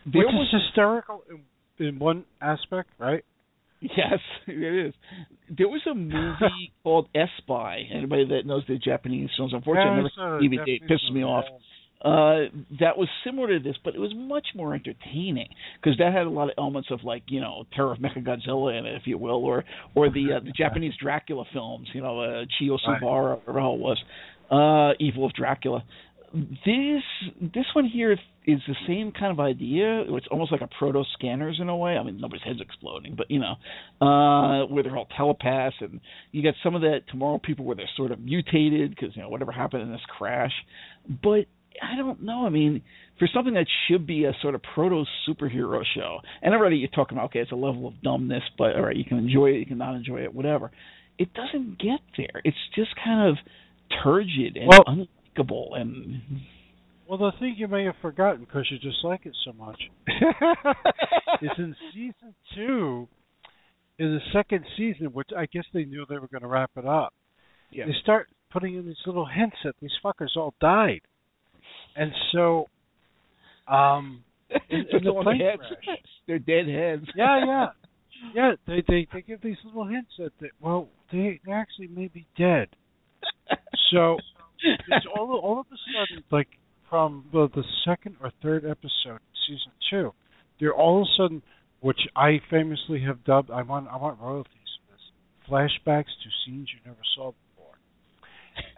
There 0.05 0.23
Which 0.27 0.33
was 0.33 0.49
is 0.53 0.63
hysterical 0.67 1.23
in, 1.31 1.87
in 1.87 1.99
one 1.99 2.25
aspect, 2.41 2.91
right? 2.99 3.25
Yes, 3.81 4.21
it 4.47 4.87
is. 4.87 4.95
There 5.57 5.69
was 5.69 5.83
a 5.91 5.95
movie 5.95 6.73
called 6.83 7.09
Espy. 7.15 7.89
Anybody 7.95 8.27
that 8.29 8.47
knows 8.47 8.65
the 8.69 8.79
Japanese 8.79 9.31
films, 9.37 9.53
unfortunately, 9.55 10.11
I 10.19 10.25
never 10.25 10.41
DVD. 10.41 10.77
It 10.77 10.83
pisses 10.91 11.13
me 11.13 11.23
off. 11.23 11.45
Uh, 12.03 12.51
that 12.79 12.99
was 12.99 13.09
similar 13.25 13.59
to 13.59 13.59
this, 13.59 13.77
but 13.83 13.95
it 13.95 13.99
was 13.99 14.13
much 14.15 14.49
more 14.55 14.75
entertaining 14.75 15.49
because 15.81 15.97
that 15.99 16.13
had 16.13 16.27
a 16.27 16.31
lot 16.31 16.45
of 16.45 16.55
elements 16.59 16.91
of 16.91 17.03
like 17.03 17.23
you 17.29 17.41
know 17.41 17.65
Terror 17.75 17.93
of 17.93 17.99
Mechagodzilla 17.99 18.79
in 18.79 18.87
it, 18.87 18.95
if 18.97 19.07
you 19.07 19.17
will, 19.17 19.45
or 19.45 19.65
or 19.95 20.11
the 20.11 20.35
uh, 20.37 20.41
the 20.45 20.53
Japanese 20.57 20.93
Dracula 21.01 21.45
films, 21.53 21.89
you 21.95 22.03
know, 22.03 22.21
uh, 22.21 22.45
Chio. 22.59 22.77
Or 23.03 23.41
how 23.47 23.75
it 23.75 23.81
was, 23.81 23.99
uh, 24.51 24.95
Evil 25.03 25.25
of 25.25 25.33
Dracula. 25.33 25.85
This 26.35 27.03
this 27.41 27.65
one 27.75 27.87
here 27.87 28.13
is 28.47 28.61
the 28.69 28.77
same 28.87 29.11
kind 29.11 29.33
of 29.33 29.41
idea. 29.41 30.03
It's 30.07 30.27
almost 30.31 30.53
like 30.53 30.61
a 30.61 30.69
proto 30.79 31.03
scanners 31.15 31.59
in 31.61 31.69
a 31.69 31.77
way. 31.77 31.97
I 31.97 32.03
mean, 32.03 32.21
nobody's 32.21 32.45
head's 32.45 32.61
exploding, 32.61 33.15
but 33.17 33.31
you 33.31 33.41
know, 33.41 33.55
uh, 34.07 34.67
where 34.67 34.83
they're 34.83 34.97
all 34.97 35.09
telepaths, 35.17 35.77
and 35.81 36.01
you 36.31 36.43
got 36.43 36.55
some 36.63 36.75
of 36.75 36.83
that 36.83 37.03
tomorrow 37.11 37.41
people 37.43 37.65
where 37.65 37.75
they're 37.75 37.89
sort 37.97 38.13
of 38.13 38.21
mutated 38.21 38.91
because 38.91 39.17
you 39.17 39.23
know 39.23 39.31
whatever 39.31 39.51
happened 39.51 39.83
in 39.83 39.91
this 39.91 40.05
crash. 40.19 40.53
But 41.23 41.47
I 41.83 41.97
don't 41.97 42.23
know. 42.23 42.47
I 42.47 42.51
mean, 42.51 42.83
for 43.19 43.29
something 43.33 43.55
that 43.55 43.67
should 43.89 44.07
be 44.07 44.25
a 44.25 44.33
sort 44.43 44.55
of 44.55 44.63
proto 44.75 45.05
superhero 45.29 45.83
show, 45.95 46.19
and 46.43 46.55
already 46.55 46.77
you're 46.77 46.89
talking 46.89 47.17
about 47.17 47.31
okay, 47.31 47.41
it's 47.41 47.53
a 47.53 47.57
level 47.57 47.87
of 47.89 48.01
dumbness, 48.03 48.43
but 48.59 48.77
all 48.77 48.83
right, 48.83 48.97
you 48.97 49.05
can 49.05 49.19
enjoy 49.19 49.51
it, 49.51 49.59
you 49.59 49.67
can 49.67 49.79
not 49.79 49.95
enjoy 49.95 50.23
it, 50.23 50.35
whatever. 50.35 50.71
It 51.19 51.33
doesn't 51.33 51.79
get 51.79 52.01
there. 52.17 52.43
It's 52.45 52.57
just 52.75 52.91
kind 53.03 53.31
of 53.31 53.37
turgid 54.03 54.57
and 54.57 54.69
Well- 54.69 54.85
unlikable 54.85 55.79
and 55.81 56.21
Well, 57.09 57.19
the 57.19 57.33
thing 57.39 57.55
you 57.57 57.69
may 57.69 57.85
have 57.85 57.97
forgotten 58.03 58.41
because 58.45 58.67
you 58.71 58.79
dislike 58.79 59.27
it 59.27 59.35
so 59.45 59.53
much 59.53 59.81
is 61.43 61.51
in 61.59 61.77
season 61.93 62.35
two, 62.55 63.09
in 63.99 64.13
the 64.15 64.21
second 64.33 64.65
season, 64.77 65.07
which 65.13 65.29
I 65.37 65.47
guess 65.47 65.65
they 65.73 65.85
knew 65.85 66.05
they 66.09 66.19
were 66.19 66.29
going 66.29 66.43
to 66.43 66.49
wrap 66.49 66.73
it 66.77 66.85
up. 66.85 67.15
Yeah. 67.71 67.87
They 67.87 67.93
start 68.03 68.29
putting 68.51 68.75
in 68.75 68.87
these 68.87 68.97
little 69.07 69.27
hints 69.27 69.57
that 69.65 69.75
these 69.81 69.93
fuckers 70.05 70.37
all 70.37 70.55
died, 70.61 71.01
and 71.97 72.13
so, 72.33 72.67
um, 73.69 74.23
in, 74.71 74.87
in 74.93 75.05
the 75.05 75.13
plane 75.23 75.41
crash, 75.59 75.99
They're 76.27 76.39
dead 76.39 76.69
heads. 76.69 77.07
yeah, 77.15 77.45
yeah, 77.45 77.67
yeah. 78.35 78.53
They 78.67 78.83
they 78.87 79.07
they 79.13 79.23
give 79.23 79.41
these 79.43 79.57
little 79.65 79.87
hints 79.87 80.11
that 80.19 80.33
they, 80.41 80.51
well, 80.61 80.89
they 81.13 81.41
they 81.45 81.53
actually 81.53 81.89
may 81.89 82.09
be 82.09 82.27
dead. 82.37 82.69
So 83.91 84.17
it's 84.63 85.07
all 85.17 85.39
all 85.43 85.61
of 85.61 85.67
a 85.67 85.77
sudden 85.93 86.25
like 86.31 86.49
from 86.91 87.25
the, 87.33 87.49
the 87.55 87.65
second 87.85 88.17
or 88.23 88.33
third 88.43 88.65
episode, 88.65 89.21
season 89.47 89.73
two, 89.91 90.13
they're 90.61 90.75
all 90.75 91.03
of 91.03 91.09
a 91.09 91.11
sudden, 91.17 91.43
which 91.81 92.01
I 92.15 92.41
famously 92.51 93.03
have 93.03 93.25
dubbed. 93.25 93.51
I 93.51 93.63
want 93.63 93.89
I 93.89 93.97
want 93.97 94.21
royalties 94.21 94.53
for 94.87 94.93
this. 94.93 95.03
Flashbacks 95.49 96.05
to 96.23 96.31
scenes 96.45 96.69
you 96.73 96.81
never 96.85 97.03
saw 97.15 97.33
before, 97.55 97.79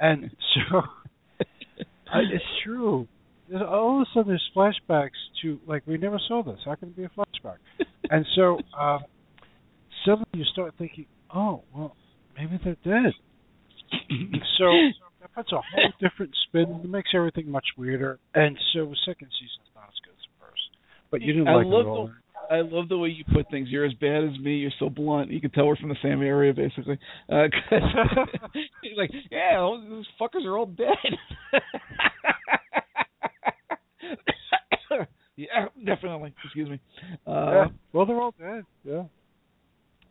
and 0.01 0.31
so 0.55 0.83
I, 2.13 2.19
it's 2.33 2.45
true. 2.65 3.07
There's, 3.49 3.63
all 3.63 4.01
of 4.01 4.03
a 4.03 4.11
sudden, 4.15 4.29
there's 4.29 4.51
flashbacks 4.55 5.11
to 5.43 5.59
like 5.67 5.87
we 5.87 5.99
never 5.99 6.21
saw 6.29 6.43
this. 6.43 6.59
How 6.65 6.75
can 6.75 6.89
it 6.89 6.97
be 6.97 7.05
a 7.05 7.11
flashback? 7.11 7.57
and 8.11 8.27
so 8.35 8.59
um, 8.79 9.01
suddenly 10.05 10.27
you 10.35 10.45
start 10.53 10.75
thinking, 10.79 11.07
oh 11.35 11.63
well, 11.75 11.97
maybe 12.37 12.59
they're 12.63 12.77
dead. 12.85 13.13
so 14.59 14.67
that 15.21 15.35
puts 15.35 15.53
a 15.53 15.57
whole 15.57 15.93
different 16.01 16.35
spin. 16.49 16.81
It 16.85 16.91
makes 16.91 17.11
everything 17.15 17.51
much 17.51 17.67
weirder. 17.77 18.19
And 18.35 18.57
so 18.73 18.87
the 18.87 18.97
second 19.07 19.29
season's 19.33 19.71
not 19.75 19.85
as 19.85 19.99
good 20.05 20.13
as 20.13 20.25
the 20.29 20.47
first. 20.47 20.69
But 21.11 21.23
you 21.23 21.33
didn't 21.33 21.49
I 21.49 21.57
like 21.57 21.67
it 21.67 21.71
all. 21.71 22.07
the 22.09 22.13
I 22.51 22.61
love 22.61 22.89
the 22.89 22.99
way 22.99 23.11
you 23.11 23.25
put 23.33 23.51
things. 23.51 23.69
You're 23.71 23.85
as 23.85 23.93
bad 23.95 24.25
as 24.25 24.39
me. 24.39 24.57
You're 24.57 24.71
so 24.79 24.89
blunt. 24.89 25.31
You 25.31 25.41
can 25.41 25.51
tell 25.51 25.67
we're 25.67 25.77
from 25.77 25.91
the 25.91 25.97
same 26.03 26.23
area, 26.23 26.55
basically. 26.55 26.99
Uh, 27.31 27.45
he's 28.83 28.93
like, 28.97 29.11
yeah, 29.31 29.59
all 29.59 29.81
those 29.89 30.07
fuckers 30.21 30.45
are 30.47 30.57
all 30.57 30.67
dead. 30.67 30.87
yeah, 35.37 35.67
definitely. 35.85 36.35
Excuse 36.45 36.71
me. 36.71 36.81
Uh, 37.27 37.51
yeah. 37.53 37.67
Well, 37.93 38.07
they're 38.07 38.21
all 38.21 38.35
dead. 38.39 38.65
Yeah. 38.85 39.05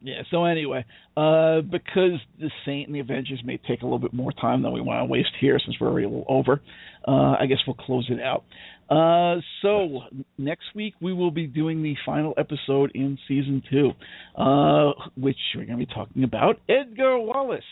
Yeah. 0.02 0.22
So 0.30 0.46
anyway, 0.46 0.86
uh, 1.16 1.62
because 1.62 2.20
the 2.40 2.52
Saint 2.66 2.88
and 2.88 2.96
the 2.96 3.00
Avengers 3.00 3.42
may 3.44 3.58
take 3.58 3.82
a 3.82 3.86
little 3.86 4.00
bit 4.00 4.14
more 4.14 4.32
time 4.32 4.62
than 4.62 4.72
we 4.72 4.82
want 4.82 5.02
to 5.02 5.06
waste 5.06 5.32
here, 5.40 5.60
since 5.64 5.78
we're 5.80 5.88
already 5.88 6.06
a 6.06 6.10
little 6.10 6.26
over, 6.30 6.62
uh, 7.08 7.36
I 7.40 7.46
guess 7.48 7.58
we'll 7.66 7.76
close 7.76 8.08
it 8.10 8.22
out. 8.22 8.44
Uh, 8.90 9.42
so 9.62 10.02
next 10.38 10.66
week 10.76 10.94
we 11.02 11.14
will 11.14 11.32
be 11.32 11.46
doing 11.48 11.84
the 11.84 11.96
final 12.06 12.34
episode 12.38 12.92
in 12.94 13.18
season 13.28 13.62
two, 13.70 13.92
uh, 14.38 14.92
which 15.18 15.38
we're 15.56 15.66
going 15.66 15.80
to 15.80 15.86
be 15.86 15.94
talking 15.94 16.24
about 16.24 16.60
Edgar 16.70 17.20
Wallace. 17.20 17.64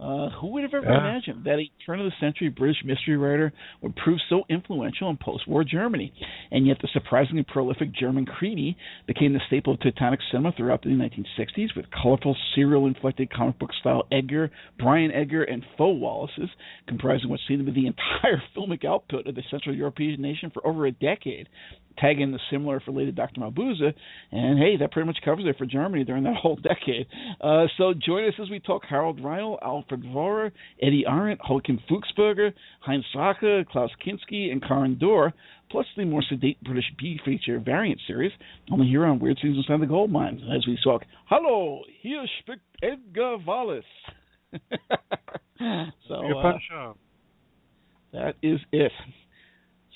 Uh, 0.00 0.30
who 0.40 0.52
would 0.52 0.62
have 0.62 0.74
ever 0.74 0.86
yeah. 0.86 0.98
imagined 0.98 1.44
that 1.44 1.58
a 1.58 1.68
turn 1.84 1.98
of 1.98 2.06
the 2.06 2.12
century 2.20 2.48
British 2.48 2.76
mystery 2.84 3.16
writer 3.16 3.52
would 3.82 3.96
prove 3.96 4.20
so 4.28 4.42
influential 4.48 5.10
in 5.10 5.16
post 5.16 5.48
war 5.48 5.64
Germany? 5.64 6.12
And 6.52 6.68
yet, 6.68 6.76
the 6.80 6.88
surprisingly 6.92 7.42
prolific 7.42 7.92
German 7.92 8.24
krimi 8.24 8.76
became 9.08 9.32
the 9.32 9.40
staple 9.48 9.74
of 9.74 9.80
Teutonic 9.80 10.20
cinema 10.30 10.52
throughout 10.52 10.82
the 10.82 10.90
1960s 10.90 11.74
with 11.74 11.86
colorful, 11.90 12.36
serial 12.54 12.86
inflected 12.86 13.32
comic 13.32 13.58
book 13.58 13.70
style 13.80 14.04
Edgar, 14.12 14.52
Bryan 14.78 15.10
Edgar, 15.10 15.42
and 15.42 15.64
faux 15.76 16.00
Wallaces, 16.00 16.50
comprising 16.86 17.28
what 17.28 17.40
seemed 17.48 17.66
to 17.66 17.72
be 17.72 17.80
the 17.80 17.86
entire 18.22 18.40
filmic 18.56 18.84
output 18.84 19.26
of 19.26 19.34
the 19.34 19.42
Central 19.50 19.74
European 19.74 20.22
nation 20.22 20.50
for 20.54 20.64
over 20.64 20.86
a 20.86 20.92
decade 20.92 21.48
tag 22.00 22.20
in 22.20 22.32
the 22.32 22.38
similar 22.50 22.80
for 22.80 22.92
Lady 22.92 23.12
Dr. 23.12 23.40
Mabuse, 23.40 23.92
and 24.32 24.58
hey, 24.58 24.76
that 24.78 24.92
pretty 24.92 25.06
much 25.06 25.18
covers 25.24 25.44
it 25.46 25.58
for 25.58 25.66
Germany 25.66 26.04
during 26.04 26.24
that 26.24 26.36
whole 26.36 26.56
decade. 26.62 27.06
Uh, 27.40 27.66
so 27.76 27.94
join 27.94 28.24
us 28.28 28.34
as 28.40 28.50
we 28.50 28.60
talk 28.60 28.82
Harald 28.88 29.20
Reinl, 29.20 29.58
Alfred 29.88 30.12
Vohrer, 30.12 30.52
Eddi 30.82 31.04
Arent, 31.06 31.38
Joachim 31.48 31.80
Fuchsberger, 31.90 32.52
Heinz 32.80 33.04
Drache, 33.14 33.66
Klaus 33.68 33.90
Kinski, 34.04 34.50
and 34.52 34.62
Karin 34.62 34.98
Dor, 34.98 35.32
plus 35.70 35.86
the 35.96 36.04
more 36.04 36.22
sedate 36.28 36.62
British 36.62 36.84
B 36.98 37.18
feature 37.24 37.58
variant 37.58 38.00
series, 38.06 38.32
only 38.70 38.86
here 38.86 39.06
on 39.06 39.18
Weird 39.18 39.38
Scenes 39.40 39.56
Inside 39.56 39.80
the 39.80 39.86
Gold 39.86 40.10
Mine, 40.10 40.42
as 40.54 40.66
we 40.66 40.78
talk, 40.82 41.02
Hello, 41.26 41.82
hier 42.02 42.24
spricht 42.40 42.62
Edgar 42.82 43.38
Wallace. 43.46 43.84
so, 46.08 46.38
uh, 46.38 46.92
that 48.12 48.34
is 48.42 48.60
it. 48.72 48.92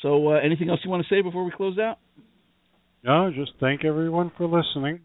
So, 0.02 0.32
uh, 0.32 0.40
anything 0.42 0.68
else 0.68 0.80
you 0.84 0.90
want 0.90 1.06
to 1.06 1.14
say 1.14 1.22
before 1.22 1.44
we 1.44 1.52
close 1.52 1.78
out? 1.78 1.98
No, 3.04 3.30
just 3.34 3.52
thank 3.60 3.84
everyone 3.84 4.30
for 4.36 4.46
listening. 4.46 5.00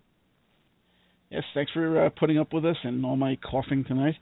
Yes, 1.29 1.43
thanks 1.53 1.71
for 1.73 2.05
uh, 2.05 2.09
putting 2.09 2.37
up 2.37 2.53
with 2.53 2.65
us 2.65 2.77
and 2.83 3.05
all 3.05 3.17
my 3.17 3.37
coughing 3.49 3.83
tonight. 3.83 4.15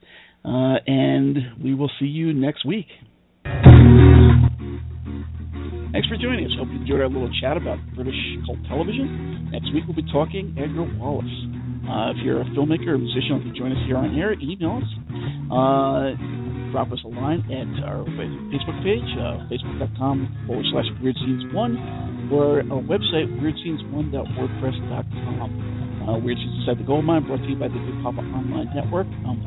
Uh, 0.45 0.77
and 0.85 1.37
we 1.63 1.73
will 1.73 1.89
see 1.99 2.05
you 2.05 2.31
next 2.33 2.65
week. 2.65 2.85
Thanks 5.95 6.11
for 6.11 6.19
joining 6.19 6.43
us. 6.45 6.51
Hope 6.59 6.67
you 6.69 6.77
enjoyed 6.83 7.01
our 7.01 7.09
little 7.09 7.31
chat 7.41 7.57
about 7.57 7.79
British 7.95 8.13
cult 8.45 8.59
television. 8.67 9.49
Next 9.49 9.73
week 9.73 9.85
we'll 9.87 9.95
be 9.95 10.03
talking 10.11 10.53
Edgar 10.59 10.83
Wallace. 10.99 11.25
Uh, 11.87 12.11
if 12.11 12.17
you're 12.19 12.41
a 12.41 12.45
filmmaker 12.51 12.89
or 12.93 12.97
musician 12.97 13.37
you 13.39 13.45
can 13.49 13.55
join 13.55 13.71
us 13.71 13.77
here 13.87 13.95
on 13.97 14.13
air, 14.13 14.33
email 14.37 14.81
us. 14.83 14.89
Uh, 15.49 16.13
drop 16.75 16.91
us 16.91 16.99
a 17.05 17.07
line 17.07 17.39
at 17.47 17.71
our 17.87 18.03
Facebook 18.51 18.75
page, 18.83 19.07
uh, 19.15 19.47
facebook.com 19.47 20.27
forward 20.45 20.65
slash 20.75 20.83
Weird 21.01 21.15
Scenes 21.15 21.47
1, 21.55 22.27
or 22.33 22.59
our 22.67 22.83
website, 22.83 23.31
weirdscenes1.wordpress.com. 23.39 26.03
Uh, 26.03 26.19
Weird 26.19 26.37
Scenes 26.37 26.59
Inside 26.59 26.79
the 26.83 26.85
Gold 26.85 27.05
Mine, 27.05 27.23
brought 27.25 27.39
to 27.39 27.47
you 27.47 27.55
by 27.55 27.69
the 27.69 27.79
Big 27.79 28.03
Papa 28.03 28.19
Online 28.19 28.67
Network. 28.75 29.07
I'm 29.25 29.39